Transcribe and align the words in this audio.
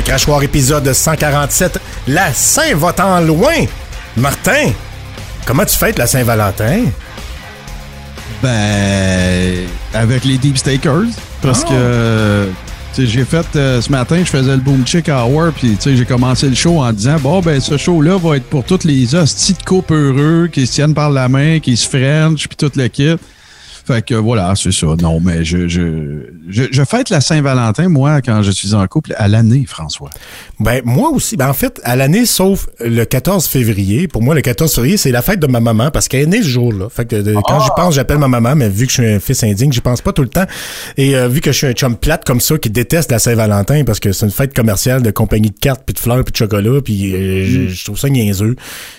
Le 0.00 0.06
crachoir 0.06 0.42
épisode 0.42 0.90
147, 0.90 1.78
la 2.08 2.32
Saint 2.32 2.74
va 2.74 2.94
en 3.04 3.20
loin. 3.20 3.66
Martin, 4.16 4.70
comment 5.44 5.66
tu 5.66 5.76
fêtes 5.76 5.98
la 5.98 6.06
Saint-Valentin? 6.06 6.84
Ben, 8.42 9.66
avec 9.92 10.24
les 10.24 10.38
Deep 10.38 10.56
Stakers. 10.56 11.04
Parce 11.42 11.64
Ah. 11.66 11.68
que, 11.68 12.48
tu 12.94 13.02
sais, 13.02 13.06
j'ai 13.12 13.26
fait 13.26 13.44
euh, 13.56 13.82
ce 13.82 13.92
matin, 13.92 14.16
je 14.24 14.30
faisais 14.30 14.52
le 14.52 14.62
Boom 14.62 14.86
Chick 14.86 15.08
Hour, 15.10 15.52
puis 15.54 15.76
tu 15.76 15.82
sais, 15.82 15.94
j'ai 15.98 16.06
commencé 16.06 16.48
le 16.48 16.54
show 16.54 16.80
en 16.80 16.90
disant, 16.94 17.16
bon, 17.20 17.40
ben, 17.42 17.60
ce 17.60 17.76
show-là 17.76 18.16
va 18.16 18.36
être 18.38 18.48
pour 18.48 18.64
tous 18.64 18.84
les 18.84 19.14
hosties 19.14 19.52
de 19.52 19.62
couple 19.64 19.92
heureux 19.92 20.48
qui 20.50 20.66
se 20.66 20.72
tiennent 20.72 20.94
par 20.94 21.10
la 21.10 21.28
main, 21.28 21.60
qui 21.60 21.76
se 21.76 21.86
french, 21.86 22.48
puis 22.48 22.56
tout 22.56 22.72
le 22.74 22.88
kit. 22.88 23.16
Fait 23.90 24.02
que 24.02 24.14
voilà, 24.14 24.52
c'est 24.56 24.72
ça. 24.72 24.86
Non, 25.00 25.18
mais 25.20 25.44
je, 25.44 25.66
je, 25.68 26.26
je, 26.48 26.64
je 26.70 26.84
fête 26.84 27.10
la 27.10 27.20
Saint-Valentin, 27.20 27.88
moi, 27.88 28.20
quand 28.22 28.42
je 28.42 28.50
suis 28.50 28.74
en 28.74 28.86
couple, 28.86 29.14
à 29.16 29.26
l'année, 29.28 29.64
François. 29.66 30.10
Ben, 30.60 30.80
moi 30.84 31.10
aussi. 31.10 31.36
Ben, 31.36 31.48
en 31.48 31.52
fait, 31.54 31.80
à 31.84 31.96
l'année, 31.96 32.26
sauf 32.26 32.68
le 32.78 33.04
14 33.04 33.46
février. 33.46 34.06
Pour 34.08 34.22
moi, 34.22 34.34
le 34.34 34.42
14 34.42 34.74
février, 34.74 34.96
c'est 34.96 35.10
la 35.10 35.22
fête 35.22 35.40
de 35.40 35.46
ma 35.46 35.60
maman 35.60 35.90
parce 35.90 36.06
qu'elle 36.08 36.22
est 36.22 36.26
née 36.26 36.42
ce 36.42 36.48
jour-là. 36.48 36.88
Fait 36.88 37.04
que 37.04 37.16
de- 37.16 37.34
quand 37.34 37.60
j'y 37.60 37.70
pense, 37.76 37.94
j'appelle 37.94 38.18
ma 38.18 38.28
maman, 38.28 38.54
mais 38.54 38.68
vu 38.68 38.86
que 38.86 38.92
je 38.92 39.02
suis 39.02 39.12
un 39.12 39.18
fils 39.20 39.42
indigne, 39.42 39.72
j'y 39.72 39.80
pense 39.80 40.00
pas 40.02 40.12
tout 40.12 40.22
le 40.22 40.28
temps. 40.28 40.46
Et 40.96 41.16
euh, 41.16 41.28
vu 41.28 41.40
que 41.40 41.50
je 41.52 41.56
suis 41.58 41.66
un 41.66 41.72
chum 41.72 41.96
plate 41.96 42.24
comme 42.24 42.40
ça 42.40 42.58
qui 42.58 42.70
déteste 42.70 43.10
la 43.10 43.18
Saint-Valentin 43.18 43.84
parce 43.84 44.00
que 44.00 44.12
c'est 44.12 44.26
une 44.26 44.32
fête 44.32 44.54
commerciale 44.54 45.02
de 45.02 45.10
compagnie 45.10 45.50
de 45.50 45.58
cartes, 45.58 45.82
puis 45.84 45.94
de 45.94 45.98
fleurs, 46.00 46.24
puis 46.24 46.32
de 46.32 46.36
chocolat, 46.36 46.80
puis 46.80 47.12
euh, 47.14 47.44
je, 47.46 47.68
je 47.74 47.84
trouve 47.84 47.98
ça 47.98 48.08
niaiseux. 48.08 48.56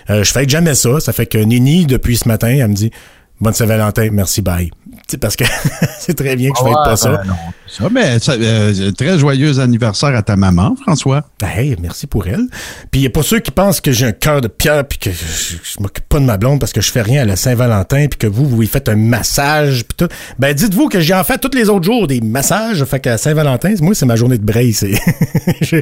Euh, 0.10 0.24
je 0.24 0.32
fête 0.32 0.50
jamais 0.50 0.76
ça. 0.76 1.00
Ça 1.00 1.14
fait 1.14 1.26
que 1.28 1.38
Nini, 1.38 1.86
depuis 1.86 2.18
ce 2.18 2.28
matin, 2.28 2.50
elle 2.50 2.68
me 2.68 2.74
dit 2.74 2.92
Bonne 3.40 3.54
Saint-Valentin, 3.54 4.10
merci, 4.12 4.42
bye. 4.42 4.70
Tu 4.92 4.98
sais, 5.12 5.18
parce 5.18 5.36
que 5.36 5.44
c'est 6.00 6.14
très 6.16 6.36
bien 6.36 6.52
que 6.52 6.58
je 6.60 6.64
fête 6.66 6.74
pas 6.74 6.96
ça. 6.96 7.10
Ben 7.18 7.24
non, 7.28 7.34
ça, 7.68 7.84
mais 7.92 8.20
ça, 8.20 8.34
euh, 8.34 8.92
très 8.92 9.18
joyeux 9.18 9.60
anniversaire 9.60 10.14
à 10.16 10.22
ta 10.22 10.36
maman, 10.36 10.76
François. 10.82 11.24
Hey, 11.42 11.76
merci 11.82 12.08
pour 12.08 12.28
elle. 12.28 12.48
Puis 12.92 13.02
il 13.02 13.04
y 13.04 13.08
a 13.08 13.10
pas 13.10 13.24
ceux 13.24 13.40
qui 13.40 13.52
pensent 13.52 13.80
que 13.82 13.92
j'ai 13.92 14.08
un 14.08 14.12
cœur 14.12 14.42
de 14.42 14.48
pierre 14.50 14.86
puis 14.86 14.98
que 15.00 15.10
je, 15.12 15.56
je 15.64 15.82
m'occupe 15.82 16.08
pas 16.10 16.20
de 16.20 16.26
ma 16.26 16.38
blonde 16.38 16.60
parce 16.60 16.74
que 16.74 16.82
je 16.82 16.92
fais 16.92 17.02
rien 17.02 17.22
à 17.22 17.26
la 17.26 17.36
Saint-Valentin 17.38 18.08
puis 18.10 18.18
que 18.20 18.28
vous 18.28 18.46
vous 18.48 18.62
y 18.64 18.68
faites 18.68 18.90
un 18.90 18.96
massage 18.98 19.86
puis 19.86 19.96
tout. 19.98 20.14
Ben 20.40 20.54
dites-vous 20.54 20.90
que 20.90 21.00
j'ai 21.00 21.14
en 21.14 21.24
fait 21.24 21.38
tous 21.38 21.56
les 21.56 21.70
autres 21.70 21.86
jours 21.86 22.08
des 22.08 22.20
massages. 22.22 22.84
Fait 22.84 23.00
qu'à 23.00 23.18
Saint-Valentin, 23.18 23.74
moi 23.82 23.96
c'est 23.96 24.06
ma 24.06 24.16
journée 24.18 24.38
de 24.38 24.46
braille. 24.46 24.74
je- 25.62 25.78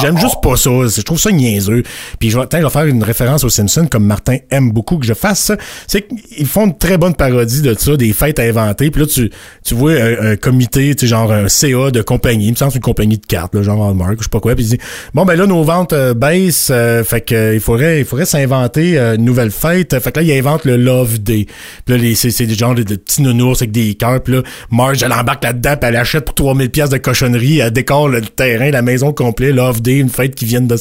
J'aime 0.00 0.18
juste 0.18 0.40
pas 0.42 0.56
ça. 0.56 0.70
Je 0.70 1.00
trouve 1.02 1.18
ça 1.18 1.30
niaiseux. 1.32 1.82
Puis 2.18 2.30
je 2.30 2.38
vais, 2.38 2.46
tiens, 2.48 2.60
je 2.60 2.64
vais 2.66 2.70
faire 2.70 2.86
une 2.86 3.02
référence 3.02 3.44
aux 3.44 3.48
Simpsons 3.48 3.86
comme 3.90 4.04
Martin 4.04 4.36
aime 4.50 4.70
beaucoup 4.70 4.98
que 4.98 5.06
je 5.06 5.14
fasse 5.14 5.40
ça. 5.40 5.56
C'est 5.86 6.06
qu'ils 6.06 6.46
font 6.46 6.66
une 6.66 6.76
très 6.76 6.98
bonne 6.98 7.14
parodie 7.14 7.62
de 7.62 7.74
ça, 7.78 7.96
des 7.96 8.12
fêtes 8.12 8.38
à 8.38 8.49
Puis 8.90 9.00
là 9.00 9.06
tu 9.06 9.30
tu 9.64 9.74
vois 9.74 9.92
un, 9.92 10.32
un 10.32 10.36
comité, 10.36 10.94
tu 10.94 11.06
genre 11.06 11.32
un 11.32 11.48
CA 11.48 11.90
de 11.90 12.02
compagnie, 12.02 12.46
il 12.46 12.50
me 12.52 12.56
semble 12.56 12.72
une 12.74 12.80
compagnie 12.80 13.18
de 13.18 13.26
cartes, 13.26 13.60
genre 13.62 13.88
Hallmark, 13.88 14.16
je 14.18 14.24
sais 14.24 14.28
pas 14.30 14.40
quoi. 14.40 14.54
Puis 14.54 14.64
il 14.64 14.68
dit 14.70 14.78
bon 15.14 15.24
ben 15.24 15.36
là 15.36 15.46
nos 15.46 15.62
ventes 15.62 15.92
euh, 15.92 16.14
baissent, 16.14 16.70
euh, 16.70 17.04
fait 17.04 17.20
que 17.20 17.34
euh, 17.34 17.54
il 17.54 17.60
faudrait 17.60 18.00
il 18.00 18.04
faudrait 18.04 18.26
s'inventer 18.26 18.98
euh, 18.98 19.16
une 19.16 19.24
nouvelle 19.24 19.50
fête. 19.50 19.98
Fait 19.98 20.12
que 20.12 20.20
là 20.20 20.26
il 20.26 20.32
invente 20.32 20.64
le 20.64 20.76
Love 20.76 21.18
Day. 21.18 21.46
Puis 21.84 21.98
là 21.98 22.14
c'est 22.14 22.30
c'est 22.30 22.46
des 22.46 22.54
genre 22.54 22.74
de, 22.74 22.82
de 22.82 22.96
petits 22.96 23.22
nounours 23.22 23.62
avec 23.62 23.72
des 23.72 23.94
cœurs. 23.94 24.22
Puis 24.22 24.34
là 24.34 24.42
Marge 24.70 25.02
elle 25.02 25.12
embarque 25.12 25.44
là-dedans, 25.44 25.76
puis 25.80 25.88
elle 25.88 25.96
achète 25.96 26.24
pour 26.24 26.34
3000 26.34 26.70
pièces 26.70 26.90
de 26.90 26.98
cochonnerie, 26.98 27.58
elle 27.58 27.70
décore 27.72 28.08
le 28.08 28.20
terrain, 28.20 28.70
la 28.70 28.82
maison 28.82 29.12
complète, 29.12 29.54
Love 29.54 29.82
Day, 29.82 29.98
une 29.98 30.08
fête 30.08 30.34
qui 30.34 30.44
viennent 30.44 30.66
de 30.66 30.76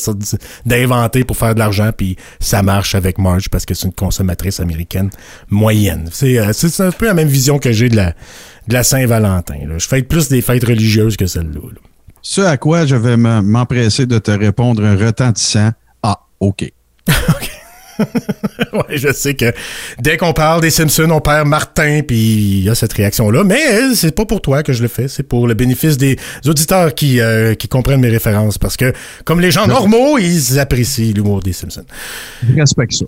d'inventer 0.66 1.24
pour 1.24 1.38
faire 1.38 1.54
de 1.54 1.60
l'argent. 1.60 1.92
Puis 1.96 2.16
ça 2.40 2.62
marche 2.62 2.96
avec 2.96 3.18
Marge 3.18 3.50
parce 3.50 3.66
que 3.66 3.74
c'est 3.74 3.86
une 3.88 3.94
consommatrice 3.94 4.60
américaine 4.60 5.10
moyenne. 5.50 6.10
Euh, 6.24 6.50
c'est 6.54 6.70
c'est 6.70 6.84
un 6.84 6.92
peu 6.92 7.06
la 7.06 7.14
même 7.14 7.28
vision 7.28 7.59
que 7.60 7.72
j'ai 7.72 7.90
de 7.90 7.96
la 7.96 8.14
de 8.68 8.74
la 8.74 8.84
Saint-Valentin. 8.84 9.56
Je 9.78 9.88
fête 9.88 10.08
plus 10.08 10.30
des 10.30 10.42
fêtes 10.42 10.64
religieuses 10.64 11.18
que 11.18 11.26
celle-là. 11.26 11.62
là. 11.62 11.80
Ce 12.22 12.42
à 12.42 12.58
quoi 12.58 12.86
je 12.86 12.96
vais 12.96 13.18
m'empresser 13.18 14.06
de 14.06 14.20
te 14.20 14.32
répondre 14.32 14.84
un 14.84 14.96
retentissant 14.96 15.72
Ah, 16.04 16.20
OK. 16.40 16.72
ouais, 18.74 18.98
je 18.98 19.12
sais 19.12 19.34
que 19.34 19.52
dès 20.00 20.18
qu'on 20.18 20.34
parle 20.34 20.62
des 20.62 20.70
Simpsons, 20.70 21.10
on 21.12 21.22
perd 21.22 21.48
Martin, 21.48 22.02
puis 22.08 22.18
il 22.18 22.64
y 22.64 22.70
a 22.70 22.76
cette 22.76 22.94
réaction-là. 22.94 23.44
Mais 23.44 23.60
euh, 23.74 23.94
c'est 23.94 24.16
pas 24.16 24.26
pour 24.26 24.42
toi 24.42 24.64
que 24.64 24.74
je 24.74 24.82
le 24.82 24.88
fais, 24.88 25.08
c'est 25.08 25.24
pour 25.24 25.48
le 25.48 25.54
bénéfice 25.54 25.98
des 25.98 26.18
auditeurs 26.46 26.94
qui, 26.94 27.20
euh, 27.20 27.56
qui 27.56 27.68
comprennent 27.68 28.02
mes 28.02 28.10
références. 28.10 28.58
Parce 28.58 28.78
que, 28.78 28.94
comme 29.26 29.40
les 29.40 29.52
gens 29.52 29.68
normaux, 29.68 30.18
ils 30.18 30.60
apprécient 30.60 31.14
l'humour 31.14 31.42
des 31.42 31.54
Simpsons. 31.54 31.86
Je 32.48 32.60
respecte 32.60 32.94
ça. 32.94 33.06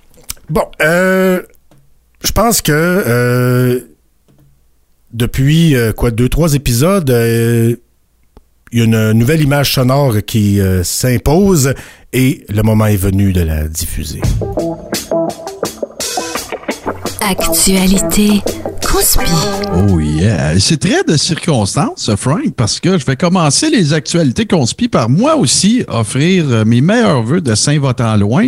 Bon, 0.50 0.66
euh, 0.82 1.42
je 2.24 2.32
pense 2.32 2.62
que 2.62 2.72
euh, 2.72 3.80
depuis 5.14 5.76
euh, 5.76 5.92
quoi 5.94 6.12
deux 6.12 6.30
trois 6.30 6.54
épisodes, 6.54 7.10
euh, 7.10 7.76
il 8.72 8.80
y 8.80 8.82
a 8.82 8.86
une 8.86 9.12
nouvelle 9.12 9.42
image 9.42 9.74
sonore 9.74 10.18
qui 10.26 10.62
euh, 10.62 10.84
s'impose 10.84 11.74
et 12.14 12.46
le 12.50 12.62
moment 12.62 12.86
est 12.86 12.96
venu 12.96 13.34
de 13.34 13.42
la 13.42 13.68
diffuser. 13.68 14.22
Actualité. 17.20 18.42
Conspi. 18.90 19.32
Oh 19.74 20.00
yeah. 20.00 20.60
C'est 20.60 20.80
très 20.80 21.04
de 21.04 21.16
circonstance, 21.16 22.14
Frank, 22.16 22.54
parce 22.58 22.80
que 22.80 22.98
je 22.98 23.06
vais 23.06 23.16
commencer 23.16 23.70
les 23.70 23.94
actualités 23.94 24.46
conspi 24.46 24.90
par 24.90 25.10
moi 25.10 25.36
aussi 25.36 25.84
offrir 25.88 26.66
mes 26.66 26.82
meilleurs 26.82 27.24
vœux 27.24 27.42
de 27.42 27.56
Saint-Votant 27.56 28.18
loin. 28.18 28.48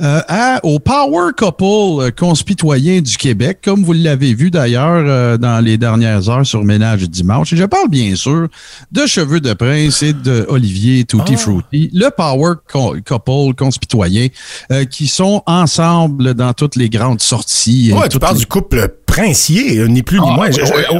Euh, 0.00 0.20
à- 0.28 0.60
au 0.64 0.78
Power 0.78 1.32
Couple 1.36 1.64
euh, 1.64 2.10
conspitoyen 2.10 3.00
du 3.00 3.16
Québec, 3.16 3.58
comme 3.64 3.82
vous 3.84 3.92
l'avez 3.92 4.34
vu 4.34 4.50
d'ailleurs 4.50 5.04
euh, 5.06 5.36
dans 5.36 5.64
les 5.64 5.78
dernières 5.78 6.28
heures 6.28 6.46
sur 6.46 6.64
Ménage 6.64 7.08
Dimanche. 7.08 7.52
Et 7.52 7.56
je 7.56 7.64
parle 7.64 7.88
bien 7.88 8.14
sûr 8.14 8.48
de 8.92 9.06
Cheveux 9.06 9.40
de 9.40 9.52
Prince 9.52 10.02
et 10.02 10.12
de 10.12 10.46
Olivier 10.48 11.04
Tutti 11.04 11.34
Ah. 11.34 11.38
Frutti, 11.38 11.90
le 11.92 12.08
Power 12.10 12.54
Co- 12.70 12.96
Couple 13.06 13.54
conspitoyen, 13.56 14.28
euh, 14.72 14.84
qui 14.84 15.06
sont 15.08 15.42
ensemble 15.46 16.34
dans 16.34 16.52
toutes 16.52 16.76
les 16.76 16.88
grandes 16.88 17.20
sorties. 17.22 17.92
Ouais, 17.92 18.08
tu 18.08 18.18
parles 18.18 18.34
les- 18.34 18.40
du 18.40 18.46
couple 18.46 18.96
princier, 19.10 19.78
euh, 19.78 19.86
ni 19.88 20.02
plus 20.02 20.18
ni 20.20 20.26
Ah, 20.28 20.34
moins. 20.34 20.48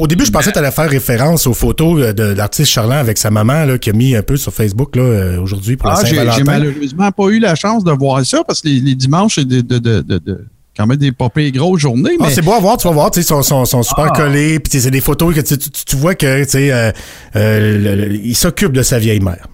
Au 0.01 0.07
début, 0.07 0.25
je 0.27 0.31
pensais 0.31 0.49
que 0.51 0.55
tu 0.55 0.59
allais 0.59 0.71
faire 0.71 0.89
référence 0.91 1.47
aux 1.47 1.55
photos 1.55 2.01
euh, 2.03 2.13
de 2.13 2.23
l'artiste 2.35 2.71
Charland 2.71 2.99
avec 2.99 3.19
sa 3.19 3.31
maman 3.31 3.65
là, 3.65 3.79
qui 3.79 3.91
a 3.91 3.93
mis 3.93 4.15
un 4.17 4.23
peu 4.23 4.37
sur 4.37 4.53
Facebook 4.53 4.97
là, 4.97 5.03
euh, 5.03 5.41
aujourd'hui 5.41 5.77
pour 5.77 5.89
Ah, 5.91 5.95
la 6.03 6.05
j'ai 6.05 6.11
j'ai 6.11 6.17
Saint-Valentin. 6.17 6.45
malheureusement 6.45 7.11
pas 7.13 7.27
eu 7.29 7.39
la 7.39 7.55
chance 7.55 7.85
de 7.85 7.93
voir 7.93 8.25
ça 8.27 8.43
parce 8.47 8.61
que 8.61 8.69
les, 8.69 8.81
les 8.81 8.95
dimanches, 8.95 9.37
c'est 9.37 9.47
de, 9.49 9.61
de, 9.61 9.79
de, 9.79 10.01
de- 10.03 10.19
de- 10.19 10.47
quand 10.77 10.87
même 10.87 10.97
des 10.99 11.13
popées 11.13 11.51
grosses 11.53 11.81
journées. 11.81 12.17
Ah, 12.21 12.27
c'est 12.31 12.43
beau 12.43 12.53
à 12.53 12.61
voir, 12.61 12.77
tu 12.77 12.87
vas 12.89 12.95
voir, 12.95 13.11
tu 13.11 13.21
sais, 13.21 13.25
ils 13.25 13.29
sont, 13.29 13.43
sont, 13.43 13.65
sont 13.65 13.83
super 13.83 14.09
Ah. 14.15 14.17
collés, 14.17 14.61
puis 14.61 14.81
c'est 14.81 14.91
des 14.91 15.01
photos 15.01 15.35
que 15.35 15.41
tu, 15.41 15.59
tu, 15.59 15.71
tu 15.71 15.97
vois 15.97 16.15
que, 16.15 16.27
euh, 16.27 16.93
euh, 17.37 17.79
le- 17.79 17.95
le- 18.07 18.15
il 18.15 18.35
s'occupe 18.37 18.73
de 18.73 18.83
sa 18.83 18.99
vieille 18.99 19.21
mère. 19.21 19.47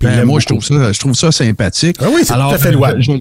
Ben, 0.00 0.24
moi, 0.24 0.38
je 0.40 0.46
trouve 0.46 0.62
ça, 0.62 0.92
je 0.92 1.00
trouve 1.00 1.14
ça 1.14 1.32
sympathique. 1.32 1.96
Ah 2.00 2.06
oui, 2.14 2.20
c'est 2.24 2.34
tout 2.34 2.40
à 2.40 2.58
fait 2.58 2.70
louable. 2.72 3.02
Je, 3.02 3.12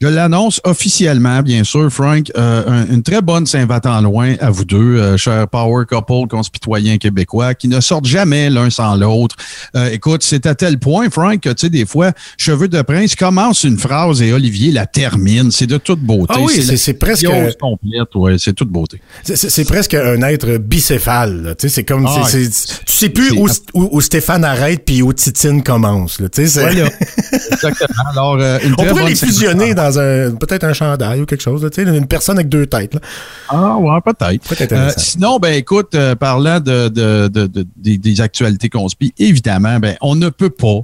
je 0.00 0.08
l'annonce 0.08 0.60
officiellement, 0.64 1.40
bien 1.42 1.64
sûr, 1.64 1.90
Frank. 1.90 2.30
euh, 2.36 2.62
un- 2.66 2.86
une 2.94 3.02
très 3.02 3.22
bonne 3.22 3.46
Saint-Vatent 3.46 4.02
loin 4.02 4.34
à 4.40 4.50
vous 4.50 4.64
deux, 4.66 4.76
euh, 4.98 5.16
chers 5.16 5.48
Power 5.48 5.84
Couple 5.88 6.28
conspitoyens 6.28 6.98
québécois, 6.98 7.54
qui 7.54 7.66
ne 7.68 7.80
sortent 7.80 8.04
jamais 8.04 8.50
l'un 8.50 8.68
sans 8.68 8.94
l'autre. 8.96 9.36
Euh, 9.74 9.88
écoute, 9.90 10.22
c'est 10.22 10.44
à 10.44 10.54
tel 10.54 10.78
point, 10.78 11.08
Frank, 11.08 11.40
que 11.40 11.48
tu 11.48 11.54
sais, 11.60 11.70
des 11.70 11.86
fois, 11.86 12.12
Cheveux 12.36 12.68
de 12.68 12.82
Prince 12.82 13.14
commence 13.14 13.64
une 13.64 13.78
phrase 13.78 14.20
et 14.20 14.32
Olivier 14.34 14.70
la 14.70 14.84
termine. 14.86 15.50
C'est 15.50 15.66
de 15.66 15.78
toute 15.78 16.00
beauté. 16.00 16.34
Ah 16.36 16.40
oui, 16.42 16.52
c'est- 16.62 16.76
presque- 16.94 17.26
complète, 17.58 18.14
ouais, 18.16 18.36
c'est 18.38 18.52
toute 18.52 18.68
beauté. 18.68 19.00
C'est- 19.24 19.64
presque 19.66 19.94
un 19.94 20.20
être 20.22 20.58
bicéphale. 20.58 21.54
Tu 21.58 21.68
sais, 21.68 21.74
c'est 21.74 21.84
comme, 21.84 22.06
Ah, 22.06 22.22
tu 22.30 22.50
sais 22.86 23.08
plus 23.08 23.30
où, 23.32 23.48
où, 23.72 23.88
où 23.92 24.00
Stéphane 24.02 24.44
arrête 24.44 24.84
puis 24.84 25.00
où 25.00 25.12
Titine 25.14 25.62
commence. 25.62 26.20
Là. 26.20 26.28
Voilà. 26.36 26.88
Exactement. 27.32 28.10
Alors, 28.12 28.36
euh, 28.38 28.58
une 28.62 28.72
On 28.74 28.76
très 28.76 28.88
pourrait 28.88 29.02
bonne 29.02 29.10
les 29.10 29.16
fusionner 29.16 29.74
dans 29.74 29.85
un 29.98 30.32
peut-être 30.34 30.64
un 30.64 30.72
chandail 30.72 31.20
ou 31.20 31.26
quelque 31.26 31.42
chose. 31.42 31.62
là. 31.62 31.70
Tu 31.70 31.84
sais, 31.84 31.90
une 31.96 32.06
personne 32.06 32.36
avec 32.36 32.48
deux 32.48 32.66
têtes. 32.66 32.94
Là. 32.94 33.00
Ah, 33.48 33.76
ouais, 33.76 34.00
peut-être. 34.04 34.72
Euh, 34.72 34.90
sinon, 34.96 35.38
ben 35.38 35.54
écoute, 35.54 35.94
euh, 35.94 36.14
parlant 36.14 36.60
de, 36.60 36.88
de- 36.88 37.28
de- 37.28 37.46
de- 37.46 37.66
des, 37.76 38.20
actualités 38.20 38.68
conspi, 38.68 39.12
évidemment, 39.18 39.78
ben 39.78 39.96
on 40.00 40.14
ne 40.14 40.28
peut 40.28 40.50
pas 40.50 40.80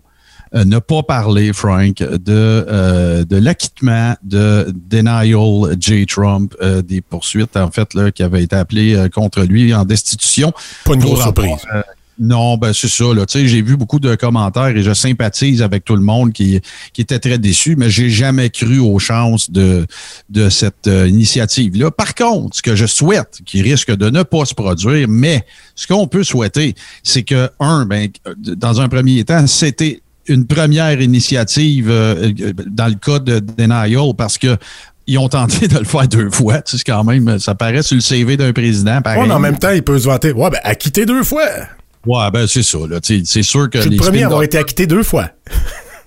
euh, 0.54 0.64
ne 0.64 0.78
pas 0.78 1.02
parler, 1.02 1.52
Frank, 1.54 1.96
de, 1.96 3.24
de 3.24 3.36
l'acquittement 3.36 4.14
de 4.22 4.70
Denial 4.90 5.76
J. 5.80 6.04
Trump, 6.06 6.54
des 6.86 7.00
poursuites, 7.00 7.56
en 7.56 7.70
fait, 7.70 7.94
là, 7.94 8.10
qui 8.10 8.22
avaient 8.22 8.42
été 8.42 8.54
appelées 8.56 9.08
contre 9.14 9.42
lui 9.42 9.74
en 9.74 9.84
destitution. 9.84 10.52
Pas 10.84 10.94
une 10.94 11.00
grosse 11.00 11.22
surprise. 11.22 11.64
Non, 12.22 12.56
ben 12.56 12.72
c'est 12.72 12.88
ça. 12.88 13.12
Là. 13.12 13.24
J'ai 13.28 13.62
vu 13.62 13.76
beaucoup 13.76 13.98
de 13.98 14.14
commentaires 14.14 14.68
et 14.68 14.82
je 14.82 14.94
sympathise 14.94 15.60
avec 15.60 15.84
tout 15.84 15.96
le 15.96 16.02
monde 16.02 16.32
qui, 16.32 16.60
était 16.96 17.18
très 17.18 17.36
déçu, 17.36 17.74
mais 17.74 17.90
j'ai 17.90 18.10
jamais 18.10 18.48
cru 18.48 18.78
aux 18.78 19.00
chances 19.00 19.50
de, 19.50 19.86
cette 20.48 20.86
euh, 20.86 21.08
initiative-là. 21.08 21.90
Par 21.90 22.14
contre, 22.14 22.56
ce 22.56 22.62
que 22.62 22.76
je 22.76 22.86
souhaite, 22.86 23.40
qui 23.44 23.60
risque 23.60 23.90
de 23.90 24.08
ne 24.08 24.22
pas 24.22 24.44
se 24.44 24.54
produire, 24.54 25.08
mais 25.08 25.44
ce 25.74 25.88
qu'on 25.88 26.06
peut 26.06 26.22
souhaiter, 26.22 26.76
c'est 27.02 27.24
que, 27.24 27.50
un, 27.58 27.86
ben, 27.86 28.08
dans 28.36 28.80
un 28.80 28.88
premier 28.88 29.24
temps, 29.24 29.48
c'était 29.48 30.00
une 30.28 30.46
première 30.46 31.00
initiative 31.00 31.88
euh, 31.90 32.32
dans 32.68 32.86
le 32.86 32.94
cas 32.94 33.18
de 33.18 33.40
Denial 33.40 33.90
parce 34.16 34.38
que 34.38 34.56
ils 35.08 35.18
ont 35.18 35.28
tenté 35.28 35.66
de 35.66 35.76
le 35.76 35.84
faire 35.84 36.06
deux 36.06 36.30
fois. 36.30 36.62
Tu 36.62 36.78
sais, 36.78 36.84
quand 36.86 37.02
même, 37.02 37.40
ça 37.40 37.56
paraît 37.56 37.82
sur 37.82 37.96
le 37.96 38.00
CV 38.00 38.36
d'un 38.36 38.52
président. 38.52 39.00
En 39.04 39.40
même 39.40 39.58
temps, 39.58 39.72
il 39.72 39.82
peut 39.82 39.98
se 39.98 40.04
vanter. 40.04 40.30
Ouais, 40.30 40.50
ben, 40.50 40.60
acquitté 40.62 41.04
deux 41.04 41.24
fois. 41.24 41.48
Ouais, 42.06 42.30
ben 42.32 42.46
c'est 42.46 42.62
ça. 42.62 42.78
C'est 43.02 43.42
sûr 43.42 43.70
que. 43.70 43.78
Je 43.78 43.82
suis 43.82 43.90
le 43.90 43.96
premier 43.96 44.22
à 44.22 44.26
avoir 44.26 44.42
été 44.42 44.58
acquitté 44.58 44.86
deux 44.86 45.02
fois. 45.02 45.30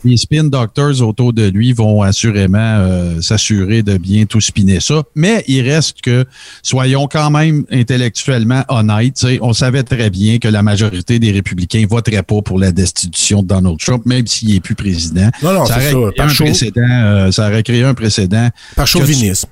les 0.05 0.17
spin 0.17 0.43
doctors 0.45 1.01
autour 1.01 1.33
de 1.33 1.47
lui 1.47 1.73
vont 1.73 2.01
assurément 2.01 2.57
euh, 2.59 3.21
s'assurer 3.21 3.83
de 3.83 3.97
bien 3.97 4.25
tout 4.25 4.39
spinner 4.39 4.79
ça. 4.79 5.03
Mais 5.15 5.43
il 5.47 5.67
reste 5.67 6.01
que, 6.01 6.25
soyons 6.61 7.07
quand 7.07 7.31
même 7.31 7.65
intellectuellement 7.71 8.63
honnêtes, 8.69 9.25
on 9.41 9.53
savait 9.53 9.83
très 9.83 10.09
bien 10.09 10.37
que 10.37 10.47
la 10.47 10.61
majorité 10.61 11.19
des 11.19 11.31
républicains 11.31 11.85
voteraient 11.89 12.23
pas 12.23 12.41
pour 12.41 12.59
la 12.59 12.71
destitution 12.71 13.41
de 13.41 13.47
Donald 13.47 13.79
Trump, 13.79 14.05
même 14.05 14.27
s'il 14.27 14.53
n'est 14.53 14.59
plus 14.59 14.75
président. 14.75 15.29
Non, 15.41 15.53
non, 15.53 15.65
ça, 15.65 15.77
aurait 15.77 16.13
ça. 16.15 16.23
un 16.23 16.27
précédent, 16.27 16.81
euh, 16.89 17.31
ça 17.31 17.47
aurait 17.47 17.63
créé 17.63 17.83
un 17.83 17.93
précédent. 17.93 18.49
Par 18.75 18.87
chauvinisme. 18.87 19.49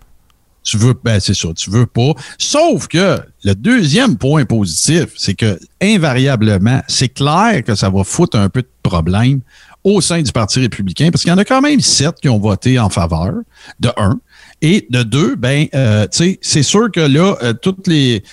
Tu 0.63 0.77
veux, 0.77 0.94
ben 1.04 1.19
c'est 1.19 1.33
ça, 1.33 1.50
tu 1.56 1.69
veux 1.69 1.86
pas. 1.86 2.13
Sauf 2.38 2.88
que 2.88 3.19
le 3.44 3.54
deuxième 3.54 4.18
point 4.18 4.45
positif, 4.45 5.07
c'est 5.18 5.33
que 5.33 5.60
invariablement, 5.81 6.81
c'est 6.88 7.10
clair 7.10 7.63
que 7.65 7.75
ça 7.75 7.89
va 7.89 8.04
foutre 8.04 8.38
un 8.38 8.50
peu 8.50 8.62
de 8.62 8.69
problème 8.81 9.42
au 9.83 10.00
sein 10.00 10.21
du 10.21 10.31
Parti 10.31 10.60
républicain, 10.60 11.10
parce 11.12 11.24
qu'il 11.24 11.31
y 11.31 11.33
en 11.33 11.38
a 11.38 11.45
quand 11.45 11.62
même 11.62 11.81
sept 11.81 12.15
qui 12.21 12.30
ont 12.30 12.39
voté 12.39 12.80
en 12.80 12.89
faveur, 12.89 13.33
de 13.80 13.89
un. 13.98 14.19
Et 14.62 14.88
de 14.89 15.04
deux, 15.04 15.36
ben, 15.36 15.68
euh, 15.75 16.04
tu 16.04 16.18
sais, 16.18 16.39
c'est 16.42 16.63
sûr 16.63 16.89
que 16.89 17.01
là, 17.01 17.36
euh, 17.44 17.54
toutes 17.54 17.88
les, 17.88 18.24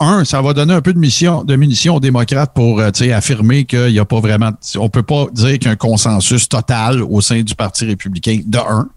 un, 0.00 0.24
ça 0.24 0.42
va 0.42 0.52
donner 0.52 0.74
un 0.74 0.82
peu 0.82 0.92
de, 0.92 0.98
mission, 0.98 1.44
de 1.44 1.56
munitions 1.56 1.96
aux 1.96 2.00
démocrates 2.00 2.52
pour 2.54 2.80
euh, 2.80 2.90
affirmer 3.14 3.64
qu'il 3.64 3.92
n'y 3.92 3.98
a 3.98 4.04
pas 4.04 4.20
vraiment. 4.20 4.50
On 4.76 4.90
peut 4.90 5.02
pas 5.02 5.26
dire 5.32 5.52
qu'il 5.54 5.64
y 5.64 5.68
a 5.68 5.70
un 5.70 5.76
consensus 5.76 6.48
total 6.48 7.02
au 7.02 7.20
sein 7.22 7.40
du 7.40 7.54
Parti 7.54 7.86
républicain, 7.86 8.40
de 8.44 8.58
un. 8.58 8.88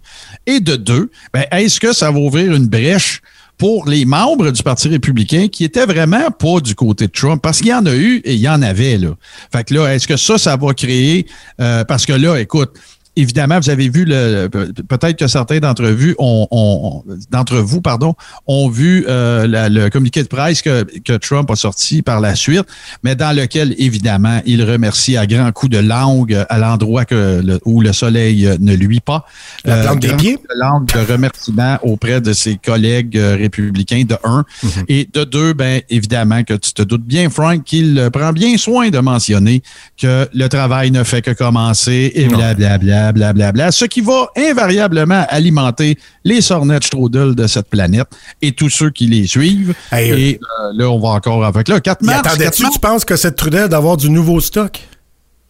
Et 0.45 0.59
de 0.59 0.75
deux, 0.75 1.11
ben, 1.33 1.45
est-ce 1.51 1.79
que 1.79 1.93
ça 1.93 2.11
va 2.11 2.19
ouvrir 2.19 2.53
une 2.53 2.67
brèche 2.67 3.21
pour 3.57 3.87
les 3.87 4.05
membres 4.05 4.51
du 4.51 4.63
Parti 4.63 4.87
républicain 4.87 5.47
qui 5.49 5.65
étaient 5.65 5.85
vraiment 5.85 6.31
pas 6.31 6.61
du 6.61 6.73
côté 6.75 7.07
de 7.07 7.11
Trump, 7.11 7.41
parce 7.43 7.59
qu'il 7.59 7.67
y 7.67 7.73
en 7.73 7.85
a 7.85 7.93
eu 7.93 8.21
et 8.23 8.33
il 8.33 8.39
y 8.39 8.47
en 8.47 8.61
avait, 8.61 8.97
là. 8.97 9.09
Fait 9.51 9.65
que 9.65 9.73
là, 9.73 9.93
est-ce 9.93 10.07
que 10.07 10.15
ça, 10.15 10.37
ça 10.37 10.55
va 10.55 10.73
créer, 10.73 11.27
euh, 11.59 11.83
parce 11.83 12.05
que 12.05 12.13
là, 12.13 12.39
écoute, 12.39 12.71
évidemment, 13.19 13.59
vous 13.59 13.69
avez 13.69 13.89
vu 13.89 14.05
le 14.05 14.47
peut-être 14.47 15.17
que 15.17 15.27
certains 15.27 15.59
d'entre 15.59 15.87
vous 15.87 16.13
ont, 16.17 17.03
d'entre 17.31 17.57
vous 17.57 17.81
pardon 17.81 18.15
ont 18.47 18.69
vu 18.69 19.05
euh, 19.07 19.45
le 19.69 19.89
communiqué 19.89 20.23
de 20.23 20.27
presse 20.27 20.61
que, 20.61 20.83
que, 20.99 21.13
Trump 21.13 21.51
a 21.51 21.55
sorti 21.55 22.01
par 22.01 22.21
la 22.21 22.35
suite, 22.35 22.65
mais 23.03 23.15
dans 23.15 23.35
lequel 23.35 23.75
évidemment 23.77 24.41
il 24.45 24.63
remercie 24.63 25.17
à 25.17 25.27
grands 25.27 25.51
coups 25.51 25.73
de 25.73 25.79
langue 25.79 26.45
à 26.49 26.57
l'endroit 26.57 27.05
que 27.05 27.59
où 27.65 27.81
le 27.81 27.93
soleil 27.93 28.49
ne 28.59 28.73
luit 28.73 29.01
pas. 29.01 29.25
La 29.65 29.75
euh, 29.75 29.83
plante 29.83 29.99
des 29.99 30.13
pieds? 30.15 30.35
De 30.35 30.59
langue 30.59 30.87
de 30.87 31.11
remerciement 31.11 31.77
auprès 31.83 32.21
de 32.21 32.33
ses 32.33 32.55
collègues 32.55 33.17
euh, 33.17 33.35
républicains 33.35 34.03
de 34.07 34.15
un 34.23 34.45
mhm. 34.63 34.85
et 34.87 35.09
de 35.11 35.23
deux, 35.23 35.53
ben 35.53 35.81
évidemment 35.89 36.43
que 36.43 36.53
tu 36.53 36.73
te 36.73 36.81
doutes 36.81 37.05
bien 37.05 37.29
Frank 37.29 37.63
qu'il 37.63 38.09
prend 38.13 38.31
bien 38.31 38.57
soin 38.57 38.89
de 38.89 38.99
mentionner 38.99 39.61
que 39.97 40.27
le 40.33 40.47
travail 40.47 40.91
ne 40.91 41.03
fait 41.03 41.21
que 41.21 41.31
commencer 41.31 42.11
et 42.15 42.27
blablabla 42.27 43.08
blablabla, 43.11 43.71
ce 43.71 43.85
qui 43.85 44.01
va 44.01 44.29
invariablement 44.35 45.25
alimenter 45.29 45.97
les 46.23 46.41
sornettes 46.41 46.85
Strudel 46.85 47.35
de 47.35 47.47
cette 47.47 47.69
planète 47.69 48.07
et 48.41 48.51
tous 48.51 48.69
ceux 48.69 48.89
qui 48.89 49.07
les 49.07 49.27
suivent. 49.27 49.73
et 49.93 50.39
euh, 50.61 50.71
là, 50.73 50.89
on 50.89 50.99
va 50.99 51.09
encore 51.09 51.43
avec 51.45 51.67
là. 51.67 51.79
4 51.79 52.03
mars. 52.03 52.27
Attendais-tu, 52.27 52.69
tu 52.69 52.79
penses 52.79 53.05
que 53.05 53.15
cette 53.15 53.35
Trudel 53.35 53.69
d'avoir 53.69 53.97
du 53.97 54.09
nouveau 54.09 54.39
stock? 54.39 54.79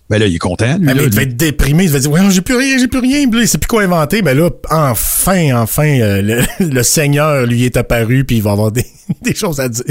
Ben 0.10 0.18
là, 0.18 0.26
il 0.26 0.36
est 0.36 0.40
content. 0.40 0.78
Lui, 0.80 0.90
il 0.90 1.10
devait 1.10 1.24
être 1.24 1.38
déprimé. 1.38 1.84
Il 1.84 1.92
va 1.92 2.00
dire, 2.00 2.12
ouais, 2.12 2.22
j'ai 2.32 2.42
plus 2.42 2.56
rien, 2.56 2.80
j'ai 2.80 2.88
plus 2.88 3.00
rien. 3.00 3.20
il 3.32 3.48
sait 3.48 3.60
plus 3.60 3.68
quoi 3.68 3.84
inventer. 3.84 4.24
Ben 4.24 4.36
là, 4.36 4.50
enfin, 4.72 5.56
enfin, 5.56 6.00
euh, 6.00 6.44
le, 6.60 6.84
Seigneur 6.84 7.46
lui 7.46 7.66
est 7.66 7.78
apparu 7.78 8.26
puis 8.26 8.38
il 8.38 8.42
va 8.42 8.52
avoir 8.52 8.72
des, 8.72 8.86
des 9.22 9.36
choses 9.36 9.60
à 9.60 9.70
dire. 9.70 9.84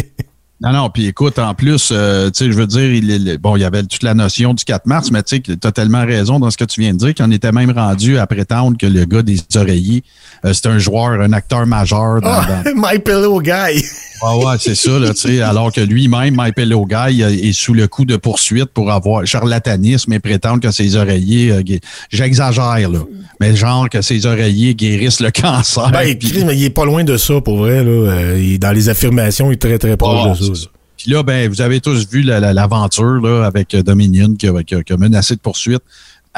Non, 0.60 0.72
non, 0.72 0.90
puis 0.90 1.06
écoute, 1.06 1.38
en 1.38 1.55
plus, 1.55 1.90
euh, 1.93 2.31
tu 2.31 2.44
sais, 2.44 2.50
je 2.50 2.56
veux 2.56 2.66
dire, 2.66 2.93
il, 2.93 3.38
bon, 3.38 3.55
il 3.55 3.60
y 3.60 3.64
avait 3.64 3.84
toute 3.84 4.02
la 4.02 4.14
notion 4.14 4.55
du 4.55 4.64
4 4.64 4.87
mars, 4.87 5.12
mais 5.12 5.22
tu 5.22 5.37
sais, 5.37 5.40
tu 5.40 5.56
as 5.62 5.70
tellement 5.70 6.05
raison 6.05 6.40
dans 6.40 6.50
ce 6.50 6.56
que 6.56 6.64
tu 6.64 6.81
viens 6.81 6.93
de 6.93 6.99
dire 6.99 7.14
qu'on 7.14 7.31
était 7.31 7.52
même 7.52 7.70
rendu 7.70 8.19
à 8.19 8.26
prétendre 8.26 8.76
que 8.76 8.87
le 8.87 9.05
gars 9.05 9.22
des 9.22 9.38
oreillers, 9.55 10.02
euh, 10.44 10.52
c'est 10.52 10.67
un 10.67 10.79
joueur, 10.79 11.20
un 11.20 11.32
acteur 11.32 11.67
majeur. 11.67 12.20
Dans, 12.20 12.29
ah, 12.31 12.62
My 12.75 12.99
Pillow 12.99 13.40
Guy! 13.40 13.85
Ah 14.20 14.37
ouais, 14.37 14.56
c'est 14.58 14.75
ça, 14.75 14.99
là, 14.99 15.14
tu 15.14 15.20
sais, 15.20 15.40
alors 15.43 15.73
que 15.73 15.81
lui-même, 15.81 16.35
My 16.37 16.50
Pillow 16.52 16.87
Guy, 16.87 17.23
est 17.23 17.52
sous 17.52 17.73
le 17.73 17.87
coup 17.87 18.05
de 18.05 18.17
poursuite 18.17 18.67
pour 18.67 18.90
avoir 18.90 19.25
charlatanisme 19.26 20.12
et 20.12 20.19
prétendre 20.19 20.61
que 20.61 20.73
ses 20.73 20.96
oreillers, 20.96 21.52
euh, 21.52 21.79
j'exagère, 22.11 22.88
là, 22.90 23.00
mais 23.40 23.55
genre 23.55 23.88
que 23.88 24.02
ses 24.02 24.26
oreillers 24.26 24.75
guérissent 24.75 25.20
le 25.20 25.31
cancer. 25.43 25.90
Ben, 25.93 26.17
mais 26.46 26.56
il 26.56 26.64
est 26.64 26.70
pas 26.70 26.84
loin 26.84 27.05
de 27.05 27.17
ça, 27.17 27.41
pour 27.41 27.58
vrai, 27.58 27.84
là. 27.84 28.58
dans 28.58 28.73
les 28.73 28.88
affirmations, 28.88 29.50
il 29.50 29.55
est 29.55 29.56
très, 29.56 29.79
très 29.79 29.96
proche 29.96 30.20
ah, 30.25 30.34
de 30.34 30.55
ça. 30.55 30.69
Puis 30.99 31.12
là, 31.12 31.23
ben, 31.23 31.49
vous 31.49 31.61
avez 31.61 31.81
tous 31.81 32.08
vu 32.11 32.23
l'aventure 32.23 33.20
là, 33.23 33.46
avec 33.46 33.73
euh, 33.75 33.82
Dominion 33.82 34.34
qui 34.34 34.49
a, 34.49 34.62
qui, 34.64 34.75
a, 34.75 34.96
menacé 34.96 35.37
de 35.37 35.41
poursuite. 35.41 35.82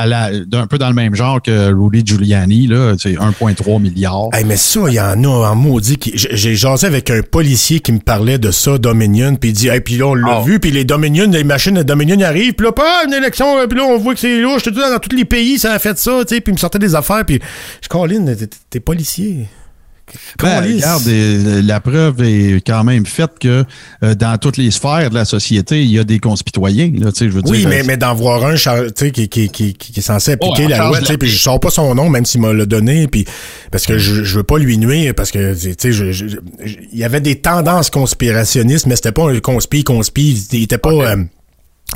Un 0.06 0.66
peu 0.66 0.78
dans 0.78 0.88
le 0.88 0.94
même 0.94 1.14
genre 1.14 1.40
que 1.42 1.72
Rudy 1.72 2.02
Giuliani, 2.04 2.66
là, 2.66 2.94
c'est 2.98 3.12
1,3 3.12 3.80
milliard. 3.80 4.28
Hey, 4.32 4.44
mais 4.44 4.56
ça, 4.56 4.80
il 4.88 4.94
y 4.94 5.00
en 5.00 5.22
a 5.24 5.50
en 5.50 5.54
maudit. 5.54 5.98
J'ai 6.14 6.54
jasé 6.54 6.86
avec 6.86 7.10
un 7.10 7.22
policier 7.22 7.80
qui 7.80 7.92
me 7.92 7.98
parlait 7.98 8.38
de 8.38 8.50
ça, 8.50 8.78
Dominion, 8.78 9.36
puis 9.36 9.50
il 9.50 9.52
dit, 9.52 9.68
hey, 9.68 9.80
puis 9.80 9.96
là, 9.96 10.06
on 10.08 10.14
l'a 10.14 10.38
ah. 10.38 10.42
vu, 10.44 10.60
puis 10.60 10.70
les 10.70 10.84
Dominion, 10.84 11.28
les 11.30 11.44
machines 11.44 11.74
de 11.74 11.82
Dominion 11.82 12.20
arrivent, 12.20 12.54
puis 12.54 12.66
là, 12.66 12.72
pas 12.72 13.04
une 13.06 13.14
élection, 13.14 13.66
puis 13.68 13.78
là, 13.78 13.84
on 13.84 13.98
voit 13.98 14.14
que 14.14 14.20
c'est 14.20 14.40
là, 14.40 14.56
je 14.58 14.64
te 14.64 14.70
dis, 14.70 14.80
dans 14.80 14.98
tous 14.98 15.14
les 15.14 15.24
pays, 15.24 15.58
ça 15.58 15.72
a 15.72 15.78
fait 15.78 15.98
ça, 15.98 16.24
tu 16.26 16.34
sais, 16.34 16.40
puis 16.40 16.52
il 16.52 16.54
me 16.54 16.58
sortait 16.58 16.78
des 16.78 16.94
affaires, 16.94 17.24
puis 17.24 17.40
je 17.82 17.88
Colin, 17.88 18.24
t'es 18.70 18.80
policier. 18.80 19.46
Ben, 20.38 20.62
regarde, 20.62 21.02
euh, 21.08 21.62
la 21.62 21.80
preuve 21.80 22.22
est 22.22 22.66
quand 22.66 22.84
même 22.84 23.06
faite 23.06 23.32
que 23.40 23.64
euh, 24.02 24.14
dans 24.14 24.38
toutes 24.38 24.56
les 24.56 24.70
sphères 24.70 25.10
de 25.10 25.14
la 25.14 25.24
société, 25.24 25.82
il 25.82 25.90
y 25.90 25.98
a 25.98 26.04
des 26.04 26.18
conspitoyens. 26.18 26.90
Là, 26.98 27.10
je 27.18 27.24
veux 27.26 27.42
oui, 27.46 27.58
dire, 27.58 27.68
mais, 27.68 27.82
mais 27.82 27.96
d'en 27.96 28.14
voir 28.14 28.44
un 28.44 28.54
qui, 28.54 29.28
qui, 29.28 29.48
qui, 29.48 29.74
qui, 29.74 29.98
est 29.98 30.02
censé 30.02 30.32
appliquer 30.32 30.68
la 30.68 30.88
loi, 30.88 30.98
puis 31.18 31.28
je 31.28 31.42
sors 31.42 31.60
pas 31.60 31.70
son 31.70 31.94
nom, 31.94 32.08
même 32.08 32.24
s'il 32.24 32.40
m'a 32.40 32.52
le 32.52 32.66
donné, 32.66 33.06
puis 33.08 33.24
parce 33.70 33.86
que 33.86 33.98
je, 33.98 34.24
je 34.24 34.36
veux 34.36 34.42
pas 34.42 34.58
lui 34.58 34.78
nuire, 34.78 35.14
parce 35.14 35.30
que 35.30 35.54
il 36.64 36.98
y 36.98 37.04
avait 37.04 37.20
des 37.20 37.36
tendances 37.36 37.90
conspirationnistes, 37.90 38.86
mais 38.86 38.96
c'était 38.96 39.12
pas 39.12 39.30
un 39.30 39.38
conspi, 39.40 39.84
conspi, 39.84 40.46
il 40.52 40.62
était 40.62 40.78
pas... 40.78 40.90
Euh, 40.90 41.24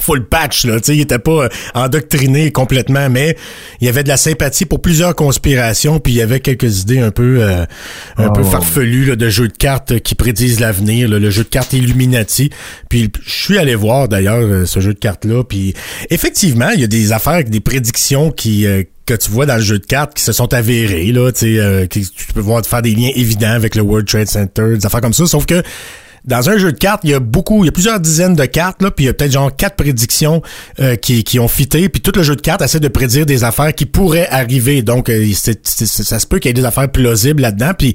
full 0.00 0.26
patch 0.26 0.64
là, 0.64 0.80
tu 0.80 0.86
sais, 0.86 0.96
il 0.96 1.00
était 1.00 1.18
pas 1.18 1.44
euh, 1.44 1.48
endoctriné 1.74 2.50
complètement, 2.50 3.08
mais 3.10 3.36
il 3.80 3.86
y 3.86 3.88
avait 3.88 4.02
de 4.02 4.08
la 4.08 4.16
sympathie 4.16 4.64
pour 4.64 4.80
plusieurs 4.82 5.14
conspirations, 5.14 6.00
puis 6.00 6.12
il 6.12 6.16
y 6.16 6.22
avait 6.22 6.40
quelques 6.40 6.80
idées 6.82 7.00
un 7.00 7.10
peu 7.10 7.38
euh, 7.40 7.64
un 8.16 8.30
peu 8.30 8.42
oh. 8.42 8.50
farfelues 8.50 9.16
de 9.16 9.28
jeux 9.28 9.48
de 9.48 9.56
cartes 9.56 10.00
qui 10.00 10.14
prédisent 10.14 10.60
l'avenir, 10.60 11.08
le 11.08 11.30
jeu 11.30 11.44
de 11.44 11.48
cartes 11.48 11.72
Illuminati. 11.72 12.50
Puis 12.88 13.10
je 13.24 13.32
suis 13.32 13.58
allé 13.58 13.74
voir 13.74 14.08
d'ailleurs 14.08 14.40
euh, 14.40 14.66
ce 14.66 14.80
jeu 14.80 14.94
de 14.94 14.98
cartes 14.98 15.24
là, 15.24 15.42
puis 15.44 15.74
effectivement, 16.10 16.70
il 16.70 16.80
y 16.80 16.84
a 16.84 16.88
des 16.88 17.12
affaires, 17.12 17.44
des 17.44 17.60
prédictions 17.60 18.30
qui 18.30 18.66
que 19.06 19.14
tu 19.14 19.30
vois 19.30 19.44
dans 19.44 19.56
le 19.56 19.62
jeu 19.62 19.78
de 19.78 19.84
cartes 19.84 20.14
qui 20.14 20.22
se 20.22 20.32
sont 20.32 20.54
avérées 20.54 21.12
là, 21.12 21.30
tu 21.30 21.56
sais, 21.56 21.88
tu 21.90 22.32
peux 22.32 22.40
voir 22.40 22.64
faire 22.64 22.80
des 22.80 22.94
liens 22.94 23.10
évidents 23.14 23.52
avec 23.52 23.74
le 23.74 23.82
World 23.82 24.08
Trade 24.08 24.28
Center, 24.28 24.76
des 24.78 24.86
affaires 24.86 25.02
comme 25.02 25.12
ça, 25.12 25.26
sauf 25.26 25.44
que 25.44 25.62
dans 26.24 26.48
un 26.48 26.56
jeu 26.56 26.72
de 26.72 26.78
cartes, 26.78 27.02
il 27.04 27.10
y 27.10 27.14
a 27.14 27.20
beaucoup, 27.20 27.64
il 27.64 27.66
y 27.66 27.68
a 27.68 27.72
plusieurs 27.72 28.00
dizaines 28.00 28.34
de 28.34 28.44
cartes, 28.46 28.80
là, 28.80 28.90
puis 28.90 29.04
il 29.04 29.06
y 29.08 29.10
a 29.10 29.12
peut-être 29.12 29.32
genre 29.32 29.54
quatre 29.54 29.76
prédictions 29.76 30.40
euh, 30.80 30.96
qui, 30.96 31.22
qui 31.22 31.38
ont 31.38 31.48
fité, 31.48 31.88
puis 31.90 32.00
tout 32.00 32.12
le 32.16 32.22
jeu 32.22 32.34
de 32.34 32.40
cartes 32.40 32.62
essaie 32.62 32.80
de 32.80 32.88
prédire 32.88 33.26
des 33.26 33.44
affaires 33.44 33.74
qui 33.74 33.84
pourraient 33.84 34.28
arriver. 34.30 34.80
Donc, 34.82 35.10
euh, 35.10 35.26
ça 35.34 36.18
se 36.18 36.26
peut 36.26 36.38
qu'il 36.38 36.48
y 36.48 36.50
ait 36.50 36.54
des 36.54 36.64
affaires 36.64 36.90
plausibles 36.90 37.42
là-dedans, 37.42 37.72
puis 37.76 37.94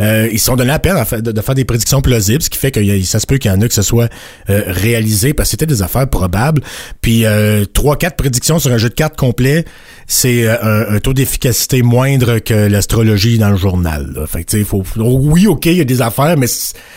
euh, 0.00 0.28
ils 0.30 0.38
se 0.38 0.46
sont 0.46 0.56
donné 0.56 0.68
la 0.68 0.78
peine 0.78 1.02
de, 1.22 1.40
faire 1.40 1.54
des 1.54 1.64
prédictions 1.64 2.02
plausibles, 2.02 2.42
ce 2.42 2.50
qui 2.50 2.58
fait 2.58 2.70
que 2.70 3.02
ça 3.04 3.18
se 3.18 3.26
peut 3.26 3.38
qu'il 3.38 3.50
y 3.50 3.54
en 3.54 3.60
a 3.62 3.68
que 3.68 3.74
ce 3.74 3.82
soit 3.82 4.10
réalisé, 4.46 5.32
parce 5.32 5.48
que 5.48 5.50
c'était 5.52 5.66
des 5.66 5.82
affaires 5.82 6.08
probables. 6.08 6.62
Puis, 7.00 7.24
trois, 7.72 7.96
quatre 7.96 8.16
prédictions 8.16 8.58
sur 8.58 8.72
un 8.72 8.78
jeu 8.78 8.90
de 8.90 8.94
cartes 8.94 9.16
complet, 9.16 9.64
c'est 10.06 10.46
un, 10.48 10.98
taux 10.98 11.14
d'efficacité 11.14 11.82
moindre 11.82 12.40
que 12.40 12.54
l'astrologie 12.54 13.38
dans 13.38 13.50
le 13.50 13.56
journal. 13.56 14.12
Là. 14.14 14.26
Fait 14.26 14.44
que, 14.44 14.64
faut, 14.64 14.84
oui, 14.96 15.46
OK, 15.46 15.66
il 15.66 15.74
y 15.74 15.80
a 15.80 15.84
des 15.84 16.02
affaires, 16.02 16.36
mais 16.36 16.46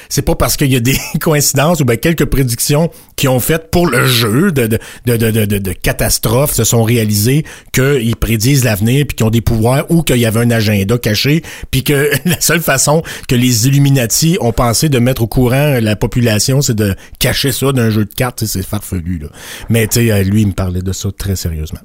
c'est 0.10 0.22
pas 0.24 0.36
parce 0.36 0.58
qu'il 0.58 0.73
y 0.74 0.78
a 0.78 0.80
des 0.80 0.98
coïncidences 1.20 1.82
ou 1.82 1.86
ben 1.86 1.98
quelques 1.98 2.26
prédictions 2.26 2.90
qui 3.16 3.28
ont 3.28 3.40
fait 3.40 3.70
pour 3.72 3.88
le 3.88 4.06
jeu 4.06 4.52
de, 4.52 4.68
de, 4.68 4.80
de, 5.06 5.32
de, 5.32 5.46
de, 5.46 5.72
catastrophes 5.72 6.54
se 6.54 6.64
sont 6.64 6.84
réalisées 6.84 7.46
qu'ils 7.72 8.16
prédisent 8.16 8.64
l'avenir 8.64 9.06
puis 9.08 9.16
qu'ils 9.16 9.26
ont 9.26 9.32
des 9.32 9.42
pouvoirs 9.42 9.86
ou 9.90 10.04
qu'il 10.04 10.18
y 10.18 10.26
avait 10.26 10.42
un 10.42 10.52
agenda 10.52 10.98
caché 10.98 11.44
puis 11.72 11.84
que 11.84 12.10
la 12.26 12.40
seule 12.42 12.62
façon 12.62 13.04
que 13.28 13.36
les 13.36 13.68
Illuminati 13.68 14.38
ont 14.42 14.52
pensé 14.52 14.90
de 14.90 15.00
mettre 15.00 15.22
au 15.22 15.28
courant 15.28 15.80
la 15.82 15.96
population, 15.96 16.62
c'est 16.62 16.76
de 16.76 16.96
cacher 17.20 17.52
ça 17.52 17.72
d'un 17.72 17.90
jeu 17.90 18.06
de 18.06 18.14
cartes. 18.14 18.46
C'est 18.46 18.66
farfelu, 18.66 19.20
là. 19.20 19.28
Mais, 19.70 19.88
tu 19.88 20.08
sais, 20.08 20.24
lui, 20.24 20.42
il 20.42 20.48
me 20.48 20.54
parlait 20.54 20.82
de 20.82 20.92
ça 20.92 21.10
très 21.12 21.36
sérieusement. 21.36 21.80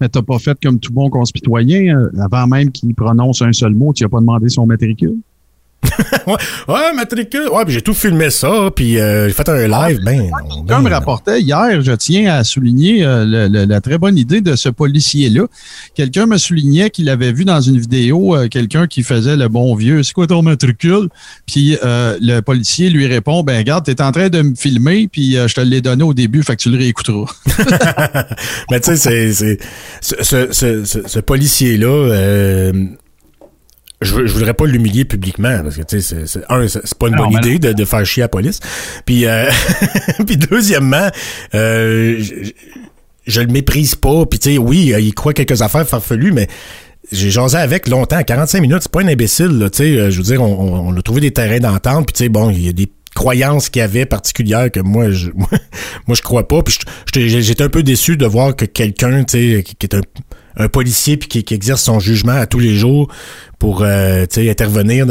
Mais 0.00 0.08
t'as 0.08 0.22
pas 0.22 0.38
fait 0.38 0.58
comme 0.62 0.80
tout 0.80 0.92
bon 0.92 1.08
concitoyen, 1.08 1.96
euh, 1.96 2.10
avant 2.20 2.46
même 2.46 2.70
qu'il 2.72 2.94
prononce 2.94 3.42
un 3.42 3.52
seul 3.52 3.74
mot, 3.74 3.92
tu 3.92 4.02
n'as 4.02 4.08
pas 4.08 4.20
demandé 4.20 4.48
son 4.48 4.66
matricule? 4.66 5.16
ouais, 6.26 6.34
ouais, 6.68 6.92
matricule. 6.94 7.48
Ouais, 7.52 7.64
puis 7.64 7.74
j'ai 7.74 7.82
tout 7.82 7.94
filmé 7.94 8.30
ça, 8.30 8.70
puis 8.74 8.98
euh, 8.98 9.28
j'ai 9.28 9.34
fait 9.34 9.48
un 9.48 9.68
live. 9.68 10.00
Ben, 10.04 10.30
Comme 10.66 10.86
rapportait 10.86 11.40
hier, 11.40 11.82
je 11.82 11.92
tiens 11.92 12.32
à 12.32 12.44
souligner 12.44 13.04
euh, 13.04 13.48
la 13.48 13.80
très 13.80 13.98
bonne 13.98 14.16
idée 14.16 14.40
de 14.40 14.56
ce 14.56 14.68
policier-là. 14.68 15.46
Quelqu'un 15.94 16.26
me 16.26 16.38
soulignait 16.38 16.90
qu'il 16.90 17.08
avait 17.08 17.32
vu 17.32 17.44
dans 17.44 17.60
une 17.60 17.78
vidéo 17.78 18.36
euh, 18.36 18.48
quelqu'un 18.48 18.86
qui 18.86 19.02
faisait 19.02 19.36
le 19.36 19.48
bon 19.48 19.74
vieux. 19.74 20.02
C'est 20.02 20.12
quoi 20.12 20.26
ton 20.26 20.42
matricule? 20.42 21.08
Puis 21.46 21.76
le 21.82 22.40
policier 22.40 22.90
lui 22.90 23.06
répond, 23.06 23.42
ben 23.42 23.58
regarde, 23.58 23.84
t'es 23.84 24.00
en 24.02 24.12
train 24.12 24.28
de 24.28 24.42
me 24.42 24.54
filmer, 24.54 25.08
puis 25.08 25.32
je 25.32 25.54
te 25.54 25.60
l'ai 25.60 25.80
donné 25.80 26.02
au 26.02 26.14
début, 26.14 26.42
fait 26.42 26.56
que 26.56 26.62
tu 26.62 26.70
le 26.70 26.78
réécouteras. 26.78 27.32
Mais 28.70 28.80
tu 28.80 28.96
sais, 28.96 29.32
c'est 29.32 29.58
ce, 30.00 30.14
ce, 30.22 30.52
ce, 30.52 30.84
ce 31.06 31.18
policier-là 31.20 32.72
je, 34.00 34.26
je 34.26 34.32
voudrais 34.32 34.54
pas 34.54 34.66
l'humilier 34.66 35.04
publiquement 35.04 35.60
parce 35.62 35.76
que 35.76 35.82
tu 35.82 36.00
sais 36.00 36.26
c'est 36.26 36.40
un 36.48 36.66
c'est 36.68 36.94
pas 36.98 37.08
une 37.08 37.16
bonne 37.16 37.32
idée 37.32 37.58
de, 37.58 37.72
de, 37.72 37.84
faire 37.84 38.04
chier 38.04 38.22
à 38.22 38.24
la 38.24 38.28
police. 38.28 38.60
Puis 39.06 39.26
euh, 39.26 39.50
puis 40.26 40.36
deuxièmement 40.36 41.08
euh, 41.54 42.16
je, 42.18 42.50
je, 43.26 43.40
le 43.40 43.48
méprise 43.48 43.94
pas. 43.94 44.26
Puis 44.26 44.38
tu 44.38 44.52
sais 44.52 44.58
oui, 44.58 44.92
il 44.98 45.14
croit 45.14 45.32
quelques 45.32 45.62
affaires 45.62 45.86
farfelues 45.88 46.32
mais 46.32 46.48
j'ai 47.12 47.30
jasé 47.30 47.58
avec 47.58 47.88
longtemps, 47.88 48.22
45 48.22 48.60
minutes, 48.60 48.78
c'est 48.82 48.92
pas 48.92 49.02
un 49.02 49.08
imbécile 49.08 49.68
tu 49.72 49.78
sais, 49.78 49.98
euh, 49.98 50.10
je 50.10 50.16
veux 50.16 50.22
dire 50.22 50.42
on, 50.42 50.88
on, 50.88 50.96
a 50.96 51.02
trouvé 51.02 51.20
des 51.20 51.32
terrains 51.32 51.60
d'entente 51.60 52.06
puis 52.06 52.14
tu 52.14 52.24
sais 52.24 52.28
bon, 52.28 52.50
il 52.50 52.64
y 52.64 52.68
a 52.68 52.72
des 52.72 52.88
croyances 53.14 53.68
qu'il 53.68 53.80
y 53.80 53.82
avait 53.82 54.06
particulières 54.06 54.70
que 54.70 54.80
moi 54.80 55.10
je 55.10 55.30
moi, 56.06 56.14
je 56.14 56.22
crois 56.22 56.48
pas. 56.48 56.62
Puis 56.62 56.78
j'étais 57.12 57.62
un 57.62 57.68
peu 57.68 57.82
déçu 57.82 58.16
de 58.16 58.26
voir 58.26 58.56
que 58.56 58.64
quelqu'un 58.64 59.24
tu 59.24 59.56
sais 59.56 59.62
qui 59.62 59.86
est 59.86 59.94
un 59.94 60.00
un 60.56 60.68
policier 60.68 61.16
puis 61.16 61.42
qui, 61.42 61.54
exerce 61.54 61.82
son 61.82 62.00
jugement 62.00 62.32
à 62.32 62.46
tous 62.46 62.58
les 62.58 62.74
jours 62.74 63.08
pour 63.58 63.82
euh, 63.82 64.26
intervenir. 64.36 65.06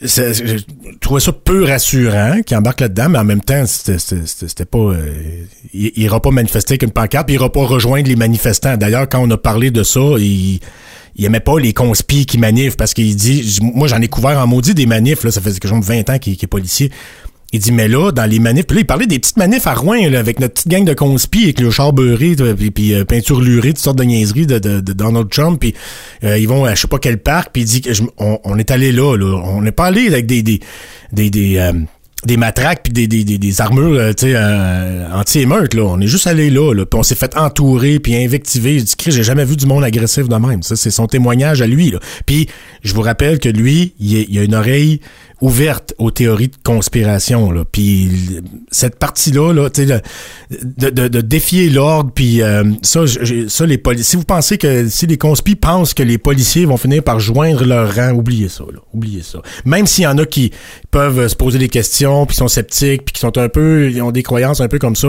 je 0.00 0.62
trouvais 1.00 1.20
ça 1.20 1.32
peu 1.32 1.64
rassurant 1.64 2.40
qu'il 2.44 2.56
embarque 2.56 2.80
là-dedans, 2.80 3.08
mais 3.10 3.18
en 3.18 3.24
même 3.24 3.40
temps, 3.40 3.64
c'était 3.66 4.64
pas. 4.64 4.78
Euh, 4.78 5.10
il, 5.72 5.92
il 5.96 6.02
ira 6.02 6.20
pas 6.20 6.30
manifester 6.30 6.72
avec 6.72 6.82
une 6.82 6.90
pancarte, 6.90 7.26
puis 7.26 7.34
il 7.34 7.38
ira 7.38 7.50
pas 7.50 7.64
rejoindre 7.64 8.08
les 8.08 8.16
manifestants. 8.16 8.76
D'ailleurs, 8.76 9.08
quand 9.08 9.20
on 9.20 9.30
a 9.30 9.38
parlé 9.38 9.70
de 9.70 9.82
ça, 9.82 10.00
il, 10.18 10.60
il 11.16 11.24
aimait 11.24 11.40
pas 11.40 11.58
les 11.58 11.72
conspires 11.72 12.26
qui 12.26 12.38
manifent 12.38 12.76
parce 12.76 12.94
qu'il 12.94 13.14
dit 13.14 13.58
moi 13.62 13.88
j'en 13.88 14.00
ai 14.00 14.08
couvert 14.08 14.38
en 14.38 14.46
maudit 14.46 14.74
des 14.74 14.86
manifs 14.86 15.24
là 15.24 15.30
ça 15.30 15.40
chose 15.40 15.80
de 15.80 15.84
20 15.84 16.10
ans 16.10 16.18
qu'il 16.18 16.32
est 16.32 16.46
policier 16.46 16.90
il 17.54 17.60
dit, 17.60 17.70
mais 17.70 17.86
là, 17.86 18.10
dans 18.10 18.28
les 18.28 18.40
manifs, 18.40 18.66
puis 18.66 18.74
là, 18.74 18.80
il 18.80 18.84
parlait 18.84 19.06
des 19.06 19.20
petites 19.20 19.36
manifs 19.36 19.68
à 19.68 19.74
Rouen, 19.74 20.10
là, 20.10 20.18
avec 20.18 20.40
notre 20.40 20.54
petite 20.54 20.66
gang 20.66 20.84
de 20.84 20.92
conspi, 20.92 21.44
avec 21.44 21.60
le 21.60 21.70
char 21.70 21.92
beurré, 21.92 22.34
puis, 22.34 22.72
puis 22.72 22.94
euh, 22.94 23.04
peinture 23.04 23.40
lurée, 23.40 23.68
toutes 23.68 23.78
sortes 23.78 23.98
de 23.98 24.02
niaiseries 24.02 24.48
de, 24.48 24.58
de, 24.58 24.80
de 24.80 24.92
Donald 24.92 25.28
Trump, 25.28 25.60
puis 25.60 25.72
euh, 26.24 26.36
ils 26.36 26.48
vont 26.48 26.64
à 26.64 26.74
je 26.74 26.80
sais 26.80 26.88
pas 26.88 26.98
quel 26.98 27.18
parc, 27.18 27.50
puis 27.52 27.62
il 27.62 27.66
dit, 27.66 27.80
que 27.80 27.90
on, 28.18 28.58
est 28.58 28.72
allé 28.72 28.90
là, 28.90 29.16
là, 29.16 29.40
on 29.44 29.62
n'est 29.62 29.70
pas 29.70 29.86
allé 29.86 30.08
avec 30.08 30.26
des, 30.26 30.42
des, 30.42 30.58
des, 31.12 31.30
des 31.30 31.58
euh, 31.58 31.72
des 32.24 32.36
matraques 32.36 32.82
puis 32.82 32.92
des, 32.92 33.06
des, 33.06 33.24
des, 33.24 33.60
armures 33.60 33.94
euh, 33.94 34.12
euh, 34.22 35.08
anti-émeute 35.12 35.74
là. 35.74 35.82
On 35.82 36.00
est 36.00 36.06
juste 36.06 36.26
allé 36.26 36.50
là, 36.50 36.72
là 36.72 36.86
puis 36.86 36.98
on 36.98 37.02
s'est 37.02 37.14
fait 37.14 37.36
entourer 37.36 37.98
puis 37.98 38.16
invectiver. 38.16 38.78
Je 38.78 38.84
dis 38.84 38.94
j'ai 39.06 39.22
jamais 39.22 39.44
vu 39.44 39.56
du 39.56 39.66
monde 39.66 39.84
agressif 39.84 40.28
de 40.28 40.36
même. 40.36 40.62
Ça 40.62 40.76
c'est 40.76 40.90
son 40.90 41.06
témoignage 41.06 41.62
à 41.62 41.66
lui 41.66 41.90
là. 41.90 41.98
Puis 42.26 42.48
je 42.82 42.94
vous 42.94 43.02
rappelle 43.02 43.38
que 43.38 43.48
lui 43.48 43.94
il 44.00 44.38
a 44.38 44.42
une 44.42 44.54
oreille 44.54 45.00
ouverte 45.40 45.94
aux 45.98 46.10
théories 46.10 46.48
de 46.48 46.56
conspiration 46.62 47.50
là. 47.50 47.64
Puis 47.70 48.40
cette 48.70 48.98
partie 48.98 49.32
là 49.32 49.52
de, 49.52 50.00
de, 50.90 51.08
de, 51.08 51.20
défier 51.20 51.70
l'ordre 51.70 52.10
puis 52.14 52.42
euh, 52.42 52.64
ça 52.82 53.00
ça 53.48 53.66
les 53.66 53.78
policiers 53.78 54.04
si 54.04 54.16
vous 54.16 54.24
pensez 54.24 54.58
que 54.58 54.88
si 54.88 55.06
les 55.06 55.18
conspis 55.18 55.56
pensent 55.56 55.94
que 55.94 56.02
les 56.02 56.18
policiers 56.18 56.64
vont 56.66 56.76
finir 56.76 57.02
par 57.02 57.20
joindre 57.20 57.64
leur 57.64 57.94
rang 57.94 58.12
oubliez 58.12 58.48
ça 58.48 58.64
là. 58.72 58.80
Oubliez 58.92 59.22
ça. 59.22 59.40
Même 59.64 59.86
s'il 59.86 60.04
y 60.04 60.06
en 60.06 60.18
a 60.18 60.24
qui 60.24 60.52
peuvent 60.90 61.26
se 61.26 61.34
poser 61.34 61.58
des 61.58 61.68
questions 61.68 62.26
puis 62.26 62.36
sont 62.36 62.48
sceptiques 62.48 63.04
puis 63.04 63.12
qui 63.12 63.20
sont 63.20 63.36
un 63.38 63.48
peu 63.48 63.90
ils 63.90 64.02
ont 64.02 64.12
des 64.12 64.22
croyances 64.22 64.60
un 64.60 64.68
peu 64.68 64.78
comme 64.78 64.96
ça 64.96 65.08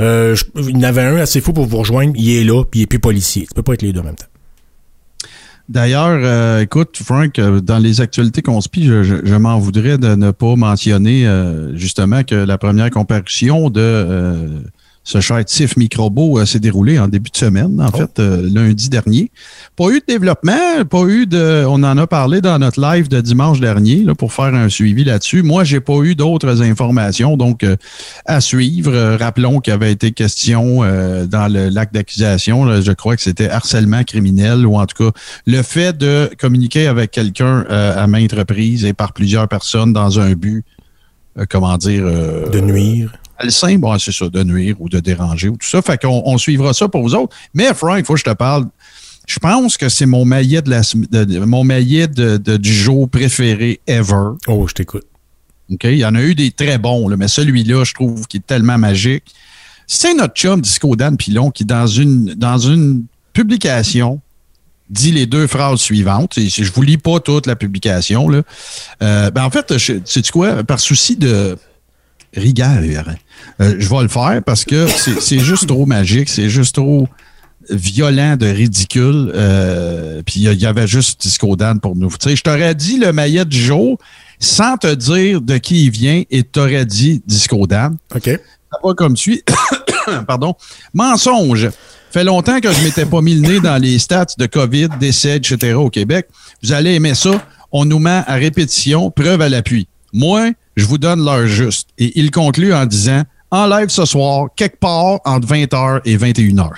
euh, 0.00 0.36
il 0.56 0.76
y 0.76 0.76
en 0.76 0.82
avait 0.84 1.02
un 1.02 1.16
assez 1.16 1.40
fou 1.40 1.52
pour 1.52 1.66
vous 1.66 1.78
rejoindre 1.78 2.12
il 2.16 2.36
est 2.36 2.44
là 2.44 2.62
puis 2.64 2.80
il 2.80 2.82
est 2.84 2.86
plus 2.86 3.00
policier. 3.00 3.42
Tu 3.42 3.54
peux 3.54 3.62
pas 3.62 3.74
être 3.74 3.82
les 3.82 3.92
deux 3.92 4.00
en 4.00 4.04
même 4.04 4.14
temps 4.14 4.26
D'ailleurs, 5.68 6.20
euh, 6.22 6.60
écoute, 6.60 6.96
Frank, 7.02 7.38
euh, 7.38 7.60
dans 7.60 7.78
les 7.78 8.00
actualités 8.00 8.40
conspi, 8.40 8.84
je, 8.84 9.02
je, 9.02 9.34
m'en 9.34 9.58
voudrais 9.58 9.98
de 9.98 10.14
ne 10.14 10.30
pas 10.30 10.54
mentionner 10.54 11.26
euh, 11.26 11.76
justement 11.76 12.22
que 12.22 12.36
la 12.36 12.56
première 12.56 12.88
comparution 12.90 13.68
de 13.68 14.62
ce 15.06 15.20
cher 15.20 15.44
Tiff 15.44 15.76
Microbo 15.76 16.44
s'est 16.44 16.58
déroulé 16.58 16.98
en 16.98 17.06
début 17.06 17.30
de 17.30 17.36
semaine, 17.36 17.80
en 17.80 17.90
oh. 17.94 17.96
fait, 17.96 18.18
lundi 18.18 18.88
dernier. 18.88 19.30
Pas 19.76 19.90
eu 19.90 20.00
de 20.00 20.04
développement, 20.04 20.84
pas 20.90 21.04
eu 21.04 21.26
de. 21.26 21.64
On 21.64 21.84
en 21.84 21.96
a 21.96 22.08
parlé 22.08 22.40
dans 22.40 22.58
notre 22.58 22.80
live 22.80 23.06
de 23.06 23.20
dimanche 23.20 23.60
dernier 23.60 24.02
là, 24.02 24.16
pour 24.16 24.32
faire 24.32 24.52
un 24.52 24.68
suivi 24.68 25.04
là-dessus. 25.04 25.44
Moi, 25.44 25.62
j'ai 25.62 25.78
pas 25.78 26.00
eu 26.02 26.16
d'autres 26.16 26.60
informations, 26.60 27.36
donc 27.36 27.64
à 28.24 28.40
suivre. 28.40 29.16
rappelons 29.16 29.60
qu'il 29.60 29.72
avait 29.72 29.92
été 29.92 30.10
question 30.10 30.80
dans 30.80 31.52
le 31.52 31.68
l'acte 31.68 31.94
d'accusation. 31.94 32.80
Je 32.80 32.92
crois 32.92 33.14
que 33.14 33.22
c'était 33.22 33.48
harcèlement 33.48 34.02
criminel 34.02 34.66
ou 34.66 34.74
en 34.76 34.86
tout 34.86 35.04
cas 35.04 35.18
le 35.46 35.62
fait 35.62 35.96
de 35.96 36.28
communiquer 36.36 36.88
avec 36.88 37.12
quelqu'un 37.12 37.60
à 37.68 38.04
maintes 38.08 38.32
reprises 38.32 38.84
et 38.84 38.92
par 38.92 39.12
plusieurs 39.12 39.46
personnes 39.46 39.92
dans 39.92 40.18
un 40.18 40.32
but, 40.32 40.64
comment 41.48 41.78
dire, 41.78 42.02
de 42.02 42.58
nuire 42.58 43.12
malsain, 43.38 43.78
bon, 43.78 43.98
c'est 43.98 44.12
ça, 44.12 44.28
de 44.28 44.42
nuire 44.42 44.76
ou 44.80 44.88
de 44.88 45.00
déranger 45.00 45.48
ou 45.48 45.56
tout 45.56 45.68
ça. 45.68 45.82
Fait 45.82 46.00
qu'on 46.00 46.22
on 46.24 46.38
suivra 46.38 46.72
ça 46.72 46.88
pour 46.88 47.02
vous 47.02 47.14
autres. 47.14 47.34
Mais 47.54 47.72
Frank, 47.74 47.98
il 47.98 48.04
faut 48.04 48.14
que 48.14 48.20
je 48.20 48.24
te 48.24 48.34
parle. 48.34 48.66
Je 49.26 49.38
pense 49.38 49.76
que 49.76 49.88
c'est 49.88 50.06
mon 50.06 50.24
maillet 50.24 50.62
de 50.62 50.70
la 50.70 50.82
de, 50.82 51.38
mon 51.40 51.64
maillet 51.64 52.06
de, 52.06 52.36
du 52.56 52.72
jour 52.72 53.08
préféré 53.08 53.80
ever. 53.86 54.36
Oh, 54.46 54.66
je 54.68 54.74
t'écoute. 54.74 55.06
OK? 55.70 55.84
Il 55.84 55.98
y 55.98 56.04
en 56.04 56.14
a 56.14 56.22
eu 56.22 56.34
des 56.34 56.52
très 56.52 56.78
bons, 56.78 57.08
là, 57.08 57.16
mais 57.16 57.28
celui-là, 57.28 57.84
je 57.84 57.92
trouve 57.92 58.26
qu'il 58.28 58.38
est 58.38 58.46
tellement 58.46 58.78
magique. 58.78 59.24
C'est 59.88 60.14
notre 60.14 60.34
chum 60.34 60.60
Disco 60.60 60.94
Dan 60.96 61.16
Pilon 61.16 61.50
qui, 61.50 61.64
dans 61.64 61.86
une, 61.86 62.34
dans 62.34 62.58
une 62.58 63.04
publication, 63.32 64.20
dit 64.90 65.12
les 65.12 65.26
deux 65.26 65.46
phrases 65.46 65.80
suivantes. 65.80 66.38
Et 66.38 66.48
je 66.48 66.72
vous 66.72 66.82
lis 66.82 66.98
pas 66.98 67.20
toute 67.20 67.46
la 67.46 67.56
publication. 67.56 68.28
Là. 68.28 68.42
Euh, 69.02 69.30
ben 69.30 69.44
en 69.44 69.50
fait, 69.50 69.76
sais-tu 69.78 70.32
quoi? 70.32 70.62
Par 70.64 70.80
souci 70.80 71.16
de 71.16 71.56
rigueur, 72.36 72.80
euh, 73.60 73.74
je 73.78 73.88
vais 73.88 74.02
le 74.02 74.08
faire 74.08 74.40
parce 74.44 74.64
que 74.64 74.86
c'est 74.88 75.38
juste 75.38 75.66
trop 75.66 75.86
magique, 75.86 76.28
c'est 76.28 76.48
juste 76.48 76.74
trop 76.76 77.08
violent 77.70 78.36
de 78.36 78.46
ridicule. 78.46 79.32
Euh, 79.34 80.22
puis 80.24 80.40
il 80.40 80.52
y 80.52 80.66
avait 80.66 80.86
juste 80.86 81.20
Disco 81.22 81.56
Dan 81.56 81.80
pour 81.80 81.96
nous. 81.96 82.10
Tu 82.10 82.30
sais, 82.30 82.36
je 82.36 82.42
t'aurais 82.42 82.74
dit 82.74 82.98
le 82.98 83.12
maillet 83.12 83.44
du 83.44 83.58
jour 83.58 83.98
sans 84.38 84.76
te 84.76 84.92
dire 84.94 85.40
de 85.40 85.56
qui 85.58 85.84
il 85.84 85.90
vient 85.90 86.22
et 86.30 86.42
t'aurais 86.42 86.84
dit 86.84 87.22
Disco 87.26 87.66
Dan. 87.66 87.96
OK. 88.14 88.24
Ça 88.24 88.78
va 88.82 88.94
comme 88.94 89.16
suit. 89.16 89.42
Pardon. 90.26 90.54
Mensonge. 90.92 91.70
Fait 92.10 92.24
longtemps 92.24 92.60
que 92.60 92.72
je 92.72 92.82
m'étais 92.82 93.06
pas 93.06 93.20
mis 93.20 93.34
le 93.34 93.40
nez 93.40 93.60
dans 93.60 93.80
les 93.80 93.98
stats 93.98 94.26
de 94.38 94.46
COVID, 94.46 94.88
décès, 95.00 95.36
etc. 95.36 95.74
au 95.74 95.90
Québec. 95.90 96.28
Vous 96.62 96.72
allez 96.72 96.94
aimer 96.94 97.14
ça. 97.14 97.44
On 97.72 97.84
nous 97.84 97.98
met 97.98 98.22
à 98.26 98.34
répétition, 98.34 99.10
preuve 99.10 99.40
à 99.40 99.48
l'appui. 99.48 99.88
Moi, 100.12 100.52
je 100.76 100.84
vous 100.84 100.98
donne 100.98 101.24
l'heure 101.24 101.46
juste. 101.46 101.88
Et 101.98 102.18
il 102.18 102.30
conclut 102.30 102.74
en 102.74 102.86
disant 102.86 103.22
en 103.50 103.66
live 103.66 103.88
ce 103.88 104.04
soir, 104.04 104.48
quelque 104.56 104.78
part 104.78 105.20
entre 105.24 105.46
20h 105.48 106.00
et 106.04 106.16
21h. 106.16 106.70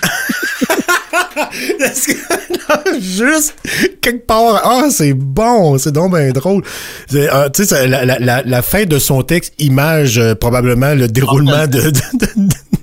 juste 2.99 3.55
quelque 4.01 4.25
part. 4.25 4.61
Ah, 4.63 4.87
c'est 4.91 5.13
bon, 5.13 5.77
c'est 5.77 5.91
donc 5.91 6.15
bien 6.15 6.31
drôle. 6.31 6.63
Euh, 7.13 7.49
tu 7.49 7.65
sais, 7.65 7.87
la, 7.87 8.05
la, 8.05 8.43
la, 8.43 8.61
fin 8.61 8.85
de 8.85 8.99
son 8.99 9.23
texte 9.23 9.53
image 9.59 10.17
euh, 10.17 10.35
probablement 10.35 10.93
le 10.93 11.07
déroulement 11.07 11.67
de, 11.67 11.91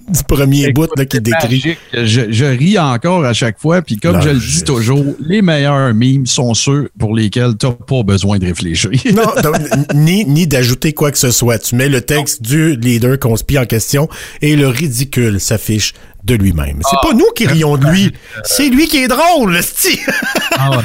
du 0.08 0.22
premier 0.24 0.72
bout 0.72 0.88
là, 0.96 1.04
qui 1.04 1.20
décrit. 1.20 1.76
Je, 1.92 2.30
je, 2.30 2.44
ris 2.44 2.78
encore 2.78 3.24
à 3.24 3.32
chaque 3.32 3.58
fois, 3.58 3.82
puis 3.82 3.96
comme 3.96 4.20
je 4.22 4.28
le 4.30 4.38
dis 4.38 4.64
toujours, 4.64 5.04
les 5.20 5.42
meilleurs 5.42 5.92
memes 5.94 6.26
sont 6.26 6.54
ceux 6.54 6.90
pour 6.98 7.14
lesquels 7.14 7.56
tu 7.58 7.66
n'as 7.66 7.72
pas 7.72 8.02
besoin 8.02 8.38
de 8.38 8.46
réfléchir. 8.46 8.90
non, 9.14 9.52
ni, 9.94 10.24
ni 10.24 10.46
d'ajouter 10.46 10.92
quoi 10.92 11.10
que 11.10 11.18
ce 11.18 11.30
soit. 11.30 11.58
Tu 11.58 11.74
mets 11.76 11.88
le 11.88 12.00
texte 12.00 12.42
du 12.42 12.76
leader 12.76 13.18
conspi 13.18 13.58
en 13.58 13.66
question 13.66 14.08
et 14.42 14.56
le 14.56 14.68
ridicule 14.68 15.40
s'affiche 15.40 15.92
de 16.24 16.34
lui-même. 16.34 16.80
C'est 16.90 17.08
pas 17.08 17.14
nous 17.14 17.30
qui 17.36 17.46
rions 17.46 17.76
de 17.76 17.86
lui, 17.86 18.12
c'est 18.42 18.68
lui 18.68 18.88
qui 18.88 18.98
est 18.98 19.08
drôle, 19.08 19.52
le 19.52 19.62
style. 19.62 19.98
ah 20.58 20.82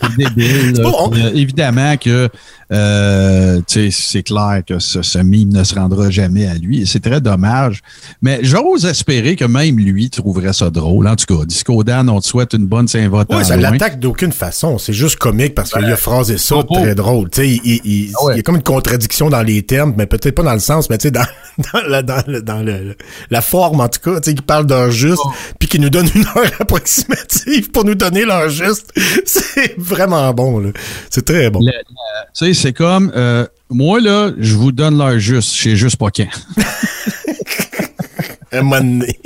c'est 0.00 0.16
débile. 0.16 0.72
Bon, 0.82 0.94
on- 0.98 1.12
euh, 1.16 1.30
évidemment 1.34 1.96
que 1.96 2.28
euh, 2.74 3.60
c'est 3.68 4.22
clair 4.22 4.62
que 4.66 4.78
ce, 4.78 5.02
ce 5.02 5.18
mime 5.18 5.52
ne 5.52 5.62
se 5.64 5.74
rendra 5.74 6.10
jamais 6.10 6.46
à 6.46 6.54
lui. 6.54 6.86
C'est 6.86 7.00
très 7.00 7.20
dommage. 7.20 7.80
Mais 8.20 8.40
j'ose 8.42 8.84
espérer 8.84 9.36
que 9.36 9.44
même 9.44 9.78
lui 9.78 10.10
trouverait 10.10 10.52
ça 10.52 10.70
drôle. 10.70 11.06
En 11.06 11.16
tout 11.16 11.26
cas, 11.38 11.44
Disco 11.44 11.84
Dan, 11.84 12.08
on 12.10 12.20
te 12.20 12.26
souhaite 12.26 12.52
une 12.52 12.66
bonne 12.66 12.88
Saint-Valentin. 12.88 13.36
Ouais, 13.36 13.44
ça 13.44 13.56
l'attaque 13.56 14.00
d'aucune 14.00 14.32
façon. 14.32 14.78
C'est 14.78 14.92
juste 14.92 15.16
comique 15.16 15.54
parce 15.54 15.70
qu'il 15.72 15.84
a 15.84 15.96
phrasé 15.96 16.36
ça 16.38 16.56
Oh, 16.56 16.62
très 16.62 16.94
drôle. 16.94 17.28
Il, 17.38 17.44
il- 17.64 17.80
il- 17.84 18.12
Ah 18.20 18.24
ouais. 18.24 18.34
il 18.34 18.36
y 18.38 18.40
a 18.40 18.42
comme 18.42 18.56
une 18.56 18.62
contradiction 18.62 19.30
dans 19.30 19.42
les 19.42 19.62
termes, 19.62 19.94
mais 19.96 20.06
peut-être 20.06 20.34
pas 20.34 20.42
dans 20.42 20.54
le 20.54 20.58
sens, 20.60 20.90
mais 20.90 20.98
dans, 20.98 21.24
dans, 21.72 21.80
la, 21.88 22.02
dans, 22.02 22.22
le- 22.26 22.42
dans 22.42 22.62
le- 22.62 22.96
la 23.30 23.40
forme, 23.40 23.80
en 23.80 23.88
tout 23.88 24.00
cas, 24.00 24.20
qui 24.20 24.34
parle 24.34 24.66
d'heure 24.66 24.90
juste, 24.90 25.20
Oh. 25.24 25.30
puis 25.58 25.68
qui 25.68 25.78
nous 25.78 25.90
donne 25.90 26.08
une 26.14 26.22
heure 26.22 26.50
approximative 26.60 27.70
pour 27.70 27.84
nous 27.84 27.94
donner 27.94 28.24
l'heure 28.24 28.48
juste. 28.48 28.92
C'est 29.24 29.74
vraiment 29.78 30.32
bon. 30.32 30.72
C'est 31.10 31.24
très 31.24 31.50
bon. 31.50 31.60
Tu 31.60 32.54
sais, 32.54 32.54
c'est 32.64 32.72
comme, 32.72 33.12
euh, 33.14 33.46
moi, 33.68 34.00
là, 34.00 34.30
je 34.38 34.54
vous 34.54 34.72
donne 34.72 34.96
l'heure 34.96 35.18
juste. 35.18 35.54
Je 35.54 35.62
sais 35.64 35.76
juste 35.76 35.96
pas 35.96 36.10
quand. 36.10 36.26
Un 38.52 38.62
moment 38.62 38.80
donné. 38.80 39.18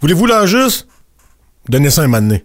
Voulez-vous 0.00 0.26
l'heure 0.26 0.46
juste? 0.46 0.86
Donnez 1.68 1.90
ça 1.90 2.02
un 2.02 2.06
moment 2.06 2.20
donné. 2.22 2.44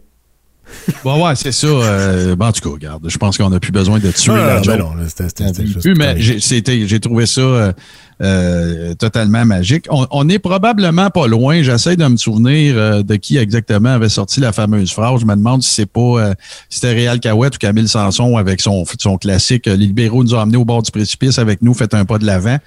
Bon, 1.04 1.24
ouais, 1.24 1.36
c'est 1.36 1.52
ça. 1.52 1.68
euh, 1.68 2.36
bon, 2.36 2.48
en 2.48 2.52
tout 2.54 2.62
cas, 2.62 2.70
regarde, 2.74 3.08
je 3.08 3.18
pense 3.20 3.38
qu'on 3.38 3.50
n'a 3.52 3.60
plus 3.60 3.72
besoin 3.72 4.00
de 4.00 4.10
tuer 4.12 4.34
Ah, 4.36 4.56
la 4.56 4.62
ben 4.62 4.78
non, 4.80 4.94
c'était- 5.08 5.30
c'était- 5.30 5.48
c'était 5.48 5.66
juste 5.68 5.86
mais 5.96 6.16
j'ai 6.20 7.00
trouvé 7.00 7.26
ça 7.28 7.42
euh, 7.42 7.74
euh, 8.22 8.94
totalement 8.96 9.46
magique. 9.46 9.86
On, 9.90 10.08
on 10.12 10.30
est 10.30 10.40
probablement 10.40 11.10
pas 11.10 11.28
loin. 11.28 11.62
J'essaie 11.62 11.96
de 11.96 12.06
me 12.06 12.18
souvenir 12.18 12.76
euh, 12.78 13.04
de 13.04 13.16
qui 13.16 13.38
exactement 13.38 13.90
avait 13.90 14.10
sorti 14.10 14.40
la 14.40 14.52
fameuse 14.54 14.92
phrase. 14.92 15.22
Je 15.22 15.26
me 15.26 15.36
demande 15.36 15.64
si 15.64 15.72
c'est 15.72 15.86
pas 15.86 16.00
euh, 16.00 16.34
si 16.70 16.80
c'était 16.80 16.94
Réal 16.94 17.20
Cahouette 17.20 17.56
ou 17.56 17.60
Camille 17.60 17.88
Sanson 17.88 18.38
avec 18.38 18.62
son, 18.62 18.86
son 19.00 19.18
classique 19.18 19.68
euh, 19.68 19.76
Les 19.76 19.88
libéraux 19.88 20.24
nous 20.24 20.34
ont 20.34 20.40
amenés 20.40 20.58
au 20.58 20.66
bord 20.66 20.82
du 20.82 20.92
précipice 20.92 21.40
avec 21.40 21.62
nous, 21.62 21.74
faites 21.74 21.94
un 21.94 22.06
pas 22.06 22.18
de 22.18 22.26
l'avant. 22.26 22.58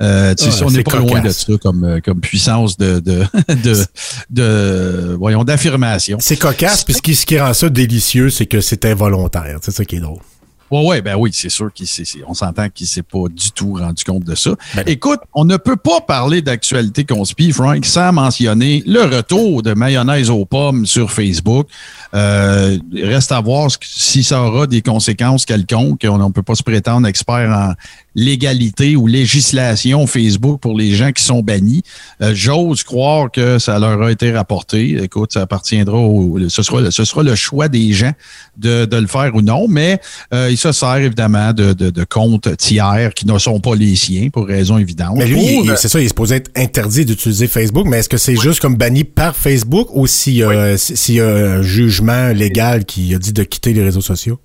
Euh, 0.00 0.34
Ah, 0.40 0.44
on 0.64 0.70
n'est 0.70 0.84
pas 0.84 0.98
loin 0.98 1.20
de 1.20 1.30
ça 1.30 1.52
comme, 1.60 1.84
euh, 1.84 2.00
comme 2.04 2.20
puissance 2.20 2.76
de, 2.76 3.00
de, 3.00 3.24
de, 3.64 3.84
de 4.30 5.16
voyons 5.18 5.42
d'affirmation. 5.42 6.18
C'est 6.20 6.36
cocasse, 6.36 6.84
puis 6.84 6.94
ce 6.94 7.02
qui, 7.02 7.14
ce 7.14 7.26
qui 7.26 7.38
rend 7.40 7.52
ça 7.52 7.68
délicieux, 7.68 8.30
c'est 8.30 8.46
que 8.46 8.60
c'est 8.60 8.84
involontaire. 8.84 9.58
C'est 9.62 9.72
ça 9.72 9.84
qui 9.84 9.96
est 9.96 10.00
drôle. 10.00 10.20
Ouais, 10.70 10.84
ouais, 10.86 11.02
ben 11.02 11.16
oui, 11.16 11.30
c'est 11.32 11.48
sûr 11.48 11.72
qu'il 11.72 11.86
s'est- 11.86 12.04
c'est- 12.04 12.22
on 12.26 12.34
s'entend 12.34 12.68
qu'il 12.68 12.86
s'est 12.86 13.02
pas 13.02 13.24
du 13.30 13.50
tout 13.52 13.74
rendu 13.74 14.04
compte 14.04 14.24
de 14.24 14.34
ça. 14.34 14.50
Ben- 14.74 14.84
Écoute, 14.86 15.20
on 15.34 15.44
ne 15.44 15.56
peut 15.56 15.76
pas 15.76 16.00
parler 16.00 16.42
d'actualité 16.42 17.04
conspi, 17.04 17.52
Frank, 17.52 17.84
sans 17.84 18.12
mentionner 18.12 18.82
le 18.86 19.02
retour 19.02 19.62
de 19.62 19.72
mayonnaise 19.74 20.30
aux 20.30 20.44
pommes 20.44 20.84
sur 20.86 21.10
Facebook. 21.10 21.68
Euh, 22.14 22.78
reste 22.94 23.32
à 23.32 23.40
voir 23.40 23.68
si 23.82 24.22
ça 24.22 24.42
aura 24.42 24.66
des 24.66 24.82
conséquences 24.82 25.44
quelconques. 25.44 26.06
On 26.08 26.18
ne 26.18 26.32
peut 26.32 26.42
pas 26.42 26.54
se 26.54 26.62
prétendre 26.62 27.06
expert 27.06 27.50
en 27.50 27.72
légalité 28.18 28.96
ou 28.96 29.06
législation 29.06 30.06
Facebook 30.06 30.60
pour 30.60 30.76
les 30.76 30.92
gens 30.94 31.12
qui 31.12 31.22
sont 31.22 31.40
bannis. 31.40 31.82
Euh, 32.20 32.32
J'ose 32.34 32.82
croire 32.82 33.30
que 33.30 33.58
ça 33.58 33.78
leur 33.78 34.02
a 34.02 34.10
été 34.10 34.32
rapporté. 34.32 35.02
Écoute, 35.02 35.32
ça 35.32 35.42
appartiendra 35.42 35.96
au, 35.96 36.38
ce 36.48 36.62
sera, 36.62 36.80
le- 36.80 36.90
ce 36.90 37.04
sera 37.04 37.22
le 37.22 37.34
choix 37.34 37.68
des 37.68 37.92
gens 37.92 38.12
de, 38.56 38.84
de 38.84 38.96
le 38.96 39.06
faire 39.06 39.30
ou 39.34 39.40
non, 39.42 39.66
mais 39.68 40.00
euh, 40.34 40.48
il 40.50 40.56
se 40.56 40.72
sert 40.72 40.96
évidemment 40.96 41.52
de, 41.52 41.72
de, 41.72 41.90
de 41.90 42.04
comptes 42.04 42.56
tiers 42.56 43.14
qui 43.14 43.26
ne 43.26 43.38
sont 43.38 43.60
pas 43.60 43.74
les 43.76 43.94
siens 43.94 44.28
pour 44.32 44.46
raison 44.46 44.78
évidente. 44.78 45.16
Mais 45.16 45.26
lui, 45.26 45.70
euh, 45.70 45.76
c'est 45.76 45.88
ça, 45.88 46.00
il 46.00 46.04
est 46.06 46.08
supposé 46.08 46.36
être 46.36 46.50
interdit 46.56 47.04
d'utiliser 47.04 47.46
Facebook, 47.46 47.86
mais 47.88 47.98
est-ce 47.98 48.08
que 48.08 48.16
c'est 48.16 48.36
juste 48.36 48.60
comme 48.60 48.76
banni 48.76 49.04
par 49.04 49.36
Facebook 49.36 49.88
ou 49.92 50.06
s'il 50.06 50.34
y, 50.34 50.42
a- 50.42 50.76
s'il 50.76 51.14
y 51.16 51.20
a 51.20 51.28
un 51.28 51.62
jugement 51.62 52.28
légal 52.32 52.84
qui 52.84 53.14
a 53.14 53.18
dit 53.18 53.32
de 53.32 53.42
quitter 53.44 53.72
les 53.72 53.82
réseaux 53.84 54.00
sociaux? 54.00 54.38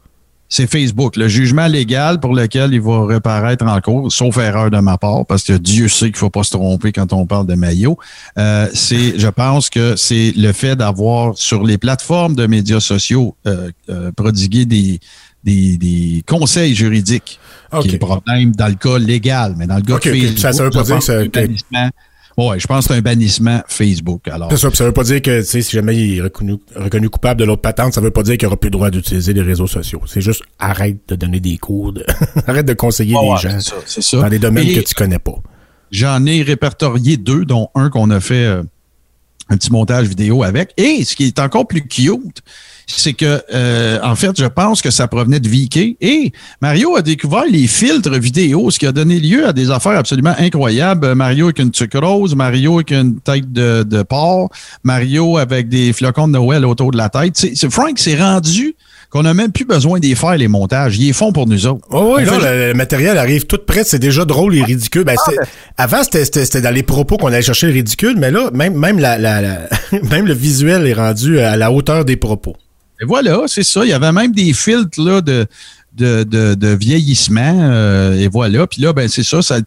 C'est 0.49 0.67
Facebook, 0.67 1.15
le 1.15 1.27
jugement 1.27 1.65
légal 1.65 2.19
pour 2.19 2.33
lequel 2.33 2.73
il 2.73 2.81
va 2.81 2.99
reparaître 2.99 3.65
en 3.65 3.81
cours, 3.81 4.11
sauf 4.11 4.37
erreur 4.37 4.69
de 4.69 4.77
ma 4.77 4.97
part, 4.97 5.25
parce 5.25 5.43
que 5.43 5.53
Dieu 5.53 5.87
sait 5.87 6.07
qu'il 6.07 6.17
faut 6.17 6.29
pas 6.29 6.43
se 6.43 6.51
tromper 6.51 6.91
quand 6.91 7.11
on 7.11 7.25
parle 7.25 7.47
de 7.47 7.55
maillot. 7.55 7.97
Euh, 8.37 8.67
c'est, 8.73 9.17
je 9.17 9.27
pense 9.27 9.69
que 9.69 9.95
c'est 9.95 10.31
le 10.35 10.51
fait 10.51 10.75
d'avoir 10.75 11.35
sur 11.37 11.63
les 11.63 11.77
plateformes 11.79 12.35
de 12.35 12.45
médias 12.45 12.79
sociaux 12.79 13.35
euh, 13.47 13.71
euh, 13.89 14.11
prodigué 14.11 14.65
des, 14.65 14.99
des, 15.43 15.77
des 15.77 16.23
conseils 16.27 16.75
juridiques, 16.75 17.39
OK. 17.71 17.81
qui 17.81 17.89
est 17.89 17.91
le 17.93 17.99
problème 17.99 18.55
dans 18.55 18.67
le 18.67 18.75
cas 18.75 18.99
légal, 18.99 19.55
mais 19.57 19.65
dans 19.65 19.77
le 19.77 19.81
cas 19.81 19.95
OK, 19.95 20.05
de 20.05 20.09
OK. 20.11 20.17
Facebook, 20.17 20.37
Ça, 20.37 20.53
ça 20.53 20.63
veut 20.63 20.69
pas 20.69 20.79
je 20.79 20.85
dire 20.85 20.95
pense 20.95 21.07
que 21.07 21.27
Ouais, 22.37 22.59
je 22.59 22.65
pense 22.67 22.87
que 22.87 22.93
c'est 22.93 22.97
un 22.99 23.01
bannissement 23.01 23.61
Facebook. 23.67 24.27
Alors, 24.27 24.49
C'est 24.51 24.57
ça, 24.57 24.69
puis 24.69 24.77
ça 24.77 24.85
veut 24.85 24.91
pas 24.91 25.03
dire 25.03 25.21
que 25.21 25.41
si 25.43 25.61
jamais 25.61 25.95
il 25.95 26.17
est 26.17 26.21
reconnu, 26.21 26.55
reconnu 26.75 27.09
coupable 27.09 27.39
de 27.39 27.45
l'autre 27.45 27.61
patente, 27.61 27.93
ça 27.93 28.01
veut 28.01 28.09
pas 28.11 28.23
dire 28.23 28.37
qu'il 28.37 28.47
aura 28.47 28.57
plus 28.57 28.67
le 28.67 28.71
droit 28.71 28.89
d'utiliser 28.89 29.33
les 29.33 29.41
réseaux 29.43 29.67
sociaux. 29.67 30.01
C'est 30.07 30.21
juste 30.21 30.41
arrête 30.57 30.97
de 31.07 31.15
donner 31.15 31.39
des 31.39 31.57
cours, 31.57 31.93
de- 31.93 32.05
arrête 32.47 32.65
de 32.65 32.73
conseiller 32.73 33.15
ouais, 33.15 33.37
gens 33.37 33.59
ça, 33.59 33.75
ça. 33.85 34.17
dans 34.21 34.29
des 34.29 34.39
domaines 34.39 34.67
Et- 34.67 34.73
que 34.73 34.79
tu 34.81 34.95
connais 34.95 35.19
pas. 35.19 35.35
J'en 35.91 36.25
ai 36.25 36.41
répertorié 36.41 37.17
deux, 37.17 37.45
dont 37.45 37.69
un 37.75 37.91
qu'on 37.91 38.09
a 38.09 38.19
fait 38.19 38.45
euh, 38.45 38.63
un 39.49 39.57
petit 39.57 39.71
montage 39.71 40.07
vidéo 40.07 40.41
avec. 40.41 40.71
Et 40.77 41.03
ce 41.05 41.15
qui 41.15 41.25
est 41.25 41.37
encore 41.37 41.67
plus 41.67 41.85
cute, 41.87 42.41
c'est 42.95 43.13
que, 43.13 43.41
euh, 43.53 43.99
en 44.03 44.15
fait, 44.15 44.31
je 44.37 44.45
pense 44.45 44.81
que 44.81 44.91
ça 44.91 45.07
provenait 45.07 45.39
de 45.39 45.47
VK. 45.49 45.95
Et 46.01 46.31
Mario 46.61 46.95
a 46.95 47.01
découvert 47.01 47.43
les 47.49 47.67
filtres 47.67 48.11
vidéo, 48.19 48.69
ce 48.71 48.79
qui 48.79 48.87
a 48.87 48.91
donné 48.91 49.19
lieu 49.19 49.47
à 49.47 49.53
des 49.53 49.69
affaires 49.71 49.97
absolument 49.97 50.33
incroyables. 50.39 51.07
Euh, 51.07 51.15
Mario 51.15 51.45
avec 51.45 51.59
une 51.59 51.73
sucrose, 51.73 52.35
Mario 52.35 52.75
avec 52.75 52.91
une 52.91 53.19
tête 53.19 53.51
de, 53.51 53.83
de 53.83 54.03
porc, 54.03 54.49
Mario 54.83 55.37
avec 55.37 55.69
des 55.69 55.93
flocons 55.93 56.27
de 56.27 56.33
Noël 56.33 56.65
autour 56.65 56.91
de 56.91 56.97
la 56.97 57.09
tête. 57.09 57.33
C'est, 57.35 57.53
c'est- 57.55 57.69
Frank 57.69 57.97
s'est 57.99 58.15
rendu 58.17 58.75
qu'on 59.09 59.21
n'a 59.23 59.33
même 59.35 59.51
plus 59.51 59.65
besoin 59.65 59.99
d'y 59.99 60.15
faire 60.15 60.35
les 60.37 60.47
montages. 60.47 60.97
Ils 60.97 61.05
les 61.07 61.13
font 61.13 61.31
pour 61.31 61.45
nous 61.47 61.67
autres. 61.67 61.85
Oh, 61.91 62.15
oui, 62.17 62.25
là, 62.25 62.31
fait 62.39 62.39
le, 62.65 62.67
le 62.69 62.73
matériel 62.73 63.17
arrive 63.19 63.45
tout 63.45 63.59
près, 63.65 63.83
c'est 63.83 63.99
déjà 63.99 64.25
drôle 64.25 64.55
et 64.55 64.63
ridicule. 64.63 65.03
Ben, 65.03 65.15
c'était- 65.23 65.37
avant, 65.77 66.03
c'était- 66.03 66.25
c'était 66.25 66.45
c'était 66.45 66.61
dans 66.61 66.73
les 66.73 66.81
propos 66.83 67.17
qu'on 67.17 67.27
allait 67.27 67.43
chercher 67.43 67.67
le 67.67 67.73
ridicule, 67.73 68.15
mais 68.17 68.31
là, 68.31 68.49
même, 68.53 68.73
même, 68.75 68.97
la, 68.97 69.19
la- 69.19 69.41
la- 69.41 69.69
même 70.09 70.25
le 70.25 70.33
visuel 70.33 70.87
est 70.87 70.93
rendu 70.93 71.39
à 71.39 71.55
la 71.57 71.71
hauteur 71.71 72.05
des 72.05 72.15
propos. 72.17 72.55
Et 73.03 73.05
voilà, 73.05 73.41
c'est 73.47 73.63
ça. 73.63 73.83
Il 73.83 73.89
y 73.89 73.93
avait 73.93 74.13
même 74.13 74.31
des 74.31 74.53
filtres 74.53 75.01
là, 75.01 75.19
de, 75.19 75.45
de, 75.93 76.73
vieillissement. 76.73 77.59
euh, 77.61 78.17
et 78.17 78.29
voilà. 78.29 78.65
Puis 78.65 78.81
là, 78.81 78.93
ben 78.93 79.09
c'est 79.09 79.23
ça. 79.25 79.41
Ça 79.41 79.55
a 79.55 79.59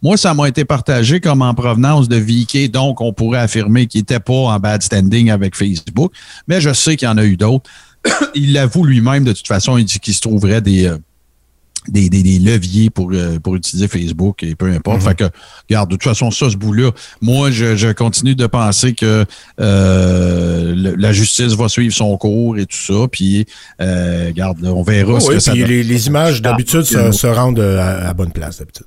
moi, 0.00 0.16
ça 0.16 0.32
m'a 0.32 0.48
été 0.48 0.64
partagé 0.64 1.18
comme 1.18 1.42
en 1.42 1.54
provenance 1.54 2.08
de 2.08 2.14
VK. 2.14 2.70
Donc, 2.70 3.00
on 3.00 3.12
pourrait 3.12 3.40
affirmer 3.40 3.88
qu'il 3.88 4.02
n'était 4.02 4.20
pas 4.20 4.32
en 4.32 4.60
bad 4.60 4.80
standing 4.80 5.28
avec 5.30 5.56
Facebook. 5.56 6.12
Mais 6.46 6.60
je 6.60 6.72
sais 6.72 6.96
qu'il 6.96 7.08
y 7.08 7.10
en 7.10 7.18
a 7.18 7.24
eu 7.24 7.36
d'autres. 7.36 7.68
il 8.36 8.52
l'avoue 8.52 8.84
lui-même, 8.84 9.24
de 9.24 9.32
toute 9.32 9.48
façon, 9.48 9.76
il 9.76 9.84
dit 9.84 9.98
qu'il 9.98 10.14
se 10.14 10.20
trouverait 10.20 10.60
des. 10.60 10.86
euh, 10.86 10.98
des, 11.88 12.08
des, 12.08 12.22
des 12.22 12.38
leviers 12.38 12.90
pour, 12.90 13.10
euh, 13.12 13.38
pour 13.38 13.56
utiliser 13.56 13.88
Facebook 13.88 14.42
et 14.42 14.54
peu 14.54 14.66
importe. 14.70 15.02
Fait 15.02 15.14
que, 15.14 15.24
regarde, 15.68 15.90
de 15.90 15.94
toute 15.96 16.04
façon, 16.04 16.30
ça, 16.30 16.48
ce 16.50 16.56
bout-là, 16.56 16.90
moi, 17.20 17.50
je, 17.50 17.76
je 17.76 17.88
continue 17.92 18.34
de 18.34 18.46
penser 18.46 18.94
que 18.94 19.24
euh, 19.60 20.74
le- 20.74 20.94
la 20.94 21.12
justice 21.12 21.52
va 21.54 21.68
suivre 21.68 21.94
son 21.94 22.16
cours 22.16 22.58
et 22.58 22.66
tout 22.66 22.76
ça. 22.76 23.06
Puis, 23.10 23.46
euh, 23.80 24.26
regarde, 24.28 24.60
là, 24.60 24.70
on 24.72 24.82
verra 24.82 25.20
ce 25.20 25.28
oui, 25.28 25.34
que 25.34 25.40
ça 25.40 25.54
les, 25.54 25.82
les 25.82 26.06
images 26.06 26.40
d'habitude 26.42 26.82
se, 26.82 27.12
se 27.12 27.26
rendent 27.26 27.58
euh, 27.60 27.78
à, 27.78 28.08
à 28.08 28.14
bonne 28.14 28.32
place 28.32 28.58
d'habitude. 28.58 28.86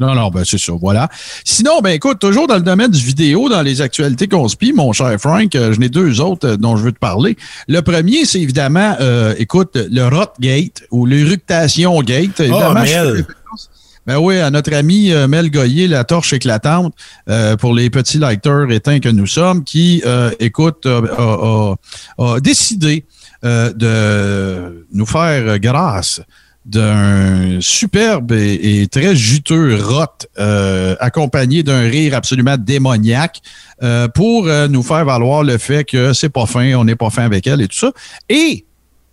Non, 0.00 0.14
non, 0.14 0.30
ben 0.30 0.44
c'est 0.46 0.58
ça, 0.58 0.72
voilà. 0.80 1.08
Sinon, 1.44 1.80
ben 1.82 1.90
écoute, 1.90 2.18
toujours 2.18 2.46
dans 2.46 2.56
le 2.56 2.62
domaine 2.62 2.90
du 2.90 2.98
vidéo, 3.04 3.48
dans 3.50 3.60
les 3.62 3.82
actualités 3.82 4.28
conspi, 4.28 4.72
mon 4.72 4.92
cher 4.94 5.14
Frank, 5.20 5.54
euh, 5.54 5.72
je 5.74 5.78
n'ai 5.78 5.90
deux 5.90 6.20
autres 6.22 6.48
euh, 6.48 6.56
dont 6.56 6.76
je 6.76 6.82
veux 6.84 6.92
te 6.92 6.98
parler. 6.98 7.36
Le 7.68 7.80
premier, 7.82 8.24
c'est 8.24 8.40
évidemment, 8.40 8.96
euh, 9.00 9.34
écoute, 9.38 9.76
le 9.76 10.08
Rotgate 10.08 10.84
ou 10.90 11.04
l'Éructation 11.06 12.00
Gate. 12.00 12.40
Évidemment, 12.40 12.80
référence- 13.12 13.70
Ben 14.06 14.16
oui, 14.18 14.38
à 14.38 14.50
notre 14.50 14.72
ami 14.72 15.12
euh, 15.12 15.28
Mel 15.28 15.50
Goyer, 15.50 15.86
la 15.86 16.04
torche 16.04 16.32
éclatante, 16.32 16.94
euh, 17.28 17.56
pour 17.58 17.74
les 17.74 17.90
petits 17.90 18.18
lecteurs 18.18 18.70
éteints 18.72 18.98
que 19.00 19.10
nous 19.10 19.26
sommes, 19.26 19.62
qui, 19.62 20.02
euh, 20.06 20.30
écoute, 20.40 20.86
a, 20.86 20.98
a- 21.18 21.74
a- 22.18 22.34
a 22.36 22.40
décidé 22.40 23.04
euh, 23.44 23.70
de 23.74 24.86
nous 24.92 25.06
faire 25.06 25.58
grâce 25.58 26.20
d'un 26.66 27.58
superbe 27.60 28.32
et, 28.32 28.86
très 28.88 29.16
juteux 29.16 29.78
rot 29.82 30.04
euh, 30.38 30.94
accompagné 31.00 31.62
d'un 31.62 31.82
rire 31.82 32.14
absolument 32.14 32.56
démoniaque 32.58 33.40
euh, 33.82 34.08
pour 34.08 34.46
euh, 34.46 34.68
nous 34.68 34.82
faire 34.82 35.04
valoir 35.04 35.42
le 35.42 35.56
fait 35.56 35.84
que 35.84 36.12
c'est 36.12 36.28
pas 36.28 36.46
fin, 36.46 36.74
on 36.74 36.84
n'est 36.84 36.96
pas 36.96 37.10
fin 37.10 37.24
avec 37.24 37.46
elle 37.46 37.62
et 37.62 37.68
tout 37.68 37.78
ça. 37.78 37.92
Et 38.28 38.66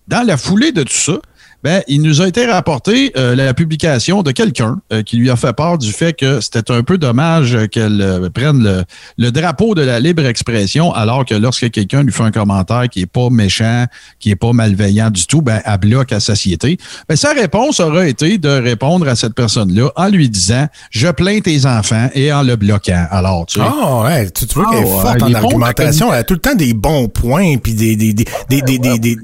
dans 0.07 0.25
la 0.25 0.37
foulée 0.37 0.71
de 0.71 0.83
tout 0.83 0.93
ça, 0.93 1.19
ben, 1.63 1.81
il 1.87 2.01
nous 2.01 2.21
a 2.21 2.27
été 2.27 2.45
rapporté 2.45 3.11
euh, 3.17 3.35
la 3.35 3.53
publication 3.53 4.21
de 4.21 4.31
quelqu'un 4.31 4.79
euh, 4.93 5.01
qui 5.01 5.17
lui 5.17 5.29
a 5.29 5.35
fait 5.35 5.53
part 5.53 5.77
du 5.77 5.91
fait 5.91 6.13
que 6.13 6.39
c'était 6.39 6.71
un 6.71 6.83
peu 6.83 6.97
dommage 6.97 7.57
qu'elle 7.71 7.99
euh, 8.01 8.29
prenne 8.29 8.63
le, 8.63 8.83
le, 9.17 9.31
drapeau 9.31 9.73
de 9.73 9.81
la 9.81 9.99
libre 9.99 10.25
expression, 10.25 10.93
alors 10.93 11.25
que 11.25 11.33
lorsque 11.33 11.71
quelqu'un 11.71 12.03
lui 12.03 12.11
fait 12.11 12.23
un 12.23 12.31
commentaire 12.31 12.87
qui 12.89 13.01
est 13.01 13.07
pas 13.07 13.29
méchant, 13.29 13.85
qui 14.19 14.29
est 14.29 14.35
pas 14.35 14.53
malveillant 14.53 15.09
du 15.09 15.25
tout, 15.25 15.41
ben, 15.41 15.61
elle 15.65 15.79
bloque 15.79 16.11
la 16.11 16.19
société. 16.19 16.77
Ben, 17.09 17.15
sa 17.15 17.33
réponse 17.33 17.79
aurait 17.79 18.09
été 18.09 18.37
de 18.37 18.49
répondre 18.49 19.07
à 19.07 19.15
cette 19.15 19.33
personne-là 19.33 19.89
en 19.95 20.09
lui 20.09 20.29
disant 20.29 20.67
Je 20.91 21.07
plains 21.07 21.39
tes 21.39 21.65
enfants 21.65 22.09
et 22.13 22.31
en 22.31 22.43
le 22.43 22.55
bloquant. 22.55 23.07
Alors, 23.09 23.47
tu. 23.47 23.59
Ah, 23.61 24.03
ouais, 24.03 24.29
tu, 24.29 24.45
vois 24.53 24.71
qu'elle 24.71 24.83
est 24.83 24.91
ah, 24.99 25.01
forte 25.01 25.23
en 25.23 25.33
argumentation. 25.33 26.13
Elle 26.13 26.19
a 26.19 26.23
tout 26.23 26.35
le 26.35 26.39
temps 26.39 26.55
des 26.55 26.73
bons 26.73 27.07
points 27.07 27.57
puis 27.57 27.73
des, 27.73 27.95
des, 27.95 28.13
des, 28.13 28.25
des, 28.49 28.61
des, 28.61 28.77
des 28.77 28.99
des 28.99 29.17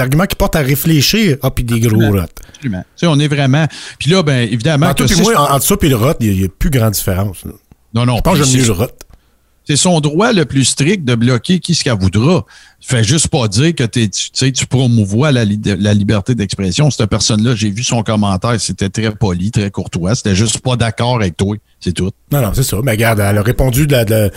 arguments 0.00 0.26
qui 0.26 0.36
portent 0.36 0.56
à 0.56 0.60
réfléchir. 0.60 1.36
Ah, 1.42 1.50
puis 1.50 1.64
des 1.64 1.80
gros 1.80 1.98
rots. 1.98 2.18
Absolument. 2.18 2.84
Tu 2.96 3.00
sais, 3.00 3.06
on 3.06 3.18
est 3.18 3.28
vraiment. 3.28 3.66
Puis 3.98 4.10
là, 4.10 4.22
ben, 4.22 4.48
évidemment. 4.50 4.86
Entre, 4.86 5.06
que 5.06 5.22
moi, 5.22 5.52
entre 5.52 5.64
ça 5.64 5.76
et 5.80 5.88
le 5.88 5.96
rot, 5.96 6.14
il 6.20 6.38
n'y 6.38 6.44
a, 6.44 6.48
plus 6.48 6.70
grande 6.70 6.92
différence. 6.92 7.44
Non, 7.92 8.06
non. 8.06 8.16
Je 8.16 8.20
pense 8.22 8.38
que 8.38 8.44
j'aime 8.44 8.60
mieux 8.60 8.66
le 8.66 8.72
rot. 8.72 8.90
C'est 9.66 9.76
son 9.76 10.00
droit 10.00 10.32
le 10.32 10.44
plus 10.44 10.66
strict 10.66 11.04
de 11.04 11.14
bloquer 11.14 11.58
qui 11.58 11.74
ce 11.74 11.82
qu'elle 11.84 11.98
voudra. 11.98 12.44
Fait 12.82 13.02
juste 13.02 13.28
pas 13.28 13.48
dire 13.48 13.74
que 13.74 13.84
tu 13.84 14.10
sais, 14.12 14.52
tu 14.52 14.66
promouvois 14.66 15.32
la, 15.32 15.46
la 15.46 15.94
liberté 15.94 16.34
d'expression. 16.34 16.90
Cette 16.90 17.08
personne-là, 17.08 17.54
j'ai 17.54 17.70
vu 17.70 17.82
son 17.82 18.02
commentaire, 18.02 18.60
c'était 18.60 18.90
très 18.90 19.10
poli, 19.10 19.50
très 19.50 19.70
courtois. 19.70 20.14
C'était 20.14 20.34
juste 20.34 20.58
pas 20.58 20.76
d'accord 20.76 21.16
avec 21.16 21.38
toi. 21.38 21.56
C'est 21.80 21.92
tout. 21.92 22.10
Non, 22.30 22.42
non, 22.42 22.52
c'est 22.52 22.62
ça. 22.62 22.76
Mais 22.82 22.90
regarde, 22.90 23.20
elle 23.20 23.38
a 23.38 23.42
répondu 23.42 23.86
de 23.86 23.92
la, 23.92 24.04
de 24.04 24.30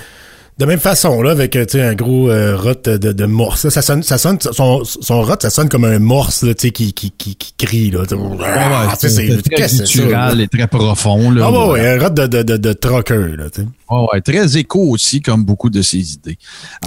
de 0.57 0.65
même 0.65 0.79
façon, 0.79 1.21
là, 1.21 1.31
avec 1.31 1.55
un 1.55 1.93
gros 1.93 2.31
euh, 2.31 2.57
rot 2.57 2.73
de, 2.83 2.97
de 2.97 3.25
morse. 3.25 3.69
Ça 3.69 3.81
sonne, 3.83 4.01
ça 4.01 4.17
sonne, 4.17 4.39
son, 4.39 4.83
son 4.83 5.21
rot, 5.21 5.35
ça 5.39 5.51
sonne 5.51 5.69
comme 5.69 5.85
un 5.85 5.99
morse 5.99 6.41
là, 6.43 6.53
qui, 6.55 6.71
qui, 6.71 6.91
qui, 6.93 7.11
qui 7.35 7.53
crie. 7.57 7.91
Là. 7.91 8.03
Ah, 8.43 8.95
c'est 8.97 9.41
très 9.43 9.71
naturel 9.71 10.41
et 10.41 10.47
très 10.47 10.67
profond. 10.67 11.29
Là, 11.29 11.45
ah 11.45 11.51
ouais, 11.51 11.71
ouais, 11.73 11.87
un 11.95 12.03
rot 12.03 12.09
de, 12.09 12.25
de, 12.25 12.41
de, 12.41 12.57
de 12.57 12.73
trucker. 12.73 13.35
Là, 13.37 13.45
oh, 13.89 14.07
ouais, 14.11 14.21
très 14.21 14.57
écho 14.57 14.79
aussi, 14.79 15.21
comme 15.21 15.45
beaucoup 15.45 15.69
de 15.69 15.81
ses 15.83 16.13
idées. 16.13 16.37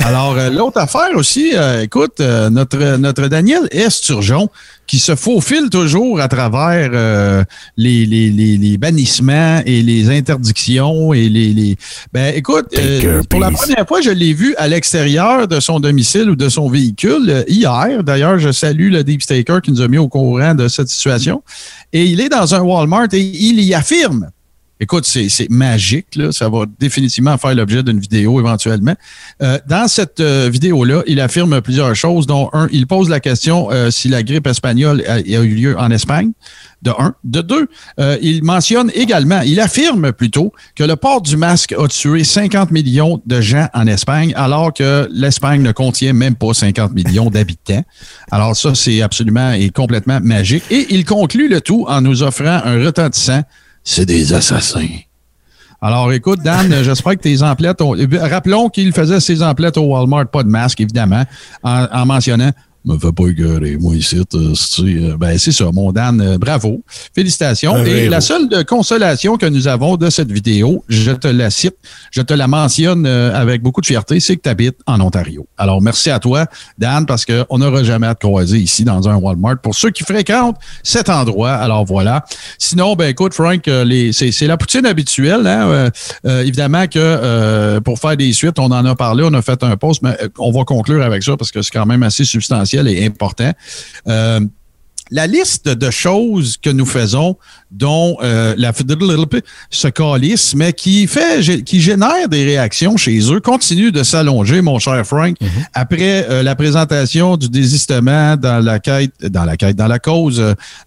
Alors, 0.03 0.37
euh, 0.37 0.51
l'autre 0.51 0.79
affaire 0.79 1.15
aussi, 1.15 1.53
euh, 1.55 1.83
écoute, 1.83 2.19
notre, 2.19 2.97
notre 2.97 3.29
Daniel 3.29 3.69
Esturgeon, 3.71 4.49
qui 4.91 4.99
se 4.99 5.15
faufile 5.15 5.71
toujours 5.71 6.21
à 6.21 6.27
travers 6.27 6.91
euh, 6.93 7.45
les, 7.77 8.05
les, 8.07 8.29
les, 8.29 8.57
les, 8.57 8.77
bannissements 8.77 9.63
et 9.65 9.83
les 9.83 10.11
interdictions 10.11 11.15
et 11.15 11.29
les, 11.29 11.53
les... 11.53 11.77
ben 12.13 12.35
écoute 12.35 12.67
euh, 12.77 13.23
pour 13.31 13.39
la 13.39 13.53
première 13.53 13.87
fois 13.87 14.01
je 14.01 14.11
l'ai 14.11 14.33
vu 14.33 14.53
à 14.57 14.67
l'extérieur 14.67 15.47
de 15.47 15.61
son 15.61 15.79
domicile 15.79 16.29
ou 16.29 16.35
de 16.35 16.49
son 16.49 16.69
véhicule 16.69 17.31
euh, 17.31 17.45
hier. 17.47 18.03
D'ailleurs 18.03 18.41
je 18.41 18.51
salue 18.51 18.91
le 18.91 19.05
Deep 19.05 19.23
Staker 19.23 19.61
qui 19.63 19.71
nous 19.71 19.81
a 19.81 19.87
mis 19.87 19.99
au 19.99 20.09
courant 20.09 20.57
de 20.57 20.67
cette 20.67 20.89
situation. 20.89 21.45
Et 21.93 22.07
il 22.07 22.21
est 22.21 22.29
dans 22.29 22.57
un 22.57 22.61
Walmart 22.61 23.11
et 23.13 23.21
il 23.21 23.61
y 23.61 23.75
affirme 23.75 24.29
Écoute, 24.83 25.05
c'est 25.05 25.51
magique, 25.51 26.17
là. 26.17 26.33
ça 26.33 26.49
va 26.49 26.65
définitivement 26.79 27.37
faire 27.37 27.55
l'objet 27.55 27.83
d'une 27.83 28.01
vidéo 28.01 28.41
éventuellement. 28.41 28.95
Euh, 29.43 29.59
dans 29.69 29.87
cette 29.89 30.21
euh, 30.21 30.49
vidéo-là, 30.51 31.03
il 31.07 31.21
affirme 31.21 31.61
plusieurs 31.61 31.95
choses, 31.95 32.27
dont 32.27 32.49
un, 32.55 32.67
il 32.73 32.87
pose 32.87 33.11
la 33.11 33.21
question 33.21 33.71
euh, 33.71 33.91
si 33.91 34.09
la 34.09 34.23
grippe 34.23 34.47
espagnole 34.47 35.05
a, 35.07 35.21
eu 35.21 35.55
lieu 35.55 35.79
en 35.79 35.91
Espagne, 35.91 36.33
de 36.81 36.93
un. 36.99 37.15
De 37.25 37.43
deux, 37.43 37.69
il 38.23 38.43
mentionne 38.43 38.91
également, 38.95 39.43
il 39.43 39.61
affirme 39.61 40.13
plutôt 40.13 40.51
que 40.75 40.83
le 40.83 40.97
port 40.97 41.21
du 41.21 41.37
masque 41.37 41.75
a 41.79 41.87
tué 41.89 42.25
50 42.25 42.71
millions 42.71 43.21
de 43.27 43.41
gens 43.43 43.69
en 43.75 43.87
Espagne, 43.87 44.33
alors 44.35 44.73
que 44.73 45.07
l'Espagne 45.13 45.61
ne 45.61 45.73
contient 45.73 46.15
même 46.15 46.37
pas 46.37 46.55
50 46.55 46.95
millions 46.95 47.29
d'habitants. 47.29 47.85
Alors 48.31 48.57
ça, 48.57 48.75
c'est 48.75 49.03
absolument 49.03 49.53
et 49.53 49.69
complètement 49.69 50.21
magique. 50.23 50.65
Et 50.71 50.87
il 50.89 51.05
conclut 51.05 51.49
le 51.49 51.61
tout 51.61 51.85
en 51.87 52.01
nous 52.01 52.23
offrant 52.23 52.63
un 52.65 52.83
retentissant 52.83 53.43
c'est 53.85 54.07
des 54.07 54.33
assassins. 54.33 54.89
Alors, 55.83 56.13
écoute, 56.13 56.41
Dan, 56.43 56.73
j'espère 56.83 57.15
que 57.15 57.23
tes 57.23 57.43
emplettes 57.43 57.81
ont... 57.81 57.97
Rappelons 58.21 58.69
qu'il 58.69 58.93
faisait 58.93 59.21
ses 59.21 59.43
emplettes 59.43 59.79
au 59.79 59.83
Walmart, 59.83 60.29
pas 60.29 60.43
de 60.43 60.49
masque, 60.49 60.81
évidemment, 60.81 61.25
en 61.63 62.07
mentionnant 62.07 62.53
me 62.85 62.99
fais 62.99 63.13
pas 63.13 63.27
écœurer, 63.29 63.77
moi 63.79 63.95
ici. 63.95 64.17
Euh, 64.35 65.17
ben, 65.17 65.39
c'est 65.39 65.53
ça, 65.53 65.67
mon 65.73 65.93
Dan, 65.93 66.21
euh, 66.21 66.39
bravo. 66.39 66.83
Félicitations. 67.15 67.85
Et 67.85 68.09
la 68.09 68.21
seule 68.21 68.65
consolation 68.65 69.37
que 69.37 69.47
nous 69.47 69.69
avons 69.69 69.97
de 69.97 70.09
cette 70.09 70.33
vidéo, 70.33 70.83
je 70.89 71.13
te 71.13 71.29
la 71.29 71.51
cite, 71.51 71.77
je 72.11 72.23
te 72.23 72.33
la 72.33 72.47
mentionne 72.47 73.07
euh, 73.07 73.35
avec 73.35 73.63
beaucoup 73.63 73.81
de 73.81 73.87
fierté, 73.87 74.19
c'est 74.21 74.37
que 74.37 74.43
tu 74.43 74.49
habites 74.49 74.79
en 74.87 75.01
Ontario. 75.01 75.47
Alors, 75.59 75.83
merci 75.83 76.11
à 76.11 76.19
toi, 76.19 76.47
Dan, 76.79 77.07
parce 77.07 77.27
qu'on 77.27 77.59
n'aura 77.59 77.85
jamais 77.85 78.07
à 78.07 78.15
te 78.15 78.27
croiser 78.27 78.59
ici 78.59 78.85
dans 78.85 79.09
un 79.09 79.17
Walmart. 79.17 79.59
Pour 79.63 79.75
ceux 79.75 79.91
qui 79.91 80.05
fréquentent 80.05 80.57
cet 80.83 81.09
endroit, 81.09 81.53
alors 81.53 81.85
voilà. 81.85 82.25
Sinon, 82.59 82.95
ben 82.95 83.11
écoute, 83.11 83.35
Frank, 83.35 83.63
c'est 83.65 84.47
la 84.47 84.57
poutine 84.57 84.87
habituelle. 84.87 85.47
Hein? 85.47 85.91
évidemment 86.25 86.87
que 86.87 87.79
pour 87.81 87.99
faire 87.99 88.17
des 88.17 88.33
suites, 88.33 88.59
on 88.59 88.71
en 88.71 88.85
a 88.85 88.95
parlé, 88.95 89.25
on 89.27 89.35
a 89.35 89.43
fait 89.43 89.63
un 89.63 89.77
post, 89.77 90.03
mais 90.03 90.17
on 90.39 90.51
va 90.51 90.65
conclure 90.65 91.03
avec 91.03 91.23
ça 91.23 91.37
parce 91.37 91.51
que 91.51 91.63
c'est 91.63 91.73
quand 91.73 91.87
même 91.87 92.03
assez 92.03 92.25
substantiel 92.25 92.70
et 92.79 93.05
important. 93.05 93.53
Euh, 94.09 94.41
la 95.11 95.27
liste 95.27 95.69
de 95.69 95.91
choses 95.91 96.57
que 96.57 96.71
nous 96.71 96.87
faisons, 96.87 97.37
dont 97.71 98.17
euh, 98.23 98.55
la 98.57 98.73
ce 99.71 99.89
calice, 99.89 100.55
mais 100.55 100.73
qui 100.73 101.07
fait, 101.07 101.63
qui 101.65 101.81
génère 101.81 102.29
des 102.29 102.45
réactions 102.45 102.97
chez 102.97 103.21
eux, 103.33 103.41
continue 103.41 103.93
de 103.93 104.03
s'allonger, 104.03 104.63
mon 104.63 104.79
cher 104.79 105.05
Frank. 105.07 105.37
Mm-hmm. 105.41 105.67
Après 105.75 106.27
euh, 106.31 106.43
la 106.43 106.55
présentation 106.57 107.37
du 107.37 107.49
désistement 107.49 108.37
dans 108.37 108.65
la 108.65 108.79
quête, 108.79 109.13
dans 109.23 109.45
la 109.45 109.57
quête, 109.57 109.77
dans 109.77 109.87
la 109.87 109.99
cause 109.99 110.43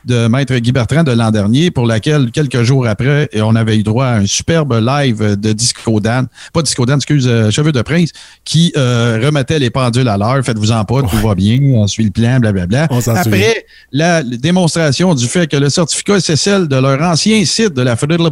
de 0.06 0.28
Maître 0.28 0.56
Guy 0.56 0.72
Bertrand 0.72 1.04
de 1.04 1.12
l'an 1.12 1.32
dernier, 1.32 1.72
pour 1.72 1.86
laquelle 1.86 2.32
quelques 2.32 2.64
jours 2.64 2.88
après, 2.88 3.30
on 3.36 3.56
avait 3.56 3.78
eu 3.78 3.84
droit 3.84 4.06
à 4.06 4.16
un 4.18 4.26
superbe 4.26 4.74
live 4.74 5.40
de 5.40 5.54
Disco 5.54 6.00
Dan, 6.00 6.28
pas 6.54 6.62
Disco 6.62 6.86
Dan, 6.86 6.98
excuse, 6.98 7.28
euh, 7.28 7.52
Cheveux 7.52 7.72
de 7.72 7.82
Prince, 7.82 8.12
qui 8.44 8.74
remettait 8.76 9.60
les 9.60 9.70
pendules 9.70 10.08
à 10.08 10.18
l'heure. 10.18 10.44
Faites-vous-en 10.44 10.84
pas, 10.86 11.02
tout 11.02 11.18
va 11.18 11.36
bien, 11.36 11.60
on 11.76 11.88
suit 11.88 12.06
le 12.06 12.12
plan, 12.12 12.40
blablabla. 12.40 12.88
Après 13.08 13.66
la 13.92 14.13
démonstration 14.22 15.16
du 15.16 15.28
fait 15.28 15.48
que 15.48 15.58
le 15.58 15.70
certificat 15.70 16.20
SSL 16.20 16.68
de 16.68 16.76
leur 16.76 17.02
ancien 17.02 17.44
site 17.46 17.74
de 17.74 17.82
la 17.82 17.96
Federal 17.96 18.30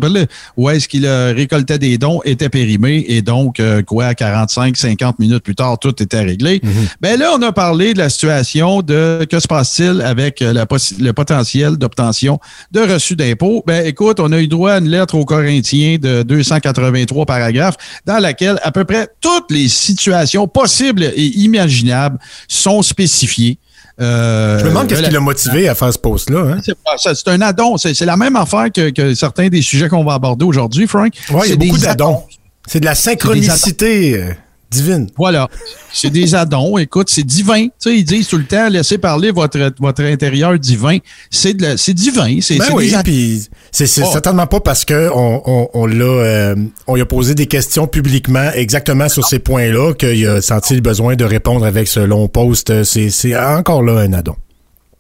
où 0.58 0.70
est-ce 0.70 0.88
qu'ils 0.88 1.08
récoltaient 1.08 1.80
des 1.80 1.98
dons 1.98 2.22
était 2.26 2.50
périmé 2.50 3.06
et 3.08 3.22
donc, 3.22 3.60
euh, 3.60 3.82
quoi, 3.82 4.14
45, 4.14 4.76
50 4.76 5.20
minutes 5.20 5.44
plus 5.44 5.56
tard, 5.56 5.78
tout 5.80 6.02
était 6.02 6.22
réglé. 6.22 6.62
Mm 6.64 6.70
Ben 7.02 7.20
là, 7.20 7.32
on 7.36 7.42
a 7.42 7.52
parlé 7.52 7.94
de 7.94 8.00
la 8.00 8.10
situation 8.10 8.82
de 8.82 9.26
que 9.30 9.40
se 9.40 9.48
passe-t-il 9.48 10.02
avec 10.02 10.42
euh, 10.42 10.66
le 11.00 11.12
potentiel 11.14 11.78
d'obtention 11.78 12.40
de 12.72 12.82
reçus 12.82 13.16
d'impôts. 13.16 13.64
Ben 13.66 13.86
écoute, 13.86 14.20
on 14.20 14.32
a 14.32 14.40
eu 14.40 14.48
droit 14.48 14.74
à 14.74 14.80
une 14.80 14.90
lettre 14.90 15.16
aux 15.16 15.26
Corinthiens 15.26 15.98
de 16.00 16.24
283 16.24 17.26
paragraphes 17.26 17.78
dans 18.06 18.20
laquelle 18.20 18.60
à 18.64 18.72
peu 18.72 18.86
près 18.86 19.08
toutes 19.22 19.52
les 19.52 19.68
situations 19.68 20.48
possibles 20.48 21.04
et 21.04 21.26
imaginables 21.38 22.18
sont 22.48 22.82
spécifiées. 22.82 23.58
Euh, 24.02 24.60
je 24.60 24.64
me 24.64 24.70
demande 24.70 24.88
qu'est-ce 24.88 25.04
qui 25.04 25.12
l'a 25.12 25.20
motivé 25.20 25.70
à 25.70 25.76
faire 25.76 25.94
ce 25.94 26.00
post-là. 26.00 26.58
Hein? 26.58 26.74
C'est 26.98 27.28
un 27.28 27.42
addon. 27.42 27.78
C'est 27.78 28.00
la 28.02 28.18
même 28.18 28.36
affaire 28.36 28.68
que, 28.72 29.14
certains 29.14 29.48
des 29.50 29.62
sujets 29.62 29.90
qu'on 29.90 30.04
va 30.04 30.14
aborder 30.14 30.46
aujourd'hui, 30.46 30.88
Frank. 30.88 31.14
Oui, 31.32 31.42
il 31.46 31.50
y 31.50 31.54
a 31.54 31.56
beaucoup 31.56 31.78
d'addons. 31.78 32.24
C'est 32.68 32.80
de 32.80 32.86
la 32.86 32.96
synchronicité 32.96 34.24
divine. 34.72 35.08
Voilà. 35.18 35.50
C'est 35.94 36.10
des 36.10 36.34
addons. 36.34 36.78
Écoute, 36.78 37.10
c'est 37.10 37.24
divin. 37.24 37.66
Tu 37.66 37.72
sais, 37.80 37.98
ils 37.98 38.04
disent 38.04 38.28
tout 38.28 38.38
le 38.38 38.46
temps, 38.46 38.70
laissez 38.70 38.98
parler 38.98 39.32
votre, 39.32 39.60
votre 39.80 40.04
intérieur 40.04 40.58
divin. 40.58 40.98
C'est 41.30 41.54
divin. 41.94 42.40
C'est 42.42 42.58
ben 42.58 42.70
oui, 42.74 42.94
puis 43.04 43.44
c'est 43.72 43.86
oh. 44.02 44.10
certainement 44.12 44.48
pas 44.48 44.62
parce 44.62 44.86
que 44.86 45.10
on, 45.14 45.70
on, 45.74 45.86
l'a, 45.86 46.06
euh, 46.06 46.56
on 46.88 46.96
lui 46.96 47.02
a 47.02 47.06
posé 47.06 47.36
des 47.36 47.48
questions 47.48 47.86
publiquement 47.86 48.52
exactement 48.54 49.10
sur 49.10 49.28
ces 49.28 49.40
points-là 49.40 49.94
qu'il 49.94 50.26
a 50.28 50.42
senti 50.42 50.76
le 50.76 50.82
besoin 50.82 51.16
de 51.16 51.26
répondre 51.26 51.66
avec 51.66 51.88
ce 51.88 52.00
long 52.00 52.28
post. 52.28 52.84
C'est 52.84 53.38
encore 53.38 53.84
là 53.84 54.00
un 54.00 54.14
addon. 54.14 54.36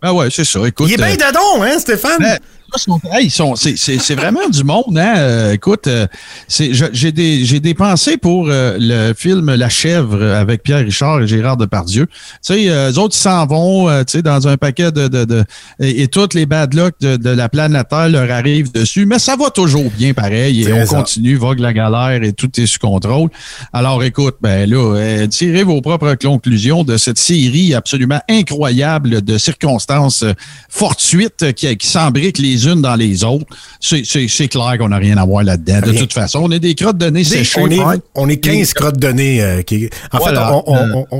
Ben 0.01 0.13
ouais, 0.13 0.29
c'est 0.31 0.45
ça. 0.45 0.67
Écoute. 0.67 0.87
Il 0.89 0.93
est 0.93 0.97
bien 0.97 1.13
euh, 1.13 1.15
d'adon, 1.15 1.61
hein, 1.61 1.77
Stéphane? 1.77 2.17
Ben, 2.19 2.39
c'est 2.77 4.15
vraiment 4.15 4.47
du 4.49 4.63
monde, 4.63 4.97
hein? 4.97 5.13
Euh, 5.17 5.53
écoute, 5.53 5.87
euh, 5.87 6.07
j'ai 6.47 7.11
des, 7.11 7.43
j'ai 7.45 7.59
des 7.59 7.73
pensées 7.73 8.17
pour 8.17 8.47
euh, 8.47 8.77
le 8.79 9.13
film 9.13 9.53
La 9.53 9.69
Chèvre 9.69 10.23
avec 10.23 10.63
Pierre 10.63 10.85
Richard 10.85 11.21
et 11.21 11.27
Gérard 11.27 11.57
Depardieu. 11.57 12.07
Tu 12.07 12.13
sais, 12.41 12.67
eux 12.67 12.97
autres, 12.97 13.15
ils 13.15 13.21
s'en 13.21 13.45
vont, 13.45 13.89
tu 14.03 14.03
sais, 14.07 14.21
dans 14.21 14.47
un 14.47 14.57
paquet 14.57 14.91
de, 14.91 15.07
de, 15.07 15.25
de 15.25 15.43
et, 15.79 16.07
toutes 16.07 16.33
les 16.33 16.45
bad 16.45 16.73
luck 16.73 16.95
de, 17.01 17.17
de, 17.17 17.29
la 17.29 17.49
planète 17.49 17.89
Terre 17.89 18.09
leur 18.09 18.29
arrivent 18.31 18.71
dessus, 18.71 19.05
mais 19.05 19.19
ça 19.19 19.35
va 19.35 19.49
toujours 19.49 19.89
bien 19.97 20.13
pareil 20.13 20.63
et 20.63 20.73
on 20.73 20.85
continue, 20.85 21.35
vogue 21.35 21.59
la 21.59 21.73
galère 21.73 22.23
et 22.23 22.33
tout 22.33 22.49
est 22.59 22.65
sous 22.65 22.79
contrôle. 22.79 23.29
Alors, 23.73 24.03
écoute, 24.03 24.37
ben 24.41 24.69
là, 24.69 25.27
tirez 25.27 25.63
vos 25.63 25.81
propres 25.81 26.15
conclusions 26.15 26.83
de 26.83 26.97
cette 26.97 27.17
série 27.17 27.73
absolument 27.73 28.21
incroyable 28.29 29.21
de 29.21 29.37
circonstances 29.37 30.23
fortuites 30.69 31.53
qui, 31.53 31.75
qui 31.77 31.87
s'embriquent 31.87 32.39
les 32.39 32.60
unes 32.67 32.81
dans 32.81 32.95
les 32.95 33.23
autres. 33.23 33.45
C'est 33.79 34.47
clair 34.47 34.77
qu'on 34.79 34.89
n'a 34.89 34.97
rien 34.97 35.17
à 35.17 35.25
voir 35.25 35.43
là-dedans. 35.43 35.81
De 35.81 35.97
toute 35.97 36.13
façon, 36.13 36.39
on 36.43 36.51
est 36.51 36.59
des 36.59 36.75
crottes 36.75 36.97
de 36.97 37.09
nez 37.09 37.23
séchées. 37.23 37.59
On 37.61 37.69
est, 37.69 38.01
on 38.15 38.29
est 38.29 38.37
15 38.37 38.73
crottes 38.73 38.99
de 38.99 39.07
nez. 39.09 39.41
Euh, 39.41 39.61
qui, 39.61 39.89
en 40.11 40.19
fait, 40.19 40.33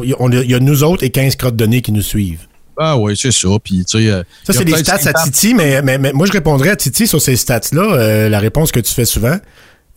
il 0.04 0.50
y 0.50 0.54
a 0.54 0.60
nous 0.60 0.84
autres 0.84 1.04
et 1.04 1.10
15 1.10 1.36
crottes 1.36 1.56
de 1.56 1.66
nez 1.66 1.82
qui 1.82 1.92
nous 1.92 2.02
suivent. 2.02 2.48
Ah 2.78 2.98
oui, 2.98 3.16
c'est 3.16 3.32
ça. 3.32 3.50
Puis, 3.64 3.86
tu 3.86 4.00
sais, 4.00 4.10
euh, 4.10 4.24
ça, 4.46 4.54
c'est 4.54 4.66
des 4.66 4.76
stats 4.78 4.98
à 5.06 5.14
Titi, 5.24 5.54
mais, 5.54 5.82
mais, 5.82 5.98
mais 5.98 6.14
moi, 6.14 6.26
je 6.26 6.32
répondrais 6.32 6.70
à 6.70 6.76
Titi 6.76 7.06
sur 7.06 7.22
ces 7.22 7.36
stats-là. 7.36 7.82
euh, 7.94 8.30
la 8.30 8.40
réponse 8.40 8.72
que 8.72 8.80
tu 8.80 8.92
fais 8.94 9.06
souvent. 9.06 9.38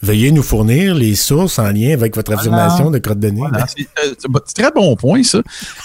Veuillez 0.04 0.30
nous 0.32 0.42
fournir 0.42 0.94
les 0.94 1.14
sources 1.14 1.58
en 1.58 1.70
lien 1.70 1.92
avec 1.94 2.14
votre 2.14 2.32
affirmation 2.34 2.90
de 2.90 2.98
crotte 2.98 3.18
de 3.20 3.28
nez. 3.30 3.40
Voilà, 3.40 3.66
c'est 3.66 3.86
euh, 4.06 4.12
un 4.34 4.38
très 4.54 4.70
bon 4.70 4.94
point, 4.96 5.22
ça. 5.22 5.40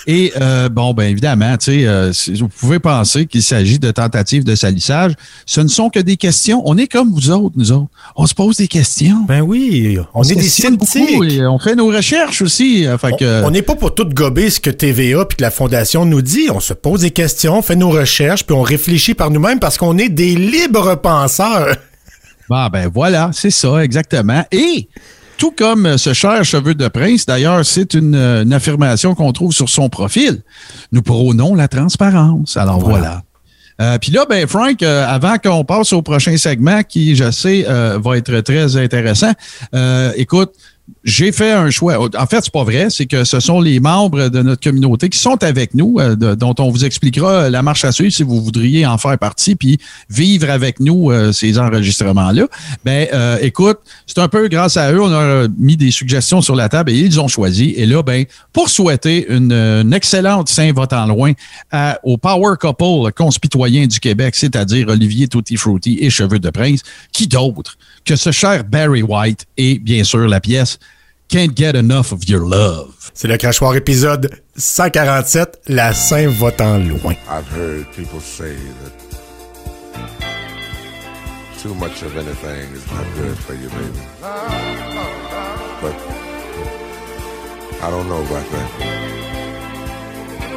Et 0.08 0.34
euh, 0.42 0.68
bon, 0.68 0.94
ben 0.94 1.10
évidemment, 1.10 1.56
euh, 1.70 2.12
vous 2.36 2.48
pouvez 2.50 2.80
penser 2.80 3.26
qu'il 3.26 3.42
s'agit 3.44 3.80
de 3.80 3.92
tentatives 3.92 4.44
de 4.44 4.56
salissage. 4.56 5.14
Ce 5.46 5.62
ne 5.62 5.68
sont 5.70 5.90
que 5.90 6.00
des 6.00 6.18
questions. 6.18 6.62
On 6.66 6.78
est 6.78 6.88
comme 6.88 7.12
vous 7.14 7.32
autres, 7.32 7.56
nous 7.58 7.72
autres. 7.72 7.88
On 8.18 8.26
se 8.28 8.34
pose 8.34 8.58
des 8.58 8.68
questions. 8.68 9.24
Ben 9.28 9.42
oui, 9.42 9.98
on, 10.14 10.24
est 10.24 10.36
des 10.36 10.42
sceptiques. 10.50 11.24
et 11.32 11.46
on 11.48 11.58
fait 11.58 11.76
nos 11.76 11.88
recherches 11.88 12.42
aussi. 12.42 12.86
euh, 12.86 12.98
Fait 12.98 13.16
que, 13.18 13.44
On- 13.44 13.48
On 13.48 13.52
n'est 13.52 13.62
pas 13.62 13.76
pour 13.76 13.96
tout 13.96 14.06
gober 14.08 14.50
ce 14.50 14.60
que 14.60 14.70
TVA 14.70 15.26
puis 15.26 15.38
que 15.38 15.44
la 15.44 15.52
Fondation 15.52 16.06
nous 16.06 16.22
dit. 16.22 16.50
On 16.54 16.60
se 16.60 16.74
pose 16.74 17.02
des 17.02 17.12
questions, 17.12 17.58
on 17.58 17.62
fait 17.62 17.76
nos 17.78 17.90
recherches, 17.90 18.46
puis 18.46 18.56
on 18.56 18.62
réfléchit 18.64 19.14
par 19.14 19.32
nous-mêmes 19.32 19.60
parce 19.60 19.78
qu'on 19.78 19.98
est 19.98 20.10
des 20.10 20.36
libres 20.36 20.96
penseurs. 20.96 21.76
Bon, 22.50 22.68
ben 22.68 22.90
voilà, 22.94 23.30
c'est 23.34 23.52
ça, 23.52 23.84
exactement. 23.84 24.44
Et 24.52 24.90
tout 25.38 25.52
comme 25.52 25.98
ce 25.98 26.14
cher 26.14 26.44
cheveu 26.44 26.74
de 26.74 26.88
prince, 26.88 27.26
d'ailleurs, 27.26 27.66
c'est 27.66 27.94
une, 27.94 28.16
euh, 28.16 28.44
une 28.44 28.54
affirmation 28.54 29.16
qu'on 29.16 29.32
trouve 29.32 29.54
sur 29.54 29.70
son 29.70 29.88
profil. 29.90 30.42
Nous 30.92 31.02
prônons 31.02 31.56
la 31.56 31.68
transparence. 31.68 32.58
Alors 32.58 32.80
voilà. 32.80 33.22
Euh, 33.82 33.98
Puis 33.98 34.12
là, 34.12 34.26
ben 34.30 34.46
Frank, 34.48 34.84
euh, 34.84 35.08
avant 35.08 35.38
qu'on 35.38 35.64
passe 35.64 35.94
au 35.94 36.02
prochain 36.02 36.36
segment, 36.38 36.84
qui, 36.84 37.16
je 37.16 37.32
sais, 37.32 37.66
euh, 37.68 37.98
va 38.02 38.18
être 38.18 38.42
très 38.42 38.76
intéressant, 38.76 39.32
écoute, 40.16 40.54
j'ai 41.10 41.32
fait 41.32 41.52
un 41.52 41.70
choix. 41.70 41.98
En 42.18 42.26
fait, 42.28 42.42
c'est 42.42 42.54
pas 42.54 42.64
vrai, 42.64 42.90
c'est 42.90 43.06
que 43.06 43.24
ce 43.24 43.40
sont 43.40 43.62
les 43.62 43.80
membres 43.80 44.30
de 44.30 44.42
notre 44.42 44.62
communauté 44.62 45.10
qui 45.10 45.18
sont 45.18 45.44
avec 45.44 45.74
nous, 45.74 45.98
euh, 46.00 46.16
dont 46.16 46.56
on 46.60 46.70
vous 46.70 46.86
expliquera 46.86 47.50
la 47.50 47.62
marche 47.62 47.84
à 47.84 47.92
suivre 47.92 48.14
si 48.14 48.24
vous 48.24 48.42
voudriez 48.42 48.86
en 48.86 48.98
faire 48.98 49.18
partie, 49.18 49.56
puis 49.56 49.80
vivre 50.10 50.50
avec 50.50 50.80
nous 50.80 51.12
euh, 51.12 51.32
ces 51.32 51.58
enregistrements-là. 51.58 52.48
Ben, 52.86 53.08
euh, 53.14 53.38
écoute, 53.42 53.80
c'est 54.06 54.20
un 54.20 54.28
peu 54.28 54.48
grâce 54.48 54.78
à 54.78 54.92
eux, 54.94 55.02
on 55.02 55.12
a 55.12 55.48
mis 55.58 55.78
des 55.78 55.92
suggestions 55.92 56.42
sur 56.42 56.56
la 56.56 56.70
table 56.70 56.92
et 56.92 57.00
ils 57.00 57.20
ont 57.20 57.28
choisi. 57.28 57.74
Et 57.76 57.86
là, 57.86 58.04
ben, 58.04 58.26
pour 58.54 58.70
souhaiter 58.70 59.26
une, 59.30 59.94
excellente 59.94 60.50
Saint-Votant 60.50 61.08
loin 61.08 61.34
à- 61.72 62.00
au 62.04 62.18
Power 62.18 62.56
Couple 62.60 63.12
conspitoyen 63.16 63.88
du 63.88 64.00
Québec, 64.00 64.36
c'est-à-dire 64.36 64.88
Olivier 64.90 65.28
Tutti 65.28 65.58
Frutti 65.58 65.98
et 66.02 66.10
Cheveux 66.10 66.40
de 66.40 66.50
Prince, 66.50 66.82
qui 67.12 67.28
d'autre 67.28 67.78
que 68.06 68.16
ce 68.16 68.32
cher 68.32 68.64
Barry 68.64 69.02
White 69.02 69.46
et 69.58 69.80
bien 69.80 70.04
sûr 70.04 70.28
la 70.28 70.40
pièce 70.40 70.78
Can't 71.30 71.54
Get 71.54 71.76
Enough 71.76 72.12
of 72.12 72.28
Your 72.28 72.44
Love. 72.44 73.12
C'est 73.14 73.28
le 73.28 73.38
crachoir 73.38 73.76
épisode 73.76 74.32
147, 74.56 75.60
La 75.68 75.94
Saint 75.94 76.28
votant 76.28 76.80
loin. 76.80 77.14
I've 77.30 77.48
heard 77.48 77.86
people 77.96 78.20
say 78.20 78.56
that 78.56 78.92
too 81.62 81.76
much 81.76 82.02
of 82.02 82.18
anything 82.18 82.74
is 82.74 82.84
not 82.92 83.06
good 83.14 83.38
for 83.38 83.54
you, 83.54 83.70
baby. 83.70 84.00
But 85.82 85.94
I 87.84 87.90
don't 87.92 88.10
know 88.10 88.24
about 88.24 88.50
that. 88.50 88.72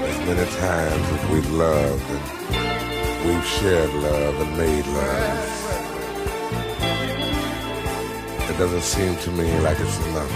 As 0.09 0.19
many 0.27 0.47
times 0.57 1.07
as 1.13 1.31
we've 1.31 1.51
loved 1.51 2.03
and 2.11 3.27
we've 3.27 3.45
shared 3.45 3.93
love 3.93 4.41
and 4.41 4.57
made 4.57 4.87
love, 4.87 5.91
it 8.53 8.59
doesn't 8.59 8.83
seem 8.83 9.17
to 9.17 9.31
me 9.31 9.59
like 9.61 9.81
it's 9.81 9.99
enough. 10.09 10.31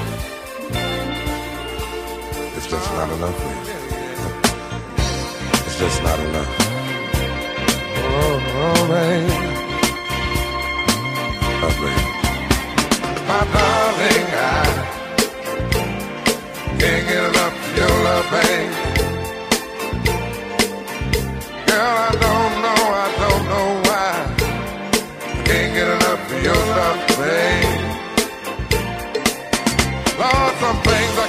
It's 2.57 2.67
just 2.67 2.93
not 2.95 3.13
enough, 3.13 3.39
baby. 3.39 3.73
It's 5.67 5.79
just 5.79 6.03
not 6.03 6.19
enough. 6.21 6.51
Oh, 7.99 8.41
oh, 8.63 8.81
baby. 8.93 9.37
Oh, 11.65 11.73
baby. 11.81 12.05
My 13.29 13.43
darling, 13.55 14.27
I 14.33 14.65
can't 16.81 17.05
get 17.09 17.23
enough 17.31 17.55
of 17.65 17.77
your 17.79 17.95
love, 18.07 18.27
babe. 18.33 18.73
Girl, 21.67 21.95
I 22.07 22.11
don't 22.25 22.46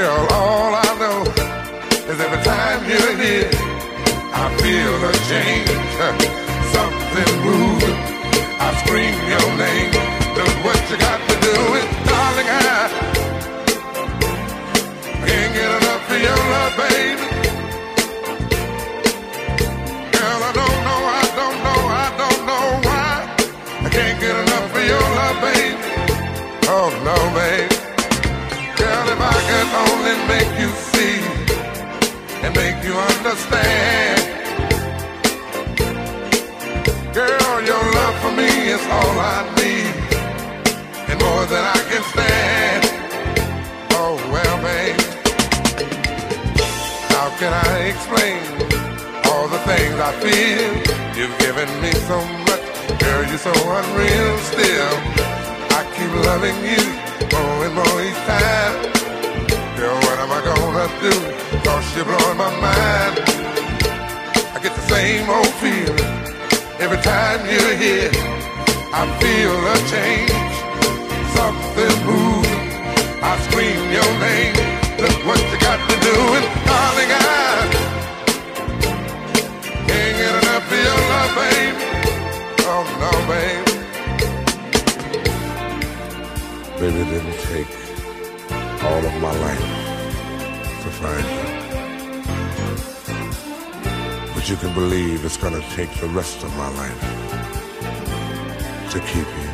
Girl, 0.00 0.26
all 0.32 0.69
you 32.90 32.96
understand. 32.96 34.20
Girl, 37.14 37.56
your 37.70 37.84
love 37.98 38.16
for 38.22 38.32
me 38.40 38.50
is 38.74 38.82
all 38.96 39.16
I 39.34 39.38
need 39.58 39.94
and 41.10 41.18
more 41.26 41.44
than 41.52 41.64
I 41.76 41.80
can 41.90 42.02
stand. 42.12 42.82
Oh, 44.00 44.14
well, 44.32 44.56
babe, 44.66 45.00
how 47.14 47.28
can 47.40 47.52
I 47.68 47.74
explain 47.92 48.40
all 49.28 49.46
the 49.54 49.60
things 49.70 49.96
I 50.08 50.12
feel? 50.24 50.70
You've 51.16 51.38
given 51.46 51.70
me 51.84 51.92
so 52.10 52.18
much, 52.48 52.64
girl, 53.02 53.22
you're 53.30 53.44
so 53.50 53.54
unreal 53.78 54.32
still. 54.50 54.94
I 55.78 55.80
keep 55.94 56.12
loving 56.30 56.58
you 56.72 56.84
more 57.34 57.66
and 57.66 57.74
more 57.78 57.98
each 58.08 58.22
time. 58.26 58.99
Am 60.20 60.30
I 60.30 60.40
gonna 60.44 60.86
do? 61.00 61.14
Cause 61.64 61.96
you're 61.96 62.04
blowing 62.04 62.36
my 62.36 62.50
mind. 62.60 63.16
I 64.52 64.60
get 64.62 64.74
the 64.76 64.86
same 64.92 65.24
old 65.30 65.48
feeling 65.64 66.12
every 66.78 67.00
time 67.00 67.40
you're 67.48 67.74
here. 67.80 68.12
I 68.92 69.08
feel 69.16 69.56
a 69.72 69.76
change, 69.88 70.52
something 71.32 71.96
moving. 72.04 72.68
I 73.24 73.32
scream 73.48 73.80
your 73.96 74.12
name. 74.20 74.56
Look 75.00 75.16
what 75.24 75.40
you 75.40 75.56
got 75.58 75.80
to 75.88 75.96
do, 76.04 76.16
and 76.36 76.46
darling, 76.68 77.10
I 77.16 77.24
can't 79.88 80.14
get 80.20 80.34
enough 80.42 80.68
of 80.68 80.80
your 80.84 81.00
love, 81.12 81.32
baby. 81.40 81.80
Oh 82.68 82.84
no, 83.00 83.12
baby. 83.32 83.72
Baby, 86.78 87.00
didn't 87.08 87.40
take 87.48 87.72
all 88.84 89.02
of 89.02 89.14
my 89.22 89.32
life 89.40 89.79
find 91.00 91.24
you. 91.24 91.42
But 94.34 94.48
you 94.50 94.56
can 94.56 94.74
believe 94.74 95.24
it's 95.24 95.36
gonna 95.36 95.62
take 95.76 95.92
the 96.00 96.08
rest 96.08 96.42
of 96.44 96.50
my 96.56 96.68
life 96.80 97.00
to 98.92 99.00
keep 99.00 99.26
you. 99.42 99.49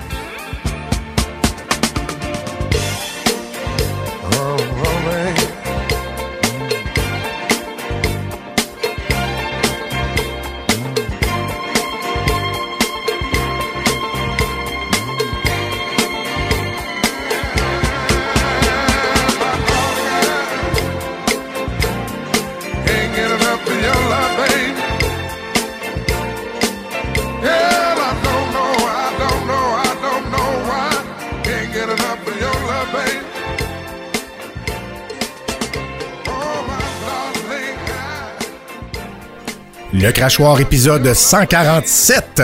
Le 40.06 40.12
crachoir 40.12 40.60
épisode 40.60 41.12
147. 41.12 42.40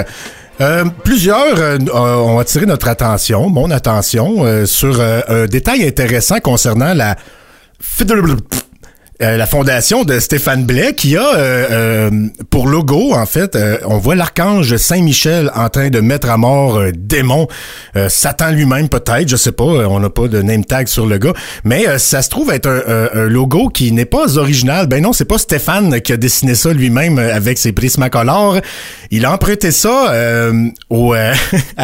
Euh, 0.60 0.84
plusieurs 1.04 1.60
euh, 1.60 1.78
ont 1.94 2.40
attiré 2.40 2.66
notre 2.66 2.88
attention, 2.88 3.48
mon 3.50 3.70
attention, 3.70 4.44
euh, 4.44 4.66
sur 4.66 4.98
euh, 4.98 5.20
un 5.28 5.46
détail 5.46 5.86
intéressant 5.86 6.40
concernant 6.40 6.92
la 6.92 7.14
euh, 9.22 9.36
la 9.36 9.46
fondation 9.46 10.04
de 10.04 10.18
Stéphane 10.18 10.64
Blais 10.64 10.94
qui 10.94 11.16
a 11.16 11.22
euh, 11.36 11.66
euh, 11.70 12.10
pour 12.50 12.66
logo, 12.66 13.14
en 13.14 13.26
fait, 13.26 13.54
euh, 13.56 13.78
on 13.84 13.98
voit 13.98 14.14
l'archange 14.14 14.76
Saint-Michel 14.76 15.50
en 15.54 15.68
train 15.68 15.90
de 15.90 16.00
mettre 16.00 16.28
à 16.30 16.36
mort 16.36 16.78
un 16.80 16.90
démon, 16.94 17.46
euh, 17.96 18.08
Satan 18.08 18.50
lui-même 18.50 18.88
peut-être, 18.88 19.28
je 19.28 19.36
sais 19.36 19.52
pas, 19.52 19.64
euh, 19.64 19.86
on 19.88 20.00
n'a 20.00 20.10
pas 20.10 20.28
de 20.28 20.42
name 20.42 20.64
tag 20.64 20.88
sur 20.88 21.06
le 21.06 21.18
gars, 21.18 21.32
mais 21.64 21.86
euh, 21.88 21.98
ça 21.98 22.22
se 22.22 22.28
trouve 22.30 22.50
être 22.52 22.68
un, 22.68 23.08
un- 23.14 23.26
logo 23.28 23.68
qui 23.68 23.92
n'est 23.92 24.04
pas 24.04 24.36
original. 24.38 24.86
Ben 24.86 25.02
non, 25.02 25.12
c'est 25.12 25.24
pas 25.24 25.38
Stéphane 25.38 26.00
qui 26.00 26.12
a 26.12 26.16
dessiné 26.16 26.54
ça 26.54 26.72
lui-même 26.72 27.18
euh, 27.18 27.34
avec 27.34 27.58
ses 27.58 27.72
prismacolores. 27.72 28.58
Il 29.10 29.24
a 29.24 29.32
emprunté 29.32 29.70
ça 29.70 30.12
euh, 30.12 30.68
au, 30.90 31.14
euh, 31.14 31.32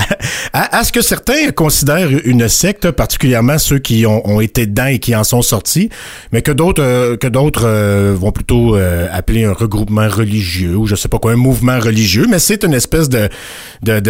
à, 0.52 0.78
à 0.78 0.84
ce 0.84 0.92
que 0.92 1.02
certains 1.02 1.50
considèrent 1.54 2.08
une 2.24 2.48
secte, 2.48 2.90
particulièrement 2.90 3.58
ceux 3.58 3.78
qui 3.78 4.06
ont, 4.06 4.26
ont 4.28 4.40
été 4.40 4.66
dedans 4.66 4.86
et 4.86 4.98
qui 4.98 5.14
en 5.14 5.24
sont 5.24 5.42
sortis, 5.42 5.90
mais 6.32 6.42
que 6.42 6.52
d'autres 6.52 6.82
euh, 6.82 7.16
d'autres 7.30 7.66
euh, 7.66 8.14
vont 8.18 8.32
plutôt 8.32 8.76
euh, 8.76 9.08
appeler 9.12 9.44
un 9.44 9.52
regroupement 9.52 10.08
religieux 10.08 10.76
ou 10.76 10.86
je 10.86 10.94
sais 10.94 11.08
pas 11.08 11.18
quoi, 11.18 11.32
un 11.32 11.36
mouvement 11.36 11.78
religieux, 11.78 12.26
mais 12.28 12.38
c'est 12.38 12.64
une 12.64 12.74
espèce 12.74 13.08
de 13.08 13.28
de, 13.82 14.02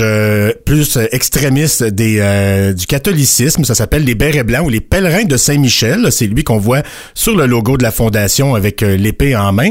euh, 0.00 0.52
plus 0.66 0.98
extrémiste 1.12 1.84
du 1.84 2.86
catholicisme, 2.86 3.64
ça 3.64 3.74
s'appelle 3.74 4.04
les 4.04 4.14
bérets 4.14 4.44
blancs 4.44 4.66
ou 4.66 4.70
les 4.70 4.80
pèlerins 4.80 5.24
de 5.24 5.36
Saint-Michel, 5.36 6.10
c'est 6.10 6.26
lui 6.26 6.44
qu'on 6.44 6.58
voit 6.58 6.82
sur 7.14 7.36
le 7.36 7.46
logo 7.46 7.76
de 7.76 7.82
la 7.82 7.92
fondation 7.92 8.54
avec 8.54 8.80
l'épée 8.80 9.36
en 9.36 9.52
main. 9.52 9.70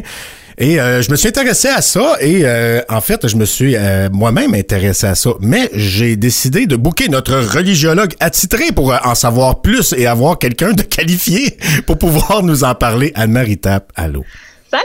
Et 0.58 0.80
euh, 0.80 1.02
je 1.02 1.10
me 1.12 1.16
suis 1.16 1.28
intéressé 1.30 1.68
à 1.68 1.82
ça 1.82 2.18
et 2.22 2.42
euh, 2.44 2.82
en 2.90 3.02
fait, 3.02 3.28
je 3.28 3.36
me 3.36 3.46
suis 3.46 3.76
euh, 3.76 4.10
moi-même 4.12 4.54
intéressé 4.54 5.08
à 5.08 5.16
ça. 5.16 5.32
Mais 5.40 5.70
j'ai 5.74 6.16
décidé 6.16 6.68
de 6.68 6.76
booker 6.76 7.10
notre 7.10 7.36
religiologue 7.36 8.14
attitré 8.20 8.72
pour 8.72 8.94
euh, 8.94 8.98
en 9.04 9.16
savoir 9.16 9.62
plus 9.62 9.94
et 9.98 10.06
avoir 10.06 10.38
quelqu'un 10.38 10.74
de 10.74 10.82
qualifié 10.84 11.58
pour 11.88 11.98
pouvoir 11.98 12.44
nous 12.44 12.64
en 12.64 12.76
parler. 12.76 13.12
Anne-Marie 13.16 13.58
Tape, 13.58 13.92
allô. 13.96 14.24
Salut! 14.70 14.84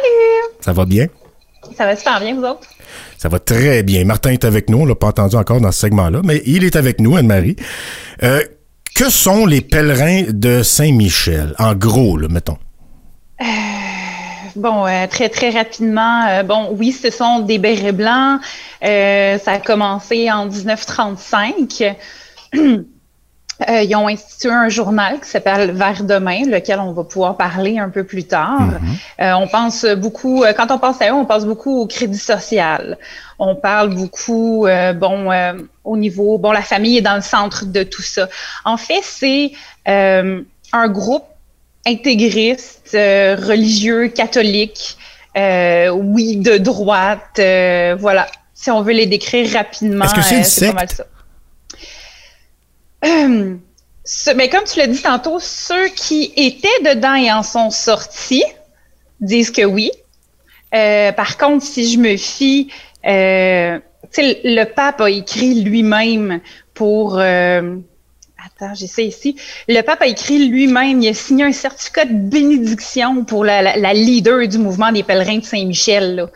Ça 0.61 0.73
va 0.73 0.85
bien? 0.85 1.07
Ça 1.77 1.85
va 1.85 1.97
super 1.97 2.21
bien, 2.21 2.35
vous 2.35 2.45
autres? 2.45 2.67
Ça 3.19 3.29
va 3.29 3.39
très 3.39 3.83
bien. 3.83 4.05
Martin 4.05 4.31
est 4.31 4.45
avec 4.45 4.71
nous. 4.71 4.79
On 4.79 4.87
l'a 4.87 4.95
pas 4.95 5.09
entendu 5.09 5.37
encore 5.37 5.61
dans 5.61 5.73
ce 5.73 5.81
segment-là, 5.81 6.21
mais 6.25 6.43
il 6.47 6.65
est 6.65 6.77
avec 6.77 7.01
nous, 7.01 7.17
Anne-Marie. 7.17 7.57
Euh, 8.23 8.43
que 8.95 9.11
sont 9.11 9.45
les 9.45 9.61
pèlerins 9.61 10.23
de 10.29 10.63
Saint-Michel? 10.63 11.55
En 11.59 11.75
gros, 11.75 12.17
là, 12.17 12.29
mettons. 12.29 12.59
Bon, 14.59 14.87
euh, 14.87 15.07
très, 15.07 15.29
très 15.29 15.51
rapidement, 15.51 16.27
euh, 16.27 16.43
bon, 16.43 16.71
oui, 16.73 16.91
ce 16.91 17.11
sont 17.11 17.39
des 17.39 17.59
bérets 17.59 17.93
blancs. 17.93 18.41
Euh, 18.85 19.39
ça 19.39 19.53
a 19.53 19.59
commencé 19.59 20.31
en 20.33 20.47
1935. 20.47 21.97
Euh, 23.69 23.83
ils 23.83 23.97
ont 23.97 24.07
institué 24.07 24.53
un 24.53 24.69
journal 24.69 25.19
qui 25.19 25.29
s'appelle 25.29 25.73
Vers 25.73 26.05
demain, 26.05 26.45
lequel 26.47 26.79
on 26.79 26.93
va 26.93 27.03
pouvoir 27.03 27.37
parler 27.37 27.77
un 27.81 27.89
peu 27.89 28.05
plus 28.05 28.23
tard. 28.23 28.69
Euh, 29.21 29.33
on 29.33 29.49
pense 29.49 29.85
beaucoup, 29.85 30.45
euh, 30.45 30.53
quand 30.53 30.71
on 30.71 30.79
pense 30.79 31.03
à 31.03 31.09
eux, 31.09 31.13
on 31.13 31.25
pense 31.25 31.45
beaucoup 31.45 31.81
au 31.81 31.89
crédit 31.89 32.19
social. 32.19 32.99
On 33.41 33.57
parle 33.57 33.93
beaucoup, 33.93 34.69
euh, 34.69 34.93
bon, 34.93 35.33
euh, 35.33 35.55
au 35.83 35.97
niveau, 35.97 36.39
bon, 36.39 36.53
la 36.53 36.63
famille 36.63 36.99
est 36.99 37.03
dans 37.03 37.17
le 37.17 37.21
centre 37.21 37.65
de 37.65 37.83
tout 37.83 38.01
ça. 38.01 38.29
En 38.65 38.77
fait, 38.77 39.03
c'est 39.03 39.51
euh, 39.89 40.41
un 40.73 40.89
groupe 40.89 41.25
intégriste, 41.89 42.91
euh, 42.95 43.37
religieux, 43.37 44.09
catholique, 44.09 44.97
euh, 45.37 45.89
oui, 45.91 46.37
de 46.37 46.59
droite, 46.59 47.39
euh, 47.39 47.97
voilà. 47.99 48.27
Si 48.55 48.71
on 48.71 48.83
veut 48.83 48.93
les 48.93 49.07
décrire 49.07 49.53
rapidement, 49.53 50.05
Est-ce 50.05 50.15
que 50.15 50.23
c'est 50.23 50.67
une 50.67 50.73
pas 50.73 50.81
mal 50.81 50.89
ça. 50.91 51.05
Ce- 54.05 54.31
mais 54.35 54.49
comme 54.49 54.65
tu 54.65 54.79
l'as 54.79 54.87
dit 54.87 55.03
tantôt, 55.03 55.39
ceux 55.39 55.89
qui 55.89 56.33
étaient 56.37 56.95
dedans 56.95 57.15
et 57.15 57.31
en 57.31 57.43
sont 57.43 57.71
sortis 57.71 58.45
disent 59.21 59.51
que 59.51 59.65
oui. 59.65 59.91
Par 60.73 61.37
contre, 61.39 61.65
si 61.65 61.93
je 61.93 61.99
me 61.99 62.17
fie, 62.17 62.69
le 63.05 64.65
pape 64.65 65.01
a 65.01 65.11
écrit 65.11 65.61
lui-même 65.63 66.41
pour. 66.75 67.21
Attends, 68.61 68.75
j'essaie 68.75 69.07
ici. 69.07 69.37
Le 69.69 69.81
pape 69.83 70.03
a 70.03 70.07
écrit 70.07 70.49
lui-même, 70.49 71.03
il 71.03 71.09
a 71.09 71.15
signé 71.15 71.45
un 71.45 71.53
certificat 71.53 72.05
de 72.05 72.13
bénédiction 72.15 73.25
pour 73.25 73.45
la, 73.45 73.63
la- 73.63 73.77
la 73.77 73.93
leader 73.95 74.47
du 74.49 74.59
mouvement 74.59 74.91
des 74.93 75.03
pèlerins 75.03 75.39
de 75.39 75.45
Saint-Michel. 75.45 76.27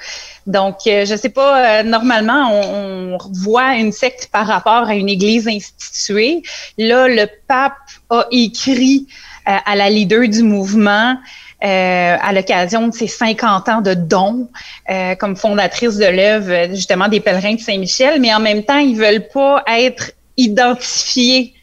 Donc, 0.46 0.76
euh, 0.86 1.04
je 1.04 1.16
sais 1.16 1.28
pas, 1.28 1.80
euh, 1.80 1.82
normalement, 1.82 2.48
on, 2.52 3.14
on 3.14 3.18
voit 3.32 3.76
une 3.76 3.92
secte 3.92 4.28
par 4.32 4.46
rapport 4.46 4.88
à 4.88 4.94
une 4.94 5.08
église 5.08 5.48
instituée. 5.48 6.42
Là, 6.78 7.08
le 7.08 7.26
pape 7.48 7.74
a 8.10 8.26
écrit 8.30 9.06
euh, 9.48 9.56
à 9.64 9.76
la 9.76 9.88
leader 9.90 10.28
du 10.28 10.42
mouvement 10.42 11.16
euh, 11.64 12.16
à 12.20 12.32
l'occasion 12.32 12.88
de 12.88 12.92
ses 12.94 13.06
50 13.06 13.68
ans 13.68 13.80
de 13.80 13.94
dons 13.94 14.48
euh, 14.90 15.14
comme 15.14 15.36
fondatrice 15.36 15.96
de 15.96 16.06
l'œuvre 16.06 16.74
justement 16.74 17.06
des 17.08 17.20
pèlerins 17.20 17.54
de 17.54 17.60
Saint-Michel, 17.60 18.20
mais 18.20 18.34
en 18.34 18.40
même 18.40 18.64
temps, 18.64 18.78
ils 18.78 18.96
veulent 18.96 19.28
pas 19.32 19.62
être 19.68 20.10
identifiés 20.36 21.54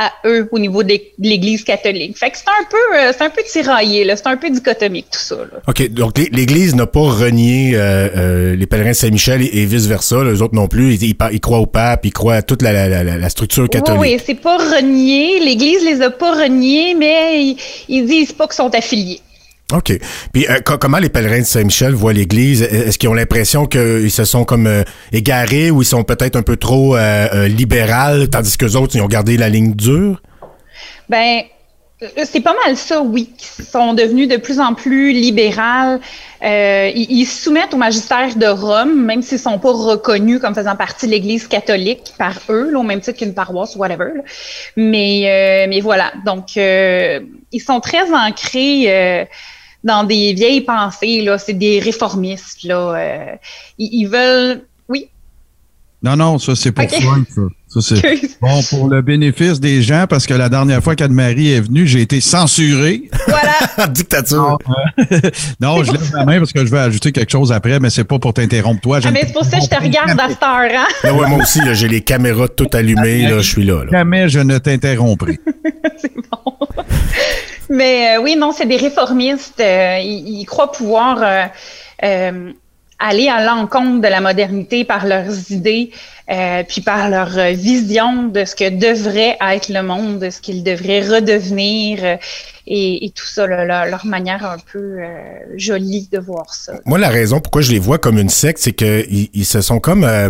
à 0.00 0.12
eux 0.26 0.48
au 0.52 0.58
niveau 0.60 0.84
de 0.84 0.90
l'É- 0.90 1.12
de 1.18 1.28
l'Église 1.28 1.64
catholique. 1.64 2.16
Fait 2.16 2.30
que 2.30 2.38
c'est 2.38 2.44
un 2.48 2.64
peu, 2.70 2.96
euh, 2.98 3.12
c'est 3.12 3.24
un 3.24 3.30
peu 3.30 3.42
tiraillé, 3.42 4.04
là. 4.04 4.14
C'est 4.16 4.28
un 4.28 4.36
peu 4.36 4.48
dichotomique 4.48 5.06
tout 5.10 5.18
ça. 5.18 5.34
Là. 5.34 5.58
OK, 5.66 5.88
donc 5.90 6.16
l'É- 6.16 6.28
l'Église 6.32 6.76
n'a 6.76 6.86
pas 6.86 7.00
renié 7.00 7.72
euh, 7.74 8.08
euh, 8.16 8.56
les 8.56 8.66
pèlerins 8.66 8.90
de 8.90 8.94
Saint-Michel 8.94 9.42
et, 9.42 9.50
et 9.62 9.64
vice-versa. 9.66 10.22
Les 10.22 10.40
autres 10.40 10.54
non 10.54 10.68
plus. 10.68 10.94
Ils, 10.94 11.02
ils, 11.02 11.14
par- 11.16 11.32
ils 11.32 11.40
croient 11.40 11.58
au 11.58 11.66
pape, 11.66 12.06
ils 12.06 12.12
croient 12.12 12.36
à 12.36 12.42
toute 12.42 12.62
la, 12.62 12.72
la, 12.72 13.02
la, 13.02 13.18
la 13.18 13.28
structure 13.28 13.68
catholique. 13.68 14.00
Oui, 14.00 14.12
oui, 14.16 14.22
c'est 14.24 14.36
pas 14.40 14.56
renié. 14.58 15.40
L'Église 15.40 15.84
les 15.84 16.00
a 16.00 16.10
pas 16.10 16.32
reniés, 16.44 16.94
mais 16.94 17.42
ils, 17.42 17.56
ils 17.88 18.06
disent 18.06 18.32
pas 18.32 18.46
qu'ils 18.46 18.54
sont 18.54 18.72
affiliés. 18.74 19.20
OK. 19.70 19.92
Puis 20.32 20.46
euh, 20.48 20.60
co- 20.60 20.78
comment 20.78 20.96
les 20.96 21.10
pèlerins 21.10 21.40
de 21.40 21.44
Saint-Michel 21.44 21.92
voient 21.92 22.14
l'Église? 22.14 22.62
Est-ce 22.62 22.98
qu'ils 22.98 23.10
ont 23.10 23.14
l'impression 23.14 23.66
qu'ils 23.66 24.10
se 24.10 24.24
sont 24.24 24.44
comme 24.44 24.66
euh, 24.66 24.82
égarés 25.12 25.70
ou 25.70 25.82
ils 25.82 25.86
sont 25.86 26.04
peut-être 26.04 26.36
un 26.36 26.42
peu 26.42 26.56
trop 26.56 26.96
euh, 26.96 27.28
euh, 27.34 27.48
libérales, 27.48 28.30
tandis 28.30 28.56
que 28.56 28.64
autres, 28.76 28.96
ils 28.96 29.02
ont 29.02 29.08
gardé 29.08 29.36
la 29.36 29.50
ligne 29.50 29.74
dure? 29.74 30.22
Ben, 31.10 31.42
c'est 32.24 32.40
pas 32.40 32.54
mal 32.64 32.76
ça, 32.78 33.02
oui, 33.02 33.30
qui 33.36 33.62
sont 33.62 33.92
devenus 33.92 34.28
de 34.28 34.38
plus 34.38 34.58
en 34.58 34.72
plus 34.72 35.12
libérales. 35.12 36.00
Ils, 36.40 37.06
ils 37.10 37.26
soumettent 37.26 37.74
au 37.74 37.76
magistère 37.76 38.36
de 38.36 38.46
Rome, 38.46 39.04
même 39.04 39.20
s'ils 39.20 39.38
sont 39.38 39.58
pas 39.58 39.72
reconnus 39.72 40.40
comme 40.40 40.54
faisant 40.54 40.76
partie 40.76 41.06
de 41.06 41.10
l'Église 41.10 41.46
catholique 41.48 42.12
par 42.16 42.38
eux, 42.48 42.72
au 42.74 42.84
même 42.84 43.00
titre 43.00 43.18
qu'une 43.18 43.34
paroisse 43.34 43.74
ou 43.74 43.80
whatever. 43.80 44.12
Mais, 44.76 45.66
mais 45.68 45.80
voilà, 45.80 46.12
donc 46.24 46.56
ils 46.56 47.60
sont 47.60 47.80
très 47.80 48.12
ancrés 48.14 49.26
dans 49.84 50.04
des 50.04 50.32
vieilles 50.34 50.62
pensées. 50.62 51.22
Là, 51.22 51.38
c'est 51.38 51.54
des 51.54 51.80
réformistes. 51.80 52.64
Là, 52.64 52.94
euh, 52.94 53.36
ils, 53.78 54.02
ils 54.02 54.06
veulent, 54.06 54.62
oui. 54.88 55.08
Non, 56.02 56.16
non, 56.16 56.38
ça, 56.38 56.54
c'est 56.54 56.72
pour 56.72 56.84
Ok. 56.84 57.02
Frank, 57.02 57.26
ça. 57.28 57.42
Ça, 57.70 57.80
c'est 57.82 58.40
bon 58.40 58.62
pour 58.70 58.88
le 58.88 59.02
bénéfice 59.02 59.60
des 59.60 59.82
gens, 59.82 60.06
parce 60.08 60.26
que 60.26 60.32
la 60.32 60.48
dernière 60.48 60.82
fois 60.82 60.96
qu'Anne-Marie 60.96 61.52
est 61.52 61.60
venue, 61.60 61.86
j'ai 61.86 62.00
été 62.00 62.18
censuré. 62.22 63.10
Voilà. 63.26 63.86
Dictature. 63.88 64.58
Non, 65.60 65.82
je 65.84 65.92
lève 65.92 66.10
la 66.14 66.24
main 66.24 66.38
parce 66.38 66.52
que 66.52 66.64
je 66.64 66.70
vais 66.70 66.78
ajouter 66.78 67.12
quelque 67.12 67.30
chose 67.30 67.52
après, 67.52 67.78
mais 67.80 67.90
c'est 67.90 68.04
pas 68.04 68.18
pour 68.18 68.32
t'interrompre 68.32 68.80
toi. 68.80 69.00
Ah, 69.04 69.10
mais 69.10 69.24
c'est 69.26 69.32
pour 69.32 69.44
ça 69.44 69.58
que 69.58 69.64
je 69.64 69.68
te 69.68 69.82
regarde 69.82 70.18
à 70.18 70.28
cette 70.28 70.42
heure, 70.42 70.70
hein? 70.82 70.86
Là, 71.04 71.12
ouais, 71.12 71.28
moi 71.28 71.40
aussi, 71.42 71.58
là, 71.60 71.74
j'ai 71.74 71.88
les 71.88 72.00
caméras 72.00 72.48
toutes 72.48 72.74
allumées. 72.74 73.22
Là, 73.28 73.40
je 73.40 73.50
suis 73.50 73.64
là. 73.64 73.84
là. 73.84 73.90
Jamais 73.90 74.28
je 74.28 74.38
ne 74.38 74.56
t'interromprai. 74.58 75.38
c'est 75.98 76.12
bon. 76.14 76.54
Mais 77.68 78.16
euh, 78.16 78.22
oui, 78.22 78.36
non, 78.36 78.52
c'est 78.52 78.66
des 78.66 78.76
réformistes. 78.76 79.60
euh, 79.60 79.98
ils, 80.00 80.40
ils 80.40 80.44
croient 80.46 80.72
pouvoir 80.72 81.22
euh, 81.22 81.44
euh, 82.04 82.52
aller 82.98 83.28
à 83.28 83.44
l'encontre 83.44 84.00
de 84.00 84.08
la 84.08 84.20
modernité 84.20 84.84
par 84.84 85.06
leurs 85.06 85.52
idées, 85.52 85.90
euh, 86.30 86.64
puis 86.66 86.80
par 86.80 87.08
leur 87.08 87.38
euh, 87.38 87.50
vision 87.52 88.24
de 88.24 88.44
ce 88.44 88.56
que 88.56 88.68
devrait 88.70 89.36
être 89.40 89.68
le 89.68 89.82
monde, 89.82 90.18
de 90.18 90.30
ce 90.30 90.40
qu'il 90.40 90.64
devrait 90.64 91.02
redevenir, 91.02 92.18
et, 92.66 93.06
et 93.06 93.10
tout 93.10 93.24
ça, 93.24 93.46
là, 93.46 93.86
leur, 93.86 94.04
manière 94.04 94.44
un 94.44 94.58
peu 94.72 94.98
euh, 94.98 95.06
jolie 95.56 96.08
de 96.12 96.18
voir 96.18 96.52
ça. 96.54 96.74
Moi, 96.86 96.98
la 96.98 97.08
raison 97.08 97.40
pourquoi 97.40 97.62
je 97.62 97.70
les 97.70 97.78
vois 97.78 97.98
comme 97.98 98.18
une 98.18 98.28
secte, 98.28 98.58
c'est 98.58 98.72
que 98.72 99.06
ils, 99.08 99.30
ils 99.32 99.46
se 99.46 99.60
sont 99.60 99.78
comme 99.78 100.04
euh, 100.04 100.28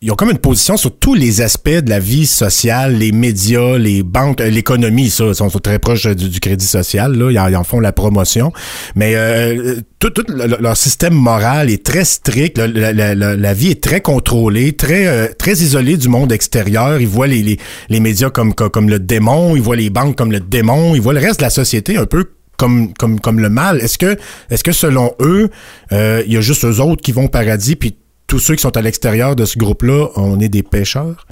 ils 0.00 0.12
ont 0.12 0.14
comme 0.14 0.30
une 0.30 0.38
position 0.38 0.76
sur 0.76 0.96
tous 0.96 1.14
les 1.14 1.40
aspects 1.40 1.68
de 1.68 1.90
la 1.90 1.98
vie 1.98 2.26
sociale, 2.26 2.96
les 2.96 3.10
médias, 3.10 3.76
les 3.78 4.04
banques, 4.04 4.40
euh, 4.40 4.48
l'économie, 4.48 5.10
ça, 5.10 5.24
ils 5.26 5.34
sont 5.34 5.48
très 5.48 5.80
proches 5.80 6.06
du, 6.06 6.38
crédit 6.38 6.66
social, 6.66 7.16
là, 7.16 7.30
ils 7.50 7.56
en, 7.56 7.64
font 7.64 7.80
la 7.80 7.90
promotion. 7.92 8.52
Mais 8.94 9.14
euh, 9.16 9.80
tout, 9.98 10.10
tout 10.10 10.22
le- 10.28 10.56
leur 10.60 10.76
système 10.76 11.14
moral 11.14 11.68
est 11.68 11.84
très 11.84 12.04
strict, 12.04 12.58
la, 12.58 13.54
vie 13.54 13.70
est 13.72 13.82
très 13.82 14.00
contrôlée, 14.00 14.72
très 14.74 15.06
euh, 15.08 15.26
très 15.36 15.54
isolée 15.54 15.96
du 15.96 16.08
monde 16.08 16.30
extérieur. 16.30 17.00
Ils 17.00 17.08
voient 17.08 17.26
les, 17.26 17.42
les, 17.42 17.58
les 17.88 18.00
médias 18.00 18.30
comme, 18.30 18.54
comme 18.54 18.70
comme 18.70 18.88
le 18.88 19.00
démon, 19.00 19.56
ils 19.56 19.62
voient 19.62 19.74
les 19.76 19.90
banques 19.90 20.16
comme 20.16 20.30
le 20.30 20.40
démon, 20.40 20.94
ils 20.94 21.00
voient 21.00 21.12
le 21.14 21.18
reste 21.20 21.40
de 21.40 21.44
la 21.44 21.50
société 21.50 21.96
un 21.96 22.06
peu 22.06 22.24
comme 22.56 22.92
comme 22.94 23.18
comme 23.18 23.40
le 23.40 23.48
mal. 23.48 23.80
Est-ce 23.80 23.98
que 23.98 24.16
est-ce 24.50 24.62
que 24.62 24.72
selon 24.72 25.12
eux, 25.20 25.48
euh, 25.90 26.22
il 26.24 26.32
y 26.32 26.36
a 26.36 26.40
juste 26.40 26.64
eux 26.64 26.80
autres 26.80 27.02
qui 27.02 27.10
vont 27.10 27.24
au 27.24 27.28
paradis 27.28 27.74
puis 27.74 27.96
tous 28.28 28.38
ceux 28.38 28.54
qui 28.54 28.62
sont 28.62 28.76
à 28.76 28.82
l'extérieur 28.82 29.34
de 29.34 29.46
ce 29.46 29.58
groupe-là, 29.58 30.10
on 30.14 30.38
est 30.38 30.50
des 30.50 30.62
pêcheurs? 30.62 31.26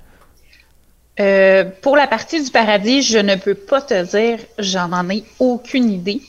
Euh, 1.19 1.65
pour 1.83 1.97
la 1.97 2.07
partie 2.07 2.43
du 2.43 2.51
paradis, 2.51 3.03
je 3.03 3.19
ne 3.19 3.37
peux 3.37 3.55
pas 3.55 3.81
te 3.81 4.05
dire, 4.05 4.39
j'en 4.59 4.93
en 4.93 5.09
ai 5.09 5.25
aucune 5.39 5.91
idée. 5.91 6.21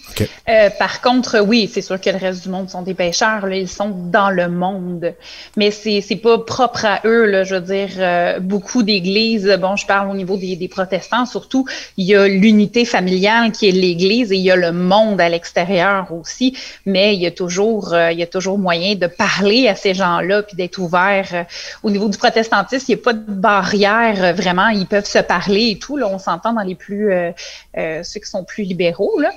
Euh, 0.49 0.69
par 0.79 1.01
contre, 1.01 1.41
oui, 1.41 1.69
c'est 1.71 1.81
sûr 1.81 1.99
que 1.99 2.09
le 2.09 2.17
reste 2.17 2.43
du 2.43 2.49
monde 2.49 2.69
sont 2.69 2.81
des 2.81 2.93
pêcheurs, 2.93 3.45
là, 3.47 3.55
ils 3.55 3.67
sont 3.67 3.89
dans 3.89 4.29
le 4.29 4.47
monde, 4.47 5.13
mais 5.55 5.71
c'est 5.71 6.01
c'est 6.01 6.15
pas 6.15 6.37
propre 6.39 6.85
à 6.85 7.01
eux, 7.05 7.25
là, 7.25 7.43
je 7.43 7.55
veux 7.55 7.61
dire, 7.61 7.89
euh, 7.97 8.39
beaucoup 8.39 8.81
d'églises, 8.81 9.57
bon, 9.59 9.75
je 9.75 9.85
parle 9.85 10.09
au 10.09 10.15
niveau 10.15 10.37
des, 10.37 10.55
des 10.55 10.67
protestants 10.67 11.25
surtout, 11.25 11.65
il 11.97 12.05
y 12.05 12.15
a 12.15 12.27
l'unité 12.27 12.85
familiale 12.85 13.51
qui 13.51 13.67
est 13.67 13.71
l'Église 13.71 14.31
et 14.31 14.35
il 14.35 14.41
y 14.41 14.51
a 14.51 14.55
le 14.55 14.71
monde 14.71 15.21
à 15.21 15.29
l'extérieur 15.29 16.11
aussi, 16.11 16.57
mais 16.85 17.15
il 17.15 17.21
y 17.21 17.25
a 17.25 17.31
toujours, 17.31 17.93
euh, 17.93 18.11
il 18.11 18.19
y 18.19 18.23
a 18.23 18.27
toujours 18.27 18.57
moyen 18.57 18.95
de 18.95 19.07
parler 19.07 19.67
à 19.67 19.75
ces 19.75 19.93
gens-là 19.93 20.43
puis 20.43 20.55
d'être 20.55 20.79
ouvert. 20.79 21.45
au 21.83 21.89
niveau 21.89 22.09
du 22.09 22.17
protestantisme, 22.17 22.85
il 22.89 22.95
n'y 22.95 23.01
a 23.01 23.03
pas 23.03 23.13
de 23.13 23.23
barrière 23.27 24.23
euh, 24.23 24.33
vraiment, 24.33 24.69
ils 24.77 24.87
peuvent 24.87 25.05
se 25.05 25.19
parler 25.19 25.71
et 25.71 25.79
tout. 25.79 25.97
Là, 25.97 26.07
on 26.07 26.19
s'entend 26.19 26.53
dans 26.53 26.61
les 26.61 26.75
plus 26.75 27.11
euh, 27.11 27.31
euh, 27.77 28.01
ceux 28.03 28.19
qui 28.19 28.29
sont 28.29 28.43
plus 28.43 28.63
libéraux 28.63 29.19
là. 29.19 29.31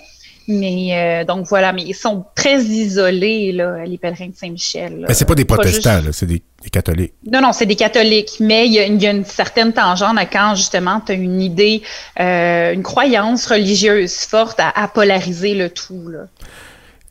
Mais 0.49 0.89
euh, 1.23 1.25
donc 1.25 1.47
voilà, 1.47 1.73
mais 1.73 1.83
ils 1.83 1.95
sont 1.95 2.25
très 2.35 2.61
isolés 2.61 3.53
là, 3.53 3.85
les 3.85 3.99
pèlerins 3.99 4.29
de 4.29 4.35
Saint-Michel. 4.35 5.05
Mais 5.07 5.15
c'est 5.15 5.25
pas 5.25 5.37
des 5.37 5.45
protestants, 5.45 6.01
juste- 6.01 6.13
c'est 6.13 6.27
des, 6.27 6.43
des 6.65 6.71
catholiques. 6.71 7.13
non, 7.31 7.41
non, 7.41 7.53
c'est 7.53 7.67
des 7.67 7.77
catholiques, 7.77 8.39
mais 8.41 8.67
il 8.67 8.73
y 8.73 8.79
a, 8.81 8.87
il 8.87 9.01
y 9.01 9.07
a 9.07 9.13
une 9.13 9.25
certaine 9.25 9.73
tangente 9.73 10.19
à 10.19 10.27
quand 10.27 10.57
justement 10.57 11.01
tu 11.01 11.13
as 11.13 11.15
une 11.15 11.41
idée, 11.41 11.83
euh, 12.19 12.73
une 12.73 12.83
croyance 12.83 13.47
religieuse 13.47 14.15
forte 14.15 14.59
à, 14.59 14.71
à 14.71 14.89
polariser 14.89 15.55
le 15.55 15.71
tout. 15.71 16.09
Là. 16.09 16.27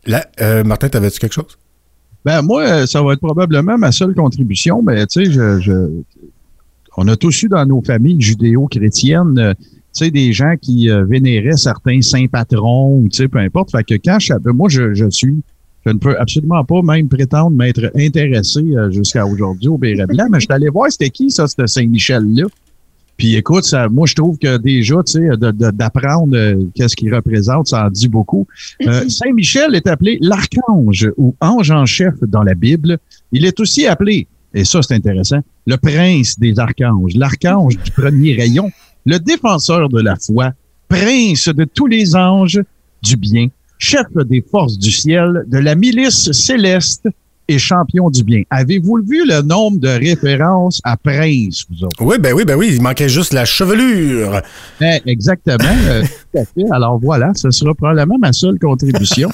Là, 0.05 0.25
euh, 0.41 0.63
Martin, 0.65 0.89
t'avais-tu 0.89 1.19
quelque 1.19 1.33
chose? 1.33 1.57
Ben 2.25 2.41
moi, 2.41 2.85
ça 2.87 3.01
va 3.01 3.13
être 3.13 3.21
probablement 3.21 3.77
ma 3.77 3.93
seule 3.93 4.13
contribution, 4.13 4.81
mais 4.81 5.07
tu 5.07 5.23
sais, 5.25 5.31
je, 5.31 5.61
je- 5.61 6.01
on 6.97 7.07
a 7.07 7.15
tous 7.15 7.43
eu 7.43 7.47
dans 7.47 7.65
nos 7.65 7.81
familles 7.81 8.21
judéo-chrétiennes, 8.21 9.37
euh, 9.39 9.53
tu 9.53 10.05
sais, 10.05 10.11
des 10.11 10.33
gens 10.33 10.55
qui 10.61 10.89
euh, 10.89 11.05
vénéraient 11.05 11.57
certains 11.57 12.01
saints 12.01 12.27
patrons, 12.27 13.01
ou 13.01 13.09
tu 13.09 13.17
sais, 13.17 13.27
peu 13.27 13.39
importe. 13.39 13.71
Fait 13.71 13.83
que 13.83 13.95
quand 13.95 14.19
je, 14.19 14.33
ben, 14.33 14.53
moi, 14.53 14.69
je, 14.69 14.93
je 14.93 15.09
suis, 15.09 15.41
je 15.85 15.91
ne 15.91 15.97
peux 15.97 16.17
absolument 16.19 16.63
pas 16.63 16.81
même 16.81 17.07
prétendre 17.07 17.55
m'être 17.55 17.91
intéressé 17.95 18.59
euh, 18.59 18.91
jusqu'à 18.91 19.25
aujourd'hui 19.25 19.69
au 19.69 19.77
béret 19.77 20.05
blanc, 20.05 20.27
mais 20.29 20.39
je 20.39 20.45
suis 20.45 20.53
allé 20.53 20.69
voir 20.69 20.91
c'était 20.91 21.09
qui 21.09 21.31
ça, 21.31 21.47
ce 21.47 21.65
Saint-Michel-là. 21.65 22.45
Puis 23.17 23.35
écoute, 23.35 23.65
ça, 23.65 23.89
moi 23.89 24.07
je 24.07 24.15
trouve 24.15 24.37
que 24.37 24.57
déjà, 24.57 24.95
tu 25.03 25.13
sais, 25.13 25.29
d'apprendre 25.37 26.35
euh, 26.35 26.55
qu'est-ce 26.73 26.95
qu'il 26.95 27.13
représente, 27.13 27.67
ça 27.67 27.87
en 27.87 27.89
dit 27.89 28.07
beaucoup. 28.07 28.47
Euh, 28.85 29.03
Saint 29.09 29.33
Michel 29.33 29.75
est 29.75 29.87
appelé 29.87 30.17
l'archange 30.21 31.09
ou 31.17 31.35
ange 31.41 31.71
en 31.71 31.85
chef 31.85 32.13
dans 32.21 32.43
la 32.43 32.55
Bible. 32.55 32.97
Il 33.31 33.45
est 33.45 33.59
aussi 33.59 33.87
appelé, 33.87 34.27
et 34.53 34.65
ça 34.65 34.81
c'est 34.81 34.95
intéressant, 34.95 35.39
le 35.65 35.77
prince 35.77 36.39
des 36.39 36.57
archanges, 36.59 37.15
l'archange 37.15 37.77
du 37.77 37.91
premier 37.91 38.35
rayon, 38.35 38.71
le 39.05 39.19
défenseur 39.19 39.89
de 39.89 40.01
la 40.01 40.15
foi, 40.15 40.51
prince 40.87 41.47
de 41.47 41.65
tous 41.65 41.87
les 41.87 42.15
anges 42.15 42.61
du 43.01 43.15
bien, 43.15 43.47
chef 43.77 44.07
des 44.25 44.41
forces 44.41 44.77
du 44.77 44.91
ciel, 44.91 45.43
de 45.47 45.57
la 45.57 45.75
milice 45.75 46.31
céleste 46.31 47.07
et 47.49 47.57
champion 47.57 48.11
du 48.11 48.23
bien. 48.23 48.43
Avez-vous 48.51 49.01
vu 49.07 49.27
le 49.27 49.41
nombre 49.41 49.79
de 49.79 49.87
références 49.87 50.79
à 50.83 50.95
prince, 50.97 51.65
vous 51.69 51.83
autres? 51.83 51.97
Oui, 52.01 52.17
ben 52.19 52.33
oui, 52.33 52.45
ben 52.45 52.55
oui, 52.55 52.69
il 52.73 52.81
manquait 52.81 53.09
juste 53.09 53.33
la 53.33 53.43
chevelure. 53.43 54.39
Ben, 54.79 55.01
exactement. 55.07 55.57
euh, 55.87 56.03
tout 56.33 56.39
à 56.39 56.45
fait. 56.45 56.71
Alors 56.71 56.99
voilà, 56.99 57.31
ce 57.35 57.49
sera 57.49 57.73
probablement 57.73 58.19
ma 58.19 58.33
seule 58.33 58.59
contribution. 58.59 59.29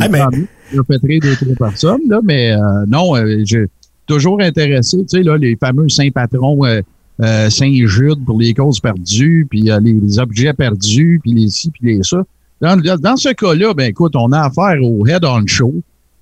Ah, 0.00 0.08
mieux, 0.30 0.46
Je 0.72 0.78
répéterai 0.78 1.18
deux, 1.18 1.34
trois 1.34 1.68
personnes, 1.68 2.02
là, 2.08 2.20
mais 2.22 2.52
euh, 2.52 2.58
non, 2.86 3.16
euh, 3.16 3.42
j'ai 3.44 3.66
toujours 4.08 4.40
intéressé, 4.40 4.98
tu 4.98 5.18
sais, 5.18 5.22
là, 5.22 5.36
les 5.36 5.56
fameux 5.56 5.88
saints 5.88 6.10
patrons 6.10 6.64
euh, 6.66 6.80
euh, 7.22 7.50
Saint-Jude 7.50 8.24
pour 8.24 8.38
les 8.40 8.54
causes 8.54 8.80
perdues, 8.80 9.46
puis 9.48 9.70
euh, 9.70 9.78
les, 9.80 9.92
les 9.92 10.18
objets 10.18 10.52
perdus, 10.52 11.20
puis 11.22 11.32
les 11.32 11.48
ci, 11.48 11.70
puis 11.70 11.96
les 11.96 12.02
ça. 12.02 12.22
Dans, 12.60 12.76
dans 12.80 13.16
ce 13.16 13.28
cas-là, 13.28 13.72
ben 13.74 13.88
écoute, 13.90 14.14
on 14.16 14.32
a 14.32 14.40
affaire 14.46 14.82
au 14.82 15.06
head-on 15.06 15.46
show. 15.46 15.74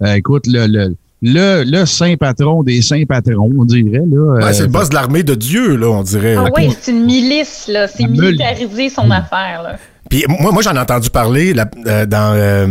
Euh, 0.02 0.14
écoute, 0.14 0.46
le, 0.46 0.66
le, 0.66 0.94
le, 1.22 1.64
le 1.64 1.86
saint 1.86 2.16
patron 2.16 2.62
des 2.62 2.82
saints 2.82 3.04
patrons, 3.08 3.50
on 3.58 3.64
dirait. 3.64 4.02
Là, 4.06 4.34
Ouais, 4.34 4.44
euh, 4.44 4.52
c'est 4.52 4.64
le 4.64 4.68
boss 4.68 4.90
de 4.90 4.94
l'armée 4.94 5.22
de 5.22 5.34
Dieu, 5.34 5.76
là, 5.76 5.88
on 5.88 6.02
dirait. 6.02 6.36
Ah 6.36 6.48
oui, 6.54 6.68
c'est 6.78 6.92
une 6.92 7.06
milice, 7.06 7.68
là. 7.72 7.88
C'est 7.88 8.06
militarisé 8.06 8.90
son 8.90 9.10
affaire, 9.10 9.62
là. 9.62 9.78
Puis 10.10 10.24
moi, 10.28 10.52
moi 10.52 10.62
j'en 10.62 10.74
ai 10.74 10.78
entendu 10.78 11.10
parler 11.10 11.54
là, 11.54 11.66
euh, 11.86 12.06
dans. 12.06 12.32
euh, 12.34 12.66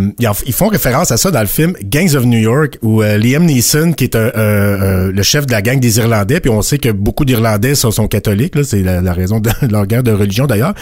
ils, 0.46 0.54
font 0.54 0.68
référence 0.68 1.12
à 1.12 1.18
ça 1.18 1.32
dans 1.32 1.42
le 1.42 1.48
film 1.48 1.74
Gangs 1.84 2.16
of 2.16 2.26
New 2.26 2.40
York, 2.40 2.78
où 2.82 3.02
euh, 3.02 3.18
Liam 3.18 3.46
Neeson, 3.46 3.94
qui 3.94 4.06
est 4.06 4.16
le 4.16 5.24
chef 5.24 5.46
de 5.46 5.52
la 5.52 5.62
gang 5.62 5.80
des 5.80 5.98
Irlandais, 5.98 6.40
puis 6.40 6.50
on 6.50 6.62
sait 6.62 6.78
que 6.78 6.90
beaucoup 6.90 7.26
d'Irlandais 7.26 7.76
sont, 7.76 7.92
sont 7.92 8.08
catholiques, 8.08 8.54
c'est 8.64 8.82
la, 8.82 9.14
raison 9.14 9.40
de 9.40 9.50
leur 9.70 9.86
guerre 9.86 10.04
de 10.04 10.12
religion 10.12 10.46
d'ailleurs. 10.46 10.74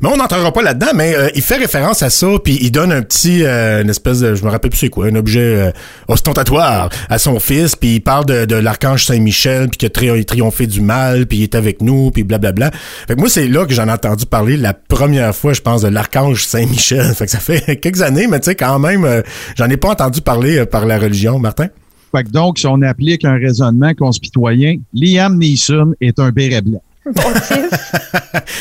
Mais 0.00 0.08
on 0.08 0.16
n'entrera 0.16 0.52
pas 0.52 0.62
là-dedans, 0.62 0.88
mais 0.94 1.14
euh, 1.14 1.28
il 1.34 1.42
fait 1.42 1.56
référence 1.56 2.02
à 2.02 2.10
ça, 2.10 2.26
puis 2.42 2.58
il 2.60 2.70
donne 2.70 2.92
un 2.92 3.02
petit, 3.02 3.44
euh, 3.44 3.82
une 3.82 3.90
espèce 3.90 4.20
de, 4.20 4.34
je 4.34 4.44
me 4.44 4.50
rappelle 4.50 4.70
plus 4.70 4.78
c'est 4.78 4.88
quoi, 4.88 5.06
un 5.06 5.14
objet 5.14 5.40
euh, 5.40 5.70
ostentatoire 6.08 6.88
à 7.08 7.18
son 7.18 7.38
fils, 7.40 7.76
puis 7.76 7.96
il 7.96 8.00
parle 8.00 8.26
de, 8.26 8.44
de 8.44 8.56
l'archange 8.56 9.04
Saint-Michel, 9.06 9.68
puis 9.68 9.86
a 9.86 9.90
tri- 9.90 10.24
triomphé 10.24 10.66
du 10.66 10.80
mal, 10.80 11.26
puis 11.26 11.38
il 11.38 11.42
est 11.44 11.54
avec 11.54 11.80
nous, 11.80 12.10
puis 12.10 12.22
blablabla. 12.22 12.70
Fait 13.06 13.14
que 13.14 13.20
moi, 13.20 13.28
c'est 13.28 13.48
là 13.48 13.66
que 13.66 13.72
j'en 13.74 13.88
ai 13.88 13.92
entendu 13.92 14.26
parler 14.26 14.56
la 14.56 14.74
première 14.74 15.34
fois, 15.34 15.52
je 15.52 15.60
pense, 15.60 15.82
l'archange 15.94 16.44
Saint-Michel. 16.44 17.14
Fait 17.14 17.24
que 17.26 17.30
ça 17.30 17.38
fait 17.38 17.76
quelques 17.80 18.02
années, 18.02 18.26
mais 18.26 18.40
tu 18.40 18.46
sais, 18.46 18.54
quand 18.54 18.78
même, 18.78 19.04
euh, 19.04 19.22
j'en 19.56 19.68
ai 19.70 19.76
pas 19.76 19.90
entendu 19.90 20.20
parler 20.20 20.58
euh, 20.58 20.66
par 20.66 20.84
la 20.86 20.98
religion, 20.98 21.38
Martin. 21.38 21.68
Fait 22.14 22.24
que 22.24 22.28
donc, 22.30 22.58
si 22.58 22.66
on 22.66 22.80
applique 22.82 23.24
un 23.24 23.34
raisonnement 23.38 23.92
conspitoyen, 23.94 24.76
Liam 24.92 25.36
Neeson 25.38 25.94
est 26.00 26.18
un 26.18 26.30
béret 26.30 26.60
blanc. 26.62 26.82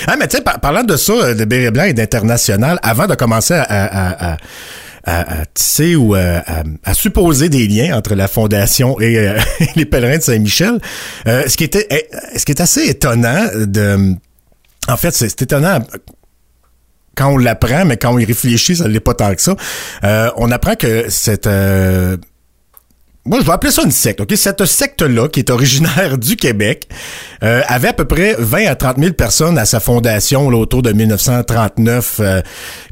Ah, 0.08 0.16
mais 0.20 0.28
tu 0.28 0.38
sais, 0.38 0.44
par- 0.44 0.60
parlant 0.60 0.84
de 0.84 0.96
ça, 0.98 1.14
euh, 1.14 1.34
de 1.34 1.46
béret 1.46 1.72
blanc 1.72 1.84
et 1.86 1.94
d'international, 1.94 2.80
avant 2.84 3.08
de 3.08 3.16
commencer 3.16 3.54
à, 3.54 3.64
à, 3.64 4.34
à, 4.34 4.38
à, 5.06 5.42
à 5.42 5.46
tisser 5.46 5.96
ou 5.96 6.14
à, 6.14 6.20
à- 6.46 6.64
à 6.84 6.94
supposer 6.94 7.50
des 7.50 7.68
liens 7.68 7.98
entre 7.98 8.16
la 8.16 8.28
fondation 8.28 9.00
et 9.00 9.18
euh, 9.18 9.38
les 9.76 9.86
pèlerins 9.86 10.18
de 10.18 10.24
Saint-Michel, 10.24 10.80
euh, 11.28 11.44
ce 11.48 11.56
qui 11.58 11.64
était, 11.64 11.88
eh, 11.90 12.38
ce 12.38 12.46
qui 12.46 12.52
est 12.52 12.62
assez 12.62 12.88
étonnant 12.90 13.46
de, 13.56 14.14
en 14.88 14.98
fait, 14.98 15.12
c'est 15.12 15.30
c'est 15.30 15.44
étonnant 15.44 15.80
quand 17.16 17.30
on 17.30 17.38
l'apprend, 17.38 17.86
mais 17.86 17.98
quand 17.98 18.14
on 18.14 18.20
y 18.20 18.26
réfléchit, 18.26 18.76
ça 18.76 18.88
l'est 18.88 19.00
pas 19.00 19.14
tant 19.14 19.34
que 19.36 19.42
ça. 19.42 19.56
Euh, 20.04 20.30
on 20.38 20.52
apprend 20.52 20.76
que 20.76 21.06
cette 21.10 21.48
euh, 21.48 22.18
moi, 23.26 23.40
je 23.40 23.46
vais 23.46 23.54
appeler 23.54 23.72
ça 23.72 23.84
une 23.84 23.92
secte, 23.92 24.20
OK? 24.20 24.34
Cette 24.36 24.66
secte-là, 24.66 25.30
qui 25.30 25.40
est 25.40 25.50
originaire 25.50 26.18
du 26.18 26.36
Québec, 26.36 26.90
euh, 27.42 27.62
avait 27.68 27.88
à 27.88 27.94
peu 27.94 28.04
près 28.04 28.36
20 28.38 28.66
à 28.68 28.76
30 28.76 28.98
000 29.00 29.14
personnes 29.14 29.58
à 29.58 29.64
sa 29.64 29.80
fondation 29.80 30.50
là, 30.50 30.58
autour 30.58 30.82
de 30.82 30.92
1939. 30.92 32.18
euh, 32.20 32.42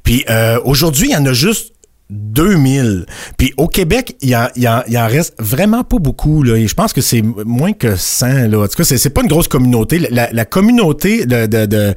puis 0.03 0.23
euh, 0.29 0.57
aujourd'hui, 0.63 1.09
il 1.09 1.11
y 1.11 1.17
en 1.17 1.25
a 1.25 1.33
juste 1.33 1.73
2000. 2.11 3.05
Puis 3.37 3.53
au 3.57 3.67
Québec, 3.67 4.15
il 4.21 4.29
y 4.29 4.35
en, 4.37 4.47
en- 4.65 4.95
en 4.95 5.07
reste 5.07 5.33
vraiment 5.37 5.83
pas 5.83 5.97
beaucoup. 5.99 6.43
Là. 6.43 6.55
Et 6.55 6.65
je 6.67 6.75
pense 6.75 6.93
que 6.93 7.01
c'est 7.01 7.21
moins 7.21 7.73
que 7.73 7.97
100. 7.97 8.47
Là. 8.47 8.59
En 8.59 8.67
tout 8.69 8.77
cas, 8.77 8.83
c'est 8.85 9.09
pas 9.09 9.21
une 9.23 9.27
grosse 9.29 9.49
communauté. 9.49 9.99
La, 10.11 10.29
la 10.31 10.45
communauté 10.45 11.25
de... 11.25 11.45
de, 11.45 11.65
de 11.65 11.93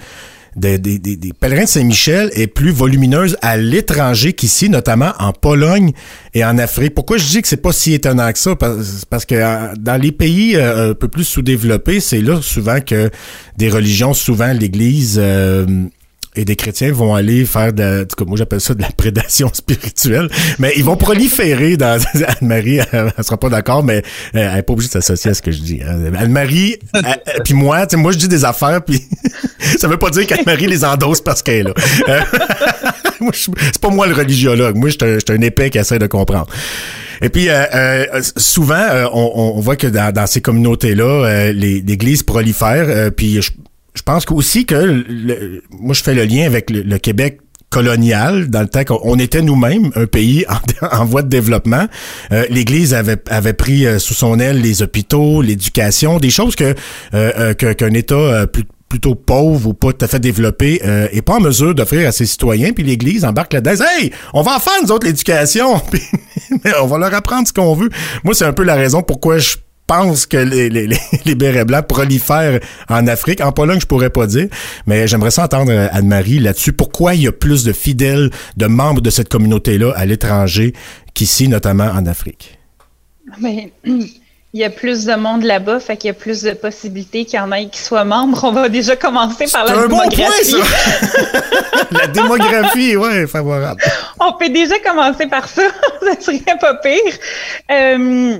de- 0.56 0.76
des- 0.76 0.98
des- 0.98 1.16
des 1.16 1.32
pèlerins 1.32 1.64
de 1.64 1.68
Saint-Michel 1.68 2.30
est 2.34 2.46
plus 2.46 2.70
volumineuse 2.70 3.36
à 3.42 3.56
l'étranger 3.56 4.32
qu'ici, 4.32 4.68
notamment 4.68 5.12
en 5.18 5.32
Pologne 5.32 5.92
et 6.34 6.44
en 6.44 6.58
Afrique. 6.58 6.94
Pourquoi 6.94 7.16
je 7.18 7.26
dis 7.26 7.42
que 7.42 7.48
c'est 7.48 7.56
pas 7.56 7.72
si 7.72 7.94
étonnant 7.94 8.32
que 8.32 8.38
ça? 8.38 8.54
Parce, 8.56 9.04
parce 9.08 9.24
que 9.24 9.34
euh, 9.34 9.74
dans 9.78 10.00
les 10.00 10.12
pays 10.12 10.56
euh, 10.56 10.90
un 10.90 10.94
peu 10.94 11.08
plus 11.08 11.24
sous-développés, 11.24 12.00
c'est 12.00 12.20
là 12.20 12.40
souvent 12.42 12.80
que 12.80 13.10
des 13.56 13.68
religions, 13.68 14.14
souvent 14.14 14.52
l'Église 14.52 15.16
euh, 15.20 15.66
et 16.36 16.44
des 16.44 16.56
chrétiens 16.56 16.92
vont 16.92 17.14
aller 17.14 17.44
faire 17.44 17.72
de, 17.72 18.04
tout 18.04 18.16
cas, 18.16 18.24
moi 18.28 18.36
j'appelle 18.36 18.60
ça 18.60 18.74
de 18.74 18.82
la 18.82 18.90
prédation 18.90 19.50
spirituelle, 19.52 20.28
mais 20.58 20.72
ils 20.76 20.84
vont 20.84 20.96
proliférer 20.96 21.76
dans 21.76 21.98
Anne-Marie, 22.40 22.80
elle, 22.92 23.12
sera 23.22 23.36
pas 23.38 23.48
d'accord, 23.48 23.82
mais 23.84 23.98
euh, 24.34 24.50
elle 24.52 24.58
est 24.58 24.62
pas 24.62 24.72
obligée 24.72 24.88
de 24.88 24.92
s'associer 24.94 25.30
à 25.30 25.34
ce 25.34 25.42
que 25.42 25.52
je 25.52 25.60
dis. 25.60 25.80
hein. 25.86 26.12
Anne-Marie, 26.16 26.76
puis 27.44 27.54
moi, 27.54 27.86
moi 27.96 28.12
je 28.12 28.18
dis 28.18 28.28
des 28.28 28.44
affaires, 28.44 28.82
puis 28.84 29.02
ça 29.78 29.88
veut 29.88 29.98
pas 29.98 30.10
dire 30.10 30.26
qu'Anne-Marie 30.26 30.66
les 30.66 30.84
endosse 30.84 31.20
parce 31.20 31.42
qu'elle 31.42 31.54
est 31.54 31.62
là. 31.62 31.74
Euh, 32.08 32.20
c'est 33.32 33.80
pas 33.80 33.90
moi 33.90 34.06
le 34.06 34.14
religiologue. 34.14 34.76
Moi, 34.76 34.90
je 34.90 35.04
un- 35.04 35.34
un 35.34 35.40
épais 35.40 35.70
qui 35.70 35.78
essaie 35.78 35.98
de 35.98 36.06
comprendre. 36.06 36.46
Et 37.22 37.28
puis, 37.28 37.46
euh, 37.48 38.04
souvent, 38.36 38.84
on, 39.12 39.60
voit 39.60 39.76
que 39.76 39.86
dans, 39.86 40.26
ces 40.26 40.40
communautés-là, 40.40 41.52
l'Église 41.52 42.22
prolifère. 42.22 43.10
puis, 43.12 43.40
je, 43.40 43.50
je 43.96 44.02
pense 44.02 44.24
aussi 44.30 44.66
que 44.66 44.74
le- 44.74 45.62
moi, 45.70 45.94
je 45.94 46.02
fais 46.02 46.14
le 46.14 46.24
lien 46.24 46.44
avec 46.46 46.70
le, 46.70 46.82
le 46.82 46.98
Québec 46.98 47.38
colonial, 47.70 48.50
dans 48.50 48.60
le 48.60 48.68
temps 48.68 48.84
qu'on 48.84 49.00
on 49.02 49.18
était 49.18 49.42
nous-mêmes 49.42 49.90
un 49.96 50.06
pays 50.06 50.44
en, 50.82 51.00
en 51.00 51.04
voie 51.04 51.22
de 51.22 51.28
développement. 51.28 51.86
Euh, 52.30 52.44
L'Église 52.48 52.94
avait, 52.94 53.16
avait 53.28 53.52
pris 53.52 53.84
euh, 53.86 53.98
sous 53.98 54.14
son 54.14 54.38
aile 54.38 54.60
les 54.60 54.82
hôpitaux, 54.82 55.42
l'éducation, 55.42 56.18
des 56.18 56.30
choses 56.30 56.54
que 56.54 56.64
euh, 56.64 56.74
euh, 57.14 57.54
qu'un 57.54 57.92
État 57.94 58.14
euh, 58.14 58.46
plus 58.46 58.64
plutôt 58.86 59.16
pauvre 59.16 59.70
ou 59.70 59.74
pas 59.74 59.92
tout 59.92 60.04
à 60.04 60.06
fait 60.08 60.20
développé 60.20 60.80
est 60.84 61.22
pas 61.22 61.34
en 61.34 61.40
mesure 61.40 61.74
d'offrir 61.74 62.06
à 62.06 62.12
ses 62.12 62.26
citoyens 62.26 62.70
puis 62.72 62.84
l'Église 62.84 63.24
embarque 63.24 63.52
là-dedans. 63.54 63.84
Hey, 63.98 64.12
on 64.34 64.42
va 64.42 64.54
en 64.54 64.60
faire 64.60 64.74
nous 64.84 64.92
autres 64.92 65.04
l'éducation, 65.06 65.82
on 66.80 66.86
va 66.86 66.98
leur 66.98 67.12
apprendre 67.12 67.48
ce 67.48 67.52
qu'on 67.52 67.74
veut. 67.74 67.88
Moi, 68.22 68.34
c'est 68.34 68.44
un 68.44 68.52
peu 68.52 68.62
la 68.62 68.76
raison 68.76 69.02
pourquoi 69.02 69.38
je 69.38 69.56
pense 69.86 70.26
que 70.26 70.36
les, 70.36 70.68
les, 70.68 70.88
les, 71.24 71.34
bérets 71.34 71.64
blancs 71.64 71.86
prolifèrent 71.86 72.60
en 72.88 73.06
Afrique. 73.06 73.40
En 73.40 73.52
Pologne, 73.52 73.80
je 73.80 73.86
pourrais 73.86 74.10
pas 74.10 74.26
dire, 74.26 74.48
mais 74.86 75.06
j'aimerais 75.06 75.30
ça 75.30 75.44
entendre 75.44 75.72
euh, 75.72 75.88
Anne-Marie 75.92 76.40
là-dessus. 76.40 76.72
Pourquoi 76.72 77.14
il 77.14 77.22
y 77.22 77.28
a 77.28 77.32
plus 77.32 77.64
de 77.64 77.72
fidèles, 77.72 78.30
de 78.56 78.66
membres 78.66 79.00
de 79.00 79.10
cette 79.10 79.28
communauté-là 79.28 79.92
à 79.96 80.06
l'étranger 80.06 80.72
qu'ici, 81.14 81.48
notamment 81.48 81.86
en 81.86 82.06
Afrique? 82.06 82.58
Ben, 83.40 83.70
il 83.84 84.60
y 84.60 84.64
a 84.64 84.70
plus 84.70 85.04
de 85.04 85.14
monde 85.14 85.42
là-bas, 85.42 85.80
fait 85.80 85.96
qu'il 85.96 86.08
y 86.08 86.10
a 86.10 86.14
plus 86.14 86.42
de 86.42 86.52
possibilités 86.52 87.24
qu'il 87.24 87.38
y 87.38 87.42
en 87.42 87.50
ait 87.50 87.68
qui 87.68 87.80
soient 87.80 88.04
membres. 88.04 88.44
On 88.44 88.52
va 88.52 88.68
déjà 88.68 88.94
commencer 88.94 89.46
par 89.52 89.64
la 89.64 89.72
un 89.72 89.88
bon 89.88 89.98
démographie. 90.08 90.52
point, 90.52 90.64
ça! 90.64 91.40
la 91.90 92.06
démographie, 92.06 92.96
ouais, 92.96 93.26
favorable. 93.26 93.82
On 94.20 94.32
peut 94.34 94.48
déjà 94.48 94.78
commencer 94.78 95.26
par 95.26 95.48
ça. 95.48 95.62
ça 96.02 96.20
serait 96.20 96.58
pas 96.60 96.74
pire. 96.74 97.00
Euh, 97.70 98.38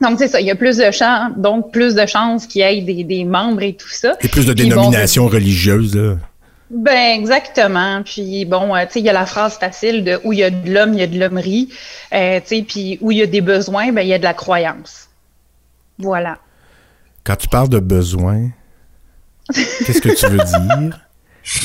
donc, 0.00 0.18
c'est 0.18 0.28
ça. 0.28 0.40
Il 0.40 0.46
y 0.46 0.50
a 0.50 0.54
plus 0.54 0.76
de 0.76 0.90
chances, 0.90 1.32
donc 1.36 1.72
plus 1.72 1.94
de 1.94 2.04
chances 2.06 2.46
qu'il 2.46 2.60
y 2.60 2.64
ait 2.64 2.80
des, 2.82 3.02
des 3.04 3.24
membres 3.24 3.62
et 3.62 3.72
tout 3.72 3.88
ça. 3.88 4.14
Et 4.20 4.28
plus 4.28 4.46
de 4.46 4.52
bon, 4.52 4.62
dénominations 4.62 5.26
religieuses, 5.26 5.96
là. 5.96 6.16
Ben 6.68 7.14
exactement. 7.20 8.02
Puis 8.02 8.44
bon, 8.44 8.74
euh, 8.74 8.84
tu 8.86 8.94
sais, 8.94 9.00
il 9.00 9.06
y 9.06 9.08
a 9.08 9.12
la 9.12 9.26
phrase 9.26 9.56
facile 9.56 10.02
de 10.02 10.18
où 10.24 10.32
il 10.32 10.40
y 10.40 10.42
a 10.42 10.50
de 10.50 10.70
l'homme, 10.70 10.94
il 10.94 11.00
y 11.00 11.02
a 11.02 11.06
de 11.06 11.18
l'hommerie. 11.18 11.68
Euh, 12.12 12.40
tu 12.40 12.56
sais, 12.56 12.62
puis 12.62 12.98
où 13.00 13.12
il 13.12 13.18
y 13.18 13.22
a 13.22 13.26
des 13.26 13.40
besoins, 13.40 13.92
ben 13.92 14.02
il 14.02 14.08
y 14.08 14.14
a 14.14 14.18
de 14.18 14.24
la 14.24 14.34
croyance. 14.34 15.08
Voilà. 15.98 16.38
Quand 17.22 17.36
tu 17.36 17.48
parles 17.48 17.68
de 17.68 17.78
besoin, 17.78 18.50
qu'est-ce 19.54 20.00
que 20.00 20.08
tu 20.08 20.26
veux 20.26 20.38
dire? 20.38 21.00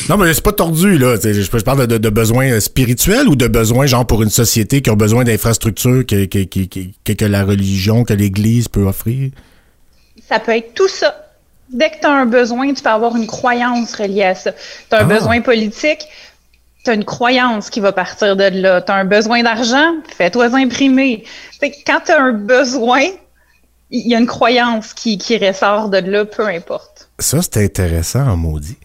Non, 0.10 0.18
mais 0.18 0.34
c'est 0.34 0.44
pas 0.44 0.52
tordu, 0.52 0.98
là. 0.98 1.16
Je, 1.22 1.64
parle 1.64 1.88
de, 1.88 1.98
de 1.98 2.10
besoins 2.10 2.60
spirituels 2.60 3.28
ou 3.28 3.36
de 3.36 3.48
besoins, 3.48 3.86
genre, 3.88 4.06
pour 4.06 4.22
une 4.22 4.30
société 4.30 4.82
qui 4.82 4.90
a 4.90 4.96
besoin 4.96 5.24
d'infrastructures 5.24 6.06
que, 6.06 6.26
que, 6.26 6.44
que, 6.44 7.14
que, 7.14 7.26
la 7.26 7.44
religion, 7.44 8.04
que 8.04 8.14
l'Église 8.14 8.68
peut 8.68 8.84
offrir? 8.84 9.32
Ça 10.30 10.40
peut 10.40 10.56
être 10.56 10.74
tout 10.76 10.88
ça. 10.88 11.28
Dès 11.72 11.90
que 11.90 12.00
tu 12.02 12.06
as 12.06 12.12
un 12.12 12.26
besoin, 12.26 12.74
tu 12.74 12.84
peux 12.84 12.90
avoir 12.90 13.16
une 13.16 13.28
croyance 13.28 13.96
reliée 13.96 14.24
à 14.24 14.36
ça. 14.36 14.52
Tu 14.52 14.96
as 14.96 15.00
un 15.00 15.02
Ah. 15.10 15.14
besoin 15.20 15.42
politique, 15.42 16.06
tu 16.84 16.92
as 16.92 16.94
une 16.94 17.06
croyance 17.06 17.70
qui 17.70 17.80
va 17.80 17.92
partir 17.92 18.36
de 18.36 18.44
là. 18.44 18.82
Tu 18.82 18.92
as 18.92 18.96
un 18.96 19.06
besoin 19.06 19.42
d'argent, 19.42 19.94
fais-toi 20.16 20.54
imprimer. 20.56 21.24
Quand 21.88 22.02
tu 22.06 22.12
as 22.12 22.22
un 22.22 22.34
besoin, 22.34 23.04
il 23.90 24.08
y 24.08 24.16
a 24.16 24.20
une 24.20 24.28
croyance 24.28 24.94
qui, 24.94 25.18
qui 25.18 25.38
ressort 25.38 25.90
de 25.90 25.98
là, 25.98 26.26
peu 26.26 26.46
importe. 26.48 27.10
Ça, 27.20 27.40
c'est 27.42 27.58
intéressant, 27.64 28.36
maudit. 28.38 28.78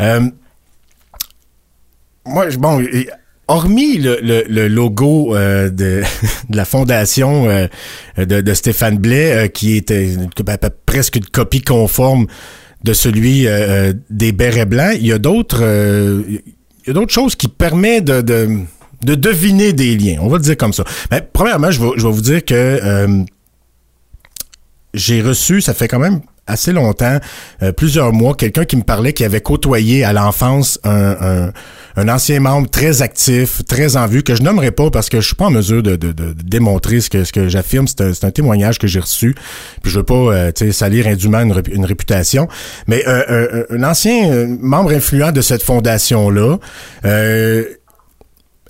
Euh, 0.00 0.20
moi, 2.26 2.46
bon, 2.58 2.82
hormis 3.48 3.98
le, 3.98 4.18
le- 4.22 4.68
logo 4.68 5.34
euh, 5.36 5.68
de, 5.70 6.02
la 6.50 6.64
fondation 6.64 7.48
euh, 7.48 7.66
de, 8.16 8.54
Stéphane 8.54 8.98
Blais, 8.98 9.32
euh, 9.32 9.48
qui 9.48 9.76
était 9.76 10.16
à 10.46 10.58
peu- 10.58 10.70
presque 10.86 11.16
une 11.16 11.26
copie 11.26 11.62
conforme 11.62 12.26
de 12.84 12.92
celui 12.92 13.46
des 14.10 14.32
bérets 14.32 14.66
blancs, 14.66 14.94
il 15.00 15.06
y 15.06 15.12
a 15.12 15.18
d'autres 15.18 15.62
il 16.28 16.42
y 16.86 16.90
a 16.90 16.92
d'autres 16.92 17.14
choses 17.14 17.34
qui 17.34 17.48
permettent 17.48 18.04
de, 18.04 18.20
de, 18.20 18.58
de 19.02 19.14
deviner 19.14 19.72
des 19.72 19.96
liens. 19.96 20.18
On 20.20 20.28
va 20.28 20.36
le 20.36 20.42
dire 20.42 20.56
comme 20.58 20.74
ça. 20.74 20.84
Mais 21.10 21.26
premièrement, 21.32 21.70
je 21.70 21.80
vais, 21.80 21.90
je 21.96 22.06
vais 22.06 22.12
vous 22.12 22.20
dire 22.20 22.44
que 22.44 23.24
j'ai 24.92 25.22
reçu, 25.22 25.60
ça 25.60 25.72
fait 25.74 25.88
quand 25.88 25.98
même 25.98 26.20
assez 26.46 26.72
longtemps, 26.72 27.18
euh, 27.62 27.72
plusieurs 27.72 28.12
mois, 28.12 28.34
quelqu'un 28.34 28.64
qui 28.64 28.76
me 28.76 28.82
parlait 28.82 29.12
qui 29.12 29.24
avait 29.24 29.40
côtoyé 29.40 30.04
à 30.04 30.12
l'enfance 30.12 30.78
un, 30.84 31.16
un, 31.20 31.52
un 31.96 32.08
ancien 32.08 32.40
membre 32.40 32.68
très 32.68 33.00
actif, 33.02 33.62
très 33.66 33.96
en 33.96 34.06
vue, 34.06 34.22
que 34.22 34.34
je 34.34 34.42
nommerai 34.42 34.70
pas 34.70 34.90
parce 34.90 35.08
que 35.08 35.20
je 35.20 35.26
suis 35.26 35.36
pas 35.36 35.46
en 35.46 35.50
mesure 35.50 35.82
de, 35.82 35.96
de, 35.96 36.12
de 36.12 36.34
démontrer 36.44 37.00
ce 37.00 37.08
que, 37.08 37.24
ce 37.24 37.32
que 37.32 37.48
j'affirme. 37.48 37.86
C'est 37.88 38.02
un, 38.02 38.12
un 38.28 38.30
témoignage 38.30 38.78
que 38.78 38.86
j'ai 38.86 39.00
reçu. 39.00 39.34
Puis 39.82 39.90
je 39.90 39.98
veux 39.98 40.04
pas 40.04 40.14
euh, 40.14 40.52
salir 40.72 41.06
indûment 41.06 41.40
une, 41.40 41.52
rép- 41.52 41.72
une 41.74 41.84
réputation. 41.86 42.48
Mais 42.86 43.02
euh, 43.08 43.64
un, 43.70 43.76
un 43.76 43.82
ancien 43.90 44.30
euh, 44.30 44.46
membre 44.60 44.92
influent 44.92 45.32
de 45.32 45.40
cette 45.40 45.62
fondation-là, 45.62 46.58
euh, 47.06 47.64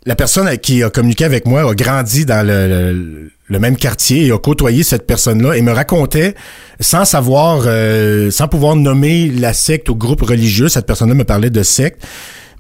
la 0.07 0.17
personne 0.17 0.57
qui 0.59 0.83
a 0.83 0.91
communiqué 0.91 1.25
avec 1.25 1.47
moi 1.47 1.69
a 1.71 1.75
grandi 1.75 2.27
dans 2.27 2.47
le, 2.47 2.69
le- 2.69 3.31
le 3.47 3.59
même 3.59 3.77
quartier 3.77 4.27
et 4.27 4.33
a 4.33 4.39
côtoyé 4.39 4.83
cette 4.83 5.07
personne-là 5.07 5.55
et 5.57 5.63
me 5.63 5.73
racontait, 5.73 6.35
sans 6.81 7.05
savoir, 7.05 7.65
euh, 7.67 8.31
sans 8.31 8.49
pouvoir 8.49 8.75
nommer 8.77 9.29
la 9.29 9.53
secte 9.53 9.89
ou 9.91 9.95
groupe 9.97 10.23
religieux, 10.23 10.69
cette 10.69 10.87
personne-là 10.87 11.15
me 11.15 11.25
parlait 11.25 11.51
de 11.51 11.63
secte, 11.63 12.03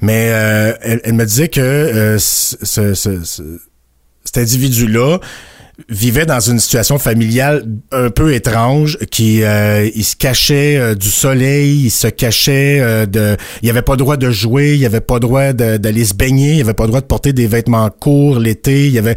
mais 0.03 0.28
euh, 0.30 0.72
elle, 0.82 1.14
me 1.14 1.24
disait 1.24 1.49
que 1.49 1.61
euh, 1.61 2.18
ce, 2.18 2.57
ce- 2.62 2.95
ce- 2.95 3.24
ce- 3.24 3.61
cet 4.24 4.39
individu-là 4.39 5.18
vivait 5.89 6.27
dans 6.27 6.41
une 6.41 6.61
situation 6.61 6.99
familiale 6.99 7.64
un 7.91 8.11
peu 8.11 8.35
étrange 8.35 8.99
qui 9.11 9.43
euh, 9.43 9.89
il 9.95 10.05
se 10.05 10.16
cachait 10.16 10.77
euh, 10.77 10.95
du 10.95 11.09
soleil, 11.09 11.87
il 11.87 11.91
se 11.91 12.07
cachait 12.07 12.81
euh, 12.81 13.07
de 13.07 13.37
il 13.62 13.70
avait 13.70 13.83
pas 13.83 13.97
droit 13.97 14.16
de 14.16 14.31
jouer, 14.31 14.77
il 14.77 14.87
avait 14.87 15.01
pas 15.01 15.18
droit 15.18 15.53
d'aller 15.53 16.05
se 16.05 16.14
baigner, 16.14 16.55
il 16.55 16.61
avait 16.61 16.75
pas 16.75 16.87
droit 16.87 17.01
de 17.01 17.07
porter 17.07 17.33
des 17.33 17.47
vêtements 17.47 17.91
courts 17.91 18.39
l'été, 18.39 18.89
il 18.89 18.99
avait 18.99 19.16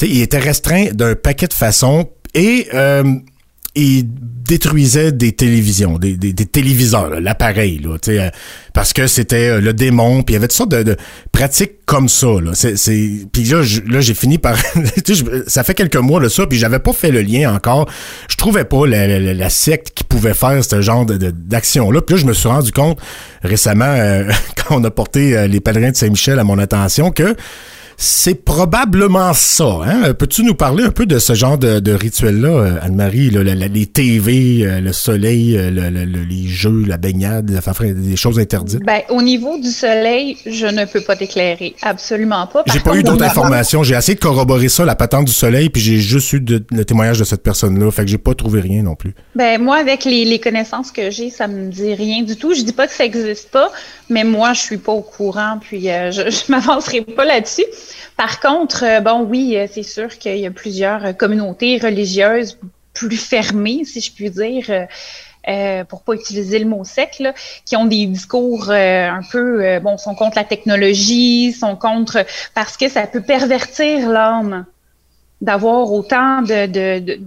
il 0.00 0.22
était 0.22 0.38
restreint 0.38 0.86
d'un 0.92 1.14
paquet 1.14 1.46
de 1.46 1.54
façons. 1.54 2.08
Et 2.34 2.68
il 3.78 4.08
détruisait 4.48 5.12
des 5.12 5.32
télévisions, 5.32 5.98
des, 5.98 6.16
des, 6.16 6.32
téléviseurs, 6.46 7.20
l'appareil, 7.20 7.82
euh, 8.08 8.30
parce 8.72 8.94
que 8.94 9.06
c'était 9.06 9.48
euh, 9.50 9.60
le 9.60 9.74
démon, 9.74 10.22
puis 10.22 10.32
il 10.32 10.36
y 10.36 10.38
avait 10.38 10.48
toutes 10.48 10.56
sortes 10.56 10.70
de, 10.70 10.96
pratiques 11.32 11.84
comme 11.84 12.08
ça, 12.08 12.28
là. 12.42 12.52
C'est, 12.54 13.26
puis 13.30 13.44
là, 13.44 13.62
j'ai 13.62 14.14
fini 14.14 14.38
par, 14.38 14.56
ça 15.46 15.64
fait 15.64 15.74
quelques 15.74 15.96
mois 15.96 16.20
de 16.20 16.28
ça, 16.28 16.46
puis 16.46 16.58
j'avais 16.58 16.78
pas 16.78 16.94
fait 16.94 17.10
le 17.10 17.20
lien 17.20 17.54
encore. 17.54 17.88
Je 18.28 18.36
trouvais 18.36 18.64
pas 18.64 18.86
la, 18.86 19.06
la, 19.06 19.34
la- 19.34 19.50
secte 19.50 19.92
qui 19.94 20.04
pouvait 20.04 20.34
faire 20.34 20.64
ce 20.64 20.80
genre 20.80 21.04
de- 21.04 21.30
d'action-là. 21.30 22.00
Puis 22.00 22.16
là, 22.16 22.20
je 22.22 22.26
me 22.26 22.32
suis 22.32 22.48
rendu 22.48 22.72
compte 22.72 22.98
récemment, 23.42 23.84
euh, 23.84 24.30
quand 24.56 24.78
on 24.78 24.84
a 24.84 24.90
porté 24.90 25.36
euh, 25.36 25.46
les 25.46 25.60
pèlerins 25.60 25.90
de 25.90 25.96
Saint-Michel 25.96 26.38
à 26.38 26.44
mon 26.44 26.58
attention, 26.58 27.10
que 27.10 27.34
c'est 28.00 28.44
probablement 28.44 29.32
ça. 29.34 29.80
Hein? 29.84 30.14
Peux-tu 30.14 30.44
nous 30.44 30.54
parler 30.54 30.84
un 30.84 30.90
peu 30.90 31.04
de 31.04 31.18
ce 31.18 31.34
genre 31.34 31.58
de, 31.58 31.80
de 31.80 31.92
rituel-là, 31.92 32.48
euh, 32.48 32.78
Anne-Marie? 32.80 33.30
là, 33.30 33.42
la- 33.42 33.56
la- 33.56 33.66
les 33.66 33.86
TV, 33.86 34.60
euh, 34.62 34.78
le 34.80 34.92
soleil, 34.92 35.56
euh, 35.58 35.68
le- 35.72 35.90
le- 35.90 36.04
le- 36.04 36.22
les 36.22 36.46
jeux, 36.46 36.84
la 36.86 36.96
baignade, 36.96 37.52
enfin, 37.58 37.72
des 37.92 38.14
choses 38.14 38.38
interdites? 38.38 38.84
Ben, 38.84 39.00
au 39.10 39.20
niveau 39.20 39.58
du 39.58 39.70
soleil, 39.72 40.36
je 40.46 40.66
ne 40.66 40.84
peux 40.84 41.00
pas 41.00 41.16
t'éclairer. 41.16 41.74
Absolument 41.82 42.46
pas. 42.46 42.62
J'ai 42.72 42.78
pas 42.78 42.94
eu 42.96 43.02
d'autres 43.02 43.24
informations. 43.24 43.82
J'ai 43.82 43.96
essayé 43.96 44.14
de 44.14 44.20
corroborer 44.20 44.68
ça, 44.68 44.84
la 44.84 44.94
patente 44.94 45.24
du 45.24 45.32
soleil, 45.32 45.68
puis 45.68 45.82
j'ai 45.82 45.98
juste 45.98 46.32
eu 46.34 46.40
de- 46.40 46.64
le 46.70 46.84
témoignage 46.84 47.18
de 47.18 47.24
cette 47.24 47.42
personne-là. 47.42 47.90
Fait 47.90 48.04
que 48.04 48.10
j'ai 48.12 48.18
pas 48.18 48.34
trouvé 48.34 48.60
rien 48.60 48.82
non 48.84 48.94
plus. 48.94 49.12
Ben, 49.34 49.60
moi, 49.60 49.76
avec 49.78 50.04
les, 50.04 50.24
les 50.24 50.38
connaissances 50.38 50.92
que 50.92 51.10
j'ai, 51.10 51.30
ça 51.30 51.48
me 51.48 51.68
dit 51.68 51.94
rien 51.94 52.22
du 52.22 52.36
tout. 52.36 52.54
Je 52.54 52.62
dis 52.62 52.72
pas 52.72 52.86
que 52.86 52.94
ça 52.94 53.04
existe 53.04 53.50
pas, 53.50 53.72
mais 54.08 54.22
moi, 54.22 54.52
je 54.52 54.60
suis 54.60 54.76
pas 54.78 54.92
au 54.92 55.02
courant, 55.02 55.58
puis 55.60 55.90
euh, 55.90 56.12
je, 56.12 56.30
je 56.30 56.52
m'avancerai 56.52 57.00
pas 57.00 57.24
là-dessus. 57.24 57.64
Par 58.16 58.40
contre, 58.40 58.84
euh, 58.84 59.00
bon, 59.00 59.22
oui, 59.22 59.56
euh, 59.56 59.66
c'est 59.70 59.82
sûr 59.82 60.18
qu'il 60.18 60.38
y 60.38 60.46
a 60.46 60.50
plusieurs 60.50 61.04
euh, 61.04 61.12
communautés 61.12 61.78
religieuses 61.78 62.58
plus 62.94 63.16
fermées, 63.16 63.84
si 63.84 64.00
je 64.00 64.12
puis 64.12 64.30
dire. 64.30 64.86
euh, 65.48 65.84
pour 65.84 66.02
pas 66.02 66.14
utiliser 66.14 66.58
le 66.58 66.66
mot 66.66 66.84
sec, 66.84 67.16
là, 67.20 67.32
qui 67.64 67.76
ont 67.76 67.86
des 67.86 68.06
discours 68.06 68.70
euh, 68.70 69.08
un 69.08 69.22
peu, 69.30 69.64
euh, 69.64 69.80
bon, 69.80 69.96
sont 69.96 70.14
contre 70.14 70.36
la 70.36 70.44
technologie, 70.44 71.52
sont 71.52 71.76
contre 71.76 72.24
parce 72.54 72.76
que 72.76 72.88
ça 72.88 73.06
peut 73.06 73.22
pervertir 73.22 74.08
l'âme 74.10 74.66
d'avoir 75.40 75.92
autant 75.92 76.42
de, 76.42 76.66
de, 76.66 76.98
de 76.98 77.20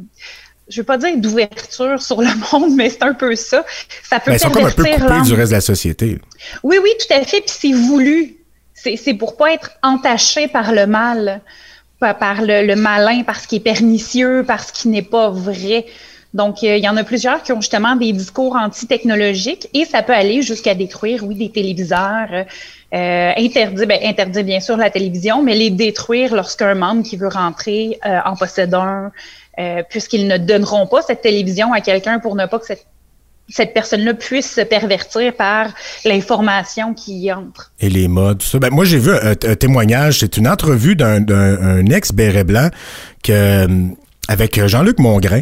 je 0.68 0.82
veux 0.82 0.86
pas 0.86 0.98
dire 0.98 1.18
d'ouverture 1.18 2.02
sur 2.02 2.22
le 2.22 2.30
monde, 2.52 2.76
mais 2.76 2.90
c'est 2.90 3.04
un 3.04 3.14
peu 3.14 3.36
ça. 3.36 3.66
Ça 4.04 4.20
peut 4.20 4.32
Ben, 4.32 4.38
ils 4.38 4.40
sont 4.40 4.52
comme 4.52 4.66
un 4.66 4.72
peu 4.72 4.84
pervertir 4.84 5.18
coupés 5.18 5.28
du 5.28 5.34
reste 5.34 5.52
de 5.52 5.56
la 5.56 5.62
société. 5.62 6.20
Oui, 6.64 6.78
oui, 6.82 6.90
tout 7.00 7.14
à 7.14 7.24
fait. 7.24 7.42
Puis 7.42 7.56
c'est 7.60 7.74
voulu. 7.74 8.38
C'est 8.84 9.14
pour 9.14 9.38
pas 9.38 9.54
être 9.54 9.72
entaché 9.84 10.48
par 10.48 10.72
le 10.72 10.88
mal, 10.88 11.42
par, 12.00 12.42
le, 12.42 12.76
malin, 12.76 13.24
par 13.24 13.40
ce 13.40 13.48
qui 13.48 13.58
est 13.58 13.60
pernicieux, 13.60 14.44
par 14.46 14.64
ce 14.64 14.74
qui 14.74 14.88
n'est 14.88 15.02
pas 15.02 15.30
vrai. 15.30 15.86
Donc, 16.34 16.64
euh, 16.64 16.78
il 16.78 16.84
y 16.84 16.88
en 16.88 16.96
a 16.96 17.04
plusieurs 17.04 17.44
qui 17.44 17.52
ont 17.52 17.60
justement 17.60 17.96
des 17.96 18.14
discours 18.14 18.56
anti-technologiques 18.56 19.68
et 19.74 19.84
ça 19.84 20.02
peut 20.02 20.14
aller 20.14 20.42
jusqu'à 20.42 20.74
détruire, 20.74 21.24
oui, 21.26 21.36
des 21.36 21.52
téléviseurs, 21.52 22.46
euh, 22.94 23.32
interdire, 23.38 23.88
ben, 23.88 24.44
bien 24.44 24.60
sûr 24.60 24.78
la 24.78 24.90
télévision, 24.90 25.44
mais 25.44 25.56
les 25.56 25.70
détruire 25.70 26.36
lorsqu'un 26.36 26.76
membre 26.76 27.04
qui 27.04 27.18
veut 27.18 27.30
rentrer 27.30 28.00
euh, 28.06 28.20
en 28.26 28.36
possède 28.36 28.74
un, 28.74 29.12
euh, 29.60 29.84
puisqu'ils 29.90 30.28
ne 30.28 30.38
donneront 30.38 30.88
pas 30.88 31.02
cette 31.02 31.22
télévision 31.22 31.72
à 31.74 31.82
quelqu'un 31.82 32.20
pour 32.20 32.36
ne 32.36 32.46
pas 32.46 32.60
que 32.60 32.66
cette 32.66 32.86
cette 33.52 33.74
personne-là 33.74 34.14
puisse 34.14 34.52
se 34.52 34.62
pervertir 34.62 35.36
par 35.36 35.68
l'information 36.06 36.94
qui 36.94 37.20
y 37.20 37.32
entre. 37.32 37.72
Et 37.80 37.90
les 37.90 38.08
modes, 38.08 38.40
tout 38.40 38.48
ça. 38.48 38.60
Ben, 38.60 38.70
moi, 38.72 38.86
j'ai 38.86 38.98
vu 38.98 39.12
un, 39.12 39.36
témoignage, 39.36 40.20
c'est 40.20 40.38
une 40.38 40.48
entrevue 40.48 40.96
d'un, 40.96 41.20
d'un 41.20 41.62
un 41.62 41.86
ex-béret 41.86 42.44
blanc 42.44 42.70
que, 43.24 43.68
avec 44.28 44.66
Jean-Luc 44.68 45.00
Mongrain. 45.00 45.42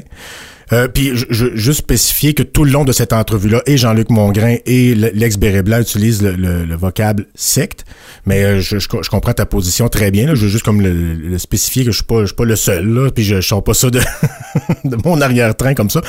Euh, 0.72 0.88
puis 0.88 1.12
je, 1.16 1.26
je, 1.30 1.55
juste 1.55 1.80
spécifier 1.80 2.36
que 2.36 2.43
tout 2.43 2.64
le 2.64 2.72
long 2.72 2.84
de 2.84 2.91
cette 2.91 3.12
entrevue-là, 3.12 3.64
et 3.66 3.76
Jean-Luc 3.78 4.12
Mongrain 4.12 4.57
et 4.68 4.93
l'ex-béret 4.93 5.64
blanc 5.64 5.80
utilisent 5.80 6.22
le, 6.22 6.34
le, 6.34 6.64
le, 6.64 6.76
vocable 6.76 7.26
secte, 7.34 7.86
mais 8.26 8.43
euh, 8.43 8.60
je, 8.62 8.78
je, 8.78 8.88
je, 9.01 9.10
comprends 9.10 9.34
ta 9.34 9.47
position 9.47 9.88
très 9.89 10.12
bien. 10.12 10.28
Là. 10.28 10.36
Je 10.36 10.43
veux 10.43 10.47
juste 10.47 10.64
comme 10.64 10.82
le, 10.82 11.14
le 11.14 11.38
spécifier 11.39 11.86
que 11.86 11.91
je 11.91 11.97
suis 11.97 12.05
pas, 12.05 12.22
je 12.22 12.28
suis 12.28 12.36
pas 12.36 12.45
le 12.45 12.55
seul, 12.55 12.88
là, 12.88 13.10
puis 13.10 13.24
je, 13.24 13.38
je 13.38 13.47
sors 13.47 13.64
pas 13.64 13.74
ça 13.74 13.89
de, 13.89 13.99
de 14.84 14.97
mon 15.03 15.20
arrière-train 15.22 15.74
comme 15.74 15.89
ça. 15.89 16.01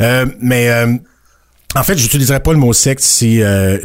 Euh, 0.00 0.26
mais 0.40 0.68
euh, 0.70 0.96
en 1.74 1.82
fait, 1.82 1.96
j'utiliserais 1.98 2.40
pas 2.40 2.52
le 2.52 2.58
mot 2.58 2.72
secte 2.72 3.02
si 3.02 3.42
euh, 3.42 3.78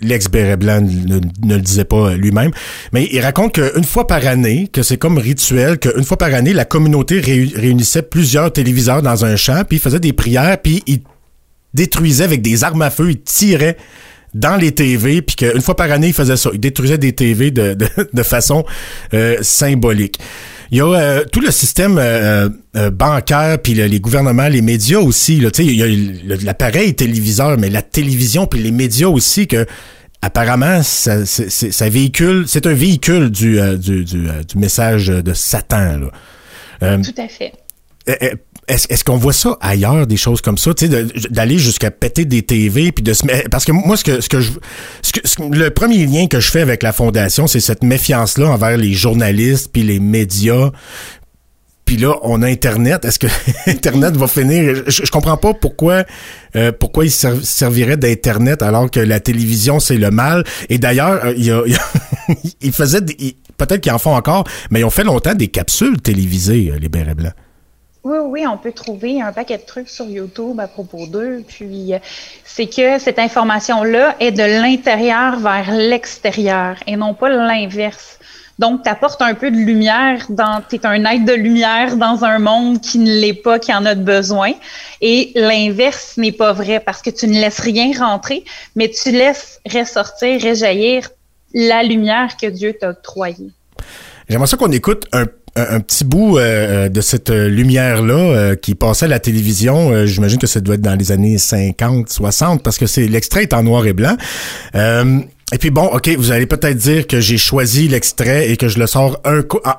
l'ex-béret 0.00 0.56
blanc 0.56 0.80
ne, 0.80 1.18
le 1.54 1.60
disait 1.60 1.84
pas 1.84 2.14
lui-même, 2.14 2.50
mais 2.92 3.08
il 3.12 3.20
raconte 3.20 3.54
qu'une 3.54 3.84
fois 3.84 4.06
par 4.06 4.26
année, 4.26 4.68
que 4.72 4.82
c'est 4.82 4.96
comme 4.96 5.18
rituel, 5.18 5.78
qu'une 5.78 6.04
fois 6.04 6.18
par 6.18 6.34
année, 6.34 6.52
la 6.52 6.64
communauté 6.64 7.20
réunissait 7.20 8.02
plusieurs 8.02 8.52
téléviseurs 8.52 9.02
dans 9.02 9.24
un 9.24 9.36
champ, 9.36 9.62
puis 9.68 9.78
faisait 9.78 10.00
des 10.00 10.12
prières, 10.12 10.58
puis 10.60 10.82
il 10.86 11.00
détruisait 11.74 12.24
avec 12.24 12.42
des 12.42 12.64
armes 12.64 12.82
à 12.82 12.90
feu, 12.90 13.10
il 13.10 13.20
tirait 13.20 13.76
dans 14.34 14.56
les 14.56 14.72
TV, 14.72 15.22
puis 15.22 15.36
qu'une 15.36 15.62
fois 15.62 15.76
par 15.76 15.90
année, 15.90 16.08
il 16.08 16.12
faisait 16.12 16.36
ça. 16.36 16.50
Il 16.52 16.60
détruisait 16.60 16.98
des 16.98 17.12
TV 17.12 17.50
de 17.50 18.22
façon 18.22 18.64
euh, 19.14 19.36
symbolique. 19.40 20.18
Il 20.70 20.78
y 20.78 20.80
a 20.80 20.86
euh, 20.86 21.24
tout 21.24 21.40
le 21.40 21.50
système 21.50 21.96
euh, 21.98 22.48
euh, 22.76 22.90
bancaire, 22.90 23.58
puis 23.58 23.74
le, 23.74 23.86
les 23.86 24.00
gouvernements, 24.00 24.48
les 24.48 24.60
médias 24.60 24.98
aussi. 24.98 25.40
Là, 25.40 25.50
il 25.58 25.72
y 25.72 25.82
a 25.82 26.36
l'appareil 26.42 26.94
téléviseur, 26.94 27.56
mais 27.58 27.70
la 27.70 27.82
télévision, 27.82 28.46
puis 28.46 28.60
les 28.60 28.70
médias 28.70 29.08
aussi, 29.08 29.46
que 29.46 29.66
apparemment, 30.20 30.82
ça, 30.82 31.24
ça 31.24 31.88
véhicule, 31.88 32.44
c'est 32.46 32.66
un 32.66 32.74
véhicule 32.74 33.30
du, 33.30 33.58
du, 33.78 34.04
du, 34.04 34.26
du, 34.46 34.58
message 34.58 35.08
de 35.08 35.32
Satan. 35.32 36.00
Là. 36.80 36.98
tout 36.98 37.14
à 37.16 37.28
fait. 37.28 37.52
Est-ce, 38.68 38.86
est-ce 38.90 39.02
qu'on 39.02 39.16
voit 39.16 39.32
ça 39.32 39.56
ailleurs, 39.60 40.06
des 40.06 40.16
choses 40.16 40.40
comme 40.40 40.58
ça, 40.58 40.72
d'aller 41.30 41.58
jusqu'à 41.58 41.90
péter 41.90 42.24
des 42.24 42.42
TV, 42.42 42.92
puis 42.92 43.02
de 43.02 43.12
se 43.12 43.24
parce 43.48 43.64
que 43.64 43.72
moi, 43.72 43.96
ce 43.96 44.04
que, 44.04 44.20
ce 44.20 44.28
que 44.28 44.40
je, 44.40 44.52
ce 45.02 45.12
que, 45.12 45.42
le 45.42 45.70
premier 45.70 46.06
lien 46.06 46.26
que 46.26 46.40
je 46.40 46.50
fais 46.50 46.60
avec 46.60 46.82
la 46.82 46.92
fondation, 46.92 47.46
c'est 47.46 47.60
cette 47.60 47.82
méfiance-là 47.82 48.48
envers 48.48 48.76
les 48.76 48.92
journalistes 48.92 49.70
puis 49.72 49.82
les 49.82 50.00
médias. 50.00 50.70
Puis 51.88 51.96
là, 51.96 52.16
on 52.20 52.42
a 52.42 52.46
Internet. 52.46 53.06
Est-ce 53.06 53.18
que 53.18 53.26
Internet 53.66 54.14
va 54.14 54.28
finir? 54.28 54.82
Je, 54.86 55.10
comprends 55.10 55.38
pas 55.38 55.54
pourquoi, 55.54 56.04
euh, 56.54 56.70
pourquoi 56.70 57.06
il 57.06 57.10
servirait 57.10 57.96
d'Internet 57.96 58.60
alors 58.60 58.90
que 58.90 59.00
la 59.00 59.20
télévision 59.20 59.80
c'est 59.80 59.96
le 59.96 60.10
mal. 60.10 60.44
Et 60.68 60.76
d'ailleurs, 60.76 61.24
euh, 61.24 61.34
il 61.34 61.46
y 61.46 61.50
a, 61.50 61.62
il 62.60 62.72
faisait, 62.74 63.00
peut-être 63.00 63.80
qu'ils 63.80 63.92
en 63.92 63.98
font 63.98 64.14
encore, 64.14 64.44
mais 64.70 64.80
ils 64.80 64.84
ont 64.84 64.90
fait 64.90 65.04
longtemps 65.04 65.34
des 65.34 65.48
capsules 65.48 65.98
télévisées, 66.02 66.72
euh, 66.74 66.78
les 66.78 66.90
bérets 66.90 67.14
blancs. 67.14 67.32
Oui, 68.08 68.16
oui, 68.24 68.46
on 68.46 68.56
peut 68.56 68.72
trouver 68.72 69.20
un 69.20 69.34
paquet 69.34 69.58
de 69.58 69.66
trucs 69.66 69.90
sur 69.90 70.06
YouTube 70.06 70.58
à 70.60 70.66
propos 70.66 71.06
d'eux. 71.06 71.44
Puis, 71.46 71.92
euh, 71.92 71.98
c'est 72.42 72.66
que 72.66 72.98
cette 72.98 73.18
information-là 73.18 74.16
est 74.18 74.32
de 74.32 74.62
l'intérieur 74.62 75.38
vers 75.38 75.70
l'extérieur 75.72 76.76
et 76.86 76.96
non 76.96 77.12
pas 77.12 77.28
l'inverse. 77.28 78.18
Donc, 78.58 78.82
tu 78.82 78.88
apportes 78.88 79.20
un 79.20 79.34
peu 79.34 79.50
de 79.50 79.58
lumière 79.58 80.24
dans, 80.30 80.62
tu 80.66 80.76
es 80.76 80.86
un 80.86 81.04
être 81.04 81.26
de 81.26 81.34
lumière 81.34 81.96
dans 81.96 82.24
un 82.24 82.38
monde 82.38 82.80
qui 82.80 82.98
ne 82.98 83.12
l'est 83.12 83.34
pas, 83.34 83.58
qui 83.58 83.74
en 83.74 83.84
a 83.84 83.94
besoin. 83.94 84.52
Et 85.02 85.32
l'inverse 85.34 86.16
n'est 86.16 86.32
pas 86.32 86.54
vrai 86.54 86.80
parce 86.80 87.02
que 87.02 87.10
tu 87.10 87.28
ne 87.28 87.38
laisses 87.38 87.60
rien 87.60 87.92
rentrer, 87.98 88.42
mais 88.74 88.88
tu 88.88 89.10
laisses 89.10 89.60
ressortir, 89.70 90.40
réjaillir 90.40 91.10
la 91.52 91.82
lumière 91.82 92.38
que 92.40 92.46
Dieu 92.46 92.72
t'a 92.72 92.88
octroyée. 92.88 93.50
J'aimerais 94.30 94.46
ça 94.46 94.56
qu'on 94.56 94.72
écoute 94.72 95.06
un 95.12 95.26
un, 95.58 95.80
petit 95.80 96.04
bout 96.04 96.38
euh, 96.38 96.88
de 96.88 97.00
cette 97.00 97.30
lumière-là 97.30 98.14
euh, 98.14 98.54
qui 98.54 98.74
passait 98.74 99.06
à 99.06 99.08
la 99.08 99.18
télévision. 99.18 99.90
Euh, 99.90 100.06
J'imagine 100.06 100.38
que 100.38 100.46
ça 100.46 100.60
doit 100.60 100.76
être 100.76 100.80
dans 100.80 100.94
les 100.94 101.12
années 101.12 101.38
50, 101.38 102.08
60, 102.08 102.62
parce 102.62 102.78
que 102.78 102.86
c'est 102.86 103.06
l'extrait 103.08 103.42
est 103.42 103.52
en 103.52 103.62
noir 103.62 103.86
et 103.86 103.92
blanc. 103.92 104.16
Euh, 104.74 105.20
et 105.52 105.58
puis 105.58 105.70
bon, 105.70 105.86
ok, 105.86 106.08
vous 106.18 106.30
allez 106.30 106.46
peut-être 106.46 106.76
dire 106.76 107.06
que 107.06 107.20
j'ai 107.20 107.38
choisi 107.38 107.88
l'extrait 107.88 108.50
et 108.50 108.56
que 108.56 108.68
je 108.68 108.78
le 108.78 108.86
sors 108.86 109.20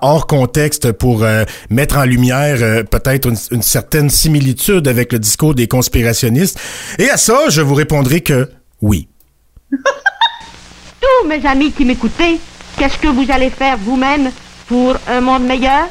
hors 0.01 0.25
contexte 0.25 0.91
pour 0.93 1.23
mettre 1.69 1.97
en 1.97 2.05
lumière 2.05 2.83
peut-être 2.85 3.29
une, 3.51 3.61
certaine 3.61 4.09
similitude 4.09 4.87
avec 4.87 5.13
le 5.13 5.19
discours 5.19 5.53
des 5.53 5.67
conspirationnistes. 5.67 6.59
Et 6.97 7.11
à 7.11 7.17
ça, 7.17 7.49
je 7.49 7.61
vous 7.61 7.75
répondrai 7.75 8.21
que 8.21 8.49
oui. 8.81 9.09
Tous 9.71 11.27
mes 11.27 11.45
amis 11.45 11.71
qui 11.71 11.85
m'écoutaient, 11.85 12.39
qu'est-ce 12.75 12.97
que 12.97 13.07
vous 13.07 13.31
allez 13.31 13.51
faire 13.51 13.77
vous-même 13.77 14.31
pour 14.69 14.95
un 15.07 15.19
monde 15.19 15.43
meilleur? 15.43 15.87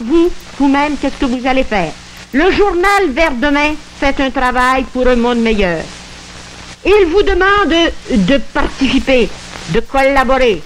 Vous, 0.00 0.30
vous-même, 0.58 0.96
qu'est-ce 1.00 1.16
que 1.16 1.24
vous 1.24 1.46
allez 1.46 1.64
faire? 1.64 1.92
Le 2.32 2.50
journal 2.50 3.10
Vert 3.10 3.32
Demain 3.40 3.72
fait 3.98 4.20
un 4.20 4.30
travail 4.30 4.84
pour 4.92 5.06
un 5.06 5.16
monde 5.16 5.38
meilleur. 5.38 5.80
Il 6.84 7.06
vous 7.06 7.22
demande 7.22 7.74
de 8.10 8.36
participer, 8.52 9.28
de 9.70 9.80
collaborer, 9.80 10.62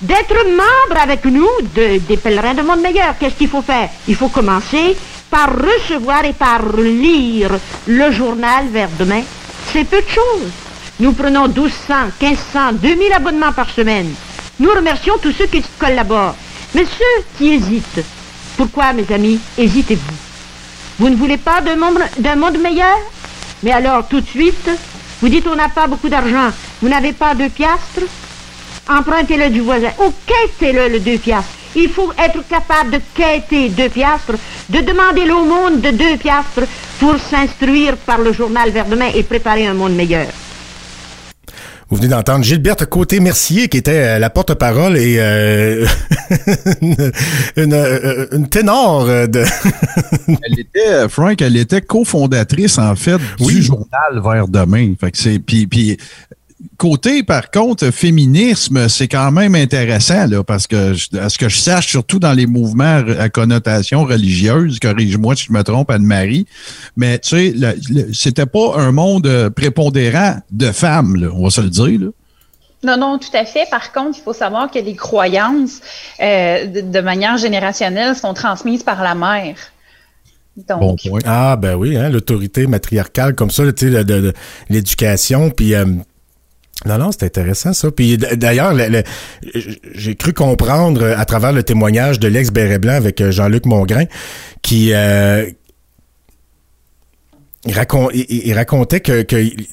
d'être 0.00 0.46
membre 0.46 1.02
avec 1.02 1.24
nous 1.26 1.50
de, 1.74 1.98
des 1.98 2.16
pèlerins 2.16 2.54
de 2.54 2.62
monde 2.62 2.80
meilleur. 2.80 3.14
Qu'est-ce 3.18 3.34
qu'il 3.34 3.48
faut 3.48 3.62
faire? 3.62 3.90
Il 4.08 4.14
faut 4.16 4.28
commencer 4.28 4.96
par 5.30 5.50
recevoir 5.56 6.24
et 6.24 6.32
par 6.32 6.60
lire 6.76 7.50
le 7.86 8.10
journal 8.12 8.68
Vert 8.68 8.90
Demain. 8.98 9.22
C'est 9.72 9.84
peu 9.84 10.00
de 10.00 10.08
choses. 10.08 10.50
Nous 11.00 11.12
prenons 11.12 11.48
1200, 11.48 11.94
1500, 12.20 12.72
2000 12.74 13.12
abonnements 13.12 13.52
par 13.52 13.68
semaine. 13.70 14.12
Nous 14.60 14.70
remercions 14.70 15.18
tous 15.20 15.32
ceux 15.32 15.46
qui 15.46 15.62
collaborent. 15.78 16.36
Mais 16.74 16.84
ceux 16.84 17.24
qui 17.36 17.52
hésitent, 17.52 18.04
pourquoi, 18.56 18.92
mes 18.92 19.10
amis, 19.12 19.38
hésitez-vous? 19.58 20.14
Vous 20.98 21.08
ne 21.08 21.16
voulez 21.16 21.36
pas 21.36 21.60
d'un 21.60 21.76
monde, 21.76 22.58
meilleur? 22.58 22.98
Mais 23.62 23.72
alors, 23.72 24.06
tout 24.08 24.20
de 24.20 24.26
suite, 24.26 24.70
vous 25.20 25.28
dites 25.28 25.46
on 25.46 25.54
n'a 25.54 25.68
pas 25.68 25.86
beaucoup 25.86 26.08
d'argent, 26.08 26.50
vous 26.80 26.88
n'avez 26.88 27.12
pas 27.12 27.34
deux 27.34 27.48
piastres? 27.48 28.06
Empruntez-le 28.88 29.50
du 29.50 29.60
voisin, 29.60 29.90
ou 30.04 30.12
quêtez-le 30.26 30.88
le 30.88 31.00
deux 31.00 31.18
piastres. 31.18 31.50
Il 31.74 31.88
faut 31.88 32.12
être 32.18 32.46
capable 32.48 32.90
de 32.90 33.00
quêter 33.14 33.68
deux 33.68 33.88
piastres, 33.88 34.34
de 34.68 34.80
demander 34.80 35.24
l'aumône 35.24 35.80
de 35.80 35.90
deux 35.90 36.16
piastres 36.16 36.66
pour 36.98 37.16
s'instruire 37.18 37.96
par 37.96 38.18
le 38.18 38.32
journal 38.32 38.70
Vers 38.70 38.86
demain 38.86 39.10
et 39.14 39.22
préparer 39.22 39.66
un 39.66 39.74
monde 39.74 39.94
meilleur. 39.94 40.26
Vous 41.92 41.98
venez 41.98 42.08
d'entendre 42.08 42.42
Gilberte 42.42 42.86
Côté-Mercier, 42.86 43.68
qui 43.68 43.76
était 43.76 44.14
euh, 44.14 44.18
la 44.18 44.30
porte-parole 44.30 44.96
et 44.96 45.18
euh, 45.18 45.86
une, 46.80 46.96
une, 47.56 47.74
euh, 47.74 48.26
une, 48.32 48.48
ténor 48.48 49.04
de... 49.04 49.44
elle 50.26 50.58
était, 50.58 51.06
Frank, 51.10 51.42
elle 51.42 51.58
était 51.58 51.82
cofondatrice, 51.82 52.78
en 52.78 52.96
fait, 52.96 53.18
oui. 53.40 53.56
du 53.56 53.62
journal 53.64 54.22
Vers 54.24 54.48
demain. 54.48 54.94
Fait 54.98 55.10
que 55.10 55.18
c'est, 55.18 55.38
puis, 55.38 55.66
puis 55.66 55.98
côté, 56.76 57.22
par 57.22 57.50
contre, 57.50 57.90
féminisme, 57.90 58.88
c'est 58.88 59.08
quand 59.08 59.30
même 59.30 59.54
intéressant, 59.54 60.26
là, 60.26 60.42
parce 60.44 60.66
que, 60.66 60.94
à 61.18 61.28
ce 61.28 61.38
que 61.38 61.48
je 61.48 61.58
sache, 61.58 61.88
surtout 61.88 62.18
dans 62.18 62.32
les 62.32 62.46
mouvements 62.46 63.02
à 63.18 63.28
connotation 63.28 64.04
religieuse, 64.04 64.78
corrige-moi 64.78 65.36
si 65.36 65.46
je 65.46 65.52
me 65.52 65.62
trompe, 65.62 65.90
Anne-Marie, 65.90 66.46
mais 66.96 67.18
tu 67.18 67.30
sais, 67.30 67.54
c'était 68.12 68.46
pas 68.46 68.76
un 68.76 68.92
monde 68.92 69.50
prépondérant 69.54 70.36
de 70.50 70.72
femmes, 70.72 71.16
là, 71.16 71.28
on 71.34 71.44
va 71.44 71.50
se 71.50 71.60
le 71.60 71.70
dire, 71.70 72.00
là. 72.00 72.06
Non, 72.84 72.96
non, 72.96 73.18
tout 73.18 73.30
à 73.34 73.44
fait. 73.44 73.64
Par 73.70 73.92
contre, 73.92 74.18
il 74.18 74.22
faut 74.22 74.32
savoir 74.32 74.68
que 74.68 74.78
les 74.80 74.96
croyances, 74.96 75.80
euh, 76.20 76.66
de, 76.66 76.80
de, 76.80 77.00
manière 77.00 77.36
générationnelle, 77.36 78.16
sont 78.16 78.34
transmises 78.34 78.82
par 78.82 79.04
la 79.04 79.14
mère. 79.14 79.56
Donc. 80.56 81.00
Bon 81.06 81.18
ah, 81.24 81.56
ben 81.56 81.76
oui, 81.76 81.96
hein, 81.96 82.10
l'autorité 82.10 82.66
matriarcale 82.66 83.34
comme 83.34 83.50
ça, 83.50 83.72
tu 83.72 83.92
sais, 83.92 84.32
l'éducation, 84.68 85.50
puis... 85.50 85.74
Euh, 85.74 85.86
non, 86.86 86.98
non, 86.98 87.10
c'est 87.12 87.24
intéressant 87.24 87.72
ça. 87.72 87.90
Puis 87.90 88.18
d'ailleurs, 88.18 88.74
j'ai 89.94 90.14
cru 90.16 90.32
comprendre 90.32 91.14
à 91.16 91.24
travers 91.24 91.52
le 91.52 91.62
témoignage 91.62 92.18
de 92.18 92.28
l'ex 92.28 92.50
béret 92.50 92.78
blanc 92.78 92.94
avec 92.94 93.30
Jean-Luc 93.30 93.66
Mongrain, 93.66 94.04
qui 94.62 94.92
euh, 94.92 95.46
il, 97.64 97.74
racon- 97.74 98.10
il- 98.12 98.26
il 98.28 98.52
racontait 98.54 99.00
que, 99.00 99.24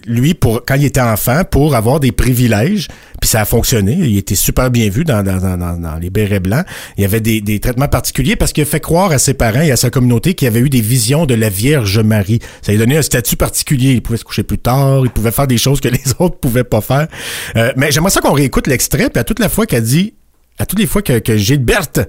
lui, 0.06 0.34
pour 0.36 0.64
quand 0.64 0.76
il 0.76 0.86
était 0.86 1.02
enfant, 1.02 1.44
pour 1.44 1.76
avoir 1.76 2.00
des 2.00 2.12
privilèges, 2.12 2.88
puis 3.20 3.28
ça 3.28 3.42
a 3.42 3.46
fonctionné, 3.46 3.94
il 3.94 4.18
était 4.18 4.36
super 4.36 4.70
bien 4.70 4.90
vu 4.90 5.04
dans, 5.04 6.00
les 6.00 6.10
bérets 6.10 6.40
blancs. 6.40 6.66
Il 6.98 7.02
y 7.02 7.06
avait 7.06 7.20
des, 7.20 7.60
traitements 7.60 7.88
particuliers 7.88 8.36
parce 8.36 8.54
qu'il 8.54 8.62
a 8.62 8.66
fait 8.66 8.80
croire 8.80 9.12
à 9.12 9.18
ses 9.18 9.34
parents 9.34 9.62
et 9.62 9.72
à 9.72 9.76
sa 9.76 9.90
communauté 9.90 10.36
qu'il 10.36 10.48
avait 10.48 10.60
eu 10.60 10.70
des 10.70 10.82
visions 10.82 11.26
de 11.26 11.34
la 11.34 11.50
Vierge 11.50 12.00
Marie. 12.00 12.40
Ça 12.62 12.72
lui 12.72 12.78
donnait 12.80 12.98
un 12.98 13.02
statut 13.02 13.36
particulier. 13.36 13.94
Il 13.94 14.02
pouvait 14.02 14.18
se 14.18 14.24
coucher 14.24 14.44
plus 14.44 14.60
tard, 14.60 15.02
il 15.04 15.10
pouvait 15.10 15.32
faire 15.32 15.48
des 15.48 15.58
choses 15.58 15.82
que 15.82 15.88
les 15.90 16.04
autres 16.20 16.38
pouvaient 16.38 16.64
pas 16.64 16.82
faire. 16.82 17.08
Euh, 17.56 17.74
mais 17.76 17.92
j'aimerais 17.92 18.12
ça 18.12 18.22
qu'on 18.22 18.34
réécoute 18.34 18.68
l'extrait, 18.68 19.10
puis 19.10 19.20
à 19.20 19.24
toutes 19.24 19.40
la 19.40 19.50
fois 19.50 19.66
qu'elle 19.66 19.84
dit, 19.84 20.14
à 20.60 20.66
toutes 20.66 20.80
les 20.80 20.88
fois 20.88 21.02
que, 21.02 21.18
que 21.20 21.38
Gilberte 21.38 22.02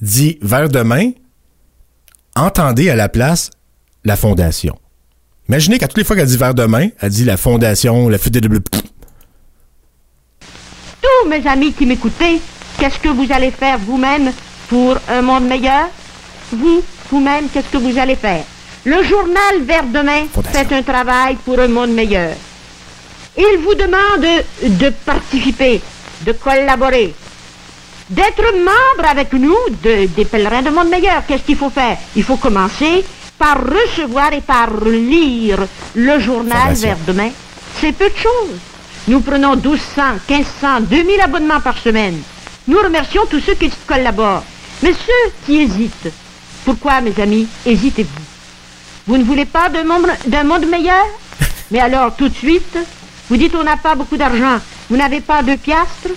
dit 0.00 0.38
vers 0.40 0.68
demain, 0.68 1.10
entendez 2.36 2.88
à 2.88 2.96
la 2.96 3.08
place 3.08 3.50
la 4.08 4.16
fondation. 4.16 4.76
Imaginez 5.48 5.78
qu'à 5.78 5.86
toutes 5.86 5.98
les 5.98 6.04
fois 6.04 6.16
qu'elle 6.16 6.26
dit 6.26 6.36
vers 6.36 6.54
demain, 6.54 6.88
elle 7.00 7.10
dit 7.10 7.24
la 7.24 7.36
fondation, 7.36 8.08
la 8.08 8.18
FDW. 8.18 8.58
Tous 11.02 11.28
mes 11.28 11.46
amis 11.46 11.72
qui 11.72 11.86
m'écoutez, 11.86 12.40
qu'est-ce 12.78 12.98
que 12.98 13.08
vous 13.10 13.26
allez 13.30 13.50
faire 13.50 13.78
vous-même 13.78 14.32
pour 14.68 14.96
un 15.08 15.22
monde 15.22 15.46
meilleur? 15.46 15.86
Vous, 16.52 16.82
vous-même, 17.10 17.48
qu'est-ce 17.52 17.68
que 17.68 17.76
vous 17.78 17.98
allez 17.98 18.16
faire? 18.16 18.44
Le 18.84 19.02
journal 19.04 19.54
Vers 19.62 19.84
demain 19.84 20.24
Fondation. 20.32 20.58
fait 20.68 20.74
un 20.74 20.82
travail 20.82 21.36
pour 21.44 21.58
un 21.60 21.68
monde 21.68 21.90
meilleur. 21.92 22.32
Il 23.36 23.58
vous 23.62 23.74
demande 23.74 24.26
de 24.62 24.88
participer, 25.04 25.80
de 26.26 26.32
collaborer, 26.32 27.14
d'être 28.10 28.42
membre 28.56 29.08
avec 29.10 29.32
nous 29.34 29.56
de- 29.82 30.06
des 30.06 30.24
pèlerins 30.24 30.62
de 30.62 30.70
monde 30.70 30.88
meilleur. 30.88 31.24
Qu'est-ce 31.26 31.42
qu'il 31.42 31.56
faut 31.56 31.70
faire? 31.70 31.98
Il 32.16 32.22
faut 32.24 32.36
commencer 32.38 33.04
par 33.38 33.58
recevoir 33.64 34.32
et 34.32 34.40
par 34.40 34.68
lire 34.84 35.58
le 35.94 36.18
journal. 36.18 36.74
Vers 36.74 36.96
demain. 37.06 37.30
C'est 37.80 37.92
peu 37.92 38.10
de 38.10 38.16
choses. 38.16 38.58
Nous 39.06 39.20
prenons 39.20 39.54
1200, 39.56 40.02
1500, 40.28 40.80
2000 40.82 41.20
abonnements 41.20 41.60
par 41.60 41.78
semaine. 41.78 42.20
Nous 42.66 42.78
remercions 42.78 43.24
tous 43.30 43.40
ceux 43.40 43.54
qui 43.54 43.70
collaborent. 43.86 44.44
Mais 44.82 44.92
ceux 44.92 45.32
qui 45.46 45.62
hésitent, 45.62 46.12
pourquoi, 46.64 47.00
mes 47.00 47.18
amis, 47.20 47.46
hésitez-vous? 47.64 48.22
Vous 49.06 49.16
ne 49.16 49.24
voulez 49.24 49.46
pas 49.46 49.70
d'un 49.70 49.84
monde, 49.84 50.08
d'un 50.26 50.44
monde 50.44 50.66
meilleur? 50.66 51.06
Mais 51.70 51.80
alors, 51.80 52.14
tout 52.14 52.28
de 52.28 52.34
suite, 52.34 52.76
vous 53.30 53.36
dites 53.36 53.54
on 53.54 53.64
n'a 53.64 53.76
pas 53.76 53.94
beaucoup 53.94 54.16
d'argent. 54.16 54.58
Vous 54.90 54.96
n'avez 54.96 55.20
pas 55.20 55.42
deux 55.42 55.56
piastres? 55.56 56.10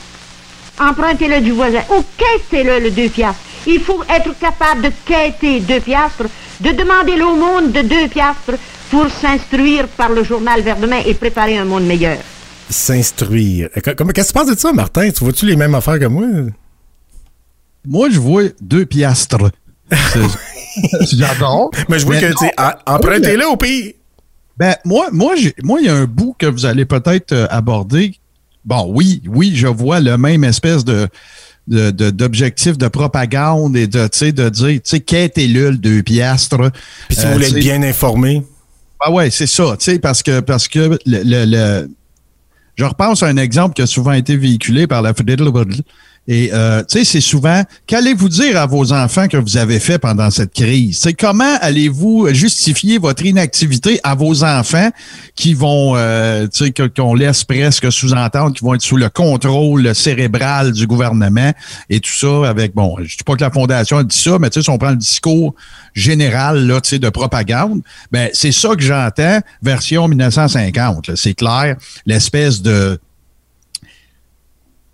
Empruntez-le 0.79 1.41
du 1.41 1.51
voisin. 1.51 1.81
Ou 1.95 2.03
quêtez-le, 2.17 2.79
le 2.79 2.91
deux 2.91 3.09
piastres. 3.09 3.41
Il 3.67 3.79
faut 3.79 4.03
être 4.09 4.37
capable 4.39 4.81
de 4.81 4.91
quêter 5.05 5.59
deux 5.59 5.79
piastres, 5.79 6.25
de 6.61 6.71
demander 6.71 7.17
l'aumône 7.17 7.71
de 7.71 7.81
deux 7.81 8.07
piastres 8.07 8.57
pour 8.89 9.09
s'instruire 9.09 9.87
par 9.87 10.09
le 10.09 10.23
journal 10.23 10.61
Vers 10.61 10.77
demain 10.77 11.01
et 11.05 11.13
préparer 11.13 11.57
un 11.57 11.65
monde 11.65 11.85
meilleur. 11.85 12.17
S'instruire. 12.69 13.69
Qu'est-ce 13.73 13.93
que 13.95 14.27
tu 14.27 14.33
penses 14.33 14.47
de 14.47 14.57
ça, 14.57 14.71
Martin? 14.71 15.09
Tu 15.09 15.23
vois-tu 15.23 15.45
les 15.45 15.55
mêmes 15.55 15.75
affaires 15.75 15.99
que 15.99 16.05
moi? 16.05 16.25
Moi, 17.85 18.09
je 18.09 18.19
vois 18.19 18.43
deux 18.61 18.85
piastres. 18.85 19.51
J'adore. 21.11 21.71
Mais 21.89 21.99
je 21.99 22.05
vois 22.05 22.15
Mais 22.15 22.21
que, 22.21 22.33
tu 22.37 22.45
empruntez-le 22.85 23.47
au 23.47 23.57
pays. 23.57 23.95
Ben, 24.57 24.75
moi, 24.85 25.07
moi, 25.11 25.33
il 25.35 25.85
y 25.85 25.89
a 25.89 25.95
un 25.95 26.05
bout 26.05 26.35
que 26.37 26.45
vous 26.45 26.65
allez 26.65 26.85
peut-être 26.85 27.31
euh, 27.31 27.47
aborder. 27.49 28.13
Bon, 28.63 28.85
oui, 28.93 29.21
oui, 29.25 29.53
je 29.55 29.67
vois 29.67 29.99
le 29.99 30.17
même 30.17 30.43
espèce 30.43 30.85
de 30.85 31.07
de- 31.67 31.91
de- 31.91 32.09
propagande 32.87 33.77
et 33.77 33.87
de, 33.87 34.03
tu 34.07 34.17
sais, 34.17 34.31
de 34.31 34.49
dire, 34.49 34.67
tu 34.75 34.81
sais, 34.83 34.99
quêtez-le, 34.99 35.71
le 35.71 35.77
deux 35.77 36.03
piastres? 36.03 36.71
Puis 37.07 37.17
si 37.17 37.25
Euh, 37.25 37.27
vous 37.27 37.33
voulez 37.33 37.47
être 37.47 37.59
bien 37.59 37.81
informé. 37.83 38.43
Ah 38.99 39.11
ouais, 39.11 39.29
c'est 39.31 39.47
ça, 39.47 39.75
tu 39.79 39.85
sais, 39.85 39.99
parce 39.99 40.21
que, 40.23 40.39
parce 40.41 40.67
que 40.67 40.79
le, 40.79 41.21
le, 41.23 41.45
le- 41.45 41.89
je 42.75 42.83
repense 42.85 43.21
à 43.23 43.27
un 43.27 43.37
exemple 43.37 43.73
qui 43.75 43.81
a 43.81 43.87
souvent 43.87 44.11
été 44.13 44.35
véhiculé 44.37 44.87
par 44.87 45.01
la 45.01 45.13
FDLW. 45.13 45.81
Et, 46.27 46.51
euh, 46.53 46.83
tu 46.87 46.99
sais, 46.99 47.03
c'est 47.03 47.21
souvent, 47.21 47.63
qu'allez-vous 47.87 48.29
dire 48.29 48.55
à 48.57 48.67
vos 48.67 48.93
enfants 48.93 49.27
que 49.27 49.37
vous 49.37 49.57
avez 49.57 49.79
fait 49.79 49.97
pendant 49.97 50.29
cette 50.29 50.53
crise? 50.53 50.99
C'est 50.99 51.13
comment 51.13 51.57
allez-vous 51.61 52.31
justifier 52.31 52.99
votre 52.99 53.25
inactivité 53.25 53.99
à 54.03 54.13
vos 54.13 54.43
enfants 54.43 54.89
qui 55.35 55.55
vont, 55.55 55.95
euh, 55.95 56.47
tu 56.47 56.65
sais, 56.65 56.89
qu'on 56.95 57.15
laisse 57.15 57.43
presque 57.43 57.91
sous-entendre, 57.91 58.55
qui 58.55 58.63
vont 58.63 58.75
être 58.75 58.83
sous 58.83 58.97
le 58.97 59.09
contrôle 59.09 59.95
cérébral 59.95 60.73
du 60.73 60.85
gouvernement 60.85 61.53
et 61.89 61.99
tout 61.99 62.13
ça 62.13 62.47
avec, 62.47 62.75
bon, 62.75 62.97
je 63.03 63.17
dis 63.17 63.23
pas 63.25 63.35
que 63.35 63.41
la 63.41 63.51
Fondation 63.51 63.97
a 63.97 64.03
dit 64.03 64.17
ça, 64.17 64.37
mais 64.39 64.51
tu 64.51 64.59
sais, 64.59 64.63
si 64.63 64.69
on 64.69 64.77
prend 64.77 64.91
le 64.91 64.97
discours 64.97 65.55
général, 65.95 66.67
là, 66.67 66.79
tu 66.81 66.89
sais, 66.89 66.99
de 66.99 67.09
propagande, 67.09 67.81
ben, 68.11 68.29
c'est 68.33 68.51
ça 68.51 68.75
que 68.75 68.83
j'entends, 68.83 69.39
version 69.63 70.07
1950, 70.07 71.07
là. 71.07 71.15
c'est 71.15 71.33
clair, 71.33 71.77
l'espèce 72.05 72.61
de, 72.61 72.99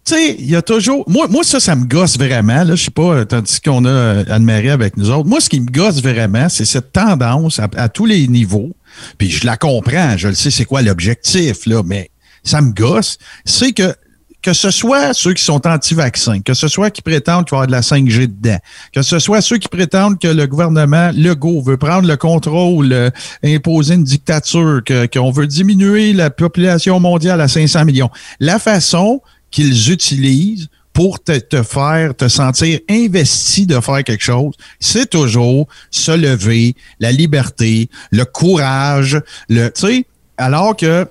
tu 0.07 0.13
sais, 0.13 0.37
il 0.39 0.49
y 0.49 0.55
a 0.55 0.61
toujours. 0.61 1.03
Moi, 1.09 1.27
moi, 1.27 1.43
ça, 1.43 1.59
ça 1.59 1.75
me 1.75 1.85
gosse 1.85 2.17
vraiment. 2.17 2.63
Là, 2.63 2.75
je 2.75 2.85
sais 2.85 2.91
pas, 2.91 3.25
tandis 3.25 3.59
qu'on 3.59 3.83
a 3.83 3.89
euh, 3.89 4.23
Anne-Marie 4.29 4.69
avec 4.69 4.95
nous 4.95 5.11
autres. 5.11 5.27
Moi, 5.27 5.41
ce 5.41 5.49
qui 5.49 5.59
me 5.59 5.69
gosse 5.69 6.01
vraiment, 6.01 6.47
c'est 6.47 6.63
cette 6.63 6.93
tendance 6.93 7.59
à, 7.59 7.89
tous 7.89 8.05
les 8.05 8.25
niveaux. 8.29 8.71
Puis 9.17 9.29
je 9.29 9.45
la 9.45 9.57
comprends, 9.57 10.15
je 10.15 10.29
le 10.29 10.33
sais, 10.33 10.49
c'est 10.49 10.63
quoi 10.63 10.81
l'objectif, 10.81 11.65
là, 11.65 11.83
mais 11.85 12.09
ça 12.43 12.61
me 12.61 12.71
gosse. 12.71 13.17
C'est 13.43 13.73
que 13.73 13.93
que 14.41 14.53
ce 14.53 14.71
soit 14.71 15.13
ceux 15.13 15.33
qui 15.33 15.43
sont 15.43 15.67
anti-vaccins, 15.67 16.39
que 16.39 16.53
ce 16.53 16.69
soit 16.69 16.89
qui 16.89 17.01
prétendent 17.01 17.43
qu'il 17.45 17.57
va 17.57 17.63
y 17.63 17.65
avoir 17.65 17.67
de 17.67 17.71
la 17.71 17.81
5G 17.81 18.27
dedans, 18.27 18.59
que 18.93 19.01
ce 19.01 19.19
soit 19.19 19.41
ceux 19.41 19.57
qui 19.57 19.67
prétendent 19.67 20.19
que 20.19 20.27
le 20.27 20.47
gouvernement 20.47 21.11
Legault 21.13 21.61
veut 21.61 21.75
prendre 21.75 22.07
le 22.07 22.15
contrôle, 22.15 22.93
euh, 22.93 23.09
imposer 23.43 23.95
une 23.95 24.05
dictature, 24.05 24.81
qu'on 25.11 25.31
veut 25.31 25.47
diminuer 25.47 26.13
la 26.13 26.29
population 26.29 26.99
mondiale 27.01 27.41
à 27.41 27.49
500 27.49 27.83
millions. 27.83 28.09
La 28.39 28.57
façon 28.57 29.21
qu'ils 29.51 29.91
utilisent 29.91 30.67
pour 30.93 31.23
te, 31.23 31.37
te 31.37 31.61
faire 31.61 32.15
te 32.15 32.27
sentir 32.27 32.79
investi 32.89 33.67
de 33.67 33.79
faire 33.79 34.03
quelque 34.03 34.23
chose, 34.23 34.55
c'est 34.79 35.09
toujours 35.09 35.67
se 35.91 36.11
lever, 36.11 36.75
la 36.99 37.11
liberté, 37.11 37.87
le 38.11 38.25
courage, 38.25 39.21
le, 39.47 39.69
tu 39.69 39.81
sais, 39.81 40.05
alors 40.37 40.75
que 40.75 41.07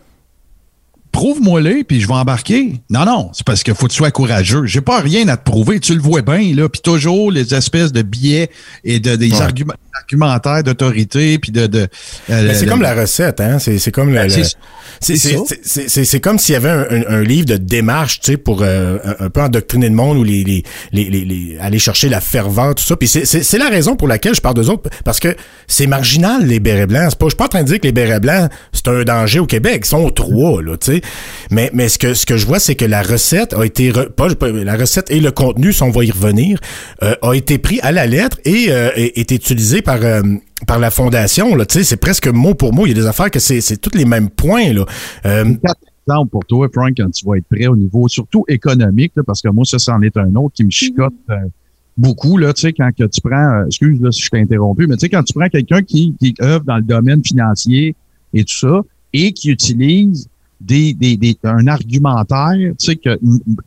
prouve-moi-le, 1.17 1.83
puis 1.89 1.99
je 2.03 2.07
vais 2.07 2.13
embarquer. 2.13 2.75
Non, 2.91 3.07
non, 3.07 3.31
c'est 3.33 3.45
parce 3.47 3.63
qu'il 3.63 3.75
faut 3.75 3.87
que 3.87 3.93
tu 3.93 3.97
sois 3.97 4.11
courageux. 4.11 4.67
J'ai 4.67 4.83
pas 4.83 5.01
rien 5.01 5.27
à 5.29 5.39
te 5.39 5.45
prouver, 5.51 5.81
tu 5.81 5.95
le 5.95 6.01
vois 6.01 6.21
bien, 6.21 6.55
là. 6.55 6.69
Puis 6.69 6.83
toujours 6.83 7.31
les 7.33 7.55
espèces 7.55 7.91
de 7.91 8.03
biais 8.03 8.51
et 8.85 9.01
de, 9.01 9.17
des 9.17 9.33
Ouais. 9.33 9.41
arguments, 9.41 9.73
argumentaires 9.99 10.63
d'autorité, 10.63 11.39
puis 11.39 11.53
de... 11.53 11.67
de 11.67 11.79
euh, 11.79 11.87
Mais 12.49 12.55
c'est 12.55 12.67
comme 12.67 12.83
la 12.83 12.95
recette, 12.95 13.41
hein? 13.41 13.59
C'est, 13.59 13.79
c'est 13.79 13.91
comme 13.93 14.11
le, 14.11 14.17
Ben, 14.27 14.31
c'est- 15.01 16.21
comme 16.21 16.39
s'il 16.39 16.53
y 16.53 16.57
avait 16.57 16.69
un, 16.71 16.81
un- 16.91 17.05
un 17.09 17.23
livre 17.23 17.47
de 17.47 17.57
démarche, 17.57 18.21
tu 18.21 18.33
sais, 18.33 18.37
pour 18.37 18.61
euh, 18.63 18.99
un, 19.19 19.27
un 19.27 19.31
peu 19.31 19.41
endoctriner 19.43 19.89
le 19.89 19.95
monde 19.95 20.19
ou 20.19 20.25
les, 20.25 20.45
les, 20.45 20.63
les, 20.93 21.05
les- 21.11 21.25
les- 21.25 21.59
aller 21.59 21.79
chercher 21.79 22.09
la 22.09 22.21
ferveur, 22.21 22.75
tout 22.75 22.85
ça. 22.85 22.97
Puis 22.97 23.09
c'est, 23.09 23.25
c'est, 23.25 23.43
c'est 23.43 23.59
la 23.59 23.69
raison 23.69 23.97
pour 23.97 24.09
laquelle 24.09 24.35
je 24.35 24.41
parle 24.41 24.55
d'eux 24.57 24.69
autres, 24.71 24.89
parce 25.05 25.19
que 25.21 25.35
c'est 25.67 25.87
marginal, 25.87 26.45
les 26.47 26.61
bérets 26.61 26.87
blancs. 26.87 27.15
Pas, 27.17 27.27
je 27.27 27.31
suis 27.31 27.37
pas 27.37 27.45
en 27.47 27.49
train 27.49 27.63
de 27.63 27.69
dire 27.69 27.81
que 27.81 27.87
les 27.87 27.93
bérets 27.93 28.21
blancs, 28.21 28.51
c'est 28.73 28.89
un 28.89 29.03
danger 29.03 29.39
au 29.41 29.47
Québec. 29.47 29.83
Ils 29.85 29.89
sont 29.89 30.11
trois, 30.11 30.63
là, 30.63 30.77
tu 30.77 30.93
sais. 30.93 31.01
Mais, 31.51 31.71
mais 31.73 31.89
ce 31.89 31.99
que, 31.99 32.15
ce 32.15 32.27
que 32.27 32.37
je 32.37 32.47
vois, 32.47 32.59
c'est 32.59 32.75
que 32.75 32.85
la 32.85 33.03
recette 33.03 33.55
a 33.55 33.65
été, 33.65 33.93
re- 33.93 34.11
pas, 34.11 34.29
la 34.51 34.77
recette 34.77 35.11
et 35.11 35.21
le 35.21 35.31
contenu, 35.31 35.73
si 35.73 35.83
on 35.83 35.91
va 35.91 36.05
y 36.05 36.11
revenir, 36.11 36.59
euh, 37.03 37.15
a 37.23 37.35
été 37.35 37.59
pris 37.59 37.79
à 37.81 37.93
la 37.93 38.07
lettre 38.07 38.39
et 38.45 38.67
euh, 38.71 38.91
est, 38.97 39.17
est 39.17 39.31
utilisé 39.31 39.81
par, 39.83 40.03
euh, 40.03 40.23
par 40.67 40.79
la 40.79 40.91
fondation, 40.91 41.55
là, 41.55 41.65
tu 41.67 41.79
sais, 41.79 41.85
c'est 41.85 41.97
presque 41.97 42.27
mot 42.29 42.55
pour 42.55 42.73
mot. 42.73 42.87
Il 42.87 42.91
y 42.91 42.93
a 42.93 42.95
des 43.03 43.07
affaires 43.07 43.31
que 43.31 43.39
c'est, 43.39 43.61
c'est 43.61 43.77
tous 43.77 43.97
les 43.97 44.05
mêmes 44.05 44.31
points, 44.31 44.73
là. 44.73 44.85
Euh, 45.25 45.45
quatre 45.63 45.81
exemples 46.09 46.31
pour 46.31 46.45
toi, 46.47 46.69
Frank, 46.73 46.93
quand 46.97 47.11
tu 47.11 47.25
vas 47.27 47.37
être 47.37 47.47
prêt 47.49 47.67
au 47.67 47.77
niveau 47.77 48.09
surtout 48.09 48.45
économique, 48.49 49.13
là, 49.17 49.23
parce 49.25 49.41
que 49.41 49.49
moi, 49.49 49.65
ça, 49.65 49.79
c'en 49.79 50.03
est 50.03 50.17
un 50.17 50.35
autre 50.35 50.55
qui 50.55 50.65
me 50.65 50.71
chicote 50.71 51.15
euh, 51.31 51.37
beaucoup, 51.97 52.39
là, 52.39 52.53
tu 52.53 52.63
sais, 52.63 52.73
quand 52.73 52.91
que 52.91 53.05
tu 53.05 53.21
prends, 53.21 53.61
euh, 53.61 53.67
excuse 53.67 54.01
là, 54.01 54.11
si 54.11 54.23
je 54.23 54.29
t'ai 54.31 54.41
interrompu, 54.41 54.87
mais 54.87 54.97
tu 54.97 55.03
sais, 55.03 55.09
quand 55.09 55.23
tu 55.23 55.33
prends 55.33 55.49
quelqu'un 55.49 55.83
qui, 55.83 56.15
qui 56.21 56.35
œuvre 56.43 56.65
dans 56.65 56.77
le 56.77 56.83
domaine 56.83 57.23
financier 57.25 57.95
et 58.35 58.45
tout 58.45 58.57
ça, 58.57 58.81
et 59.13 59.33
qui 59.33 59.51
utilise 59.51 60.29
des, 60.61 60.95
des, 60.95 61.17
des 61.17 61.37
un 61.45 61.67
argumentaire, 61.67 62.53
tu 62.57 62.75
sais, 62.79 62.97
que, 62.97 63.19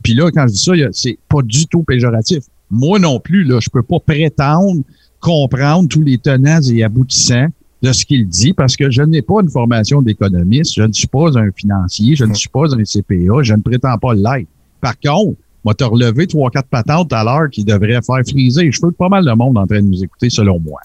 puis 0.02 0.14
là, 0.14 0.30
quand 0.32 0.46
je 0.48 0.52
dis 0.52 0.58
ça, 0.58 0.72
c'est 0.92 1.18
pas 1.28 1.42
du 1.42 1.66
tout 1.66 1.82
péjoratif. 1.82 2.44
Moi 2.70 2.98
non 2.98 3.20
plus, 3.20 3.44
là, 3.44 3.58
je 3.60 3.68
peux 3.70 3.82
pas 3.82 3.98
prétendre 4.00 4.82
comprendre 5.20 5.88
tous 5.88 6.02
les 6.02 6.18
tenants 6.18 6.60
et 6.62 6.82
aboutissants 6.82 7.46
de 7.82 7.92
ce 7.92 8.04
qu'il 8.04 8.26
dit 8.28 8.52
parce 8.52 8.76
que 8.76 8.90
je 8.90 9.02
n'ai 9.02 9.22
pas 9.22 9.40
une 9.42 9.48
formation 9.50 10.02
d'économiste, 10.02 10.74
je 10.74 10.82
ne 10.82 10.92
suis 10.92 11.06
pas 11.06 11.38
un 11.38 11.50
financier, 11.54 12.14
je 12.16 12.24
ne 12.24 12.34
suis 12.34 12.48
pas 12.48 12.64
un 12.74 12.82
CPA, 12.84 13.42
je 13.42 13.54
ne 13.54 13.62
prétends 13.62 13.96
pas 13.98 14.14
l'être. 14.14 14.48
Par 14.80 14.98
contre, 14.98 15.36
moi, 15.64 15.74
te 15.74 15.84
relever 15.84 16.26
trois, 16.26 16.50
quatre 16.50 16.68
patentes 16.68 17.12
à 17.12 17.22
l'heure 17.22 17.50
qui 17.50 17.64
devraient 17.64 18.00
faire 18.02 18.22
friser 18.26 18.72
cheveux 18.72 18.90
de 18.92 18.96
pas 18.96 19.10
mal 19.10 19.24
de 19.26 19.32
monde 19.32 19.58
en 19.58 19.66
train 19.66 19.82
de 19.82 19.86
nous 19.86 20.02
écouter, 20.02 20.30
selon 20.30 20.58
moi. 20.58 20.80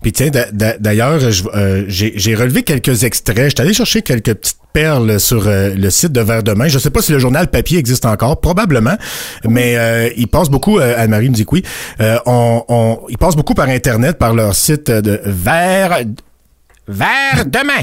Puis 0.00 0.12
tiens, 0.12 0.30
d'a- 0.30 0.50
d'a- 0.50 0.78
d'ailleurs, 0.78 1.20
je- 1.30 1.44
euh, 1.54 1.84
j'ai 1.88 2.12
j'ai 2.16 2.34
relevé 2.34 2.62
quelques 2.62 3.04
extraits. 3.04 3.50
J'étais 3.50 3.60
allé 3.62 3.74
chercher 3.74 4.00
quelques 4.00 4.32
petites 4.34 4.56
perles 4.74 5.20
sur 5.20 5.46
euh, 5.46 5.72
le 5.74 5.88
site 5.88 6.12
de 6.12 6.20
Vers 6.20 6.42
demain. 6.42 6.68
Je 6.68 6.78
sais 6.78 6.90
pas 6.90 7.00
si 7.00 7.12
le 7.12 7.18
journal 7.18 7.48
papier 7.48 7.78
existe 7.78 8.04
encore, 8.04 8.40
probablement, 8.40 8.96
mais 9.48 9.76
euh, 9.76 10.10
il 10.16 10.26
passe 10.26 10.50
beaucoup, 10.50 10.78
euh, 10.78 10.94
Anne-Marie 10.98 11.30
me 11.30 11.34
dit 11.34 11.46
que 11.46 11.52
oui, 11.52 11.62
euh, 12.00 12.18
on, 12.26 12.62
on, 12.68 12.98
il 13.08 13.16
passe 13.16 13.36
beaucoup 13.36 13.54
par 13.54 13.68
Internet, 13.68 14.18
par 14.18 14.34
leur 14.34 14.54
site 14.54 14.90
de 14.90 15.20
Vers 15.24 16.00
vers 16.88 17.44
demain. 17.46 17.82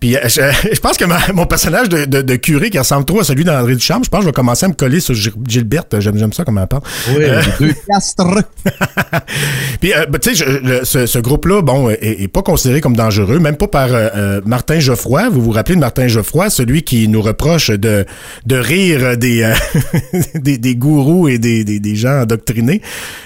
Puis 0.00 0.16
euh, 0.16 0.20
je, 0.24 0.40
je 0.74 0.80
pense 0.80 0.96
que 0.96 1.04
ma- 1.04 1.32
mon 1.34 1.46
personnage 1.46 1.88
de, 1.88 2.04
de- 2.04 2.22
de 2.22 2.34
curé 2.36 2.70
qui 2.70 2.78
ressemble 2.78 3.04
trop 3.04 3.20
à 3.20 3.24
celui 3.24 3.44
d'André 3.44 3.74
Duchamp, 3.74 4.00
je 4.04 4.08
pense 4.10 4.20
que 4.20 4.24
je 4.24 4.28
vais 4.28 4.32
commencer 4.34 4.66
à 4.66 4.68
me 4.68 4.74
coller 4.74 5.00
sur 5.00 5.14
Gil- 5.14 5.32
Gilberte. 5.46 6.00
J'aime, 6.00 6.16
j'aime 6.18 6.32
ça 6.32 6.44
comment 6.44 6.62
elle 6.62 6.68
parle. 6.68 6.82
Oui, 7.16 7.24
deux 7.60 7.74
castres. 7.88 8.42
Puis, 9.80 9.92
euh, 9.94 10.06
ben, 10.06 10.18
tu 10.18 10.34
sais, 10.34 10.44
ce, 10.84 11.06
ce 11.06 11.18
groupe-là, 11.18 11.62
bon, 11.62 11.90
est, 11.90 11.98
est 12.22 12.28
pas 12.28 12.42
considéré 12.42 12.80
comme 12.80 12.96
dangereux, 12.96 13.38
même 13.38 13.56
pas 13.56 13.68
par 13.68 13.92
euh, 13.94 14.08
euh, 14.16 14.40
Martin 14.44 14.78
Geoffroy. 14.80 15.28
Vous 15.30 15.42
vous 15.42 15.50
rappelez 15.52 15.74
de 15.76 15.80
Martin 15.80 16.08
Geoffroy, 16.08 16.50
celui 16.50 16.82
qui 16.82 17.08
nous 17.08 17.22
reproche 17.22 17.70
de, 17.70 18.04
de 18.46 18.56
rire 18.56 19.16
des, 19.16 19.42
euh, 19.42 19.54
des, 20.34 20.58
des 20.58 20.74
gourous 20.76 21.28
et 21.28 21.38
des, 21.38 21.64
des, 21.64 21.80
des 21.80 21.96
gens 21.96 22.22
endoctrinés. 22.22 22.82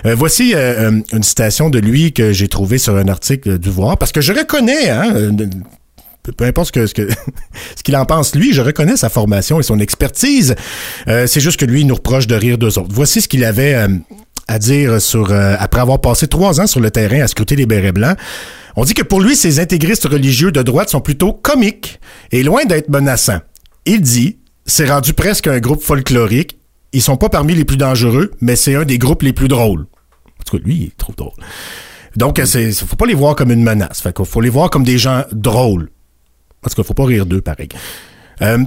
Euh, 0.07 0.14
voici 0.16 0.55
euh, 0.55 0.91
euh, 0.91 1.01
une 1.12 1.22
citation 1.22 1.70
de 1.70 1.79
lui 1.79 2.12
que 2.12 2.33
j'ai 2.33 2.49
trouvé 2.49 2.79
sur 2.79 2.97
un 2.97 3.09
article 3.09 3.59
du 3.59 3.70
Voir, 3.70 3.97
parce 3.99 4.12
que 4.12 4.20
je 4.20 4.33
reconnais, 4.33 4.91
hein, 4.91 5.12
euh, 5.14 5.14
peu- 6.23 6.33
peu 6.33 6.45
importe 6.45 6.75
ce 6.87 7.83
qu'il 7.83 7.97
en 7.97 8.05
pense 8.05 8.35
lui, 8.35 8.53
je 8.53 8.62
reconnais 8.62 8.97
sa 8.97 9.09
formation 9.09 9.61
et 9.61 9.62
son 9.62 9.79
expertise. 9.79 10.55
Euh, 11.09 11.27
c'est 11.27 11.41
juste 11.41 11.61
que 11.61 11.65
lui 11.67 11.85
nous 11.85 11.95
reproche 11.95 12.27
de 12.27 12.35
rire 12.35 12.59
d'eux 12.59 12.79
autres. 12.79 12.91
Voici 12.91 13.21
ce 13.21 13.29
qu'il 13.29 13.45
avait 13.45 13.75
euh, 13.75 13.89
à 14.49 14.59
dire 14.59 14.99
euh, 15.15 15.57
après 15.59 15.81
avoir 15.81 16.01
passé 16.01 16.27
trois 16.27 16.61
ans 16.61 16.67
sur 16.67 16.81
le 16.81 16.91
terrain 16.91 17.21
à 17.21 17.29
scruter 17.29 17.57
les 17.57 17.67
bérets 17.67 17.93
blancs. 17.93 18.17
On 18.77 18.85
dit 18.85 18.95
que 18.95 19.03
pour 19.03 19.21
lui, 19.21 19.37
ces 19.37 19.61
intégristes 19.61 20.05
religieux 20.05 20.51
de 20.51 20.62
droite 20.62 20.89
sont 20.89 21.01
plutôt 21.01 21.33
comiques 21.33 22.01
et 22.33 22.43
loin 22.43 22.65
d'être 22.65 22.89
menaçants. 22.89 23.41
Il 23.87 24.01
dit, 24.01 24.39
c'est 24.67 24.91
rendu 24.91 25.12
presque 25.12 25.47
un 25.47 25.61
groupe 25.61 25.83
folklorique. 25.83 26.59
Ils 26.93 27.03
sont 27.03 27.17
pas 27.17 27.29
parmi 27.29 27.55
les 27.55 27.65
plus 27.65 27.77
dangereux, 27.77 28.31
mais 28.41 28.57
c'est 28.57 28.75
un 28.75 28.85
des 28.85 28.99
groupes 28.99 29.23
les 29.23 29.33
plus 29.33 29.49
drôles. 29.49 29.87
En 30.41 30.43
tout 30.47 30.59
lui, 30.65 30.75
il 30.77 30.85
est 30.85 31.12
drôle. 31.17 31.33
Donc, 32.17 32.41
c'est, 32.45 32.73
faut 32.73 32.97
pas 32.97 33.07
les 33.07 33.15
voir 33.15 33.35
comme 33.35 33.51
une 33.51 33.62
menace. 33.62 34.01
Fait 34.01 34.15
qu'il 34.15 34.25
faut 34.25 34.41
les 34.41 34.49
voir 34.51 34.71
comme 34.71 34.85
des 34.85 34.99
gens 34.99 35.23
drôles. 35.33 35.91
En 36.65 36.69
tout 36.71 36.77
cas, 36.77 36.83
faut 36.83 36.95
pas 36.95 37.05
rire 37.05 37.27
d'eux, 37.27 37.41
pareil. 37.41 37.69
Euh, 38.43 38.59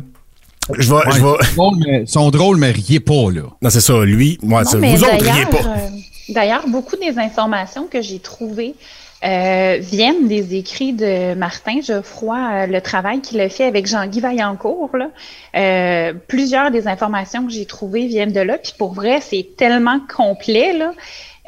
je 0.77 0.89
vais, 0.89 0.95
Ouais, 0.95 1.01
je 1.15 1.21
vais, 1.23 1.33
ils 1.41 1.45
sont 1.47 1.55
drôles, 1.55 1.77
mais- 1.85 2.05
sont 2.05 2.29
drôles, 2.29 2.57
mais 2.57 2.71
riez 2.71 2.99
pas, 2.99 3.31
là. 3.33 3.43
non, 3.61 3.69
c'est 3.69 3.79
ça, 3.81 4.03
lui, 4.03 4.37
moi, 4.43 4.63
Non, 4.63 4.69
ça, 4.69 4.77
vous 4.77 5.03
autres, 5.03 5.17
d'ailleurs, 5.17 5.35
riez 5.35 5.45
pas. 5.45 5.57
euh, 5.69 5.87
D'ailleurs, 6.29 6.67
beaucoup 6.67 6.97
des 6.97 7.17
informations 7.19 7.87
que 7.87 8.01
j'ai 8.01 8.19
trouvées 8.19 8.75
euh, 9.23 9.77
viennent 9.81 10.27
des 10.27 10.55
écrits 10.55 10.91
de 10.93 11.33
Martin 11.35 11.79
Geoffroy, 11.81 12.37
euh, 12.37 12.65
le 12.67 12.81
travail 12.81 13.21
qu'il 13.21 13.39
a 13.39 13.47
fait 13.49 13.63
avec 13.63 13.87
Jean-Guy 13.87 14.19
Vaillancourt. 14.19 14.91
Là. 14.95 15.09
Euh, 15.55 16.13
plusieurs 16.27 16.69
des 16.69 16.87
informations 16.87 17.45
que 17.47 17.51
j'ai 17.51 17.65
trouvées 17.65 18.05
viennent 18.07 18.33
de 18.33 18.41
là. 18.41 18.57
Puis 18.59 18.73
pour 18.77 18.93
vrai, 18.93 19.19
c'est 19.21 19.47
tellement 19.57 19.99
complet. 20.15 20.77
Là. 20.77 20.91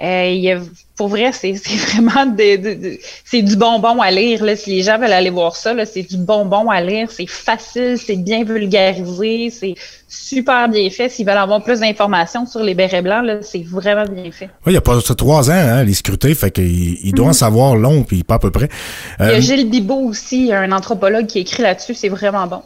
Euh, 0.02 0.30
il 0.30 0.39
y 0.39 0.52
a, 0.52 0.60
pour 0.95 1.10
vrai, 1.10 1.32
c'est 1.34 1.52
vraiment 1.91 2.26
de- 2.26 2.56
de- 2.56 2.74
de- 2.74 3.00
c'est 3.26 3.41
du 3.41 3.58
bonbon 3.58 4.00
à 4.02 4.12
lire. 4.12 4.45
Là. 4.45 4.56
Si 4.56 4.70
les 4.70 4.82
gens 4.84 4.97
veulent 4.97 5.12
aller 5.12 5.30
voir 5.30 5.56
ça, 5.58 5.74
c'est 5.86 6.04
du 6.04 6.16
bonbon 6.16 6.70
à 6.70 6.80
lire. 6.82 7.12
C'est 7.12 7.28
facile, 7.28 7.97
c'est 7.97 8.16
bien 8.16 8.45
vulgarisé, 8.45 9.50
c'est 9.50 9.76
super 10.08 10.70
bien 10.70 10.89
fait. 10.89 11.10
S'ils 11.10 11.26
veulent 11.26 11.38
avoir 11.38 11.62
plus 11.64 11.82
d'informations 11.82 12.45
sur 12.45 12.62
les 12.64 12.74
bérets 12.76 13.02
blancs, 13.02 13.26
c'est 13.41 13.64
vraiment 13.66 14.06
bien 14.10 14.32
fait. 14.32 14.45
Oui, 14.66 14.72
il 14.72 14.74
y 14.74 14.78
a 14.78 14.82
pas 14.82 14.97
trois 15.02 15.50
ans, 15.50 15.54
hein, 15.54 15.84
les 15.84 15.93
scrutés, 15.93 16.34
fait 16.34 16.52
qu'il 16.52 16.97
il 17.06 17.14
doit 17.14 17.28
en 17.28 17.34
savoir 17.34 17.76
long, 17.76 18.04
puis 18.04 18.24
pas 18.24 18.36
à 18.36 18.39
peu 18.39 18.52
près. 18.52 18.70
Il 19.20 19.26
y 19.26 19.30
Euh, 19.30 19.36
a 19.36 19.39
Gilles 19.41 19.70
Bibot 19.70 20.00
aussi, 20.08 20.52
un 20.54 20.72
anthropologue 20.72 21.28
qui 21.28 21.39
écrit 21.39 21.62
là-dessus, 21.64 21.93
c'est 21.93 22.10
vraiment 22.10 22.47
bon. 22.47 22.62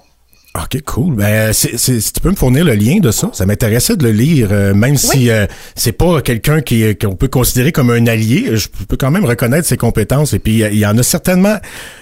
OK, 0.55 0.81
cool. 0.85 1.15
Ben, 1.15 1.51
c'est, 1.51 1.77
c'est- 1.79 1.99
si 1.99 2.13
tu 2.13 2.19
peux 2.21 2.29
me 2.29 2.35
fournir 2.35 2.63
le 2.63 2.75
lien 2.75 2.99
de 2.99 3.09
ça, 3.09 3.31
ça 3.33 3.45
m'intéressait 3.47 3.95
de 3.97 4.03
le 4.03 4.11
lire, 4.11 4.49
euh, 4.51 4.75
même 4.75 4.97
si 4.97 5.31
euh, 5.31 5.47
c'est 5.75 5.93
pas 5.93 6.21
quelqu'un 6.21 6.61
qui, 6.61 6.83
euh, 6.83 6.93
qu'on 6.93 7.15
peut 7.15 7.27
considérer 7.27 7.71
comme 7.71 7.89
un 7.89 8.05
allié. 8.05 8.55
Je 8.55 8.67
peux 8.87 8.95
quand 8.95 9.09
même 9.09 9.25
reconnaître 9.25 9.67
ses 9.67 9.77
compétences. 9.77 10.33
Et 10.33 10.39
puis, 10.39 10.61
euh, 10.61 10.69
il 10.69 10.77
y 10.77 10.85
en 10.85 10.95
a 10.97 11.01
certainement 11.01 11.55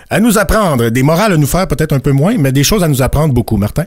à 0.09 0.19
nous 0.19 0.37
apprendre. 0.37 0.89
Des 0.89 1.01
morales 1.03 1.31
à 1.31 1.37
nous 1.37 1.47
faire 1.47 1.65
peut-être 1.67 1.93
un 1.93 1.99
peu 1.99 2.11
moins, 2.11 2.35
mais 2.37 2.51
des 2.51 2.63
choses 2.65 2.83
à 2.83 2.89
nous 2.89 3.01
apprendre 3.01 3.33
beaucoup, 3.33 3.55
Martin. 3.55 3.85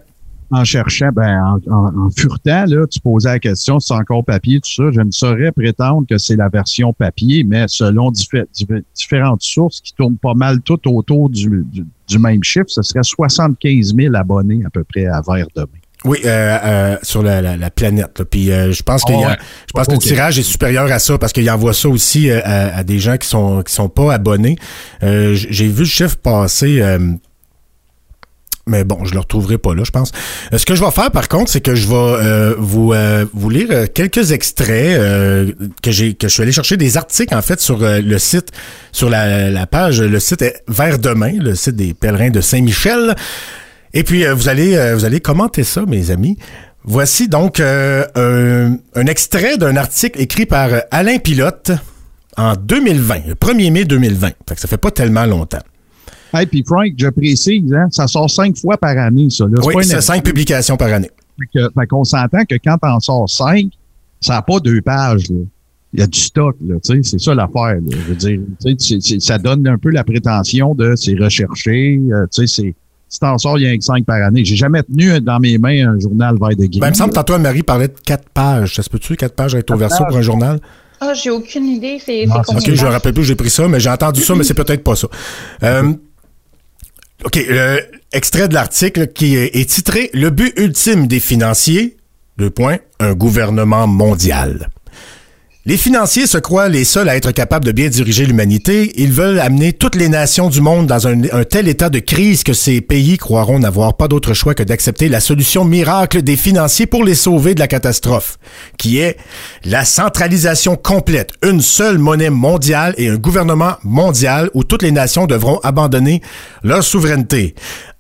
En 0.50 0.62
cherchant, 0.64 1.08
ben, 1.12 1.58
en, 1.68 1.72
en, 1.72 2.06
en 2.06 2.10
furetant, 2.16 2.64
là, 2.66 2.86
tu 2.90 3.00
posais 3.00 3.28
la 3.30 3.38
question 3.38 3.80
c'est 3.80 3.94
encore 3.94 4.24
papier, 4.24 4.60
tout 4.60 4.70
ça. 4.72 4.84
Je 4.92 5.00
ne 5.00 5.10
saurais 5.10 5.50
prétendre 5.52 6.06
que 6.08 6.18
c'est 6.18 6.36
la 6.36 6.48
version 6.48 6.92
papier, 6.92 7.44
mais 7.44 7.64
selon 7.66 8.10
diffé- 8.10 8.44
diffé- 8.54 8.82
différentes 8.94 9.42
sources 9.42 9.80
qui 9.80 9.92
tournent 9.94 10.18
pas 10.18 10.34
mal 10.34 10.60
tout 10.60 10.78
autour 10.94 11.30
du, 11.30 11.64
du, 11.72 11.84
du 12.08 12.18
même 12.18 12.44
chiffre, 12.44 12.66
ce 12.68 12.82
serait 12.82 13.02
75 13.02 13.94
000 13.96 14.14
abonnés 14.14 14.62
à 14.66 14.70
peu 14.70 14.84
près 14.84 15.06
à 15.06 15.20
Vert 15.26 15.46
demain. 15.56 15.66
Oui, 16.04 16.18
euh, 16.26 16.58
euh, 16.62 16.96
sur 17.02 17.22
la, 17.22 17.40
la, 17.40 17.56
la 17.56 17.70
planète. 17.70 18.18
là. 18.18 18.24
Puis 18.26 18.52
euh, 18.52 18.72
je 18.72 18.82
pense 18.82 19.04
qu'il 19.04 19.18
y 19.18 19.24
a- 19.24 19.28
ouais. 19.28 19.36
je 19.66 19.72
pense 19.72 19.86
que 19.86 19.92
le 19.92 19.98
tirage 19.98 20.38
est 20.38 20.42
supérieur 20.42 20.84
à 20.92 20.98
ça 20.98 21.16
parce 21.16 21.32
qu'il 21.32 21.48
envoie 21.50 21.72
ça 21.72 21.88
aussi 21.88 22.28
euh, 22.30 22.40
à, 22.44 22.76
à 22.76 22.84
des 22.84 22.98
gens 22.98 23.16
qui 23.16 23.26
sont 23.26 23.62
qui 23.62 23.72
sont 23.72 23.88
pas 23.88 24.12
abonnés. 24.12 24.56
Euh, 25.02 25.32
J'ai 25.34 25.66
vu 25.66 25.78
le 25.80 25.84
chiffre 25.86 26.16
passer. 26.18 26.82
Mais 28.66 28.84
bon, 28.84 29.04
je 29.04 29.12
le 29.12 29.20
retrouverai 29.20 29.58
pas 29.58 29.74
là, 29.74 29.82
je 29.84 29.90
pense. 29.90 30.12
Euh, 30.52 30.58
ce 30.58 30.64
que 30.64 30.74
je 30.74 30.82
vais 30.82 30.90
faire, 30.90 31.10
par 31.10 31.28
contre, 31.28 31.50
c'est 31.50 31.60
que 31.60 31.74
je 31.74 31.86
vais 31.86 31.94
euh, 31.94 32.54
vous 32.58 32.92
euh, 32.92 33.26
vous 33.34 33.50
lire 33.50 33.68
euh, 33.70 33.86
quelques 33.92 34.32
extraits 34.32 34.98
euh, 34.98 35.52
que 35.82 35.90
j'ai 35.90 36.14
que 36.14 36.28
je 36.28 36.32
suis 36.32 36.42
allé 36.42 36.52
chercher 36.52 36.76
des 36.76 36.96
articles 36.96 37.34
en 37.34 37.42
fait 37.42 37.60
sur 37.60 37.78
le 37.80 38.18
site, 38.18 38.48
sur 38.92 39.10
la, 39.10 39.50
la 39.50 39.66
page, 39.66 40.00
le 40.00 40.20
site 40.20 40.42
est 40.42 40.62
Vers 40.68 40.98
demain, 40.98 41.32
le 41.32 41.54
site 41.54 41.76
des 41.76 41.92
pèlerins 41.94 42.30
de 42.30 42.40
Saint-Michel. 42.40 43.14
Et 43.92 44.02
puis, 44.02 44.24
vous 44.26 44.48
allez 44.48 44.92
vous 44.94 45.04
allez 45.04 45.20
commenter 45.20 45.62
ça, 45.62 45.84
mes 45.86 46.10
amis. 46.10 46.38
Voici 46.84 47.28
donc 47.28 47.60
un, 47.60 48.04
un 48.94 49.06
extrait 49.06 49.56
d'un 49.56 49.76
article 49.76 50.20
écrit 50.20 50.46
par 50.46 50.70
Alain 50.90 51.18
Pilote 51.18 51.70
en 52.36 52.54
2020, 52.54 53.26
le 53.28 53.34
1er 53.34 53.70
mai 53.70 53.84
2020. 53.84 54.28
Fait 54.48 54.54
que 54.54 54.60
ça 54.60 54.68
fait 54.68 54.78
pas 54.78 54.90
tellement 54.90 55.26
longtemps. 55.26 55.62
Hey, 56.34 56.46
puis 56.46 56.64
Frank, 56.66 56.92
je 56.98 57.08
précise, 57.08 57.72
hein, 57.72 57.86
ça 57.90 58.06
sort 58.08 58.28
cinq 58.28 58.56
fois 58.56 58.76
par 58.76 58.96
année, 58.98 59.28
ça. 59.30 59.44
Là. 59.44 59.52
C'est 59.62 59.66
Oui, 59.76 59.84
c'est 59.84 60.00
cinq 60.00 60.24
publications 60.24 60.76
par 60.76 60.92
année. 60.92 61.10
Fait 61.38 61.46
que- 61.60 61.70
fait 61.78 61.86
qu'on 61.86 62.04
s'entend 62.04 62.44
que 62.48 62.56
quand 62.64 62.76
t'en 62.78 62.98
sors 63.00 63.28
cinq, 63.30 63.66
ça 64.20 64.34
n'a 64.34 64.42
pas 64.42 64.58
deux 64.60 64.80
pages. 64.80 65.28
Là. 65.30 65.36
Il 65.92 66.00
y 66.00 66.02
a 66.02 66.06
du 66.08 66.18
stock, 66.18 66.56
là, 66.66 66.74
tu 66.84 66.92
sais, 66.96 67.00
c'est 67.08 67.20
ça 67.20 67.34
l'affaire. 67.34 67.76
là. 67.76 67.80
Je 67.88 67.96
veux 67.98 68.14
dire, 68.16 68.40
tu 68.64 69.00
sais, 69.00 69.20
ça 69.20 69.38
donne 69.38 69.66
un 69.68 69.78
peu 69.78 69.90
la 69.90 70.02
prétention 70.02 70.74
de 70.74 70.94
c'est 70.96 71.14
recherché, 71.14 72.00
euh, 72.12 72.26
tu 72.32 72.46
sais, 72.46 72.62
c'est 72.62 72.74
si 73.08 73.20
t'en 73.20 73.38
sors, 73.38 73.58
il 73.60 73.62
y 73.64 73.68
a 73.68 73.76
que 73.76 73.84
cinq 73.84 74.04
par 74.04 74.16
année. 74.20 74.44
J'ai 74.44 74.56
jamais 74.56 74.82
tenu 74.82 75.20
dans 75.20 75.38
mes 75.38 75.56
mains 75.56 75.88
un 75.94 76.00
journal 76.00 76.36
vert 76.40 76.48
de 76.56 76.66
gris. 76.66 76.80
Ben, 76.80 76.88
il 76.88 76.90
me 76.90 76.94
semble 76.94 77.10
que 77.10 77.14
tantôt 77.14 77.34
Anne-Marie 77.34 77.62
parlait 77.62 77.86
de 77.86 77.94
quatre 78.04 78.28
pages. 78.30 78.74
Ça 78.74 78.82
se 78.82 78.90
peut-tu, 78.90 79.14
quatre 79.14 79.36
pages 79.36 79.54
recto 79.54 79.76
verso 79.76 80.04
pour 80.04 80.16
un 80.16 80.22
journal? 80.22 80.58
Ah, 81.00 81.12
j'ai 81.14 81.30
aucune 81.30 81.66
idée, 81.66 81.98
c'est 82.04 82.24
combien 82.26 82.40
Ok, 82.58 82.64
je 82.64 82.70
me 82.72 82.76
pages? 82.76 82.84
rappelle 82.86 83.12
plus, 83.14 83.24
j'ai 83.24 83.34
pris 83.36 83.50
ça, 83.50 83.68
mais 83.68 83.78
j'ai 83.78 83.90
entendu 83.90 84.20
ça, 84.20 84.34
mais 84.34 84.42
c'est 84.42 84.54
peut-être 84.54 84.82
pas 84.82 84.96
ça. 84.96 85.06
Euh, 85.62 85.92
OK, 87.22 87.36
euh, 87.36 87.80
extrait 88.12 88.48
de 88.48 88.54
l'article 88.54 89.08
qui 89.08 89.36
est, 89.36 89.70
titré 89.70 90.10
Le 90.12 90.30
but 90.30 90.52
ultime 90.58 91.06
des 91.06 91.20
financiers, 91.20 91.96
deux 92.36 92.50
points, 92.50 92.78
un 92.98 93.14
gouvernement 93.14 93.86
mondial. 93.86 94.68
Les 95.66 95.78
financiers 95.78 96.26
se 96.26 96.36
croient 96.36 96.68
les 96.68 96.84
seuls 96.84 97.08
à 97.08 97.16
être 97.16 97.32
capables 97.32 97.64
de 97.64 97.72
bien 97.72 97.88
diriger 97.88 98.26
l'humanité. 98.26 98.92
Ils 99.00 99.14
veulent 99.14 99.40
amener 99.40 99.72
toutes 99.72 99.94
les 99.94 100.10
nations 100.10 100.50
du 100.50 100.60
monde 100.60 100.86
dans 100.86 101.08
un, 101.08 101.22
tel 101.44 101.68
état 101.68 101.88
de 101.88 102.00
crise 102.00 102.42
que 102.42 102.52
ces 102.52 102.82
pays 102.82 103.16
croiront 103.16 103.58
n'avoir 103.58 103.96
pas 103.96 104.06
d'autre 104.06 104.34
choix 104.34 104.54
que 104.54 104.62
d'accepter 104.62 105.08
la 105.08 105.20
solution 105.20 105.64
miracle 105.64 106.20
des 106.20 106.36
financiers 106.36 106.84
pour 106.84 107.02
les 107.02 107.14
sauver 107.14 107.54
de 107.54 107.60
la 107.60 107.66
catastrophe, 107.66 108.36
qui 108.76 108.98
est 108.98 109.16
la 109.64 109.86
centralisation 109.86 110.76
complète, 110.76 111.30
une 111.42 111.62
seule 111.62 111.96
monnaie 111.96 112.28
mondiale 112.28 112.94
et 112.98 113.08
un 113.08 113.16
gouvernement 113.16 113.76
mondial 113.84 114.50
où 114.52 114.64
toutes 114.64 114.82
les 114.82 114.92
nations 114.92 115.24
devront 115.24 115.60
abandonner 115.62 116.20
leur 116.62 116.84
souveraineté. 116.84 117.54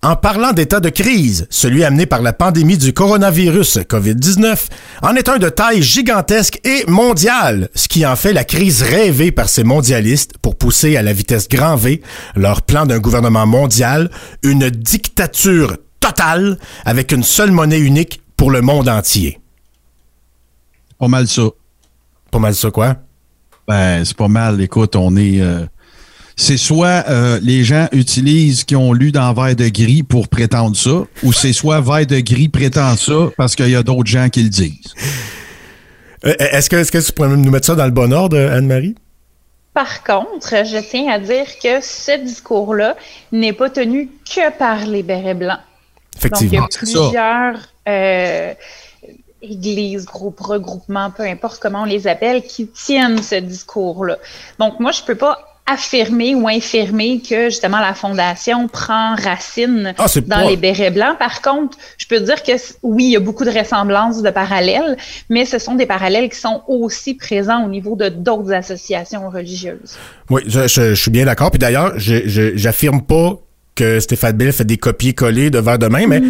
En 0.04 0.16
parlant 0.16 0.52
d'état 0.52 0.80
de 0.80 0.90
crise, 0.90 1.46
celui 1.48 1.82
amené 1.82 2.04
par 2.04 2.20
la 2.20 2.34
pandémie 2.34 2.76
du 2.76 2.92
coronavirus 2.92 3.78
COVID-19 3.88 4.66
en 5.00 5.14
est 5.14 5.30
un 5.30 5.38
de 5.38 5.48
taille 5.48 5.82
gigantesque 5.82 6.60
et 6.62 6.84
mondiale, 6.86 7.70
ce 7.74 7.88
qui 7.88 8.04
en 8.04 8.14
fait 8.14 8.34
la 8.34 8.44
crise 8.44 8.82
rêvée 8.82 9.32
par 9.32 9.48
ces 9.48 9.64
mondialistes 9.64 10.36
pour 10.42 10.56
pousser 10.56 10.98
à 10.98 11.02
la 11.02 11.14
vitesse 11.14 11.48
grand 11.48 11.76
V 11.76 12.02
leur 12.36 12.60
plan 12.60 12.84
d'un 12.84 12.98
gouvernement 12.98 13.46
mondial, 13.46 14.10
une 14.42 14.68
dictature 14.68 15.78
totale 16.00 16.58
avec 16.84 17.10
une 17.10 17.22
seule 17.22 17.50
monnaie 17.50 17.80
unique 17.80 18.20
pour 18.36 18.50
le 18.50 18.60
monde 18.60 18.90
entier. 18.90 19.40
Pas 20.98 21.08
mal 21.08 21.26
ça. 21.26 21.44
Pas 22.30 22.40
mal 22.40 22.54
ça, 22.54 22.70
quoi? 22.70 22.96
Ben, 23.66 24.04
c'est 24.04 24.18
pas 24.18 24.28
mal. 24.28 24.60
Écoute, 24.60 24.96
on 24.96 25.16
est. 25.16 25.40
euh, 25.40 25.64
c'est 26.36 26.56
soit 26.56 27.04
euh, 27.08 27.38
les 27.42 27.62
gens 27.64 27.88
utilisent 27.92 28.64
qui 28.64 28.74
ont 28.76 28.92
lu 28.92 29.12
dans 29.12 29.32
Vert 29.32 29.54
de 29.54 29.68
gris 29.68 30.02
pour 30.02 30.28
prétendre 30.28 30.76
ça, 30.76 31.04
ou 31.22 31.32
c'est 31.32 31.52
soit 31.52 31.80
Vert 31.80 32.06
de 32.06 32.20
gris 32.20 32.48
prétend 32.48 32.96
ça 32.96 33.30
parce 33.36 33.54
qu'il 33.54 33.70
y 33.70 33.76
a 33.76 33.82
d'autres 33.82 34.06
gens 34.10 34.28
qui 34.28 34.42
le 34.42 34.48
disent. 34.48 34.94
Euh, 36.26 36.34
Est-ce 36.38 36.70
que, 36.70 36.76
est-ce 36.76 36.90
que 36.90 36.98
tu 36.98 37.12
pourrais 37.12 37.28
nous 37.28 37.50
mettre 37.50 37.66
ça 37.66 37.74
dans 37.74 37.84
le 37.84 37.90
bon 37.90 38.12
ordre, 38.12 38.38
Anne-Marie? 38.38 38.94
Par 39.74 40.02
contre, 40.04 40.64
je 40.64 40.78
tiens 40.88 41.12
à 41.12 41.18
dire 41.18 41.46
que 41.62 41.80
ce 41.82 42.16
discours-là 42.22 42.96
n'est 43.32 43.52
pas 43.52 43.70
tenu 43.70 44.08
que 44.24 44.56
par 44.56 44.86
les 44.86 45.02
bérets 45.02 45.34
blancs. 45.34 45.58
Donc, 46.22 46.40
il 46.40 46.46
y 46.52 46.56
Effectivement. 46.56 46.64
a 46.64 46.68
plusieurs 46.68 47.58
euh, 47.88 48.54
églises, 49.42 50.04
groupes, 50.06 50.38
regroupements, 50.40 51.10
peu 51.10 51.24
importe 51.24 51.58
comment 51.60 51.82
on 51.82 51.86
les 51.86 52.06
appelle, 52.06 52.42
qui 52.42 52.68
tiennent 52.68 53.20
ce 53.20 53.34
discours-là. 53.34 54.18
Donc, 54.60 54.78
moi, 54.80 54.92
je 54.92 55.02
peux 55.02 55.16
pas 55.16 55.38
affirmé 55.66 56.34
ou 56.34 56.46
infirmé 56.46 57.20
que 57.26 57.46
justement 57.48 57.80
la 57.80 57.94
fondation 57.94 58.68
prend 58.68 59.14
racine 59.16 59.94
Ah, 59.96 60.06
dans 60.26 60.36
pas- 60.42 60.44
les 60.50 60.56
bérets 60.56 60.90
blancs. 60.90 61.16
Par 61.18 61.40
contre, 61.40 61.78
je 61.96 62.06
peux 62.06 62.20
dire 62.20 62.42
que 62.42 62.52
oui, 62.82 63.04
il 63.04 63.10
y 63.12 63.16
a 63.16 63.20
beaucoup 63.20 63.44
de 63.44 63.50
ressemblances, 63.50 64.20
de 64.22 64.30
parallèles, 64.30 64.96
mais 65.30 65.46
ce 65.46 65.58
sont 65.58 65.74
des 65.74 65.86
parallèles 65.86 66.28
qui 66.28 66.38
sont 66.38 66.62
aussi 66.68 67.14
présents 67.14 67.64
au 67.64 67.68
niveau 67.68 67.96
de 67.96 68.10
d'autres 68.10 68.52
associations 68.52 69.30
religieuses. 69.30 69.96
Oui, 70.28 70.42
je, 70.46 70.68
je- 70.68 70.90
je 70.94 71.00
suis 71.00 71.10
bien 71.10 71.24
d'accord. 71.24 71.50
Puis 71.50 71.58
d'ailleurs, 71.58 71.92
je- 71.96 72.52
j'affirme 72.56 73.00
pas 73.02 73.38
que 73.74 74.00
Stéphane 74.00 74.36
Bell 74.36 74.52
fait 74.52 74.64
des 74.64 74.76
copier-coller 74.76 75.50
de 75.50 75.58
verre 75.58 75.78
de 75.78 75.86
main, 75.88 76.06
mais 76.06 76.22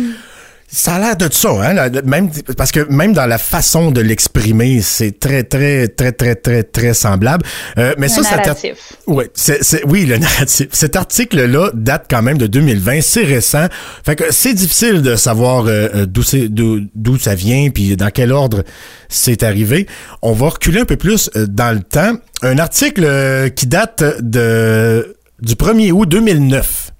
ça 0.68 0.96
a 0.96 0.98
l'air 0.98 1.16
de 1.16 1.32
ça, 1.32 1.50
hein, 1.50 1.72
la- 1.72 1.88
même, 2.02 2.30
parce 2.56 2.72
que 2.72 2.80
même 2.90 3.12
dans 3.12 3.26
la 3.26 3.38
façon 3.38 3.92
de 3.92 4.00
l'exprimer, 4.00 4.80
c'est 4.82 5.20
très, 5.20 5.44
très, 5.44 5.86
très, 5.88 6.10
très, 6.12 6.34
très, 6.34 6.62
très 6.64 6.94
semblable. 6.94 7.44
Euh, 7.78 7.94
mais 7.96 8.08
Le 8.08 8.12
ça, 8.12 8.22
ça 8.24 8.36
narratif. 8.38 8.92
Ouais, 9.06 9.30
c'est, 9.34 9.62
c'est- 9.62 9.84
oui, 9.86 10.04
le 10.04 10.16
narratif. 10.18 10.66
Cet 10.72 10.96
article-là 10.96 11.70
date 11.74 12.06
quand 12.10 12.22
même 12.22 12.38
de 12.38 12.46
2020, 12.48 13.02
c'est 13.02 13.22
récent. 13.22 13.66
Fait 14.04 14.16
que 14.16 14.24
c'est 14.32 14.52
difficile 14.54 15.00
de 15.02 15.14
savoir 15.14 15.66
euh, 15.66 15.88
euh, 15.94 16.06
d'où, 16.06 16.22
c'est, 16.24 16.48
d'où, 16.48 16.80
d'où 16.96 17.18
ça 17.18 17.34
vient 17.36 17.70
puis 17.70 17.96
dans 17.96 18.10
quel 18.10 18.32
ordre 18.32 18.64
c'est 19.08 19.44
arrivé. 19.44 19.86
On 20.22 20.32
va 20.32 20.48
reculer 20.48 20.80
un 20.80 20.84
peu 20.86 20.96
plus 20.96 21.30
euh, 21.36 21.46
dans 21.46 21.72
le 21.72 21.82
temps. 21.82 22.14
Un 22.42 22.58
article 22.58 23.04
euh, 23.04 23.48
qui 23.48 23.66
date 23.68 24.02
de 24.20 25.16
du 25.40 25.54
1er 25.54 25.92
août 25.92 26.06
2009. 26.08 26.90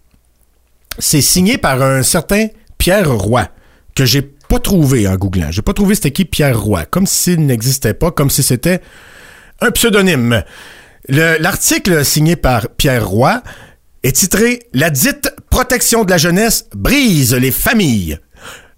C'est 0.99 1.23
signé 1.23 1.59
par 1.59 1.83
un 1.83 2.03
certain 2.05 2.47
Pierre 2.85 3.11
Roy 3.11 3.49
que 3.95 4.05
j'ai 4.05 4.21
pas 4.21 4.59
trouvé 4.59 5.09
en 5.09 5.15
googlant. 5.17 5.51
J'ai 5.51 5.63
pas 5.63 5.73
trouvé 5.73 5.95
c'était 5.95 6.11
qui 6.11 6.27
Pierre 6.27 6.61
Roy, 6.61 6.85
comme 6.85 7.07
s'il 7.07 7.47
n'existait 7.47 7.95
pas, 7.95 8.11
comme 8.11 8.29
si 8.29 8.43
c'était 8.43 8.83
un 9.63 9.71
pseudonyme. 9.71 10.45
Le- 11.09 11.39
L'article 11.41 12.05
signé 12.05 12.37
par 12.37 12.69
Pierre 12.77 13.09
Roy 13.09 13.43
est 14.03 14.13
titré 14.17 14.59
La 14.75 14.91
dite 14.91 15.35
protection 15.49 16.05
de 16.05 16.11
la 16.11 16.19
jeunesse 16.19 16.67
brise 16.75 17.33
les 17.35 17.53
familles. 17.53 18.19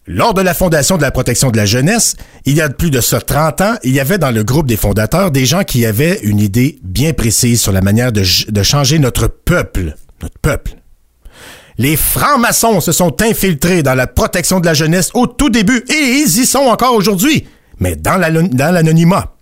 Lors 0.06 0.34
de 0.34 0.40
la 0.40 0.54
fondation 0.54 0.96
de 0.98 1.02
la 1.02 1.10
protection 1.10 1.50
de 1.50 1.56
la 1.56 1.66
jeunesse, 1.66 2.14
il 2.44 2.54
y 2.54 2.60
a 2.60 2.68
plus 2.68 2.92
de 2.92 3.00
ça 3.00 3.20
30 3.20 3.60
ans, 3.60 3.74
il 3.82 3.90
y 3.90 3.98
avait 3.98 4.18
dans 4.18 4.30
le 4.30 4.44
groupe 4.44 4.68
des 4.68 4.76
fondateurs 4.76 5.32
des 5.32 5.46
gens 5.46 5.64
qui 5.64 5.84
avaient 5.84 6.20
une 6.22 6.38
idée 6.38 6.78
bien 6.84 7.12
précise 7.12 7.60
sur 7.60 7.72
la 7.72 7.80
manière 7.80 8.12
de 8.12 8.22
changer 8.62 9.00
notre 9.00 9.26
peuple. 9.26 9.96
Notre 10.22 10.38
peuple. 10.38 10.74
Les 11.78 11.96
francs-maçons 11.96 12.80
se 12.80 12.92
sont 12.92 13.20
infiltrés 13.22 13.82
dans 13.82 13.94
la 13.94 14.06
protection 14.06 14.60
de 14.60 14.66
la 14.66 14.74
jeunesse 14.74 15.10
au 15.14 15.26
tout 15.26 15.50
début 15.50 15.84
et 15.90 15.94
ils 16.22 16.38
y 16.40 16.46
sont 16.46 16.60
encore 16.60 16.94
aujourd'hui, 16.94 17.46
mais 17.80 17.96
dans 17.96 18.16
la- 18.16 18.30
dans 18.30 18.72
l'anonymat. 18.72 19.34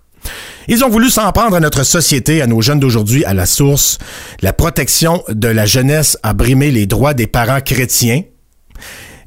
Ils 0.66 0.82
ont 0.84 0.88
voulu 0.88 1.10
s'en 1.10 1.30
prendre 1.32 1.56
à 1.56 1.60
notre 1.60 1.84
société, 1.84 2.40
à 2.40 2.46
nos 2.46 2.62
jeunes 2.62 2.80
d'aujourd'hui, 2.80 3.24
à 3.24 3.34
la 3.34 3.44
source. 3.46 3.98
La 4.40 4.52
protection 4.54 5.22
de 5.28 5.48
la 5.48 5.66
jeunesse 5.66 6.16
a 6.22 6.32
brimé 6.32 6.70
les 6.70 6.86
droits 6.86 7.12
des 7.14 7.26
parents 7.26 7.60
chrétiens. 7.60 8.22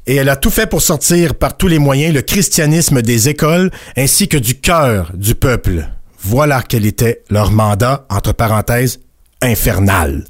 Et 0.06 0.16
elle 0.16 0.28
a 0.30 0.36
tout 0.36 0.50
fait 0.50 0.66
pour 0.66 0.82
sortir 0.82 1.34
par 1.34 1.56
tous 1.56 1.68
les 1.68 1.78
moyens 1.78 2.12
le 2.14 2.22
christianisme 2.22 3.02
des 3.02 3.28
écoles 3.28 3.70
ainsi 3.96 4.26
que 4.26 4.36
du 4.38 4.56
cœur 4.58 5.12
du 5.14 5.34
peuple. 5.34 5.86
Voilà 6.20 6.62
quel 6.66 6.84
était 6.86 7.22
leur 7.30 7.52
mandat, 7.52 8.04
entre 8.10 8.32
parenthèses, 8.32 8.98
infernal. 9.40 10.24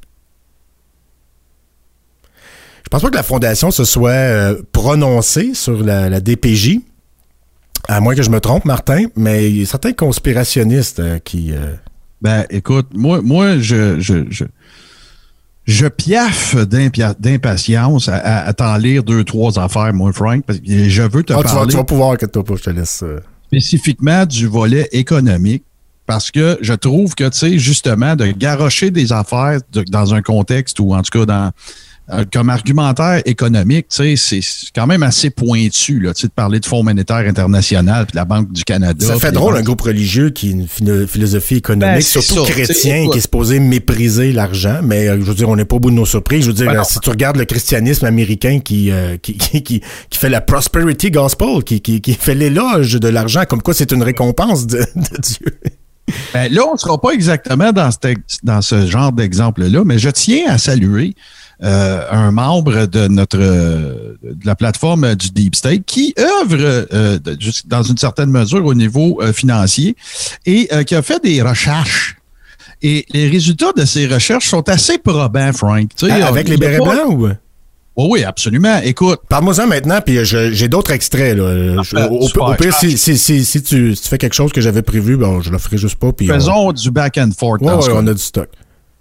Je 2.88 2.90
pense 2.90 3.02
pas 3.02 3.10
que 3.10 3.16
la 3.16 3.22
Fondation 3.22 3.70
se 3.70 3.84
soit 3.84 4.10
euh, 4.12 4.62
prononcée 4.72 5.52
sur 5.52 5.82
la, 5.84 6.08
la 6.08 6.20
DPJ, 6.20 6.78
à 7.86 8.00
moins 8.00 8.14
que 8.14 8.22
je 8.22 8.30
me 8.30 8.40
trompe, 8.40 8.64
Martin, 8.64 9.04
mais 9.14 9.50
il 9.50 9.58
y 9.58 9.62
a 9.62 9.66
certains 9.66 9.92
conspirationnistes 9.92 10.98
euh, 11.00 11.18
qui... 11.18 11.52
euh, 11.52 11.74
Ben, 12.22 12.46
écoute, 12.48 12.86
moi, 12.94 13.20
moi, 13.20 13.58
je, 13.58 14.00
je, 14.00 14.24
je, 14.30 14.44
je 15.66 15.86
piaffe 15.86 16.56
d'impatience 16.56 18.08
à, 18.08 18.16
à- 18.16 18.46
à 18.46 18.52
t'en 18.54 18.76
lire 18.78 19.04
deux, 19.04 19.22
trois 19.22 19.58
affaires, 19.58 19.92
moi, 19.92 20.10
Frank, 20.14 20.42
parce 20.46 20.58
que 20.58 20.88
je 20.88 21.02
veux 21.02 21.22
te 21.22 21.34
Ah, 21.34 21.40
tu, 21.42 21.48
vas, 21.48 21.52
parler 21.54 21.70
tu 21.70 21.76
vas 21.76 21.84
pouvoir 21.84 22.16
que 22.16 22.24
toi, 22.24 22.42
je 22.56 22.62
te 22.62 22.70
laisse... 22.70 23.04
spécifiquement 23.48 24.24
du 24.24 24.46
volet 24.46 24.88
économique. 24.92 25.62
Parce 26.06 26.30
que 26.30 26.56
je 26.62 26.72
trouve 26.72 27.14
que, 27.14 27.28
tu 27.28 27.38
sais, 27.38 27.58
justement, 27.58 28.16
de 28.16 28.28
garrocher 28.28 28.90
des 28.90 29.12
affaires 29.12 29.60
de- 29.72 29.82
dans 29.82 30.14
un 30.14 30.22
contexte 30.22 30.80
ou 30.80 30.94
en 30.94 31.02
tout 31.02 31.18
cas 31.18 31.26
dans 31.26 31.52
euh, 32.10 32.24
comme 32.32 32.48
argumentaire 32.50 33.20
économique, 33.26 33.88
tu 33.88 34.16
sais, 34.16 34.40
c'est 34.40 34.70
quand 34.74 34.86
même 34.86 35.02
assez 35.02 35.30
pointu, 35.30 36.00
là, 36.00 36.14
tu 36.14 36.22
sais, 36.22 36.26
de 36.28 36.32
parler 36.32 36.58
de 36.60 36.66
Fonds 36.66 36.82
monétaire 36.82 37.18
international 37.18 38.06
puis 38.06 38.12
de 38.12 38.16
la 38.16 38.24
Banque 38.24 38.52
du 38.52 38.64
Canada. 38.64 39.06
Ça 39.06 39.18
fait 39.18 39.32
drôle, 39.32 39.56
un 39.56 39.62
groupe 39.62 39.82
religieux 39.82 40.30
qui 40.30 40.48
a 40.48 40.50
une 40.52 40.66
philo- 40.66 41.06
philosophie 41.06 41.56
économique, 41.56 41.96
Ben, 41.96 42.00
surtout 42.02 42.46
ça, 42.46 42.50
chrétien, 42.52 43.08
qui 43.10 43.18
est 43.18 43.22
supposé 43.22 43.60
mépriser 43.60 44.32
l'argent. 44.32 44.80
Mais 44.82 45.08
euh, 45.08 45.18
je 45.20 45.24
veux 45.24 45.34
dire, 45.34 45.48
on 45.48 45.56
n'est 45.56 45.64
pas 45.64 45.76
au 45.76 45.80
bout 45.80 45.90
de 45.90 45.96
nos 45.96 46.06
surprises. 46.06 46.42
Je 46.42 46.48
veux 46.48 46.54
dire, 46.54 46.66
Ben 46.70 46.80
euh, 46.80 46.84
si 46.84 46.98
tu 47.00 47.10
regardes 47.10 47.36
le 47.36 47.44
christianisme 47.44 48.06
américain 48.06 48.60
qui, 48.60 48.90
euh, 48.90 49.16
qui, 49.18 49.34
qui, 49.38 49.62
qui, 49.62 49.80
qui 50.10 50.18
fait 50.18 50.30
la 50.30 50.40
prosperity 50.40 51.10
gospel, 51.10 51.62
qui, 51.64 51.80
qui, 51.80 52.00
qui 52.00 52.14
fait 52.14 52.34
l'éloge 52.34 52.94
de 52.94 53.08
l'argent, 53.08 53.44
comme 53.48 53.62
quoi 53.62 53.74
c'est 53.74 53.92
une 53.92 54.02
récompense 54.02 54.66
de, 54.66 54.78
de 54.78 55.20
Dieu. 55.20 55.58
Ben, 56.32 56.50
là, 56.50 56.62
on 56.66 56.72
ne 56.72 56.78
sera 56.78 56.98
pas 56.98 57.10
exactement 57.10 57.70
dans 57.72 57.90
ce, 57.90 57.98
dans 58.42 58.62
ce 58.62 58.86
genre 58.86 59.12
d'exemple-là, 59.12 59.82
mais 59.84 59.98
je 59.98 60.08
tiens 60.08 60.44
à 60.48 60.56
saluer 60.56 61.14
euh, 61.62 62.02
un 62.10 62.30
membre 62.30 62.86
de 62.86 63.08
notre 63.08 63.38
de 63.38 64.44
la 64.44 64.54
plateforme 64.54 65.14
du 65.14 65.30
Deep 65.30 65.56
State 65.56 65.82
qui 65.86 66.14
œuvre 66.18 66.56
euh, 66.92 67.18
de- 67.18 67.36
dans 67.66 67.82
une 67.82 67.96
certaine 67.96 68.30
mesure 68.30 68.64
au 68.64 68.74
niveau 68.74 69.20
euh, 69.22 69.32
financier 69.32 69.96
et 70.46 70.68
qui 70.86 70.94
a 70.94 71.02
fait 71.02 71.22
des 71.22 71.42
recherches. 71.42 72.16
Et 72.82 73.06
les 73.12 73.28
résultats 73.28 73.72
de 73.76 73.84
ces 73.84 74.06
recherches 74.06 74.46
sont 74.48 74.68
assez 74.68 74.98
probants, 74.98 75.52
Frank. 75.52 75.88
Tu 75.96 76.06
sais, 76.06 76.12
Ah, 76.12 76.28
Avec 76.28 76.48
les 76.48 76.56
bérets 76.56 76.78
blancs 76.78 77.10
ou? 77.10 77.26
Oui, 77.96 78.06
oui, 78.10 78.22
absolument. 78.24 78.78
Écoute, 78.84 79.18
Parle-moi-en 79.28 79.66
maintenant, 79.66 80.00
puis 80.00 80.18
j'ai 80.24 80.68
d'autres 80.68 80.92
extraits. 80.92 81.36
Là. 81.36 81.82
Je- 81.82 81.96
au, 81.96 82.18
au- 82.22 82.26
super, 82.28 82.44
au 82.44 82.54
pire, 82.54 82.72
si, 82.72 82.96
si, 82.96 83.18
si, 83.18 83.44
si 83.44 83.60
tu, 83.64 83.96
si 83.96 84.02
tu 84.02 84.08
fais 84.08 84.18
quelque 84.18 84.34
chose 84.36 84.52
que 84.52 84.60
j'avais 84.60 84.82
prévu, 84.82 85.16
bon, 85.16 85.40
je 85.40 85.50
le 85.50 85.58
ferai 85.58 85.76
juste 85.78 85.96
pas. 85.96 86.12
On- 86.20 86.26
faisons 86.26 86.72
du 86.72 86.92
back 86.92 87.18
and 87.18 87.30
forth. 87.36 87.60
Ouais, 87.60 87.66
dans 87.66 87.80
ouais, 87.80 87.92
on 87.92 88.06
a 88.06 88.14
du 88.14 88.22
stock. 88.22 88.48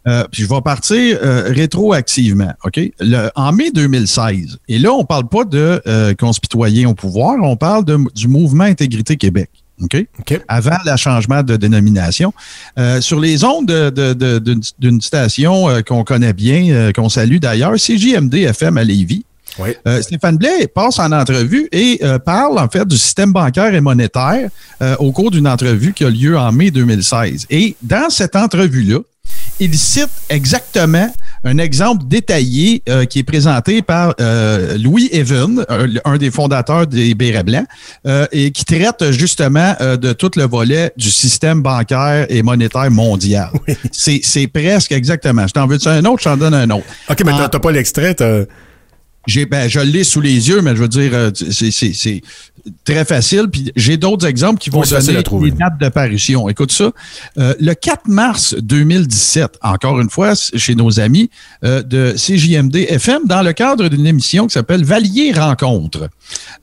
Euh, 0.08 0.24
puis 0.32 0.44
je 0.44 0.48
vais 0.50 0.62
partir 0.62 1.18
euh, 1.22 1.52
rétroactivement, 1.54 2.54
OK? 2.64 2.80
Le, 3.00 3.30
en 3.36 3.52
mai 3.52 3.72
2016, 3.72 4.58
et 4.70 4.80
là, 4.80 4.92
on 4.94 5.04
parle 5.04 5.28
pas 5.28 5.44
de 5.44 5.82
euh, 5.88 6.14
conspitoyens 6.14 6.90
au 6.90 6.94
pouvoir, 6.94 7.36
on 7.42 7.56
parle 7.56 7.84
de- 7.86 7.98
du 8.16 8.28
mouvement 8.28 8.64
Intégrité 8.64 9.18
Québec, 9.18 9.50
OK? 9.82 10.06
OK. 10.20 10.42
Avant 10.48 10.78
le 10.86 10.96
changement 10.98 11.44
de 11.44 11.56
dénomination. 11.58 12.34
Euh, 12.80 13.02
sur 13.02 13.20
les 13.20 13.44
ondes 13.44 13.68
de- 13.68 13.90
de- 13.90 14.40
de- 14.40 14.60
d'une 14.80 15.02
station 15.02 15.68
qu'on 15.88 16.04
connaît 16.04 16.34
bien, 16.34 16.92
qu'on 16.94 17.10
salue 17.10 17.38
d'ailleurs, 17.38 17.76
CJMD 17.78 18.34
FM 18.36 18.78
à 18.78 18.84
Lévis. 18.84 19.24
Oui. 19.60 19.70
Euh, 19.88 20.02
Stéphane 20.04 20.38
Blais 20.38 20.68
passe 20.68 21.00
en 21.00 21.12
entrevue 21.12 21.68
et 21.72 22.00
euh, 22.04 22.20
parle 22.20 22.60
en 22.60 22.68
fait 22.70 22.86
du 22.88 22.96
système 22.98 23.34
bancaire 23.34 23.74
et 23.74 23.82
monétaire 23.82 24.50
euh, 24.84 24.96
au 25.00 25.12
cours 25.12 25.32
d'une 25.32 25.48
entrevue 25.48 25.94
qui 25.94 26.04
a 26.06 26.10
lieu 26.12 26.38
en 26.38 26.52
mai 26.52 26.70
2016. 26.70 27.48
Et 27.50 27.76
dans 27.82 28.10
cette 28.12 28.36
entrevue-là, 28.36 29.00
il 29.60 29.78
cite 29.78 30.10
exactement 30.30 31.12
un 31.44 31.58
exemple 31.60 32.04
détaillé 32.08 32.82
euh, 32.90 33.06
qui 33.06 33.20
est 33.20 33.24
présenté 33.24 33.82
par 33.82 34.14
euh, 34.20 34.78
Louis 34.78 35.08
Even, 35.14 35.64
un, 35.70 35.86
un 36.04 36.18
des 36.18 36.32
fondateurs 36.32 36.88
des 36.88 37.14
Bérets 37.16 37.44
Blancs, 37.44 37.66
euh, 38.06 38.26
et 38.32 38.52
qui 38.52 38.66
traite 38.66 39.12
justement 39.12 39.76
euh, 39.80 39.96
de 39.98 40.14
tout 40.14 40.32
le 40.36 40.44
volet 40.44 40.92
du 40.98 41.10
système 41.12 41.62
bancaire 41.62 42.26
et 42.30 42.42
monétaire 42.44 42.90
mondial. 42.92 43.50
C'est 43.92 44.20
c'est 44.24 44.48
presque 44.48 44.92
exactement. 44.92 45.48
Je 45.48 45.54
t'en 45.54 45.68
veux 45.68 45.78
un 45.88 46.04
autre, 46.06 46.20
je 46.20 46.24
t'en 46.30 46.38
donne 46.38 46.54
un 46.56 46.70
autre. 46.72 46.86
OK, 47.10 47.22
mais 47.26 47.32
t'as- 47.32 47.50
t'as 47.50 47.60
pas 47.60 47.72
l'extrait, 47.72 48.14
t'as- 48.16 48.44
J'ai, 49.28 49.46
ben, 49.46 49.70
je 49.70 49.80
l'ai 49.80 50.04
sous 50.04 50.22
les 50.22 50.50
yeux, 50.50 50.62
mais 50.62 50.76
je 50.76 50.82
veux 50.82 50.88
dire, 50.88 51.12
euh, 51.14 51.32
c'est, 51.34 51.72
c'est, 51.72 51.94
c'est 51.94 52.22
très 52.84 53.06
facile. 53.06 53.48
Puis 53.52 53.72
j'ai 53.76 53.98
d'autres 53.98 54.26
exemples 54.26 54.60
qui 54.60 54.70
vont 54.70 54.82
Oui, 54.82 54.90
donner 54.90 55.24
les 55.44 55.52
dates 55.52 55.80
de 55.80 55.90
parution. 55.90 56.50
Écoute 56.50 56.72
ça. 56.72 56.92
Euh, 57.38 57.54
le 57.60 57.74
4 57.74 58.08
mars 58.08 58.56
2017, 58.60 59.60
encore 59.62 60.00
une 60.00 60.10
fois, 60.10 60.34
chez 60.36 60.76
nos 60.76 61.00
amis 61.00 61.30
euh, 61.64 61.82
de 61.84 62.14
CJMD 62.18 62.76
FM, 62.90 63.22
dans 63.26 63.42
le 63.42 63.54
cadre 63.54 63.88
d'une 63.90 64.08
émission 64.08 64.48
qui 64.48 64.54
s'appelle 64.54 64.84
Valier 64.84 65.32
Rencontre. 65.34 66.10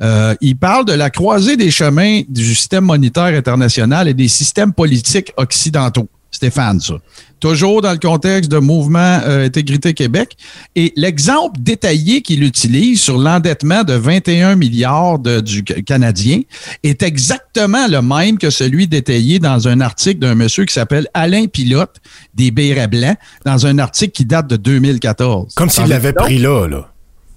Euh, 0.03 0.35
il 0.41 0.57
parle 0.57 0.85
de 0.85 0.93
la 0.93 1.11
croisée 1.11 1.57
des 1.57 1.71
chemins 1.71 2.23
du 2.29 2.55
système 2.55 2.85
monétaire 2.85 3.35
international 3.35 4.09
et 4.09 4.15
des 4.15 4.29
systèmes 4.29 4.73
politiques 4.73 5.33
occidentaux. 5.37 6.09
Stéphane, 6.35 6.81
ça. 6.81 6.95
Toujours 7.41 7.81
dans 7.83 7.93
le 7.93 7.99
contexte 7.99 8.51
de 8.51 8.59
mouvement 8.59 9.21
euh, 9.25 9.47
Intégrité 9.47 9.93
Québec. 9.95 10.37
Et 10.75 10.93
l'exemple 10.97 11.61
détaillé 11.61 12.23
qu'il 12.23 12.43
utilise 12.43 13.01
sur 13.01 13.19
l'endettement 13.19 13.85
de 13.85 13.93
21 13.95 14.57
milliards 14.57 15.19
de- 15.19 15.41
du 15.41 15.63
ca- 15.67 15.81
Canadien 15.83 16.41
est 16.83 17.03
exactement 17.03 17.87
le 17.89 18.01
même 18.03 18.39
que 18.39 18.51
celui 18.51 18.89
détaillé 18.89 19.39
dans 19.39 19.69
un 19.69 19.81
article 19.81 20.19
d'un 20.21 20.35
monsieur 20.35 20.65
qui 20.65 20.73
s'appelle 20.75 21.07
Alain 21.15 21.47
Pilote 21.47 21.97
des 22.35 22.51
Bérets 22.51 22.89
Blancs, 22.89 23.17
dans 23.45 23.67
un 23.67 23.79
article 23.79 24.13
qui 24.13 24.25
date 24.25 24.47
de 24.49 24.57
2014. 24.57 25.55
comme 25.55 25.71
s'il 25.71 25.87
l'avait 25.87 26.13
pris 26.13 26.39
là, 26.39 26.67
là. 26.67 26.89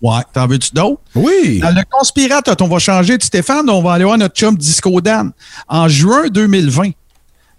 Ouais. 0.02 0.22
T'en 0.34 0.46
veux-tu 0.48 0.70
d'autres? 0.74 1.02
Oui. 1.16 1.60
Dans 1.60 1.72
le 1.72 1.82
conspirate, 1.90 2.62
on 2.62 2.68
va 2.68 2.78
changer 2.80 3.18
de 3.18 3.24
Stéphane, 3.24 3.68
on 3.70 3.82
va 3.82 3.94
aller 3.94 4.04
voir 4.06 4.18
notre 4.18 4.36
chum 4.36 4.56
Disco 4.56 5.02
Dan. 5.02 5.32
En 5.68 5.88
juin 5.88 6.28
2020, 6.32 6.92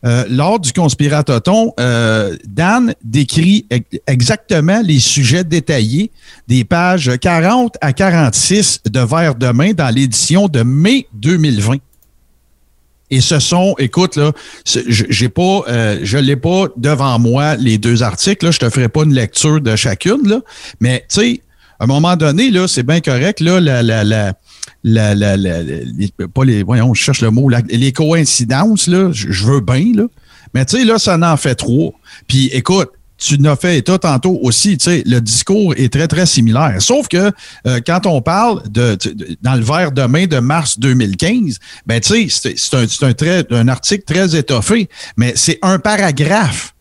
euh, 0.05 0.25
lors 0.31 0.61
du 0.61 0.73
conspiratoton, 0.73 1.73
euh, 1.81 2.37
Dan 2.47 2.95
décrit 3.05 3.67
ex- 3.71 3.99
exactement 4.07 4.81
les 4.85 5.01
sujets 5.01 5.45
détaillés 5.45 6.11
des 6.47 6.65
pages 6.65 7.11
40 7.21 7.77
à 7.81 7.93
46 7.93 8.81
de 8.89 9.01
Vers 9.01 9.35
demain 9.35 9.73
dans 9.73 9.93
l'édition 9.93 10.49
de 10.49 10.63
mai 10.63 11.07
2020. 11.15 11.79
Et 13.11 13.21
ce 13.23 13.39
sont, 13.39 13.75
écoute, 13.79 14.17
là, 14.17 14.33
j'ai 14.65 15.29
pas, 15.31 15.63
euh, 15.69 15.99
je 16.03 16.19
l'ai 16.19 16.37
pas 16.37 16.67
devant 16.77 17.19
moi 17.19 17.57
les 17.57 17.79
deux 17.79 18.03
articles. 18.03 18.45
Là, 18.45 18.51
je 18.51 18.59
te 18.59 18.69
ferai 18.69 18.89
pas 18.89 19.03
une 19.05 19.15
lecture 19.15 19.61
de 19.63 19.75
chacune, 19.77 20.29
là. 20.29 20.41
Mais 20.81 21.07
tu 21.09 21.21
sais, 21.21 21.41
à 21.81 21.85
un 21.85 21.87
moment 21.87 22.17
donné, 22.17 22.51
là, 22.51 22.69
c'est 22.69 22.83
bien 22.83 23.01
correct, 23.01 23.41
là, 23.41 23.61
la, 23.61 23.83
la, 23.83 24.05
la, 24.05 24.35
la, 24.85 25.15
la, 25.15 25.37
la- 25.37 25.63
les- 25.63 26.13
pas 26.33 26.45
les, 26.45 26.63
voyons, 26.63 26.95
je 26.95 27.03
cherche 27.03 27.21
le 27.23 27.31
mot, 27.31 27.49
les 27.69 27.93
coïncidences, 27.93 28.87
là, 28.87 29.11
je 29.13 29.45
veux 29.45 29.61
bien, 29.61 29.93
là. 29.95 30.05
Mais 30.55 30.65
tu 30.65 30.79
sais, 30.79 30.85
là, 30.85 30.99
ça 30.99 31.19
en 31.21 31.37
fait 31.37 31.55
trop. 31.55 31.95
Puis 32.27 32.47
écoute, 32.53 32.89
tu 33.19 33.39
n'as 33.41 33.57
fait 33.57 33.79
état 33.79 33.99
tantôt 33.99 34.39
aussi, 34.43 34.79
tu 34.79 34.85
sais, 34.85 35.03
le 35.05 35.21
discours 35.21 35.75
est 35.77 35.93
très, 35.93 36.07
très 36.07 36.25
similaire. 36.25 36.77
Sauf 36.79 37.09
que 37.09 37.33
euh, 37.67 37.81
quand 37.85 38.07
on 38.07 38.23
parle 38.23 38.63
de, 38.71 38.95
de- 38.95 39.37
dans 39.43 39.57
le 39.57 39.63
verre 39.63 39.91
de 39.91 40.03
main 40.03 40.27
de 40.27 40.39
mars 40.39 40.79
2015, 40.79 41.59
ben 41.87 42.01
tu 42.01 42.31
sais, 42.31 42.55
c'est 42.57 42.75
un, 42.75 42.85
un, 43.09 43.13
très- 43.15 43.45
un 43.51 43.67
article 43.67 44.05
très 44.05 44.37
étoffé, 44.37 44.89
mais 45.17 45.33
c'est 45.35 45.59
un 45.63 45.79
paragraphe 45.81 46.75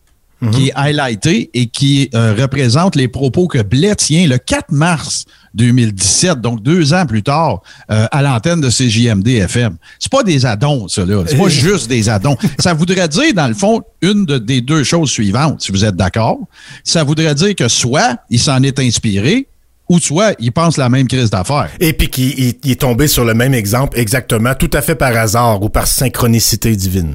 qui 0.52 0.68
est 0.68 0.72
highlighté 0.76 1.50
et 1.52 1.66
qui 1.66 2.08
euh, 2.14 2.32
représente 2.38 2.94
les 2.94 3.08
propos 3.08 3.48
que 3.48 3.60
Blais 3.60 3.96
tient 3.96 4.28
le 4.28 4.38
4 4.38 4.70
mars 4.70 5.24
2017, 5.54 6.40
donc 6.40 6.62
deux 6.62 6.92
ans 6.94 7.06
plus 7.06 7.22
tard, 7.22 7.62
euh, 7.90 8.06
à 8.10 8.22
l'antenne 8.22 8.60
de 8.60 8.70
CJMD 8.70 9.28
FM. 9.28 9.76
C'est 9.98 10.10
pas 10.12 10.22
des 10.22 10.44
addons, 10.46 10.88
ça, 10.88 11.04
là. 11.04 11.22
C'est 11.26 11.36
pas 11.36 11.48
juste 11.48 11.88
des 11.88 12.08
addons. 12.08 12.36
Ça 12.58 12.74
voudrait 12.74 13.08
dire, 13.08 13.34
dans 13.34 13.48
le 13.48 13.54
fond, 13.54 13.82
une 14.02 14.24
de- 14.26 14.38
des 14.38 14.60
deux 14.60 14.84
choses 14.84 15.10
suivantes, 15.10 15.60
si 15.62 15.72
vous 15.72 15.84
êtes 15.84 15.96
d'accord. 15.96 16.38
Ça 16.84 17.04
voudrait 17.04 17.34
dire 17.34 17.54
que 17.54 17.68
soit 17.68 18.18
il 18.30 18.38
s'en 18.38 18.62
est 18.62 18.78
inspiré, 18.78 19.48
ou 19.88 19.98
soit 19.98 20.34
il 20.38 20.52
pense 20.52 20.76
la 20.76 20.88
même 20.90 21.06
crise 21.08 21.30
d'affaires. 21.30 21.70
Et 21.80 21.92
puis 21.94 22.08
qu'il 22.08 22.38
il- 22.38 22.54
il 22.64 22.70
est 22.72 22.80
tombé 22.80 23.08
sur 23.08 23.24
le 23.24 23.32
même 23.34 23.54
exemple 23.54 23.98
exactement, 23.98 24.54
tout 24.54 24.70
à 24.74 24.82
fait 24.82 24.94
par 24.94 25.16
hasard 25.16 25.62
ou 25.62 25.70
par 25.70 25.86
synchronicité 25.86 26.76
divine. 26.76 27.14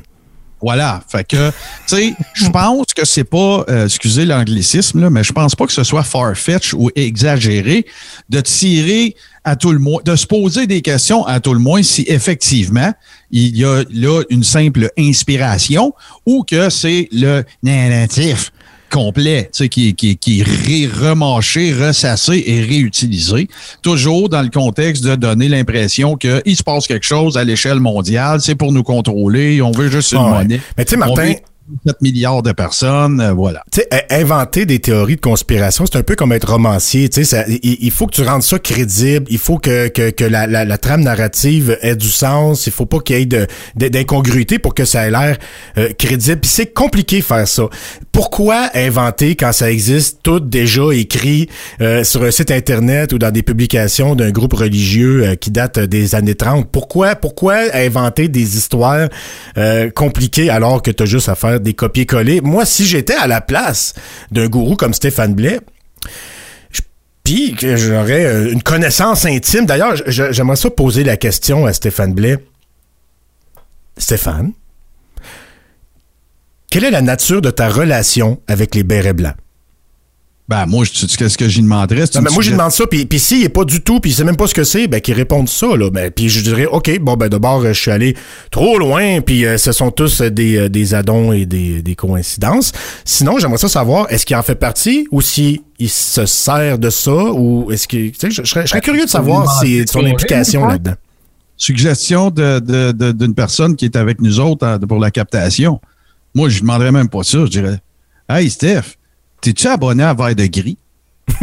Voilà. 0.63 1.01
Fait 1.09 1.27
que, 1.27 1.49
tu 1.49 1.55
sais, 1.87 2.13
je 2.33 2.47
pense 2.47 2.85
que 2.95 3.03
c'est 3.05 3.25
pas, 3.25 3.65
euh, 3.69 3.85
excusez 3.85 4.25
l'anglicisme, 4.25 5.01
là, 5.01 5.09
mais 5.09 5.21
je 5.21 5.33
pense 5.33 5.55
pas 5.55 5.65
que 5.65 5.73
ce 5.73 5.83
soit 5.83 6.03
farfetch 6.03 6.73
ou 6.73 6.89
exagéré 6.95 7.85
de 8.29 8.39
tirer 8.39 9.15
à 9.43 9.57
tout 9.57 9.73
le 9.73 9.79
moins, 9.79 10.01
de 10.05 10.15
se 10.15 10.25
poser 10.25 10.65
des 10.65 10.81
questions 10.81 11.25
à 11.25 11.41
tout 11.41 11.53
le 11.53 11.59
moins 11.59 11.83
si 11.83 12.05
effectivement 12.07 12.93
il 13.29 13.57
y 13.57 13.65
a 13.65 13.83
là 13.91 14.21
une 14.29 14.43
simple 14.43 14.89
inspiration 14.97 15.93
ou 16.25 16.43
que 16.43 16.69
c'est 16.69 17.09
le 17.11 17.43
narratif 17.61 18.53
complet, 18.93 19.49
tu 19.51 19.63
sais, 19.63 19.69
qui, 19.69 19.95
qui, 19.95 20.15
qui 20.17 20.41
est 20.41 20.87
remâché, 20.87 21.73
ressassé 21.73 22.43
et 22.45 22.61
réutilisé, 22.61 23.47
toujours 23.81 24.29
dans 24.29 24.41
le 24.43 24.49
contexte 24.49 25.03
de 25.03 25.15
donner 25.15 25.49
l'impression 25.49 26.15
qu'il 26.15 26.55
se 26.55 26.63
passe 26.63 26.85
quelque 26.87 27.05
chose 27.05 27.35
à 27.37 27.43
l'échelle 27.43 27.79
mondiale, 27.79 28.39
c'est 28.41 28.55
pour 28.55 28.71
nous 28.71 28.83
contrôler, 28.83 29.61
on 29.61 29.71
veut 29.71 29.89
juste 29.89 30.11
une 30.11 30.19
Ah 30.19 30.23
ouais. 30.25 30.31
monnaie. 30.43 30.61
Mais 30.77 30.85
tu 30.85 30.91
sais, 30.91 30.97
Martin, 30.97 31.25
veut 31.25 31.35
7 31.87 32.01
milliards 32.01 32.43
de 32.43 32.51
personnes, 32.51 33.21
euh, 33.21 33.31
voilà. 33.31 33.63
Tu 33.71 33.79
sais, 33.79 33.87
in- 34.11 34.19
inventer 34.21 34.65
des 34.65 34.79
théories 34.79 35.15
de 35.15 35.21
conspiration, 35.21 35.85
c'est 35.89 35.97
un 35.97 36.03
peu 36.03 36.13
comme 36.15 36.33
être 36.33 36.51
romancier. 36.51 37.07
Tu 37.07 37.23
sais, 37.23 37.45
il, 37.63 37.77
il 37.79 37.89
faut 37.91 38.05
que 38.05 38.13
tu 38.13 38.21
rendes 38.21 38.43
ça 38.43 38.59
crédible. 38.59 39.25
Il 39.29 39.37
faut 39.37 39.57
que, 39.59 39.87
que, 39.87 40.09
que 40.09 40.25
la, 40.25 40.45
la, 40.45 40.65
la 40.65 40.77
trame 40.77 41.03
narrative 41.03 41.77
ait 41.81 41.95
du 41.95 42.09
sens. 42.09 42.67
Il 42.67 42.73
faut 42.73 42.85
pas 42.85 42.99
qu'il 42.99 43.17
y 43.17 43.21
ait 43.21 43.47
d'incongruité 43.89 44.59
pour 44.59 44.75
que 44.75 44.83
ça 44.83 45.07
ait 45.07 45.11
l'air 45.11 45.37
euh, 45.77 45.89
crédible. 45.97 46.41
Puis 46.41 46.51
c'est 46.53 46.73
compliqué 46.73 47.21
faire 47.21 47.47
ça. 47.47 47.63
Pourquoi 48.13 48.69
inventer 48.75 49.35
quand 49.35 49.51
ça 49.51 49.69
existe 49.69 50.19
tout 50.23 50.39
déjà 50.39 50.83
écrit 50.93 51.49
euh, 51.81 52.05
sur 52.05 52.23
un 52.23 52.31
site 52.31 52.51
internet 52.51 53.11
ou 53.11 53.17
dans 53.17 53.31
des 53.31 53.43
publications 53.43 54.15
d'un 54.15 54.31
groupe 54.31 54.53
religieux 54.53 55.25
euh, 55.25 55.35
qui 55.35 55.51
date 55.51 55.79
des 55.79 56.15
années 56.15 56.35
30? 56.35 56.69
Pourquoi, 56.71 57.15
pourquoi 57.15 57.55
inventer 57.73 58.29
des 58.29 58.55
histoires 58.55 59.09
euh, 59.57 59.89
compliquées 59.89 60.49
alors 60.49 60.81
que 60.81 60.91
tu 60.91 61.03
as 61.03 61.05
juste 61.07 61.27
à 61.27 61.35
faire 61.35 61.59
des 61.59 61.73
copier-coller? 61.73 62.39
Moi, 62.41 62.65
si 62.65 62.85
j'étais 62.85 63.15
à 63.15 63.27
la 63.27 63.41
place 63.41 63.93
d'un 64.31 64.47
gourou 64.47 64.75
comme 64.77 64.93
Stéphane 64.93 65.33
Blais, 65.33 65.59
puis 67.23 67.53
que 67.53 67.77
j'aurais 67.77 68.25
euh, 68.25 68.51
une 68.51 68.61
connaissance 68.61 69.25
intime. 69.25 69.65
D'ailleurs, 69.65 69.95
j'aimerais 70.07 70.55
ça 70.55 70.69
poser 70.69 71.03
la 71.03 71.17
question 71.17 71.65
à 71.65 71.73
Stéphane 71.73 72.13
Blais. 72.13 72.37
Stéphane, 73.97 74.53
quelle 76.73 76.85
est 76.85 76.91
la 76.91 77.01
nature 77.01 77.41
de 77.41 77.51
ta 77.51 77.69
relation 77.69 78.39
avec 78.47 78.73
les 78.73 78.83
bérets 78.83 79.13
blancs? 79.13 79.35
Ben, 80.49 80.65
moi, 80.65 80.83
je- 80.85 80.91
tu 81.05 81.17
qu'est-ce 81.17 81.37
que 81.37 81.47
j'y 81.47 81.61
demanderais? 81.61 82.03
Non, 82.15 82.21
mais 82.21 82.29
moi, 82.31 82.41
j'y 82.43 82.49
demande 82.51 82.71
ça, 82.71 82.85
puis, 82.85 83.05
puis 83.05 83.17
s'il 83.19 83.43
est 83.43 83.49
pas 83.49 83.63
du 83.63 83.79
tout, 83.81 83.99
puis 83.99 84.11
il 84.11 84.13
sait 84.13 84.25
même 84.25 84.35
pas 84.35 84.45
ce 84.47 84.53
que 84.53 84.63
c'est, 84.65 84.87
ben, 84.87 84.99
qu'il 84.99 85.13
réponde 85.13 85.47
ça, 85.47 85.67
là. 85.77 85.89
Ben, 85.89 86.11
puis 86.11 86.27
je 86.29 86.41
dirais, 86.41 86.65
OK, 86.65 86.99
bon, 86.99 87.15
ben, 87.15 87.29
d'abord, 87.29 87.61
euh, 87.61 87.71
je 87.73 87.79
suis 87.79 87.91
allé 87.91 88.15
trop 88.51 88.77
loin, 88.77 89.21
puis 89.21 89.45
euh, 89.45 89.57
ce 89.57 89.71
sont 89.71 89.89
tous 89.91 90.19
euh, 90.21 90.29
des, 90.31 90.67
des 90.67 90.93
addons 90.95 91.31
et 91.31 91.45
des, 91.45 91.81
des 91.81 91.95
coïncidences. 91.95 92.73
Sinon, 93.05 93.37
j'aimerais 93.39 93.57
ça 93.59 93.69
savoir, 93.69 94.11
est-ce 94.11 94.25
qu'il 94.25 94.35
en 94.35 94.43
fait 94.43 94.55
partie, 94.55 95.07
ou 95.11 95.21
si 95.21 95.61
il 95.79 95.89
se 95.89 96.25
sert 96.25 96.77
de 96.79 96.89
ça, 96.89 97.13
ou 97.13 97.71
est-ce 97.71 97.87
que, 97.87 98.09
tu 98.09 98.13
sais, 98.19 98.29
je, 98.31 98.43
je 98.43 98.49
serais, 98.49 98.63
je 98.63 98.67
serais 98.67 98.81
curieux 98.81 99.05
de 99.05 99.09
savoir 99.09 99.61
si, 99.61 99.85
son 99.87 100.03
implication 100.05 100.65
là-dedans. 100.67 100.95
Suggestion 101.55 102.31
de, 102.31 102.59
de- 102.59 102.91
de- 102.91 103.11
d'une 103.13 103.33
personne 103.35 103.75
qui 103.77 103.85
est 103.85 103.95
avec 103.95 104.19
nous 104.21 104.39
autres 104.41 104.79
pour 104.89 104.99
la 104.99 105.11
captation. 105.11 105.79
Moi, 106.35 106.49
je 106.49 106.55
ne 106.57 106.61
demanderais 106.61 106.91
même 106.91 107.09
pas 107.09 107.23
ça. 107.23 107.39
Je 107.45 107.49
dirais 107.51 107.79
Hey, 108.29 108.49
Steph, 108.49 108.97
t'es-tu 109.41 109.67
abonné 109.67 110.03
à 110.03 110.13
Verre 110.13 110.35
de 110.35 110.45
Gris? 110.45 110.77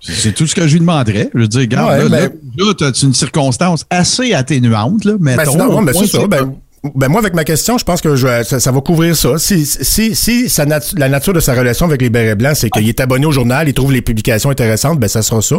C'est 0.00 0.32
tout 0.34 0.46
ce 0.46 0.54
que 0.54 0.66
je 0.66 0.74
lui 0.74 0.80
demanderais. 0.80 1.30
Je 1.34 1.40
veux 1.40 1.48
dire, 1.48 1.60
regarde, 1.62 1.90
Ouais, 1.90 2.02
là, 2.04 2.08
ben- 2.28 2.32
là, 2.58 2.66
là, 2.66 2.74
t'as 2.76 2.92
une 2.92 3.14
circonstance 3.14 3.86
assez 3.88 4.34
atténuante, 4.34 5.04
là, 5.04 5.14
Ben, 5.18 5.38
sinon, 5.48 5.82
ben, 5.82 5.92
Moi, 5.92 6.02
c'est 6.06 6.18
ça. 6.18 6.26
Ben, 6.26 6.54
ben, 6.94 7.08
moi, 7.08 7.20
avec 7.20 7.32
ma 7.32 7.44
question, 7.44 7.78
je 7.78 7.84
pense 7.84 8.02
que 8.02 8.14
je, 8.14 8.42
ça, 8.44 8.60
ça 8.60 8.70
va 8.70 8.82
couvrir 8.82 9.16
ça. 9.16 9.38
Si, 9.38 9.64
si, 9.64 10.14
si 10.14 10.50
sa 10.50 10.66
la 10.66 11.08
nature 11.08 11.32
de 11.32 11.40
sa 11.40 11.54
relation 11.54 11.86
avec 11.86 12.02
les 12.02 12.10
bérets 12.10 12.34
blancs, 12.34 12.56
c'est 12.56 12.68
qu'il 12.68 12.86
est 12.86 13.00
abonné 13.00 13.24
au 13.24 13.32
journal, 13.32 13.66
il 13.66 13.72
trouve 13.72 13.90
les 13.94 14.02
publications 14.02 14.50
intéressantes, 14.50 15.00
ben 15.00 15.08
ça 15.08 15.22
sera 15.22 15.40
ça. 15.40 15.56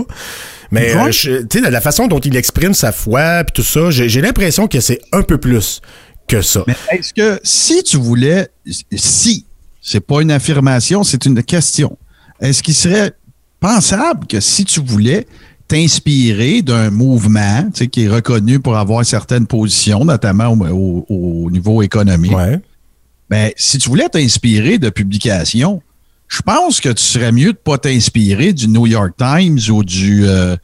Mais 0.69 0.93
Ouais. 0.93 1.09
euh, 1.25 1.43
tu 1.49 1.57
sais, 1.57 1.61
la, 1.61 1.71
la 1.71 1.81
façon 1.81 2.05
dont 2.05 2.19
il 2.19 2.35
exprime 2.35 2.75
sa 2.75 2.91
foi 2.91 3.43
puis 3.43 3.53
tout 3.63 3.67
ça, 3.67 3.89
j'ai 3.89 4.21
l'impression 4.21 4.67
que 4.67 4.79
c'est 4.79 5.01
un 5.11 5.23
peu 5.23 5.39
plus 5.39 5.81
que 6.27 6.41
ça. 6.41 6.63
Mais 6.67 6.75
est-ce 6.91 7.13
que 7.13 7.39
si 7.43 7.83
tu 7.83 7.97
voulais, 7.97 8.49
si, 8.95 9.45
c'est 9.81 9.99
pas 9.99 10.21
une 10.21 10.31
affirmation, 10.31 11.03
c'est 11.03 11.25
une 11.25 11.41
question, 11.43 11.97
est-ce 12.41 12.63
qu'il 12.63 12.73
serait 12.75 13.13
pensable 13.59 14.27
que 14.27 14.39
si 14.39 14.65
tu 14.65 14.81
voulais 14.81 15.27
t'inspirer 15.67 16.61
d'un 16.61 16.89
mouvement 16.91 17.63
tu 17.73 17.79
sais, 17.79 17.87
qui 17.87 18.03
est 18.03 18.07
reconnu 18.07 18.59
pour 18.59 18.77
avoir 18.77 19.03
certaines 19.05 19.47
positions, 19.47 20.05
notamment 20.05 20.49
au, 20.53 21.05
au- 21.09 21.45
au 21.45 21.51
niveau 21.51 21.81
économique, 21.81 22.31
Ouais. 22.35 22.59
ben, 23.29 23.51
si 23.57 23.77
tu 23.79 23.89
voulais 23.89 24.07
t'inspirer 24.09 24.77
de 24.77 24.89
publications, 24.89 25.81
je 26.27 26.41
pense 26.41 26.81
que 26.81 26.89
tu 26.89 27.03
serais 27.03 27.31
mieux 27.31 27.53
de 27.53 27.57
pas 27.57 27.77
t'inspirer 27.77 28.53
du 28.53 28.67
New 28.67 28.87
York 28.87 29.13
Times 29.17 29.59
ou 29.69 29.83
du 29.83 30.25
euh, 30.27 30.55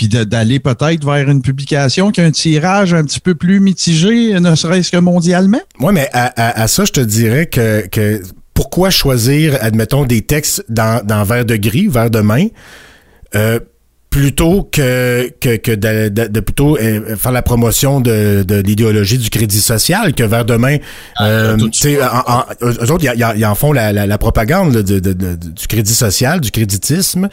puis 0.00 0.08
d'aller 0.08 0.60
peut-être 0.60 1.04
vers 1.04 1.28
une 1.28 1.42
publication 1.42 2.10
qui 2.10 2.22
a 2.22 2.24
un 2.24 2.30
tirage 2.30 2.94
un 2.94 3.04
petit 3.04 3.20
peu 3.20 3.34
plus 3.34 3.60
mitigé, 3.60 4.40
ne 4.40 4.54
serait-ce 4.54 4.90
que 4.90 4.96
mondialement? 4.96 5.60
Ouais, 5.78 5.92
mais 5.92 6.08
à, 6.14 6.66
ça, 6.68 6.86
je 6.86 6.92
te 6.92 7.00
dirais 7.00 7.44
que, 7.44 8.22
pourquoi 8.54 8.88
choisir, 8.88 9.58
admettons, 9.60 10.06
des 10.06 10.22
textes 10.22 10.64
dans, 10.70 11.04
dans 11.04 11.26
de 11.44 11.56
gris, 11.56 11.86
verre 11.86 12.08
de 12.08 12.20
main, 12.20 12.46
euh, 13.34 13.60
plutôt 14.10 14.64
que, 14.72 15.30
que, 15.40 15.56
que 15.56 15.70
de, 15.70 16.08
de- 16.08 16.26
de 16.26 16.40
plutôt 16.40 16.76
euh, 16.76 17.14
faire 17.16 17.30
la 17.30 17.42
promotion 17.42 18.00
de, 18.00 18.42
de 18.42 18.56
l'idéologie 18.56 19.18
du 19.18 19.30
crédit 19.30 19.60
social 19.60 20.14
que 20.14 20.24
vers 20.24 20.44
demain, 20.44 20.78
euh, 21.20 21.56
tu 21.56 21.78
sais, 21.78 22.02
en, 22.02 22.08
en- 22.26 22.44
eux 22.62 22.90
autres, 22.90 23.04
ils- 23.14 23.44
en 23.46 23.54
font 23.54 23.72
la, 23.72 23.92
la, 23.92 24.06
la 24.08 24.18
propagande 24.18 24.74
là, 24.74 24.82
de, 24.82 24.98
de- 24.98 25.12
de- 25.12 25.36
du 25.36 25.66
crédit 25.68 25.94
social, 25.94 26.40
du 26.40 26.50
créditisme. 26.50 27.28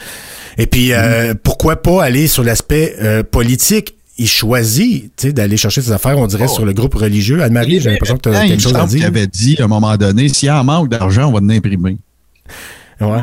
Et 0.56 0.66
puis, 0.66 0.92
euh, 0.92 1.34
pourquoi 1.42 1.82
pas 1.82 2.04
aller 2.04 2.28
sur 2.28 2.44
l'aspect 2.44 2.94
euh, 3.02 3.24
politique? 3.24 3.96
Il 4.20 4.28
choisit 4.28 5.12
tu 5.16 5.28
sais, 5.28 5.32
d'aller 5.32 5.56
chercher 5.56 5.80
ses 5.82 5.92
affaires, 5.92 6.18
on 6.18 6.26
dirait, 6.26 6.46
sur 6.48 6.64
le 6.64 6.72
groupe 6.72 6.94
religieux. 6.94 7.42
Anne-Marie, 7.42 7.80
j'ai 7.80 7.90
l'impression 7.90 8.16
que 8.16 8.22
tu 8.22 8.28
as 8.34 8.42
quelque 8.48 8.62
chose 8.62 8.72
à 8.74 8.86
dire. 8.86 9.06
avait 9.06 9.26
dit 9.28 9.56
à 9.60 9.64
un 9.64 9.68
moment 9.68 9.96
donné, 9.96 10.28
s'il 10.28 10.46
y 10.46 10.50
a 10.50 10.58
un 10.58 10.64
manque 10.64 10.88
d'argent, 10.90 11.28
on 11.28 11.32
va 11.32 11.40
l'imprimer. 11.40 11.98
Ouais. 13.00 13.06
Ouais. 13.06 13.20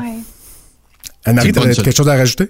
Anne-Marie, 1.26 1.52
tu 1.54 1.82
quelque 1.84 1.96
chose 1.98 2.08
à 2.10 2.16
rajouter? 2.16 2.50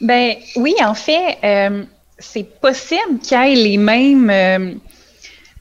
Ben 0.00 0.34
oui, 0.56 0.74
en 0.84 0.94
fait, 0.94 1.38
euh, 1.44 1.84
c'est 2.18 2.44
possible 2.60 3.18
qu'il 3.22 3.38
y 3.38 3.40
ait 3.40 3.54
les 3.54 3.76
mêmes, 3.78 4.30
euh, 4.30 4.72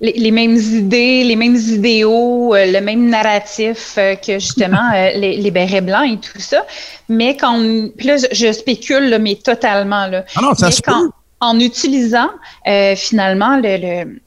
les, 0.01 0.13
les 0.13 0.31
mêmes 0.31 0.55
idées, 0.57 1.23
les 1.23 1.35
mêmes 1.37 1.55
idéaux, 1.55 2.53
euh, 2.53 2.65
le 2.65 2.81
même 2.81 3.07
narratif 3.09 3.95
euh, 3.97 4.15
que 4.15 4.33
justement 4.39 4.91
euh, 4.93 5.11
les, 5.15 5.37
les 5.37 5.51
bérets 5.51 5.81
blancs 5.81 6.09
et 6.11 6.17
tout 6.17 6.39
ça. 6.41 6.65
Mais 7.07 7.37
quand, 7.37 7.57
puis 7.97 8.07
là, 8.07 8.17
je, 8.17 8.25
je 8.31 8.51
spécule, 8.51 9.09
là, 9.09 9.19
mais 9.19 9.35
totalement 9.35 10.07
là. 10.07 10.25
Ah 10.35 10.41
non, 10.41 10.53
ça 10.53 10.65
Mais 10.67 10.71
se 10.73 10.81
quand- 10.81 10.99
peut. 11.05 11.09
en 11.39 11.59
utilisant 11.59 12.29
euh, 12.67 12.95
finalement 12.95 13.57
le, 13.57 13.77
le- 13.77 14.21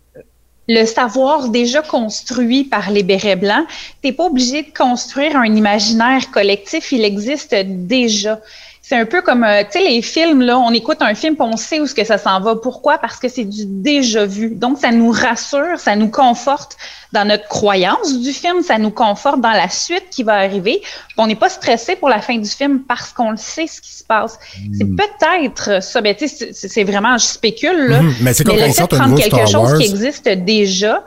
le 0.71 0.85
savoir 0.85 1.49
déjà 1.49 1.81
construit 1.81 2.65
par 2.65 2.91
les 2.91 3.03
bérets 3.03 3.37
blancs. 3.37 3.65
T'es 4.03 4.13
pas 4.13 4.25
obligé 4.27 4.63
de 4.65 4.73
construire 4.77 5.35
un 5.37 5.47
imaginaire 5.57 6.31
collectif, 6.31 6.93
il 6.93 7.05
existe 7.05 7.55
déjà. 7.55 8.39
C'est 8.89 8.97
un 8.97 9.05
peu 9.05 9.21
comme, 9.21 9.45
euh, 9.45 9.65
tu 9.65 9.79
sais, 9.79 9.85
les 9.87 10.01
films, 10.01 10.41
là, 10.41 10.59
on 10.59 10.71
écoute 10.73 10.97
un 11.01 11.15
film 11.15 11.37
on 11.41 11.59
sait 11.59 11.79
où 11.79 11.87
ce 11.87 11.95
que 11.95 12.05
ça 12.05 12.17
s'en 12.17 12.41
va. 12.41 12.57
Pourquoi? 12.57 12.97
Parce 12.97 13.19
que 13.19 13.29
c'est 13.29 13.45
du 13.45 13.67
déjà 13.67 14.25
vu. 14.25 14.55
Donc, 14.55 14.79
ça 14.79 14.93
nous 14.93 15.11
rassure, 15.11 15.79
ça 15.79 15.95
nous 15.95 16.09
conforte 16.09 16.79
dans 17.13 17.27
notre 17.29 17.47
croyance 17.49 18.19
du 18.19 18.33
film, 18.33 18.63
ça 18.63 18.79
nous 18.79 18.91
conforte 18.91 19.43
dans 19.43 19.53
la 19.53 19.69
suite 19.69 20.07
qui 20.11 20.23
va 20.23 20.37
arriver. 20.37 20.81
On 21.19 21.27
n'est 21.27 21.37
pas 21.37 21.51
stressé 21.51 21.97
pour 21.97 22.09
la 22.09 22.23
fin 22.23 22.39
du 22.39 22.49
film 22.49 22.81
parce 22.89 23.13
qu'on 23.13 23.31
le 23.33 23.37
sait 23.37 23.67
ce 23.67 23.83
qui 23.83 23.93
se 23.93 24.05
passe. 24.05 24.39
C'est 24.79 24.85
Hmm. 24.85 24.97
peut-être 24.97 25.83
ça. 25.83 26.01
Ben, 26.01 26.15
tu 26.15 26.27
sais, 26.27 26.53
c'est 26.55 26.85
vraiment, 26.85 27.19
je 27.19 27.27
spécule, 27.27 27.89
là. 27.89 28.01
Mhm. 28.01 28.15
Mais 28.23 28.33
c'est 28.33 28.45
comme 28.45 28.57
le 28.57 28.63
fait 28.73 28.81
de 28.81 28.87
prendre 28.87 29.05
nouveau 29.11 29.17
quelque 29.21 29.35
Star 29.37 29.49
chose 29.49 29.71
Wars. 29.73 29.79
qui 29.79 29.85
existe 29.85 30.27
déjà, 30.31 31.05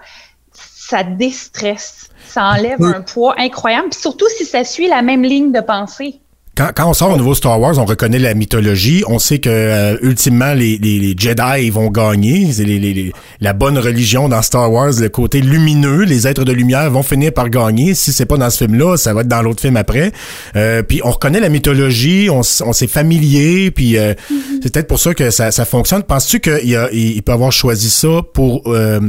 ça 0.53 1.01
déstresse. 1.01 2.09
Ça 2.27 2.43
enlève 2.43 2.81
un 2.83 3.01
poids 3.01 3.33
incroyable. 3.39 3.89
Puis 3.89 3.99
surtout 3.99 4.27
si 4.37 4.45
ça 4.45 4.63
suit 4.63 4.87
la 4.87 5.01
même 5.01 5.23
ligne 5.23 5.51
de 5.51 5.61
pensée. 5.61 6.20
Quand, 6.53 6.69
quand 6.75 6.89
on 6.89 6.93
sort 6.93 7.11
au 7.11 7.17
nouveau 7.17 7.33
Star 7.33 7.59
Wars, 7.61 7.77
on 7.77 7.85
reconnaît 7.85 8.19
la 8.19 8.33
mythologie. 8.33 9.03
On 9.07 9.19
sait 9.19 9.39
que 9.39 9.49
euh, 9.49 9.97
ultimement 10.01 10.53
les, 10.53 10.77
les, 10.77 10.99
les 10.99 11.15
Jedi 11.17 11.69
vont 11.69 11.89
gagner. 11.89 12.51
C'est 12.51 12.65
les, 12.65 12.77
les- 12.77 12.93
les- 12.93 13.13
la 13.39 13.53
bonne 13.53 13.77
religion 13.77 14.27
dans 14.27 14.41
Star 14.41 14.69
Wars, 14.71 14.91
le 14.99 15.07
côté 15.07 15.39
lumineux, 15.39 16.03
les 16.03 16.27
êtres 16.27 16.43
de 16.43 16.51
lumière 16.51 16.91
vont 16.91 17.03
finir 17.03 17.31
par 17.31 17.49
gagner. 17.49 17.95
Si 17.95 18.11
c'est 18.11 18.25
pas 18.25 18.35
dans 18.35 18.49
ce 18.49 18.57
film-là, 18.65 18.97
ça 18.97 19.13
va 19.13 19.21
être 19.21 19.29
dans 19.29 19.41
l'autre 19.41 19.61
film 19.61 19.77
après. 19.77 20.11
Euh, 20.57 20.83
puis 20.83 20.99
on 21.05 21.11
reconnaît 21.11 21.39
la 21.39 21.47
mythologie, 21.49 22.27
on, 22.29 22.41
on 22.41 22.73
s'est 22.73 22.87
familier. 22.87 23.71
Puis 23.71 23.97
euh, 23.97 24.13
c'est 24.61 24.73
peut-être 24.73 24.87
pour 24.87 24.99
ça 24.99 25.13
que 25.13 25.29
ça, 25.31 25.51
ça 25.51 25.63
fonctionne. 25.63 26.03
Penses-tu 26.03 26.41
qu'il 26.41 26.67
y 26.69 26.75
a, 26.75 26.89
il 26.91 27.21
peut 27.23 27.31
avoir 27.31 27.53
choisi 27.53 27.89
ça 27.89 28.21
pour 28.33 28.63
euh, 28.67 28.99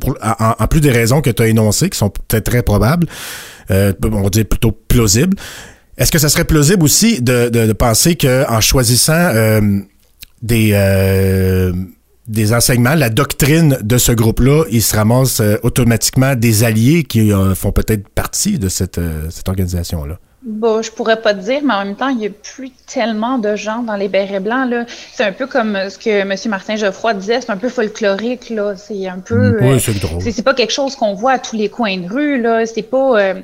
pour- 0.00 0.18
en, 0.20 0.54
en 0.58 0.66
plus 0.66 0.80
des 0.80 0.90
raisons 0.90 1.20
que 1.20 1.30
tu 1.30 1.40
as 1.40 1.46
énoncées, 1.46 1.88
qui 1.88 1.96
sont 1.98 2.10
peut-être 2.10 2.44
très 2.50 2.62
probables, 2.64 3.06
euh, 3.70 3.92
on 4.04 4.22
va 4.22 4.28
dire 4.28 4.44
plutôt 4.44 4.72
plausibles. 4.72 5.36
Est-ce 5.98 6.12
que 6.12 6.18
ça 6.18 6.28
serait 6.28 6.44
plausible 6.44 6.84
aussi 6.84 7.20
de, 7.20 7.48
de, 7.48 7.66
de 7.66 7.72
penser 7.72 8.16
que 8.16 8.48
en 8.48 8.60
choisissant 8.60 9.12
euh, 9.14 9.60
des 10.42 10.70
euh, 10.72 11.72
des 12.28 12.52
enseignements, 12.52 12.94
la 12.94 13.10
doctrine 13.10 13.78
de 13.82 13.98
ce 13.98 14.12
groupe-là, 14.12 14.64
ils 14.70 14.82
se 14.82 14.94
ramassent 14.94 15.40
euh, 15.40 15.56
automatiquement 15.62 16.34
des 16.34 16.62
alliés 16.62 17.02
qui 17.02 17.32
font 17.54 17.72
peut-être 17.72 18.08
partie 18.08 18.58
de 18.58 18.68
cette, 18.68 19.00
cette 19.30 19.48
organisation-là? 19.48 20.18
Bon, 20.44 20.82
je 20.82 20.90
pourrais 20.92 21.20
pas 21.20 21.34
te 21.34 21.40
dire, 21.40 21.60
mais 21.64 21.74
en 21.74 21.84
même 21.84 21.96
temps, 21.96 22.08
il 22.08 22.18
n'y 22.18 22.26
a 22.26 22.30
plus 22.30 22.70
tellement 22.86 23.38
de 23.38 23.56
gens 23.56 23.82
dans 23.82 23.96
les 23.96 24.08
bérets 24.08 24.40
blancs. 24.40 24.70
Là. 24.70 24.86
C'est 25.12 25.24
un 25.24 25.32
peu 25.32 25.46
comme 25.46 25.76
ce 25.90 25.98
que 25.98 26.10
M. 26.10 26.34
Martin 26.48 26.76
Geoffroy 26.76 27.14
disait, 27.14 27.40
c'est 27.40 27.50
un 27.50 27.56
peu 27.56 27.68
folklorique. 27.68 28.50
Là. 28.50 28.74
C'est 28.76 29.08
un 29.08 29.18
peu. 29.18 29.58
Oui, 29.60 29.74
euh, 29.74 29.78
c'est 29.78 29.98
drôle. 29.98 30.22
c'est 30.22 30.30
c'est 30.30 30.42
pas 30.42 30.54
quelque 30.54 30.72
chose 30.72 30.94
qu'on 30.96 31.12
voit 31.14 31.32
à 31.32 31.38
tous 31.38 31.56
les 31.56 31.68
coins 31.68 31.98
de 31.98 32.08
rue. 32.08 32.40
Là. 32.40 32.64
C'est 32.66 32.82
pas. 32.82 33.20
euh, 33.20 33.34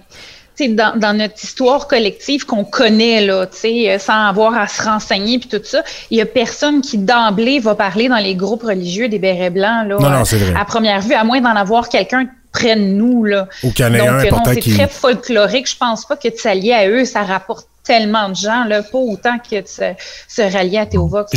dans, 0.60 0.98
dans 0.98 1.16
notre 1.16 1.42
histoire 1.42 1.88
collective 1.88 2.46
qu'on 2.46 2.64
connaît, 2.64 3.24
là, 3.24 3.46
euh, 3.64 3.98
sans 3.98 4.26
avoir 4.26 4.56
à 4.56 4.66
se 4.68 4.82
renseigner 4.82 5.38
puis 5.38 5.48
tout 5.48 5.60
ça, 5.64 5.82
il 6.10 6.18
y 6.18 6.20
a 6.20 6.26
personne 6.26 6.80
qui 6.80 6.98
d'emblée 6.98 7.58
va 7.58 7.74
parler 7.74 8.08
dans 8.08 8.18
les 8.18 8.34
groupes 8.34 8.62
religieux 8.62 9.08
des 9.08 9.18
bérets 9.18 9.50
blancs, 9.50 9.88
là, 9.88 9.96
Non, 10.00 10.10
non, 10.10 10.22
vrai. 10.22 10.54
à 10.58 10.64
première 10.64 11.00
vue, 11.00 11.14
à 11.14 11.24
moins 11.24 11.40
d'en 11.40 11.56
avoir 11.56 11.88
quelqu'un 11.88 12.26
près 12.52 12.76
de 12.76 12.82
nous, 12.82 13.24
là. 13.24 13.48
Ou 13.64 13.72
qu'il 13.72 13.84
y 13.84 13.88
en 13.88 13.94
ait 13.94 13.98
Donc, 13.98 14.08
un 14.08 14.18
euh, 14.18 14.52
c'est 14.54 14.60
qui... 14.60 14.74
très 14.74 14.88
folklorique. 14.88 15.68
Je 15.68 15.76
pense 15.76 16.06
pas 16.06 16.16
que 16.16 16.28
de 16.28 16.36
s'allier 16.36 16.72
à 16.72 16.88
eux, 16.88 17.04
ça 17.04 17.22
rapporte 17.22 17.66
tellement 17.82 18.30
de 18.30 18.36
gens, 18.36 18.64
là, 18.64 18.82
pas 18.82 18.98
autant 18.98 19.38
que 19.38 19.60
de 19.60 19.66
se, 19.66 19.92
se 20.28 20.40
rallier 20.40 20.78
à 20.78 20.86
Théovox. 20.86 21.30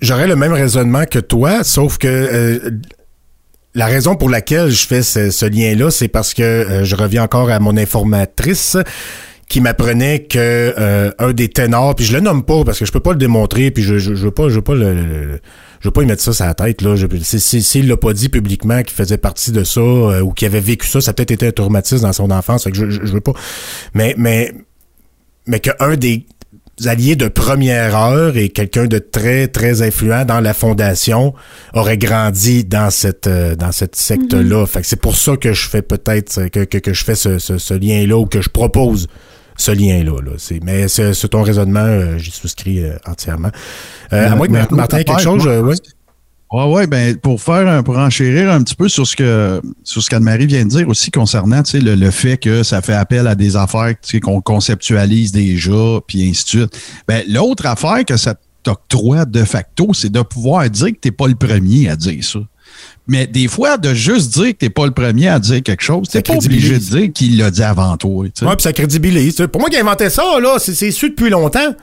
J'aurais 0.00 0.26
le 0.26 0.36
même 0.36 0.52
raisonnement 0.52 1.04
que 1.04 1.18
toi, 1.18 1.64
sauf 1.64 1.98
que 1.98 2.08
euh, 2.08 2.70
la 3.74 3.86
raison 3.86 4.16
pour 4.16 4.28
laquelle 4.28 4.70
je 4.70 4.86
fais 4.86 5.02
ce, 5.02 5.44
lien-là, 5.46 5.90
c'est 5.90 6.08
parce 6.08 6.34
que 6.34 6.42
euh, 6.42 6.84
je 6.84 6.94
reviens 6.96 7.22
encore 7.24 7.50
à 7.50 7.58
mon 7.58 7.76
informatrice 7.76 8.76
qui 9.48 9.60
m'apprenait 9.60 10.22
que 10.24 10.38
euh, 10.78 11.10
un 11.18 11.32
des 11.32 11.48
ténors, 11.48 11.94
puis 11.94 12.04
je 12.06 12.14
le 12.14 12.20
nomme 12.20 12.42
pas 12.44 12.64
parce 12.64 12.78
que 12.78 12.84
je 12.86 12.92
peux 12.92 13.00
pas 13.00 13.12
le 13.12 13.18
démontrer, 13.18 13.70
puis 13.70 13.82
je, 13.82 13.98
je, 13.98 14.14
je 14.14 14.24
veux 14.24 14.30
pas, 14.30 14.48
je 14.48 14.54
veux 14.56 14.62
pas 14.62 14.74
le, 14.74 14.94
le- 14.94 15.04
le- 15.04 15.40
je 15.80 15.88
veux 15.88 15.92
pas 15.92 16.02
y 16.02 16.06
mettre 16.06 16.22
ça 16.22 16.32
sur 16.32 16.44
la 16.46 16.54
tête 16.54 16.80
là. 16.80 16.94
S'il 17.22 17.88
l'a 17.88 17.96
pas 17.96 18.12
dit 18.12 18.28
publiquement 18.28 18.82
qu'il 18.82 18.94
faisait 18.94 19.18
partie 19.18 19.50
de 19.52 19.64
ça 19.64 19.80
euh, 19.80 20.20
ou 20.20 20.32
qu'il 20.32 20.46
avait 20.46 20.60
vécu 20.60 20.86
ça, 20.86 21.00
ça 21.00 21.10
a 21.10 21.14
peut-être 21.14 21.32
été 21.32 21.46
un 21.48 21.50
traumatisme 21.50 22.02
dans 22.02 22.12
son 22.12 22.30
enfance. 22.30 22.64
Fait 22.64 22.70
que 22.70 22.76
je, 22.76 22.88
je, 22.88 23.00
je 23.04 23.12
veux 23.12 23.20
pas. 23.20 23.32
Mais 23.92 24.14
mais 24.16 24.52
mais 25.46 25.58
qu'un 25.58 25.96
des 25.96 26.24
alliés 26.86 27.16
de 27.16 27.28
première 27.28 27.96
heure 27.96 28.36
et 28.36 28.48
quelqu'un 28.48 28.86
de 28.86 28.98
très 28.98 29.46
très 29.46 29.82
influent 29.82 30.24
dans 30.24 30.40
la 30.40 30.54
fondation 30.54 31.34
aurait 31.74 31.98
grandi 31.98 32.64
dans 32.64 32.90
cette 32.90 33.26
euh, 33.26 33.54
dans 33.54 33.72
cette 33.72 33.94
secte 33.94 34.32
là 34.32 34.66
fait 34.66 34.80
que 34.80 34.86
c'est 34.86 35.00
pour 35.00 35.16
ça 35.16 35.36
que 35.36 35.52
je 35.52 35.68
fais 35.68 35.82
peut-être 35.82 36.38
euh, 36.38 36.48
que, 36.48 36.64
que, 36.64 36.78
que 36.78 36.92
je 36.92 37.04
fais 37.04 37.14
ce, 37.14 37.38
ce, 37.38 37.58
ce 37.58 37.74
lien 37.74 38.06
là 38.06 38.16
ou 38.16 38.26
que 38.26 38.40
je 38.40 38.48
propose 38.48 39.06
ce 39.56 39.70
lien 39.70 40.02
là, 40.02 40.20
là. 40.22 40.32
c'est 40.38 40.60
mais 40.64 40.88
c'est 40.88 41.14
c'est 41.14 41.28
ton 41.28 41.42
raisonnement 41.42 41.80
euh, 41.80 42.18
j'y 42.18 42.30
souscris 42.30 42.82
euh, 42.84 42.96
entièrement. 43.06 43.50
Euh, 44.12 44.30
à 44.30 44.34
moins 44.34 44.48
que 44.48 44.74
Martin 44.74 44.98
ait 44.98 45.04
quelque 45.04 45.20
chose 45.22 45.46
euh, 45.46 45.60
oui? 45.62 45.76
Ouais, 46.52 46.64
ouais, 46.66 46.86
ben 46.86 47.16
pour 47.16 47.40
faire 47.40 47.66
un, 47.66 47.82
pour 47.82 47.96
enchérir 47.96 48.52
un 48.52 48.62
petit 48.62 48.74
peu 48.74 48.88
sur 48.88 49.06
ce 49.06 49.16
que 49.16 49.62
sur 49.84 50.02
ce 50.02 50.10
qu'Anne-Marie 50.10 50.44
vient 50.46 50.64
de 50.64 50.68
dire 50.68 50.88
aussi 50.88 51.10
concernant 51.10 51.62
tu 51.62 51.70
sais, 51.72 51.80
le, 51.80 51.94
le 51.94 52.10
fait 52.10 52.36
que 52.36 52.62
ça 52.62 52.82
fait 52.82 52.92
appel 52.92 53.26
à 53.26 53.34
des 53.34 53.56
affaires 53.56 53.94
qu'on 54.22 54.42
conceptualise 54.42 55.32
déjà, 55.32 56.00
puis 56.06 56.28
ainsi 56.28 56.44
de 56.44 56.48
suite. 56.48 56.80
Ben, 57.08 57.22
l'autre 57.26 57.64
affaire 57.64 58.04
que 58.04 58.18
ça 58.18 58.34
t'octroie 58.62 59.24
de 59.24 59.44
facto, 59.44 59.94
c'est 59.94 60.12
de 60.12 60.20
pouvoir 60.20 60.68
dire 60.68 60.88
que 60.88 60.98
t'es 61.00 61.10
pas 61.10 61.26
le 61.26 61.34
premier 61.34 61.88
à 61.88 61.96
dire 61.96 62.22
ça. 62.22 62.40
Mais 63.08 63.26
des 63.26 63.48
fois, 63.48 63.78
de 63.78 63.92
juste 63.94 64.32
dire 64.34 64.48
que 64.52 64.58
t'es 64.58 64.70
pas 64.70 64.86
le 64.86 64.92
premier 64.92 65.28
à 65.28 65.38
dire 65.38 65.62
quelque 65.62 65.82
chose, 65.82 66.08
t'es 66.08 66.22
pas 66.22 66.34
obligé 66.34 66.74
de 66.74 66.78
dire 66.84 67.12
qu'il 67.12 67.36
l'a 67.38 67.50
dit 67.50 67.62
avant 67.62 67.96
toi. 67.96 68.10
ouais 68.24 68.30
puis 68.30 68.62
ça 68.62 68.72
crédibilise 68.72 69.36
pour 69.50 69.60
moi 69.60 69.70
qui 69.70 69.76
a 69.76 69.80
inventé 69.80 70.10
ça 70.10 70.22
là 70.40 70.58
c'est 70.58 70.74
c'est 70.74 70.90
su 70.90 71.10
depuis 71.10 71.30
longtemps 71.30 71.74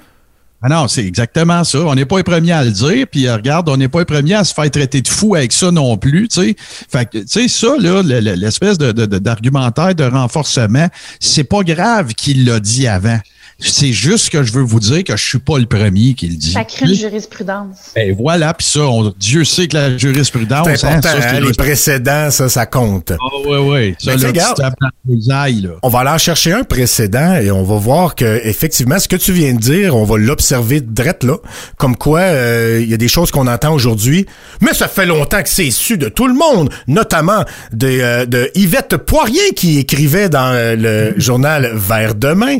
Ah 0.62 0.68
non, 0.68 0.88
c'est 0.90 1.06
exactement 1.06 1.64
ça. 1.64 1.80
On 1.80 1.96
n'est 1.96 2.06
pas 2.06 2.18
les 2.18 2.24
premiers 2.24 2.52
à 2.52 2.66
le 2.66 2.72
dire, 2.72 3.08
puis 3.10 3.28
euh, 3.28 3.36
regarde, 3.36 3.70
on 3.70 3.78
n'est 3.78 3.88
pas 3.88 4.00
les 4.00 4.06
premiers 4.06 4.34
à 4.36 4.44
se 4.44 4.54
faire 4.54 4.70
traiter 4.70 5.02
de 5.02 5.08
fou 5.08 5.36
avec 5.36 5.54
ça 5.54 5.72
non 5.72 5.96
plus, 5.98 6.28
tu 6.28 6.42
sais. 6.42 6.56
Fait 6.60 7.10
que, 7.10 7.26
ça, 7.48 7.70
là, 7.80 8.02
le- 8.04 8.20
le- 8.20 8.34
l'espèce 8.36 8.78
de, 8.78 8.92
de- 8.92 9.06
d'argumentaire 9.20 9.96
de 9.96 10.04
renforcement, 10.04 10.88
c'est 11.22 11.46
pas 11.46 11.62
grave 11.64 12.14
qu'il 12.14 12.46
l'a 12.46 12.60
dit 12.60 12.88
avant. 12.88 13.20
C'est 13.62 13.92
juste 13.92 14.30
que 14.30 14.42
je 14.44 14.54
veux 14.54 14.62
vous 14.64 14.80
dire 14.80 15.04
que 15.04 15.18
je 15.18 15.24
suis 15.28 15.38
pas 15.40 15.58
le 15.60 15.66
premier 15.66 16.14
qui 16.14 16.28
le 16.28 16.36
dit. 16.36 16.52
Ça 16.54 16.64
crée 16.64 16.86
une 16.88 16.96
jurisprudence. 16.96 17.92
Ben 17.94 18.16
voilà, 18.18 18.54
puis 18.54 18.66
ça, 18.66 18.82
on- 18.82 19.14
Dieu 19.20 19.44
sait 19.44 19.68
que 19.68 19.76
la 19.76 19.98
jurisprudence, 19.98 20.66
c'est 20.76 20.86
hein, 20.86 20.92
important 20.98 21.22
ça, 21.22 21.30
hein, 21.36 21.40
les 21.42 21.52
précédents 21.54 22.32
ça 22.32 22.48
ça 22.48 22.66
compte 22.66 23.12
Ah 23.12 23.26
oui, 23.46 23.58
oui. 23.58 23.96
Ça, 24.00 24.16
là, 24.16 24.28
regarde. 24.28 24.62
les 25.08 25.30
ailes, 25.30 25.64
là. 25.64 25.70
On 25.84 25.90
va 25.90 26.00
aller 26.00 26.10
en 26.12 26.18
chercher 26.18 26.54
un 26.54 26.64
précédent 26.64 27.36
et 27.36 27.52
on 27.52 27.64
va 27.64 27.76
voir 27.76 28.16
que 28.16 28.40
effectivement 28.46 28.98
ce 28.98 29.08
que 29.10 29.18
tu 29.18 29.34
viens 29.34 29.54
de 29.54 29.60
dire, 29.60 29.96
on 29.96 30.06
va 30.06 30.18
l'observer 30.18 30.80
drette 30.82 31.24
là, 31.24 31.36
comme 31.78 31.98
quoi 31.98 32.20
euh, 32.22 32.80
il 32.82 32.90
y 32.90 32.94
a 32.94 32.98
des 32.98 33.08
choses 33.10 33.30
qu'on 33.32 33.48
entend 33.48 33.74
aujourd'hui, 33.74 34.26
mais 34.62 34.74
ça 34.74 34.88
fait 34.88 35.06
longtemps 35.06 35.44
que 35.44 35.50
c'est 35.50 35.72
su 35.72 35.98
de 35.98 36.08
tout 36.08 36.28
le 36.28 36.34
monde, 36.34 36.70
notamment 36.88 37.44
de, 37.74 37.88
euh, 37.88 38.26
de 38.26 38.50
Yvette 38.56 38.96
Poirier 38.98 39.54
qui 39.56 39.80
écrivait 39.80 40.30
dans 40.30 40.52
euh, 40.54 40.76
le 40.78 41.20
journal 41.20 41.72
Vers 41.76 42.16
demain. 42.16 42.58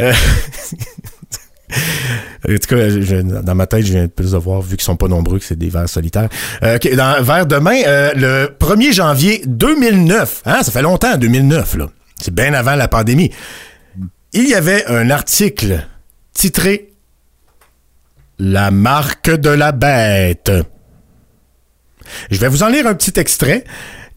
Euh, 0.00 0.12
En 2.48 2.54
tout 2.54 2.74
cas, 2.74 3.22
dans 3.42 3.54
ma 3.54 3.66
tête, 3.66 3.84
je 3.84 3.92
viens 3.92 4.08
plus 4.08 4.32
de 4.32 4.36
voir, 4.38 4.62
vu 4.62 4.76
qu'ils 4.76 4.84
sont 4.84 4.96
pas 4.96 5.08
nombreux, 5.08 5.38
que 5.38 5.44
c'est 5.44 5.58
des 5.58 5.68
vers 5.68 5.88
solitaires. 5.88 6.28
Euh, 6.62 6.78
dans 6.96 7.22
Vers 7.22 7.46
demain, 7.46 7.80
euh, 7.86 8.12
le 8.14 8.56
1er 8.58 8.92
janvier 8.92 9.42
2009, 9.46 10.42
hein, 10.46 10.62
ça 10.62 10.72
fait 10.72 10.82
longtemps, 10.82 11.16
2009, 11.16 11.76
là. 11.76 11.86
C'est 12.20 12.34
bien 12.34 12.52
avant 12.54 12.76
la 12.76 12.88
pandémie. 12.88 13.30
Il 14.32 14.48
y 14.48 14.54
avait 14.54 14.86
un 14.86 15.10
article 15.10 15.86
titré 16.32 16.92
La 18.38 18.70
marque 18.70 19.30
de 19.30 19.50
la 19.50 19.72
bête. 19.72 20.50
Je 22.30 22.38
vais 22.38 22.48
vous 22.48 22.62
en 22.62 22.68
lire 22.68 22.86
un 22.86 22.94
petit 22.94 23.18
extrait. 23.18 23.64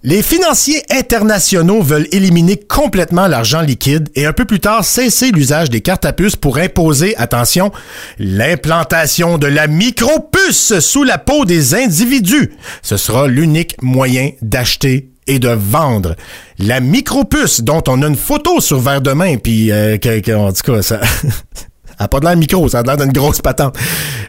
Les 0.06 0.22
financiers 0.22 0.84
internationaux 0.90 1.82
veulent 1.82 2.10
éliminer 2.12 2.58
complètement 2.58 3.28
l'argent 3.28 3.62
liquide 3.62 4.10
et 4.16 4.26
un 4.26 4.34
peu 4.34 4.44
plus 4.44 4.60
tard 4.60 4.84
cesser 4.84 5.32
l'usage 5.32 5.70
des 5.70 5.80
cartes 5.80 6.04
à 6.04 6.12
puce 6.12 6.36
pour 6.36 6.58
imposer, 6.58 7.16
attention, 7.16 7.72
l'implantation 8.20 9.38
de 9.38 9.48
la 9.48 9.68
micropuce 9.68 10.80
sous 10.80 11.06
la 11.06 11.18
peau 11.18 11.46
des 11.46 11.74
individus. 11.74 12.52
Ce 12.82 12.98
sera 12.98 13.28
l'unique 13.28 13.82
moyen 13.82 14.32
d'acheter 14.42 15.10
et 15.26 15.40
de 15.40 15.48
vendre. 15.48 16.18
La 16.60 16.82
micropuce 16.82 17.62
dont 17.62 17.84
on 17.88 18.02
a 18.02 18.08
une 18.08 18.18
photo 18.18 18.60
sur 18.60 18.82
verre 18.82 19.02
de 19.02 19.14
main, 19.14 19.38
puis 19.38 19.72
euh, 19.72 19.98
en 20.36 20.52
tout 20.52 20.74
cas, 20.74 20.82
ça... 20.82 21.00
a 21.98 22.08
pas 22.08 22.20
de 22.20 22.26
l'air 22.26 22.36
micro, 22.36 22.68
ça 22.70 22.80
a 22.80 22.84
l'air 22.84 22.98
d'une 22.98 23.12
grosse 23.12 23.42
patente. 23.42 23.76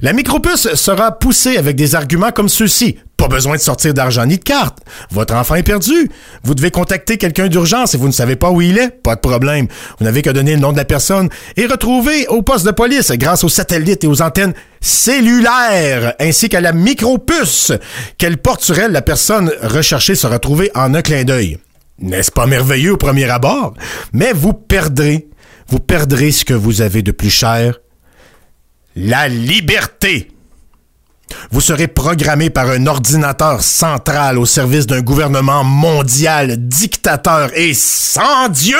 La 0.02 0.12
micropuce 0.12 0.74
sera 0.74 1.12
poussée 1.18 1.56
avec 1.56 1.76
des 1.76 1.94
arguments 1.94 2.30
comme 2.30 2.48
ceux-ci. 2.48 2.98
Pas 3.16 3.28
besoin 3.28 3.56
de 3.56 3.60
sortir 3.60 3.94
d'argent 3.94 4.26
ni 4.26 4.38
de 4.38 4.42
carte. 4.42 4.78
Votre 5.10 5.34
enfant 5.34 5.54
est 5.54 5.62
perdu. 5.62 6.10
Vous 6.42 6.54
devez 6.54 6.70
contacter 6.70 7.16
quelqu'un 7.16 7.46
d'urgence 7.46 7.94
et 7.94 7.96
vous 7.96 8.08
ne 8.08 8.12
savez 8.12 8.36
pas 8.36 8.50
où 8.50 8.60
il 8.60 8.76
est. 8.76 8.90
Pas 8.90 9.14
de 9.14 9.20
problème. 9.20 9.68
Vous 9.98 10.04
n'avez 10.04 10.20
qu'à 10.20 10.32
donner 10.32 10.54
le 10.54 10.60
nom 10.60 10.72
de 10.72 10.76
la 10.76 10.84
personne 10.84 11.28
et 11.56 11.66
retrouver 11.66 12.26
au 12.28 12.42
poste 12.42 12.66
de 12.66 12.72
police 12.72 13.12
grâce 13.12 13.44
aux 13.44 13.48
satellites 13.48 14.04
et 14.04 14.08
aux 14.08 14.20
antennes 14.20 14.52
cellulaires 14.80 16.14
ainsi 16.20 16.48
qu'à 16.48 16.60
la 16.60 16.72
micropuce 16.72 17.72
qu'elle 18.18 18.38
porte 18.38 18.62
sur 18.62 18.78
elle. 18.78 18.92
La 18.92 19.02
personne 19.02 19.50
recherchée 19.62 20.16
sera 20.16 20.38
trouvée 20.38 20.70
en 20.74 20.92
un 20.92 21.02
clin 21.02 21.24
d'œil. 21.24 21.58
N'est-ce 22.00 22.32
pas 22.32 22.46
merveilleux 22.46 22.94
au 22.94 22.96
premier 22.96 23.30
abord? 23.30 23.74
Mais 24.12 24.32
vous 24.32 24.52
perdrez, 24.52 25.28
vous 25.68 25.80
perdrez 25.80 26.32
ce 26.32 26.44
que 26.44 26.54
vous 26.54 26.80
avez 26.80 27.02
de 27.02 27.12
plus 27.12 27.30
cher. 27.30 27.78
La 28.96 29.28
liberté. 29.28 30.30
Vous 31.50 31.60
serez 31.60 31.88
programmé 31.88 32.50
par 32.50 32.68
un 32.68 32.86
ordinateur 32.86 33.62
central 33.62 34.38
au 34.38 34.46
service 34.46 34.86
d'un 34.86 35.00
gouvernement 35.00 35.64
mondial 35.64 36.56
dictateur 36.68 37.50
et 37.56 37.74
sans 37.74 38.48
Dieu 38.48 38.76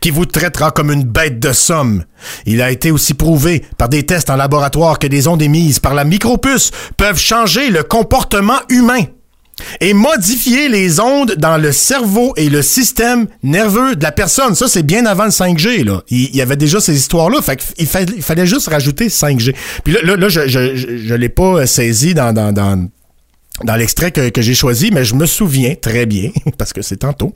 qui 0.00 0.10
vous 0.10 0.24
traitera 0.24 0.70
comme 0.70 0.90
une 0.90 1.04
bête 1.04 1.38
de 1.38 1.52
somme. 1.52 2.04
Il 2.46 2.62
a 2.62 2.70
été 2.70 2.90
aussi 2.90 3.14
prouvé 3.14 3.64
par 3.76 3.88
des 3.88 4.06
tests 4.06 4.30
en 4.30 4.36
laboratoire 4.36 4.98
que 4.98 5.06
des 5.06 5.28
ondes 5.28 5.42
émises 5.42 5.80
par 5.80 5.94
la 5.94 6.04
micropuce 6.04 6.70
peuvent 6.96 7.18
changer 7.18 7.70
le 7.70 7.82
comportement 7.82 8.58
humain 8.70 9.04
et 9.80 9.94
modifier 9.94 10.68
les 10.68 11.00
ondes 11.00 11.34
dans 11.38 11.56
le 11.56 11.72
cerveau 11.72 12.34
et 12.36 12.48
le 12.48 12.62
système 12.62 13.26
nerveux 13.42 13.96
de 13.96 14.02
la 14.02 14.12
personne. 14.12 14.54
Ça, 14.54 14.68
c'est 14.68 14.82
bien 14.82 15.06
avant 15.06 15.24
le 15.24 15.30
5G. 15.30 15.84
Là. 15.84 16.02
Il, 16.08 16.34
y 16.34 16.42
avait 16.42 16.56
déjà 16.56 16.80
ces 16.80 16.96
histoires-là. 16.96 17.40
Fait 17.42 17.58
il, 17.78 17.86
fallait, 17.86 18.46
juste 18.46 18.68
rajouter 18.68 19.08
5G. 19.08 19.54
Puis 19.84 19.94
là, 19.94 20.00
là, 20.02 20.16
là 20.16 20.28
je, 20.28 20.46
je, 20.46 20.76
je, 20.76 20.96
je 20.98 21.14
l'ai 21.14 21.28
pas 21.28 21.66
saisi 21.66 22.14
dans, 22.14 22.32
dans, 22.32 22.52
dans 22.52 22.88
dans 23.64 23.76
l'extrait 23.76 24.12
que, 24.12 24.28
que 24.28 24.42
j'ai 24.42 24.54
choisi, 24.54 24.90
mais 24.92 25.04
je 25.04 25.14
me 25.14 25.26
souviens 25.26 25.74
très 25.74 26.06
bien, 26.06 26.30
parce 26.58 26.72
que 26.72 26.82
c'est 26.82 26.98
tantôt, 26.98 27.32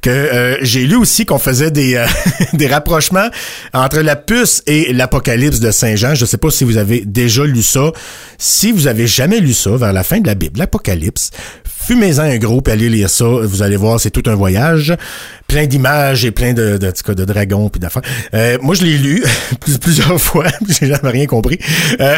que 0.00 0.10
euh, 0.10 0.56
j'ai 0.62 0.86
lu 0.86 0.96
aussi 0.96 1.26
qu'on 1.26 1.38
faisait 1.38 1.70
des, 1.70 1.96
euh, 1.96 2.06
des 2.54 2.66
rapprochements 2.66 3.28
entre 3.74 4.00
la 4.00 4.16
puce 4.16 4.62
et 4.66 4.92
l'Apocalypse 4.92 5.60
de 5.60 5.70
Saint 5.70 5.96
Jean. 5.96 6.14
Je 6.14 6.22
ne 6.22 6.26
sais 6.26 6.38
pas 6.38 6.50
si 6.50 6.64
vous 6.64 6.78
avez 6.78 7.02
déjà 7.04 7.44
lu 7.44 7.62
ça. 7.62 7.92
Si 8.38 8.72
vous 8.72 8.86
avez 8.86 9.06
jamais 9.06 9.40
lu 9.40 9.52
ça, 9.52 9.76
vers 9.76 9.92
la 9.92 10.02
fin 10.02 10.20
de 10.20 10.26
la 10.26 10.34
Bible, 10.34 10.58
l'Apocalypse, 10.58 11.30
fumez-en 11.64 12.22
un 12.22 12.38
gros, 12.38 12.60
puis 12.62 12.72
allez 12.72 12.88
lire 12.88 13.10
ça. 13.10 13.26
Vous 13.26 13.62
allez 13.62 13.76
voir, 13.76 14.00
c'est 14.00 14.10
tout 14.10 14.22
un 14.26 14.34
voyage. 14.34 14.94
Plein 15.50 15.66
d'images 15.66 16.24
et 16.24 16.30
plein 16.30 16.52
de, 16.52 16.78
de, 16.78 16.92
de, 16.92 17.14
de 17.14 17.24
dragons 17.24 17.68
puis 17.68 17.80
d'affaires. 17.80 18.02
Euh, 18.34 18.56
moi, 18.62 18.76
je 18.76 18.84
l'ai 18.84 18.96
lu 18.98 19.24
plusieurs 19.80 20.20
fois, 20.20 20.46
j'ai 20.68 20.86
jamais 20.86 21.10
rien 21.10 21.26
compris. 21.26 21.58
Euh, 22.00 22.16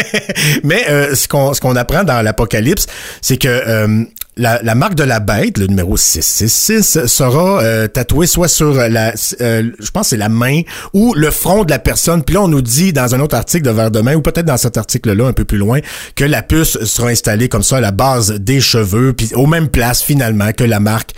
mais 0.64 0.82
euh, 0.88 1.14
ce 1.14 1.28
qu'on 1.28 1.52
ce 1.52 1.60
qu'on 1.60 1.76
apprend 1.76 2.02
dans 2.02 2.22
l'Apocalypse, 2.22 2.86
c'est 3.20 3.36
que 3.36 3.48
euh, 3.48 4.04
la, 4.36 4.74
marque 4.74 4.94
de 4.94 5.04
la 5.04 5.20
bête, 5.20 5.58
le 5.58 5.66
numéro 5.66 5.96
666, 5.96 7.06
sera 7.06 7.62
euh, 7.62 7.86
tatoué 7.86 8.26
soit 8.26 8.48
sur 8.48 8.72
la, 8.72 9.12
euh, 9.40 9.70
je 9.78 9.90
pense 9.90 10.08
c'est 10.08 10.16
la 10.16 10.30
main 10.30 10.62
ou 10.94 11.12
le 11.14 11.30
front 11.30 11.64
de 11.64 11.70
la 11.70 11.78
personne. 11.78 12.22
Puis 12.22 12.34
là, 12.34 12.42
on 12.42 12.48
nous 12.48 12.62
dit 12.62 12.92
dans 12.92 13.14
un 13.14 13.20
autre 13.20 13.36
article 13.36 13.64
de 13.64 13.70
Vers 13.70 13.90
demain, 13.90 14.14
ou 14.14 14.22
peut-être 14.22 14.46
dans 14.46 14.56
cet 14.56 14.76
article-là 14.76 15.26
un 15.26 15.32
peu 15.32 15.44
plus 15.44 15.58
loin, 15.58 15.80
que 16.14 16.24
la 16.24 16.42
puce 16.42 16.82
sera 16.84 17.08
installée 17.08 17.48
comme 17.48 17.62
ça 17.62 17.76
à 17.76 17.80
la 17.80 17.92
base 17.92 18.32
des 18.32 18.60
cheveux, 18.60 19.12
puis 19.12 19.30
aux 19.34 19.46
mêmes 19.46 19.68
places 19.68 20.02
finalement 20.02 20.52
que 20.52 20.64
la 20.64 20.80
marque 20.80 21.10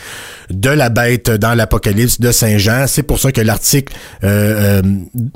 de 0.51 0.70
la 0.70 0.89
bête 0.89 1.31
dans 1.31 1.55
l'Apocalypse 1.55 2.20
de 2.20 2.32
Saint 2.32 2.59
Jean. 2.59 2.86
C'est 2.86 3.03
pour 3.03 3.19
ça 3.19 3.32
que 3.32 3.41
l'article 3.41 3.95
euh, 4.24 4.82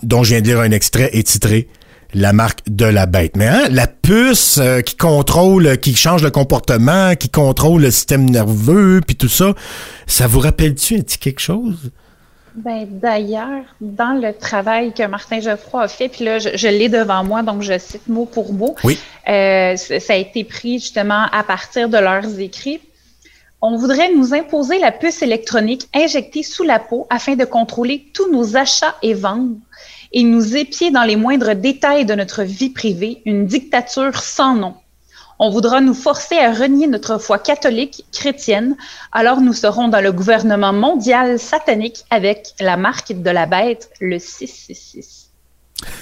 dont 0.03 0.23
je 0.23 0.31
viens 0.31 0.41
de 0.41 0.47
lire 0.47 0.61
un 0.61 0.71
extrait 0.71 1.11
est 1.13 1.27
titré 1.27 1.69
la 2.15 2.33
marque 2.33 2.61
de 2.69 2.85
la 2.85 3.07
bête. 3.07 3.37
Mais 3.37 3.47
hein, 3.47 3.65
la 3.71 3.87
puce 3.87 4.59
euh, 4.59 4.81
qui 4.81 4.97
contrôle, 4.97 5.79
qui 5.79 5.95
change 5.95 6.23
le 6.23 6.31
comportement, 6.31 7.15
qui 7.15 7.29
contrôle 7.29 7.83
le 7.83 7.91
système 7.91 8.29
nerveux, 8.29 9.01
puis 9.07 9.17
tout 9.17 9.29
ça, 9.29 9.55
ça 10.07 10.27
vous 10.27 10.41
rappelle-tu 10.41 10.97
un 10.97 11.01
petit 11.01 11.19
quelque 11.19 11.41
chose? 11.41 11.91
Ben, 12.55 12.89
d'ailleurs, 12.91 13.63
dans 13.81 14.21
le 14.21 14.33
travail 14.33 14.93
que 14.93 15.07
Martin 15.07 15.41
Geoffroy 15.41 15.83
a 15.83 15.89
fait, 15.89 16.09
puis 16.09 16.25
là, 16.25 16.39
je, 16.39 16.51
je 16.55 16.67
l'ai 16.67 16.89
devant 16.89 17.23
moi, 17.23 17.43
donc 17.43 17.63
je 17.63 17.79
cite 17.79 18.09
mot 18.09 18.25
pour 18.25 18.53
mot. 18.53 18.75
Oui. 18.83 18.99
Euh, 19.29 19.77
ça 19.77 20.15
a 20.15 20.17
été 20.17 20.43
pris 20.45 20.81
justement 20.81 21.27
à 21.31 21.45
partir 21.45 21.89
de 21.89 21.99
leurs 21.99 22.41
écrits. 22.41 22.81
On 23.61 23.77
voudrait 23.77 24.13
nous 24.15 24.35
imposer 24.35 24.79
la 24.79 24.93
puce 24.93 25.23
électronique 25.23 25.89
injectée 25.95 26.43
sous 26.43 26.63
la 26.63 26.79
peau 26.79 27.07
afin 27.11 27.37
de 27.37 27.45
contrôler 27.45 28.07
tous 28.15 28.31
nos 28.33 28.57
achats 28.57 28.95
et 29.03 29.15
ventes 29.15 29.57
et 30.13 30.23
nous 30.23 30.57
épier 30.57 30.91
dans 30.91 31.05
les 31.05 31.17
moindres 31.17 31.55
détails 31.55 32.07
de 32.07 32.15
notre 32.15 32.43
vie 32.43 32.71
privée, 32.71 33.23
une 33.25 33.47
dictature 33.47 34.19
sans 34.21 34.55
nom. 34.55 34.75
On 35.39 35.51
voudra 35.51 35.81
nous 35.81 35.95
forcer 35.95 36.37
à 36.37 36.53
renier 36.53 36.89
notre 36.89 37.19
foi 37.19 37.39
catholique, 37.39 38.05
chrétienne, 38.13 38.77
alors 39.13 39.41
nous 39.41 39.53
serons 39.53 39.89
dans 39.89 40.01
le 40.01 40.11
gouvernement 40.11 40.73
mondial 40.73 41.39
satanique 41.39 42.05
avec 42.11 42.55
la 42.59 42.77
marque 42.77 43.13
de 43.13 43.31
la 43.31 43.47
bête, 43.47 43.91
le 44.01 44.19
666. 44.19 45.28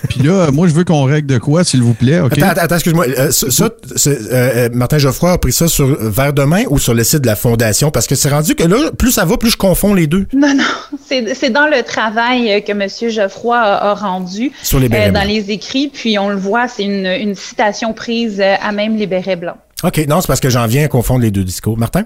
Puis 0.09 0.23
là, 0.23 0.51
moi, 0.51 0.67
je 0.69 0.73
veux 0.73 0.85
qu'on 0.85 1.05
règle 1.05 1.27
de 1.27 1.39
quoi, 1.39 1.63
s'il 1.63 1.83
vous 1.83 1.93
plaît. 1.93 2.17
Attends, 2.17 2.61
attends, 2.61 2.75
excuse-moi. 2.77 3.07
Euh, 3.19 3.31
ça, 3.31 3.65
euh, 3.65 4.17
euh, 4.33 4.69
Martin 4.73 4.99
Geoffroy 4.99 5.33
a 5.33 5.39
pris 5.39 5.53
ça 5.53 5.69
sur 5.69 5.87
Vers 5.87 6.33
demain 6.33 6.65
ou 6.71 6.79
sur 6.79 6.95
le 6.95 7.05
site 7.05 7.21
de 7.21 7.27
la 7.27 7.37
Fondation? 7.37 7.91
Parce 7.91 8.07
que 8.07 8.15
c'est 8.15 8.31
rendu 8.31 8.55
que 8.55 8.65
là, 8.65 8.91
plus 8.99 9.13
ça 9.13 9.25
va, 9.25 9.37
plus 9.37 9.51
je 9.51 9.57
confonds 9.57 9.93
les 9.93 10.07
deux. 10.07 10.27
Non, 10.33 10.55
non. 10.55 10.65
C'est, 11.07 11.35
c'est 11.35 11.51
dans 11.51 11.67
le 11.67 11.83
travail 11.83 12.65
que 12.65 12.73
M. 12.73 12.89
Geoffroy 13.11 13.57
a, 13.59 13.91
a 13.91 13.95
rendu 13.95 14.51
Sur 14.63 14.81
les 14.81 14.89
bérets 14.89 15.09
euh, 15.09 15.13
dans 15.13 15.27
les 15.29 15.51
écrits. 15.51 15.89
Puis 15.93 16.19
on 16.19 16.31
le 16.31 16.37
voit, 16.37 16.69
c'est 16.69 16.85
une, 16.85 17.07
une 17.07 17.35
citation 17.35 17.93
prise 17.93 18.41
euh, 18.41 18.55
à 18.61 18.73
même 18.73 18.97
les 18.97 19.07
bérets 19.07 19.37
blancs. 19.37 19.57
OK, 19.85 19.99
non, 20.09 20.23
c'est 20.23 20.27
parce 20.27 20.41
que 20.41 20.49
j'en 20.49 20.67
viens 20.67 20.87
à 20.87 20.89
confondre 20.89 21.21
les 21.21 21.31
deux 21.31 21.45
discours. 21.45 21.77
Martin? 21.77 22.05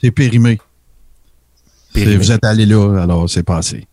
C'est 0.00 0.12
périmé. 0.12 0.60
Périmé. 1.92 2.16
Vous 2.16 2.30
êtes 2.30 2.44
allé 2.44 2.64
là, 2.64 3.02
alors 3.02 3.28
c'est 3.28 3.42
passé. 3.42 3.86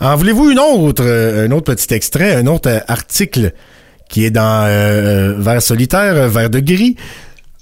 En 0.00 0.16
voulez-vous 0.16 0.50
une 0.50 0.58
autre, 0.58 1.02
euh, 1.04 1.46
un 1.46 1.50
autre 1.50 1.74
petit 1.74 1.92
extrait, 1.92 2.34
un 2.34 2.46
autre 2.46 2.70
euh, 2.70 2.80
article 2.86 3.52
qui 4.08 4.24
est 4.24 4.30
dans 4.30 4.64
euh, 4.66 5.34
Vers 5.38 5.60
solitaire, 5.60 6.14
euh, 6.14 6.28
Vers 6.28 6.50
de 6.50 6.60
gris? 6.60 6.96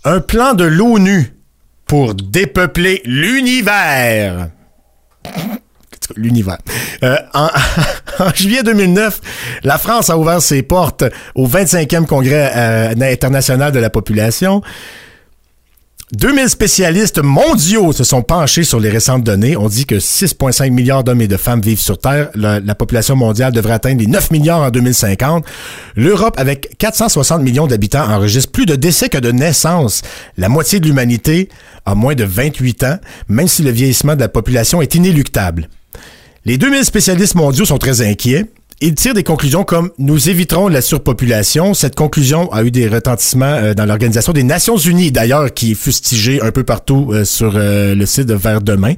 Un 0.04 0.20
plan 0.20 0.54
de 0.54 0.64
l'ONU 0.64 1.32
pour 1.86 2.14
dépeupler 2.14 3.00
l'univers. 3.04 4.50
L'univers. 6.14 6.58
Euh, 7.02 7.16
en, 7.34 7.48
juillet 8.34 8.62
2009, 8.62 9.20
la 9.64 9.78
France 9.78 10.10
a 10.10 10.18
ouvert 10.18 10.40
ses 10.40 10.62
portes 10.62 11.04
au 11.34 11.48
25e 11.48 12.06
congrès 12.06 12.52
euh, 12.54 12.94
international 13.00 13.72
de 13.72 13.78
la 13.80 13.90
population. 13.90 14.62
2000 16.12 16.48
spécialistes 16.48 17.18
mondiaux 17.18 17.92
se 17.92 18.04
sont 18.04 18.22
penchés 18.22 18.62
sur 18.62 18.78
les 18.78 18.90
récentes 18.90 19.24
données. 19.24 19.56
On 19.56 19.68
dit 19.68 19.86
que 19.86 19.96
6,5 19.96 20.70
milliards 20.70 21.02
d'hommes 21.02 21.20
et 21.20 21.26
de 21.26 21.36
femmes 21.36 21.60
vivent 21.60 21.80
sur 21.80 21.98
Terre. 21.98 22.30
La, 22.36 22.60
la 22.60 22.74
population 22.76 23.16
mondiale 23.16 23.52
devrait 23.52 23.72
atteindre 23.72 24.00
les 24.00 24.06
9 24.06 24.30
milliards 24.30 24.60
en 24.60 24.70
2050. 24.70 25.44
L'Europe, 25.96 26.34
avec 26.38 26.78
460 26.78 27.42
millions 27.42 27.66
d'habitants, 27.66 28.08
enregistre 28.08 28.52
plus 28.52 28.66
de 28.66 28.76
décès 28.76 29.08
que 29.08 29.18
de 29.18 29.32
naissances. 29.32 30.02
La 30.36 30.48
moitié 30.48 30.78
de 30.78 30.86
l'humanité 30.86 31.48
a 31.86 31.96
moins 31.96 32.14
de 32.14 32.22
28 32.22 32.84
ans, 32.84 32.98
même 33.28 33.48
si 33.48 33.64
le 33.64 33.72
vieillissement 33.72 34.14
de 34.14 34.20
la 34.20 34.28
population 34.28 34.80
est 34.80 34.94
inéluctable. 34.94 35.68
Les 36.44 36.56
2000 36.56 36.84
spécialistes 36.84 37.34
mondiaux 37.34 37.64
sont 37.64 37.78
très 37.78 38.00
inquiets. 38.00 38.44
Ils 38.82 38.94
tirent 38.94 39.14
des 39.14 39.22
conclusions 39.22 39.64
comme 39.64 39.90
nous 39.96 40.28
éviterons 40.28 40.68
la 40.68 40.82
surpopulation. 40.82 41.72
Cette 41.72 41.94
conclusion 41.94 42.52
a 42.52 42.62
eu 42.62 42.70
des 42.70 42.88
retentissements 42.88 43.46
euh, 43.46 43.72
dans 43.72 43.86
l'Organisation 43.86 44.34
des 44.34 44.42
Nations 44.42 44.76
Unies, 44.76 45.10
d'ailleurs, 45.10 45.54
qui 45.54 45.72
est 45.72 45.74
fustigée 45.74 46.42
un 46.42 46.50
peu 46.50 46.62
partout 46.62 47.08
euh, 47.10 47.24
sur 47.24 47.54
euh, 47.56 47.94
le 47.94 48.04
site 48.04 48.26
de 48.26 48.34
Vers 48.34 48.60
demain. 48.60 48.92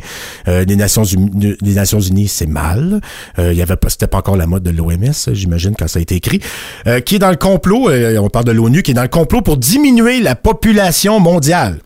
Les 0.46 0.74
Nations 0.74 1.04
Unies, 1.04 1.56
les 1.60 1.74
Nations 1.74 2.00
Unies, 2.00 2.26
c'est 2.26 2.48
mal. 2.48 3.00
Il 3.38 3.52
y 3.52 3.62
avait 3.62 3.76
pas, 3.76 3.88
c'était 3.88 4.06
pas 4.08 4.18
encore 4.18 4.36
la 4.36 4.46
mode 4.46 4.62
de 4.62 4.70
l'OMS, 4.70 5.12
j'imagine, 5.32 5.74
quand 5.78 5.86
ça 5.86 6.00
a 6.00 6.02
été 6.02 6.16
écrit. 6.16 6.40
Qui 7.04 7.16
est 7.16 7.18
dans 7.18 7.30
le 7.30 7.36
complot, 7.36 7.90
on 7.90 8.28
parle 8.30 8.46
de 8.46 8.52
l'ONU, 8.52 8.82
qui 8.82 8.92
est 8.92 8.94
dans 8.94 9.02
le 9.02 9.08
complot 9.08 9.42
pour 9.42 9.58
diminuer 9.58 10.20
la 10.20 10.34
population 10.34 11.20
mondiale. 11.20 11.78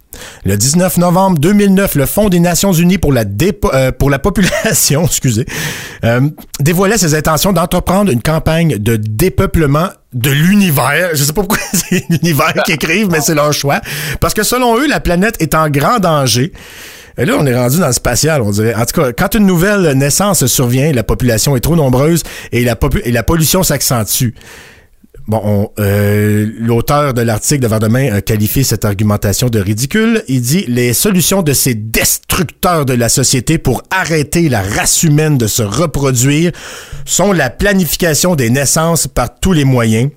Le 0.44 0.56
19 0.56 0.98
novembre 0.98 1.38
2009, 1.38 1.94
le 1.94 2.06
Fonds 2.06 2.28
des 2.28 2.40
Nations 2.40 2.72
Unies 2.72 2.98
pour 2.98 3.12
la, 3.12 3.24
euh, 3.74 3.92
population 3.92 5.04
excusez, 5.06 5.46
euh, 6.04 6.20
dévoilait 6.60 6.98
ses 6.98 7.14
intentions 7.14 7.52
d'entreprendre 7.52 8.10
une 8.10 8.22
campagne 8.22 8.78
de 8.78 8.96
dépeuplement 8.96 9.88
de 10.12 10.30
l'univers. 10.30 11.10
Je 11.14 11.24
sais 11.24 11.32
pas 11.32 11.42
pourquoi 11.42 11.58
c'est 11.72 12.04
l'univers 12.08 12.54
qui 12.64 12.72
écrivent, 12.72 13.08
mais 13.10 13.20
c'est 13.20 13.34
leur 13.34 13.52
choix. 13.52 13.80
Parce 14.20 14.34
que 14.34 14.42
selon 14.42 14.78
eux, 14.78 14.88
la 14.88 15.00
planète 15.00 15.36
est 15.40 15.54
en 15.54 15.70
grand 15.70 15.98
danger. 15.98 16.52
Et 17.18 17.26
là, 17.26 17.34
on 17.38 17.46
est 17.46 17.54
rendu 17.54 17.78
dans 17.78 17.88
le 17.88 17.92
spatial, 17.92 18.40
on 18.40 18.50
dirait. 18.50 18.74
En 18.74 18.86
tout 18.86 19.00
cas, 19.00 19.12
quand 19.12 19.34
une 19.34 19.44
nouvelle 19.44 19.92
naissance 19.92 20.46
survient, 20.46 20.92
la 20.92 21.02
population 21.02 21.56
est 21.56 21.60
trop 21.60 21.76
nombreuse 21.76 22.22
et 22.52 22.64
la 22.64 23.22
pollution 23.22 23.62
s'accentue 23.62 24.30
Bon, 25.28 25.40
on, 25.44 25.70
euh, 25.78 26.50
l'auteur 26.58 27.14
de 27.14 27.22
l'article 27.22 27.60
de 27.60 27.68
Verdemain 27.68 28.12
a 28.12 28.20
qualifié 28.20 28.64
cette 28.64 28.84
argumentation 28.84 29.48
de 29.48 29.60
ridicule. 29.60 30.24
Il 30.26 30.40
dit 30.40 30.64
les 30.66 30.92
solutions 30.92 31.42
de 31.42 31.52
ces 31.52 31.74
destructeurs 31.74 32.84
de 32.84 32.92
la 32.92 33.08
société 33.08 33.58
pour 33.58 33.82
arrêter 33.90 34.48
la 34.48 34.62
race 34.62 35.04
humaine 35.04 35.38
de 35.38 35.46
se 35.46 35.62
reproduire 35.62 36.50
sont 37.04 37.32
la 37.32 37.50
planification 37.50 38.34
des 38.34 38.50
naissances 38.50 39.06
par 39.06 39.38
tous 39.38 39.52
les 39.52 39.64
moyens, 39.64 40.10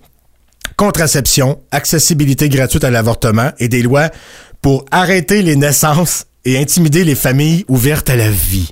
contraception, 0.75 1.59
accessibilité 1.71 2.49
gratuite 2.49 2.83
à 2.83 2.89
l'avortement 2.89 3.51
et 3.59 3.67
des 3.67 3.83
lois 3.83 4.09
pour 4.61 4.85
arrêter 4.89 5.43
les 5.43 5.55
naissances 5.55 6.25
et 6.45 6.57
intimider 6.57 7.03
les 7.03 7.15
familles 7.15 7.63
ouvertes 7.67 8.09
à 8.09 8.15
la 8.15 8.29
vie. 8.29 8.71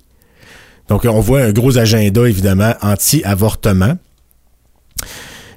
Donc, 0.90 1.06
on 1.06 1.20
voit 1.20 1.42
un 1.42 1.52
gros 1.52 1.78
agenda, 1.78 2.28
évidemment, 2.28 2.74
anti-avortement. 2.82 3.98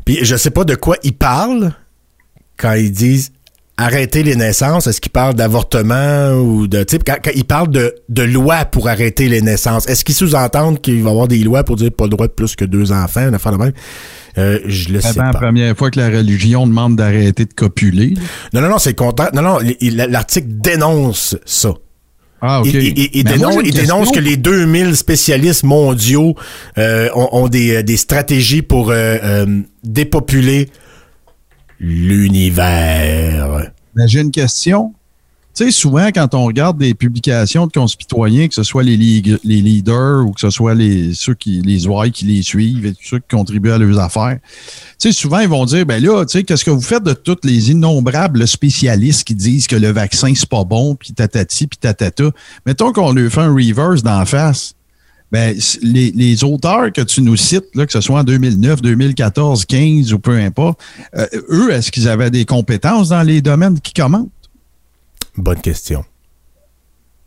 Puis, 0.06 0.20
je 0.22 0.36
sais 0.36 0.50
pas 0.50 0.64
de 0.64 0.74
quoi 0.74 0.96
ils 1.02 1.12
parlent 1.12 1.72
quand 2.56 2.72
ils 2.72 2.90
disent 2.92 3.32
arrêter 3.76 4.22
les 4.22 4.36
naissances. 4.36 4.86
Est-ce 4.86 5.02
qu'ils 5.02 5.12
parlent 5.12 5.34
d'avortement 5.34 6.30
ou 6.40 6.66
de... 6.66 6.86
Quand, 7.06 7.16
quand 7.22 7.32
ils 7.34 7.44
parlent 7.44 7.70
de, 7.70 7.94
de 8.08 8.22
loi 8.22 8.64
pour 8.64 8.88
arrêter 8.88 9.28
les 9.28 9.42
naissances, 9.42 9.86
est-ce 9.86 10.02
qu'ils 10.04 10.14
sous-entendent 10.14 10.80
qu'il 10.80 11.02
va 11.02 11.10
y 11.10 11.12
avoir 11.12 11.28
des 11.28 11.40
lois 11.40 11.62
pour 11.62 11.76
dire 11.76 11.90
pas 11.92 12.04
le 12.04 12.10
droit 12.10 12.26
de 12.26 12.32
plus 12.32 12.56
que 12.56 12.64
deux 12.64 12.90
enfants, 12.92 13.28
une 13.28 13.34
affaire 13.34 13.52
de 13.52 13.58
même? 13.58 13.72
Euh, 14.38 14.60
je 14.64 14.90
le 14.90 15.00
sais 15.02 15.08
Avant 15.08 15.24
la 15.24 15.32
pas. 15.32 15.38
première 15.40 15.76
fois 15.76 15.90
que 15.90 15.98
la 15.98 16.08
religion 16.08 16.66
demande 16.66 16.96
d'arrêter 16.96 17.44
de 17.44 17.52
copuler. 17.52 18.14
Non, 18.54 18.62
non, 18.62 18.68
non, 18.70 18.78
c'est 18.78 18.90
le 18.90 18.96
contraire. 18.96 19.30
Non, 19.34 19.42
non, 19.42 19.58
l'article 20.08 20.48
dénonce 20.48 21.36
ça. 21.44 21.74
Ah, 22.40 22.62
Ben, 22.62 23.38
moi, 23.38 23.62
dénonce, 23.62 24.10
que 24.12 24.20
les 24.20 24.36
2000 24.36 24.96
spécialistes 24.96 25.64
mondiaux 25.64 26.34
euh, 26.76 27.08
ont, 27.14 27.28
ont 27.32 27.48
des, 27.48 27.76
euh, 27.76 27.82
des 27.82 27.96
stratégies 27.96 28.62
pour 28.62 28.90
euh, 28.90 29.16
euh, 29.22 29.62
dépopuler 29.82 30.68
l'univers. 31.80 33.70
Ben, 33.94 34.06
j'ai 34.06 34.20
une 34.20 34.30
question. 34.30 34.92
Sais, 35.56 35.70
souvent, 35.70 36.08
quand 36.08 36.34
on 36.34 36.44
regarde 36.44 36.76
des 36.76 36.92
publications 36.92 37.66
de 37.66 37.72
conspitoyens, 37.72 38.46
que 38.46 38.54
ce 38.54 38.62
soit 38.62 38.82
les, 38.82 38.96
leaders 38.96 40.26
ou 40.26 40.32
que 40.32 40.40
ce 40.42 40.50
soit 40.50 40.74
les, 40.74 41.14
ceux 41.14 41.32
qui, 41.32 41.62
les 41.62 41.78
qui 42.10 42.26
les 42.26 42.42
suivent 42.42 42.84
et 42.84 42.92
ceux 43.02 43.20
qui 43.20 43.28
contribuent 43.34 43.70
à 43.70 43.78
leurs 43.78 43.98
affaires, 43.98 44.38
tu 44.42 44.52
sais, 44.98 45.12
souvent, 45.12 45.38
ils 45.38 45.48
vont 45.48 45.64
dire, 45.64 45.86
ben 45.86 46.04
là, 46.04 46.26
tu 46.26 46.32
sais, 46.32 46.44
qu'est-ce 46.44 46.62
que 46.62 46.70
vous 46.70 46.82
faites 46.82 47.04
de 47.04 47.14
tous 47.14 47.38
les 47.42 47.70
innombrables 47.70 48.46
spécialistes 48.46 49.24
qui 49.24 49.34
disent 49.34 49.66
que 49.66 49.76
le 49.76 49.88
vaccin, 49.92 50.30
c'est 50.36 50.46
pas 50.46 50.64
bon, 50.64 50.94
puis 50.94 51.14
tatati, 51.14 51.66
puis 51.66 51.78
tatata. 51.78 52.30
Mettons 52.66 52.92
qu'on 52.92 53.14
lui 53.14 53.30
fait 53.30 53.40
un 53.40 53.54
reverse 53.54 54.02
d'en 54.02 54.26
face. 54.26 54.74
Ben, 55.32 55.56
les 55.82 56.44
auteurs 56.44 56.92
que 56.92 57.00
tu 57.00 57.22
nous 57.22 57.36
cites, 57.36 57.74
là, 57.74 57.86
que 57.86 57.92
ce 57.92 58.02
soit 58.02 58.20
en 58.20 58.24
2009, 58.24 58.82
2014, 58.82 59.64
15 59.64 60.12
ou 60.12 60.18
peu 60.18 60.36
importe, 60.36 60.78
euh, 61.16 61.26
eux, 61.48 61.72
est-ce 61.72 61.90
qu'ils 61.90 62.08
avaient 62.08 62.30
des 62.30 62.44
compétences 62.44 63.08
dans 63.08 63.22
les 63.22 63.40
domaines 63.40 63.80
qui 63.80 63.94
commentent? 63.94 64.28
Bonne 65.36 65.60
question. 65.60 66.04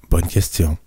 Bonne 0.10 0.27
question. 0.27 0.77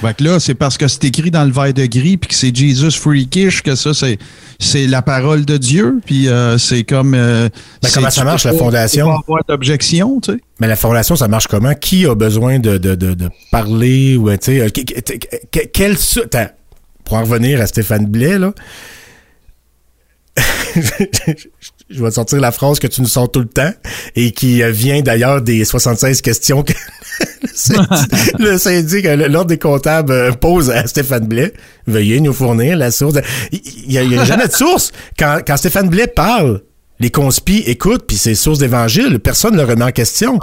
Fait 0.00 0.16
que 0.16 0.22
là, 0.22 0.38
c'est 0.38 0.54
parce 0.54 0.78
que 0.78 0.86
c'est 0.86 1.02
écrit 1.04 1.32
dans 1.32 1.44
le 1.44 1.50
verre 1.50 1.74
de 1.74 1.84
gris 1.84 2.16
puis 2.16 2.28
que 2.28 2.34
c'est 2.34 2.54
Jesus 2.54 2.92
freakish 2.92 3.60
que 3.62 3.74
ça, 3.74 3.92
c'est, 3.92 4.18
c'est 4.60 4.86
la 4.86 5.02
parole 5.02 5.44
de 5.44 5.56
Dieu. 5.56 6.00
Puis 6.06 6.28
euh, 6.28 6.58
c'est 6.58 6.84
comme. 6.84 7.14
euh, 7.14 7.48
Ben, 7.82 7.88
comment 7.92 8.10
ça 8.10 8.22
marche, 8.24 8.44
la 8.44 8.52
fondation? 8.52 9.06
pas 9.06 9.18
avoir 9.18 9.44
d'objection, 9.48 10.20
tu 10.20 10.32
sais? 10.32 10.38
Mais 10.60 10.68
la 10.68 10.76
fondation, 10.76 11.16
ça 11.16 11.26
marche 11.26 11.48
comment? 11.48 11.74
Qui 11.74 12.06
a 12.06 12.14
besoin 12.14 12.60
de, 12.60 12.78
de, 12.78 12.94
de, 12.94 13.14
de 13.14 13.28
parler 13.50 14.16
ou, 14.16 14.30
tu 14.36 14.60
sais, 14.60 14.70
quel... 15.72 15.96
pour 17.04 17.16
en 17.16 17.22
revenir 17.22 17.60
à 17.60 17.66
Stéphane 17.66 18.06
Blais, 18.06 18.38
là, 18.38 18.52
je 21.90 22.02
vais 22.02 22.08
te 22.10 22.14
sortir 22.14 22.40
la 22.40 22.52
phrase 22.52 22.78
que 22.78 22.86
tu 22.86 23.02
nous 23.02 23.08
sors 23.08 23.30
tout 23.30 23.40
le 23.40 23.48
temps 23.48 23.70
et 24.14 24.30
qui 24.30 24.62
euh, 24.62 24.70
vient 24.70 25.02
d'ailleurs 25.02 25.42
des 25.42 25.64
76 25.64 26.22
questions 26.22 26.62
que 26.62 26.72
le 28.38 28.58
syndic, 28.58 29.04
euh, 29.06 29.28
l'ordre 29.28 29.48
des 29.48 29.58
comptables 29.58 30.12
euh, 30.12 30.32
pose 30.32 30.70
à 30.70 30.86
Stéphane 30.86 31.26
Blais. 31.26 31.52
Veuillez 31.86 32.20
nous 32.20 32.32
fournir 32.32 32.76
la 32.76 32.90
source. 32.90 33.16
Il 33.52 33.88
n'y 33.88 33.98
a, 33.98 34.24
jamais 34.24 34.46
de 34.46 34.52
source. 34.52 34.92
Quand, 35.18 35.42
Stéphane 35.56 35.88
Blais 35.88 36.06
parle, 36.06 36.62
les 37.00 37.10
conspis 37.10 37.64
écoutent, 37.66 38.06
puis 38.06 38.16
c'est 38.16 38.34
source 38.34 38.58
d'évangile, 38.58 39.18
personne 39.18 39.54
ne 39.54 39.62
le 39.62 39.64
remet 39.64 39.84
en 39.84 39.90
question. 39.90 40.38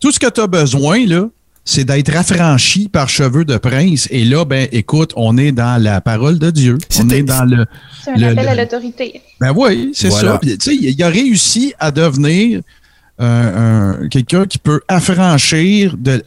Tout 0.00 0.10
ce 0.10 0.18
que 0.18 0.30
tu 0.30 0.40
as 0.40 0.46
besoin, 0.46 1.04
là, 1.06 1.28
c'est 1.70 1.84
d'être 1.84 2.16
affranchi 2.16 2.88
par 2.88 3.10
cheveux 3.10 3.44
de 3.44 3.58
prince. 3.58 4.08
Et 4.10 4.24
là, 4.24 4.46
ben, 4.46 4.66
écoute, 4.72 5.12
on 5.16 5.36
est 5.36 5.52
dans 5.52 5.76
la 5.82 6.00
parole 6.00 6.38
de 6.38 6.50
Dieu. 6.50 6.78
On 6.98 7.10
est 7.10 7.22
dans 7.22 7.44
le. 7.44 7.66
C'est 8.02 8.12
un 8.12 8.16
Le- 8.16 8.26
appel 8.28 8.44
le- 8.44 8.50
à 8.50 8.54
l'autorité. 8.54 9.20
Ben 9.38 9.52
oui, 9.54 9.90
c'est 9.92 10.08
Voilà. 10.08 10.32
ça. 10.32 10.38
Puis, 10.38 10.56
Tu 10.56 10.70
sais, 10.70 10.74
il 10.76 10.84
il 10.88 11.02
a 11.02 11.08
réussi 11.10 11.74
à 11.78 11.90
devenir 11.90 12.62
euh, 13.20 14.00
un- 14.02 14.08
quelqu'un 14.08 14.46
qui 14.46 14.56
peut 14.58 14.80
affranchir 14.88 15.96
de 15.98 16.22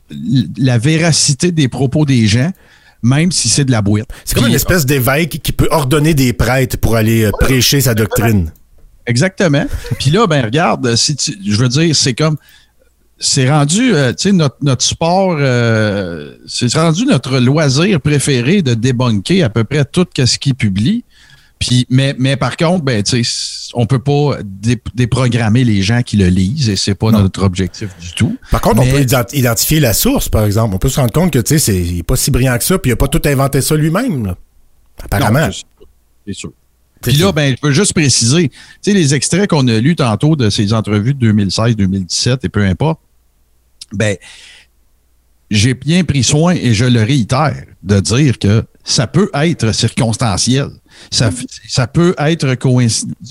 la 0.58 0.78
véracité 0.78 1.52
des 1.52 1.68
propos 1.70 2.06
des 2.06 2.28
gens, 2.28 2.52
même 3.02 3.32
si 3.32 3.50
c'est 3.50 3.66
de 3.66 3.72
la 3.72 3.82
boîte. 3.82 4.10
C'est 4.26 4.36
comme 4.36 4.48
une 4.48 4.54
espèce 4.54 4.86
d'évêque 4.86 5.40
qui 5.42 5.54
peut 5.54 5.70
ordonner 5.72 6.14
des 6.14 6.34
prêtres 6.34 6.78
pour 6.78 6.96
aller 6.98 7.24
euh, 7.24 7.32
prêcher 7.40 7.82
sa 7.82 7.96
doctrine. 7.96 8.52
Exactement. 9.08 9.66
Puis 10.00 10.12
là, 10.12 10.28
ben 10.28 10.46
regarde, 10.46 10.96
si 10.96 11.16
tu- 11.16 11.36
je 11.44 11.56
veux 11.56 11.70
dire, 11.70 11.96
c'est 11.96 12.14
comme 12.14 12.38
c'est 13.24 13.50
rendu, 13.50 13.94
euh, 13.96 14.10
tu 14.12 14.30
sais, 14.30 14.32
notre, 14.34 14.58
notre 14.62 14.84
sport, 14.84 15.38
euh, 15.40 16.36
c'est 16.48 16.74
rendu 16.74 17.06
notre 17.06 17.38
loisir 17.40 18.02
préféré 18.02 18.62
de 18.62 18.74
débunker 18.74 19.44
à 19.44 19.50
peu 19.50 19.64
près 19.64 19.86
tout 19.86 20.06
ce 20.18 20.38
qu'il 20.38 20.56
publie. 20.56 21.04
Puis, 21.60 21.86
mais, 21.92 22.16
mais 22.18 22.38
par 22.38 22.58
contre, 22.58 22.84
ben, 22.84 23.04
tu 23.04 23.24
sais, 23.24 23.70
on 23.76 23.86
peut 23.86 24.00
pas 24.00 24.40
dé- 24.44 24.82
déprogrammer 24.96 25.64
les 25.64 25.84
gens 25.84 26.02
qui 26.02 26.18
le 26.18 26.26
lisent 26.28 26.70
et 26.70 26.76
c'est 26.76 26.96
pas 26.96 27.12
notre 27.12 27.44
objectif 27.44 27.90
du 28.02 28.14
tout. 28.14 28.36
Par 28.50 28.62
contre, 28.62 28.82
on 28.82 28.86
peut 28.88 29.02
ident- 29.04 29.34
identifier 29.38 29.80
la 29.80 29.94
source, 29.94 30.28
par 30.28 30.44
exemple. 30.44 30.74
On 30.74 30.80
peut 30.80 30.90
se 30.90 31.00
rendre 31.00 31.14
compte 31.14 31.32
que, 31.32 31.38
tu 31.38 31.50
sais, 31.50 31.60
c'est 31.60 31.80
il 31.80 32.00
est 32.00 32.04
pas 32.04 32.16
si 32.16 32.32
brillant 32.32 32.58
que 32.58 32.64
ça, 32.64 32.80
puis 32.80 32.90
il 32.90 32.94
a 32.94 32.98
pas 32.98 33.08
tout 33.08 33.22
inventé 33.26 33.62
ça 33.62 33.76
lui-même, 33.76 34.26
là. 34.26 34.36
Apparemment. 35.04 35.48
Non, 35.48 35.52
c'est 35.52 35.54
sûr. 35.54 35.78
C'est 36.26 36.34
sûr. 36.34 36.52
Puis 37.02 37.14
là, 37.14 37.32
ben, 37.32 37.56
je 37.62 37.68
veux 37.68 37.74
juste 37.74 37.94
préciser, 37.94 38.50
tu 38.50 38.56
sais, 38.82 38.94
les 38.94 39.14
extraits 39.14 39.48
qu'on 39.48 39.68
a 39.68 39.80
lus 39.80 39.96
tantôt 39.96 40.36
de 40.36 40.50
ces 40.50 40.74
entrevues 40.74 41.14
de 41.14 41.20
2016, 41.20 41.76
2017 41.76 42.46
et 42.46 42.50
peu 42.50 42.64
importe, 42.64 43.00
ben, 43.94 44.16
j'ai 45.50 45.74
bien 45.74 46.04
pris 46.04 46.24
soin 46.24 46.54
et 46.56 46.74
je 46.74 46.86
le 46.86 47.04
réitère 47.04 47.64
de 47.84 48.00
dire 48.00 48.40
que 48.40 48.64
ça 48.84 49.06
peut 49.08 49.30
être 49.34 49.74
circonstanciel. 49.74 50.68
Ça, 51.12 51.30
f- 51.30 51.46
ça 51.68 51.88
peut 51.88 52.16
être 52.18 52.56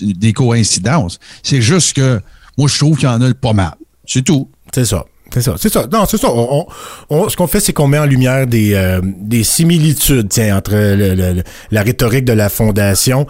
des 0.01 0.33
coïncidences. 0.33 1.19
C'est 1.43 1.63
juste 1.63 1.95
que 1.95 2.21
moi, 2.59 2.69
je 2.69 2.77
trouve 2.79 2.97
qu'il 2.99 3.09
y 3.09 3.11
en 3.11 3.23
a 3.23 3.33
pas 3.33 3.53
mal. 3.55 3.75
C'est 4.07 4.23
tout. 4.23 4.51
C'est 4.75 4.85
ça. 4.85 5.05
C'est 5.33 5.43
ça, 5.43 5.55
c'est 5.59 5.73
ça. 5.73 5.87
Non, 5.91 6.05
c'est 6.11 6.19
ça. 6.19 6.29
On, 6.29 6.67
on- 7.11 7.17
on- 7.17 7.29
ce 7.29 7.37
qu'on 7.37 7.47
fait, 7.47 7.61
c'est 7.61 7.73
qu'on 7.73 7.87
met 7.87 7.99
en 7.99 8.05
lumière 8.05 8.47
des, 8.49 8.75
euh, 8.75 9.01
des 9.05 9.45
similitudes 9.45 10.29
tiens, 10.29 10.57
entre 10.59 10.73
le- 10.75 11.43
la 11.71 11.83
rhétorique 11.83 12.25
de 12.25 12.33
la 12.33 12.49
Fondation. 12.49 13.27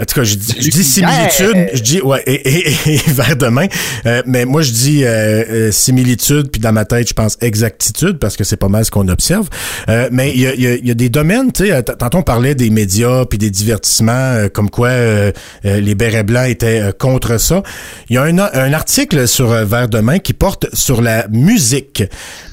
En 0.00 0.04
tout 0.04 0.14
cas, 0.14 0.24
je 0.24 0.34
dis, 0.36 0.54
je 0.60 0.70
dis 0.70 0.84
similitude, 0.84 1.70
je 1.74 1.82
dis 1.82 2.00
ouais, 2.00 2.22
et, 2.26 2.34
et, 2.34 2.68
et, 2.86 3.00
vers 3.08 3.36
demain. 3.36 3.66
Euh, 4.06 4.22
mais 4.26 4.44
moi, 4.44 4.62
je 4.62 4.70
dis 4.72 5.04
euh, 5.04 5.44
euh, 5.50 5.72
similitude, 5.72 6.50
puis 6.50 6.60
dans 6.60 6.72
ma 6.72 6.84
tête, 6.84 7.08
je 7.08 7.14
pense 7.14 7.36
exactitude, 7.40 8.18
parce 8.18 8.36
que 8.36 8.44
c'est 8.44 8.56
pas 8.56 8.68
mal 8.68 8.84
ce 8.84 8.90
qu'on 8.90 9.08
observe. 9.08 9.48
Euh, 9.88 10.08
mais 10.12 10.30
il 10.34 10.40
y 10.40 10.46
a, 10.46 10.54
y 10.54 10.66
a- 10.66 10.76
y 10.76 10.90
a 10.90 10.94
des 10.94 11.08
domaines, 11.08 11.50
tu 11.52 11.66
sais, 11.68 11.82
tantôt 11.82 12.18
on 12.18 12.22
parlait 12.22 12.54
des 12.54 12.70
médias, 12.70 13.24
puis 13.24 13.38
des 13.38 13.50
divertissements, 13.50 14.12
euh, 14.12 14.48
comme 14.48 14.70
quoi 14.70 14.88
euh, 14.88 15.32
les 15.64 15.94
bérets 15.94 16.22
blancs 16.22 16.48
étaient 16.48 16.92
contre 16.98 17.38
ça. 17.38 17.62
Il 18.08 18.14
y 18.14 18.18
a 18.18 18.22
un, 18.22 18.38
un 18.38 18.72
article 18.72 19.26
sur 19.28 19.48
Vers 19.48 19.88
demain 19.88 20.18
qui 20.18 20.32
porte 20.32 20.66
sur 20.74 21.02
la 21.02 21.26
musique. 21.28 22.02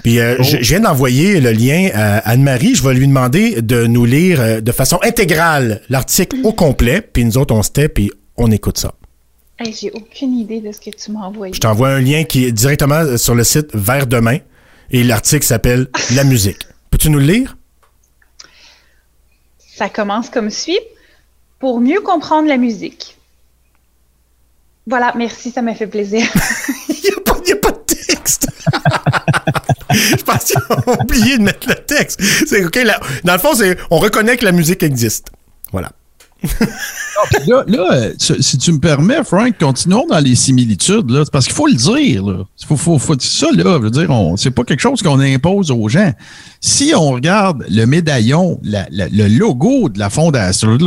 Puis 0.04 0.20
euh, 0.20 0.36
je, 0.42 0.58
je 0.62 0.70
viens 0.70 0.80
d'envoyer 0.80 1.40
le 1.40 1.52
lien 1.52 1.90
à 1.94 2.18
Anne-Marie. 2.30 2.76
Je 2.76 2.84
vais 2.84 2.94
lui 2.94 3.08
demander 3.08 3.62
de 3.62 3.86
nous 3.86 4.06
lire 4.06 4.40
euh, 4.42 4.62
de 4.62 4.72
façon 4.72 4.98
intégrale 5.04 5.82
l'article 5.90 6.38
au 6.44 6.52
complet. 6.54 7.02
Puis 7.02 7.26
nous 7.26 7.35
autres, 7.38 7.54
on 7.54 7.62
tait, 7.72 7.90
puis 7.90 8.12
on 8.38 8.52
écoute 8.52 8.78
ça. 8.78 8.94
Hey, 9.60 9.74
J'ai 9.74 9.92
aucune 9.92 10.34
idée 10.38 10.60
de 10.60 10.72
ce 10.72 10.80
que 10.80 10.90
tu 10.90 11.12
m'as 11.12 11.22
envoyé. 11.22 11.54
Je 11.54 11.60
t'envoie 11.60 11.90
un 11.90 12.02
lien 12.02 12.24
qui 12.26 12.44
est 12.46 12.52
directement 12.52 12.96
euh, 12.96 13.18
sur 13.18 13.36
le 13.36 13.44
site 13.44 13.68
Vers 13.74 14.06
demain. 14.08 14.40
Et 14.92 15.04
l'article 15.04 15.46
s'appelle 15.46 15.88
La 16.14 16.24
musique. 16.24 16.60
Peux-tu 16.92 17.10
nous 17.10 17.20
le 17.20 17.26
lire? 17.26 17.58
Ça 19.58 19.90
commence 19.90 20.30
comme 20.30 20.50
suit. 20.50 20.80
Pour 21.60 21.80
mieux 21.80 22.02
comprendre 22.02 22.48
la 22.48 22.58
musique. 22.58 23.18
Voilà, 24.88 25.14
merci, 25.16 25.52
ça 25.52 25.62
m'a 25.62 25.74
fait 25.74 25.88
plaisir. 25.88 26.22
Il 26.90 26.96
n'y 27.02 27.10
a, 27.10 27.22
pas- 27.22 27.32
a 27.70 27.72
de 27.72 27.94
texte. 27.94 28.48
Je 29.92 30.24
pense 30.24 30.44
qu'ils 30.44 30.58
ont 30.88 31.02
oublié 31.02 31.38
de 31.38 31.44
mettre 31.44 31.68
le 31.70 31.76
texte. 31.76 32.22
C'est 32.22 32.66
OK. 32.66 32.76
là- 32.76 33.00
dans 33.24 33.34
le 33.34 33.40
fond, 33.40 33.54
on 33.90 33.98
reconnaît 33.98 34.38
que 34.38 34.46
la 34.46 34.52
musique 34.52 34.84
existe. 34.84 35.28
Voilà. 35.72 35.92
Puis 36.46 37.50
là, 37.50 37.64
là, 37.68 38.10
si 38.18 38.58
tu 38.58 38.72
me 38.72 38.80
permets, 38.80 39.24
Frank, 39.24 39.58
continuons 39.60 40.06
dans 40.08 40.20
les 40.20 40.36
similitudes, 40.36 41.10
là, 41.10 41.24
parce 41.32 41.46
qu'il 41.46 41.56
faut 41.56 41.68
le 41.68 41.74
dire. 41.74 42.46
Ça, 42.58 43.48
là, 43.52 43.78
je 43.78 43.82
veux 43.82 43.90
dire, 43.90 44.10
c'est 44.38 44.52
pas 44.52 44.64
quelque 44.64 44.82
chose 44.82 45.02
qu'on 45.02 45.20
impose 45.20 45.72
aux 45.72 45.90
gens. 45.90 46.12
Si 46.62 46.94
on 46.96 47.12
regarde 47.12 47.66
le 47.70 47.86
médaillon, 47.86 48.60
le 48.64 49.28
logo 49.38 49.90
de 49.90 50.00
la 50.00 50.10
fondation 50.10 50.78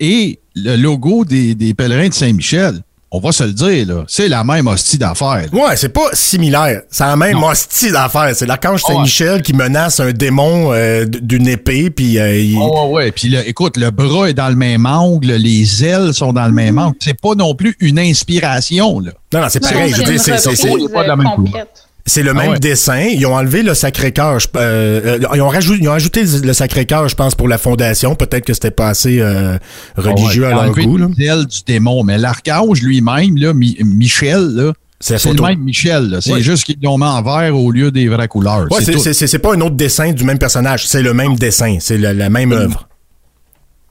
et 0.00 0.40
le 0.54 0.76
logo 0.76 1.24
des, 1.24 1.54
des 1.54 1.74
pèlerins 1.74 2.08
de 2.08 2.14
Saint-Michel, 2.14 2.82
on 3.14 3.20
va 3.20 3.30
se 3.30 3.44
le 3.44 3.52
dire, 3.52 3.86
là, 3.86 4.04
c'est 4.08 4.26
la 4.28 4.42
même 4.42 4.66
hostie 4.66 4.96
d'affaires. 4.96 5.46
là. 5.52 5.58
Ouais, 5.68 5.76
c'est 5.76 5.90
pas 5.90 6.08
similaire. 6.14 6.80
C'est 6.90 7.04
la 7.04 7.14
même 7.14 7.42
hostie 7.42 7.92
d'affaires. 7.92 8.30
C'est 8.34 8.46
l'archange 8.46 8.82
Saint-Michel 8.82 9.42
qui 9.42 9.52
menace 9.52 10.00
un 10.00 10.12
démon 10.12 10.72
euh, 10.72 11.04
d'une 11.06 11.46
épée, 11.46 11.90
puis 11.90 12.18
euh, 12.18 12.34
il- 12.38 12.58
Oh, 12.58 12.86
ouais, 12.88 12.92
ouais. 13.04 13.12
Puis 13.12 13.28
là, 13.28 13.44
écoute, 13.46 13.76
le 13.76 13.90
bras 13.90 14.30
est 14.30 14.34
dans 14.34 14.48
le 14.48 14.56
même 14.56 14.86
angle, 14.86 15.32
les 15.32 15.84
ailes 15.84 16.14
sont 16.14 16.32
dans 16.32 16.46
le 16.46 16.52
même 16.52 16.78
angle. 16.78 16.96
C'est 17.00 17.20
pas 17.20 17.34
non 17.34 17.54
plus 17.54 17.76
une 17.80 17.98
inspiration, 17.98 18.98
là. 19.00 19.12
Non, 19.32 19.40
non, 19.42 19.46
c'est 19.50 19.60
pareil. 19.60 19.92
Je 19.92 19.96
veux 19.98 20.04
c'est 20.06 20.10
dire, 20.12 20.20
c'est- 20.20 20.38
c'est- 20.38 20.56
c'est- 20.56 20.68
reprise, 20.70 20.86
c'est 20.88 20.92
pas 20.94 21.02
de 21.04 21.08
la 21.08 21.16
même 21.16 21.26
euh, 21.26 21.36
complète. 21.36 21.88
C'est 22.04 22.22
le 22.22 22.30
Ah 22.30 22.34
même 22.34 22.50
ouais. 22.52 22.58
dessin. 22.58 22.98
Ils 23.00 23.24
ont 23.26 23.34
enlevé 23.34 23.62
le 23.62 23.74
Sacré-Cœur. 23.74 24.38
euh, 24.56 25.18
euh, 25.22 25.28
ils, 25.34 25.40
ont 25.40 25.48
rajouté, 25.48 25.78
ils 25.82 25.88
ont 25.88 25.92
ajouté 25.92 26.24
le 26.42 26.52
Sacré-Cœur, 26.52 27.08
je 27.08 27.14
pense, 27.14 27.34
pour 27.36 27.46
la 27.48 27.58
fondation. 27.58 28.14
Peut-être 28.16 28.44
que 28.44 28.54
c'était 28.54 28.70
pas 28.72 28.88
assez 28.88 29.20
euh, 29.20 29.56
religieux 29.96 30.44
Ah 30.46 30.54
Ouais, 30.56 30.60
à 30.62 30.64
leur 30.66 30.74
goût. 30.74 30.98
ailes 31.20 31.46
du 31.46 31.58
démon. 31.66 32.02
Mais 32.02 32.18
l'archange 32.18 32.82
lui-même, 32.82 33.36
là, 33.36 33.52
Mi- 33.54 33.76
Michel, 33.84 34.48
là, 34.54 34.72
C'est 35.00 35.24
le 35.24 35.40
même 35.42 35.60
Michel. 35.60 36.18
C'est 36.20 36.42
juste 36.42 36.64
qu'ils 36.64 36.78
l'ont 36.82 36.98
mis 36.98 37.04
en 37.04 37.22
vert 37.22 37.56
au 37.56 37.70
lieu 37.70 37.90
des 37.92 38.08
vraies 38.08 38.28
couleurs. 38.28 38.66
Ouais, 38.70 38.80
c'est 38.82 39.38
pas 39.38 39.54
un 39.54 39.60
autre 39.60 39.76
dessin 39.76 40.12
du 40.12 40.24
même 40.24 40.38
personnage. 40.38 40.86
C'est 40.86 41.02
le 41.02 41.14
même 41.14 41.36
dessin. 41.36 41.76
C'est 41.80 41.98
la, 41.98 42.12
la 42.12 42.30
même 42.30 42.52
œuvre. 42.52 42.88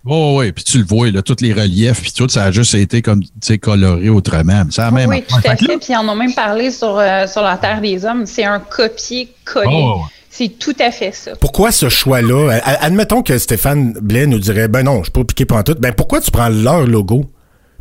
Oh, 0.05 0.37
oui, 0.39 0.51
puis 0.51 0.63
tu 0.63 0.79
le 0.79 0.83
vois, 0.83 1.11
là, 1.11 1.21
tous 1.21 1.37
les 1.41 1.53
reliefs, 1.53 2.01
puis 2.01 2.11
tout, 2.11 2.27
ça 2.27 2.45
a 2.45 2.51
juste 2.51 2.73
été 2.73 3.01
comme, 3.03 3.21
tu 3.21 3.29
sais, 3.41 3.57
coloré 3.59 4.09
autrement. 4.09 4.63
C'est 4.71 4.81
la 4.81 4.89
même 4.91 5.09
Oui, 5.09 5.23
tout 5.27 5.35
à 5.35 5.55
Fait. 5.55 5.55
Puis 5.57 5.77
ils 5.89 5.95
en 5.95 6.07
ont 6.09 6.15
même 6.15 6.33
parlé 6.33 6.71
sur, 6.71 6.97
euh, 6.97 7.27
sur 7.27 7.43
la 7.43 7.57
Terre 7.57 7.81
des 7.81 8.03
Hommes. 8.03 8.25
C'est 8.25 8.43
un 8.45 8.59
copier-coller. 8.59 9.67
Oh. 9.71 10.01
C'est 10.29 10.57
tout 10.57 10.75
à 10.79 10.91
fait 10.91 11.11
ça. 11.13 11.31
Pourquoi 11.39 11.71
ce 11.71 11.89
choix-là? 11.89 12.59
A- 12.63 12.85
Admettons 12.85 13.21
que 13.21 13.37
Stéphane 13.37 13.93
Blais 14.01 14.25
nous 14.25 14.39
dirait, 14.39 14.67
ben 14.69 14.81
non, 14.83 14.99
je 14.99 15.03
suis 15.03 15.11
pas 15.11 15.23
piqué 15.23 15.45
pour 15.45 15.63
tout. 15.63 15.75
Ben 15.79 15.93
pourquoi 15.93 16.21
tu 16.21 16.31
prends 16.31 16.49
leur 16.49 16.87
logo? 16.87 17.25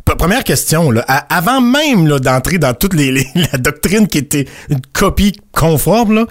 P- 0.05 0.13
Première 0.17 0.43
question, 0.43 0.91
là, 0.91 1.01
avant 1.29 1.61
même 1.61 2.07
d'entrer 2.19 2.57
dans 2.57 2.73
toute 2.73 2.93
les, 2.93 3.11
les- 3.11 3.27
la 3.51 3.57
doctrine 3.57 4.07
qui 4.07 4.17
était 4.19 4.45
une 4.69 4.81
copie 4.93 5.31
conforme, 5.53 6.13
là, 6.15 6.25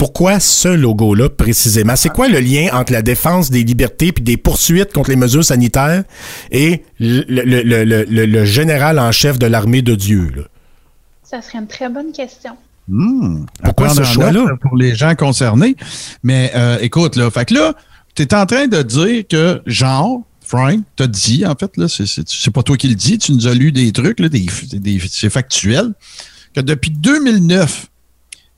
pourquoi 0.00 0.40
ce 0.40 0.68
logo-là 0.68 1.28
précisément? 1.28 1.94
C'est 1.94 2.08
quoi 2.08 2.26
le 2.28 2.40
lien 2.40 2.68
entre 2.72 2.90
la 2.90 3.02
défense 3.02 3.50
des 3.50 3.62
libertés 3.62 4.12
puis 4.12 4.24
des 4.24 4.38
poursuites 4.38 4.94
contre 4.94 5.10
les 5.10 5.16
mesures 5.16 5.44
sanitaires 5.44 6.04
et 6.50 6.84
le, 6.98 7.22
le- 7.28 7.42
le- 7.62 7.84
le- 7.84 8.04
le- 8.08 8.24
le 8.24 8.44
général 8.46 8.98
en 8.98 9.12
chef 9.12 9.38
de 9.38 9.44
l'armée 9.44 9.82
de 9.82 9.94
Dieu? 9.94 10.32
là? 10.34 10.42
Ça 11.22 11.42
serait 11.42 11.58
une 11.58 11.66
très 11.66 11.90
bonne 11.90 12.12
question. 12.12 12.52
Hmm, 12.88 13.44
Pourquoi 13.62 13.90
ce 13.90 14.02
choix-là? 14.02 14.46
Pour 14.62 14.74
les 14.74 14.94
gens 14.94 15.14
concernés. 15.14 15.76
Mais 16.22 16.50
euh, 16.56 16.78
écoute, 16.80 17.16
là, 17.16 17.30
fait 17.30 17.44
que 17.44 17.52
là, 17.52 17.74
tu 18.14 18.22
es 18.22 18.34
en 18.34 18.46
train 18.46 18.68
de 18.68 18.80
dire 18.80 19.24
que, 19.28 19.60
genre, 19.66 20.22
Frank, 20.40 20.80
t'as 20.96 21.08
dit, 21.08 21.44
en 21.44 21.54
fait, 21.54 21.76
là, 21.76 21.88
c'est- 21.88 22.50
pas 22.50 22.62
toi 22.62 22.78
qui 22.78 22.88
le 22.88 22.94
dis, 22.94 23.18
tu 23.18 23.32
nous 23.32 23.46
as 23.46 23.52
lu 23.52 23.70
des 23.70 23.92
trucs, 23.92 24.18
là, 24.18 24.30
des, 24.30 24.46
des- 24.72 25.00
c'est 25.10 25.28
factuel, 25.28 25.92
que 26.54 26.62
depuis 26.62 26.90
2009, 26.90 27.88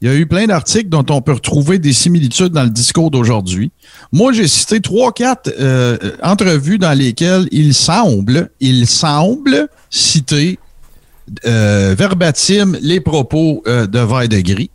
il 0.03 0.09
y 0.09 0.11
a 0.11 0.17
eu 0.17 0.27
plein 0.27 0.47
d'articles 0.47 0.89
dont 0.89 1.07
on 1.11 1.23
peut 1.23 1.33
retrouver 1.33 1.79
des 1.79 1.93
similitudes 1.93 2.49
dans 2.49 2.65
le 2.65 2.71
discours 2.71 3.13
d'aujourd'hui. 3.13 3.71
Moi, 4.11 4.33
j'ai 4.33 4.49
cité 4.49 4.81
trois, 4.81 5.13
quatre 5.13 5.49
euh, 5.61 5.97
entrevues 6.25 6.79
dans 6.79 6.93
lesquelles 6.93 7.47
il 7.53 7.73
semble, 7.73 8.51
il 8.59 8.89
semble 8.89 9.69
citer 9.91 10.59
euh, 11.47 11.95
verbatim 11.97 12.77
les 12.83 13.01
propos 13.01 13.63
euh, 13.69 13.87
de 13.87 14.01
Vert 14.01 14.29
de 14.29 14.41
Gris. 14.41 14.71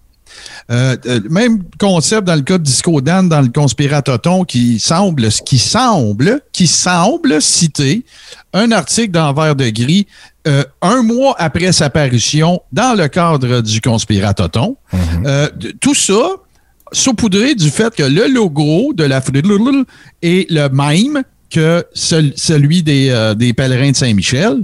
Euh, 0.72 0.96
euh, 1.06 1.20
même 1.30 1.64
concept 1.78 2.26
dans 2.26 2.36
le 2.36 2.42
cas 2.42 2.58
de 2.58 2.64
Disco 2.64 3.02
Dan, 3.02 3.28
dans 3.28 3.42
le 3.42 3.50
conspiratoton, 3.50 4.46
qui 4.46 4.80
semble, 4.80 5.30
qui 5.46 5.60
semble, 5.60 6.42
qui 6.54 6.68
semble 6.68 7.42
citer 7.42 8.06
un 8.54 8.72
article 8.72 9.12
dans 9.12 9.34
Vert 9.34 9.56
de 9.56 9.70
Gris 9.70 10.08
euh, 10.48 10.64
un 10.82 11.04
mois 11.04 11.36
après 11.38 11.72
sa 11.72 11.90
parution 11.90 12.62
dans 12.72 12.98
le 12.98 13.08
cadre 13.08 13.62
du 13.62 13.82
conspiratoton. 13.82 14.78
Euh, 15.26 15.50
de- 15.56 15.72
tout 15.80 15.94
ça 15.96 16.30
saupoudré 16.94 17.54
du 17.54 17.70
fait 17.70 17.94
que 17.94 18.04
le 18.04 18.28
logo 18.34 18.94
de 18.94 19.04
la 19.04 19.22
est 20.22 20.50
le 20.50 20.70
même 20.70 21.22
que 21.50 21.86
cel- 21.94 22.34
celui 22.38 22.82
des, 22.82 23.10
euh, 23.10 23.36
des 23.36 23.54
pèlerins 23.54 23.92
de 23.92 23.96
Saint-Michel. 23.96 24.64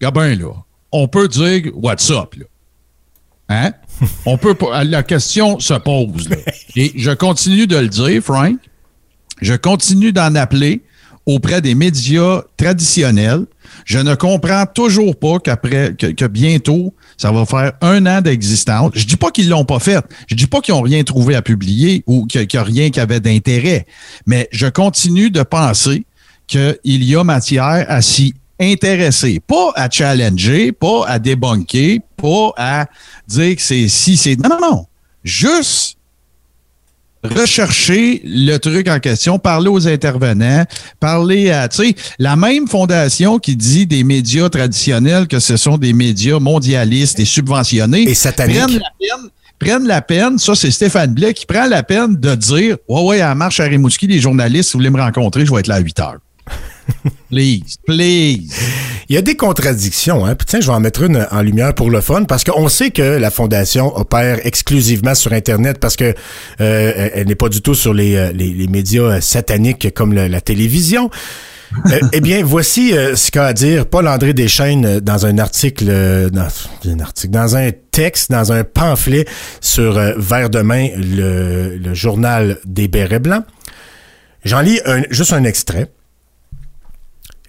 Gabin, 0.00 0.34
là, 0.36 0.52
on 0.90 1.06
peut 1.06 1.28
dire 1.28 1.70
what's 1.74 2.10
up, 2.10 2.34
là? 2.36 2.44
Hein? 3.50 3.72
On 4.26 4.38
peut 4.38 4.54
pas. 4.54 4.84
La 4.84 5.02
question 5.02 5.60
se 5.60 5.74
pose. 5.74 6.28
là. 6.30 6.36
Et 6.76 6.92
je 6.96 7.10
continue 7.10 7.66
de 7.66 7.76
le 7.76 7.88
dire, 7.88 8.22
Frank. 8.22 8.56
Je 9.42 9.52
continue 9.54 10.12
d'en 10.12 10.34
appeler 10.34 10.82
auprès 11.26 11.60
des 11.60 11.74
médias 11.74 12.42
traditionnels. 12.56 13.46
Je 13.84 13.98
ne 13.98 14.14
comprends 14.14 14.66
toujours 14.66 15.16
pas 15.18 15.38
qu'après, 15.38 15.94
que, 15.94 16.26
bientôt, 16.26 16.94
ça 17.16 17.32
va 17.32 17.44
faire 17.44 17.72
un 17.80 18.06
an 18.06 18.20
d'existence. 18.20 18.92
Je 18.94 19.04
dis 19.04 19.16
pas 19.16 19.30
qu'ils 19.30 19.48
l'ont 19.48 19.64
pas 19.64 19.78
fait. 19.78 20.04
Je 20.28 20.34
dis 20.34 20.46
pas 20.46 20.60
qu'ils 20.60 20.74
ont 20.74 20.80
rien 20.82 21.02
trouvé 21.02 21.34
à 21.34 21.42
publier 21.42 22.02
ou 22.06 22.26
qu'il 22.26 22.46
n'y 22.52 22.58
a 22.58 22.62
rien 22.62 22.90
qui 22.90 23.00
avait 23.00 23.20
d'intérêt. 23.20 23.86
Mais 24.26 24.48
je 24.52 24.66
continue 24.66 25.30
de 25.30 25.42
penser 25.42 26.04
qu'il 26.46 26.76
y 26.84 27.16
a 27.16 27.24
matière 27.24 27.86
à 27.88 28.02
s'y 28.02 28.34
intéresser. 28.60 29.40
Pas 29.40 29.72
à 29.74 29.90
challenger, 29.90 30.72
pas 30.72 31.06
à 31.06 31.18
débunker, 31.18 32.00
pas 32.16 32.52
à 32.56 32.86
dire 33.26 33.56
que 33.56 33.62
c'est 33.62 33.88
si, 33.88 34.16
c'est. 34.16 34.36
Non, 34.36 34.50
non, 34.50 34.58
non. 34.60 34.86
Juste 35.24 35.93
rechercher 37.24 38.20
le 38.24 38.58
truc 38.58 38.88
en 38.88 38.98
question, 39.00 39.38
parler 39.38 39.68
aux 39.68 39.88
intervenants, 39.88 40.64
parler 41.00 41.50
à, 41.50 41.68
tu 41.68 41.88
sais, 41.88 41.94
la 42.18 42.36
même 42.36 42.68
fondation 42.68 43.38
qui 43.38 43.56
dit 43.56 43.86
des 43.86 44.04
médias 44.04 44.48
traditionnels 44.48 45.26
que 45.26 45.40
ce 45.40 45.56
sont 45.56 45.78
des 45.78 45.92
médias 45.92 46.38
mondialistes 46.38 47.18
et 47.20 47.24
subventionnés. 47.24 48.02
Et 48.02 48.14
sataniques. 48.14 48.58
Prennent 48.58 48.78
la 48.78 48.90
peine, 48.98 49.30
prennent 49.58 49.86
la 49.86 50.02
peine, 50.02 50.38
ça 50.38 50.54
c'est 50.54 50.70
Stéphane 50.70 51.14
Blais 51.14 51.34
qui 51.34 51.46
prend 51.46 51.66
la 51.66 51.82
peine 51.82 52.16
de 52.16 52.34
dire, 52.34 52.76
ouais, 52.88 53.02
ouais, 53.02 53.20
à 53.20 53.34
marche 53.34 53.60
à 53.60 53.64
Rimouski, 53.64 54.06
les 54.06 54.20
journalistes, 54.20 54.70
si 54.70 54.72
vous 54.74 54.80
voulez 54.80 54.90
me 54.90 55.00
rencontrer, 55.00 55.46
je 55.46 55.52
vais 55.52 55.60
être 55.60 55.68
là 55.68 55.76
à 55.76 55.80
8 55.80 56.00
heures. 56.00 56.18
Please, 57.30 57.76
please. 57.86 58.52
Il 59.08 59.14
y 59.14 59.18
a 59.18 59.22
des 59.22 59.36
contradictions, 59.36 60.24
hein. 60.24 60.34
Puis 60.34 60.46
tiens, 60.46 60.60
je 60.60 60.66
vais 60.66 60.72
en 60.72 60.80
mettre 60.80 61.02
une 61.02 61.26
en 61.30 61.42
lumière 61.42 61.74
pour 61.74 61.90
le 61.90 62.00
fun, 62.00 62.24
parce 62.24 62.44
qu'on 62.44 62.68
sait 62.68 62.90
que 62.90 63.02
la 63.02 63.30
fondation 63.30 63.94
opère 63.96 64.40
exclusivement 64.46 65.14
sur 65.14 65.32
Internet, 65.32 65.78
parce 65.78 65.96
que 65.96 66.14
euh, 66.60 67.08
elle 67.14 67.26
n'est 67.28 67.34
pas 67.34 67.48
du 67.48 67.60
tout 67.60 67.74
sur 67.74 67.92
les, 67.94 68.16
euh, 68.16 68.32
les, 68.32 68.50
les 68.52 68.66
médias 68.68 69.02
euh, 69.02 69.20
sataniques 69.20 69.92
comme 69.94 70.12
la 70.12 70.40
télévision. 70.40 71.10
Euh, 71.90 71.98
eh 72.12 72.20
bien, 72.20 72.42
voici 72.44 72.96
euh, 72.96 73.16
ce 73.16 73.30
qu'a 73.30 73.46
à 73.46 73.52
dire 73.52 73.86
Paul-André 73.86 74.32
Deschaines 74.32 74.84
euh, 74.86 75.00
dans 75.00 75.26
un 75.26 75.38
article, 75.38 75.86
dans 76.30 76.48
un 76.88 77.00
article, 77.00 77.32
dans 77.32 77.56
un 77.56 77.70
texte, 77.90 78.30
dans 78.30 78.52
un 78.52 78.64
pamphlet 78.64 79.24
sur 79.60 79.94
Vert 80.18 80.50
demain, 80.50 80.88
le, 80.96 81.76
le 81.76 81.94
journal 81.94 82.58
des 82.64 82.88
Bérets 82.88 83.18
Blancs. 83.18 83.44
J'en 84.44 84.60
lis 84.60 84.78
un- 84.86 85.02
juste 85.10 85.32
un 85.32 85.44
extrait. 85.44 85.90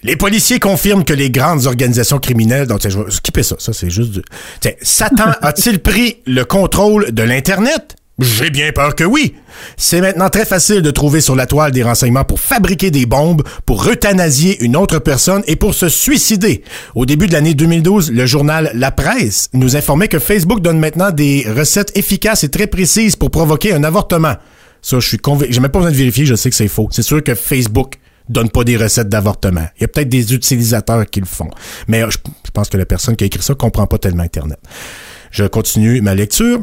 Les 0.05 0.15
policiers 0.15 0.59
confirment 0.59 1.03
que 1.03 1.13
les 1.13 1.31
grandes 1.31 1.65
organisations 1.65 2.19
criminelles, 2.19 2.67
donc 2.67 2.87
je 2.87 2.95
vais 2.95 3.09
skipper 3.09 3.41
ça, 3.41 3.55
ça 3.57 3.73
c'est 3.73 3.89
juste 3.89 4.11
du... 4.11 4.21
Tiens, 4.59 4.73
Satan 4.83 5.31
a-t-il 5.41 5.79
pris 5.79 6.17
le 6.27 6.45
contrôle 6.45 7.11
de 7.11 7.23
l'Internet? 7.23 7.95
J'ai 8.19 8.51
bien 8.51 8.71
peur 8.71 8.93
que 8.93 9.03
oui. 9.03 9.33
C'est 9.77 10.01
maintenant 10.01 10.29
très 10.29 10.45
facile 10.45 10.83
de 10.83 10.91
trouver 10.91 11.21
sur 11.21 11.35
la 11.35 11.47
toile 11.47 11.71
des 11.71 11.81
renseignements 11.81 12.23
pour 12.23 12.39
fabriquer 12.39 12.91
des 12.91 13.07
bombes, 13.07 13.41
pour 13.65 13.89
euthanasier 13.89 14.63
une 14.63 14.77
autre 14.77 14.99
personne 14.99 15.41
et 15.47 15.55
pour 15.55 15.73
se 15.73 15.89
suicider. 15.89 16.63
Au 16.93 17.07
début 17.07 17.25
de 17.25 17.33
l'année 17.33 17.55
2012, 17.55 18.11
le 18.11 18.27
journal 18.27 18.69
La 18.75 18.91
Presse 18.91 19.49
nous 19.53 19.75
informait 19.75 20.07
que 20.07 20.19
Facebook 20.19 20.61
donne 20.61 20.77
maintenant 20.77 21.09
des 21.09 21.47
recettes 21.57 21.97
efficaces 21.97 22.43
et 22.43 22.49
très 22.49 22.67
précises 22.67 23.15
pour 23.15 23.31
provoquer 23.31 23.73
un 23.73 23.83
avortement. 23.83 24.35
Ça, 24.83 24.99
je 24.99 25.07
suis 25.07 25.17
convaincu. 25.17 25.51
J'ai 25.51 25.61
même 25.61 25.71
pas 25.71 25.79
besoin 25.79 25.91
de 25.91 25.97
vérifier, 25.97 26.27
je 26.27 26.35
sais 26.35 26.51
que 26.51 26.55
c'est 26.55 26.67
faux. 26.67 26.89
C'est 26.91 27.01
sûr 27.01 27.23
que 27.23 27.33
Facebook 27.33 27.95
donne 28.29 28.49
pas 28.49 28.63
des 28.63 28.77
recettes 28.77 29.09
d'avortement. 29.09 29.67
Il 29.77 29.81
y 29.81 29.83
a 29.85 29.87
peut-être 29.87 30.09
des 30.09 30.33
utilisateurs 30.33 31.05
qui 31.05 31.19
le 31.19 31.25
font. 31.25 31.49
Mais 31.87 32.03
euh, 32.03 32.09
je, 32.09 32.17
pense 32.53 32.69
que 32.69 32.77
la 32.77 32.85
personne 32.85 33.15
qui 33.15 33.23
a 33.23 33.27
écrit 33.27 33.41
ça 33.41 33.53
comprend 33.55 33.87
pas 33.87 33.97
tellement 33.97 34.23
Internet. 34.23 34.59
Je 35.31 35.43
continue 35.45 36.01
ma 36.01 36.15
lecture. 36.15 36.61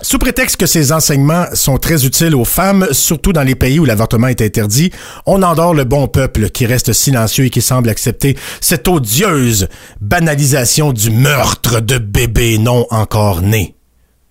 Sous 0.00 0.18
prétexte 0.18 0.56
que 0.56 0.66
ces 0.66 0.90
enseignements 0.90 1.46
sont 1.52 1.78
très 1.78 2.06
utiles 2.06 2.34
aux 2.34 2.44
femmes, 2.44 2.88
surtout 2.90 3.32
dans 3.32 3.42
les 3.42 3.54
pays 3.54 3.78
où 3.78 3.84
l'avortement 3.84 4.26
est 4.26 4.40
interdit, 4.40 4.90
on 5.26 5.42
endort 5.42 5.74
le 5.74 5.84
bon 5.84 6.08
peuple 6.08 6.50
qui 6.50 6.66
reste 6.66 6.92
silencieux 6.92 7.44
et 7.44 7.50
qui 7.50 7.60
semble 7.60 7.88
accepter 7.88 8.36
cette 8.60 8.88
odieuse 8.88 9.68
banalisation 10.00 10.92
du 10.92 11.10
meurtre 11.10 11.80
de 11.80 11.98
bébés 11.98 12.58
non 12.58 12.86
encore 12.90 13.42
nés. 13.42 13.76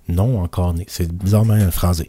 Non 0.09 0.41
encore 0.41 0.73
nés. 0.73 0.87
C'est 0.89 1.09
bizarrement 1.09 1.57
phrasé. 1.71 2.05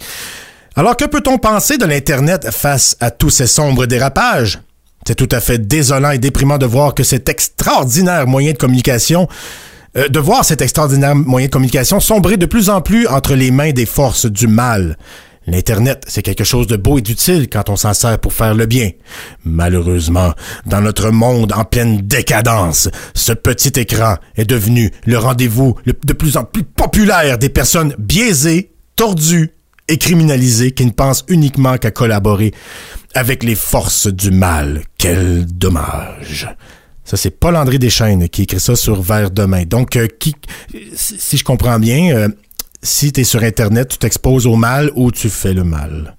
Alors, 0.74 0.96
que 0.96 1.04
peut-on 1.04 1.36
penser 1.36 1.76
de 1.76 1.84
l'Internet 1.84 2.50
face 2.50 2.96
à 3.00 3.10
tous 3.10 3.28
ces 3.28 3.46
sombres 3.46 3.84
dérapages? 3.84 4.58
C'est 5.06 5.14
tout 5.14 5.28
à 5.30 5.40
fait 5.40 5.58
désolant 5.58 6.12
et 6.12 6.18
déprimant 6.18 6.56
de 6.56 6.64
voir 6.64 6.94
que 6.94 7.02
cet 7.02 7.28
extraordinaire 7.28 8.26
moyen 8.26 8.52
de 8.52 8.56
communication, 8.56 9.28
euh, 9.98 10.08
de 10.08 10.18
voir 10.18 10.44
cet 10.44 10.62
extraordinaire 10.62 11.14
moyen 11.14 11.48
de 11.48 11.52
communication 11.52 12.00
sombrer 12.00 12.38
de 12.38 12.46
plus 12.46 12.70
en 12.70 12.80
plus 12.80 13.06
entre 13.06 13.34
les 13.34 13.50
mains 13.50 13.72
des 13.72 13.84
forces 13.84 14.24
du 14.24 14.46
mal. 14.46 14.96
L'Internet, 15.46 16.04
c'est 16.06 16.22
quelque 16.22 16.44
chose 16.44 16.68
de 16.68 16.76
beau 16.76 16.98
et 16.98 17.02
d'utile 17.02 17.48
quand 17.50 17.68
on 17.68 17.76
s'en 17.76 17.92
sert 17.92 18.18
pour 18.18 18.32
faire 18.32 18.54
le 18.54 18.64
bien. 18.64 18.90
Malheureusement, 19.44 20.32
dans 20.64 20.80
notre 20.80 21.10
monde 21.10 21.52
en 21.52 21.64
pleine 21.64 21.98
décadence, 21.98 22.88
ce 23.12 23.32
petit 23.32 23.78
écran 23.78 24.16
est 24.36 24.44
devenu 24.44 24.90
le 25.04 25.18
rendez-vous 25.18 25.74
de 25.84 26.12
plus 26.12 26.36
en 26.38 26.44
plus 26.44 26.62
populaire 26.62 27.36
des 27.36 27.48
personnes 27.50 27.94
biaisées, 27.98 28.72
tordues 28.96 29.50
et 29.88 29.98
criminalisées 29.98 30.72
qui 30.72 30.86
ne 30.86 30.90
pensent 30.90 31.24
uniquement 31.28 31.76
qu'à 31.78 31.90
collaborer 31.90 32.52
avec 33.14 33.42
les 33.42 33.54
forces 33.54 34.06
du 34.06 34.30
mal. 34.30 34.82
Quel 34.98 35.46
dommage. 35.46 36.48
Ça, 37.04 37.16
c'est 37.16 37.30
Paul-André 37.30 37.78
Deschaines 37.78 38.28
qui 38.28 38.42
écrit 38.42 38.60
ça 38.60 38.76
sur 38.76 39.02
Vers 39.02 39.30
demain. 39.30 39.64
Donc, 39.64 39.96
euh, 39.96 40.06
qui, 40.06 40.34
si 40.94 41.36
je 41.36 41.44
comprends 41.44 41.78
bien, 41.78 42.14
euh, 42.14 42.28
si 42.82 43.12
tu 43.12 43.20
es 43.20 43.24
sur 43.24 43.42
Internet, 43.42 43.88
tu 43.88 43.98
t'exposes 43.98 44.46
au 44.46 44.56
mal 44.56 44.90
ou 44.94 45.10
tu 45.10 45.28
fais 45.28 45.52
le 45.52 45.64
mal? 45.64 46.16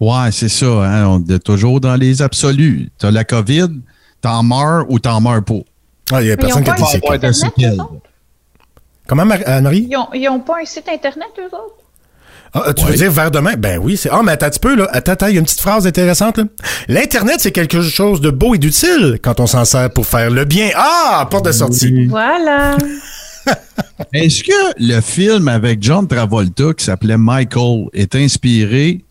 Ouais, 0.00 0.32
c'est 0.32 0.48
ça. 0.48 0.66
Hein? 0.66 1.06
On 1.06 1.24
est 1.26 1.38
toujours 1.38 1.80
dans 1.80 1.96
les 1.96 2.22
absolus. 2.22 2.90
T'as 2.98 3.10
la 3.10 3.24
COVID, 3.24 3.68
t'en 4.20 4.42
meurs 4.42 4.86
ou 4.90 4.98
t'en 4.98 5.20
meurs 5.20 5.44
pas. 5.44 5.60
Ah, 6.12 6.22
il 6.22 6.28
y 6.28 6.32
a 6.32 6.36
personne 6.36 6.64
qui 6.64 6.70
a 6.70 6.74
pas 6.74 6.78
dit 6.78 6.82
un 6.82 6.86
c'est 6.86 6.92
site 6.92 7.00
quoi. 7.02 7.10
Ouais, 7.12 7.18
de 7.18 7.26
Internet, 7.26 7.54
séquelles. 7.56 7.78
Comment, 9.06 9.24
Mar- 9.24 9.38
Anne-Marie? 9.46 9.86
Ils 9.90 9.96
ont, 9.96 10.08
ils 10.14 10.28
ont 10.28 10.40
pas 10.40 10.56
un 10.62 10.64
site 10.64 10.88
Internet, 10.88 11.28
eux 11.38 11.46
autres? 11.46 11.76
Ah, 12.52 12.72
tu 12.74 12.84
Ouais. 12.84 12.90
veux 12.92 12.96
dire 12.96 13.10
vers 13.12 13.30
demain? 13.30 13.54
Ben 13.58 13.78
oui, 13.82 13.96
c'est. 13.96 14.08
Ah, 14.10 14.20
mais 14.24 14.32
attends 14.32 14.46
un 14.46 14.50
petit 14.50 14.60
peu, 14.60 14.74
là. 14.76 14.88
Attends, 14.92 15.12
attends, 15.12 15.26
il 15.26 15.34
y 15.34 15.36
a 15.36 15.40
une 15.40 15.44
petite 15.44 15.60
phrase 15.60 15.86
intéressante, 15.86 16.38
là. 16.38 16.44
L'Internet, 16.88 17.36
c'est 17.38 17.52
quelque 17.52 17.82
chose 17.82 18.20
de 18.20 18.30
beau 18.30 18.54
et 18.54 18.58
d'utile 18.58 19.18
quand 19.22 19.40
on 19.40 19.46
s'en 19.46 19.64
sert 19.64 19.90
pour 19.90 20.06
faire 20.06 20.30
le 20.30 20.44
bien. 20.44 20.70
Ah, 20.74 21.26
porte 21.30 21.44
de 21.46 21.52
sortie. 21.52 22.06
Voilà. 22.06 22.76
Est-ce 24.12 24.42
que 24.42 24.52
le 24.78 25.00
film 25.00 25.48
avec 25.48 25.82
John 25.82 26.06
Travolta 26.08 26.72
qui 26.76 26.84
s'appelait 26.84 27.16
Michael 27.18 27.86
est 27.92 28.14
inspiré 28.14 29.04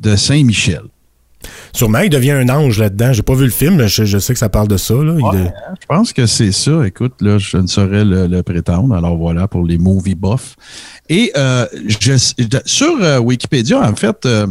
de 0.00 0.16
Saint-Michel? 0.16 0.82
Sûrement, 1.74 2.00
il 2.00 2.10
devient 2.10 2.32
un 2.32 2.48
ange 2.50 2.78
là-dedans. 2.78 3.12
J'ai 3.12 3.22
pas 3.22 3.34
vu 3.34 3.44
le 3.44 3.50
film, 3.50 3.76
mais 3.76 3.88
je, 3.88 4.04
je 4.04 4.18
sais 4.18 4.32
que 4.34 4.38
ça 4.38 4.48
parle 4.48 4.68
de 4.68 4.76
ça, 4.76 4.94
là. 4.94 5.14
Il 5.18 5.38
est- 5.40 5.52
Je 5.80 5.86
pense 5.86 6.12
que 6.12 6.26
c'est 6.26 6.52
ça. 6.52 6.86
Écoute, 6.86 7.14
là, 7.20 7.38
je 7.38 7.56
ne 7.56 7.66
saurais 7.66 8.04
le, 8.04 8.26
le 8.26 8.42
prétendre. 8.42 8.94
Alors 8.94 9.16
voilà 9.16 9.48
pour 9.48 9.64
les 9.64 9.78
movie 9.78 10.14
buffs. 10.14 10.56
Et 11.08 11.32
euh, 11.36 11.66
je- 11.88 12.60
sur 12.66 12.94
euh, 13.00 13.18
Wikipédia, 13.18 13.80
en 13.80 13.94
fait, 13.96 14.24
euh, 14.26 14.46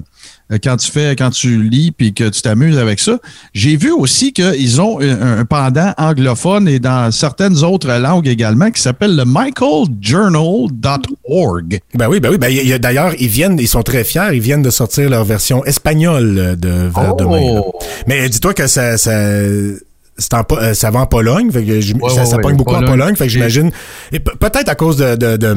quand 0.57 0.77
tu 0.77 0.91
fais, 0.91 1.15
quand 1.15 1.29
tu 1.29 1.61
lis 1.63 1.91
puis 1.91 2.13
que 2.13 2.27
tu 2.29 2.41
t'amuses 2.41 2.77
avec 2.77 2.99
ça, 2.99 3.19
j'ai 3.53 3.75
vu 3.77 3.91
aussi 3.91 4.33
qu'ils 4.33 4.81
ont 4.81 4.99
un, 5.01 5.39
un 5.39 5.45
pendant 5.45 5.93
anglophone 5.97 6.67
et 6.67 6.79
dans 6.79 7.11
certaines 7.11 7.63
autres 7.63 7.91
langues 7.91 8.27
également 8.27 8.71
qui 8.71 8.81
s'appelle 8.81 9.15
le 9.15 9.23
michaeljournal.org. 9.25 11.79
Ben 11.95 12.07
oui, 12.09 12.19
ben 12.19 12.29
oui. 12.31 12.37
Ben, 12.37 12.77
d'ailleurs, 12.79 13.13
ils 13.19 13.27
viennent, 13.27 13.57
ils 13.59 13.67
sont 13.67 13.83
très 13.83 14.03
fiers, 14.03 14.29
ils 14.33 14.41
viennent 14.41 14.61
de 14.61 14.69
sortir 14.69 15.09
leur 15.09 15.23
version 15.25 15.63
espagnole 15.65 16.35
euh, 16.37 16.55
de 16.55 16.69
Vers 16.93 17.15
demain. 17.15 17.61
Oh! 17.63 17.73
Mais 18.07 18.27
dis-toi 18.29 18.53
que 18.53 18.67
ça, 18.67 18.97
ça, 18.97 19.11
en 19.11 20.43
euh, 20.57 20.73
ça 20.73 20.91
va 20.91 20.99
en 20.99 21.05
Pologne, 21.07 21.51
fait 21.51 21.63
que 21.63 21.79
j'im- 21.81 21.97
Ouais, 22.01 22.09
ça, 22.09 22.21
ouais, 22.21 22.25
ça 22.27 22.35
ouais, 22.37 22.41
pogne 22.41 22.55
beaucoup 22.57 22.75
en 22.75 22.83
Pologne. 22.83 23.15
Fait 23.15 23.25
que 23.25 23.31
j'imagine, 23.31 23.71
peut-être 24.11 24.69
à 24.69 24.75
cause 24.75 24.97
de, 24.97 25.15
de, 25.15 25.37
de, 25.37 25.55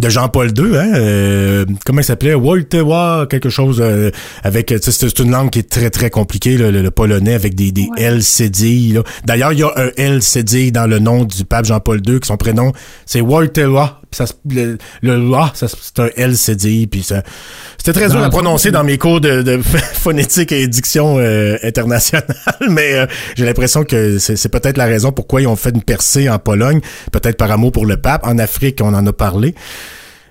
de 0.00 0.08
Jean-Paul 0.08 0.48
II, 0.56 0.76
hein, 0.76 0.92
euh, 0.94 1.64
comment 1.84 2.00
il 2.00 2.04
s'appelait, 2.04 2.34
Woltewa, 2.34 3.26
quelque 3.28 3.48
chose 3.48 3.78
euh, 3.80 4.10
avec, 4.44 4.72
c'est 4.80 5.18
une 5.18 5.30
langue 5.32 5.50
qui 5.50 5.58
est 5.60 5.68
très 5.68 5.90
très 5.90 6.10
compliquée, 6.10 6.56
le, 6.56 6.70
le- 6.70 6.82
le 6.82 6.90
polonais 6.90 7.34
avec 7.34 7.54
des, 7.54 7.72
des 7.72 7.88
Ouais. 7.96 8.02
L. 8.02 8.22
D'ailleurs, 9.26 9.52
il 9.52 9.58
y 9.60 9.62
a 9.62 9.72
un 9.76 9.90
L 9.96 10.20
dans 10.72 10.86
le 10.86 10.98
nom 10.98 11.24
du 11.24 11.44
pape 11.44 11.64
Jean-Paul 11.64 12.00
II, 12.06 12.20
qui 12.20 12.26
son 12.28 12.36
prénom 12.36 12.72
c'est 13.06 13.20
Woltewa. 13.20 14.00
Ça, 14.10 14.24
le, 14.48 14.78
le 15.02 15.30
se- 15.54 15.66
c'est 15.68 15.98
un 16.00 16.08
L 16.16 16.34
cédille, 16.36 16.86
puis 16.86 17.02
ça, 17.02 17.22
c'était 17.76 17.92
très 17.92 18.08
dur 18.08 18.22
à 18.22 18.30
prononcer 18.30 18.70
dans 18.70 18.84
mes 18.84 18.96
cours 18.98 19.20
de, 19.20 19.42
de 19.42 19.60
phonétique 19.62 20.50
et 20.52 20.66
diction 20.66 21.18
euh, 21.18 21.56
internationale, 21.62 22.24
mais 22.70 22.94
euh, 22.94 23.06
j'ai 23.36 23.44
l'impression 23.44 23.84
que 23.84 24.18
c'est 24.18 24.48
peut-être 24.48 24.76
la 24.78 24.86
raison 24.86 25.12
pourquoi 25.12 25.42
ils 25.42 25.46
ont 25.46 25.56
fait 25.56 25.70
une 25.70 25.82
percée 25.82 26.28
en 26.30 26.38
Pologne, 26.38 26.80
peut-être 27.12 27.36
par 27.36 27.50
amour 27.50 27.72
pour 27.72 27.84
le 27.86 27.96
pape. 27.98 28.26
En 28.26 28.38
Afrique, 28.38 28.80
on 28.82 28.94
en 28.94 29.06
a 29.06 29.12
parlé. 29.12 29.54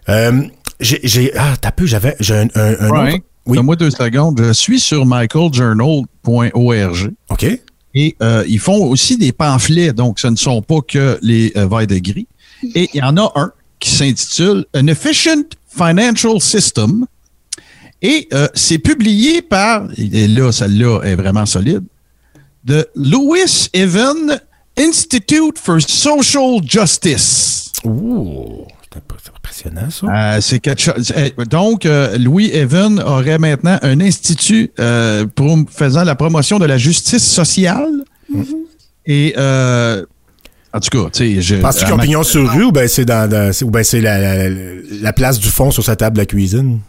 Euh, 0.09 0.41
j'ai, 0.79 0.99
j'ai- 1.03 1.31
ah, 1.37 1.53
t'as 1.59 1.71
peu, 1.71 1.85
j'avais, 1.85 2.15
j'ai 2.19 2.35
un, 2.35 2.47
un, 2.55 2.71
un 2.79 2.87
Frank, 2.87 3.13
autre- 3.13 3.23
Oui. 3.47 3.57
donne-moi 3.57 3.75
deux 3.75 3.91
secondes. 3.91 4.41
Je 4.43 4.53
suis 4.53 4.79
sur 4.79 5.05
michaeljournal.org. 5.05 7.11
OK. 7.29 7.45
Et 7.93 8.15
euh, 8.21 8.43
ils 8.47 8.59
font 8.59 8.85
aussi 8.85 9.17
des 9.17 9.31
pamphlets, 9.31 9.93
donc 9.93 10.19
ce 10.19 10.27
ne 10.27 10.35
sont 10.35 10.61
pas 10.61 10.81
que 10.87 11.17
les 11.21 11.51
euh, 11.55 11.85
de 11.85 11.97
gris. 11.97 12.27
Et 12.75 12.89
il 12.93 12.99
y 12.99 13.03
en 13.03 13.17
a 13.17 13.31
un 13.35 13.51
qui 13.79 13.89
s'intitule 13.91 14.65
An 14.75 14.87
Efficient 14.87 15.43
Financial 15.67 16.39
System. 16.41 17.05
Et 18.01 18.27
euh, 18.33 18.47
c'est 18.53 18.77
publié 18.79 19.41
par, 19.41 19.87
et 19.97 20.27
là, 20.27 20.51
celle-là 20.51 21.01
est 21.03 21.15
vraiment 21.15 21.45
solide, 21.45 21.83
de 22.63 22.87
Louis 22.95 23.69
Evan 23.73 24.39
Institute 24.77 25.57
for 25.57 25.81
Social 25.81 26.59
Justice. 26.63 27.71
Ouh, 27.83 28.65
c'est 28.83 28.97
imp- 28.97 29.13
c'est 29.23 29.31
impressionnant, 29.35 29.89
ça. 29.89 30.07
Euh, 30.35 30.41
c'est 30.41 30.59
quelque 30.59 30.81
chose. 30.81 31.11
eh, 31.15 31.33
Donc, 31.45 31.85
euh, 31.85 32.17
Louis 32.19 32.51
Evan 32.53 32.99
aurait 32.99 33.39
maintenant 33.39 33.79
un 33.81 33.99
institut 34.01 34.71
pour 35.35 35.57
faisant 35.71 36.03
la 36.03 36.15
promotion 36.15 36.59
de 36.59 36.65
la 36.65 36.77
justice 36.77 37.25
sociale. 37.25 38.03
Et 39.05 39.33
euh, 39.37 40.05
en 40.77 40.79
tout 40.79 40.89
cas, 41.03 41.09
tu 41.11 41.35
sais, 41.35 41.41
je. 41.41 41.55
Penses-tu 41.57 41.93
ma- 41.93 42.01
pignon 42.03 42.23
sur 42.23 42.49
rue 42.51 42.63
ou 42.65 42.71
ben 42.71 42.87
c'est 42.87 43.05
dans, 43.05 43.29
dans- 43.29 43.51
c'est- 43.53 43.65
ou 43.65 43.69
ben 43.71 43.83
c'est 43.83 44.01
la, 44.01 44.17
la, 44.17 44.49
la 45.01 45.13
place 45.13 45.39
du 45.39 45.49
fond 45.49 45.71
sur 45.71 45.83
sa 45.83 45.95
table 45.95 46.17
de 46.17 46.23
cuisine? 46.23 46.79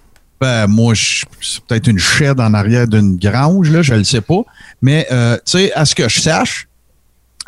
Ben, 0.40 0.68
moi, 0.68 0.94
c'est 0.94 1.60
peut-être 1.64 1.88
une 1.88 1.98
chaîne 1.98 2.40
en 2.40 2.54
arrière 2.54 2.86
d'une 2.86 3.16
grange, 3.16 3.70
là, 3.70 3.82
je 3.82 3.92
ne 3.94 3.98
le 3.98 4.04
sais 4.04 4.20
pas. 4.20 4.42
Mais, 4.80 5.06
euh, 5.10 5.34
tu 5.38 5.42
sais, 5.58 5.72
à 5.72 5.84
ce 5.84 5.96
que 5.96 6.08
je 6.08 6.20
sache, 6.20 6.68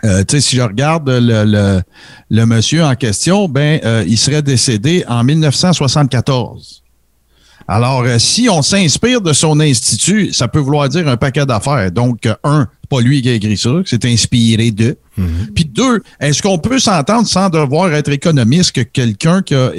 euh, 0.05 0.25
tu 0.27 0.37
sais, 0.37 0.41
si 0.41 0.57
je 0.57 0.63
regarde 0.63 1.09
le, 1.09 1.45
le, 1.45 1.83
le 2.31 2.47
monsieur 2.47 2.83
en 2.83 2.97
question, 2.97 3.49
ben, 3.49 3.79
euh, 3.85 4.03
il 4.09 4.19
serait 4.19 4.43
décédé 4.43 5.05
en 5.07 5.23
1974. 5.23 6.83
Alors, 7.69 8.03
euh, 8.03 8.19
si 8.19 8.49
on 8.51 8.63
s'inspire 8.63 9.21
de 9.21 9.33
son 9.33 9.61
institut, 9.61 10.33
ça 10.33 10.49
peut 10.49 10.59
vouloir 10.59 10.89
dire 10.89 11.07
un 11.07 11.17
paquet 11.17 11.47
d'affaires. 11.47 11.93
Donc, 11.93 12.29
un, 12.43 12.67
pas 12.91 13.01
lui 13.01 13.23
qui 13.23 13.31
a 13.31 13.33
écrit 13.35 13.57
ça, 13.57 13.71
c'est 13.87 14.05
inspiré 14.05 14.71
de. 14.73 14.97
Puis 15.55 15.65
deux, 15.67 16.01
est-ce 16.19 16.41
qu'on 16.43 16.59
peut 16.59 16.79
s'entendre 16.79 17.27
sans 17.27 17.51
devoir 17.51 17.93
être 17.95 18.11
économiste 18.11 18.73
que 18.73 18.81
quelqu'un 18.81 19.43
qui 19.43 19.55
a 19.55 19.71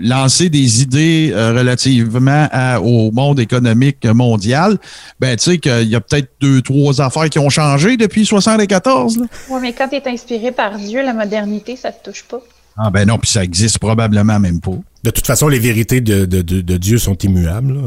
lancé 0.00 0.48
des 0.48 0.80
idées 0.82 1.30
euh, 1.34 1.52
relativement 1.52 2.48
à- 2.50 2.80
au 2.80 3.10
monde 3.12 3.38
économique 3.38 4.04
mondial, 4.06 4.78
ben 5.20 5.36
tu 5.36 5.44
sais 5.44 5.58
qu'il 5.58 5.88
y 5.88 5.94
a 5.94 6.00
peut-être 6.00 6.30
deux, 6.40 6.62
trois 6.62 7.00
affaires 7.02 7.28
qui 7.28 7.38
ont 7.38 7.50
changé 7.50 7.96
depuis 7.98 8.24
74. 8.26 9.18
Là. 9.18 9.26
Oui, 9.50 9.58
mais 9.60 9.72
quand 9.74 9.88
tu 9.88 9.96
es 9.96 10.08
inspiré 10.08 10.52
par 10.52 10.78
Dieu, 10.78 11.02
la 11.04 11.12
modernité, 11.12 11.76
ça 11.76 11.92
te 11.92 12.10
touche 12.10 12.24
pas. 12.24 12.40
Ah 12.78 12.88
ben 12.90 13.06
non, 13.06 13.18
puis 13.18 13.28
ça 13.30 13.44
existe 13.44 13.78
probablement 13.78 14.40
même 14.40 14.60
pas. 14.60 14.72
De 15.04 15.10
toute 15.10 15.26
façon, 15.26 15.48
les 15.48 15.58
vérités 15.58 16.00
de, 16.00 16.24
de, 16.24 16.40
de, 16.40 16.62
de 16.62 16.76
Dieu 16.78 16.96
sont 16.96 17.16
immuables. 17.18 17.74
Là. 17.74 17.80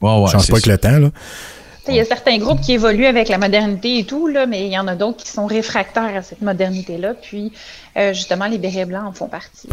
Ouais, 0.00 0.22
ouais, 0.24 0.30
Change 0.30 0.46
pas 0.46 0.54
avec 0.54 0.66
le 0.66 0.78
temps. 0.78 0.98
Là. 0.98 1.10
Il 1.88 1.94
y 1.96 2.00
a 2.00 2.04
certains 2.04 2.38
groupes 2.38 2.60
qui 2.60 2.72
évoluent 2.72 3.06
avec 3.06 3.28
la 3.28 3.38
modernité 3.38 3.98
et 3.98 4.04
tout, 4.04 4.26
là, 4.26 4.46
mais 4.46 4.66
il 4.66 4.72
y 4.72 4.78
en 4.78 4.86
a 4.88 4.94
d'autres 4.96 5.22
qui 5.22 5.30
sont 5.30 5.46
réfractaires 5.46 6.16
à 6.16 6.22
cette 6.22 6.40
modernité-là. 6.42 7.14
Puis, 7.20 7.52
euh, 7.96 8.12
justement, 8.14 8.46
les 8.46 8.58
bérets 8.58 8.86
blancs 8.86 9.04
en 9.06 9.12
font 9.12 9.28
partie. 9.28 9.68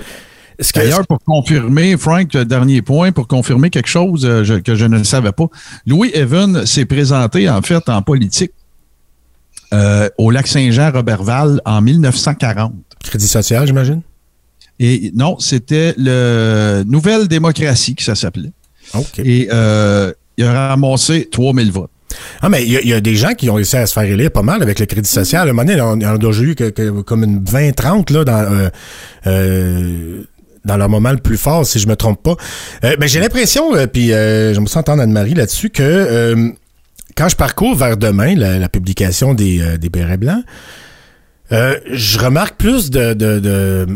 D'ailleurs, 0.76 1.08
pour 1.08 1.20
confirmer, 1.26 1.96
Frank, 1.98 2.30
dernier 2.38 2.82
point, 2.82 3.12
pour 3.12 3.28
confirmer 3.28 3.70
quelque 3.70 3.88
chose 3.88 4.26
euh, 4.26 4.44
je- 4.44 4.56
que 4.56 4.76
je 4.76 4.86
ne 4.86 5.02
savais 5.04 5.32
pas, 5.32 5.48
Louis 5.88 6.12
Evan 6.14 6.66
s'est 6.66 6.86
présenté 6.86 7.50
en 7.50 7.62
fait 7.62 7.88
en 7.90 8.02
politique 8.02 8.52
euh, 9.74 10.10
au 10.18 10.30
lac 10.32 10.48
Saint-Jean, 10.48 10.92
Robertval, 10.92 11.62
en 11.66 11.82
1940. 11.82 12.74
Crédit 13.04 13.28
social, 13.28 13.66
j'imagine? 13.66 14.02
Et 14.80 15.12
non, 15.16 15.40
c'était 15.40 15.94
le 15.98 16.84
Nouvelle 16.86 17.28
démocratie 17.28 17.96
que 17.96 18.04
ça 18.04 18.16
s'appelait. 18.16 18.52
OK. 18.94 19.20
Et 19.20 19.48
euh, 19.52 20.12
il 20.38 20.44
a 20.46 20.70
ramassé 20.70 21.30
3000 21.32 21.72
votes. 21.72 21.91
Ah, 22.42 22.50
mais 22.50 22.64
il 22.66 22.72
y, 22.72 22.94
a- 22.94 23.02
des 23.02 23.16
gens 23.16 23.34
qui 23.34 23.50
ont 23.50 23.56
réussi 23.56 23.76
à 23.78 23.86
se 23.86 23.94
faire 23.94 24.04
élire 24.04 24.32
pas 24.32 24.42
mal 24.42 24.62
avec 24.62 24.80
le 24.80 24.86
crédit 24.86 25.10
social. 25.10 25.48
À 25.48 25.52
un 25.52 25.54
moment 25.54 25.66
donné, 25.66 25.82
on, 25.82 26.00
on 26.00 26.32
a 26.32 26.42
eu 26.42 26.56
que, 26.56 26.70
comme 27.02 27.24
une 27.24 27.44
20-30 27.44 28.12
là, 28.14 28.24
dans, 28.24 28.34
euh, 28.54 28.70
euh, 29.28 30.24
dans 30.66 30.78
leur 30.78 30.90
moment 30.90 31.12
le 31.12 31.18
plus 31.18 31.38
fort, 31.38 31.66
si 31.66 31.80
je 31.80 31.88
me 31.88 31.96
trompe 31.96 32.22
pas. 32.22 32.36
Euh, 32.84 32.96
ben, 32.98 33.08
j'ai 33.08 33.20
l'impression, 33.20 33.76
euh, 33.76 33.88
puis 33.88 34.10
je 34.10 34.60
me 34.60 34.66
sens 34.66 34.78
entendre 34.78 35.02
Anne-Marie 35.02 35.34
là-dessus, 35.34 35.70
que 35.70 36.54
quand 37.16 37.30
je 37.30 37.36
parcours 37.36 37.76
vers 37.76 37.98
demain, 37.98 38.36
la, 38.36 38.70
publication 38.70 39.34
des, 39.34 39.78
des 39.78 39.90
bérets 39.90 40.18
blancs, 40.18 40.44
je 41.52 42.20
remarque 42.20 42.56
plus 42.56 42.90
de, 42.90 43.14
de, 43.14 43.88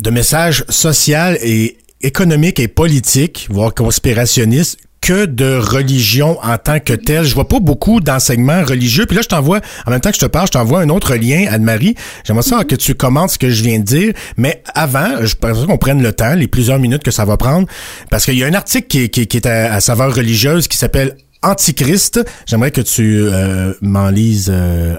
de 0.00 0.10
messages 0.10 0.64
sociaux 0.68 1.36
et 1.42 1.78
économiques 2.02 2.60
et 2.60 2.68
politiques, 2.68 3.48
voire 3.50 3.74
conspirationnistes, 3.74 4.78
que 5.06 5.24
de 5.24 5.56
religion 5.56 6.36
en 6.42 6.58
tant 6.58 6.80
que 6.80 6.92
telle. 6.92 7.22
Je 7.22 7.32
vois 7.32 7.46
pas 7.46 7.60
beaucoup 7.60 8.00
d'enseignements 8.00 8.64
religieux. 8.64 9.06
Puis 9.06 9.14
là, 9.14 9.22
je 9.22 9.28
t'envoie, 9.28 9.60
en 9.86 9.92
même 9.92 10.00
temps 10.00 10.10
que 10.10 10.16
je 10.16 10.20
te 10.20 10.26
parle, 10.26 10.48
je 10.48 10.52
t'envoie 10.52 10.80
un 10.80 10.88
autre 10.88 11.14
lien, 11.14 11.46
Anne-Marie. 11.48 11.94
J'aimerais 12.24 12.42
ça 12.42 12.64
que 12.64 12.74
tu 12.74 12.96
commentes 12.96 13.30
ce 13.30 13.38
que 13.38 13.48
je 13.48 13.62
viens 13.62 13.78
de 13.78 13.84
dire. 13.84 14.14
Mais 14.36 14.64
avant, 14.74 15.24
je 15.24 15.36
pense 15.36 15.64
qu'on 15.64 15.78
prenne 15.78 16.02
le 16.02 16.12
temps, 16.12 16.34
les 16.34 16.48
plusieurs 16.48 16.80
minutes 16.80 17.04
que 17.04 17.12
ça 17.12 17.24
va 17.24 17.36
prendre, 17.36 17.68
parce 18.10 18.24
qu'il 18.24 18.36
y 18.36 18.42
a 18.42 18.48
un 18.48 18.54
article 18.54 19.08
qui, 19.08 19.20
est 19.20 19.46
à, 19.46 19.80
saveur 19.80 20.12
religieuse 20.12 20.66
qui 20.66 20.76
s'appelle 20.76 21.16
Antichrist. 21.40 22.20
J'aimerais 22.44 22.72
que 22.72 22.80
tu 22.80 23.20
euh, 23.20 23.74
m'en 23.82 24.10
lises 24.10 24.50
euh, 24.52 24.98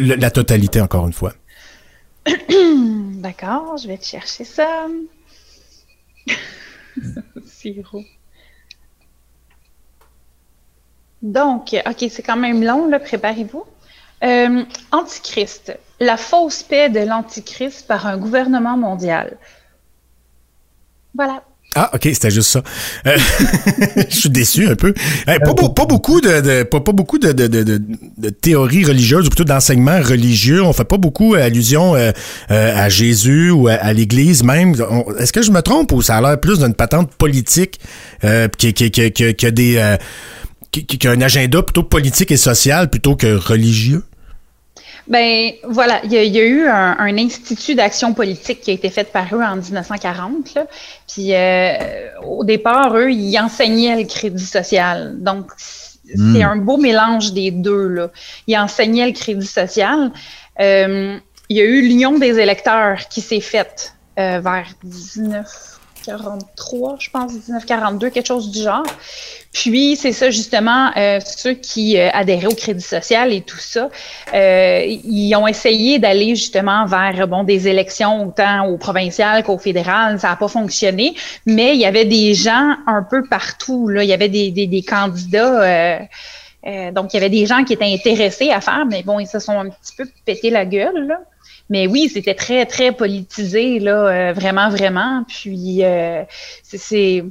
la 0.00 0.32
totalité 0.32 0.80
encore 0.80 1.06
une 1.06 1.12
fois. 1.12 1.34
D'accord, 3.22 3.76
je 3.80 3.86
vais 3.86 3.98
te 3.98 4.06
chercher 4.06 4.42
ça. 4.42 4.88
Sirop. 7.46 8.02
Donc, 11.26 11.74
OK, 11.86 12.08
c'est 12.08 12.22
quand 12.22 12.36
même 12.36 12.62
long, 12.62 12.86
là, 12.86 13.00
préparez-vous. 13.00 13.64
Euh, 14.22 14.62
Antichrist, 14.92 15.76
la 15.98 16.16
fausse 16.16 16.62
paix 16.62 16.88
de 16.88 17.00
l'Antichrist 17.00 17.86
par 17.86 18.06
un 18.06 18.16
gouvernement 18.16 18.76
mondial. 18.76 19.36
Voilà. 21.14 21.42
Ah, 21.74 21.90
ok, 21.92 22.02
c'était 22.04 22.30
juste 22.30 22.50
ça. 22.50 22.62
Euh, 23.06 23.18
je 24.08 24.16
suis 24.16 24.30
déçu 24.30 24.66
un 24.66 24.76
peu. 24.76 24.94
Hey, 25.26 25.38
pas, 25.40 25.52
beau- 25.52 25.68
pas 25.68 25.84
beaucoup 25.84 26.22
de, 26.22 28.30
théories 28.30 28.84
religieuses 28.84 29.26
ou 29.26 29.28
plutôt 29.28 29.44
d'enseignements 29.44 30.00
religieux. 30.00 30.62
On 30.62 30.72
fait 30.72 30.84
pas 30.84 30.96
beaucoup 30.96 31.34
allusion 31.34 31.94
euh, 31.94 32.12
euh, 32.50 32.76
à 32.76 32.88
Jésus 32.88 33.50
ou 33.50 33.68
à, 33.68 33.92
l'Église 33.92 34.44
même. 34.44 34.74
Est-ce 35.18 35.32
que 35.32 35.42
je 35.42 35.50
me 35.50 35.60
trompe 35.60 35.92
ou 35.92 36.00
ça 36.00 36.16
a 36.16 36.20
l'air 36.22 36.40
plus 36.40 36.60
d'une 36.60 36.72
patente 36.72 37.10
politique 37.16 37.80
euh, 38.24 38.46
a 38.46 39.50
des 39.50 39.76
euh, 39.76 39.96
qui, 40.70 41.06
a 41.06 41.10
un 41.10 41.20
agenda 41.20 41.62
plutôt 41.62 41.82
politique 41.82 42.30
et 42.30 42.36
social 42.36 42.90
plutôt 42.90 43.16
que 43.16 43.34
religieux? 43.36 44.04
Ben 45.08 45.52
voilà, 45.68 46.00
il 46.04 46.12
y, 46.12 46.16
a- 46.18 46.24
il 46.24 46.32
y 46.34 46.40
a 46.40 46.44
eu 46.44 46.66
un, 46.66 46.96
un 46.98 47.16
institut 47.18 47.76
d'action 47.76 48.12
politique 48.12 48.60
qui 48.60 48.72
a 48.72 48.74
été 48.74 48.90
fait 48.90 49.10
par 49.12 49.32
eux 49.34 49.40
en 49.42 49.54
1940. 49.56 50.54
Là. 50.54 50.66
Puis 51.12 51.32
euh, 51.32 51.74
au 52.26 52.42
départ, 52.44 52.96
eux, 52.96 53.10
ils 53.12 53.38
enseignaient 53.38 53.96
le 53.96 54.04
crédit 54.08 54.44
social. 54.44 55.14
Donc 55.22 55.52
c'est 55.56 56.42
un 56.42 56.56
beau 56.56 56.76
mélange 56.76 57.32
des 57.32 57.52
deux. 57.52 57.86
Là. 57.88 58.10
Ils 58.48 58.56
enseignaient 58.58 59.06
le 59.06 59.12
crédit 59.12 59.46
social. 59.46 60.10
Euh, 60.60 61.18
il 61.48 61.56
y 61.56 61.60
a 61.60 61.64
eu 61.64 61.82
l'Union 61.82 62.18
des 62.18 62.38
électeurs 62.40 63.06
qui 63.08 63.20
s'est 63.20 63.40
faite 63.40 63.94
euh, 64.18 64.40
vers 64.40 64.66
1943, 66.06 66.96
je 67.00 67.10
pense, 67.10 67.32
1942, 67.32 68.10
quelque 68.10 68.26
chose 68.26 68.50
du 68.50 68.62
genre. 68.62 68.84
Puis, 69.52 69.96
c'est 69.96 70.12
ça, 70.12 70.30
justement, 70.30 70.90
euh, 70.96 71.18
ceux 71.24 71.54
qui 71.54 71.98
euh, 71.98 72.10
adhéraient 72.12 72.46
au 72.46 72.54
crédit 72.54 72.82
social 72.82 73.32
et 73.32 73.40
tout 73.40 73.58
ça, 73.58 73.88
euh, 74.34 74.82
ils 74.86 75.34
ont 75.34 75.46
essayé 75.46 75.98
d'aller 75.98 76.34
justement 76.34 76.84
vers 76.86 77.26
bon 77.26 77.42
des 77.42 77.68
élections 77.68 78.28
autant 78.28 78.66
au 78.66 78.76
provincial 78.76 79.42
qu'au 79.42 79.58
fédéral. 79.58 80.20
Ça 80.20 80.28
n'a 80.28 80.36
pas 80.36 80.48
fonctionné, 80.48 81.14
mais 81.46 81.74
il 81.74 81.80
y 81.80 81.86
avait 81.86 82.04
des 82.04 82.34
gens 82.34 82.76
un 82.86 83.02
peu 83.02 83.24
partout. 83.28 83.88
Là. 83.88 84.02
Il 84.04 84.08
y 84.08 84.12
avait 84.12 84.28
des, 84.28 84.50
des, 84.50 84.66
des 84.66 84.82
candidats. 84.82 85.62
euh, 86.66 86.90
donc, 86.92 87.12
il 87.12 87.16
y 87.16 87.18
avait 87.18 87.30
des 87.30 87.46
gens 87.46 87.64
qui 87.64 87.72
étaient 87.72 87.92
intéressés 87.92 88.50
à 88.50 88.60
faire, 88.60 88.84
mais 88.86 89.02
bon, 89.02 89.20
ils 89.20 89.26
se 89.26 89.38
sont 89.38 89.58
un 89.58 89.68
petit 89.68 89.94
peu 89.96 90.04
pété 90.24 90.50
la 90.50 90.64
gueule. 90.64 91.16
Mais 91.68 91.86
oui, 91.86 92.08
c'était 92.12 92.34
très, 92.34 92.64
très 92.66 92.92
politisé, 92.92 93.78
là, 93.80 94.06
euh, 94.30 94.32
vraiment, 94.32 94.68
vraiment. 94.70 95.24
Puis, 95.28 95.84
euh, 95.84 96.22
c'est- 96.62 97.24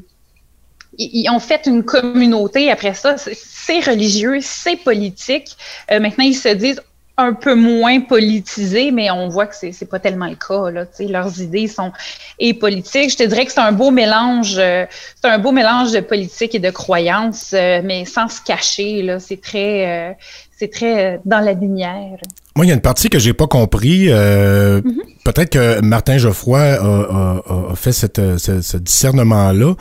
ils 0.97 1.29
ont 1.29 1.39
fait 1.39 1.65
une 1.67 1.83
communauté 1.83 2.71
après 2.71 2.93
ça. 2.93 3.17
C'est- 3.17 3.37
C'est 3.67 3.79
religieux, 3.79 4.37
c'est 4.41 4.75
politique. 4.75 5.57
Euh, 5.91 5.99
maintenant, 5.99 6.23
ils 6.25 6.35
se 6.35 6.49
disent 6.49 6.81
un 7.17 7.33
peu 7.33 7.55
moins 7.55 8.01
politisés, 8.01 8.91
mais 8.91 9.09
on 9.09 9.29
voit 9.29 9.47
que 9.47 9.55
c'est 9.55 9.71
c'est 9.71 9.85
pas 9.85 9.99
tellement 9.99 10.27
le 10.27 10.35
cas. 10.35 10.69
Là, 10.69 10.85
leurs 11.07 11.39
idées 11.41 11.67
sont 11.67 11.91
et 12.39 12.53
politiques. 12.53 13.11
Je 13.11 13.17
te 13.17 13.23
dirais 13.23 13.45
que 13.45 13.51
c'est 13.53 13.59
un 13.61 13.71
beau 13.71 13.89
mélange. 13.91 14.55
euh, 14.57 14.85
c'est 15.21 15.29
un 15.29 15.37
beau 15.39 15.51
mélange 15.53 15.91
de 15.93 16.01
politique 16.01 16.55
et 16.55 16.59
de 16.59 16.69
croyances, 16.71 17.51
euh, 17.53 17.79
mais 17.83 18.03
sans 18.05 18.27
se 18.27 18.41
cacher. 18.41 19.01
Là, 19.01 19.19
c'est 19.21 19.39
très, 19.41 20.09
euh, 20.09 20.13
c'est 20.57 20.69
très 20.71 21.21
dans 21.23 21.39
la 21.39 21.53
lumière. 21.53 22.17
Moi, 22.55 22.65
il 22.65 22.69
y 22.69 22.71
a 22.71 22.75
une 22.75 22.81
partie 22.81 23.09
que 23.09 23.19
j'ai 23.19 23.33
pas 23.33 23.47
compris. 23.47 24.07
euh, 24.09 24.81
Peut-être 25.23 25.51
que 25.51 25.79
Martin 25.81 26.17
Geoffroy 26.17 26.59
a, 26.59 26.75
a- 26.81 27.41
a- 27.47 27.71
a 27.71 27.75
fait 27.75 27.91
cette, 27.93 28.37
ce, 28.37 28.61
ce 28.61 28.77
discernement-là, 28.77 29.73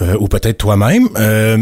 euh, 0.00 0.16
ou 0.18 0.28
peut-être 0.28 0.56
toi-même. 0.58 1.08
Euh, 1.16 1.58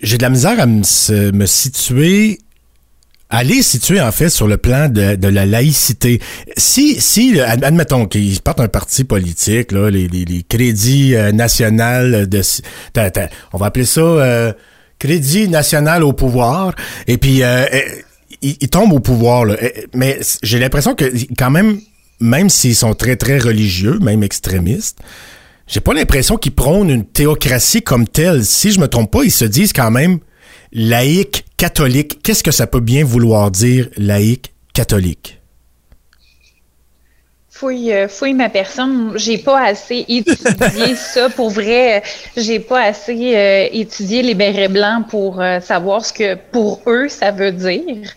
j'ai 0.00 0.16
de 0.16 0.22
la 0.22 0.30
misère 0.30 0.60
à 0.60 0.66
me, 0.66 1.30
me 1.32 1.46
situer, 1.46 2.38
aller 3.30 3.62
situer 3.62 4.00
en 4.00 4.10
fait 4.12 4.28
sur 4.30 4.46
le 4.48 4.56
plan 4.56 4.88
de, 4.88 5.14
de 5.16 5.28
la 5.28 5.44
laïcité. 5.46 6.20
Si, 6.56 7.00
si, 7.00 7.38
ad- 7.40 7.62
admettons 7.64 8.06
qu'ils 8.06 8.40
partent 8.40 8.60
un 8.60 8.68
parti 8.68 9.04
politique, 9.04 9.72
là, 9.72 9.90
les, 9.90 10.08
les, 10.08 10.24
les 10.24 10.42
crédits 10.42 11.14
euh, 11.14 11.30
national 11.32 12.28
de, 12.28 12.42
t'as- 12.92 13.28
on 13.52 13.58
va 13.58 13.66
appeler 13.66 13.84
ça 13.84 14.00
euh, 14.00 14.52
crédit 14.98 15.48
national 15.48 16.02
au 16.04 16.12
pouvoir, 16.12 16.74
et 17.06 17.18
puis 17.18 17.42
euh, 17.42 17.64
euh, 17.72 17.80
ils, 18.42 18.68
tombent 18.68 18.92
au 18.94 19.00
pouvoir. 19.00 19.44
Là. 19.44 19.56
Euh, 19.62 19.68
Mais 19.94 20.18
j'ai 20.42 20.58
l'impression 20.58 20.94
que 20.94 21.04
quand 21.36 21.50
même, 21.50 21.80
même 22.20 22.48
s'ils 22.48 22.74
sont 22.76 22.94
très 22.94 23.16
très 23.16 23.38
religieux, 23.38 23.98
même 24.00 24.22
extrémistes, 24.22 24.98
j'ai 25.66 25.80
pas 25.80 25.92
l'impression 25.92 26.36
qu'ils 26.38 26.54
prônent 26.54 26.88
une 26.90 27.04
théocratie 27.04 27.82
comme 27.82 28.08
telle. 28.08 28.44
Si 28.46 28.72
je 28.72 28.80
me 28.80 28.88
trompe 28.88 29.10
pas, 29.12 29.22
ils 29.22 29.30
se 29.30 29.44
disent 29.44 29.74
quand 29.74 29.90
même 29.90 30.18
laïque 30.72 31.44
catholique. 31.58 32.22
Qu'est-ce 32.22 32.42
que 32.42 32.50
ça 32.50 32.66
peut 32.66 32.80
bien 32.80 33.04
vouloir 33.04 33.50
dire 33.50 33.88
laïque 33.98 34.54
catholique? 34.72 35.34
Fouille, 37.50 37.92
euh, 37.92 38.06
fouille 38.08 38.34
ma 38.34 38.48
personne. 38.48 39.12
J'ai 39.16 39.38
pas 39.38 39.60
assez 39.66 40.04
étudié 40.08 40.94
ça 40.96 41.28
pour 41.28 41.50
vrai. 41.50 42.02
J'ai 42.36 42.60
pas 42.60 42.82
assez 42.84 43.36
euh, 43.36 43.68
étudié 43.72 44.22
les 44.22 44.34
bérets 44.34 44.68
blancs 44.68 45.08
pour 45.08 45.40
euh, 45.40 45.58
savoir 45.60 46.04
ce 46.06 46.12
que 46.12 46.36
pour 46.52 46.80
eux 46.86 47.08
ça 47.08 47.32
veut 47.32 47.50
dire. 47.52 48.08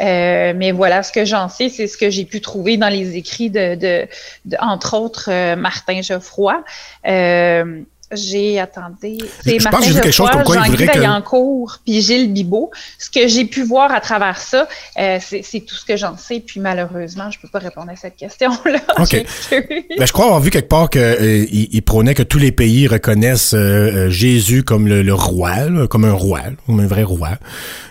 Euh, 0.00 0.52
mais 0.56 0.72
voilà, 0.72 1.02
ce 1.04 1.12
que 1.12 1.24
j'en 1.24 1.48
sais, 1.48 1.68
c'est 1.68 1.86
ce 1.86 1.96
que 1.96 2.10
j'ai 2.10 2.24
pu 2.24 2.40
trouver 2.40 2.76
dans 2.76 2.88
les 2.88 3.14
écrits 3.16 3.50
de, 3.50 3.76
de, 3.76 4.08
de- 4.46 4.56
entre 4.58 4.94
autres, 4.98 5.28
euh, 5.30 5.54
Martin 5.54 6.00
Geoffroy. 6.02 6.64
Euh, 7.06 7.82
j'ai, 8.12 8.58
attendez, 8.60 9.18
c'est 9.44 9.58
je 9.58 9.64
pense 9.64 9.72
Martin 9.72 9.88
que 9.88 9.94
quelque 9.94 10.10
chose 10.12 10.30
comme 10.30 10.42
quoi 10.42 10.56
Jean-Guy 10.56 10.70
voudrait 10.70 10.86
que- 10.88 10.98
Vaillancourt, 10.98 11.78
puis 11.84 12.00
Gilles 12.02 12.32
Bibot. 12.32 12.70
Ce 12.98 13.10
que 13.10 13.26
j'ai 13.28 13.44
pu 13.44 13.62
voir 13.64 13.92
à 13.92 14.00
travers 14.00 14.38
ça, 14.38 14.68
euh, 14.98 15.18
c'est 15.20 15.60
tout 15.60 15.74
ce 15.74 15.84
que 15.84 15.96
j'en 15.96 16.16
sais. 16.16 16.42
Puis 16.46 16.60
malheureusement, 16.60 17.30
je 17.30 17.38
peux 17.40 17.48
pas 17.48 17.58
répondre 17.58 17.90
à 17.90 17.96
cette 17.96 18.16
question-là. 18.16 18.78
OK. 18.98 19.24
Ben, 19.98 20.06
je 20.06 20.12
crois 20.12 20.26
avoir 20.26 20.40
vu 20.40 20.50
quelque 20.50 20.68
part 20.68 20.90
qu'il 20.90 21.48
il, 21.52 21.68
il 21.72 21.82
prônait 21.82 22.14
que 22.14 22.22
tous 22.22 22.38
les 22.38 22.52
pays 22.52 22.86
reconnaissent 22.86 23.54
euh, 23.54 23.58
euh, 24.06 24.10
Jésus 24.10 24.62
comme 24.62 24.86
le, 24.88 25.02
le 25.02 25.14
roi, 25.14 25.68
là, 25.68 25.86
comme 25.86 26.04
un 26.04 26.12
roi, 26.12 26.40
là, 26.40 26.50
comme 26.66 26.80
un 26.80 26.86
vrai 26.86 27.02
roi. 27.02 27.30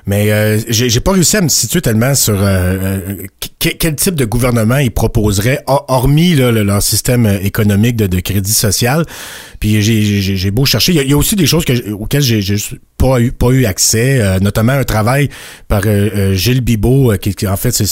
Mais 0.06 0.32
euh, 0.32 0.60
j'ai 0.68 1.00
pas 1.00 1.12
réussi 1.12 1.38
à 1.38 1.42
me 1.42 1.50
situer 1.50 1.82
tellement 1.82 2.16
sur 2.16 2.34
euh, 2.42 2.46
euh, 2.48 3.00
que- 3.60 3.70
quel 3.70 3.96
type 3.96 4.16
de 4.16 4.26
gouvernement 4.26 4.78
ils 4.78 4.92
proposeraient, 4.92 5.64
hor- 5.68 5.86
hormis 5.88 6.34
là, 6.36 6.52
leur 6.52 6.82
système 6.82 7.26
euh, 7.28 7.38
économique 7.42 7.96
de, 7.96 8.08
de 8.08 8.20
crédit 8.20 8.52
social. 8.54 9.06
Puis 9.60 9.82
j'ai- 9.82 10.02
j'ai 10.20 10.52
beau 10.52 10.66
chercher, 10.66 10.92
il 10.92 10.96
y, 10.96 11.00
a, 11.00 11.04
il 11.04 11.10
y 11.10 11.14
a 11.14 11.18
aussi 11.18 11.36
des 11.36 11.46
choses 11.46 11.64
que, 11.64 11.92
auxquelles 11.94 12.22
j'ai 12.22 12.42
juste 12.42 12.74
pas 12.98 13.20
eu 13.22 13.32
pas 13.32 13.52
eu 13.52 13.66
accès, 13.66 14.20
euh, 14.20 14.40
notamment 14.40 14.74
un 14.74 14.84
travail 14.84 15.30
par 15.68 15.84
euh, 15.86 16.10
euh, 16.16 16.34
Gilles 16.34 16.62
Bibot, 16.62 17.14
qui, 17.22 17.34
qui, 17.34 17.48
en 17.48 17.56
fait 17.58 17.72
c'est 17.72 17.86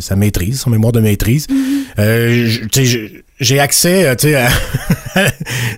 sa 0.00 0.16
maîtrise, 0.16 0.60
son 0.60 0.70
mémoire 0.70 0.92
de 0.92 1.00
maîtrise. 1.00 1.46
Je- 1.96 3.08
j'ai 3.40 3.60
accès 3.60 4.06
à- 4.06 4.48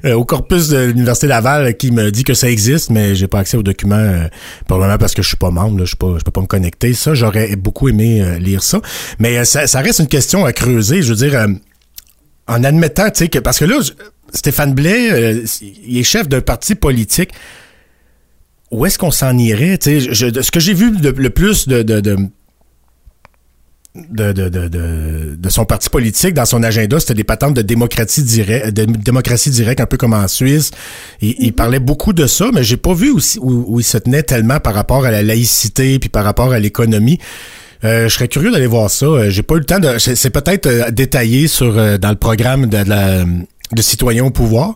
au 0.14 0.24
corpus 0.24 0.68
de 0.68 0.86
l'université 0.86 1.26
Laval 1.26 1.76
qui 1.76 1.90
me 1.90 2.10
dit 2.10 2.24
que 2.24 2.34
ça 2.34 2.48
existe, 2.50 2.90
mais 2.90 3.14
j'ai 3.14 3.26
pas 3.26 3.40
accès 3.40 3.56
aux 3.56 3.62
documents 3.62 4.26
probablement 4.66 4.96
parce 4.98 5.14
que 5.14 5.22
je 5.22 5.28
suis 5.28 5.36
pas 5.36 5.50
membre, 5.50 5.78
là, 5.80 5.84
je 5.84 5.90
je 5.92 6.24
peux 6.24 6.30
pas 6.30 6.40
me 6.40 6.46
connecter. 6.46 6.94
Ça, 6.94 7.12
j'aurais 7.14 7.56
beaucoup 7.56 7.88
aimé 7.88 8.38
lire 8.38 8.62
ça, 8.62 8.80
mais 9.18 9.44
ça, 9.44 9.66
ça 9.66 9.80
reste 9.80 9.98
une 9.98 10.08
question 10.08 10.44
à 10.44 10.52
creuser. 10.52 11.02
Je 11.02 11.12
veux 11.12 11.28
dire, 11.28 11.46
en 12.48 12.64
admettant, 12.64 13.10
tu 13.10 13.18
sais 13.18 13.28
que 13.28 13.38
parce 13.38 13.58
que 13.58 13.64
là, 13.66 13.76
Stéphane 14.32 14.74
Blais, 14.74 15.11
euh, 15.12 15.44
il 15.86 15.98
est 15.98 16.02
chef 16.02 16.28
d'un 16.28 16.40
parti 16.40 16.74
politique. 16.74 17.31
Où 18.70 18.86
est-ce 18.86 18.98
qu'on 18.98 19.11
s'en 19.11 19.36
irait? 19.36 19.78
Ce 19.82 20.51
que 20.51 20.61
j'ai 20.61 20.74
vu 20.74 20.93
le 20.93 21.31
plus 21.31 21.66
de, 21.66 21.82
de, 21.82 22.01
de 22.01 22.16
de, 23.94 24.32
de, 25.36 25.48
son 25.48 25.65
parti 25.65 25.90
politique 25.90 26.35
dans 26.35 26.44
son 26.44 26.62
agenda, 26.62 27.01
c'était 27.01 27.15
des 27.15 27.24
patentes 27.24 27.55
de 27.55 27.62
démocratie 27.62 28.23
directe, 28.23 28.69
de 28.69 28.85
démocratie 28.85 29.51
directe, 29.51 29.81
un 29.81 29.86
peu 29.86 29.97
comme 29.97 30.15
en 30.15 30.28
Suisse. 30.28 30.70
Il, 31.20 31.52
parlait 31.52 31.81
beaucoup 31.81 32.12
de 32.12 32.27
ça, 32.27 32.51
mais 32.55 32.62
j'ai 32.62 32.77
pas 32.77 32.94
vu 32.94 33.11
aussi 33.11 33.39
où, 33.40 33.81
il 33.81 33.85
se 33.85 33.98
tenait 33.98 34.23
tellement 34.23 34.61
par 34.61 34.74
rapport 34.74 35.05
à 35.05 35.11
la 35.11 35.23
laïcité 35.23 35.98
puis 35.98 36.09
par 36.09 36.24
rapport 36.24 36.52
à 36.52 36.61
l'économie. 36.61 37.19
Euh, 37.82 38.09
je 38.09 38.15
serais 38.15 38.28
curieux 38.28 38.52
d'aller 38.52 38.66
voir 38.66 38.90
ça. 38.90 39.07
Euh, 39.07 39.31
J'ai 39.31 39.43
pas 39.43 39.55
eu 39.55 39.61
le 39.61 39.65
temps 39.65 39.78
de. 39.78 39.98
C'est 39.98 40.31
peut-être 40.31 40.90
détaillé 40.90 41.48
sur 41.48 41.98
dans 41.98 42.11
le 42.11 42.16
programme 42.16 42.66
de, 42.66 42.77
la 42.77 43.24
de 43.72 43.82
citoyens 43.82 44.24
au 44.24 44.30
pouvoir. 44.30 44.74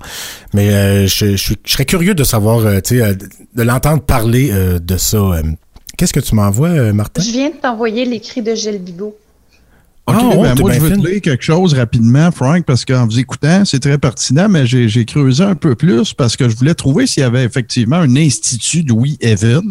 Mais 0.52 0.70
euh, 0.70 1.06
je, 1.06 1.32
je, 1.32 1.36
suis- 1.36 1.56
je 1.64 1.72
serais 1.72 1.84
curieux 1.84 2.14
de 2.14 2.24
savoir, 2.24 2.58
euh, 2.60 2.80
tu 2.80 2.96
sais, 2.96 3.02
euh, 3.02 3.14
de 3.14 3.62
l'entendre 3.62 4.02
parler 4.02 4.50
euh, 4.52 4.78
de 4.78 4.96
ça. 4.96 5.16
euh. 5.16 5.42
Qu'est-ce 5.96 6.12
que 6.12 6.20
tu 6.20 6.34
m'envoies, 6.34 6.68
euh, 6.70 6.92
Martin? 6.92 7.22
Je 7.22 7.30
viens 7.30 7.50
de 7.50 7.56
t'envoyer 7.56 8.04
l'écrit 8.04 8.42
de 8.42 8.54
Gilles 8.54 8.82
Bigot. 8.82 9.16
OK, 10.06 10.16
Ah, 10.18 10.26
ouais, 10.26 10.36
ben 10.48 10.54
t'es 10.54 10.60
moi, 10.62 10.72
je 10.72 10.80
veux 10.80 10.90
fine. 10.92 11.02
te 11.02 11.08
lire 11.08 11.20
quelque 11.22 11.42
chose 11.42 11.72
rapidement, 11.72 12.30
Frank, 12.30 12.66
parce 12.66 12.84
qu'en 12.84 13.06
vous 13.06 13.18
écoutant, 13.18 13.64
c'est 13.64 13.80
très 13.80 13.96
pertinent, 13.96 14.50
mais 14.50 14.66
j'ai 14.66 14.86
j'ai 14.86 15.06
creusé 15.06 15.42
un 15.42 15.54
peu 15.54 15.76
plus 15.76 16.12
parce 16.12 16.36
que 16.36 16.46
je 16.46 16.54
voulais 16.56 16.74
trouver 16.74 17.06
s'il 17.06 17.22
y 17.22 17.24
avait 17.24 17.42
effectivement 17.44 17.96
un 17.96 18.14
institut 18.16 18.82
Louis 18.82 19.16
Evan. 19.22 19.62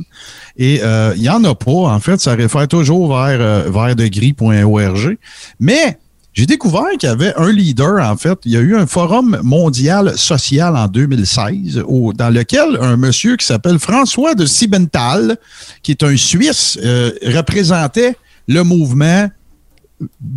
Et 0.58 0.80
euh, 0.82 1.14
il 1.18 1.22
n'y 1.22 1.30
en 1.30 1.44
a 1.44 1.54
pas. 1.54 1.72
En 1.72 2.00
fait, 2.00 2.20
ça 2.20 2.34
réfère 2.34 2.68
toujours 2.68 3.10
vers 3.10 3.40
euh, 3.40 3.70
verdegris.org. 3.70 5.18
Mais 5.60 6.00
j'ai 6.34 6.46
découvert 6.46 6.84
qu'il 7.00 7.08
y 7.10 7.12
avait 7.12 7.34
un 7.36 7.52
leader, 7.52 8.04
en 8.04 8.18
fait. 8.18 8.38
Il 8.46 8.52
y 8.52 8.58
a 8.58 8.60
eu 8.60 8.76
un 8.76 8.88
forum 8.88 9.40
mondial 9.44 10.18
social 10.18 10.76
en 10.76 10.88
2016 10.88 11.84
au- 11.88 12.12
dans 12.14 12.30
lequel 12.30 12.78
un 12.82 12.98
monsieur 12.98 13.38
qui 13.38 13.46
s'appelle 13.46 13.78
François 13.80 14.34
de 14.36 14.46
Siebenthal, 14.46 15.38
qui 15.84 15.92
est 15.92 16.04
un 16.04 16.18
Suisse, 16.18 16.78
euh, 16.84 17.12
représentait 17.26 18.16
le 18.48 18.64
mouvement 18.64 19.30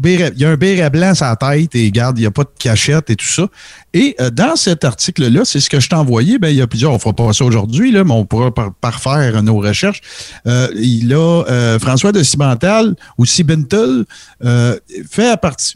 il 0.05 0.33
y 0.37 0.45
a 0.45 0.51
un 0.51 0.57
béret 0.57 0.91
blanc 0.91 1.15
sur 1.15 1.27
la 1.27 1.37
tête 1.37 1.75
et 1.75 1.87
regarde, 1.87 2.19
il 2.19 2.23
n'y 2.23 2.27
a 2.27 2.31
pas 2.31 2.45
de 2.45 2.51
cachette 2.59 3.11
et 3.11 3.17
tout 3.17 3.27
ça. 3.27 3.49
Et 3.95 4.15
euh, 4.21 4.31
dans 4.31 4.57
cet 4.57 4.85
article-là, 4.85 5.45
c'est 5.45 5.61
ce 5.61 5.71
que 5.71 5.81
je 5.81 5.89
t'ai 5.89 5.97
envoyé. 5.97 6.39
Ben, 6.39 6.49
il 6.49 6.57
y 6.57 6.63
a 6.63 6.67
plusieurs, 6.67 6.93
on 6.93 6.95
ne 6.95 7.01
fera 7.01 7.15
pas 7.15 7.33
ça 7.33 7.45
aujourd'hui, 7.45 7.93
mais 7.93 8.11
on 8.11 8.25
pourra 8.25 8.53
par- 8.53 8.75
parfaire 8.75 9.43
nos 9.43 9.57
recherches. 9.57 10.01
Euh, 10.47 10.69
il 10.77 11.13
a 11.13 11.45
euh, 11.49 11.79
François 11.79 12.13
de 12.13 12.23
Cimental 12.23 12.95
ou 13.19 13.27
Cibental 13.27 14.05
euh, 14.45 14.79
fait, 15.11 15.41
partie, 15.41 15.75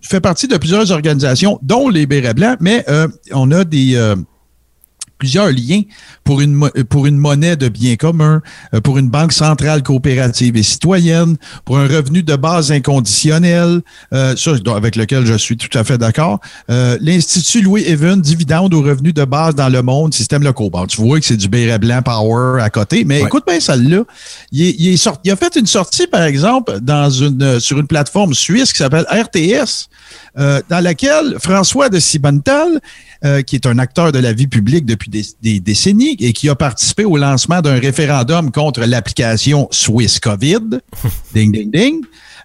fait 0.00 0.20
partie 0.20 0.48
de 0.48 0.56
plusieurs 0.56 0.90
organisations, 0.90 1.58
dont 1.62 1.88
les 1.88 2.06
bérets 2.06 2.34
blancs, 2.34 2.58
mais 2.60 2.84
on 3.32 3.50
a 3.52 3.64
des. 3.64 4.14
Plusieurs 5.18 5.48
liens 5.50 5.82
pour 6.24 6.40
une, 6.40 6.68
pour 6.88 7.06
une 7.06 7.16
monnaie 7.16 7.56
de 7.56 7.68
biens 7.68 7.96
communs, 7.96 8.42
euh, 8.74 8.80
pour 8.80 8.98
une 8.98 9.08
banque 9.08 9.32
centrale 9.32 9.82
coopérative 9.82 10.56
et 10.56 10.62
citoyenne, 10.62 11.36
pour 11.64 11.78
un 11.78 11.86
revenu 11.86 12.22
de 12.22 12.36
base 12.36 12.70
inconditionnel, 12.72 13.80
euh, 14.12 14.34
ça, 14.36 14.52
avec 14.74 14.96
lequel 14.96 15.24
je 15.26 15.34
suis 15.34 15.56
tout 15.56 15.76
à 15.78 15.84
fait 15.84 15.98
d'accord. 15.98 16.40
Euh, 16.70 16.98
L'Institut 17.00 17.62
Louis 17.62 17.82
Even, 17.86 18.20
dividende 18.20 18.74
aux 18.74 18.82
revenus 18.82 19.14
de 19.14 19.24
base 19.24 19.54
dans 19.54 19.68
le 19.68 19.82
monde, 19.82 20.12
système 20.14 20.42
locaux. 20.42 20.70
Bon, 20.70 20.86
tu 20.86 21.00
vois 21.00 21.18
que 21.20 21.26
c'est 21.26 21.36
du 21.36 21.48
béret 21.48 21.78
blanc 21.78 22.02
power 22.02 22.62
à 22.62 22.70
côté, 22.70 23.04
mais 23.04 23.20
Ouais. 23.20 23.26
écoute 23.26 23.44
bien 23.46 23.60
celle-là. 23.60 24.02
Il, 24.52 24.66
il 24.78 24.88
est 24.92 24.96
sorti- 24.96 25.20
il 25.24 25.30
a 25.30 25.36
fait 25.36 25.56
une 25.56 25.66
sortie, 25.66 26.06
par 26.06 26.22
exemple, 26.22 26.78
dans 26.80 27.10
une, 27.10 27.58
sur 27.60 27.78
une 27.78 27.86
plateforme 27.86 28.34
suisse 28.34 28.72
qui 28.72 28.78
s'appelle 28.78 29.06
RTS, 29.10 29.88
euh, 30.38 30.60
dans 30.68 30.80
laquelle 30.80 31.36
François 31.38 31.88
de 31.88 31.98
Sibantal, 31.98 32.80
euh, 33.24 33.42
qui 33.42 33.56
est 33.56 33.66
un 33.66 33.78
acteur 33.78 34.12
de 34.12 34.18
la 34.18 34.32
vie 34.32 34.46
publique 34.46 34.84
depuis 34.84 35.10
des, 35.10 35.24
des 35.42 35.60
décennies 35.60 36.16
et 36.20 36.32
qui 36.32 36.48
a 36.48 36.54
participé 36.54 37.04
au 37.04 37.16
lancement 37.16 37.62
d'un 37.62 37.78
référendum 37.78 38.50
contre 38.50 38.80
l'application 38.80 39.68
Swiss 39.70 40.20
COVID, 40.20 40.80
ding, 41.34 41.52
ding, 41.52 41.70
ding, 41.70 42.00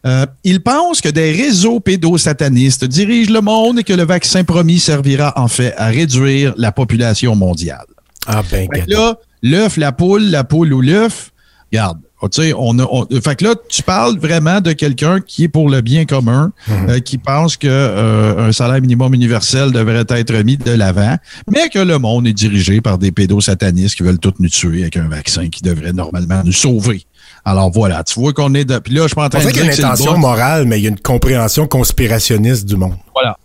euh, 0.06 0.26
il 0.44 0.62
pense 0.62 1.00
que 1.02 1.10
des 1.10 1.32
réseaux 1.32 1.80
pédosatanistes 1.80 2.86
dirigent 2.86 3.32
le 3.32 3.42
monde 3.42 3.80
et 3.80 3.84
que 3.84 3.94
le 3.94 4.04
vaccin 4.04 4.44
promis 4.44 4.80
servira 4.80 5.34
en 5.36 5.48
fait 5.48 5.74
à 5.78 5.88
réduire 5.88 6.54
la 6.58 6.72
population 6.72 7.36
mondiale. 7.36 7.86
Ah 8.26 8.42
ben, 8.50 8.68
là, 8.88 9.18
l'œuf, 9.44 9.78
la 9.78 9.92
poule, 9.92 10.24
la 10.24 10.44
poule 10.44 10.74
ou 10.74 10.82
l'œuf, 10.82 11.32
regarde. 11.72 12.00
Tu 12.30 12.42
sais, 12.42 12.54
on 12.58 12.78
a, 12.80 12.84
on- 12.90 13.08
fait 13.22 13.36
que 13.36 13.46
là, 13.46 13.56
tu 13.70 13.84
parles 13.84 14.18
vraiment 14.20 14.62
de 14.62 14.74
quelqu'un 14.74 15.20
qui 15.22 15.46
est 15.46 15.48
pour 15.48 15.70
le 15.70 15.82
bien 15.82 16.06
commun, 16.06 16.52
euh, 16.90 17.00
qui 17.00 17.18
pense 17.18 17.58
que 17.58 17.68
euh, 17.70 18.48
un 18.50 18.52
salaire 18.52 18.82
minimum 18.82 19.14
universel 19.14 19.72
devrait 19.72 20.06
être 20.10 20.34
mis 20.44 20.58
de 20.58 20.72
l'avant, 20.72 21.18
mais 21.52 21.70
que 21.70 21.80
le 21.80 21.98
monde 21.98 22.28
est 22.28 22.34
dirigé 22.34 22.82
par 22.82 22.98
des 22.98 23.12
pédosatanistes 23.12 23.96
qui 23.96 24.04
veulent 24.04 24.20
tout 24.20 24.34
nous 24.40 24.50
tuer 24.50 24.82
avec 24.82 24.98
un 24.98 25.08
vaccin 25.08 25.50
qui 25.50 25.62
devrait 25.64 25.94
normalement 25.94 26.42
nous 26.46 26.52
sauver. 26.52 27.04
Alors 27.44 27.72
voilà, 27.72 28.04
tu 28.04 28.20
vois 28.20 28.34
qu'on 28.34 28.54
est 28.54 28.66
de. 28.66 28.78
Puis 28.78 28.94
là, 28.94 29.04
je 29.04 29.08
suis 29.10 29.20
en 29.20 29.26
On 29.26 29.30
train 29.30 29.40
de 29.40 29.50
dirait 29.50 29.54
qu'il 29.54 29.64
y 29.64 29.76
dire 29.76 29.86
a 29.86 29.88
une 29.88 29.94
intention 29.94 30.18
morale, 30.18 30.66
mais 30.66 30.80
il 30.80 30.84
y 30.84 30.86
a 30.86 30.90
une 30.90 31.00
compréhension 31.00 31.66
conspirationniste 31.68 32.66
du 32.66 32.76
monde. 32.76 32.96
Voilà. 33.16 33.38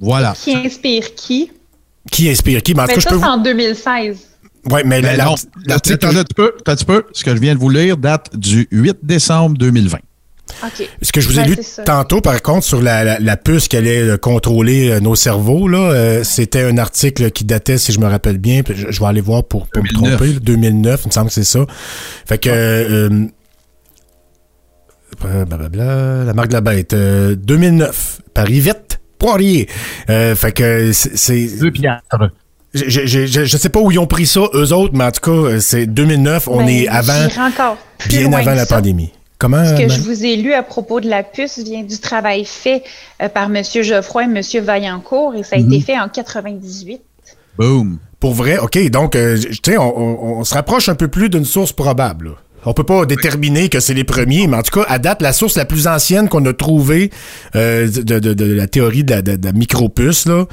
Voilà. 0.00 0.34
Qui 0.40 0.54
inspire 0.54 1.14
qui? 1.14 1.50
Qui 2.12 2.30
inspire 2.30 2.62
qui? 2.62 2.74
Mais 2.74 2.82
en 2.82 2.86
tout 2.86 2.94
cas, 2.94 3.00
je 3.00 3.08
peux 3.08 3.22
en 3.22 3.38
2016. 3.38 4.18
Ouais, 4.70 4.82
mais 4.84 5.00
Ben 5.00 5.16
la- 5.16 5.24
non, 5.24 5.34
l'article... 5.66 5.94
attends 6.06 6.16
un 6.18 6.22
petit 6.24 6.34
peu, 6.34 6.52
attends 6.60 6.72
un 6.72 6.76
petit 6.76 6.84
peu? 6.84 7.04
Ce 7.12 7.24
que 7.24 7.34
je 7.34 7.40
viens 7.40 7.54
de 7.54 7.60
vous 7.60 7.70
lire 7.70 7.96
date 7.96 8.36
du 8.36 8.68
8 8.70 8.98
décembre 9.02 9.56
2020. 9.56 9.98
OK. 10.64 10.88
Ce 11.00 11.12
que 11.12 11.20
je 11.20 11.28
vous 11.28 11.38
ai 11.38 11.42
Ouais, 11.42 11.48
lu 11.48 11.56
tantôt, 11.86 12.20
par 12.20 12.42
contre, 12.42 12.64
sur 12.64 12.82
la, 12.82 13.04
la, 13.04 13.18
la 13.20 13.36
puce 13.36 13.68
qui 13.68 13.76
allait 13.76 14.02
euh, 14.02 14.16
contrôler 14.18 14.90
euh, 14.90 15.00
nos 15.00 15.14
cerveaux, 15.14 15.68
là, 15.68 15.78
euh, 15.78 16.24
c'était 16.24 16.62
un 16.62 16.76
article 16.76 17.30
qui 17.30 17.44
datait, 17.44 17.78
si 17.78 17.92
je 17.92 18.00
me 18.00 18.06
rappelle 18.06 18.38
bien, 18.38 18.62
puis 18.64 18.74
je, 18.76 18.90
je 18.90 19.00
vais 19.00 19.06
aller 19.06 19.20
voir 19.20 19.44
pour, 19.44 19.68
pour 19.68 19.82
me 19.82 19.88
2009. 19.88 20.16
tromper, 20.18 20.32
là, 20.34 20.40
2009, 20.42 21.00
il 21.04 21.08
me 21.08 21.12
semble 21.12 21.28
que 21.28 21.34
c'est 21.34 21.44
ça. 21.44 21.60
Fait 22.26 22.38
que... 22.38 22.50
euh, 22.50 23.26
euh, 25.24 25.44
blablabla, 25.44 26.24
la 26.24 26.34
marque 26.34 26.48
de 26.48 26.54
la 26.54 26.60
bête. 26.60 26.92
euh, 26.94 27.34
2009, 27.36 28.20
Paris-Vite, 28.34 29.00
Poirier. 29.18 29.68
Euh, 30.08 30.34
fait 30.34 30.52
que 30.52 30.92
c'est... 30.92 31.16
c'est- 31.16 31.70
piastres. 31.70 32.30
Je, 32.72 32.84
je, 32.88 33.06
je, 33.06 33.26
je- 33.26 33.44
je 33.44 33.56
sais 33.56 33.68
pas 33.68 33.80
où 33.80 33.90
ils 33.90 33.98
ont 33.98 34.06
pris 34.06 34.26
ça, 34.26 34.42
eux 34.54 34.72
autres, 34.72 34.94
mais 34.94 35.04
en 35.04 35.10
tout 35.10 35.20
cas, 35.22 35.30
euh, 35.48 35.60
c'est 35.60 35.86
2009, 35.86 36.46
on 36.48 36.58
Ben, 36.58 36.68
est 36.68 36.88
avant, 36.88 37.24
encore 37.46 37.76
bien 38.08 38.32
avant 38.32 38.54
la 38.54 38.64
ça. 38.66 38.76
pandémie. 38.76 39.10
Comment... 39.38 39.64
Ce 39.64 39.72
que 39.80 39.88
ma- 39.88 39.94
je 39.94 40.00
vous 40.02 40.24
ai 40.24 40.36
lu 40.36 40.52
à 40.52 40.62
propos 40.62 41.00
de 41.00 41.08
la 41.08 41.22
puce 41.22 41.58
vient 41.58 41.82
du 41.82 41.98
travail 41.98 42.44
fait 42.44 42.82
euh, 43.22 43.28
par 43.28 43.44
M. 43.54 43.62
Geoffroy 43.82 44.24
et 44.24 44.26
M. 44.26 44.64
Vaillancourt 44.64 45.34
et 45.34 45.42
ça 45.42 45.56
a 45.56 45.58
Mhm. 45.58 45.72
été 45.72 45.84
fait 45.92 45.98
en 45.98 46.08
98. 46.08 47.00
Boom. 47.58 47.98
Pour 48.20 48.34
vrai, 48.34 48.58
OK, 48.58 48.78
donc, 48.90 49.16
euh, 49.16 49.38
tu 49.38 49.56
sais, 49.72 49.76
on, 49.78 49.98
on- 49.98 50.38
on 50.40 50.44
se 50.44 50.54
rapproche 50.54 50.88
un 50.88 50.94
peu 50.94 51.08
plus 51.08 51.28
d'une 51.30 51.44
source 51.46 51.72
probable. 51.72 52.26
là. 52.26 52.32
On 52.66 52.74
peut 52.74 52.84
pas 52.84 53.06
déterminer 53.06 53.70
que 53.70 53.80
c'est 53.80 53.94
les 53.94 54.04
premiers, 54.04 54.46
mais 54.46 54.58
en 54.58 54.62
tout 54.62 54.78
cas, 54.78 54.86
à 54.88 54.98
date, 54.98 55.22
la 55.22 55.32
source 55.32 55.56
la 55.56 55.64
plus 55.64 55.86
ancienne 55.86 56.28
qu'on 56.28 56.44
a 56.44 56.52
trouvée 56.52 57.10
euh, 57.56 57.88
de, 57.88 58.18
de- 58.18 58.34
de 58.34 58.44
la 58.54 58.66
théorie 58.66 59.02
de 59.02 59.10
la, 59.14 59.22
de- 59.22 59.36
de 59.36 59.46
la 59.46 59.52
micropuce, 59.52 60.26
là, 60.26 60.44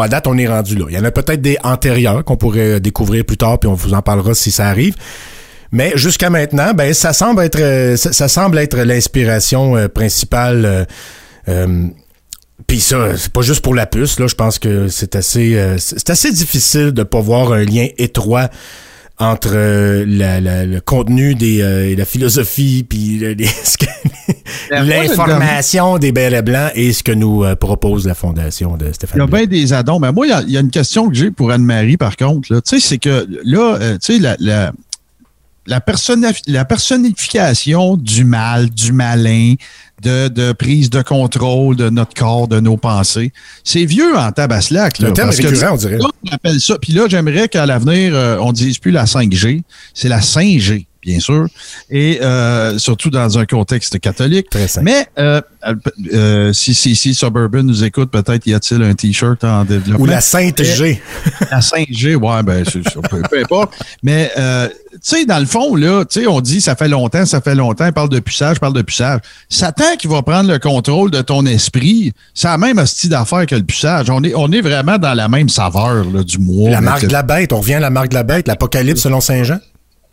à 0.00 0.08
date, 0.08 0.26
on 0.26 0.38
est 0.38 0.48
rendu 0.48 0.76
là. 0.76 0.86
Il 0.88 0.94
y 0.94 0.98
en 0.98 1.04
a 1.04 1.10
peut-être 1.10 1.42
des 1.42 1.58
antérieurs 1.64 2.24
qu'on 2.24 2.36
pourrait 2.36 2.80
découvrir 2.80 3.24
plus 3.24 3.36
tard, 3.36 3.58
puis 3.58 3.68
on 3.68 3.74
vous 3.74 3.92
en 3.94 4.02
parlera 4.02 4.34
si 4.34 4.50
ça 4.50 4.68
arrive. 4.68 4.94
Mais 5.70 5.92
jusqu'à 5.96 6.30
maintenant, 6.30 6.72
ben 6.74 6.92
ça 6.92 7.12
semble 7.12 7.42
être 7.42 7.60
euh, 7.60 7.96
ça, 7.96 8.28
semble 8.28 8.58
être 8.58 8.76
l'inspiration 8.78 9.76
euh, 9.76 9.88
principale. 9.88 10.64
euh, 10.64 10.84
euh, 11.48 11.86
puis 12.66 12.80
ça, 12.80 13.16
c'est 13.16 13.32
pas 13.32 13.42
juste 13.42 13.60
pour 13.62 13.74
la 13.74 13.86
puce, 13.86 14.20
là. 14.20 14.26
Je 14.26 14.34
pense 14.34 14.58
que 14.58 14.88
c'est 14.88 15.16
assez, 15.16 15.56
euh, 15.56 15.78
c'est 15.78 16.10
assez 16.10 16.30
difficile 16.30 16.92
de 16.92 17.02
pas 17.02 17.20
voir 17.20 17.52
un 17.52 17.64
lien 17.64 17.88
étroit 17.98 18.50
entre 19.18 19.50
euh, 19.54 20.04
la- 20.06 20.40
la- 20.40 20.64
le 20.66 20.80
contenu 20.80 21.34
des, 21.34 21.60
euh, 21.62 21.90
et 21.90 21.96
la 21.96 22.04
philosophie, 22.04 22.84
puis 22.88 23.18
que- 23.20 23.86
Ben, 24.70 24.84
l'information 24.84 25.98
des 25.98 26.12
bérets 26.12 26.42
blancs 26.42 26.72
et 26.74 26.92
ce 26.92 27.02
que 27.02 27.12
nous 27.12 27.44
euh, 27.44 27.54
propose 27.54 28.06
la 28.06 28.14
fondation 28.14 28.76
de 28.76 28.86
Il 28.86 28.90
y 28.90 28.94
Stéphane. 28.94 29.20
a 29.20 29.26
bien 29.26 29.44
des 29.46 29.72
addons. 29.72 29.98
Mais 30.00 30.12
moi, 30.12 30.26
il 30.26 30.30
y 30.30 30.32
a- 30.32 30.42
il 30.42 30.50
y, 30.50 30.56
a 30.56 30.60
une 30.60 30.70
question 30.70 31.08
que 31.08 31.14
j'ai 31.14 31.30
pour 31.30 31.50
Anne-Marie, 31.52 31.96
par 31.96 32.16
contre. 32.16 32.52
là. 32.52 32.60
Tu 32.62 32.80
sais, 32.80 32.88
c'est 32.88 32.98
que 32.98 33.26
là, 33.44 33.76
euh, 33.80 33.98
tu 33.98 34.14
sais, 34.14 34.18
la, 34.18 34.36
la, 34.40 34.72
la 35.66 35.80
personnification 36.64 37.96
du 37.96 38.24
mal, 38.24 38.70
du 38.70 38.92
malin, 38.92 39.54
de, 40.02 40.28
de 40.28 40.52
prise 40.52 40.90
de 40.90 41.02
contrôle 41.02 41.76
de 41.76 41.90
notre 41.90 42.14
corps, 42.14 42.48
de 42.48 42.60
nos 42.60 42.76
pensées, 42.76 43.32
c'est 43.64 43.84
vieux 43.84 44.16
en 44.16 44.32
tabaslac. 44.32 44.98
Là, 44.98 45.12
terme 45.12 45.28
parce 45.28 45.38
que 45.38 45.46
récurrent, 45.46 45.74
on 45.74 45.76
dirait. 45.76 45.98
Là, 45.98 46.08
on 46.28 46.34
appelle 46.34 46.60
ça. 46.60 46.76
Puis 46.80 46.92
là, 46.92 47.06
j'aimerais 47.08 47.48
qu'à 47.48 47.66
l'avenir, 47.66 48.14
euh, 48.14 48.38
on 48.40 48.52
dise 48.52 48.78
plus 48.78 48.90
la 48.90 49.04
5G, 49.04 49.62
c'est 49.94 50.08
la 50.08 50.20
5G, 50.20 50.86
bien 51.02 51.20
sûr, 51.20 51.46
et 51.90 52.20
euh, 52.22 52.78
surtout 52.78 53.10
dans 53.10 53.38
un 53.38 53.44
contexte 53.44 53.98
catholique. 53.98 54.48
Très 54.50 54.68
simple. 54.68 54.84
Mais 54.84 55.06
euh, 55.18 55.40
euh, 56.12 56.52
si, 56.52 56.74
si, 56.74 56.96
si 56.96 57.14
Suburban 57.14 57.62
nous 57.62 57.84
écoute, 57.84 58.10
peut-être 58.10 58.46
y 58.46 58.54
a-t-il 58.54 58.82
un 58.82 58.94
T-shirt 58.94 59.42
en 59.44 59.64
développement. 59.64 60.04
Ou 60.04 60.06
la 60.06 60.20
Sainte 60.20 60.62
G. 60.62 61.00
La 61.50 61.60
5G, 61.60 62.14
ouais, 62.14 62.42
ben, 62.42 62.64
c'est 62.64 62.82
peu, 62.82 63.22
peu 63.22 63.40
importe. 63.40 63.74
Mais, 64.02 64.30
euh, 64.38 64.68
tu 64.92 64.98
sais, 65.02 65.24
dans 65.24 65.38
le 65.38 65.46
fond, 65.46 65.74
là, 65.74 66.04
tu 66.04 66.20
sais, 66.20 66.26
on 66.26 66.40
dit 66.40 66.60
ça 66.60 66.76
fait 66.76 66.88
longtemps, 66.88 67.26
ça 67.26 67.40
fait 67.40 67.54
longtemps, 67.54 67.90
parle 67.92 68.08
de 68.08 68.20
puçage, 68.20 68.60
parle 68.60 68.74
de 68.74 68.82
puçage. 68.82 69.20
Satan 69.48 69.96
qui 69.98 70.06
va 70.06 70.22
prendre 70.22 70.50
le 70.50 70.58
contrôle 70.58 71.10
de 71.10 71.20
ton 71.20 71.46
esprit, 71.46 72.12
c'est 72.34 72.48
la 72.48 72.58
même 72.58 72.78
hostie 72.78 73.08
d'affaires 73.08 73.46
que 73.46 73.54
le 73.54 73.64
puçage. 73.64 74.10
On 74.10 74.22
est, 74.22 74.34
on 74.34 74.50
est 74.52 74.60
vraiment 74.60 74.98
dans 74.98 75.14
la 75.14 75.28
même 75.28 75.48
saveur, 75.48 76.04
là, 76.04 76.22
du 76.22 76.38
mois. 76.38 76.70
La 76.70 76.80
marque 76.80 77.06
de 77.06 77.12
la 77.12 77.22
bête. 77.22 77.52
On 77.52 77.60
revient 77.60 77.74
à 77.74 77.80
la 77.80 77.90
marque 77.90 78.10
de 78.10 78.14
la 78.14 78.22
bête, 78.22 78.48
l'Apocalypse 78.48 79.00
selon 79.02 79.20
Saint 79.20 79.44
Jean. 79.44 79.58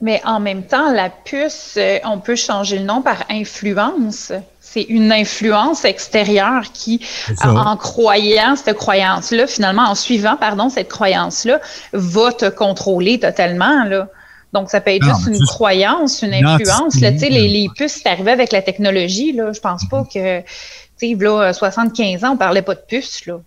Mais 0.01 0.21
en 0.23 0.39
même 0.39 0.63
temps, 0.63 0.91
la 0.91 1.09
puce, 1.09 1.75
euh, 1.77 1.99
on 2.05 2.19
peut 2.19 2.37
changer 2.37 2.77
le 2.77 2.85
nom 2.85 3.01
par 3.01 3.25
influence. 3.29 4.31
C'est 4.61 4.83
une 4.83 5.11
influence 5.11 5.83
extérieure 5.83 6.71
qui, 6.73 7.05
en 7.43 7.75
croyant 7.75 8.55
cette 8.55 8.77
croyance-là, 8.77 9.47
finalement, 9.47 9.83
en 9.83 9.95
suivant, 9.95 10.37
pardon, 10.37 10.69
cette 10.69 10.89
croyance-là, 10.89 11.59
va 11.91 12.31
te 12.31 12.49
contrôler 12.49 13.19
totalement, 13.19 13.83
là. 13.85 14.07
Donc, 14.53 14.69
ça 14.69 14.79
peut 14.81 14.91
être 14.91 15.05
Non, 15.05 15.13
juste 15.13 15.27
une 15.27 15.33
juste 15.35 15.47
croyance, 15.47 16.21
une 16.21 16.33
influence. 16.33 16.99
Là, 17.01 17.11
tu 17.11 17.19
sais, 17.19 17.25
entité. 17.25 17.29
les, 17.29 17.47
les 17.47 17.69
puces, 17.75 17.99
c'est 18.03 18.09
arrivé 18.09 18.31
avec 18.31 18.51
la 18.51 18.61
technologie, 18.61 19.33
là. 19.33 19.51
Je 19.53 19.59
pense 19.59 19.85
pas 19.89 20.03
que, 20.03 20.41
tu 20.41 20.45
sais, 20.97 21.15
là, 21.19 21.51
75 21.51 22.23
ans, 22.23 22.31
on 22.33 22.37
parlait 22.37 22.61
pas 22.61 22.75
de 22.75 22.81
puces, 22.87 23.25
là. 23.25 23.41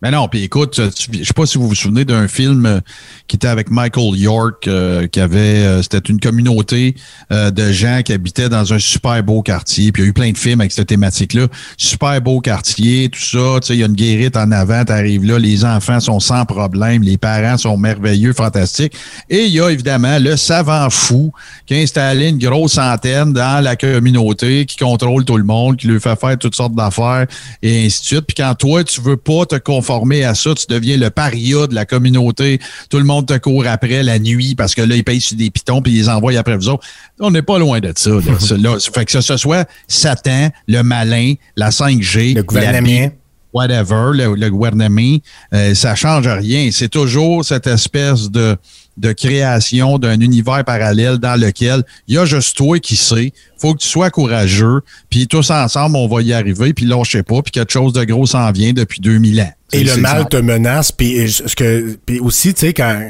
Mais 0.00 0.12
non, 0.12 0.28
puis 0.28 0.44
écoute, 0.44 0.80
je 0.80 1.24
sais 1.24 1.34
pas 1.34 1.44
si 1.44 1.58
vous 1.58 1.66
vous 1.66 1.74
souvenez 1.74 2.04
d'un 2.04 2.28
film 2.28 2.66
euh, 2.66 2.80
qui 3.26 3.34
était 3.34 3.48
avec 3.48 3.68
Michael 3.70 4.16
York, 4.16 4.68
euh, 4.68 5.08
qui 5.08 5.20
avait, 5.20 5.38
euh, 5.38 5.82
c'était 5.82 5.98
une 5.98 6.20
communauté 6.20 6.94
euh, 7.32 7.50
de 7.50 7.72
gens 7.72 8.02
qui 8.04 8.12
habitaient 8.12 8.48
dans 8.48 8.72
un 8.72 8.78
super 8.78 9.22
beau 9.24 9.42
quartier. 9.42 9.90
Puis 9.90 10.02
il 10.02 10.04
y 10.04 10.08
a 10.08 10.10
eu 10.10 10.12
plein 10.12 10.30
de 10.30 10.38
films 10.38 10.60
avec 10.60 10.72
cette 10.72 10.88
thématique-là. 10.88 11.48
Super 11.76 12.20
beau 12.22 12.40
quartier, 12.40 13.08
tout 13.08 13.20
ça. 13.20 13.58
Tu 13.60 13.66
sais, 13.66 13.74
il 13.74 13.80
y 13.80 13.82
a 13.82 13.86
une 13.86 13.94
guérite 13.94 14.36
en 14.36 14.52
avant, 14.52 14.84
t'arrives 14.84 15.24
là, 15.24 15.38
les 15.38 15.64
enfants 15.64 15.98
sont 15.98 16.20
sans 16.20 16.44
problème, 16.44 17.02
les 17.02 17.18
parents 17.18 17.58
sont 17.58 17.76
merveilleux, 17.76 18.32
fantastiques. 18.32 18.94
Et 19.28 19.46
il 19.46 19.52
y 19.52 19.60
a 19.60 19.68
évidemment 19.68 20.18
le 20.20 20.36
savant 20.36 20.88
fou 20.90 21.32
qui 21.66 21.74
a 21.74 21.78
installé 21.78 22.28
une 22.28 22.38
grosse 22.38 22.78
antenne 22.78 23.32
dans 23.32 23.62
la 23.62 23.74
communauté, 23.74 24.64
qui 24.64 24.76
contrôle 24.76 25.24
tout 25.24 25.36
le 25.36 25.44
monde, 25.44 25.76
qui 25.76 25.88
lui 25.88 26.00
fait 26.00 26.18
faire 26.18 26.38
toutes 26.38 26.54
sortes 26.54 26.74
d'affaires 26.74 27.26
et 27.62 27.86
ainsi 27.86 28.00
de 28.00 28.06
suite. 28.06 28.26
Puis 28.26 28.36
quand 28.36 28.54
toi, 28.54 28.84
tu 28.84 29.00
veux 29.00 29.16
pas 29.16 29.44
te 29.44 29.56
conformer 29.88 30.24
à 30.24 30.34
ça, 30.34 30.54
tu 30.54 30.66
deviens 30.68 30.98
le 30.98 31.08
paria 31.08 31.66
de 31.66 31.74
la 31.74 31.86
communauté. 31.86 32.60
Tout 32.90 32.98
le 32.98 33.04
monde 33.04 33.26
te 33.26 33.38
court 33.38 33.66
après 33.66 34.02
la 34.02 34.18
nuit 34.18 34.54
parce 34.54 34.74
que 34.74 34.82
là, 34.82 34.94
ils 34.94 35.04
payent 35.04 35.20
sur 35.20 35.36
des 35.36 35.50
pitons 35.50 35.80
puis 35.80 35.92
ils 35.92 35.98
les 35.98 36.08
envoient 36.08 36.36
après 36.36 36.56
vous 36.56 36.68
autres. 36.68 36.86
On 37.20 37.30
n'est 37.30 37.42
pas 37.42 37.58
loin 37.58 37.80
de 37.80 37.92
ça. 37.96 38.10
Là. 38.10 38.20
Ça, 38.38 38.56
là, 38.56 38.76
fait 38.78 39.04
que 39.04 39.20
ce 39.20 39.36
soit 39.36 39.68
Satan, 39.86 40.50
le 40.66 40.82
malin, 40.82 41.34
la 41.56 41.70
5G, 41.70 42.34
Le 42.34 42.42
gouvernement. 42.42 43.10
Whatever, 43.54 44.10
le, 44.12 44.34
le 44.34 44.50
gouvernement, 44.50 45.16
euh, 45.54 45.74
ça 45.74 45.94
change 45.94 46.28
rien. 46.28 46.68
C'est 46.70 46.90
toujours 46.90 47.44
cette 47.46 47.66
espèce 47.66 48.30
de, 48.30 48.58
de 48.98 49.12
création 49.12 49.98
d'un 49.98 50.20
univers 50.20 50.64
parallèle 50.64 51.16
dans 51.16 51.40
lequel 51.40 51.82
il 52.06 52.16
y 52.16 52.18
a 52.18 52.26
juste 52.26 52.58
toi 52.58 52.78
qui 52.78 52.94
sais. 52.94 53.32
faut 53.56 53.72
que 53.72 53.80
tu 53.80 53.88
sois 53.88 54.10
courageux, 54.10 54.82
puis 55.08 55.26
tous 55.26 55.50
ensemble, 55.50 55.96
on 55.96 56.06
va 56.08 56.20
y 56.20 56.34
arriver, 56.34 56.74
puis 56.74 56.84
lâchez 56.84 57.22
pas, 57.22 57.40
puis 57.40 57.50
quelque 57.50 57.72
chose 57.72 57.94
de 57.94 58.04
gros 58.04 58.26
s'en 58.26 58.52
vient 58.52 58.74
depuis 58.74 59.00
2000 59.00 59.40
ans. 59.40 59.52
Et 59.72 59.84
le 59.84 59.96
mal 59.98 60.28
te 60.28 60.36
menace, 60.36 60.92
puis 60.92 61.30
ce 61.30 61.54
que, 61.54 61.96
puis 62.06 62.20
aussi, 62.20 62.54
tu 62.54 62.60
sais, 62.60 62.72
quand 62.72 63.00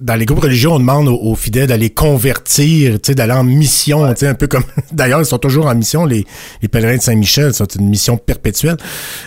dans 0.00 0.14
les 0.14 0.24
groupes 0.26 0.40
religieux, 0.42 0.68
on 0.70 0.78
demande 0.78 1.08
aux, 1.08 1.16
aux 1.20 1.34
fidèles 1.34 1.66
d'aller 1.66 1.90
convertir, 1.90 2.98
d'aller 3.08 3.32
en 3.32 3.44
mission, 3.44 4.04
un 4.04 4.34
peu 4.34 4.46
comme. 4.46 4.62
D'ailleurs, 4.92 5.20
ils 5.20 5.26
sont 5.26 5.38
toujours 5.38 5.66
en 5.66 5.74
mission. 5.74 6.04
Les, 6.04 6.24
les 6.62 6.68
pèlerins 6.68 6.96
de 6.96 7.02
Saint-Michel, 7.02 7.52
c'est 7.54 7.74
une 7.74 7.88
mission 7.88 8.16
perpétuelle. 8.16 8.76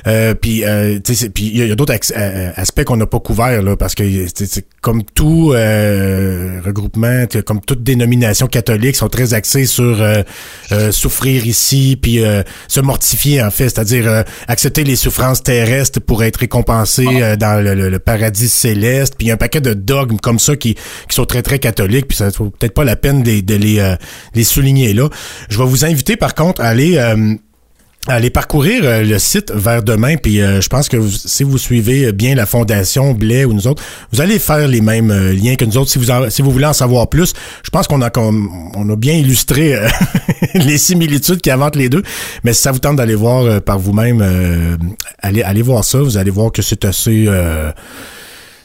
Euh, 0.08 0.34
puis, 0.34 0.64
euh, 0.64 1.00
il 1.38 1.58
y 1.68 1.72
a, 1.72 1.76
d'autres 1.76 1.94
ax- 1.94 2.14
euh, 2.16 2.52
aspects 2.56 2.84
qu'on 2.84 2.98
n'a 2.98 3.06
pas 3.06 3.20
couverts 3.20 3.62
là, 3.62 3.76
parce 3.76 3.96
que 3.96 4.04
c'est 4.34 4.66
comme 4.82 5.04
tout 5.04 5.52
euh, 5.54 6.60
regroupement, 6.66 7.26
comme 7.46 7.62
toute 7.62 7.84
dénomination 7.84 8.48
catholique, 8.48 8.96
sont 8.96 9.10
très 9.10 9.34
axés 9.34 9.66
sur 9.66 10.02
euh, 10.02 10.24
euh, 10.72 10.92
souffrir 10.92 11.46
ici, 11.46 11.98
puis 12.02 12.24
euh, 12.24 12.44
se 12.68 12.80
mortifier 12.80 13.44
en 13.44 13.52
fait, 13.52 13.66
c'est-à-dire 13.70 14.08
euh, 14.08 14.24
accepter 14.48 14.84
les 14.84 14.96
souffrances 14.96 15.44
terrestres 15.44 16.00
pour 16.00 16.24
être 16.24 16.38
récompensé 16.38 17.06
euh, 17.08 17.36
dans 17.36 17.64
le, 17.64 17.76
le- 17.76 17.90
le 17.90 18.00
paradis 18.00 18.48
céleste. 18.50 19.16
Puis 19.18 19.28
il 19.28 19.30
y 19.30 19.32
a 19.32 19.36
un 19.36 19.38
paquet 19.38 19.62
de 19.62 19.74
dogmes 19.74 20.18
comme 20.18 20.40
ça 20.40 20.56
qui, 20.62 20.76
qui 20.76 21.16
sont 21.16 21.26
très 21.26 21.42
très 21.42 21.60
catholiques. 21.60 22.08
Puis 22.08 22.18
ça 22.18 22.30
vaut 22.30 22.50
peut-être 22.50 22.74
pas 22.74 22.86
la 22.86 22.96
peine 22.96 23.24
de, 23.24 23.80
euh, 23.80 23.96
les 24.34 24.44
souligner 24.44 24.94
là. 24.94 25.10
Je 25.50 25.58
vais 25.58 25.66
vous 25.66 25.86
inviter 25.86 26.16
par 26.16 26.36
contre 26.36 26.62
à 26.62 26.68
aller 26.68 26.98
euh, 26.98 28.30
parcourir 28.34 28.82
euh, 28.84 29.04
le 29.04 29.20
site 29.20 29.52
vers 29.52 29.84
demain, 29.84 30.16
puis 30.18 30.38
je 30.38 30.68
pense 30.68 30.90
que 30.90 30.98
si 31.10 31.44
vous 31.44 31.58
suivez 31.58 32.12
bien 32.12 32.36
la 32.36 32.46
Fondation 32.46 33.14
Blais 33.14 33.46
ou 33.46 33.54
nous 33.54 33.68
autres, 33.68 33.84
vous 34.12 34.22
allez 34.22 34.40
faire 34.40 34.68
les 34.68 34.82
mêmes 34.82 35.12
liens 35.32 35.56
que 35.56 35.66
nous 35.66 35.78
autres. 35.78 35.92
Si 35.92 36.00
vous 36.00 36.30
si 36.30 36.42
vous 36.42 36.52
voulez 36.52 36.66
en 36.66 36.74
savoir 36.74 37.10
plus, 37.10 37.34
je 37.64 37.70
pense 37.70 37.88
qu'on 37.88 38.02
a 38.02 38.08
a 38.08 38.96
bien 38.96 39.14
illustré 39.14 39.80
les 40.54 40.78
similitudes 40.78 41.48
a 41.48 41.58
entre 41.58 41.78
les 41.78 41.90
deux. 41.90 42.04
Mais 42.44 42.54
si 42.54 42.62
ça 42.62 42.72
vous 42.72 42.80
tente 42.80 42.96
d'aller 42.96 43.16
voir 43.16 43.62
par 43.62 43.80
vous-même, 43.80 44.78
allez 45.20 45.44
allez 45.44 45.62
voir 45.62 45.84
ça. 45.84 46.00
Vous 46.00 46.18
allez 46.18 46.32
voir 46.32 46.52
que 46.52 46.62
c'est 46.62 46.86
assez 46.86 47.28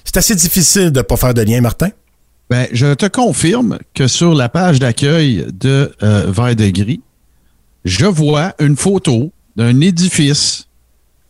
c'est 0.07 0.17
assez 0.17 0.35
difficile 0.35 0.91
de 0.91 1.03
pas 1.03 1.17
faire 1.17 1.35
de 1.35 1.43
lien, 1.43 1.61
Martin. 1.61 1.91
Ben, 2.49 2.69
je 2.73 2.95
te 2.95 3.07
confirme 3.07 3.79
que 3.93 4.07
sur 4.07 4.35
la 4.35 4.49
page 4.49 4.79
d'accueil 4.79 5.45
de 5.53 5.93
euh, 6.03 6.27
Vert 6.29 6.55
de 6.55 6.69
Gris, 6.71 7.01
je 7.85 8.07
vois 8.07 8.55
une 8.61 8.77
photo 8.77 9.33
d'un 9.57 9.81
édifice 9.81 10.69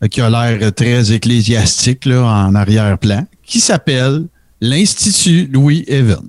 euh, 0.05 0.09
qui 0.09 0.21
a 0.21 0.29
l'air 0.29 0.75
très 0.75 1.13
ecclésiastique 1.13 2.05
là, 2.05 2.23
en 2.23 2.55
arrière-plan, 2.55 3.27
qui 3.43 3.61
s'appelle 3.61 4.27
l'Institut 4.61 5.49
Louis 5.51 5.85
Even. 5.89 6.21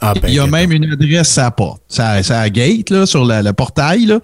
Ah 0.00 0.14
ben, 0.14 0.28
Il 0.28 0.34
y 0.34 0.38
a 0.38 0.46
même 0.46 0.72
une 0.72 0.90
adresse 0.90 1.36
à 1.36 1.44
la 1.44 1.50
porte. 1.50 1.82
Ça, 1.86 2.22
ça 2.22 2.40
a 2.40 2.48
gate 2.48 2.88
là, 2.88 3.04
sur 3.04 3.26
le 3.26 3.52
portail. 3.52 4.06
Là. 4.06 4.20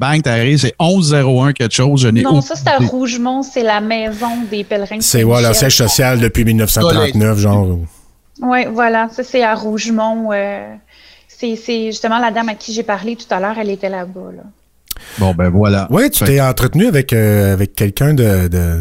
Bang, 0.00 0.22
t'arrives, 0.22 0.56
c'est 0.58 0.74
1101 0.80 1.52
quelque 1.52 1.74
chose. 1.74 2.00
Je 2.00 2.08
n'ai 2.08 2.22
Non, 2.22 2.40
ça, 2.40 2.56
c'est 2.56 2.68
à. 2.70 2.78
Rougemont, 2.78 3.42
c'est 3.42 3.62
la 3.62 3.82
maison 3.82 4.28
des 4.50 4.64
pèlerins. 4.64 4.96
de 4.96 5.02
c'est 5.02 5.22
voilà, 5.24 5.48
Saint-Michel. 5.52 5.70
siège 5.70 5.76
social 5.88 6.20
depuis 6.20 6.44
1939, 6.46 7.38
genre. 7.38 7.78
Oui, 8.40 8.60
voilà, 8.72 9.10
ça, 9.10 9.22
c'est 9.22 9.42
à 9.42 9.54
Rougemont. 9.54 10.30
euh, 10.32 10.74
c'est 11.28 11.54
c'est 11.54 11.86
justement 11.86 12.18
la 12.18 12.30
dame 12.30 12.48
à 12.48 12.54
qui 12.54 12.72
j'ai 12.72 12.82
parlé 12.82 13.14
tout 13.14 13.26
à 13.34 13.40
l'heure, 13.40 13.56
elle 13.60 13.68
était 13.68 13.90
là-bas. 13.90 14.30
Là. 14.34 14.42
Bon, 15.18 15.34
ben 15.34 15.50
voilà. 15.50 15.86
Ouais, 15.90 16.08
tu 16.08 16.24
t'es 16.24 16.40
entretenu 16.40 16.86
avec 16.86 17.12
euh, 17.12 17.52
avec 17.52 17.74
quelqu'un 17.74 18.14
de, 18.14 18.48
de 18.48 18.80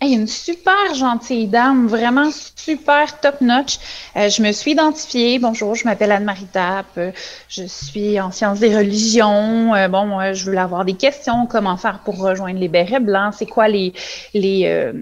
Hey, 0.00 0.12
une 0.14 0.28
super 0.28 0.94
gentille 0.94 1.48
dame, 1.48 1.88
vraiment 1.88 2.30
super 2.54 3.18
top 3.18 3.40
notch. 3.40 3.80
Euh, 4.14 4.28
je 4.28 4.42
me 4.42 4.52
suis 4.52 4.70
identifiée. 4.70 5.40
Bonjour, 5.40 5.74
je 5.74 5.84
m'appelle 5.86 6.12
Anne-Marie 6.12 6.46
Tapp. 6.46 6.86
Euh, 6.98 7.10
je 7.48 7.64
suis 7.64 8.20
en 8.20 8.30
sciences 8.30 8.60
des 8.60 8.76
religions. 8.76 9.74
Euh, 9.74 9.88
bon, 9.88 10.06
moi, 10.06 10.34
je 10.34 10.48
veux 10.48 10.56
avoir 10.56 10.84
des 10.84 10.94
questions. 10.94 11.46
Comment 11.46 11.76
faire 11.76 11.98
pour 12.04 12.16
rejoindre 12.18 12.60
les 12.60 12.68
bérets 12.68 13.00
blancs? 13.00 13.34
C'est 13.36 13.46
quoi 13.46 13.66
les 13.66 13.92
les 14.34 14.66
euh, 14.66 14.92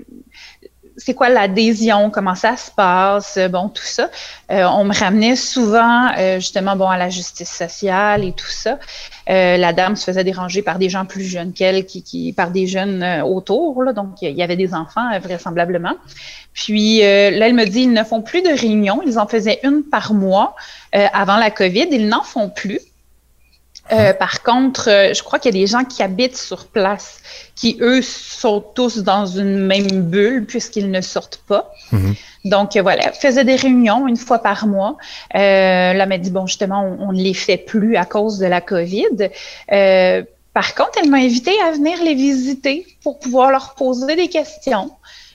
c'est 0.96 1.14
quoi 1.14 1.28
l'adhésion, 1.28 2.10
comment 2.10 2.34
ça 2.34 2.56
se 2.56 2.70
passe, 2.70 3.36
euh, 3.36 3.48
bon, 3.48 3.68
tout 3.68 3.84
ça. 3.84 4.08
Euh, 4.50 4.64
on 4.64 4.84
me 4.84 4.94
ramenait 4.94 5.36
souvent, 5.36 6.08
euh, 6.16 6.36
justement, 6.36 6.76
bon, 6.76 6.88
à 6.88 6.96
la 6.96 7.10
justice 7.10 7.50
sociale 7.50 8.24
et 8.24 8.32
tout 8.32 8.46
ça. 8.46 8.78
La 9.28 9.72
dame 9.72 9.96
se 9.96 10.04
faisait 10.04 10.22
déranger 10.22 10.62
par 10.62 10.78
des 10.78 10.88
gens 10.88 11.04
plus 11.04 11.24
jeunes 11.24 11.52
qu'elle, 11.52 11.84
qui, 11.84 12.32
par 12.32 12.50
des 12.52 12.68
jeunes 12.68 13.04
autour, 13.22 13.82
là, 13.82 13.92
donc 13.92 14.22
il 14.22 14.36
y 14.36 14.42
avait 14.42 14.56
des 14.56 14.72
enfants, 14.72 15.18
vraisemblablement. 15.18 15.94
Puis 16.52 17.00
là, 17.00 17.48
elle 17.48 17.54
me 17.54 17.64
dit, 17.64 17.82
ils 17.82 17.92
ne 17.92 18.04
font 18.04 18.22
plus 18.22 18.42
de 18.42 18.50
réunions, 18.50 19.02
ils 19.04 19.18
en 19.18 19.26
faisaient 19.26 19.58
une 19.64 19.82
par 19.82 20.14
mois 20.14 20.54
avant 20.92 21.38
la 21.38 21.50
COVID, 21.50 21.88
ils 21.90 22.06
n'en 22.06 22.22
font 22.22 22.50
plus. 22.50 22.78
Euh, 23.92 24.12
par 24.12 24.42
contre, 24.42 24.88
euh, 24.88 25.14
je 25.14 25.22
crois 25.22 25.38
qu'il 25.38 25.54
y 25.54 25.58
a 25.58 25.60
des 25.60 25.66
gens 25.66 25.84
qui 25.84 26.02
habitent 26.02 26.36
sur 26.36 26.66
place, 26.66 27.20
qui 27.54 27.78
eux 27.80 28.02
sont 28.02 28.60
tous 28.74 28.98
dans 28.98 29.26
une 29.26 29.58
même 29.58 29.86
bulle 29.86 30.44
puisqu'ils 30.44 30.90
ne 30.90 31.00
sortent 31.00 31.40
pas. 31.46 31.72
Donc 32.44 32.76
euh, 32.76 32.82
voilà, 32.82 33.12
faisait 33.12 33.44
des 33.44 33.56
réunions 33.56 34.06
une 34.08 34.16
fois 34.16 34.38
par 34.38 34.66
mois. 34.66 34.96
Euh, 35.34 35.38
là, 35.38 36.02
elle 36.02 36.08
m'a 36.08 36.18
dit 36.18 36.30
bon 36.30 36.46
justement, 36.46 36.82
on, 36.84 37.08
on 37.08 37.12
ne 37.12 37.20
les 37.20 37.34
fait 37.34 37.58
plus 37.58 37.96
à 37.96 38.04
cause 38.04 38.38
de 38.38 38.46
la 38.46 38.60
COVID. 38.60 39.30
Euh, 39.72 40.22
par 40.52 40.74
contre, 40.74 40.92
elle 41.02 41.10
m'a 41.10 41.18
invité 41.18 41.52
à 41.60 41.72
venir 41.72 42.02
les 42.02 42.14
visiter 42.14 42.86
pour 43.02 43.18
pouvoir 43.18 43.50
leur 43.50 43.74
poser 43.74 44.16
des 44.16 44.28
questions. 44.28 44.90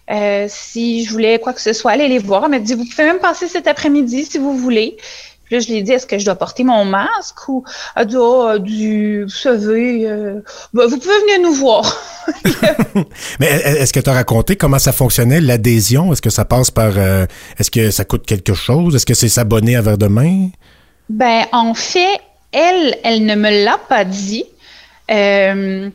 Euh, 0.09 0.47
si 0.49 1.05
je 1.05 1.11
voulais 1.11 1.39
quoi 1.39 1.53
que 1.53 1.61
ce 1.61 1.73
soit, 1.73 1.91
aller 1.91 2.07
les 2.07 2.17
voir. 2.17 2.43
Elle 2.45 2.51
m'a 2.51 2.59
dit 2.59 2.73
vous 2.73 2.85
pouvez 2.85 3.05
même 3.05 3.19
passer 3.19 3.47
cet 3.47 3.67
après-midi 3.67 4.25
si 4.25 4.37
vous 4.39 4.57
voulez. 4.57 4.97
Puis 5.51 5.59
là, 5.59 5.65
je 5.65 5.69
lui 5.69 5.79
ai 5.79 5.81
dit, 5.81 5.91
est-ce 5.91 6.05
que 6.05 6.17
je 6.17 6.23
dois 6.23 6.35
porter 6.35 6.63
mon 6.63 6.85
masque 6.85 7.49
ou 7.49 7.65
elle 7.97 8.05
dit, 8.05 8.15
oh, 8.17 8.57
du, 8.57 9.23
vous 9.23 9.29
savez, 9.29 10.07
euh, 10.07 10.39
ben, 10.73 10.85
vous 10.87 10.97
pouvez 10.97 11.19
venir 11.23 11.41
nous 11.41 11.53
voir. 11.53 12.01
Mais 13.41 13.57
e- 13.57 13.81
est-ce 13.81 13.91
que 13.91 13.99
tu 13.99 14.09
as 14.09 14.13
raconté 14.13 14.55
comment 14.55 14.79
ça 14.79 14.93
fonctionnait, 14.93 15.41
l'adhésion? 15.41 16.13
Est-ce 16.13 16.21
que 16.21 16.29
ça 16.29 16.45
passe 16.45 16.71
par... 16.71 16.93
euh, 16.95 17.25
est-ce 17.59 17.69
que 17.69 17.91
ça 17.91 18.05
coûte 18.05 18.25
quelque 18.25 18.53
chose? 18.53 18.95
Est-ce 18.95 19.05
que 19.05 19.13
c'est 19.13 19.27
s'abonner 19.27 19.75
à 19.75 19.81
Verre 19.81 19.97
de 19.97 20.07
Main? 20.07 20.51
Ben, 21.09 21.43
en 21.51 21.73
fait, 21.73 22.21
elle, 22.53 22.97
elle 23.03 23.25
ne 23.25 23.35
me 23.35 23.65
l'a 23.65 23.77
pas 23.77 24.05
dit. 24.05 24.45
Euh, 25.11 25.89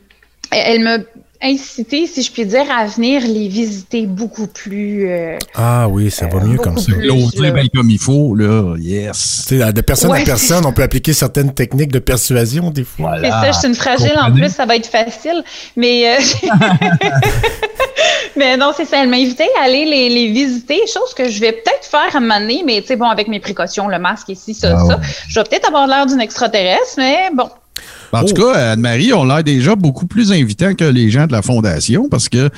elle 0.50 0.80
m'a 0.80 0.98
incité, 1.42 2.06
si 2.06 2.22
je 2.22 2.30
puis 2.32 2.44
dire, 2.46 2.64
à 2.70 2.86
venir 2.86 3.22
les 3.22 3.48
visiter 3.48 4.06
beaucoup 4.06 4.46
plus. 4.46 5.08
euh, 5.10 5.38
Ah 5.54 5.88
oui, 5.88 6.10
ça 6.10 6.26
va 6.26 6.40
mieux 6.40 6.58
comme 6.58 6.78
ça. 6.78 6.92
L'oser 6.96 7.40
là. 7.42 7.50
bien 7.50 7.64
comme 7.74 7.90
il 7.90 7.98
faut, 7.98 8.34
là. 8.34 8.74
Yes. 8.78 9.46
De 9.50 9.80
personne 9.80 10.10
Ouais, 10.10 10.22
à 10.22 10.24
personne, 10.24 10.64
on 10.66 10.72
peut 10.72 10.82
appliquer 10.82 11.12
certaines 11.12 11.52
techniques 11.54 11.92
de 11.92 11.98
persuasion 11.98 12.70
des 12.70 12.84
fois. 12.84 13.16
C'est 13.22 13.30
ça, 13.30 13.50
je 13.52 13.58
suis 13.58 13.68
une 13.68 13.74
fragile 13.74 14.14
en 14.20 14.32
plus, 14.32 14.50
ça 14.50 14.66
va 14.66 14.76
être 14.76 14.86
facile. 14.86 15.42
Mais, 15.76 16.16
euh, 16.16 16.20
mais 18.36 18.56
non, 18.56 18.72
c'est 18.76 18.84
ça. 18.84 19.02
Elle 19.02 19.08
m'a 19.08 19.16
invité 19.16 19.44
à 19.60 19.64
aller 19.64 19.84
les, 19.84 20.08
les 20.08 20.28
visiter, 20.28 20.80
chose 20.86 21.14
que 21.16 21.28
je 21.28 21.40
vais 21.40 21.52
peut-être 21.52 21.84
faire 21.84 22.14
à 22.14 22.18
un 22.18 22.20
moment 22.20 22.40
donné, 22.40 22.62
mais 22.64 22.80
tu 22.80 22.88
sais, 22.88 22.96
bon, 22.96 23.06
avec 23.06 23.28
mes 23.28 23.40
précautions, 23.40 23.88
le 23.88 23.98
masque 23.98 24.28
ici, 24.28 24.54
ça, 24.54 24.76
Ah 24.78 24.84
ça. 24.86 24.96
ouais. 24.98 25.04
Je 25.28 25.38
vais 25.40 25.44
peut-être 25.44 25.68
avoir 25.68 25.86
l'air 25.86 26.06
d'une 26.06 26.20
extraterrestre, 26.20 26.94
mais 26.98 27.30
bon. 27.34 27.48
En 28.12 28.24
tout 28.24 28.34
Oh. 28.38 28.52
cas, 28.52 28.72
Anne-Marie, 28.72 29.12
on 29.12 29.24
l'a 29.24 29.42
déjà 29.42 29.74
beaucoup 29.76 30.06
plus 30.06 30.32
invitant 30.32 30.74
que 30.74 30.84
les 30.84 31.10
gens 31.10 31.26
de 31.26 31.32
la 31.32 31.42
Fondation 31.42 32.08
parce 32.08 32.28
que, 32.28 32.48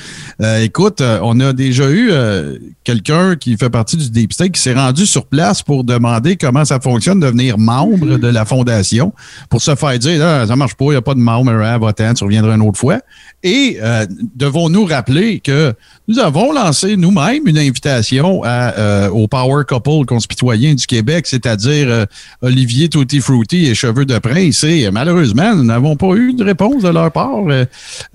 euh, 0.43 0.62
écoute, 0.62 1.01
euh, 1.01 1.19
on 1.23 1.39
a 1.41 1.53
déjà 1.53 1.89
eu 1.91 2.09
euh, 2.11 2.59
quelqu'un 2.85 3.37
qui 3.37 3.57
fait 3.57 3.70
partie 3.70 3.97
du 3.97 4.11
Deep 4.11 4.33
State 4.33 4.53
qui 4.53 4.61
s'est 4.61 4.75
rendu 4.75 5.07
sur 5.07 5.27
place 5.27 5.62
pour 5.62 5.85
demander 5.85 6.37
comment 6.37 6.65
ça 6.65 6.81
fonctionne, 6.81 7.20
devenir 7.20 7.59
membre 7.59 8.19
de 8.19 8.29
la 8.29 8.45
Fondation, 8.45 9.12
pour 9.51 9.62
se 9.62 9.75
faire 9.75 9.99
dire, 9.99 10.25
ah, 10.25 10.47
ça 10.47 10.57
marche 10.57 10.75
pas, 10.75 10.87
il 10.87 10.91
n'y 10.91 10.97
a 10.97 11.03
pas 11.03 11.15
de 11.15 11.20
membre, 11.20 11.53
ah, 11.65 11.79
va-t'en, 11.79 12.15
tu 12.15 12.25
reviendras 12.25 12.55
une 12.55 12.62
autre 12.62 12.79
fois. 12.79 12.99
Et 13.44 13.78
euh, 13.81 14.05
devons-nous 14.35 14.85
rappeler 14.85 15.39
que 15.39 15.73
nous 16.09 16.19
avons 16.19 16.52
lancé 16.52 16.97
nous-mêmes 16.97 17.47
une 17.47 17.59
invitation 17.59 18.43
à, 18.43 18.74
euh, 18.77 19.09
au 19.10 19.28
Power 19.28 19.62
Couple 19.69 20.06
conspitoyen 20.06 20.74
du 20.74 20.86
Québec, 20.86 21.27
c'est-à-dire 21.28 21.86
euh, 21.89 22.05
Olivier 22.43 22.89
Tutti 22.89 23.20
Frutti 23.20 23.66
et 23.66 23.74
Cheveux 23.77 24.05
de 24.06 24.19
Prince. 24.19 24.65
Et 24.65 24.90
malheureusement, 24.90 25.55
nous 25.55 25.62
n'avons 25.62 25.94
pas 25.94 26.15
eu 26.16 26.32
de 26.35 26.43
réponse 26.43 26.82
de 26.82 26.89
leur 26.89 27.12
part. 27.12 27.44
Euh, 27.48 27.65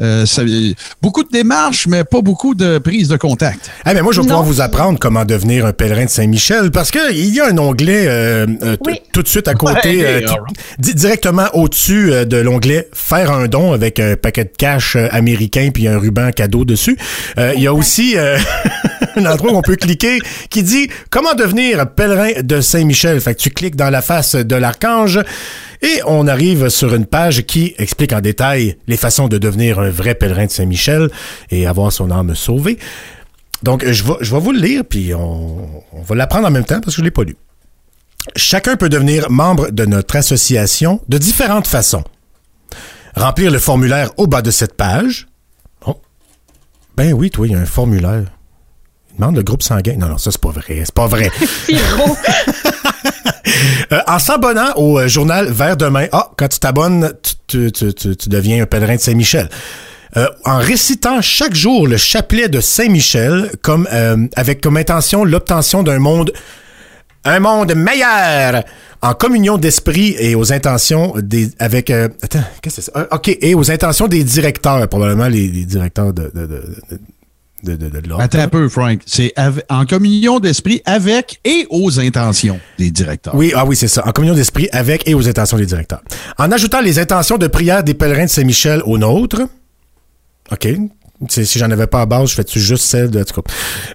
euh, 0.01 0.25
ça- 0.25 0.41
beaucoup 1.01 1.23
de 1.23 1.29
démarches, 1.29 1.87
mais 1.87 2.03
pas 2.03 2.21
beaucoup 2.21 2.53
de 2.53 2.79
prise 2.79 3.07
de 3.07 3.15
contact. 3.15 3.71
Ah, 3.85 3.93
mais 3.93 4.01
moi, 4.01 4.11
je 4.11 4.17
vais 4.19 4.27
Non. 4.27 4.33
pouvoir 4.39 4.43
vous 4.45 4.59
apprendre 4.59 4.99
comment 4.99 5.23
devenir 5.23 5.65
un 5.65 5.71
pèlerin 5.71 6.03
de 6.05 6.09
Saint-Michel 6.09 6.69
parce 6.71 6.91
qu'il 6.91 7.33
y 7.33 7.39
a 7.39 7.47
un 7.47 7.57
onglet 7.57 8.07
euh, 8.07 8.45
euh, 8.63 8.75
Oui. 8.85 8.95
tout 9.13 9.21
de 9.23 9.27
suite 9.29 9.47
à 9.47 9.53
côté, 9.53 9.99
Ouais, 9.99 10.25
euh, 10.25 10.27
directement 10.79 11.47
au-dessus 11.53 12.11
euh, 12.11 12.25
de 12.25 12.37
l'onglet 12.37 12.89
Faire 12.93 13.31
un 13.31 13.47
don 13.47 13.71
avec 13.71 13.99
un 13.99 14.15
paquet 14.15 14.43
de 14.45 14.51
cash 14.57 14.95
euh, 14.95 15.07
américain 15.13 15.69
puis 15.73 15.87
un 15.87 15.97
ruban 15.97 16.31
cadeau 16.31 16.65
dessus. 16.65 16.97
Euh, 17.37 17.53
Il 17.55 17.61
y 17.61 17.67
a 17.67 17.73
aussi 17.73 18.17
euh, 18.17 18.37
un 19.15 19.25
endroit 19.25 19.53
où 19.53 19.55
on 19.57 19.61
peut 19.61 19.75
cliquer 19.75 20.19
qui 20.49 20.63
dit 20.63 20.89
Comment 21.09 21.33
devenir 21.33 21.89
pèlerin 21.91 22.41
de 22.41 22.61
Saint-Michel. 22.61 23.21
Fait 23.21 23.35
que 23.35 23.39
tu 23.39 23.49
cliques 23.49 23.75
dans 23.75 23.89
la 23.89 24.01
face 24.01 24.35
de 24.35 24.55
l'archange 24.55 25.19
et 25.81 26.01
on 26.05 26.27
arrive 26.27 26.69
sur 26.69 26.93
une 26.95 27.05
page 27.05 27.43
qui 27.43 27.75
explique 27.77 28.13
en 28.13 28.21
détail 28.21 28.77
les 28.87 28.97
façons 28.97 29.27
de 29.27 29.37
devenir 29.37 29.79
un 29.79 29.89
vrai 29.89 30.15
pèlerin 30.15 30.45
de 30.45 30.51
Saint-Michel 30.51 31.09
et 31.51 31.67
avoir 31.67 31.91
son 31.91 32.09
âme 32.11 32.35
sauvée. 32.35 32.77
Donc, 33.63 33.85
je 33.85 34.03
vais, 34.03 34.13
je 34.21 34.33
vais 34.33 34.41
vous 34.41 34.51
le 34.51 34.59
lire, 34.59 34.83
puis 34.87 35.13
on, 35.13 35.83
on 35.93 36.01
va 36.01 36.15
l'apprendre 36.15 36.47
en 36.47 36.51
même 36.51 36.65
temps 36.65 36.81
parce 36.81 36.95
que 36.95 36.97
je 36.97 37.01
ne 37.01 37.05
l'ai 37.05 37.11
pas 37.11 37.23
lu. 37.23 37.35
Chacun 38.35 38.75
peut 38.75 38.89
devenir 38.89 39.29
membre 39.29 39.71
de 39.71 39.85
notre 39.85 40.15
association 40.15 41.01
de 41.07 41.17
différentes 41.17 41.67
façons. 41.67 42.03
Remplir 43.15 43.51
le 43.51 43.59
formulaire 43.59 44.09
au 44.17 44.27
bas 44.27 44.41
de 44.41 44.51
cette 44.51 44.75
page. 44.75 45.27
Oh. 45.85 45.99
Ben 46.97 47.13
oui, 47.13 47.29
toi, 47.29 47.47
il 47.47 47.53
y 47.53 47.55
a 47.55 47.59
un 47.59 47.65
formulaire. 47.65 48.23
Il 49.11 49.19
demande 49.19 49.35
le 49.35 49.43
groupe 49.43 49.61
sanguin. 49.63 49.95
Non, 49.97 50.07
non, 50.07 50.17
ça, 50.17 50.31
c'est 50.31 50.41
pas 50.41 50.49
vrai. 50.49 50.81
C'est 50.85 50.93
pas 50.93 51.07
vrai. 51.07 51.31
Euh, 53.91 53.99
en 54.07 54.19
s'abonnant 54.19 54.73
au 54.77 54.97
euh, 54.99 55.07
journal 55.07 55.47
Vers 55.51 55.77
demain, 55.77 56.07
ah, 56.11 56.31
quand 56.37 56.47
tu 56.47 56.59
t'abonnes, 56.59 57.13
tu, 57.47 57.71
tu- 57.71 57.71
tu- 57.71 57.93
tu- 57.93 58.15
tu 58.15 58.29
deviens 58.29 58.63
un 58.63 58.65
pèlerin 58.65 58.95
de 58.95 59.01
Saint-Michel. 59.01 59.49
Euh, 60.17 60.27
en 60.45 60.57
récitant 60.57 61.21
chaque 61.21 61.53
jour 61.53 61.87
le 61.87 61.97
chapelet 61.97 62.47
de 62.49 62.59
Saint-Michel, 62.61 63.51
comme 63.61 63.87
avec 64.35 64.61
comme 64.61 64.77
intention 64.77 65.23
l'obtention 65.25 65.83
d'un 65.83 65.99
monde, 65.99 66.31
un 67.25 67.39
monde 67.39 67.73
meilleur, 67.75 68.63
en 69.03 69.13
communion 69.13 69.57
d'esprit 69.57 70.15
et 70.17 70.33
aux 70.33 70.51
intentions 70.53 71.13
des, 71.17 71.49
avec, 71.59 71.89
euh, 71.89 72.07
attends, 72.21 72.39
qu'est-ce 72.61 72.77
que 72.77 72.81
c'est? 72.81 72.91
Ça? 72.91 72.99
Euh, 73.01 73.05
ok, 73.15 73.37
et 73.41 73.53
aux 73.53 73.69
intentions 73.69 74.07
des 74.07 74.23
directeurs, 74.23 74.87
probablement 74.87 75.27
les, 75.27 75.47
les 75.49 75.65
directeurs 75.65 76.13
de, 76.13 76.31
de, 76.33 76.45
de, 76.47 76.63
de, 77.63 77.75
de, 77.75 77.89
de, 77.89 77.99
de 78.01 78.07
l'ordre. 78.07 78.23
Attends 78.23 78.39
un 78.39 78.47
peu, 78.47 78.69
Frank. 78.69 79.01
C'est 79.05 79.33
en 79.69 79.85
communion 79.85 80.39
d'esprit 80.39 80.81
avec 80.85 81.39
et 81.43 81.67
aux 81.69 81.99
intentions 81.99 82.59
des 82.79 82.91
directeurs. 82.91 83.35
Oui, 83.35 83.51
ah 83.55 83.65
oui, 83.65 83.75
c'est 83.75 83.87
ça. 83.89 84.07
En 84.07 84.11
communion 84.11 84.35
d'esprit 84.35 84.69
avec 84.71 85.07
et 85.07 85.13
aux 85.13 85.27
intentions 85.27 85.57
des 85.57 85.65
directeurs. 85.65 86.01
En 86.37 86.51
ajoutant 86.51 86.81
les 86.81 86.97
intentions 86.97 87.37
de 87.37 87.47
prière 87.47 87.83
des 87.83 87.93
pèlerins 87.93 88.25
de 88.25 88.29
Saint-Michel 88.29 88.81
aux 88.85 88.97
nôtres. 88.97 89.41
OK. 90.51 90.67
Si, 91.29 91.59
j'en 91.59 91.71
avais 91.71 91.87
pas 91.87 92.01
à 92.01 92.05
base, 92.05 92.29
je 92.29 92.35
fais-tu 92.35 92.59
juste 92.59 92.83
celle 92.85 93.09
de. 93.09 93.23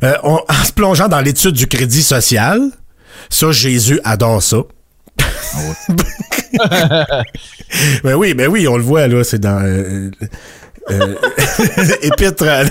Euh, 0.03 0.15
on- 0.23 0.41
en 0.49 0.65
se 0.65 0.73
plongeant 0.73 1.09
dans 1.09 1.21
l'étude 1.21 1.53
du 1.53 1.67
crédit 1.67 2.03
social. 2.03 2.61
Ça, 3.29 3.53
Jésus 3.53 4.01
adore 4.05 4.43
ça. 4.43 4.59
Ben 8.05 8.15
oui, 8.15 8.35
ben 8.35 8.49
oui, 8.49 8.67
on 8.69 8.77
le 8.77 8.83
voit, 8.83 9.07
là. 9.07 9.23
C'est 9.25 9.39
dans. 9.41 9.61
Euh, 9.63 10.11
euh, 10.91 11.15
épître. 12.03 12.47
à- 12.47 12.63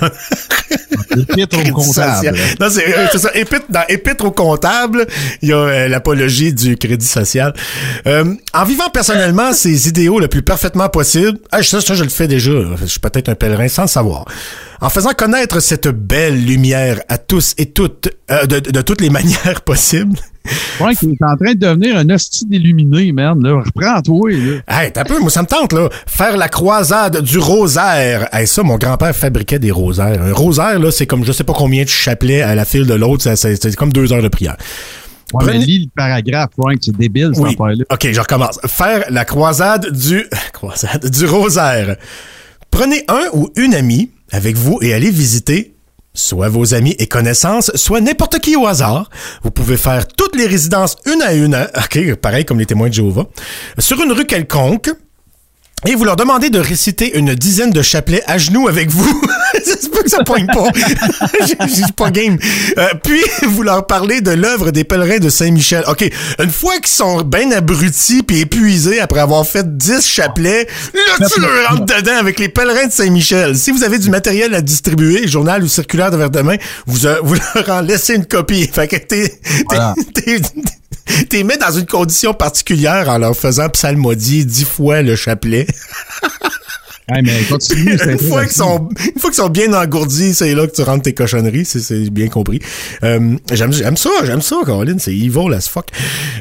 L'épître 1.16 1.58
au 1.60 1.74
comptable. 1.74 2.38
Non, 2.60 2.68
c'est 2.70 2.98
euh, 2.98 3.08
c'est 3.12 3.20
ça. 3.20 3.30
Épître, 3.34 3.66
dans 3.70 3.84
Épître 3.88 4.26
au 4.26 4.32
comptable, 4.32 5.08
il 5.42 5.50
y 5.50 5.54
a 5.54 5.58
euh, 5.58 5.88
l'apologie 5.88 6.54
du 6.54 6.78
crédit 6.78 7.06
social. 7.06 7.54
Euh, 8.06 8.34
en 8.54 8.66
vivant 8.66 8.90
personnellement 8.90 9.54
ces 9.54 9.88
idéaux 9.88 10.20
le 10.20 10.28
plus 10.28 10.42
parfaitement 10.42 10.90
possible, 10.90 11.40
ah, 11.52 11.64
ça, 11.64 11.82
ça, 11.82 11.94
je 11.94 12.04
le 12.04 12.10
fais 12.10 12.28
déjà. 12.28 12.52
Je 12.82 12.86
suis 12.86 13.00
peut-être 13.00 13.30
un 13.30 13.36
pèlerin 13.36 13.68
sans 13.68 13.84
le 13.84 13.88
savoir. 13.88 14.26
En 14.82 14.90
faisant 14.90 15.14
connaître 15.14 15.60
cette 15.60 15.88
belle 15.88 16.44
lumière 16.46 17.02
à 17.10 17.18
tous 17.18 17.56
et 17.58 17.68
toutes, 17.68 18.10
euh, 18.30 18.46
de, 18.46 18.60
de 18.60 18.82
toutes 18.82 19.02
les 19.02 19.10
manières 19.10 19.62
possibles. 19.62 20.18
Frank, 20.78 20.96
il 21.02 21.10
est 21.10 21.26
en 21.26 21.36
train 21.36 21.54
de 21.54 21.60
devenir 21.60 21.98
un 21.98 22.10
hostie 22.10 22.46
d'illuminé, 22.46 23.12
man. 23.12 23.42
Là. 23.44 23.62
Reprends-toi, 23.66 24.32
là. 24.32 24.62
Hey, 24.68 24.92
t'as 24.92 25.04
peu, 25.04 25.20
moi 25.20 25.30
ça 25.30 25.42
me 25.42 25.48
tente 25.48 25.74
là. 25.74 25.90
Faire 26.06 26.38
la 26.38 26.48
croisade 26.48 27.22
du 27.22 27.38
rosaire. 27.38 28.30
Hey, 28.32 28.48
ça, 28.48 28.64
mon 28.64 28.78
grand-père 28.78 29.16
fabriquait 29.16 29.60
des 29.60 29.72
rosaires. 29.72 30.22
Un 30.22 30.34
rosaire 30.34 30.57
là, 30.58 30.92
c'est 30.92 31.06
comme 31.06 31.24
je 31.24 31.32
sais 31.32 31.44
pas 31.44 31.54
combien 31.54 31.84
de 31.84 31.90
chapelets 31.90 32.42
à 32.42 32.56
la 32.56 32.66
file 32.66 32.86
de 32.86 32.94
l'autre. 32.94 33.24
C'est 33.36 33.76
comme 33.76 33.92
deux 33.94 34.12
heures 34.14 34.22
de 34.24 34.28
prière. 34.28 34.58
Ouais, 35.34 35.44
mais 35.46 35.52
Prenez- 35.54 35.66
lis 35.66 35.80
le 35.80 35.92
paragraphe, 35.96 36.52
Frank. 36.58 36.78
C'est 36.82 36.96
débile, 36.96 37.32
cette 37.34 37.44
Oui. 37.44 37.58
OK, 37.92 38.08
je 38.12 38.20
recommence. 38.20 38.60
Faire 38.66 39.06
la 39.10 39.26
croisade 39.26 39.92
du 39.92 40.26
croisade 40.54 41.10
du 41.10 41.26
rosaire. 41.26 41.98
Prenez 42.72 43.04
un 43.08 43.26
ou 43.34 43.50
une 43.56 43.74
amie 43.74 44.12
avec 44.32 44.56
vous 44.56 44.80
et 44.82 44.94
allez 44.94 45.12
visiter 45.12 45.74
soit 46.14 46.50
vos 46.50 46.74
amis 46.74 46.96
et 46.98 47.06
connaissances, 47.08 47.72
soit 47.76 48.02
n'importe 48.02 48.40
qui 48.40 48.56
au 48.56 48.66
hasard. 48.66 49.10
Vous 49.44 49.52
pouvez 49.52 49.78
faire 49.78 50.08
toutes 50.08 50.36
les 50.36 50.48
résidences 50.48 50.96
une 51.06 51.22
à 51.22 51.34
une, 51.34 51.54
hein, 51.54 51.68
OK, 51.78 52.16
pareil 52.16 52.44
comme 52.44 52.58
les 52.60 52.66
témoins 52.66 52.90
de 52.90 52.94
Jéhovah, 52.94 53.26
sur 53.78 54.02
une 54.02 54.12
rue 54.12 54.26
quelconque. 54.26 54.90
Et 55.86 55.94
vous 55.94 56.04
leur 56.06 56.16
demandez 56.16 56.50
de 56.50 56.58
réciter 56.60 57.18
une 57.20 57.36
dizaine 57.36 57.70
de 57.70 57.84
chapelets 57.84 58.24
à 58.26 58.40
genoux 58.40 58.68
avec 58.68 58.90
vous. 58.90 59.22
C'est 59.64 59.92
pas 59.92 60.02
que 60.02 60.10
ça 60.10 60.24
poigne 60.24 60.48
pas. 60.48 60.70
J'ai- 61.46 61.76
J'ai 61.76 61.84
pas 61.96 62.10
game. 62.10 62.38
Euh, 62.80 62.88
puis, 63.04 63.22
vous 63.44 63.62
leur 63.62 63.86
parlez 63.86 64.22
de 64.22 64.32
l'œuvre 64.32 64.72
des 64.72 64.84
pèlerins 64.84 65.20
de 65.20 65.30
Saint-Michel. 65.30 65.84
OK, 65.88 66.04
une 66.40 66.50
fois 66.50 66.78
qu'ils 66.78 66.88
sont 66.88 67.22
bien 67.22 67.52
abrutis 67.52 68.24
puis 68.24 68.40
épuisés 68.40 69.00
après 69.00 69.20
avoir 69.20 69.46
fait 69.46 69.78
10 69.78 70.02
chapelets, 70.06 70.68
là, 70.96 71.28
tu 71.32 71.40
leur 71.40 71.70
rentres 71.70 71.86
dedans 71.86 72.18
avec 72.20 72.40
les 72.40 72.50
pèlerins 72.50 72.88
de 72.88 72.92
Saint-Michel. 72.92 73.56
Si 73.56 73.70
vous 73.72 73.84
avez 73.84 74.00
du 74.00 74.10
matériel 74.10 74.56
à 74.56 74.62
distribuer, 74.62 75.28
journal 75.28 75.64
ou 75.64 75.68
circulaire 75.68 76.10
de 76.10 76.18
Verdemain, 76.18 76.56
vous, 76.88 77.06
euh, 77.06 77.20
vous 77.24 77.36
leur 77.56 77.70
en 77.70 77.82
laissez 77.82 78.16
une 78.16 78.26
copie. 78.26 78.68
Fait 78.68 78.88
que 78.88 78.96
t'es... 78.96 79.30
t'es- 79.30 79.64
Voilà. 79.70 79.94
t'es- 81.30 81.44
mis 81.44 81.58
dans 81.58 81.72
une 81.72 81.86
condition 81.86 82.34
particulière 82.34 83.10
en 83.10 83.18
leur 83.18 83.36
faisant 83.36 83.70
psalmodier 83.70 84.46
dix 84.46 84.66
fois 84.66 85.02
le 85.02 85.16
chapelet. 85.16 85.68
Mais 87.10 87.24
continue. 87.50 87.98
une, 88.06 88.18
fois 88.20 88.44
qu'ils 88.44 88.56
sont, 88.56 88.90
une 89.16 89.20
fois 89.20 89.30
qu'ils 89.30 89.38
sont 89.38 89.50
bien 89.50 89.72
engourdis, 89.74 90.34
c'est 90.34 90.54
là 90.54 90.68
que 90.68 90.74
tu 90.76 90.82
rentres 90.82 91.04
tes 91.04 91.14
cochonneries, 91.14 91.64
c'est, 91.64 91.80
c'est 91.80 92.10
bien 92.10 92.28
compris. 92.28 92.60
Euh, 93.04 93.36
j'aime, 93.54 93.72
j'aime 93.72 93.96
ça, 93.96 94.10
j'aime 94.26 94.42
ça, 94.42 94.58
Caroline, 94.66 95.00
c'est 95.00 95.14
evil 95.14 95.54
as 95.54 95.70
fuck. 95.70 95.88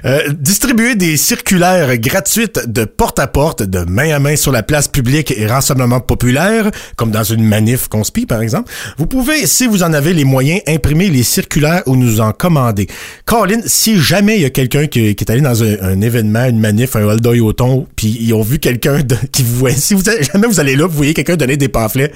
Euh, 0.05 0.21
distribuer 0.37 0.97
des 0.97 1.17
circulaires 1.17 1.97
gratuites 1.99 2.69
de 2.69 2.85
porte 2.85 3.21
à 3.21 3.29
porte, 3.29 3.63
de 3.63 3.81
main 3.81 4.11
à 4.13 4.19
main 4.19 4.35
sur 4.35 4.51
la 4.51 4.65
place 4.65 4.89
publique 4.89 5.33
et 5.37 5.47
rassemblement 5.47 6.01
populaire, 6.01 6.71
comme 6.97 7.13
dans 7.13 7.25
une 7.25 7.45
manif 7.45 7.87
conspi, 7.87 8.27
par 8.27 8.43
exemple. 8.43 8.73
Vous 8.99 9.07
pouvez, 9.07 9.47
si 9.47 9.69
vous 9.69 9.85
en 9.85 9.93
avez 9.93 10.15
les 10.15 10.25
moyens, 10.25 10.61
imprimer 10.67 11.09
les 11.11 11.23
circulaires 11.23 11.83
ou 11.87 11.95
nous 11.95 12.21
en 12.21 12.33
commander. 12.33 12.89
Caroline, 13.25 13.63
si 13.67 14.01
jamais 14.01 14.37
il 14.37 14.43
y 14.43 14.47
a 14.47 14.51
quelqu'un 14.51 14.89
qui, 14.89 15.15
qui 15.15 15.25
est 15.25 15.31
allé 15.31 15.43
dans 15.43 15.63
un, 15.63 15.77
un 15.81 16.01
événement, 16.01 16.45
une 16.47 16.59
manif, 16.59 16.97
un 16.97 17.05
hold 17.05 17.25
au 17.27 17.53
thon, 17.53 17.87
puis 17.95 18.17
ils 18.21 18.33
ont 18.35 18.43
vu 18.43 18.59
quelqu'un 18.59 19.01
qui 19.31 19.43
vous 19.43 19.57
voit, 19.57 19.71
si 19.71 19.95
vous, 19.95 20.09
avez- 20.09 20.25
jamais 20.25 20.47
vous 20.47 20.56
allez 20.61 20.77
là, 20.77 20.87
vous 20.87 20.97
voyez 20.97 21.15
quelqu'un 21.15 21.37
donner 21.37 21.57
des 21.57 21.69
pamphlets, 21.69 22.13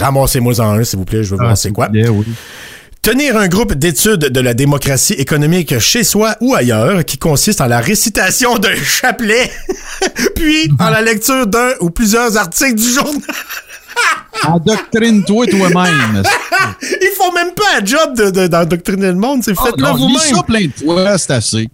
ramassez-moi 0.00 0.60
en 0.60 0.78
un, 0.78 0.84
s'il 0.84 0.98
vous 0.98 1.04
plaît, 1.04 1.22
je 1.24 1.30
veux 1.34 1.36
voir 1.42 1.56
c'est 1.56 1.70
quoi. 1.72 1.88
Oui. 1.92 2.24
Tenir 3.02 3.36
un 3.36 3.46
groupe 3.46 3.72
d'études 3.74 4.18
de 4.30 4.40
la 4.40 4.52
démocratie 4.52 5.12
économique 5.12 5.78
chez 5.78 6.02
soi 6.02 6.34
ou 6.40 6.54
ailleurs, 6.56 7.04
qui 7.04 7.18
consiste 7.18 7.60
en 7.60 7.66
la 7.66 7.78
récitation 7.78 8.58
d'un 8.58 8.74
chapelet, 8.74 9.48
puis 10.34 10.68
en 10.80 10.90
la 10.90 11.02
lecture 11.02 11.46
d'un 11.46 11.70
ou 11.80 11.90
plusieurs 11.90 12.36
articles 12.36 12.74
du 12.74 12.90
journal. 12.90 13.20
Endoctrine-toi 14.44 15.46
toi-même. 15.46 16.22
Ils 16.82 17.10
font 17.16 17.32
même 17.32 17.52
pas 17.54 17.80
un 17.80 17.84
job 17.84 18.16
de, 18.16 18.30
de- 18.30 18.46
d'endoctriner 18.48 19.06
le 19.08 19.14
monde, 19.14 19.42
c'est 19.44 19.54
faites-le 19.54 19.84
Oh, 19.88 19.98
non, 19.98 20.06
lis 20.08 20.14
vous-même. 20.18 20.36
ça 20.36 20.42
plein 20.42 20.66
de 20.66 20.72
fois, 20.84 21.18
c'est 21.18 21.30
assez. 21.32 21.68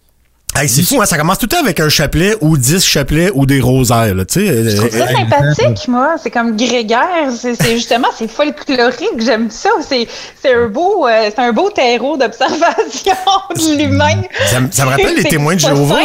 Hey, 0.54 0.68
c'est 0.68 0.82
fou, 0.82 1.00
hein, 1.00 1.06
ça 1.06 1.16
commence 1.16 1.38
tout 1.38 1.46
le 1.46 1.56
temps 1.56 1.62
avec 1.64 1.80
un 1.80 1.88
chapelet 1.88 2.34
ou 2.42 2.58
dix 2.58 2.84
chapelets 2.84 3.30
ou 3.34 3.46
des 3.46 3.60
rosaires, 3.60 4.14
là, 4.14 4.24
tu 4.26 4.40
sais. 4.40 4.48
euh, 4.50 4.70
C'est 4.90 5.00
euh, 5.00 5.06
sympathique, 5.16 5.88
moi. 5.88 6.16
C'est 6.22 6.30
comme 6.30 6.56
grégaire. 6.56 7.30
C'est 7.34 7.54
c'est 7.54 7.72
justement, 7.74 8.08
c'est 8.16 8.30
folklorique. 8.30 9.18
J'aime 9.18 9.50
ça. 9.50 9.70
C'est 9.80 10.06
c'est 10.42 10.52
un 10.54 10.68
beau, 10.68 11.06
euh, 11.08 11.30
c'est 11.34 11.38
un 11.42 11.52
beau 11.52 11.70
terreau 11.70 12.18
d'observation 12.18 13.14
de 13.56 13.78
l'humain. 13.82 14.20
ça, 14.46 14.60
me- 14.60 14.70
ça 14.70 14.84
me 14.84 14.90
rappelle 14.90 15.16
les 15.16 15.24
témoins 15.24 15.54
de 15.54 15.60
Jéhovah. 15.60 15.96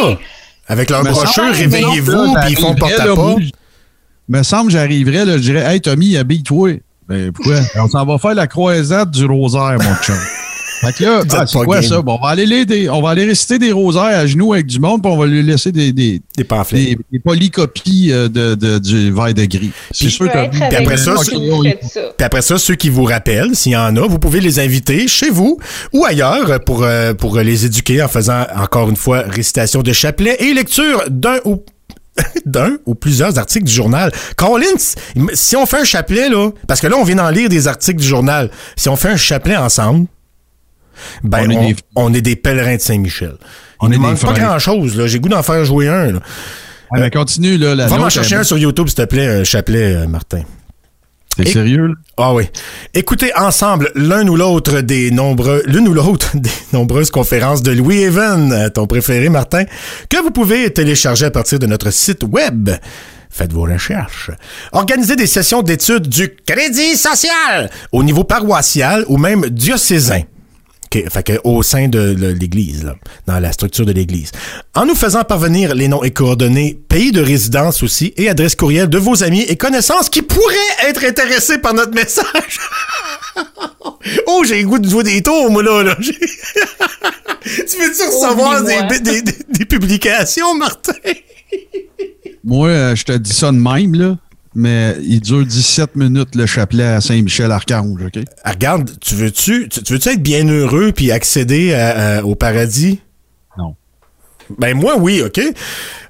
Avec 0.66 0.88
leur 0.90 1.02
ça, 1.04 1.10
brochure, 1.10 1.52
réveillez-vous, 1.52 2.34
puis 2.42 2.50
ils 2.52 2.58
font 2.58 2.74
t'arriverais, 2.74 2.78
porte 2.78 3.00
à 3.00 3.06
là, 3.06 3.14
pas. 3.16 3.22
moi, 3.22 3.36
me 4.28 4.42
semble 4.42 4.66
que 4.66 4.72
j'arriverais, 4.72 5.24
là, 5.26 5.32
je 5.36 5.42
dirais, 5.42 5.74
hey 5.74 5.80
Tommy, 5.80 6.16
habille-toi. 6.16 6.80
Ben, 7.06 7.32
pourquoi? 7.32 7.56
On 7.82 7.88
s'en 7.88 8.04
va 8.04 8.18
faire 8.18 8.34
la 8.34 8.46
croisade 8.46 9.10
du 9.10 9.24
rosaire, 9.26 9.76
mon 9.80 9.94
chum. 10.02 10.16
Fait 10.80 10.92
que 10.92 11.04
là, 11.04 11.22
ah, 11.32 11.44
c'est 11.46 11.58
quoi 11.64 11.80
game. 11.80 11.88
ça? 11.88 12.02
Bon, 12.02 12.18
on 12.20 12.24
va 12.24 12.30
aller 12.30 12.46
lire 12.46 12.66
des, 12.66 12.88
on 12.88 13.02
va 13.02 13.10
aller 13.10 13.24
réciter 13.24 13.58
des 13.58 13.72
rosaires 13.72 14.02
à 14.04 14.26
genoux 14.26 14.52
avec 14.52 14.66
du 14.66 14.78
monde, 14.78 15.02
puis 15.02 15.10
on 15.10 15.16
va 15.16 15.26
lui 15.26 15.42
laisser 15.42 15.72
des, 15.72 15.92
des, 15.92 16.20
Des 16.36 16.44
pamphlets. 16.44 16.84
des, 16.84 16.98
des 17.12 17.18
polycopies 17.18 18.12
euh, 18.12 18.28
de, 18.28 18.54
de, 18.54 18.78
du 18.78 19.12
verre 19.12 19.34
de 19.34 19.44
gris. 19.44 19.72
C'est 19.90 20.08
sûr 20.08 20.30
que. 20.30 20.48
Puis 20.50 20.62
après 20.76 20.96
ça. 20.96 21.14
Puis 21.24 22.24
après 22.24 22.42
ça, 22.42 22.58
ceux 22.58 22.74
qui 22.76 22.88
vous 22.90 23.04
rappellent, 23.04 23.56
s'il 23.56 23.72
y 23.72 23.76
en 23.76 23.96
a, 23.96 24.06
vous 24.06 24.18
pouvez 24.18 24.40
les 24.40 24.60
inviter 24.60 25.08
chez 25.08 25.30
vous 25.30 25.58
ou 25.92 26.04
ailleurs 26.04 26.60
pour, 26.64 26.84
euh, 26.84 27.14
pour 27.14 27.36
les 27.38 27.66
éduquer 27.66 28.02
en 28.02 28.08
faisant, 28.08 28.46
encore 28.56 28.88
une 28.88 28.96
fois, 28.96 29.22
récitation 29.26 29.82
de 29.82 29.92
chapelet 29.92 30.36
et 30.40 30.54
lecture 30.54 31.02
d'un 31.10 31.38
ou 31.44 31.62
d'un 32.46 32.78
ou 32.86 32.94
plusieurs 32.94 33.38
articles 33.38 33.64
du 33.66 33.72
journal. 33.72 34.12
Collins, 34.36 34.94
si 35.34 35.56
on 35.56 35.66
fait 35.66 35.78
un 35.78 35.84
chapelet, 35.84 36.28
là, 36.28 36.50
parce 36.66 36.80
que 36.80 36.86
là, 36.86 36.96
on 36.96 37.04
vient 37.04 37.16
d'en 37.16 37.30
lire 37.30 37.48
des 37.48 37.68
articles 37.68 38.00
du 38.00 38.06
journal, 38.06 38.50
si 38.76 38.88
on 38.88 38.96
fait 38.96 39.08
un 39.10 39.16
chapelet 39.16 39.56
ensemble, 39.56 40.06
ben, 41.22 41.46
On 41.46 41.50
est 41.50 41.66
des- 41.74 41.76
on 41.96 42.14
est 42.14 42.20
des 42.20 42.36
pèlerins 42.36 42.76
de 42.76 42.80
Saint-Michel. 42.80 43.34
On 43.80 43.88
des 43.88 43.98
manque 43.98 44.20
pas 44.20 44.32
grand-chose. 44.32 45.06
J'ai 45.06 45.20
goût 45.20 45.28
d'en 45.28 45.42
faire 45.42 45.64
jouer 45.64 45.88
un, 45.88 46.12
là. 46.12 46.20
Ah, 46.92 47.00
mais 47.00 47.10
continue, 47.10 47.58
là. 47.58 47.74
La 47.74 47.86
Va 47.86 47.98
m'en 47.98 48.08
chercher 48.08 48.34
elle- 48.36 48.40
un 48.40 48.44
sur 48.44 48.58
YouTube, 48.58 48.86
s'il 48.88 48.96
te 48.96 49.04
plaît, 49.04 49.26
un 49.26 49.44
chapelet, 49.44 49.94
euh, 49.94 50.06
Martin. 50.06 50.42
T'es 51.36 51.44
sérieux, 51.52 51.86
là? 51.86 51.94
Ah 52.16 52.34
oui. 52.34 52.44
Écoutez 52.94 53.30
ensemble 53.36 53.92
l'un 53.94 54.26
ou 54.26 54.34
l'autre 54.34 54.80
des 54.80 55.12
nombreux, 55.12 55.62
l'une 55.66 55.86
ou 55.86 55.94
l'autre 55.94 56.30
des 56.34 56.50
nombreuses 56.72 57.10
conférences 57.12 57.62
de 57.62 57.70
Louis 57.70 57.98
Even, 58.02 58.52
euh, 58.52 58.68
ton 58.70 58.86
préféré 58.88 59.28
Martin, 59.28 59.62
que 60.08 60.20
vous 60.20 60.32
pouvez 60.32 60.68
télécharger 60.72 61.26
à 61.26 61.30
partir 61.30 61.60
de 61.60 61.66
notre 61.66 61.92
site 61.92 62.24
web. 62.24 62.70
Faites 63.30 63.52
vos 63.52 63.62
recherches. 63.62 64.30
Organisez 64.72 65.14
des 65.14 65.28
sessions 65.28 65.62
d'études 65.62 66.08
du 66.08 66.34
crédit 66.44 66.96
social 66.96 67.70
au 67.92 68.02
niveau 68.02 68.24
paroissial 68.24 69.04
ou 69.06 69.16
même 69.16 69.42
diocésain. 69.48 70.22
OK, 70.90 71.04
fait 71.10 71.22
que 71.22 71.32
au 71.44 71.62
sein 71.62 71.88
de 71.88 72.14
l'Église, 72.32 72.82
là, 72.84 72.96
dans 73.26 73.38
la 73.40 73.52
structure 73.52 73.84
de 73.84 73.92
l'Église. 73.92 74.32
En 74.74 74.86
nous 74.86 74.94
faisant 74.94 75.22
parvenir 75.22 75.74
les 75.74 75.86
noms 75.88 76.02
et 76.02 76.10
coordonnées, 76.12 76.78
pays 76.88 77.12
de 77.12 77.20
résidence 77.20 77.82
aussi, 77.82 78.14
et 78.16 78.28
adresse 78.30 78.54
courriel 78.56 78.88
de 78.88 78.96
vos 78.98 79.22
amis 79.22 79.42
et 79.42 79.56
connaissances 79.56 80.08
qui 80.08 80.22
pourraient 80.22 80.88
être 80.88 81.04
intéressés 81.04 81.58
par 81.58 81.74
notre 81.74 81.92
message. 81.92 82.58
oh, 84.26 84.44
j'ai 84.46 84.62
le 84.62 84.68
goût 84.68 84.78
de 84.78 84.88
jouer 84.88 85.02
des 85.04 85.22
tours, 85.22 85.50
moi, 85.50 85.62
là. 85.62 85.82
là. 85.82 85.96
Tu 87.42 87.76
veux-tu 87.78 88.02
recevoir 88.02 88.62
des, 88.64 88.98
des- 89.00 89.22
des- 89.22 89.32
des 89.58 89.64
publications, 89.64 90.54
Martin? 90.54 90.92
Moi, 92.44 92.68
euh, 92.68 92.96
je 92.96 93.04
te 93.04 93.12
dis 93.12 93.32
ça 93.32 93.46
de 93.52 93.56
même, 93.56 93.94
là. 93.94 94.16
Mais 94.60 94.96
il 95.04 95.20
dure 95.20 95.46
17 95.46 95.94
minutes 95.94 96.34
le 96.34 96.44
chapelet 96.44 96.82
à 96.82 97.00
Saint-Michel-Archange, 97.00 98.02
OK? 98.02 98.24
Ah, 98.42 98.50
regarde, 98.50 98.90
tu 99.00 99.14
veux-tu 99.14 99.68
tu, 99.68 99.84
tu 99.84 99.92
veux-tu 99.92 100.08
être 100.08 100.22
bien 100.22 100.48
heureux 100.48 100.90
puis 100.90 101.12
accéder 101.12 101.72
au 102.24 102.34
paradis? 102.34 102.98
Ben 104.58 104.74
moi 104.74 104.96
oui, 104.98 105.22
OK. 105.22 105.40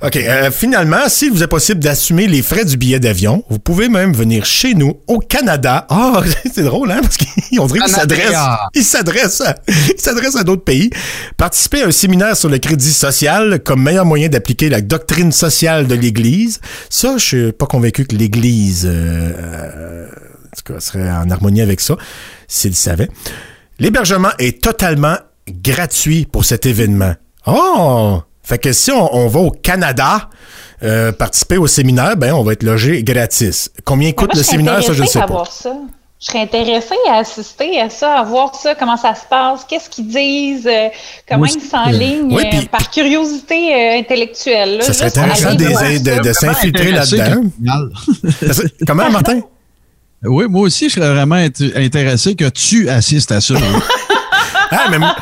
OK, 0.01 0.17
euh, 0.17 0.51
finalement, 0.53 1.09
s'il 1.09 1.33
vous 1.33 1.43
est 1.43 1.49
possible 1.49 1.81
d'assumer 1.81 2.29
les 2.29 2.41
frais 2.43 2.65
du 2.65 2.77
billet 2.77 3.01
d'avion, 3.01 3.43
vous 3.51 3.59
pouvez 3.59 3.89
même 3.89 4.13
venir 4.13 4.45
chez 4.45 4.75
nous 4.75 4.95
au 5.09 5.19
Canada. 5.19 5.87
Ah, 5.91 6.23
c'est 6.55 6.63
drôle 6.63 6.93
hein 6.93 7.01
parce 7.03 7.17
qu'on 7.17 7.67
dirait 7.67 7.81
qu'il 7.81 7.93
Canada. 7.95 7.99
s'adresse 7.99 8.37
il 8.75 8.85
s'adresse 8.85 9.41
à, 9.41 9.57
il 9.69 10.01
s'adresse 10.01 10.37
à 10.37 10.45
d'autres 10.45 10.63
pays. 10.65 10.91
Participer 11.37 11.83
à 11.83 11.87
un 11.87 11.91
séminaire 11.91 12.37
sur 12.37 12.49
le 12.49 12.59
crédit 12.59 12.93
social 12.93 13.61
comme 13.65 13.83
meilleur 13.83 14.05
moyen 14.05 14.29
d'appliquer 14.29 14.69
la 14.69 14.81
doctrine 14.83 15.33
sociale 15.33 15.87
de 15.89 15.95
l'église. 15.97 16.61
Ça, 16.91 17.17
je 17.19 17.25
suis 17.25 17.53
pas 17.53 17.67
convaincu 17.67 18.05
que 18.07 18.15
l'église 18.15 18.87
euh, 18.87 19.33
euh, 19.37 20.07
en 20.07 20.57
tout 20.57 20.73
cas, 20.75 20.81
serait 20.81 21.11
en 21.11 21.29
harmonie 21.31 21.61
avec 21.63 21.81
ça 21.81 21.97
s'il 22.47 22.75
savait. 22.77 23.09
L'hébergement 23.81 24.31
est 24.39 24.63
totalement 24.63 25.17
gratuit 25.49 26.27
pour 26.31 26.45
cet 26.45 26.67
événement. 26.67 27.15
Oh! 27.47 28.23
Fait 28.49 28.59
que 28.59 28.73
si 28.73 28.91
on, 28.91 29.15
on 29.15 29.29
va 29.29 29.41
au 29.41 29.51
Canada 29.51 30.31
euh, 30.83 31.13
participer 31.13 31.59
au 31.59 31.67
séminaire, 31.67 32.17
ben 32.17 32.33
on 32.33 32.43
va 32.43 32.55
être 32.55 32.63
logé 32.63 33.03
gratis. 33.03 33.71
Combien 33.85 34.13
coûte 34.13 34.31
Moi, 34.33 34.39
le 34.39 34.43
séminaire, 34.43 34.83
ça 34.83 34.93
je 34.95 35.03
intéressée 35.03 35.13
sais 35.13 35.19
à 35.19 35.27
pas. 35.27 35.33
voir 35.35 35.53
ça. 35.53 35.73
Je 36.21 36.27
serais 36.27 36.41
intéressée 36.41 36.95
à 37.11 37.19
assister 37.19 37.79
à 37.81 37.91
ça, 37.91 38.19
à 38.21 38.25
voir 38.25 38.55
ça, 38.55 38.75
comment 38.75 38.97
ça 38.97 39.15
se 39.15 39.21
passe, 39.29 39.65
qu'est-ce 39.69 39.89
qu'ils 39.91 40.09
disent, 40.09 40.67
euh, 40.67 40.89
comment 41.29 41.45
ils 41.45 41.61
s'enlignent, 41.61 42.35
Oui, 42.35 42.43
euh, 42.55 42.63
par 42.73 42.91
curiosité 42.91 43.73
euh, 43.73 43.99
intellectuelle. 44.01 44.79
là, 44.79 44.83
Ça 44.85 44.95
serait 44.95 45.07
intéressant 45.07 45.55
de- 45.55 46.33
s'infiltrer 46.33 46.91
là-dedans. 46.91 47.43
que- 48.41 48.85
Comment, 48.87 49.11
Martin? 49.11 49.41
Oui, 50.25 50.47
moi 50.49 50.63
aussi, 50.63 50.89
je 50.89 50.95
serais 50.95 51.13
vraiment 51.13 51.37
int- 51.37 51.77
intéressé 51.77 52.35
que 52.35 52.49
tu 52.49 52.89
assistes 52.89 53.31
à 53.31 53.41
ça. 53.41 53.55
Ah, 54.71 54.87
mais, 54.91 54.99
moi- 54.99 55.15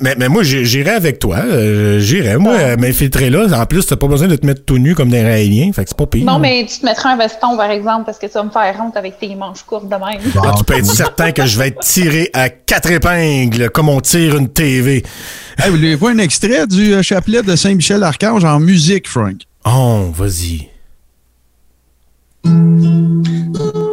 mais, 0.00 0.14
mais 0.18 0.28
moi, 0.28 0.42
j'irais 0.42 0.94
avec 0.94 1.18
toi. 1.18 1.36
euh, 1.44 1.98
j'irais, 2.00 2.36
moi, 2.38 2.54
euh, 2.54 2.76
m'infiltrer 2.76 3.30
là. 3.30 3.46
En 3.60 3.66
plus, 3.66 3.86
t'as 3.86 3.96
pas 3.96 4.06
besoin 4.06 4.28
de 4.28 4.36
te 4.36 4.46
mettre 4.46 4.64
tout 4.64 4.78
nu 4.78 4.94
comme 4.94 5.08
des 5.10 5.22
raéliens. 5.22 5.72
Fait 5.72 5.82
que 5.84 5.90
c'est 5.90 5.96
pas 5.98 6.06
pire. 6.06 6.24
Non, 6.24 6.38
mais 6.38 6.66
tu 6.68 6.80
te 6.80 6.84
mettrais 6.86 7.10
un 7.10 7.16
veston, 7.16 7.56
par 7.56 7.70
exemple, 7.70 8.04
parce 8.06 8.18
que 8.18 8.26
tu 8.26 8.32
vas 8.32 8.42
me 8.44 8.50
faire 8.50 8.74
honte 8.82 8.96
avec 8.96 9.18
tes 9.18 9.34
manches 9.34 9.62
courtes 9.62 9.84
de 9.88 9.94
même. 9.94 10.20
Là, 10.42 10.54
tu 10.56 10.64
peux 10.64 10.74
être 10.74 10.86
certain 10.86 11.32
que 11.32 11.46
je 11.46 11.58
vais 11.58 11.68
être 11.68 11.80
tiré 11.80 12.30
à 12.32 12.48
quatre 12.48 12.90
épingles, 12.90 13.70
comme 13.70 13.88
on 13.88 14.00
tire 14.00 14.36
une 14.36 14.48
TV. 14.48 15.02
Hey, 15.58 15.70
vous 15.70 15.76
voulez 15.76 15.94
voir 15.94 16.12
un 16.12 16.18
extrait 16.18 16.66
du 16.66 16.94
euh, 16.94 17.02
chapelet 17.02 17.42
de 17.42 17.56
Saint-Michel-Archange 17.56 18.44
en 18.44 18.60
musique, 18.60 19.08
Frank? 19.08 19.36
Oh, 19.64 20.06
vas-y. 20.14 20.68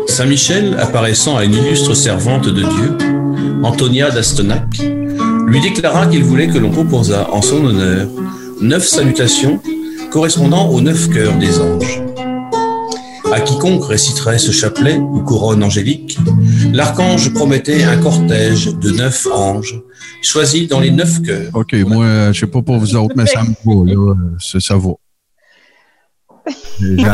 Saint 0.07 0.26
Michel, 0.26 0.77
apparaissant 0.80 1.35
à 1.38 1.43
une 1.43 1.53
illustre 1.53 1.93
servante 1.93 2.47
de 2.47 2.61
Dieu, 2.61 2.97
Antonia 3.63 4.11
d'Astenac, 4.11 4.63
lui 5.45 5.61
déclara 5.61 6.07
qu'il 6.07 6.23
voulait 6.23 6.47
que 6.47 6.57
l'on 6.57 6.72
composât 6.72 7.27
en 7.31 7.41
son 7.41 7.63
honneur 7.65 8.07
neuf 8.61 8.85
salutations 8.88 9.59
correspondant 10.11 10.69
aux 10.69 10.81
neuf 10.81 11.09
cœurs 11.09 11.38
des 11.38 11.59
anges. 11.59 12.01
À 13.34 13.41
quiconque 13.41 13.84
réciterait 13.85 14.38
ce 14.38 14.51
chapelet 14.51 14.95
ou 14.97 15.19
couronne 15.22 15.61
angélique, 15.63 16.17
l'archange 16.72 17.34
promettait 17.34 17.84
un 17.84 17.97
cortège 17.97 18.73
de 18.77 18.91
neuf 18.91 19.27
anges, 19.30 19.81
choisis 20.22 20.69
dans 20.69 20.80
les 20.80 20.91
neuf 20.91 21.22
cœurs. 21.22 21.49
OK, 21.53 21.73
moi, 21.85 22.31
je 22.31 22.39
sais 22.39 22.47
pas 22.47 22.61
pour 22.61 22.77
vous 22.77 22.95
autres, 22.95 23.13
mais 23.17 23.26
ça 23.26 23.43
me 23.43 23.49
va, 23.65 23.91
là. 23.93 24.11
euh, 24.11 24.15
Ça, 24.39 24.59
ça 24.61 24.77
va. 24.77 24.91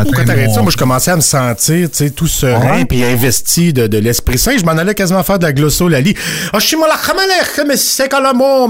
Pourquoi 0.03 0.25
t'arrêtes 0.25 0.47
mon- 0.49 0.55
ça? 0.55 0.61
Moi, 0.61 0.71
je 0.71 0.77
commençais 0.77 1.11
à 1.11 1.15
me 1.15 1.21
sentir, 1.21 1.89
tu 1.89 1.97
sais, 1.97 2.09
tout 2.09 2.27
serein 2.27 2.77
Ouais. 2.79 2.85
puis 2.85 3.03
investi 3.03 3.71
de, 3.73 3.87
de 3.87 3.97
l'Esprit 3.97 4.37
Saint. 4.37 4.57
Je 4.57 4.65
m'en 4.65 4.71
allais 4.73 4.93
quasiment 4.95 5.23
faire 5.23 5.39
de 5.39 5.45
la 5.45 5.53
glossolalie. 5.53 6.15
Ah, 6.51 6.59
je 6.59 6.65
suis 6.67 6.75
mais 7.67 7.77
c'est 7.77 8.09
quand 8.09 8.19
le 8.21 8.33
mot, 8.37 8.67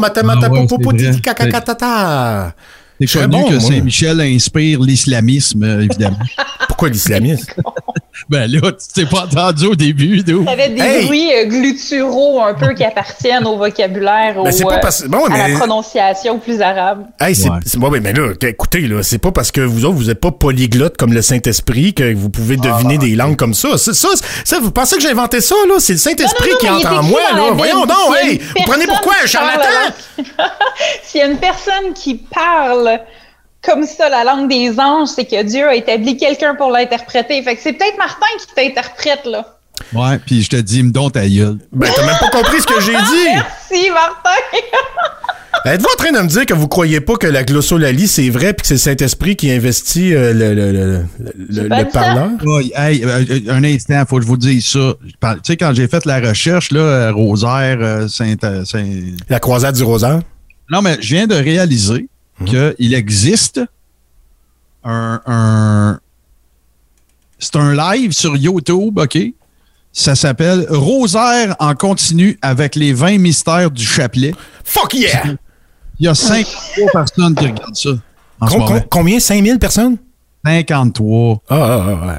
vrai. 1.11 1.21
kakakatata. 1.21 2.53
C'est 2.99 3.19
connu 3.21 3.27
bon, 3.43 3.49
que. 3.49 3.59
Saint-Michel 3.59 4.21
inspire 4.21 4.79
l'islamisme, 4.81 5.63
euh, 5.63 5.81
évidemment. 5.81 6.19
Pourquoi 6.67 6.89
l'islamisme? 6.89 7.51
ben 8.29 8.49
là, 8.51 8.71
tu 8.71 8.88
t'es 8.93 9.05
pas 9.05 9.23
entendu 9.25 9.67
au 9.67 9.75
début, 9.75 10.21
d'où? 10.23 10.43
Ça 10.45 10.51
avait 10.51 10.69
des 10.69 10.81
Hey! 10.81 11.05
bruits 11.05 11.31
euh, 11.33 11.45
gluturaux 11.45 12.41
un 12.41 12.53
peu 12.53 12.73
qui 12.73 12.83
appartiennent 12.83 13.45
au 13.45 13.57
vocabulaire, 13.57 14.38
au, 14.38 14.43
Ben, 14.43 14.51
c'est 14.51 14.63
pas 14.65 14.75
euh, 14.75 14.79
parce- 14.81 15.03
bon, 15.05 15.25
à 15.25 15.47
la 15.49 15.57
prononciation 15.57 16.39
plus 16.39 16.61
arabe. 16.61 17.05
Hey, 17.19 17.35
c'est, 17.35 17.49
Ouais. 17.49 17.57
c'est- 17.65 17.77
ouais, 17.77 17.99
mais 17.99 18.13
là, 18.13 18.33
écoutez, 18.47 18.81
là, 18.81 19.01
c'est 19.03 19.17
pas 19.17 19.31
parce 19.31 19.51
que 19.51 19.61
vous 19.61 19.85
autres, 19.85 19.95
vous 19.95 20.09
êtes 20.09 20.19
pas 20.19 20.31
polyglotte 20.31 20.97
comme 20.97 21.13
le 21.13 21.21
Saint-Esprit 21.21 21.93
que 21.93 22.13
vous 22.13 22.29
pouvez 22.29 22.57
deviner 22.57 22.95
Ah, 22.99 23.05
des 23.05 23.15
langues 23.15 23.35
comme 23.38 23.53
ça. 23.53 23.77
Ça, 23.77 23.93
ça, 23.93 24.09
ça, 24.43 24.59
vous 24.59 24.71
pensez 24.71 24.95
que 24.97 25.01
j'ai 25.01 25.11
inventé 25.11 25.41
ça, 25.41 25.55
là? 25.67 25.75
C'est 25.79 25.93
le 25.93 25.99
Saint-Esprit 25.99 26.49
Non, 26.49 26.53
non, 26.53 26.57
qui 26.59 26.65
non, 26.67 26.71
entre 26.73 26.81
il 26.91 26.93
est 26.95 26.97
en 26.99 27.03
moi, 27.03 27.21
là. 27.35 27.51
Voyons 27.53 27.85
donc, 27.85 28.15
y 28.23 28.27
hey! 28.27 28.38
Vous 28.57 28.63
prenez 28.65 28.85
pourquoi, 28.88 29.13
un 29.23 29.27
charlatan? 29.27 29.93
S'il 31.03 31.19
y 31.21 31.23
a 31.23 31.27
une 31.27 31.38
personne 31.38 31.93
qui 31.95 32.15
parle 32.15 32.99
comme 33.61 33.83
ça 33.85 34.09
la 34.09 34.23
langue 34.23 34.49
des 34.49 34.79
anges, 34.79 35.09
c'est 35.09 35.25
que 35.25 35.43
Dieu 35.43 35.67
a 35.67 35.75
établi 35.75 36.17
quelqu'un 36.17 36.55
pour 36.55 36.71
l'interpréter. 36.71 37.41
Fait 37.43 37.55
que 37.55 37.61
c'est 37.61 37.73
peut-être 37.73 37.97
Martin 37.97 38.25
qui 38.39 38.53
t'interprète, 38.55 39.25
là. 39.25 39.57
Ouais, 39.93 40.19
puis 40.25 40.43
je 40.43 40.49
te 40.49 40.55
dis, 40.57 40.83
me 40.83 40.91
donne 40.91 41.11
ta 41.11 41.27
gueule. 41.27 41.57
Ben, 41.71 41.89
t'as 41.95 42.05
même 42.05 42.17
pas 42.19 42.29
compris 42.29 42.61
ce 42.61 42.67
que 42.67 42.79
j'ai 42.81 42.93
dit! 42.93 43.41
Si, 43.71 43.89
Martin! 43.89 44.29
Êtes-vous 45.65 45.88
en 45.93 45.95
train 45.97 46.11
de 46.11 46.19
me 46.19 46.27
dire 46.27 46.45
que 46.45 46.53
vous 46.53 46.67
croyez 46.67 47.01
pas 47.01 47.15
que 47.17 47.27
la 47.27 47.43
glossolalie, 47.43 48.07
c'est 48.07 48.29
vrai 48.29 48.53
puis 48.53 48.61
que 48.61 48.67
c'est 48.67 48.73
le 48.73 48.79
Saint-Esprit 48.97 49.35
qui 49.35 49.51
investit 49.51 50.13
euh, 50.13 50.33
le, 50.33 50.53
le, 50.53 50.71
le, 50.71 51.63
le- 51.67 51.91
parleur? 51.91 52.29
Ouais, 52.43 52.71
hey, 52.75 53.03
euh, 53.03 53.23
euh, 53.29 53.39
un 53.53 53.63
instant, 53.63 54.03
faut 54.07 54.17
que 54.17 54.23
je 54.23 54.27
vous 54.27 54.38
dise 54.38 54.65
ça. 54.67 54.93
Tu 55.01 55.39
sais, 55.43 55.57
quand 55.57 55.73
j'ai 55.73 55.88
fait 55.88 56.05
la 56.05 56.19
recherche, 56.19 56.71
là, 56.71 57.11
Rosaire, 57.11 57.77
euh, 57.79 58.07
Saint, 58.07 58.35
euh, 58.43 58.65
Saint- 58.65 58.85
La 59.29 59.39
croisade 59.39 59.75
du 59.75 59.83
rosaire? 59.83 60.21
Non, 60.69 60.81
mais 60.81 60.97
je 61.01 61.15
viens 61.15 61.27
de 61.27 61.35
réaliser 61.35 62.07
qu'il 62.45 62.93
existe 62.93 63.61
un, 64.84 65.22
un- 65.26 65.99
C'est 67.39 67.55
un 67.55 67.73
live 67.73 68.11
sur 68.13 68.35
YouTube, 68.38 68.99
OK? 68.99 69.18
Ça 69.93 70.15
s'appelle 70.15 70.65
Rosaire 70.69 71.55
en 71.59 71.76
continu 71.76 72.38
avec 72.41 72.76
les 72.76 72.93
20 72.93 73.18
mystères 73.18 73.69
du 73.72 73.84
chapelet. 73.85 74.34
Fuck 74.63 74.93
yeah! 74.93 75.23
Il 75.99 76.05
y 76.05 76.07
a 76.07 76.15
53 76.15 76.91
personnes 76.93 77.35
qui 77.35 77.45
regardent 77.47 77.76
ça 77.76 77.89
en 78.39 78.47
Com- 78.47 78.81
combien? 78.89 79.19
5000 79.19 79.59
personnes? 79.59 79.97
53. 80.45 81.41
Ah, 81.49 81.55
ah, 81.55 81.85
ah, 82.01 82.07
ouais. 82.07 82.13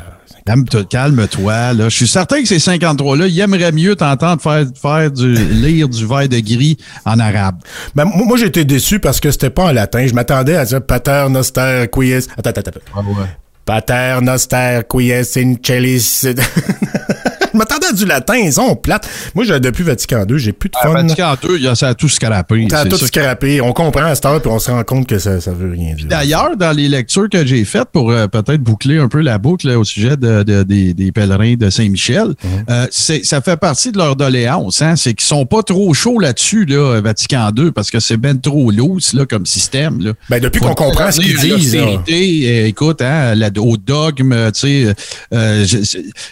Calme-toi, 0.45 0.85
calme-toi, 0.85 1.73
là. 1.73 1.89
Je 1.89 1.95
suis 1.95 2.09
certain 2.09 2.43
que 2.43 2.49
ces 2.49 2.59
53-là, 2.59 3.27
ils 3.27 3.41
aimeraient 3.41 3.73
mieux 3.73 3.95
t'entendre 3.95 4.43
faire, 4.43 4.67
faire 4.81 5.11
du, 5.11 5.35
lire 5.35 5.89
du 5.89 6.05
verre 6.07 6.29
de 6.29 6.41
gris 6.41 6.77
en 7.05 7.21
arabe. 7.21 7.57
Ben, 7.95 8.05
moi, 8.05 8.27
moi, 8.27 8.37
j'ai 8.37 8.47
été 8.47 8.65
déçu 8.65 8.99
parce 8.99 9.21
que 9.21 9.31
c'était 9.31 9.51
pas 9.51 9.67
en 9.67 9.73
latin. 9.73 10.07
Je 10.07 10.15
m'attendais 10.15 10.57
à 10.57 10.65
dire 10.65 10.85
pater 10.85 11.27
noster 11.31 11.87
quies. 11.93 12.27
Attends, 12.37 12.51
attends, 12.51 12.61
attends. 12.61 12.81
Ah 12.95 13.01
ouais. 13.01 13.27
Pater 13.65 14.19
noster 14.21 14.81
quies 14.89 15.39
in 15.39 15.55
celis. 15.63 16.27
Je 17.53 17.59
m'attendais 17.59 17.87
à 17.87 17.93
du 17.93 18.05
latin, 18.07 18.35
ils 18.37 18.53
sont 18.53 18.75
plates. 18.77 19.09
Moi, 19.35 19.45
j'ai- 19.45 19.61
depuis 19.61 19.85
Vatican 19.85 20.25
II, 20.29 20.39
j'ai 20.39 20.53
plus 20.53 20.69
de 20.69 20.75
Ah, 20.81 20.87
fun. 20.89 20.93
Vatican 21.03 21.35
II, 21.45 21.57
il 21.57 21.63
y 21.63 21.69
a 21.69 21.75
ça 21.75 21.89
a 21.89 21.95
tout 21.95 22.09
scrapé. 22.09 22.67
T'as 22.69 22.85
c'est 22.85 22.89
tout 22.89 22.97
ça. 22.99 23.07
scrappé. 23.07 23.61
On 23.61 23.73
comprend 23.73 24.05
à 24.07 24.15
cette 24.15 24.25
heure, 24.27 24.41
puis 24.41 24.51
on 24.51 24.59
se 24.59 24.71
rend 24.71 24.83
compte 24.85 25.07
que 25.07 25.19
ça, 25.19 25.41
ça 25.41 25.53
veut 25.53 25.71
rien 25.73 25.95
dire. 25.95 26.07
D'ailleurs, 26.07 26.57
dans 26.57 26.73
les 26.77 26.89
lectures 26.89 27.29
que 27.31 27.45
j'ai 27.47 27.65
faites 27.65 27.89
pour 27.93 28.11
euh, 28.11 28.27
peut-être 28.27 28.61
boucler 28.63 28.99
un 28.99 29.09
peu 29.09 29.21
la 29.21 29.39
boucle 29.39 29.69
là, 29.69 29.79
au 29.79 29.85
sujet 29.85 30.17
de, 30.17 30.43
de- 30.43 30.63
des, 30.63 30.95
des 30.95 31.13
pèlerins 31.13 31.55
de 31.55 31.71
Saint-Michel, 31.71 32.29
Mhm. 32.43 32.65
euh, 32.71 32.87
c'est- 32.91 33.25
ça 33.25 33.41
fait 33.41 33.57
partie 33.57 33.93
de 33.93 33.99
leur 33.99 34.17
doléance. 34.17 34.81
Hein, 34.83 34.97
c'est 34.97 35.15
qu'ils 35.15 35.27
sont 35.27 35.47
pas 35.47 35.63
trop 35.63 35.93
chauds 35.95 36.19
là-dessus, 36.19 36.65
là, 36.65 37.01
Vatican 37.01 37.51
II, 37.57 37.71
parce 37.73 37.91
que 37.91 38.01
c'est 38.01 38.17
ben 38.17 38.41
trop 38.41 38.71
loose 38.71 39.13
là, 39.15 39.27
comme 39.27 39.47
système. 39.47 40.01
Là. 40.01 40.13
Ben, 40.31 40.41
depuis 40.41 40.61
qu'on 40.61 40.75
comprend 40.75 41.11
ce 41.13 41.21
qu'ils 41.21 41.39
disent, 41.39 41.77
euh, 41.77 42.67
écoute, 42.67 43.03
hein, 43.03 43.35
la- 43.35 43.51
au 43.59 43.77
dogme, 43.77 44.35
tu 44.53 44.61
sais, 44.61 44.95
euh, 45.35 45.65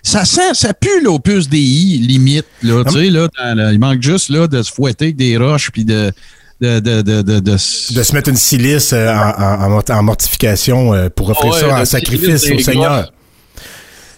ça 0.02 0.24
sent, 0.24 0.54
ça 0.54 0.72
pue 0.74 1.02
l'opus 1.12 1.48
DI, 1.48 1.98
limite, 2.06 2.46
là, 2.62 2.82
tu 2.84 2.92
sais, 2.92 3.10
là, 3.10 3.28
dans 3.38 3.70
il 3.70 3.78
manque 3.78 4.02
juste, 4.02 4.28
là, 4.30 4.46
de 4.46 4.62
se 4.62 4.72
fouetter 4.72 5.06
avec 5.06 5.16
des 5.16 5.36
roches, 5.36 5.70
puis 5.72 5.84
de, 5.84 6.12
de, 6.60 6.78
de, 6.80 7.02
de, 7.02 7.22
de, 7.22 7.40
de- 7.40 7.56
se 7.56 8.14
mettre 8.14 8.28
une 8.28 8.36
silice 8.36 8.92
euh, 8.92 9.08
en, 9.12 9.30
en- 9.42 9.64
en 9.64 9.70
mort- 9.70 9.84
en 9.90 10.02
mortification 10.02 10.94
euh, 10.94 11.08
pour 11.08 11.30
offrir 11.30 11.52
Ouais, 11.52 11.60
ça 11.60 11.80
en 11.80 11.84
sacrifice 11.84 12.50
au 12.50 12.58
Seigneur. 12.58 13.12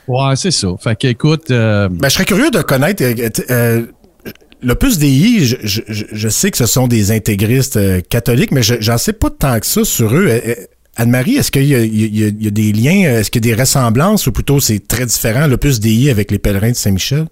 Ouais, 0.08 0.34
c'est 0.36 0.50
ça. 0.50 0.68
Fait 0.82 0.96
qu'écoute, 0.96 1.50
euh, 1.50 1.88
Ben, 1.88 2.08
je 2.08 2.14
serais 2.14 2.24
curieux 2.24 2.50
de 2.50 2.60
connaître. 2.62 3.02
L'Opus 4.64 4.98
Dei, 4.98 5.44
je, 5.44 5.56
je, 5.64 5.80
je- 5.88 6.04
je 6.12 6.28
sais 6.28 6.50
que 6.52 6.56
ce 6.56 6.66
sont 6.66 6.86
des 6.86 7.10
intégristes 7.10 7.78
catholiques, 8.08 8.52
mais 8.52 8.62
je- 8.62 8.76
j'en 8.80 8.96
sais 8.96 9.12
pas 9.12 9.28
tant 9.30 9.58
que 9.58 9.66
ça 9.66 9.84
sur 9.84 10.14
eux. 10.14 10.28
Anne-Marie, 10.96 11.36
est-ce 11.36 11.50
qu'il 11.50 11.64
y, 11.64 11.74
y 11.74 12.18
y 12.18 12.46
a 12.46 12.50
des 12.50 12.72
liens, 12.72 13.06
euh, 13.06 13.20
est-ce 13.20 13.30
qu'il 13.30 13.44
y 13.44 13.50
a 13.50 13.54
des 13.54 13.60
ressemblances 13.60 14.26
ou 14.26 14.32
plutôt 14.32 14.60
c'est 14.60 14.86
très 14.86 15.06
différent, 15.06 15.46
l'Opus 15.46 15.80
Dei 15.80 16.10
avec 16.10 16.30
les 16.30 16.38
pèlerins 16.38 16.70
de 16.70 16.76
Saint-Michel? 16.76 17.26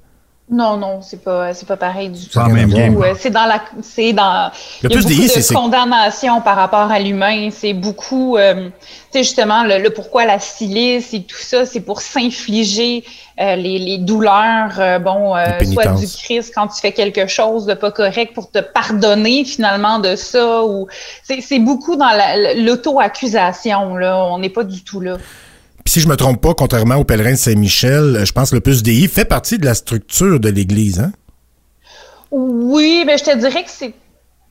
Non, 0.52 0.76
non, 0.76 1.00
c'est 1.00 1.22
pas, 1.22 1.54
c'est 1.54 1.66
pas 1.68 1.76
pareil 1.76 2.08
du 2.08 2.26
tout. 2.26 2.38
Pas 2.40 2.48
la 2.48 2.54
même 2.54 2.70
game. 2.76 2.96
Ouais, 2.96 3.14
C'est 3.16 3.30
dans 3.30 3.46
la, 3.46 3.62
c'est 3.82 4.12
dans. 4.12 4.50
Il 4.82 4.90
y 4.90 4.92
a 4.92 4.96
plus 4.96 5.04
beaucoup 5.04 5.28
de 5.38 5.42
condamnation 5.54 6.40
par 6.40 6.56
rapport 6.56 6.90
à 6.90 6.98
l'humain. 6.98 7.50
C'est 7.52 7.72
beaucoup, 7.72 8.36
euh, 8.36 8.68
tu 8.68 8.70
sais 9.12 9.22
justement 9.22 9.62
le, 9.62 9.78
le 9.78 9.90
pourquoi 9.90 10.24
la 10.24 10.40
silice 10.40 11.14
et 11.14 11.22
tout 11.22 11.36
ça, 11.38 11.66
c'est 11.66 11.78
pour 11.80 12.00
s'infliger 12.00 13.04
euh, 13.40 13.54
les, 13.54 13.78
les 13.78 13.98
douleurs, 13.98 14.72
euh, 14.80 14.98
bon, 14.98 15.36
euh, 15.36 15.44
soit 15.72 15.84
du 16.00 16.06
Christ 16.08 16.52
quand 16.52 16.66
tu 16.66 16.80
fais 16.80 16.92
quelque 16.92 17.28
chose 17.28 17.64
de 17.66 17.74
pas 17.74 17.92
correct 17.92 18.34
pour 18.34 18.50
te 18.50 18.58
pardonner 18.58 19.44
finalement 19.44 20.00
de 20.00 20.16
ça 20.16 20.64
ou 20.64 20.88
c'est, 21.22 21.40
c'est 21.42 21.60
beaucoup 21.60 21.94
dans 21.94 22.08
la- 22.10 22.54
l'auto-accusation 22.54 23.94
là. 23.96 24.24
On 24.24 24.38
n'est 24.38 24.50
pas 24.50 24.64
du 24.64 24.82
tout 24.82 25.00
là. 25.00 25.16
Si 25.90 25.98
je 25.98 26.06
me 26.06 26.14
trompe 26.14 26.40
pas, 26.40 26.54
contrairement 26.54 26.94
aux 26.94 27.02
pèlerins 27.02 27.32
de 27.32 27.36
Saint-Michel, 27.36 28.14
euh, 28.14 28.24
je 28.24 28.30
pense 28.30 28.50
que 28.50 28.54
l'Opus 28.54 28.84
Dei 28.84 29.08
fait 29.08 29.24
partie 29.24 29.58
de 29.58 29.64
la 29.64 29.74
structure 29.74 30.38
de 30.38 30.48
l'Église, 30.48 31.00
hein? 31.00 31.10
Oui, 32.30 33.02
mais 33.04 33.18
je 33.18 33.24
te 33.24 33.36
dirais 33.36 33.64
que 33.64 33.70
c'est 33.70 33.92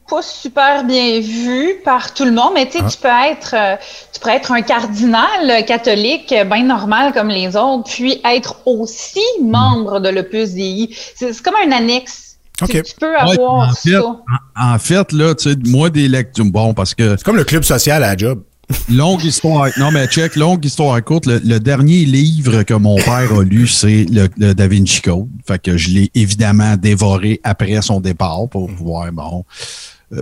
pas 0.09 0.21
super 0.21 0.83
bien 0.83 1.21
vu 1.21 1.75
par 1.85 2.13
tout 2.13 2.25
le 2.25 2.33
monde, 2.33 2.51
mais 2.55 2.65
tu 2.67 2.79
sais, 2.79 2.83
tu 2.89 2.97
peux 2.97 3.07
être 3.07 3.55
euh, 3.57 3.77
tu 4.11 4.19
peux 4.19 4.31
être 4.31 4.51
un 4.51 4.61
cardinal 4.61 5.49
euh, 5.49 5.61
catholique 5.61 6.27
bien 6.27 6.63
normal 6.65 7.13
comme 7.13 7.29
les 7.29 7.55
autres, 7.55 7.89
puis 7.89 8.19
être 8.25 8.57
aussi 8.65 9.23
membre 9.41 10.01
de 10.01 10.09
l'Opus 10.09 10.49
Dei. 10.49 10.93
C'est 11.15 11.41
comme 11.41 11.55
un 11.65 11.71
annexe. 11.71 12.35
Tu- 12.67 12.83
peux 12.99 13.13
ouais, 13.13 13.15
avoir 13.37 13.69
en, 13.69 13.73
fait, 13.73 13.91
ça. 13.91 14.03
en, 14.05 14.73
en 14.73 14.77
fait, 14.77 15.13
là, 15.13 15.33
tu 15.35 15.51
sais, 15.51 15.55
moi, 15.67 15.89
des 15.89 16.09
lectures, 16.09 16.43
bon, 16.43 16.73
parce 16.73 16.93
que 16.93 17.15
C'est 17.15 17.23
comme 17.23 17.37
le 17.37 17.45
club 17.45 17.63
social 17.63 18.03
à 18.03 18.07
la 18.09 18.17
job. 18.17 18.43
Longue 18.89 19.23
histoire, 19.23 19.69
non, 19.77 19.91
mais 19.91 20.07
check, 20.07 20.35
longue 20.35 20.63
histoire 20.63 21.03
courte, 21.03 21.25
le, 21.25 21.39
le 21.43 21.59
dernier 21.59 22.05
livre 22.05 22.63
que 22.63 22.73
mon 22.73 22.95
père 22.97 23.33
a 23.33 23.43
lu, 23.43 23.67
c'est 23.67 24.05
le, 24.05 24.27
le 24.37 24.53
Da 24.53 24.67
Vinci 24.67 25.01
Code. 25.01 25.27
Fait 25.45 25.61
que 25.61 25.77
je 25.77 25.89
l'ai 25.89 26.11
évidemment 26.15 26.75
dévoré 26.77 27.39
après 27.43 27.81
son 27.81 27.99
départ 27.99 28.47
pour 28.49 28.67
pouvoir, 28.67 29.11
bon, 29.11 29.43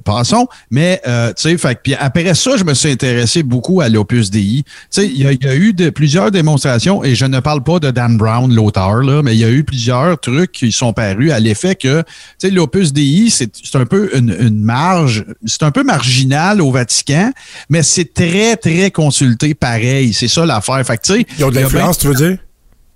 passons. 0.04 0.48
Mais, 0.72 1.02
euh, 1.08 1.30
tu 1.30 1.44
sais, 1.44 1.58
fait 1.58 1.80
puis 1.82 1.96
après 1.96 2.34
ça, 2.34 2.58
je 2.58 2.64
me 2.64 2.74
suis 2.74 2.92
intéressé 2.92 3.44
beaucoup 3.44 3.82
à 3.82 3.90
l'Opus 3.90 4.30
Dei. 4.30 4.64
Tu 4.64 4.72
sais, 4.90 5.08
il 5.08 5.18
y, 5.18 5.46
y 5.46 5.48
a 5.48 5.56
eu 5.56 5.74
de, 5.74 5.90
plusieurs 5.90 6.32
démonstrations, 6.32 7.04
et 7.04 7.16
je 7.16 7.26
ne 7.26 7.40
parle 7.40 7.64
pas 7.64 7.80
de 7.80 7.92
Dan 7.92 8.18
Brown, 8.18 8.54
l'auteur, 8.54 9.02
là, 9.02 9.22
mais 9.24 9.36
il 9.36 9.40
y 9.40 9.46
a 9.46 9.50
eu 9.50 9.64
plusieurs 9.64 10.20
trucs 10.20 10.52
qui 10.52 10.72
sont 10.72 10.94
parus 10.94 11.32
à 11.32 11.40
l'effet 11.40 11.76
que, 11.76 12.02
tu 12.02 12.06
sais, 12.40 12.50
l'Opus 12.50 12.94
Dei, 12.94 13.30
c'est 13.30 13.52
c'est 13.64 13.78
un 13.78 13.86
peu 13.86 14.10
une, 14.16 14.36
une 14.40 14.62
marge, 14.62 15.26
c'est 15.46 15.64
un 15.64 15.72
peu 15.72 15.84
marginal 15.84 16.62
au 16.62 16.72
Vatican, 16.72 17.32
mais 17.70 17.84
c'est 17.84 18.14
très, 18.14 18.56
très 18.56 18.92
consulté 18.92 19.54
pareil. 19.54 20.14
C'est 20.14 20.28
ça 20.28 20.46
l'affaire. 20.46 20.86
Fait 20.86 20.98
que, 20.98 21.02
tu 21.04 21.14
sais, 21.14 21.26
Ils 21.38 21.46
ont 21.46 21.50
de 21.50 21.54
il 21.54 21.56
y 21.56 21.60
a 21.60 21.64
l'influence, 21.64 21.98
tu 21.98 22.08
veux 22.08 22.16
dire? 22.16 22.38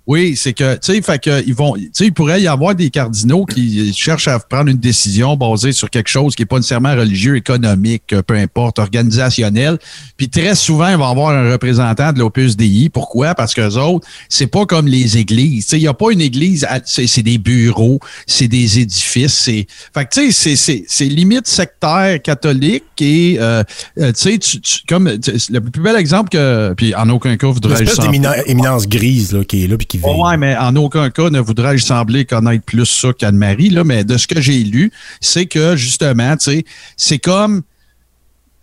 Oui, 0.06 0.34
c'est 0.36 0.52
que, 0.52 0.74
tu 0.74 0.92
sais, 0.94 1.02
fait 1.02 1.18
que 1.22 1.42
ils 1.46 1.54
vont, 1.54 1.74
tu 1.74 1.90
sais, 1.92 2.06
il 2.06 2.12
pourrait 2.12 2.42
y 2.42 2.48
avoir 2.48 2.74
des 2.74 2.90
cardinaux 2.90 3.44
qui 3.44 3.92
cherchent 3.94 4.28
à 4.28 4.38
prendre 4.40 4.68
une 4.70 4.78
décision 4.78 5.36
basée 5.36 5.72
sur 5.72 5.88
quelque 5.90 6.08
chose 6.08 6.34
qui 6.34 6.42
est 6.42 6.46
pas 6.46 6.56
nécessairement 6.56 6.94
religieux, 6.96 7.36
économique, 7.36 8.14
peu 8.26 8.34
importe, 8.34 8.78
organisationnel. 8.78 9.78
Puis 10.16 10.28
très 10.28 10.54
souvent, 10.54 10.88
ils 10.88 10.96
vont 10.96 11.08
avoir 11.08 11.30
un 11.30 11.52
représentant 11.52 12.12
de 12.12 12.18
l'Opus 12.18 12.56
Dei. 12.56 12.88
Pourquoi? 12.88 13.34
Parce 13.34 13.54
que 13.54 13.60
les 13.60 13.76
autres, 13.76 14.06
c'est 14.28 14.46
pas 14.48 14.66
comme 14.66 14.86
les 14.88 15.18
églises. 15.18 15.64
Tu 15.66 15.70
sais, 15.70 15.78
il 15.78 15.82
y 15.82 15.88
a 15.88 15.94
pas 15.94 16.10
une 16.10 16.20
église, 16.20 16.66
c'est 16.84 17.22
des 17.22 17.38
bureaux, 17.38 18.00
c'est 18.26 18.48
des 18.48 18.80
édifices. 18.80 19.34
C'est, 19.34 19.66
fait 19.94 20.04
que, 20.04 20.10
tu 20.20 20.32
sais, 20.32 20.32
c'est- 20.32 20.56
c'est 20.56 20.84
c'est 20.88 21.04
limite 21.06 21.46
sectaire 21.46 22.20
catholique 22.22 22.84
et, 23.00 23.36
euh, 23.40 23.62
euh, 23.98 24.12
tu 24.12 24.20
sais, 24.32 24.38
tu- 24.38 24.58
comme 24.88 25.08
le 25.08 25.60
plus 25.60 25.82
bel 25.82 25.96
exemple 25.96 26.28
que, 26.30 26.74
puis 26.76 26.94
en 26.94 27.08
aucun 27.10 27.36
cas 27.36 27.46
Une 27.46 27.52
voudrais-je 27.54 27.82
espèce 27.84 28.04
sembler- 28.04 28.20
d'éminence 28.46 28.88
grise 28.88 29.32
là, 29.32 29.44
qui 29.44 29.64
est 29.64 29.68
là 29.68 29.76
puis 29.76 29.86
qui 29.92 29.98
veille. 29.98 30.14
Ouais, 30.16 30.36
mais 30.36 30.56
en 30.56 30.74
aucun 30.76 31.10
cas 31.10 31.30
ne 31.30 31.40
voudrais-je 31.40 31.84
sembler 31.84 32.24
connaître 32.24 32.64
plus 32.64 32.86
ça 32.86 33.12
qu'Anne-Marie, 33.12 33.70
là, 33.70 33.84
mais 33.84 34.04
de 34.04 34.16
ce 34.16 34.26
que 34.26 34.40
j'ai 34.40 34.64
lu, 34.64 34.90
c'est 35.20 35.46
que 35.46 35.76
justement, 35.76 36.36
tu 36.36 36.44
sais, 36.44 36.64
c'est 36.96 37.18
comme. 37.18 37.62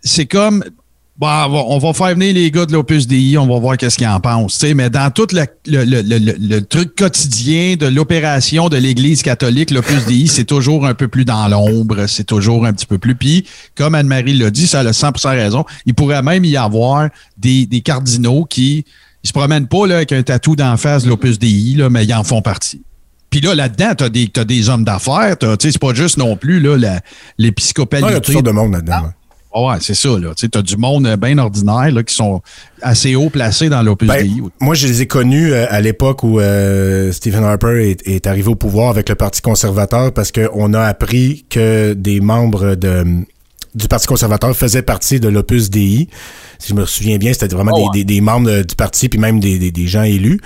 C'est 0.02 0.26
comme. 0.26 0.64
Bon, 1.16 1.28
on 1.28 1.76
va, 1.76 1.92
faire 1.92 2.14
venir 2.14 2.32
les 2.32 2.50
gars 2.50 2.64
de 2.64 2.72
l'Opus 2.72 3.06
DI, 3.06 3.36
on 3.36 3.46
va 3.46 3.58
voir 3.58 3.76
qu'est-ce 3.76 3.98
qu'ils 3.98 4.08
en 4.08 4.20
pensent. 4.20 4.56
tu 4.58 4.68
sais, 4.68 4.74
Mais 4.74 4.88
dans 4.88 5.10
tout 5.10 5.26
le, 5.32 5.44
le, 5.66 5.84
le, 5.84 6.00
le, 6.00 6.34
le 6.38 6.60
truc 6.62 6.96
quotidien 6.96 7.76
de 7.76 7.86
l'opération 7.86 8.70
de 8.70 8.78
l'Église 8.78 9.20
catholique, 9.20 9.70
l'Opus 9.70 10.06
DI, 10.06 10.28
c'est 10.28 10.46
toujours 10.46 10.86
un 10.86 10.94
peu 10.94 11.08
plus 11.08 11.26
dans 11.26 11.46
l'ombre, 11.48 12.06
c'est 12.06 12.24
toujours 12.24 12.64
un 12.64 12.72
petit 12.72 12.86
peu 12.86 12.96
plus. 12.96 13.14
Puis, 13.14 13.44
comme 13.74 13.94
Anne-Marie 13.94 14.32
l'a 14.32 14.50
dit, 14.50 14.66
ça 14.66 14.80
a 14.80 14.82
le 14.82 14.92
100% 14.92 15.28
raison. 15.32 15.66
Il 15.84 15.92
pourrait 15.92 16.22
même 16.22 16.46
y 16.46 16.56
avoir 16.56 17.10
des, 17.36 17.66
des 17.66 17.82
cardinaux 17.82 18.46
qui 18.46 18.86
ils 19.24 19.28
se 19.28 19.32
promènent 19.32 19.66
pas 19.68 19.86
là, 19.86 19.96
avec 19.96 20.12
un 20.12 20.22
tatou 20.22 20.56
d'en 20.56 20.76
face 20.76 21.04
de 21.04 21.08
l'Opus 21.08 21.38
DI, 21.38 21.74
là, 21.76 21.90
mais 21.90 22.04
ils 22.04 22.14
en 22.14 22.24
font 22.24 22.42
partie. 22.42 22.82
Puis 23.30 23.40
là, 23.40 23.54
là-dedans, 23.54 23.92
t'as 23.96 24.08
des, 24.08 24.26
t'as 24.28 24.44
des 24.44 24.68
hommes 24.68 24.82
d'affaires. 24.84 25.36
C'est 25.60 25.78
pas 25.78 25.94
juste 25.94 26.16
non 26.16 26.36
plus 26.36 26.60
là, 26.60 26.76
la- 26.76 27.00
il 27.38 27.46
y 27.46 27.48
a 27.48 28.20
toutes 28.20 28.32
sortes 28.32 28.44
de 28.46 28.50
monde 28.50 28.72
là-dedans. 28.72 29.10
Ah 29.52 29.62
ouais, 29.64 29.74
c'est 29.80 29.94
ça. 29.94 30.10
Tu 30.36 30.48
as 30.54 30.62
du 30.62 30.76
monde 30.76 31.06
euh, 31.08 31.16
bien 31.16 31.36
ordinaire 31.38 31.90
là, 31.90 32.02
qui 32.04 32.14
sont 32.14 32.40
assez 32.82 33.16
haut 33.16 33.30
placés 33.30 33.68
dans 33.68 33.82
l'Opus 33.82 34.06
Ben, 34.08 34.22
Dei. 34.24 34.40
moi, 34.60 34.76
je 34.76 34.86
les 34.86 35.02
ai 35.02 35.06
connus 35.08 35.52
euh, 35.52 35.66
à 35.70 35.80
l'époque 35.80 36.22
où 36.22 36.38
euh, 36.38 37.10
Stephen 37.10 37.42
Harper 37.42 37.90
est, 37.90 38.06
est 38.06 38.28
arrivé 38.28 38.48
au 38.48 38.54
pouvoir 38.54 38.90
avec 38.90 39.08
le 39.08 39.16
Parti 39.16 39.42
conservateur 39.42 40.12
parce 40.12 40.30
qu'on 40.30 40.72
a 40.72 40.82
appris 40.82 41.46
que 41.50 41.94
des 41.94 42.20
membres 42.20 42.76
de, 42.76 43.04
du 43.74 43.88
Parti 43.88 44.06
conservateur 44.06 44.54
faisaient 44.56 44.82
partie 44.82 45.20
de 45.20 45.28
l'Opus 45.28 45.70
Dei. 45.70 46.08
Si 46.58 46.70
je 46.70 46.74
me 46.74 46.84
souviens 46.86 47.18
bien, 47.18 47.32
c'était 47.32 47.48
vraiment 47.54 47.72
Oh, 47.74 47.90
des, 47.92 48.04
des, 48.04 48.14
des 48.14 48.20
membres 48.20 48.50
de- 48.50 48.62
du 48.62 48.74
parti 48.74 49.08
puis 49.08 49.18
même 49.18 49.40
des, 49.40 49.70
des, 49.70 49.86
gens 49.86 50.02
élus. 50.02 50.40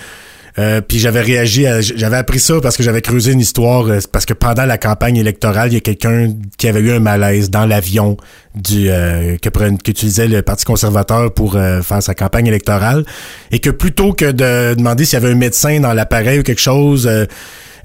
Euh, 0.57 0.81
puis 0.81 1.01
j'avais 1.01 1.21
réagi, 1.21 1.67
à- 1.67 1.81
j'avais 1.81 2.17
appris 2.17 2.39
ça 2.39 2.61
parce 2.63 2.77
que 2.77 2.85
j'avais 2.85 3.01
creusé 3.03 3.33
une 3.33 3.41
histoire 3.41 3.87
euh, 3.89 3.99
parce 4.13 4.25
que 4.25 4.35
pendant 4.35 4.65
la 4.67 4.79
campagne 4.79 5.17
électorale, 5.17 5.71
il 5.71 5.75
y 5.75 5.77
a 5.79 5.81
quelqu'un 5.81 6.33
qui 6.59 6.69
avait 6.69 6.79
eu 6.79 6.93
un 6.93 7.01
malaise 7.01 7.51
dans 7.51 7.67
l'avion 7.67 8.17
du 8.55 8.89
euh, 8.89 9.37
que 9.39 9.49
qu'utilisait 9.83 10.29
le 10.29 10.43
Parti 10.43 10.65
conservateur 10.65 11.35
pour 11.35 11.57
euh, 11.57 11.83
faire 11.83 12.01
sa 12.03 12.15
campagne 12.15 12.47
électorale 12.47 13.05
et 13.51 13.59
que 13.59 13.71
plutôt 13.71 14.13
que 14.13 14.27
de 14.31 14.75
demander 14.75 15.05
s'il 15.05 15.15
y 15.19 15.23
avait 15.25 15.33
un 15.33 15.37
médecin 15.37 15.81
dans 15.81 15.93
l'appareil 15.93 16.39
ou 16.39 16.43
quelque 16.45 16.61
chose 16.61 17.11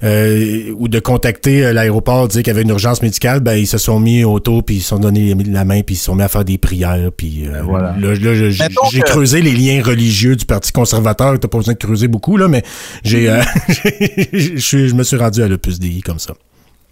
euh, 0.02 0.70
euh, 0.70 0.74
ou 0.78 0.88
de 0.88 0.98
contacter 0.98 1.64
euh, 1.64 1.72
l'aéroport 1.72 2.28
dire 2.28 2.42
qu'il 2.42 2.48
y 2.52 2.54
avait 2.56 2.62
une 2.62 2.70
urgence 2.70 3.02
médicale, 3.02 3.40
ben 3.40 3.54
ils 3.54 3.66
se 3.66 3.78
sont 3.78 4.00
mis 4.00 4.24
au 4.24 4.32
auto 4.32 4.62
puis 4.62 4.76
ils 4.76 4.80
se 4.80 4.88
sont 4.88 4.98
donné 4.98 5.34
la 5.34 5.64
main 5.64 5.82
puis 5.82 5.94
ils 5.94 5.98
se 5.98 6.04
sont 6.04 6.14
mis 6.14 6.22
à 6.22 6.28
faire 6.28 6.44
des 6.44 6.58
prières 6.58 7.10
puis 7.16 7.46
euh, 7.46 7.62
voilà. 7.62 7.94
là, 8.00 8.14
là, 8.14 8.50
j'ai 8.50 8.68
que- 8.68 9.04
creusé 9.04 9.42
les 9.42 9.52
liens 9.52 9.82
religieux 9.82 10.36
du 10.36 10.46
Parti 10.46 10.72
conservateur. 10.72 11.38
T'as 11.38 11.48
pas 11.48 11.58
besoin 11.58 11.74
de 11.74 11.78
creuser 11.78 12.08
beaucoup 12.08 12.36
là, 12.36 12.48
mais 12.48 12.62
j'ai 13.04 13.28
euh, 13.30 13.40
je 14.32 14.56
suis- 14.58 14.88
je 14.88 14.94
me 14.94 15.02
suis 15.02 15.16
rendu 15.16 15.42
à 15.42 15.48
l'Opus 15.48 15.78
Dei 15.78 16.00
comme 16.00 16.18
ça. 16.18 16.34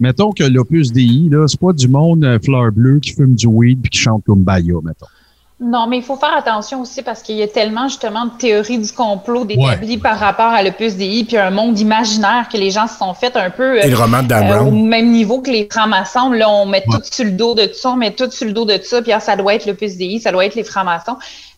Mettons 0.01 0.31
que 0.33 0.45
l'Opus 0.45 0.93
Dei, 0.93 1.29
là, 1.31 1.47
c'est 1.49 1.59
pas 1.59 1.73
du 1.73 1.89
monde 1.89 2.25
euh, 2.25 2.39
fleur 2.45 2.71
bleue 2.73 3.01
qui 3.01 3.15
fume 3.15 3.35
du 3.35 3.47
weed 3.47 3.81
puis 3.83 3.91
qui 3.91 3.99
chante 3.99 4.23
Kumbaya, 4.27 4.75
mettons. 4.85 5.07
Non, 5.61 5.89
mais 5.89 5.97
il 5.97 6.05
faut 6.05 6.17
faire 6.17 6.37
attention 6.37 6.83
aussi 6.83 7.03
parce 7.03 7.21
qu'il 7.21 7.35
y 7.35 7.43
a 7.43 7.49
tellement 7.49 7.89
justement 7.89 8.27
de 8.27 8.31
théories 8.39 8.79
du 8.79 8.93
complot 8.93 9.45
d'établis 9.45 9.99
par 9.99 10.17
rapport 10.17 10.53
à 10.53 10.63
l'Opus 10.63 10.95
Dei, 10.95 11.25
puis 11.25 11.37
un 11.37 11.51
monde 11.51 11.77
imaginaire 11.81 12.49
que 12.51 12.57
les 12.57 12.71
gens 12.71 12.87
se 12.87 12.97
sont 12.97 13.13
fait 13.13 13.37
un 13.37 13.51
peu 13.51 13.77
Et 13.79 13.89
le 13.89 13.97
roman 13.97 14.23
de 14.23 14.29
Dan 14.29 14.47
euh, 14.53 14.61
au 14.61 14.71
même 14.71 15.11
niveau 15.11 15.41
que 15.41 15.51
les 15.51 15.69
francs-maçons. 15.69 16.31
Là, 16.31 16.49
on 16.49 16.65
met 16.65 16.83
tout 16.83 17.01
sur 17.03 17.25
le 17.25 17.33
dos 17.33 17.57
de 17.57 17.69
ça, 17.73 17.91
on 17.91 17.97
met 17.97 18.13
tout 18.13 18.31
sur 18.31 18.47
le 18.47 18.53
dos 18.53 18.67
de 18.67 18.79
ça, 18.81 19.03
puis 19.03 19.11
ah, 19.11 19.19
ça 19.19 19.35
doit 19.35 19.55
être 19.55 19.67
l'Opus 19.67 19.97
Dei, 19.97 20.21
ça 20.21 20.31
doit 20.31 20.47
être 20.47 20.55
les 20.55 20.63
francs-maçons. 20.63 21.17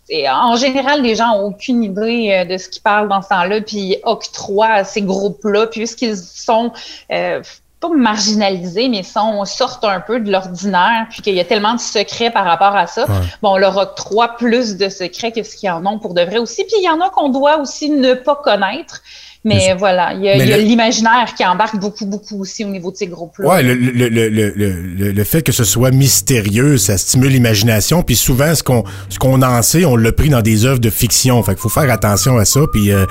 Et 0.08 0.28
en 0.28 0.56
général, 0.56 1.02
les 1.02 1.14
gens 1.14 1.36
n'ont 1.36 1.48
aucune 1.48 1.84
idée 1.84 2.30
euh, 2.32 2.44
de 2.46 2.56
ce 2.56 2.70
qu'ils 2.70 2.82
parlent 2.82 3.08
dans 3.08 3.20
ce 3.20 3.28
temps-là, 3.28 3.60
puis 3.60 3.98
octroient 4.04 4.72
à 4.72 4.84
ces 4.84 5.02
groupes-là, 5.02 5.66
puisqu'ils 5.66 6.16
sont 6.16 6.72
euh, 7.12 7.42
pas 7.80 7.88
marginalisés, 7.88 8.88
mais 8.88 9.02
sont 9.02 9.44
sortent 9.46 9.84
un 9.84 10.00
peu 10.00 10.20
de 10.20 10.30
l'ordinaire, 10.30 11.06
puis 11.10 11.22
qu'il 11.22 11.34
y 11.34 11.40
a 11.40 11.44
tellement 11.44 11.74
de 11.74 11.80
secrets 11.80 12.30
par 12.30 12.44
rapport 12.44 12.76
à 12.76 12.86
ça. 12.86 13.06
Bon, 13.42 13.54
on 13.54 13.56
leur 13.56 13.76
octroie 13.76 14.36
plus 14.36 14.76
de 14.76 14.88
secrets 14.88 15.32
que 15.32 15.42
ce 15.42 15.56
qu'ils 15.56 15.70
en 15.70 15.84
ont 15.86 15.98
pour 15.98 16.12
de 16.12 16.20
vrai 16.20 16.38
aussi. 16.38 16.64
Puis 16.64 16.74
il 16.78 16.84
y 16.84 16.90
en 16.90 17.00
a 17.00 17.08
qu'on 17.08 17.30
doit 17.30 17.58
aussi 17.58 17.88
ne 17.90 18.14
pas 18.14 18.36
connaître. 18.36 19.02
Mais 19.44 19.74
voilà, 19.78 20.12
il 20.14 20.22
y 20.22 20.28
a, 20.28 20.56
l'imaginaire 20.58 21.32
qui 21.34 21.44
embarque 21.46 21.78
beaucoup, 21.78 22.04
beaucoup 22.04 22.40
aussi 22.40 22.64
au 22.64 22.68
niveau 22.68 22.90
de 22.90 22.96
ces 22.96 23.06
groupes-là. 23.06 23.48
Ouais, 23.48 23.62
le, 23.62 23.74
le, 23.74 24.08
le, 24.08 24.28
le, 24.28 24.50
le, 24.50 25.12
le 25.12 25.24
fait 25.24 25.42
que 25.42 25.52
ce 25.52 25.64
soit 25.64 25.90
mystérieux, 25.90 26.76
ça 26.76 26.98
stimule 26.98 27.32
l'imagination. 27.32 28.02
Puis 28.02 28.16
souvent, 28.16 28.54
ce 28.54 28.62
qu'on 28.62 28.84
ce 29.08 29.18
qu'on 29.18 29.40
en 29.40 29.62
sait, 29.62 29.84
on 29.86 29.96
l'a 29.96 30.12
pris 30.12 30.28
dans 30.28 30.42
des 30.42 30.66
œuvres 30.66 30.78
de 30.78 30.90
fiction. 30.90 31.42
Fait 31.42 31.52
qu'il 31.52 31.62
faut 31.62 31.70
faire 31.70 31.90
attention 31.90 32.36
à 32.36 32.44
ça. 32.44 32.60
Puis 32.72 32.92
euh, 32.92 33.06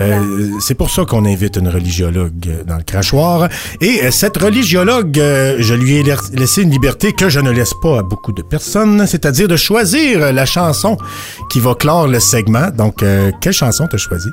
euh, 0.00 0.50
c'est 0.60 0.74
pour 0.74 0.90
ça 0.90 1.04
qu'on 1.04 1.26
invite 1.26 1.56
une 1.56 1.68
religiologue 1.68 2.64
dans 2.66 2.76
le 2.76 2.82
crachoir. 2.82 3.48
Et 3.82 4.04
euh, 4.04 4.10
cette 4.10 4.38
religiologue, 4.38 5.18
euh, 5.18 5.56
je 5.58 5.74
lui 5.74 5.96
ai 5.96 6.02
laissé 6.32 6.62
une 6.62 6.70
liberté 6.70 7.12
que 7.12 7.28
je 7.28 7.40
ne 7.40 7.50
laisse 7.50 7.74
pas 7.82 7.98
à 7.98 8.02
beaucoup 8.02 8.32
de 8.32 8.42
personnes, 8.42 9.06
c'est-à-dire 9.06 9.48
de 9.48 9.56
choisir 9.56 10.32
la 10.32 10.46
chanson 10.46 10.96
qui 11.50 11.60
va 11.60 11.74
clore 11.74 12.06
le 12.08 12.20
segment. 12.20 12.70
Donc, 12.70 13.02
euh, 13.02 13.30
quelle 13.40 13.52
chanson 13.52 13.86
t'as 13.90 13.98
choisi? 13.98 14.28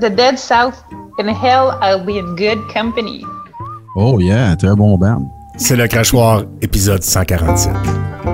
The 0.00 0.10
Dead 0.10 0.38
South, 0.38 0.82
in 1.18 1.28
hell, 1.28 1.78
I'll 1.80 2.04
be 2.04 2.18
in 2.18 2.34
good 2.34 2.58
company. 2.68 3.24
Oh 3.96 4.18
yeah, 4.18 4.56
très 4.56 4.74
bon 4.74 4.98
band. 4.98 5.30
C'est 5.56 5.76
le 5.76 5.86
crachoir, 5.86 6.42
épisode 6.60 7.04
147. 7.04 8.33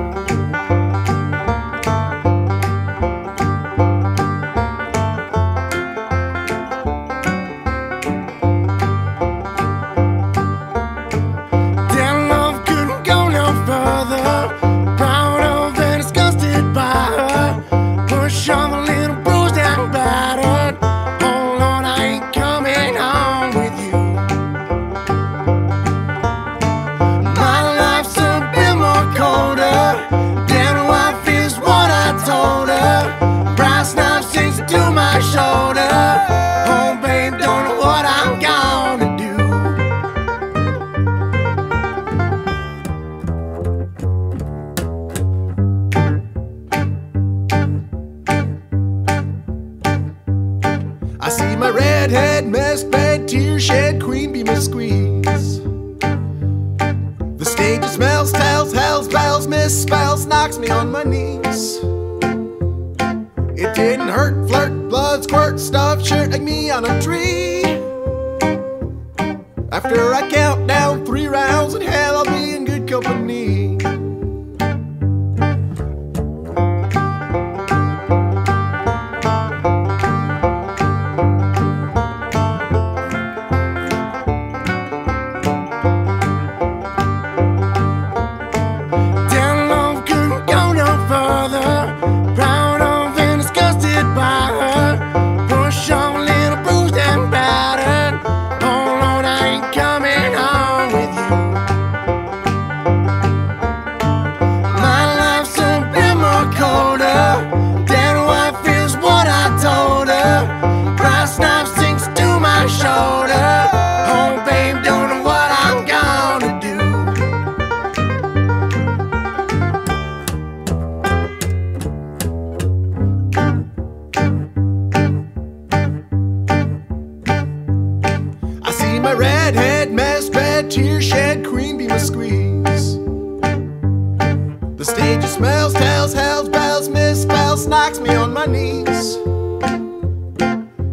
The 134.80 134.86
stage 134.86 135.22
smells, 135.24 135.74
tells, 135.74 136.14
hells, 136.14 136.48
bells, 136.48 136.88
misspells, 136.88 137.68
knocks 137.68 138.00
me 138.00 138.14
on 138.14 138.32
my 138.32 138.46
knees. 138.46 139.16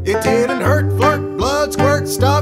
It 0.03 0.21
didn't 0.21 0.59
hurt, 0.59 0.91
flirt, 0.97 1.37
blood, 1.37 1.71
squirt, 1.71 2.05
stuff, 2.09 2.36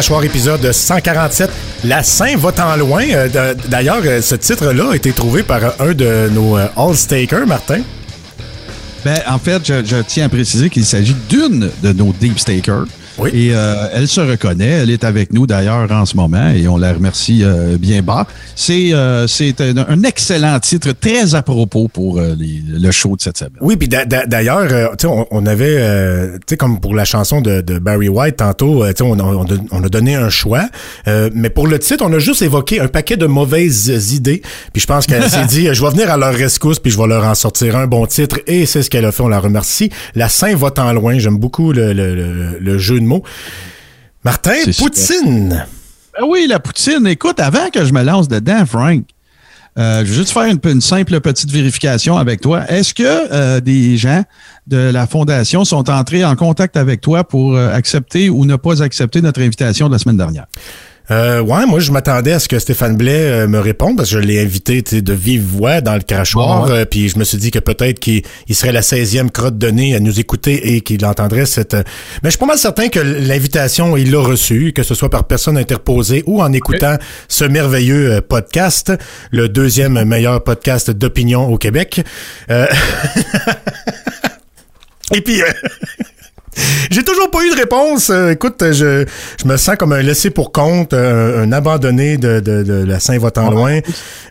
crachoir 0.00 0.24
épisode 0.24 0.72
147. 0.72 1.50
La 1.84 2.02
Saint 2.02 2.34
va 2.38 2.52
en 2.58 2.76
loin. 2.76 3.04
Euh, 3.12 3.54
D'ailleurs, 3.68 4.00
euh, 4.02 4.22
ce 4.22 4.34
titre-là 4.34 4.92
a 4.92 4.96
été 4.96 5.12
trouvé 5.12 5.42
par 5.42 5.60
un 5.78 5.92
de 5.92 6.30
nos 6.32 6.56
euh, 6.56 6.68
All-Stakers, 6.74 7.46
Martin. 7.46 7.82
Ben, 9.04 9.18
en 9.28 9.38
fait, 9.38 9.60
je, 9.62 9.84
je 9.84 9.96
tiens 9.96 10.24
à 10.24 10.28
préciser 10.30 10.70
qu'il 10.70 10.86
s'agit 10.86 11.14
d'une 11.28 11.68
de 11.82 11.92
nos 11.92 12.14
Deep 12.18 12.38
Stakers. 12.38 12.86
Oui. 13.20 13.30
Et 13.34 13.50
euh, 13.54 13.88
elle 13.92 14.08
se 14.08 14.20
reconnaît. 14.20 14.70
Elle 14.82 14.90
est 14.90 15.04
avec 15.04 15.32
nous 15.32 15.46
d'ailleurs 15.46 15.90
en 15.92 16.06
ce 16.06 16.16
moment 16.16 16.50
et 16.50 16.66
on 16.68 16.76
la 16.76 16.92
remercie 16.92 17.44
euh, 17.44 17.76
bien 17.78 18.02
bas. 18.02 18.26
C'est 18.56 18.92
euh, 18.92 19.26
c'est 19.26 19.60
un, 19.60 19.76
un 19.88 20.02
excellent 20.02 20.58
titre, 20.60 20.92
très 20.92 21.34
à 21.34 21.42
propos 21.42 21.88
pour 21.88 22.18
euh, 22.18 22.34
les- 22.38 22.62
le 22.66 22.90
show 22.90 23.16
de 23.16 23.22
cette 23.22 23.38
semaine. 23.38 23.52
Oui, 23.60 23.76
puis 23.76 23.88
d'a- 23.88 24.04
d'a- 24.04 24.26
d'ailleurs, 24.26 24.68
euh, 24.70 24.88
tu 24.98 25.02
sais, 25.02 25.06
on, 25.06 25.26
on 25.30 25.46
avait, 25.46 25.76
euh, 25.78 26.32
tu 26.34 26.40
sais, 26.50 26.56
comme 26.56 26.80
pour 26.80 26.94
la 26.94 27.04
chanson 27.04 27.40
de, 27.40 27.60
de 27.60 27.78
Barry 27.78 28.08
White 28.08 28.36
tantôt, 28.36 28.84
euh, 28.84 28.88
tu 28.92 28.98
sais, 28.98 29.02
on, 29.04 29.18
a- 29.18 29.22
on 29.22 29.46
on 29.70 29.84
a 29.84 29.88
donné 29.88 30.14
un 30.14 30.30
choix, 30.30 30.68
euh, 31.08 31.30
mais 31.34 31.50
pour 31.50 31.66
le 31.66 31.78
titre, 31.78 32.04
on 32.06 32.12
a 32.12 32.18
juste 32.18 32.42
évoqué 32.42 32.80
un 32.80 32.88
paquet 32.88 33.16
de 33.16 33.26
mauvaises 33.26 33.88
idées. 34.14 34.42
Puis 34.72 34.80
je 34.82 34.86
pense 34.86 35.06
qu'elle 35.06 35.28
s'est 35.30 35.46
dit, 35.46 35.68
je 35.72 35.82
vais 35.84 35.90
venir 35.90 36.10
à 36.10 36.16
leur 36.16 36.34
rescousse, 36.34 36.78
puis 36.78 36.90
je 36.90 36.98
vais 36.98 37.06
leur 37.06 37.24
en 37.24 37.34
sortir 37.34 37.76
un 37.76 37.86
bon 37.86 38.06
titre, 38.06 38.38
et 38.46 38.66
c'est 38.66 38.82
ce 38.82 38.90
qu'elle 38.90 39.04
a 39.04 39.12
fait. 39.12 39.22
On 39.22 39.28
la 39.28 39.40
remercie. 39.40 39.90
La 40.14 40.28
Saint 40.28 40.54
va 40.56 40.70
en 40.78 40.92
loin. 40.92 41.18
J'aime 41.18 41.38
beaucoup 41.38 41.72
le, 41.72 41.92
le- 41.92 42.14
le- 42.14 42.58
le 42.60 42.78
jeu 42.78 42.98
de 43.00 43.04
mots. 43.04 43.22
Martin, 44.24 44.52
C'est 44.64 44.72
super. 44.72 45.70
Ben 46.20 46.26
oui, 46.26 46.46
la 46.46 46.60
poutine. 46.60 47.06
Écoute, 47.06 47.40
avant 47.40 47.70
que 47.70 47.82
je 47.82 47.94
me 47.94 48.02
lance 48.02 48.28
dedans, 48.28 48.66
Frank, 48.66 49.04
euh, 49.78 50.04
je 50.04 50.10
vais 50.10 50.16
juste 50.16 50.32
faire 50.32 50.42
une, 50.42 50.60
une 50.64 50.82
simple 50.82 51.18
petite 51.20 51.50
vérification 51.50 52.18
avec 52.18 52.42
toi. 52.42 52.70
Est-ce 52.70 52.92
que 52.92 53.02
euh, 53.06 53.60
des 53.60 53.96
gens 53.96 54.22
de 54.66 54.76
la 54.76 55.06
Fondation 55.06 55.64
sont 55.64 55.88
entrés 55.88 56.22
en 56.22 56.36
contact 56.36 56.76
avec 56.76 57.00
toi 57.00 57.24
pour 57.24 57.56
euh, 57.56 57.72
accepter 57.72 58.28
ou 58.28 58.44
ne 58.44 58.56
pas 58.56 58.82
accepter 58.82 59.22
notre 59.22 59.40
invitation 59.40 59.86
de 59.86 59.92
la 59.92 59.98
semaine 59.98 60.18
dernière? 60.18 60.44
Euh, 61.10 61.40
ouais, 61.40 61.66
moi 61.66 61.80
je 61.80 61.90
m'attendais 61.90 62.32
à 62.32 62.38
ce 62.38 62.46
que 62.46 62.58
Stéphane 62.60 62.96
Blais 62.96 63.24
euh, 63.30 63.48
me 63.48 63.58
réponde 63.58 63.96
parce 63.96 64.10
que 64.10 64.14
je 64.14 64.18
l'ai 64.20 64.40
invité 64.40 64.82
de 64.82 65.12
vive 65.12 65.42
voix 65.42 65.80
dans 65.80 65.94
le 65.94 66.02
crachoir. 66.02 66.66
Bon, 66.66 66.72
ouais. 66.72 66.78
euh, 66.80 66.84
puis 66.84 67.08
je 67.08 67.18
me 67.18 67.24
suis 67.24 67.38
dit 67.38 67.50
que 67.50 67.58
peut-être 67.58 67.98
qu'il 67.98 68.22
il 68.46 68.54
serait 68.54 68.70
la 68.70 68.82
16e 68.82 69.30
crotte 69.30 69.58
de 69.58 69.68
nez 69.68 69.96
à 69.96 70.00
nous 70.00 70.20
écouter 70.20 70.74
et 70.74 70.80
qu'il 70.82 71.04
entendrait 71.04 71.46
cette. 71.46 71.74
euh, 71.74 71.82
Mais 72.22 72.28
je 72.28 72.30
suis 72.30 72.38
pas 72.38 72.46
mal 72.46 72.58
certain 72.58 72.88
que 72.88 73.00
l'invitation 73.00 73.96
il 73.96 74.12
l'a 74.12 74.20
reçue, 74.20 74.72
que 74.72 74.84
ce 74.84 74.94
soit 74.94 75.10
par 75.10 75.24
personne 75.24 75.58
interposée 75.58 76.22
ou 76.26 76.40
en 76.42 76.52
écoutant 76.52 76.96
ce 77.28 77.44
merveilleux 77.44 78.20
podcast, 78.20 78.92
le 79.32 79.48
deuxième 79.48 80.04
meilleur 80.04 80.44
podcast 80.44 80.90
d'opinion 80.92 81.48
au 81.48 81.58
Québec. 81.58 82.02
Euh, 82.50 82.66
Et 85.12 85.22
puis. 85.22 85.42
euh, 86.58 86.62
J'ai 86.90 87.02
toujours 87.04 87.30
pas 87.30 87.44
eu 87.44 87.50
de 87.50 87.56
réponse. 87.56 88.10
Euh, 88.10 88.32
écoute, 88.32 88.56
je, 88.60 89.04
je 89.40 89.48
me 89.48 89.56
sens 89.56 89.76
comme 89.76 89.92
un 89.92 90.02
laissé 90.02 90.30
pour 90.30 90.52
compte, 90.52 90.94
un, 90.94 91.42
un 91.42 91.52
abandonné 91.52 92.16
de, 92.16 92.40
de, 92.40 92.62
de 92.62 92.84
la 92.84 93.00
Saint-Votant 93.00 93.50
loin. 93.50 93.80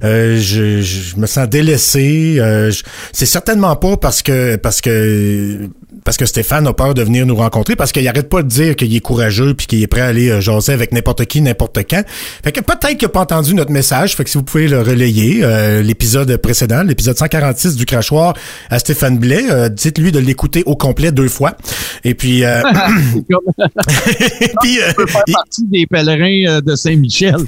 Euh, 0.03 0.37
je, 0.39 0.81
je, 0.81 1.15
me 1.17 1.27
sens 1.27 1.47
délaissé. 1.47 2.37
Euh, 2.39 2.71
c'est 3.11 3.25
certainement 3.25 3.75
pas 3.75 3.97
parce 3.97 4.21
que 4.21 4.55
parce 4.57 4.81
que 4.81 5.69
parce 6.03 6.17
que 6.17 6.25
Stéphane 6.25 6.65
a 6.67 6.73
peur 6.73 6.93
de 6.93 7.03
venir 7.03 7.25
nous 7.25 7.35
rencontrer, 7.35 7.75
parce 7.75 7.91
qu'il 7.91 8.07
arrête 8.07 8.29
pas 8.29 8.41
de 8.41 8.47
dire 8.47 8.75
qu'il 8.75 8.95
est 8.95 8.99
courageux 8.99 9.53
puis 9.53 9.67
qu'il 9.67 9.83
est 9.83 9.87
prêt 9.87 10.01
à 10.01 10.07
aller 10.07 10.29
euh, 10.29 10.41
jaser 10.41 10.73
avec 10.73 10.91
n'importe 10.91 11.25
qui, 11.25 11.41
n'importe 11.41 11.79
quand. 11.89 12.03
Fait 12.43 12.51
que 12.51 12.61
peut-être 12.61 12.97
qu'il 12.97 13.05
a 13.05 13.09
pas 13.09 13.21
entendu 13.21 13.53
notre 13.53 13.71
message. 13.71 14.15
Fait 14.15 14.23
que 14.23 14.29
si 14.29 14.37
vous 14.37 14.43
pouvez 14.43 14.67
le 14.67 14.81
relayer, 14.81 15.41
euh, 15.43 15.81
l'épisode 15.81 16.35
précédent, 16.37 16.83
l'épisode 16.83 17.17
146 17.17 17.75
du 17.75 17.85
crachoir 17.85 18.33
à 18.69 18.79
Stéphane 18.79 19.17
Blais, 19.17 19.45
euh, 19.51 19.69
dites-lui 19.69 20.11
de 20.11 20.19
l'écouter 20.19 20.63
au 20.65 20.75
complet 20.75 21.11
deux 21.11 21.29
fois. 21.29 21.55
Et 22.03 22.13
puis, 22.19 22.43
euh, 22.45 22.61
et 24.41 24.51
puis, 24.61 24.79
euh, 24.81 24.91
il- 25.27 25.33
partie 25.33 25.63
des 25.65 25.87
pèlerins 25.87 26.57
euh, 26.57 26.61
de 26.61 26.75
Saint-Michel. 26.75 27.35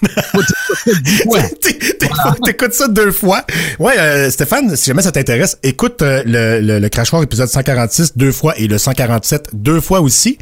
T'écoutes 2.46 2.74
ça 2.74 2.88
deux 2.88 3.12
fois. 3.12 3.44
Ouais, 3.80 3.94
euh, 3.98 4.30
Stéphane, 4.30 4.76
si 4.76 4.88
jamais 4.88 5.02
ça 5.02 5.12
t'intéresse, 5.12 5.58
écoute 5.64 6.02
euh, 6.02 6.22
le, 6.26 6.60
le, 6.62 6.80
le 6.80 6.90
crachoir 6.90 7.24
épisode 7.24 7.48
146 7.48 8.14
deux 8.18 8.32
fois 8.32 8.58
et 8.58 8.68
le 8.68 8.78
147 8.78 9.50
deux 9.54 9.80
fois 9.82 10.02
aussi. 10.02 10.38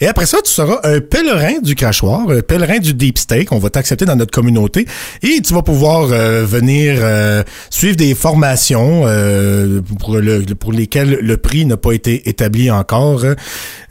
Et 0.00 0.06
après 0.06 0.26
ça, 0.26 0.38
tu 0.44 0.50
seras 0.50 0.80
un 0.84 1.00
pèlerin 1.00 1.58
du 1.62 1.74
crachoir, 1.74 2.28
un 2.30 2.40
pèlerin 2.40 2.78
du 2.78 2.94
deep 2.94 3.18
steak. 3.18 3.52
On 3.52 3.58
va 3.58 3.70
t'accepter 3.70 4.04
dans 4.04 4.16
notre 4.16 4.32
communauté 4.32 4.86
et 5.22 5.40
tu 5.42 5.54
vas 5.54 5.62
pouvoir 5.62 6.08
euh, 6.10 6.44
venir 6.44 6.96
euh, 7.00 7.42
suivre 7.70 7.96
des 7.96 8.14
formations 8.14 9.02
euh, 9.06 9.80
pour, 10.00 10.16
le, 10.16 10.42
pour 10.58 10.72
lesquelles 10.72 11.18
le 11.20 11.36
prix 11.36 11.64
n'a 11.66 11.76
pas 11.76 11.92
été 11.92 12.28
établi 12.28 12.70
encore. 12.70 13.24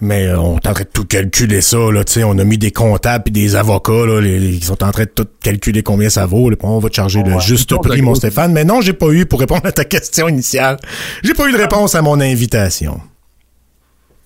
Mais 0.01 0.27
euh, 0.27 0.39
on 0.39 0.57
est 0.57 0.67
en 0.67 0.73
train 0.73 0.83
de 0.83 0.89
tout 0.93 1.05
calculer 1.05 1.61
ça. 1.61 1.77
Là, 1.91 2.03
tu 2.03 2.13
sais, 2.13 2.23
on 2.23 2.37
a 2.37 2.43
mis 2.43 2.57
des 2.57 2.71
comptables 2.71 3.25
et 3.27 3.31
des 3.31 3.55
avocats 3.55 4.05
là, 4.05 4.19
les- 4.21 4.39
les- 4.39 4.57
qui 4.59 4.65
sont 4.65 4.83
en 4.83 4.91
train 4.91 5.03
de 5.05 5.09
tout 5.13 5.27
calculer 5.41 5.83
combien 5.83 6.09
ça 6.09 6.25
vaut. 6.25 6.49
là, 6.49 6.55
on 6.63 6.79
va 6.79 6.89
te 6.89 6.95
charger 6.95 7.23
le 7.23 7.39
juste 7.39 7.73
prix, 7.81 8.01
mon. 8.01 8.15
Stéphane. 8.15 8.51
Mais 8.53 8.65
non, 8.65 8.81
j'ai 8.81 8.93
pas 8.93 9.09
eu, 9.11 9.25
pour 9.25 9.39
répondre 9.39 9.65
à 9.65 9.71
ta 9.71 9.85
question 9.85 10.27
initiale, 10.27 10.77
j'ai 11.23 11.33
pas 11.33 11.47
eu 11.49 11.51
de 11.53 11.57
réponse 11.57 11.95
à 11.95 12.01
mon 12.01 12.19
invitation. 12.19 12.99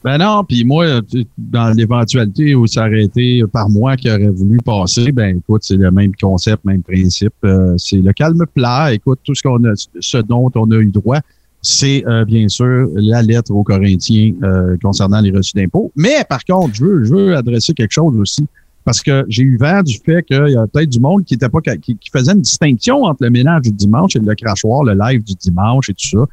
Ben 0.03 0.19
non, 0.19 0.44
puis 0.48 0.64
moi, 0.64 1.02
dans 1.38 1.76
l'éventualité 1.76 2.53
où 2.56 2.68
ça 2.68 2.86
aurait 2.88 3.03
été 3.03 3.41
par 3.52 3.68
moi 3.68 3.98
qui 3.98 4.10
aurait 4.10 4.30
voulu 4.30 4.60
passer, 4.64 5.11
ben 5.11 5.38
écoute, 5.40 5.64
c'est 5.65 5.76
le 5.76 5.90
même 5.91 6.11
concept, 6.22 6.64
même 6.65 6.84
principe. 6.84 7.34
Euh, 7.44 7.74
c'est 7.78 7.98
le 7.98 8.14
calme 8.14 8.45
plat. 8.53 8.94
Écoute, 8.94 9.19
tout 9.24 9.34
ce 9.36 9.41
qu'on 9.41 9.61
a, 9.65 9.74
ce 9.99 10.18
dont 10.19 10.49
on 10.56 10.72
a 10.72 10.76
eu 10.76 10.86
droit, 10.91 11.19
c'est 11.62 12.06
euh, 12.08 12.24
bien 12.26 12.48
sûr 12.48 12.88
la 12.96 13.22
lettre 13.22 13.52
aux 13.52 13.64
Corinthiens 13.64 14.34
euh, 14.44 14.78
concernant 14.82 15.22
les 15.22 15.32
reçus 15.32 15.54
d'impôts. 15.56 15.92
Mais 15.96 16.24
par 16.30 16.44
contre, 16.46 16.76
je 16.76 16.84
veux, 16.84 17.04
je 17.04 17.14
veux 17.14 17.36
adresser 17.36 17.74
quelque 17.74 17.94
chose 17.94 18.16
aussi. 18.18 18.46
Parce 18.84 19.02
que 19.02 19.26
j'ai 19.28 19.44
eu 19.44 19.58
vent 19.58 19.84
du 19.84 19.98
fait 19.98 20.24
qu'il 20.24 20.48
y 20.48 20.56
a 20.56 20.66
peut-être 20.66 20.90
du 20.90 21.02
monde 21.02 21.26
qui 21.26 21.34
était 21.34 21.50
pas 21.50 21.60
qui, 21.60 21.98
faisait 22.12 22.32
une 22.32 22.42
distinction 22.42 23.04
entre 23.04 23.22
le 23.22 23.30
ménage 23.30 23.64
du 23.64 23.72
dimanche 23.72 24.16
et 24.16 24.20
le 24.20 24.34
crachoir, 24.34 24.84
le 24.84 24.94
live 24.94 25.24
du 25.24 25.34
dimanche 25.34 25.90
et 25.90 25.94
tout 25.94 26.08
ça 26.08 26.26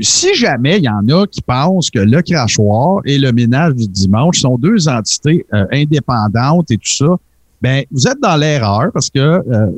si 0.00 0.34
jamais 0.34 0.78
il 0.78 0.84
y 0.84 0.88
en 0.88 1.06
a 1.08 1.26
qui 1.26 1.40
pensent 1.40 1.90
que 1.90 1.98
le 1.98 2.22
crachoir 2.22 3.00
et 3.04 3.18
le 3.18 3.32
ménage 3.32 3.74
du 3.74 3.88
dimanche 3.88 4.40
sont 4.40 4.58
deux 4.58 4.88
entités 4.88 5.46
euh, 5.52 5.64
indépendantes 5.72 6.70
et 6.70 6.76
tout 6.76 6.88
ça, 6.88 7.16
ben 7.62 7.84
vous 7.92 8.08
êtes 8.08 8.18
dans 8.20 8.36
l'erreur 8.36 8.90
parce 8.92 9.08
que 9.08 9.20
euh, 9.20 9.70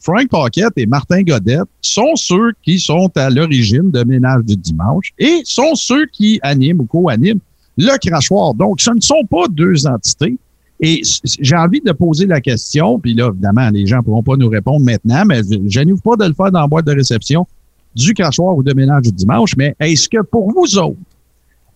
Frank 0.00 0.28
Pocket 0.28 0.70
et 0.76 0.84
Martin 0.84 1.22
Godette 1.22 1.68
sont 1.80 2.14
ceux 2.14 2.52
qui 2.62 2.78
sont 2.78 3.10
à 3.16 3.30
l'origine 3.30 3.90
de 3.90 4.04
ménage 4.04 4.44
du 4.44 4.54
dimanche 4.54 5.12
et 5.18 5.40
sont 5.44 5.74
ceux 5.74 6.04
qui 6.06 6.38
animent 6.42 6.80
ou 6.80 6.84
co-animent 6.84 7.40
le 7.78 7.96
crachoir. 7.98 8.52
Donc, 8.52 8.82
ce 8.82 8.90
ne 8.90 9.00
sont 9.00 9.24
pas 9.30 9.48
deux 9.48 9.86
entités. 9.86 10.36
Et 10.78 11.00
j'ai 11.40 11.56
envie 11.56 11.80
de 11.80 11.92
poser 11.92 12.26
la 12.26 12.40
question, 12.40 12.98
puis 12.98 13.14
là, 13.14 13.28
évidemment, 13.28 13.70
les 13.70 13.86
gens 13.86 13.98
ne 13.98 14.02
pourront 14.02 14.22
pas 14.22 14.36
nous 14.36 14.48
répondre 14.48 14.84
maintenant, 14.84 15.24
mais 15.24 15.40
je 15.68 15.80
n'ouvre 15.80 16.02
pas 16.02 16.16
de 16.16 16.28
le 16.28 16.34
faire 16.34 16.50
dans 16.50 16.60
la 16.60 16.66
boîte 16.66 16.86
de 16.86 16.92
réception 16.92 17.46
du 17.94 18.12
crachoir 18.14 18.56
ou 18.56 18.62
de 18.62 18.74
ménage 18.74 19.02
du 19.02 19.12
dimanche, 19.12 19.56
mais 19.56 19.76
est-ce 19.78 20.08
que 20.08 20.22
pour 20.22 20.50
vous 20.52 20.76
autres, 20.78 20.98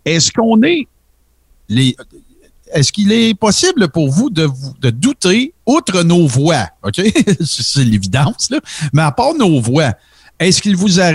est-ce 0.05 0.33
qu'on 0.33 0.61
est 0.63 0.87
les 1.69 1.95
est-ce 2.73 2.93
qu'il 2.93 3.13
est 3.13 3.35
possible 3.35 3.89
pour 3.89 4.11
vous 4.11 4.31
de, 4.31 4.49
de 4.81 4.91
douter, 4.91 5.55
outre 5.67 6.03
nos 6.03 6.27
voix, 6.27 6.69
OK? 6.85 7.01
C'est 7.41 7.85
l'évidence, 7.85 8.51
là. 8.51 8.61
Mais 8.93 9.03
à 9.03 9.13
part 9.13 9.35
nos 9.35 9.61
voix, 9.61 9.95
est-ce 10.39 10.61
qu'il 10.61 10.77
vous 10.77 11.01
a, 11.01 11.13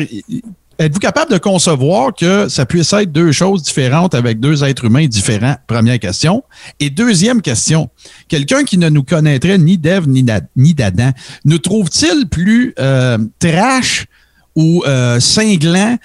êtes-vous 0.80 1.00
capable 1.00 1.32
de 1.32 1.38
concevoir 1.38 2.14
que 2.16 2.50
ça 2.50 2.66
puisse 2.66 2.92
être 2.94 3.12
deux 3.12 3.32
choses 3.32 3.64
différentes 3.64 4.16
avec 4.16 4.40
deux 4.40 4.64
êtres 4.64 4.86
humains 4.86 5.06
différents? 5.06 5.56
Première 5.68 6.00
question. 6.00 6.44
Et 6.80 6.90
deuxième 6.90 7.42
question, 7.42 7.90
quelqu'un 8.28 8.64
qui 8.64 8.78
ne 8.78 8.90
nous 8.90 9.04
connaîtrait 9.04 9.58
ni 9.58 9.78
d'Ève 9.78 10.08
ni 10.08 10.74
d'Adam, 10.74 11.12
nous 11.46 11.60
trouve-t-il 11.60 12.28
plus 12.28 12.74
euh, 12.80 13.18
trash 13.40 14.08
ou 14.56 14.84
euh, 14.86 15.20
cinglant 15.20 15.98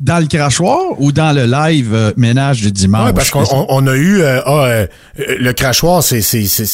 dans 0.00 0.18
le 0.18 0.26
crachoir 0.26 0.80
ou 0.98 1.12
dans 1.12 1.32
le 1.32 1.44
live 1.46 1.90
euh, 1.94 2.12
ménage 2.16 2.60
du 2.62 2.72
dimanche? 2.72 3.06
Ouais, 3.08 3.12
parce 3.12 3.30
qu'on 3.30 3.44
on- 3.44 3.66
on 3.68 3.86
a 3.86 3.94
eu 3.94 4.20
euh, 4.20 4.40
ah, 4.44 4.64
euh, 4.66 4.86
le 5.16 5.52
crachoir, 5.52 6.02
c'est 6.02 6.20
c'est 6.22 6.46
c'est 6.46 6.66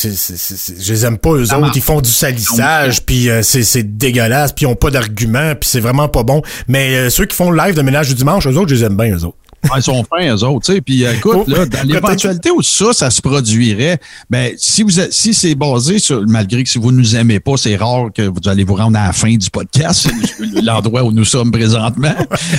je 0.82 0.92
les 0.92 1.04
aime 1.04 1.18
pas 1.18 1.30
eux 1.30 1.52
autres, 1.54 1.72
ils 1.76 1.82
font 1.82 2.00
du 2.00 2.10
salissage, 2.10 3.04
puis 3.04 3.28
euh, 3.28 3.42
c'est 3.42 3.62
c'est 3.62 3.96
dégueulasse, 3.98 4.52
puis 4.52 4.64
ils 4.64 4.68
ont 4.68 4.74
pas 4.76 4.90
d'argument, 4.90 5.54
puis 5.54 5.68
c'est 5.68 5.80
vraiment 5.80 6.08
pas 6.08 6.22
bon. 6.22 6.42
Mais 6.66 7.10
ceux 7.10 7.26
qui 7.26 7.36
font 7.36 7.50
le 7.50 7.58
live 7.58 7.74
de 7.74 7.82
ménage 7.82 8.08
du 8.08 8.14
dimanche, 8.14 8.46
eux 8.46 8.56
autres, 8.56 8.70
je 8.70 8.74
les 8.76 8.84
aime 8.84 8.96
bien 8.96 9.14
eux 9.14 9.24
autres. 9.24 9.36
Ils 9.76 9.82
sont 9.82 10.04
fins, 10.04 10.34
eux 10.34 10.44
autres, 10.44 10.66
tu 10.66 10.74
sais. 10.74 10.80
Puis 10.80 11.04
euh, 11.04 11.14
écoute, 11.14 11.36
Oh, 11.38 11.44
là, 11.48 11.66
dans 11.66 11.82
l'éventualité 11.86 12.50
où 12.50 12.62
ça, 12.62 12.92
ça 12.92 13.10
se 13.10 13.20
produirait, 13.20 13.98
ben, 14.30 14.52
si 14.56 14.82
vous 14.82 14.98
êtes- 15.00 15.12
si 15.12 15.34
c'est 15.34 15.54
basé 15.54 15.98
sur, 15.98 16.22
malgré 16.26 16.62
que 16.64 16.68
si 16.70 16.78
vous 16.78 16.92
nous 16.92 17.16
aimez 17.16 17.40
pas, 17.40 17.56
c'est 17.56 17.76
rare 17.76 18.06
que 18.14 18.22
vous 18.22 18.48
allez 18.48 18.64
vous 18.64 18.74
rendre 18.74 18.98
à 18.98 19.06
la 19.08 19.12
fin 19.12 19.34
du 19.34 19.50
podcast, 19.50 20.08
c'est 20.36 20.62
l'endroit 20.62 21.02
où 21.02 21.12
nous 21.12 21.24
sommes 21.24 21.50
présentement. 21.50 22.14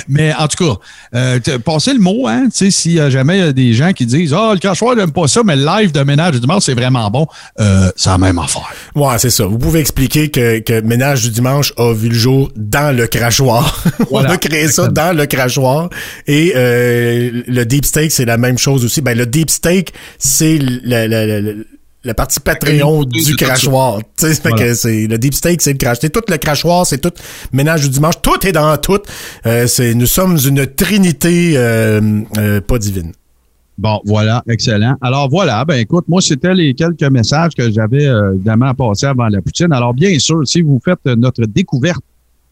Mais 0.08 0.32
en 0.34 0.46
tout 0.48 0.64
cas, 0.64 0.74
euh, 1.14 1.38
passez 1.64 1.92
le 1.94 2.00
mot, 2.00 2.26
hein, 2.28 2.44
tu 2.44 2.56
sais, 2.66 2.70
si 2.70 2.98
euh, 2.98 3.10
jamais 3.10 3.38
il 3.38 3.44
y 3.44 3.48
a 3.48 3.52
des 3.52 3.72
gens 3.72 3.92
qui 3.92 4.06
disent, 4.06 4.34
ah, 4.34 4.50
le 4.54 4.58
crachoir 4.60 4.94
n'aime 4.96 5.12
pas 5.12 5.26
ça, 5.26 5.42
mais 5.44 5.56
le 5.56 5.64
live 5.64 5.92
de 5.92 6.00
ménage 6.02 6.32
du 6.34 6.40
dimanche, 6.40 6.64
c'est 6.64 6.74
vraiment 6.74 7.10
bon, 7.10 7.26
euh, 7.60 7.90
c'est 7.96 8.10
la 8.10 8.18
même 8.18 8.38
affaire. 8.38 8.68
Ouais, 8.94 9.18
c'est 9.18 9.30
ça. 9.30 9.44
Vous 9.46 9.58
pouvez 9.58 9.80
expliquer 9.80 10.30
que, 10.30 10.58
que 10.60 10.80
Ménage 10.82 11.22
du 11.24 11.30
dimanche 11.30 11.72
a 11.76 11.92
vu 11.92 12.08
le 12.08 12.14
jour 12.14 12.50
dans 12.56 12.94
le 12.96 13.06
crachoir. 13.06 13.82
On 14.10 14.24
a 14.24 14.36
créé 14.36 14.68
ça 14.68 14.88
dans 14.88 15.16
le 15.16 15.26
crachoir. 15.26 15.88
Et 16.26 16.52
euh, 16.56 16.89
le 16.90 17.64
deep 17.64 17.84
steak, 17.84 18.10
c'est 18.10 18.24
la 18.24 18.38
même 18.38 18.58
chose 18.58 18.84
aussi. 18.84 19.00
Ben, 19.00 19.16
le 19.16 19.26
deep 19.26 19.50
steak, 19.50 19.92
c'est 20.18 20.58
la 22.02 22.14
partie 22.14 22.40
Patreon 22.40 23.04
du 23.04 23.36
crachoir. 23.36 24.00
Voilà. 24.18 24.56
que 24.56 24.74
c'est 24.74 25.06
le 25.06 25.18
deep 25.18 25.34
steak, 25.34 25.60
c'est 25.60 25.72
le 25.72 25.78
crash. 25.78 25.98
C'est 26.00 26.10
tout 26.10 26.22
le 26.28 26.36
crachoir, 26.36 26.86
c'est 26.86 26.98
tout 26.98 27.12
ménage 27.52 27.82
du 27.82 27.90
dimanche. 27.90 28.14
Tout 28.22 28.46
est 28.46 28.52
dans 28.52 28.76
tout. 28.78 29.00
Euh, 29.46 29.66
c'est 29.66 29.94
nous 29.94 30.06
sommes 30.06 30.38
une 30.46 30.66
trinité 30.66 31.52
euh, 31.56 32.22
euh, 32.38 32.60
pas 32.60 32.78
divine. 32.78 33.12
Bon, 33.80 33.98
voilà, 34.04 34.42
excellent. 34.46 34.96
Alors 35.00 35.30
voilà, 35.30 35.64
ben 35.64 35.76
écoute, 35.76 36.04
moi, 36.06 36.20
c'était 36.20 36.52
les 36.52 36.74
quelques 36.74 37.02
messages 37.04 37.54
que 37.54 37.70
j'avais 37.70 38.06
euh, 38.06 38.34
évidemment 38.34 38.66
à 38.66 38.74
passer 38.74 39.06
avant 39.06 39.28
la 39.28 39.40
poutine. 39.40 39.72
Alors 39.72 39.94
bien 39.94 40.18
sûr, 40.18 40.46
si 40.46 40.60
vous 40.60 40.78
faites 40.84 41.02
notre 41.06 41.46
découverte 41.46 42.02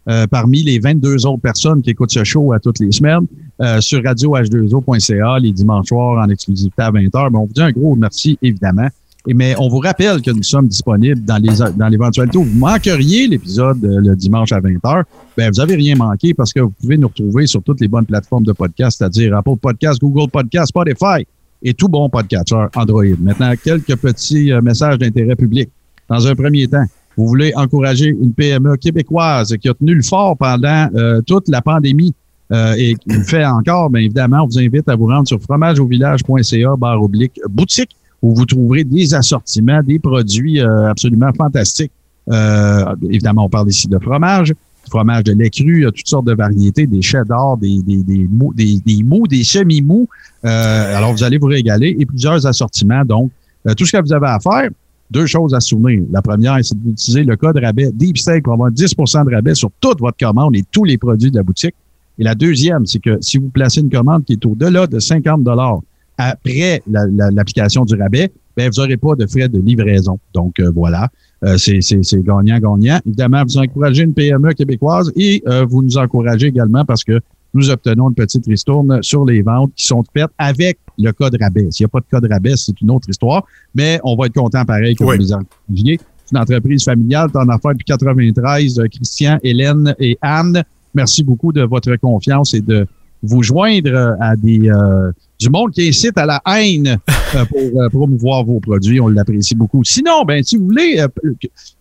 euh, 0.09 0.27
parmi 0.27 0.62
les 0.62 0.78
22 0.78 1.27
autres 1.27 1.43
personnes 1.43 1.82
qui 1.82 1.90
écoutent 1.90 2.12
ce 2.12 2.24
show 2.24 2.55
à 2.55 2.60
toutes 2.60 2.78
les 2.78 2.90
semaines 2.93 3.27
euh, 3.60 3.80
sur 3.80 4.01
radioh2o.ca 4.01 5.39
les 5.40 5.52
dimanches 5.52 5.89
soirs 5.89 6.24
en 6.24 6.28
exclusivité 6.28 6.82
à 6.82 6.90
20h, 6.90 7.10
ben, 7.30 7.39
on 7.39 7.47
vous 7.47 7.52
dit 7.52 7.62
un 7.62 7.72
gros 7.72 7.97
merci, 7.97 8.39
évidemment. 8.43 8.89
Mais 9.26 9.55
on 9.59 9.68
vous 9.68 9.80
rappelle 9.80 10.22
que 10.22 10.30
nous 10.30 10.43
sommes 10.43 10.68
disponibles 10.68 11.22
dans 11.24 11.36
les 11.36 11.56
dans 11.76 11.89
l'éventualité 11.89 12.39
où 12.39 12.44
vous 12.44 12.59
manqueriez 12.59 13.26
l'épisode 13.26 13.85
euh, 13.85 14.01
le 14.01 14.16
dimanche 14.16 14.52
à 14.52 14.60
20h. 14.60 15.02
Ben, 15.36 15.51
vous 15.52 15.60
avez 15.60 15.74
rien 15.74 15.97
manqué 15.97 16.32
parce 16.32 16.52
que 16.52 16.60
vous 16.60 16.70
pouvez 16.70 16.97
nous 16.97 17.09
retrouver 17.09 17.47
sur 17.47 17.62
toutes 17.62 17.80
les 17.80 17.89
bonnes 17.89 18.06
plateformes 18.06 18.44
de 18.44 18.52
podcast, 18.52 18.98
c'est-à-dire 18.98 19.36
Apple 19.36 19.56
Podcast, 19.60 20.01
Google 20.01 20.30
Podcast, 20.30 20.68
Spotify 20.68 21.26
et 21.62 21.74
tout 21.74 21.89
bon 21.89 22.09
podcatcher 22.09 22.66
Android. 22.74 23.05
Maintenant, 23.20 23.52
quelques 23.62 23.97
petits 23.97 24.52
euh, 24.52 24.62
messages 24.62 24.98
d'intérêt 24.98 25.36
public. 25.36 25.68
Dans 26.09 26.26
un 26.26 26.35
premier 26.35 26.66
temps, 26.68 26.85
vous 27.16 27.26
voulez 27.26 27.52
encourager 27.55 28.06
une 28.06 28.32
PME 28.32 28.76
québécoise 28.76 29.55
qui 29.60 29.68
a 29.68 29.74
tenu 29.74 29.94
le 29.94 30.02
fort 30.02 30.36
pendant 30.36 30.89
euh, 30.94 31.20
toute 31.26 31.48
la 31.48 31.60
pandémie 31.60 32.14
euh, 32.53 32.75
et 32.77 32.97
fait 33.25 33.45
encore, 33.45 33.91
bien 33.91 34.03
évidemment, 34.03 34.43
on 34.43 34.47
vous 34.47 34.59
invite 34.59 34.89
à 34.89 34.97
vous 34.97 35.07
rendre 35.07 35.29
sur 35.29 35.39
fromageauvillage.ca 35.41 36.77
barre 36.77 37.03
oblique 37.03 37.39
boutique 37.49 37.95
où 38.23 38.35
vous 38.35 38.47
trouverez 38.47 38.85
des 38.85 39.15
assortiments, 39.15 39.83
des 39.83 39.99
produits 39.99 40.61
euh, 40.61 40.91
absolument 40.91 41.31
fantastiques. 41.37 41.93
Euh, 42.31 42.95
évidemment, 43.09 43.45
on 43.47 43.49
parle 43.49 43.69
ici 43.69 43.87
de 43.89 43.99
fromage, 43.99 44.55
fromage 44.89 45.25
de 45.25 45.33
lait 45.33 45.51
cru, 45.51 45.79
il 45.79 45.83
y 45.83 45.87
a 45.87 45.91
toutes 45.91 46.09
sortes 46.09 46.27
de 46.27 46.35
variétés, 46.35 46.87
des 46.87 47.03
cheddar, 47.03 47.57
des, 47.57 47.81
des, 47.83 48.03
des, 48.03 48.27
mous, 48.31 48.53
des, 48.55 48.81
des 48.85 49.03
mous, 49.03 49.27
des 49.27 49.45
semi-mous. 49.45 50.09
Euh, 50.45 50.97
alors, 50.97 51.12
vous 51.12 51.23
allez 51.23 51.39
vous 51.39 51.47
régaler 51.47 51.97
et 51.99 52.07
plusieurs 52.07 52.47
assortiments. 52.47 53.05
Donc, 53.05 53.31
euh, 53.66 53.75
tout 53.75 53.85
ce 53.85 53.93
que 53.93 54.03
vous 54.03 54.12
avez 54.12 54.27
à 54.27 54.39
faire, 54.41 54.70
deux 55.11 55.27
choses 55.27 55.55
à 55.55 55.61
souvenir. 55.61 56.03
La 56.11 56.23
première, 56.23 56.59
c'est 56.62 56.79
d'utiliser 56.79 57.25
le 57.25 57.37
code 57.37 57.59
rabais 57.59 57.91
Deep 57.93 58.16
pour 58.43 58.53
avoir 58.53 58.70
10% 58.70 59.25
de 59.27 59.35
rabais 59.35 59.55
sur 59.55 59.70
toute 59.81 60.01
votre 60.01 60.19
commande 60.19 60.57
et 60.57 60.65
tous 60.70 60.85
les 60.85 60.99
produits 60.99 61.31
de 61.31 61.37
la 61.37 61.43
boutique. 61.43 61.75
Et 62.19 62.24
la 62.24 62.35
deuxième, 62.35 62.85
c'est 62.86 62.99
que 62.99 63.19
si 63.20 63.39
vous 63.39 63.49
placez 63.51 63.81
une 63.81 63.90
commande 63.90 64.24
qui 64.24 64.32
est 64.35 64.45
au-delà 64.47 64.86
de 64.86 64.99
50 64.99 65.43
dollars 65.45 65.81
après 66.16 66.82
la- 66.90 67.07
la- 67.07 67.31
l'application 67.31 67.85
du 67.85 67.95
rabais, 67.95 68.31
ben 68.57 68.70
vous 68.74 68.81
n'aurez 68.82 68.97
pas 68.97 69.15
de 69.15 69.27
frais 69.27 69.49
de 69.49 69.61
livraison. 69.61 70.19
Donc 70.35 70.59
euh, 70.61 70.70
voilà, 70.74 71.09
Euh, 71.45 71.57
c'est 71.57 71.81
c'est- 71.81 72.03
c'est 72.03 72.20
gagnant-gagnant. 72.20 72.99
Évidemment, 73.07 73.45
vous 73.45 73.59
encouragez 73.59 74.03
une 74.03 74.12
PME 74.12 74.55
québécoise 74.55 75.12
et 75.15 75.40
euh, 75.47 75.65
vous 75.70 75.85
nous 75.85 75.97
encouragez 75.97 76.49
également 76.49 76.85
parce 76.85 77.05
que 77.05 77.20
nous 77.55 77.70
obtenons 77.70 78.09
une 78.09 78.16
petite 78.16 78.45
ristourne 78.47 79.01
sur 79.05 79.24
les 79.24 79.40
ventes 79.43 79.70
qui 79.77 79.86
sont 79.86 80.03
faites 80.12 80.31
avec 80.36 80.78
le 80.99 81.12
code 81.12 81.36
rabais. 81.40 81.69
S'il 81.70 81.85
n'y 81.85 81.86
a 81.86 81.90
pas 81.90 82.01
de 82.01 82.07
code 82.11 82.28
rabais, 82.28 82.55
c'est 82.57 82.81
une 82.81 82.90
autre 82.90 83.09
histoire, 83.09 83.45
mais 83.73 84.01
on 84.03 84.16
va 84.16 84.27
être 84.27 84.35
content 84.35 84.65
pareil 84.65 84.97
que 84.97 85.05
Oui. 85.05 85.15
vous 85.16 85.23
les 85.23 85.32
encouragiez. 85.32 86.01
C'est 86.24 86.32
une 86.36 86.39
entreprise 86.39 86.82
familiale, 86.85 87.31
t'en 87.31 87.49
as 87.49 87.59
fait 87.59 87.69
depuis 87.69 87.85
93. 87.85 88.81
Euh, 88.81 88.89
Christian, 88.89 89.39
Hélène 89.45 89.95
et 90.01 90.19
Anne, 90.20 90.65
merci 90.99 91.23
beaucoup 91.23 91.53
de 91.53 91.62
votre 91.62 91.95
confiance 91.97 92.55
et 92.55 92.61
de 92.61 92.85
vous 93.23 93.43
joindre 93.43 94.16
à 94.20 94.35
des 94.35 94.69
euh, 94.69 95.12
du 95.39 95.49
monde 95.49 95.70
qui 95.70 95.89
incite 95.89 96.19
à 96.19 96.27
la 96.27 96.43
haine 96.47 96.99
euh, 97.37 97.45
pour 97.45 97.83
euh, 97.83 97.89
promouvoir 97.89 98.45
vos 98.45 98.59
produits. 98.59 99.01
On 99.01 99.07
l'apprécie 99.07 99.55
beaucoup. 99.55 99.85
Sinon, 99.85 100.25
ben 100.27 100.43
si 100.43 100.57
vous 100.57 100.65
voulez, 100.66 101.05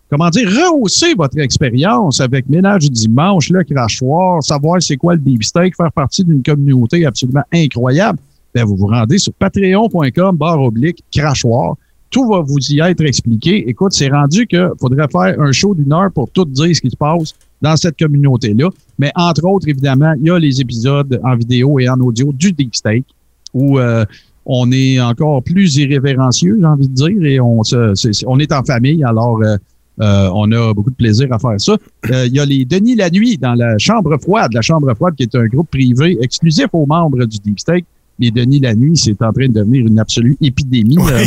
comment 0.08 0.30
dire, 0.30 0.48
rehausser 0.48 1.14
votre 1.14 1.38
expérience 1.38 2.20
avec 2.20 2.48
Ménage 2.48 2.82
du 2.82 2.90
dimanche, 2.90 3.50
le 3.50 3.64
crachoir, 3.64 4.40
savoir 4.42 4.80
c'est 4.80 4.96
quoi 4.96 5.14
le 5.14 5.20
deep 5.20 5.42
steak, 5.42 5.74
faire 5.74 5.92
partie 5.92 6.22
d'une 6.22 6.42
communauté 6.42 7.04
absolument 7.04 7.44
incroyable, 7.52 8.20
ben 8.54 8.64
vous 8.64 8.76
vous 8.76 8.86
rendez 8.86 9.18
sur 9.18 9.32
patreon.com 9.32 10.36
barre 10.36 10.62
oblique 10.62 11.02
crachoir. 11.12 11.76
Tout 12.10 12.26
va 12.28 12.40
vous 12.40 12.58
y 12.70 12.80
être 12.80 13.04
expliqué. 13.04 13.68
Écoute, 13.68 13.92
c'est 13.92 14.08
rendu 14.08 14.46
que 14.46 14.70
faudrait 14.80 15.06
faire 15.10 15.40
un 15.40 15.52
show 15.52 15.74
d'une 15.74 15.92
heure 15.92 16.10
pour 16.12 16.30
tout 16.30 16.44
dire 16.46 16.74
ce 16.74 16.80
qui 16.80 16.90
se 16.90 16.96
passe 16.96 17.34
dans 17.60 17.76
cette 17.76 17.98
communauté-là. 17.98 18.70
Mais 18.98 19.12
entre 19.14 19.44
autres, 19.44 19.68
évidemment, 19.68 20.14
il 20.18 20.26
y 20.26 20.30
a 20.30 20.38
les 20.38 20.60
épisodes 20.60 21.20
en 21.22 21.36
vidéo 21.36 21.78
et 21.78 21.88
en 21.88 22.00
audio 22.00 22.32
du 22.32 22.52
Deep 22.52 22.74
Steak 22.74 23.04
où 23.52 23.78
euh, 23.78 24.04
on 24.46 24.70
est 24.72 24.98
encore 25.00 25.42
plus 25.42 25.76
irrévérencieux, 25.76 26.56
j'ai 26.60 26.66
envie 26.66 26.88
de 26.88 26.94
dire, 26.94 27.22
et 27.24 27.40
on, 27.40 27.62
se, 27.62 27.94
c'est- 27.94 28.24
on 28.26 28.38
est 28.38 28.52
en 28.52 28.62
famille, 28.62 29.04
alors 29.04 29.40
euh, 29.42 29.56
euh, 30.00 30.30
on 30.32 30.50
a 30.52 30.72
beaucoup 30.72 30.90
de 30.90 30.96
plaisir 30.96 31.30
à 31.32 31.38
faire 31.38 31.60
ça. 31.60 31.76
Euh, 32.10 32.26
il 32.26 32.34
y 32.34 32.40
a 32.40 32.44
les 32.46 32.64
Denis 32.64 32.94
la 32.94 33.10
nuit 33.10 33.36
dans 33.36 33.54
la 33.54 33.76
chambre 33.78 34.16
froide, 34.18 34.52
la 34.54 34.62
chambre 34.62 34.92
froide 34.94 35.14
qui 35.16 35.24
est 35.24 35.34
un 35.34 35.46
groupe 35.46 35.68
privé 35.70 36.16
exclusif 36.22 36.66
aux 36.72 36.86
membres 36.86 37.24
du 37.26 37.38
Deep 37.38 37.58
Steak. 37.58 37.84
Les 38.18 38.30
Denis 38.30 38.60
la 38.60 38.74
nuit, 38.74 38.96
c'est 38.96 39.20
en 39.22 39.32
train 39.32 39.46
de 39.48 39.52
devenir 39.52 39.86
une 39.86 39.98
absolue 39.98 40.36
épidémie. 40.40 40.96
Euh, 40.98 41.24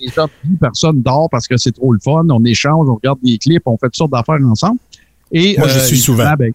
les 0.00 0.08
gens, 0.08 0.28
personne 0.60 1.02
dort 1.02 1.28
parce 1.30 1.46
que 1.46 1.56
c'est 1.56 1.72
trop 1.72 1.92
le 1.92 1.98
fun. 2.02 2.26
On 2.30 2.44
échange, 2.44 2.88
on 2.88 2.94
regarde 2.94 3.18
des 3.22 3.38
clips, 3.38 3.62
on 3.66 3.76
fait 3.76 3.86
toutes 3.86 3.96
sortes 3.96 4.12
d'affaires 4.12 4.38
ensemble. 4.48 4.78
Et, 5.32 5.56
Moi, 5.58 5.68
j'y 5.68 5.74
suis 5.80 5.96
évidemment, 5.96 6.04
souvent. 6.04 6.34
ben, 6.38 6.52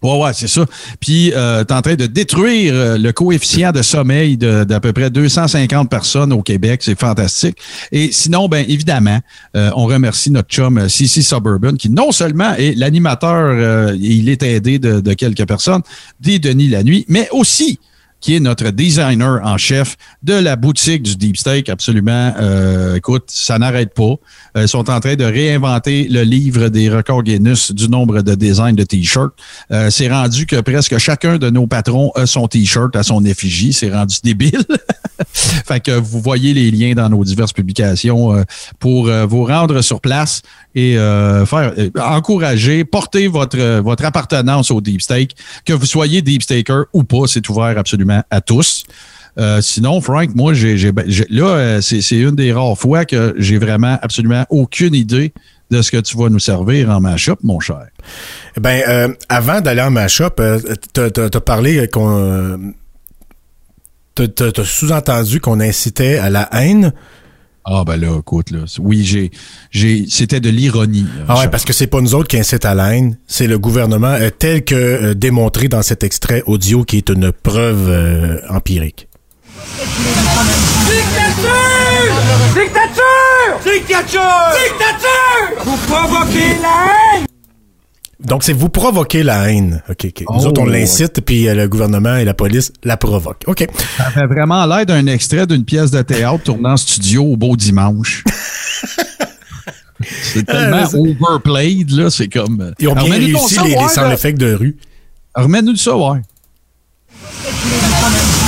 Ouais, 0.00 0.16
ouais, 0.22 0.30
c'est 0.32 0.46
ça. 0.46 0.64
Puis, 1.00 1.32
euh, 1.34 1.64
tu 1.64 1.74
es 1.74 1.76
en 1.76 1.82
train 1.82 1.96
de 1.96 2.06
détruire 2.06 2.72
euh, 2.72 2.98
le 2.98 3.10
coefficient 3.10 3.72
de 3.72 3.82
sommeil 3.82 4.36
de- 4.36 4.62
d'à 4.62 4.78
peu 4.78 4.92
près 4.92 5.10
250 5.10 5.90
personnes 5.90 6.32
au 6.32 6.40
Québec. 6.40 6.82
C'est 6.84 6.96
fantastique. 6.96 7.56
Et 7.90 8.12
sinon, 8.12 8.48
ben 8.48 8.64
évidemment, 8.68 9.18
euh, 9.56 9.70
on 9.74 9.86
remercie 9.86 10.30
notre 10.30 10.50
chum 10.50 10.78
euh, 10.78 10.88
CC 10.88 11.20
Suburban, 11.20 11.74
qui 11.74 11.90
non 11.90 12.12
seulement 12.12 12.54
est 12.54 12.78
l'animateur, 12.78 13.34
euh, 13.58 13.92
et 13.94 13.98
il 14.14 14.28
est 14.28 14.40
aidé 14.44 14.78
de, 14.78 15.00
de 15.00 15.12
quelques 15.14 15.46
personnes, 15.48 15.82
des 16.20 16.38
Denis 16.38 16.68
la 16.68 16.84
nuit, 16.84 17.04
mais 17.08 17.28
aussi 17.32 17.80
qui 18.20 18.34
est 18.34 18.40
notre 18.40 18.70
designer 18.70 19.40
en 19.44 19.56
chef 19.58 19.96
de 20.22 20.34
la 20.34 20.56
boutique 20.56 21.02
du 21.02 21.16
Deep 21.16 21.36
Steak. 21.36 21.68
Absolument, 21.68 22.32
euh, 22.38 22.96
écoute, 22.96 23.24
ça 23.28 23.58
n'arrête 23.58 23.94
pas. 23.94 24.14
Euh, 24.56 24.62
ils 24.62 24.68
sont 24.68 24.90
en 24.90 25.00
train 25.00 25.14
de 25.14 25.24
réinventer 25.24 26.08
le 26.08 26.22
livre 26.22 26.68
des 26.68 26.90
records 26.90 27.22
Guinness 27.22 27.72
du 27.72 27.88
nombre 27.88 28.22
de 28.22 28.34
designs 28.34 28.74
de 28.74 28.84
T-shirts. 28.84 29.32
Euh, 29.70 29.90
c'est 29.90 30.08
rendu 30.08 30.46
que 30.46 30.60
presque 30.60 30.98
chacun 30.98 31.38
de 31.38 31.50
nos 31.50 31.66
patrons 31.66 32.10
a 32.14 32.26
son 32.26 32.48
T-shirt 32.48 32.94
à 32.96 33.02
son 33.02 33.24
effigie. 33.24 33.72
C'est 33.72 33.92
rendu 33.92 34.16
débile. 34.24 34.64
fait 35.24 35.80
que 35.80 35.92
vous 35.92 36.20
voyez 36.20 36.54
les 36.54 36.70
liens 36.70 36.94
dans 36.94 37.08
nos 37.08 37.24
diverses 37.24 37.52
publications 37.52 38.34
euh, 38.34 38.42
pour 38.78 39.08
vous 39.08 39.44
rendre 39.44 39.80
sur 39.82 40.00
place 40.00 40.42
euh, 40.78 41.46
faire 41.46 41.72
euh, 41.78 41.90
encourager, 42.00 42.84
porter 42.84 43.28
votre 43.28 43.58
euh, 43.58 43.80
votre 43.80 44.04
appartenance 44.04 44.70
au 44.70 44.80
deep 44.80 45.02
steak, 45.02 45.36
que 45.64 45.72
vous 45.72 45.86
soyez 45.86 46.22
deep 46.22 46.42
staker 46.42 46.84
ou 46.92 47.04
pas, 47.04 47.26
c'est 47.26 47.48
ouvert 47.48 47.76
absolument 47.78 48.22
à 48.30 48.40
tous. 48.40 48.84
Sinon, 49.60 50.00
Frank, 50.00 50.34
moi, 50.34 50.52
ben, 50.52 51.04
là, 51.30 51.80
c'est, 51.80 52.16
une 52.16 52.34
des 52.34 52.52
rares 52.52 52.76
fois 52.76 53.04
que 53.04 53.36
j'ai 53.38 53.56
vraiment 53.56 53.96
absolument 54.02 54.44
aucune 54.50 54.96
idée 54.96 55.32
de 55.70 55.82
ce 55.82 55.90
que 55.90 55.98
tu 55.98 56.16
vas 56.16 56.28
nous 56.28 56.38
servir 56.38 56.90
en 56.90 57.00
mashup, 57.00 57.38
mon 57.42 57.60
cher. 57.60 57.86
Eh 58.56 58.60
Ben, 58.60 59.14
avant 59.28 59.60
d'aller 59.60 59.82
en 59.82 59.90
mashup, 59.90 60.40
euh, 60.40 60.58
t'as, 60.92 61.40
parlé 61.40 61.86
qu'on... 61.88 62.72
t'as 64.14 64.64
sous-entendu 64.64 65.40
qu'on 65.40 65.60
incitait 65.60 66.18
à 66.18 66.30
la 66.30 66.48
haine. 66.52 66.92
Ah 67.70 67.84
ben 67.84 67.96
là, 67.96 68.18
écoute, 68.18 68.50
là. 68.50 68.60
Oui, 68.80 69.04
j'ai. 69.04 69.30
j'ai 69.70 70.06
c'était 70.08 70.40
de 70.40 70.48
l'ironie. 70.48 71.02
là, 71.02 71.24
Ah 71.28 71.38
ouais, 71.40 71.48
parce 71.48 71.66
que 71.66 71.74
c'est 71.74 71.86
pas 71.86 72.00
nous 72.00 72.14
autres 72.14 72.28
qui 72.28 72.38
incitent 72.38 72.64
à 72.64 72.74
la 72.74 72.96
haine, 72.96 73.18
c'est 73.26 73.46
le 73.46 73.58
gouvernement 73.58 74.08
euh, 74.08 74.30
tel 74.30 74.64
que 74.64 74.74
euh, 74.74 75.14
démontré 75.14 75.68
dans 75.68 75.82
cet 75.82 76.02
extrait 76.02 76.42
audio 76.46 76.84
qui 76.84 76.96
est 76.96 77.10
une 77.10 77.30
preuve 77.30 77.88
euh, 77.90 78.38
empirique. 78.48 79.08
Dictature! 80.88 82.14
Dictature! 83.64 84.24
Dictature! 84.64 85.64
Vous 85.64 85.76
provoquez 85.86 86.56
la 86.62 87.18
haine! 87.18 87.26
Donc, 88.20 88.42
c'est 88.42 88.52
vous 88.52 88.68
provoquer 88.68 89.22
la 89.22 89.48
haine. 89.50 89.80
OK, 89.88 90.06
OK. 90.06 90.20
Nous 90.22 90.26
Oh, 90.42 90.46
autres, 90.46 90.60
on 90.62 90.66
l'incite, 90.66 91.20
puis 91.20 91.48
euh, 91.48 91.54
le 91.54 91.68
gouvernement 91.68 92.16
et 92.16 92.24
la 92.24 92.34
police 92.34 92.72
la 92.82 92.96
provoquent. 92.96 93.44
OK. 93.46 93.64
Ça 93.96 94.10
fait 94.10 94.26
vraiment 94.26 94.66
l'air 94.66 94.84
d'un 94.86 95.06
extrait 95.06 95.46
d'une 95.46 95.64
pièce 95.64 95.92
de 95.92 96.02
théâtre 96.02 96.42
tournant 96.44 96.72
en 96.72 96.76
studio 96.76 97.22
au 97.24 97.36
beau 97.36 97.54
dimanche. 97.56 98.24
c'est 100.22 100.44
tellement 100.44 100.84
Ah, 100.84 100.88
mais 100.92 100.98
overplayed, 101.20 101.90
là. 101.92 102.10
C'est 102.10 102.28
comme. 102.28 102.60
euh, 102.60 102.72
Ils 102.80 102.88
ont 102.88 102.94
bien 102.94 103.14
réussi 103.14 103.58
les, 103.64 103.76
les 103.76 104.12
effects 104.12 104.38
de 104.38 104.52
rue. 104.52 104.76
Remets-nous 105.36 105.76
ça, 105.76 105.96
ouais. 105.96 106.18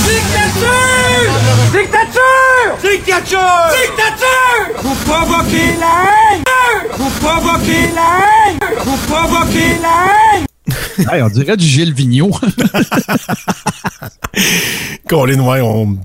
Dictature! 0.05 1.31
Dictature! 1.73 2.77
Dictature! 2.83 3.71
Dictature! 3.87 4.83
Vous 4.83 4.95
provoquez 5.05 5.77
la 5.79 6.35
haine! 6.35 6.43
Vous 6.97 7.11
provoquez 7.21 7.91
la 7.95 8.51
haine! 8.51 8.59
Vous 8.85 8.97
provoquez 9.13 9.79
la 9.83 10.39
haine! 10.39 10.47
Hey, 11.11 11.23
on 11.23 11.29
dirait 11.29 11.57
du 11.57 11.65
Gilles 11.65 11.95
Vigneault. 11.95 12.31
Colin, 15.09 15.41
ouais, 15.41 15.61
on, 15.61 15.99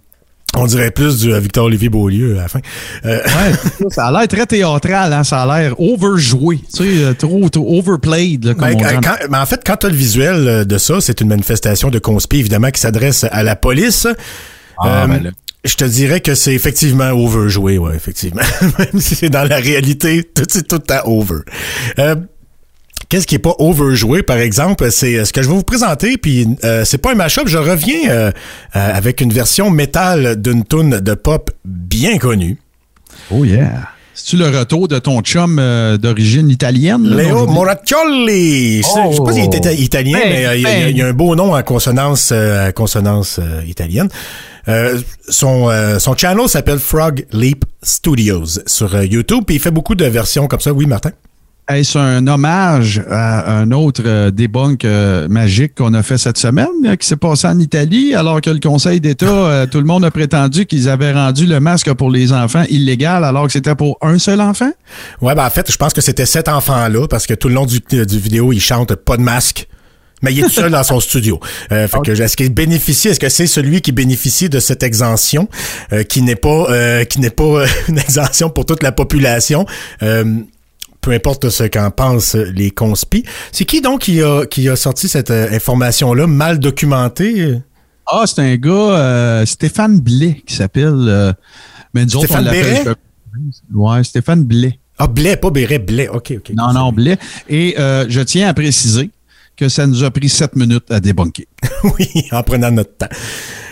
On 0.56 0.66
dirait 0.68 0.92
plus 0.92 1.20
du 1.20 1.34
euh, 1.34 1.40
Victor 1.40 1.66
Olivier 1.66 1.90
Beaulieu 1.90 2.38
à 2.40 2.44
la 2.44 2.48
fin. 2.48 2.60
Euh, 3.06 3.20
Ouais, 3.26 3.90
ça 3.92 4.08
a 4.08 4.12
l'air 4.12 4.28
très 4.28 4.46
théâtral, 4.46 5.12
hein, 5.14 5.24
ça 5.24 5.44
a 5.44 5.60
l'air 5.60 5.80
overjoué, 5.80 6.60
tu 6.74 6.84
sais, 6.84 7.04
euh, 7.04 7.14
trop, 7.14 7.50
trop 7.50 7.78
overplayed, 7.80 8.46
là, 8.46 8.54
comme 8.54 8.70
Ben, 8.70 8.76
on 8.76 8.80
dit. 8.80 8.96
en- 8.98 9.02
quand- 9.02 9.18
mais 9.30 9.38
en 9.38 9.46
fait, 9.46 9.62
quand 9.66 9.76
tu 9.78 9.86
as 9.88 9.90
le 9.90 9.96
visuel 9.96 10.66
de 10.66 10.78
ça, 10.78 11.02
c'est 11.02 11.20
une 11.22 11.28
manifestation 11.28 11.90
de 11.90 12.00
conspi, 12.00 12.38
évidemment, 12.40 12.72
qui 12.72 12.80
s'adresse 12.80 13.26
à 13.30 13.44
la 13.44 13.56
police. 13.58 14.08
Ah, 14.80 15.04
Euh, 15.04 15.08
ben. 15.08 15.32
Je 15.66 15.76
te 15.76 15.86
dirais 15.86 16.22
que 16.22 16.36
c'est 16.36 16.54
effectivement 16.54 17.10
overjoué, 17.12 17.78
ouais, 17.78 17.96
effectivement. 17.96 18.42
Même 18.80 19.02
si 19.02 19.16
c'est 19.16 19.30
dans 19.30 19.44
la 19.44 19.58
réalité, 19.58 20.24
tout 20.24 20.44
c'est 20.50 20.68
tout 20.68 20.80
temps 20.80 21.02
over. 21.06 21.40
Euh, 22.00 22.16
Qu'est-ce 23.08 23.28
qui 23.28 23.36
est 23.36 23.40
pas 23.40 23.54
overjoué, 23.60 24.24
par 24.24 24.38
exemple, 24.38 24.90
c'est 24.90 25.16
euh, 25.20 25.26
ce 25.26 25.34
que 25.34 25.44
je 25.44 25.48
vais 25.48 25.54
vous 25.54 25.62
présenter, 25.64 26.18
puis 26.18 26.48
euh, 26.64 26.84
c'est 26.86 26.98
pas 26.98 27.12
un 27.12 27.16
mashup, 27.16 27.48
je 27.48 27.58
reviens 27.60 28.10
euh, 28.10 28.32
euh, 28.32 28.32
avec 28.98 29.22
une 29.22 29.32
version 29.32 29.70
métal 29.70 30.42
d'une 30.42 30.64
tune 30.66 31.00
de 31.02 31.14
pop 31.14 31.52
bien 31.66 32.18
connue. 32.18 32.58
Oh 33.30 33.46
yeah. 33.46 33.90
C'est-tu 34.16 34.38
le 34.38 34.48
retour 34.48 34.88
de 34.88 34.98
ton 34.98 35.22
chum 35.22 35.60
euh, 35.60 35.98
d'origine 35.98 36.50
italienne? 36.50 37.04
là, 37.08 37.24
Léo 37.24 37.46
Moraccioli. 37.46 38.78
Je 38.78 38.82
sais- 38.88 39.00
je 39.12 39.16
sais 39.18 39.24
pas 39.24 39.34
s'il 39.34 39.44
était 39.46 39.76
italien, 39.76 40.18
Ben, 40.24 40.30
mais 40.30 40.56
il 40.58 40.62
y, 40.62 40.66
a- 40.66 40.90
y 40.90 40.94
y 40.98 41.02
un 41.02 41.14
beau 41.14 41.36
nom 41.36 41.54
en 41.54 41.62
consonance, 41.64 42.30
euh, 42.32 42.70
à 42.70 42.72
consonance 42.72 43.40
euh, 43.40 43.62
italienne. 43.68 44.08
Euh, 44.68 45.00
son, 45.30 45.70
euh, 45.70 46.00
son 46.00 46.16
channel 46.16 46.48
s'appelle 46.48 46.80
Frog 46.80 47.26
Leap 47.32 47.66
Studios 47.84 48.60
sur 48.66 48.96
euh, 48.96 49.06
YouTube, 49.06 49.44
puis 49.46 49.58
il 49.58 49.60
fait 49.60 49.72
beaucoup 49.72 49.96
de 49.96 50.06
versions 50.06 50.48
comme 50.48 50.60
ça. 50.60 50.74
Oui, 50.74 50.86
Martin? 50.86 51.12
Est-ce 51.68 51.98
un 51.98 52.28
hommage 52.28 53.02
à 53.10 53.58
un 53.58 53.72
autre 53.72 54.04
euh, 54.06 54.30
euh, 54.86 55.28
magique 55.28 55.74
qu'on 55.74 55.96
a 55.96 56.04
fait 56.04 56.20
cette 56.20 56.38
semaine, 56.38 56.68
euh, 56.86 56.96
qui 56.96 57.08
s'est 57.08 57.16
passé 57.16 57.48
en 57.48 57.58
Italie, 57.58 58.14
alors 58.14 58.40
que 58.40 58.52
le 58.52 58.60
Conseil 58.60 59.02
d'État, 59.02 59.66
tout 59.72 59.80
le 59.80 59.86
monde 59.86 60.06
a 60.06 60.12
prétendu 60.12 60.68
qu'ils 60.68 60.88
avaient 60.88 61.14
rendu 61.14 61.48
le 61.48 61.60
masque 61.60 61.92
pour 61.94 62.12
les 62.12 62.32
enfants 62.34 62.66
illégal, 62.70 63.24
alors 63.24 63.48
que 63.48 63.52
c'était 63.52 63.74
pour 63.74 63.98
un 64.02 64.20
seul 64.20 64.42
enfant? 64.42 64.70
Ouais, 65.22 65.34
ben 65.34 65.44
en 65.44 65.50
fait, 65.50 65.72
je 65.72 65.78
pense 65.78 65.94
que 65.94 66.02
c'était 66.02 66.28
cet 66.28 66.50
enfant-là, 66.50 67.08
parce 67.08 67.26
que 67.26 67.34
tout 67.34 67.48
le 67.48 67.56
long 67.56 67.66
du, 67.66 67.80
du 67.80 68.20
vidéo, 68.20 68.54
il 68.54 68.62
chante 68.62 68.94
pas 68.94 69.18
de 69.18 69.24
masque. 69.24 69.68
Mais 70.22 70.32
il 70.34 70.40
est 70.40 70.44
tout 70.44 70.50
seul 70.50 70.72
dans 70.72 70.84
son 70.84 71.00
studio. 71.00 71.40
Euh, 71.72 71.88
fait 71.88 72.00
que, 72.04 72.12
est-ce 72.12 72.38
qu'il 72.38 72.54
bénéficie, 72.54 73.10
est-ce 73.10 73.20
que 73.20 73.30
c'est 73.30 73.48
celui 73.48 73.82
qui 73.82 73.92
bénéficie 73.92 74.50
de 74.50 74.60
cette 74.60 74.82
exemption, 74.82 75.50
euh, 75.94 76.04
qui 76.04 76.22
n'est 76.22 76.36
pas, 76.38 76.68
euh, 76.70 77.04
qui 77.04 77.20
n'est 77.20 77.30
pas 77.30 77.66
une 77.90 78.00
exemption 78.00 78.50
pour 78.50 78.66
toute 78.66 78.82
la 78.82 78.92
population? 78.92 79.66
Peu 80.00 81.12
importe 81.12 81.50
ce 81.50 81.66
qu'en 81.66 81.92
pensent 81.92 82.34
les 82.36 82.72
conspis. 82.72 83.24
C'est 83.52 83.66
qui 83.66 83.82
donc 83.82 84.02
qui 84.02 84.22
a, 84.24 84.46
qui 84.48 84.68
a 84.70 84.76
sorti 84.76 85.08
cette 85.08 85.30
information-là 85.30 86.26
mal 86.26 86.58
documentée? 86.60 87.60
Ah, 88.08 88.24
c'est 88.26 88.42
un 88.42 88.56
gars, 88.56 89.44
Stéphane 89.46 90.00
Blais, 90.00 90.42
qui 90.48 90.56
s'appelle. 90.56 91.36
mais 91.94 92.06
nous 92.06 92.16
autres, 92.16 92.26
Stéphane 92.26 92.42
on 92.44 92.46
l'appelle- 92.46 92.84
Béret? 92.84 92.96
Ouais, 93.76 94.04
Stéphane 94.04 94.44
Blais. 94.44 94.80
Ah, 94.98 95.06
Blais, 95.08 95.36
pas 95.38 95.52
Béret, 95.52 95.78
Blais. 95.80 96.08
OK, 96.08 96.34
OK. 96.38 96.52
Non, 96.56 96.74
non, 96.74 96.92
Blais. 96.92 97.18
Et 97.50 97.76
je 97.78 98.22
tiens 98.22 98.48
à 98.50 98.54
préciser 98.56 99.12
que 99.58 99.70
ça 99.70 99.88
nous 99.88 100.04
a 100.04 100.12
pris 100.12 100.30
sept 100.30 100.56
minutes 100.56 100.92
à 100.92 101.00
débunker. 101.00 101.46
oui, 101.84 102.08
en 102.32 102.44
prenant 102.44 102.72
notre 102.72 102.96
temps. 102.98 103.08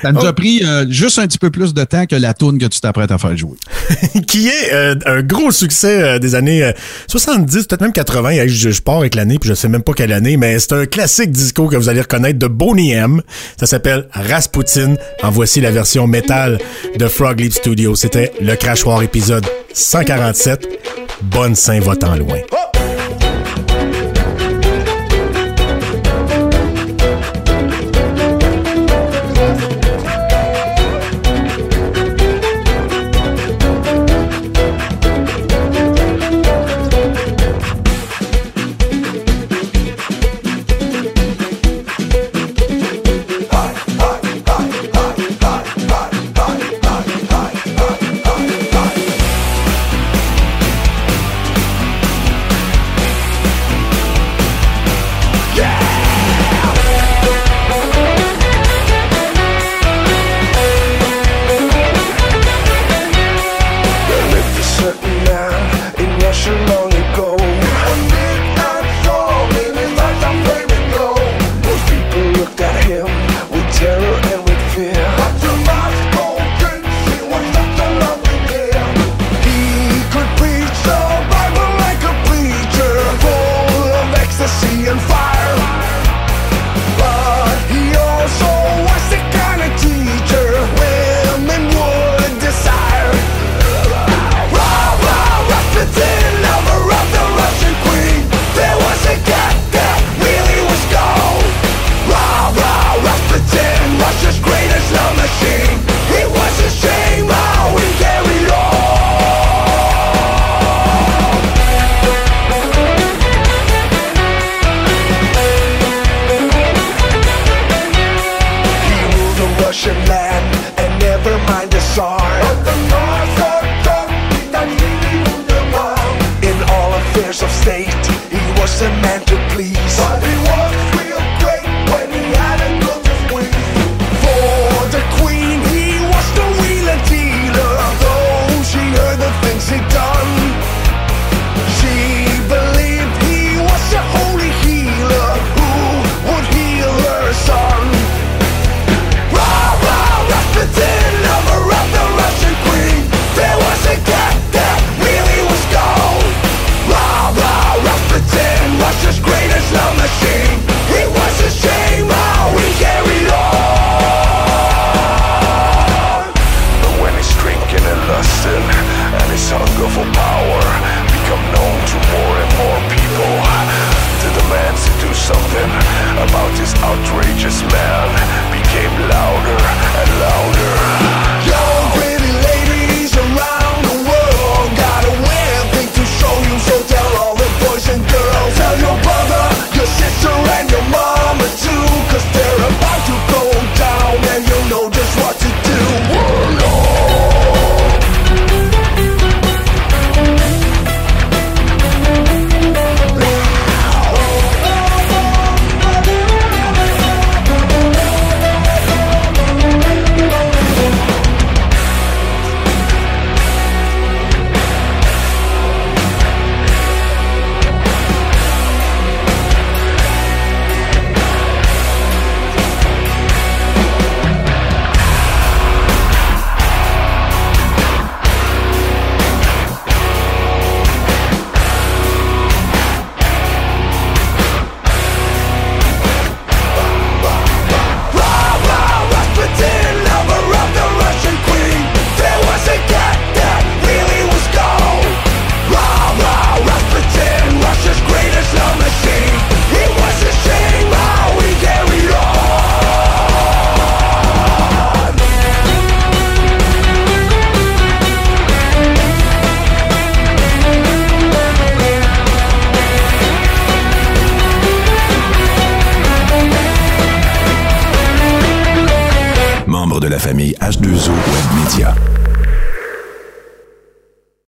Ça 0.01 0.11
nous 0.11 0.21
Oh. 0.21 0.25
a 0.25 0.33
pris 0.33 0.61
euh, 0.65 0.85
juste 0.89 1.17
un 1.19 1.27
petit 1.27 1.37
peu 1.37 1.49
plus 1.49 1.73
de 1.73 1.83
temps 1.85 2.05
que 2.05 2.15
la 2.15 2.33
toune 2.33 2.57
que 2.57 2.65
tu 2.65 2.79
t'apprêtes 2.81 3.11
à 3.11 3.17
faire 3.17 3.35
jouer. 3.37 3.57
qui 4.27 4.47
est 4.49 4.73
euh, 4.73 4.95
un 5.05 5.21
gros 5.21 5.51
succès 5.51 6.01
euh, 6.01 6.19
des 6.19 6.35
années 6.35 6.63
euh, 6.63 6.71
70, 7.07 7.67
peut-être 7.67 7.81
même 7.81 7.93
80. 7.93 8.29
Hey, 8.29 8.49
Je, 8.49 8.69
je 8.71 8.81
pars 8.81 8.97
avec 8.97 9.15
l'année, 9.15 9.39
puis 9.39 9.49
je 9.49 9.53
sais 9.53 9.69
même 9.69 9.81
pas 9.83 9.93
quelle 9.93 10.11
année, 10.11 10.35
mais 10.37 10.59
c'est 10.59 10.73
un 10.73 10.85
classique 10.85 11.31
disco 11.31 11.67
que 11.67 11.75
vous 11.77 11.87
allez 11.89 12.01
reconnaître 12.01 12.37
de 12.39 12.47
Boney 12.47 12.91
M. 12.91 13.21
Ça 13.59 13.65
s'appelle 13.65 14.07
Rasputin. 14.11 14.95
En 15.21 15.31
voici 15.31 15.61
la 15.61 15.71
version 15.71 16.05
métal 16.07 16.59
de 16.97 17.07
Frog 17.07 17.39
Leap 17.39 17.53
Studio. 17.53 17.95
C'était 17.95 18.31
le 18.41 18.55
Crachoir 18.55 19.01
épisode 19.03 19.45
147. 19.73 20.67
Bonne 21.23 21.55
Saint-Votant 21.55 22.15
loin. 22.15 22.39
There 22.49 22.82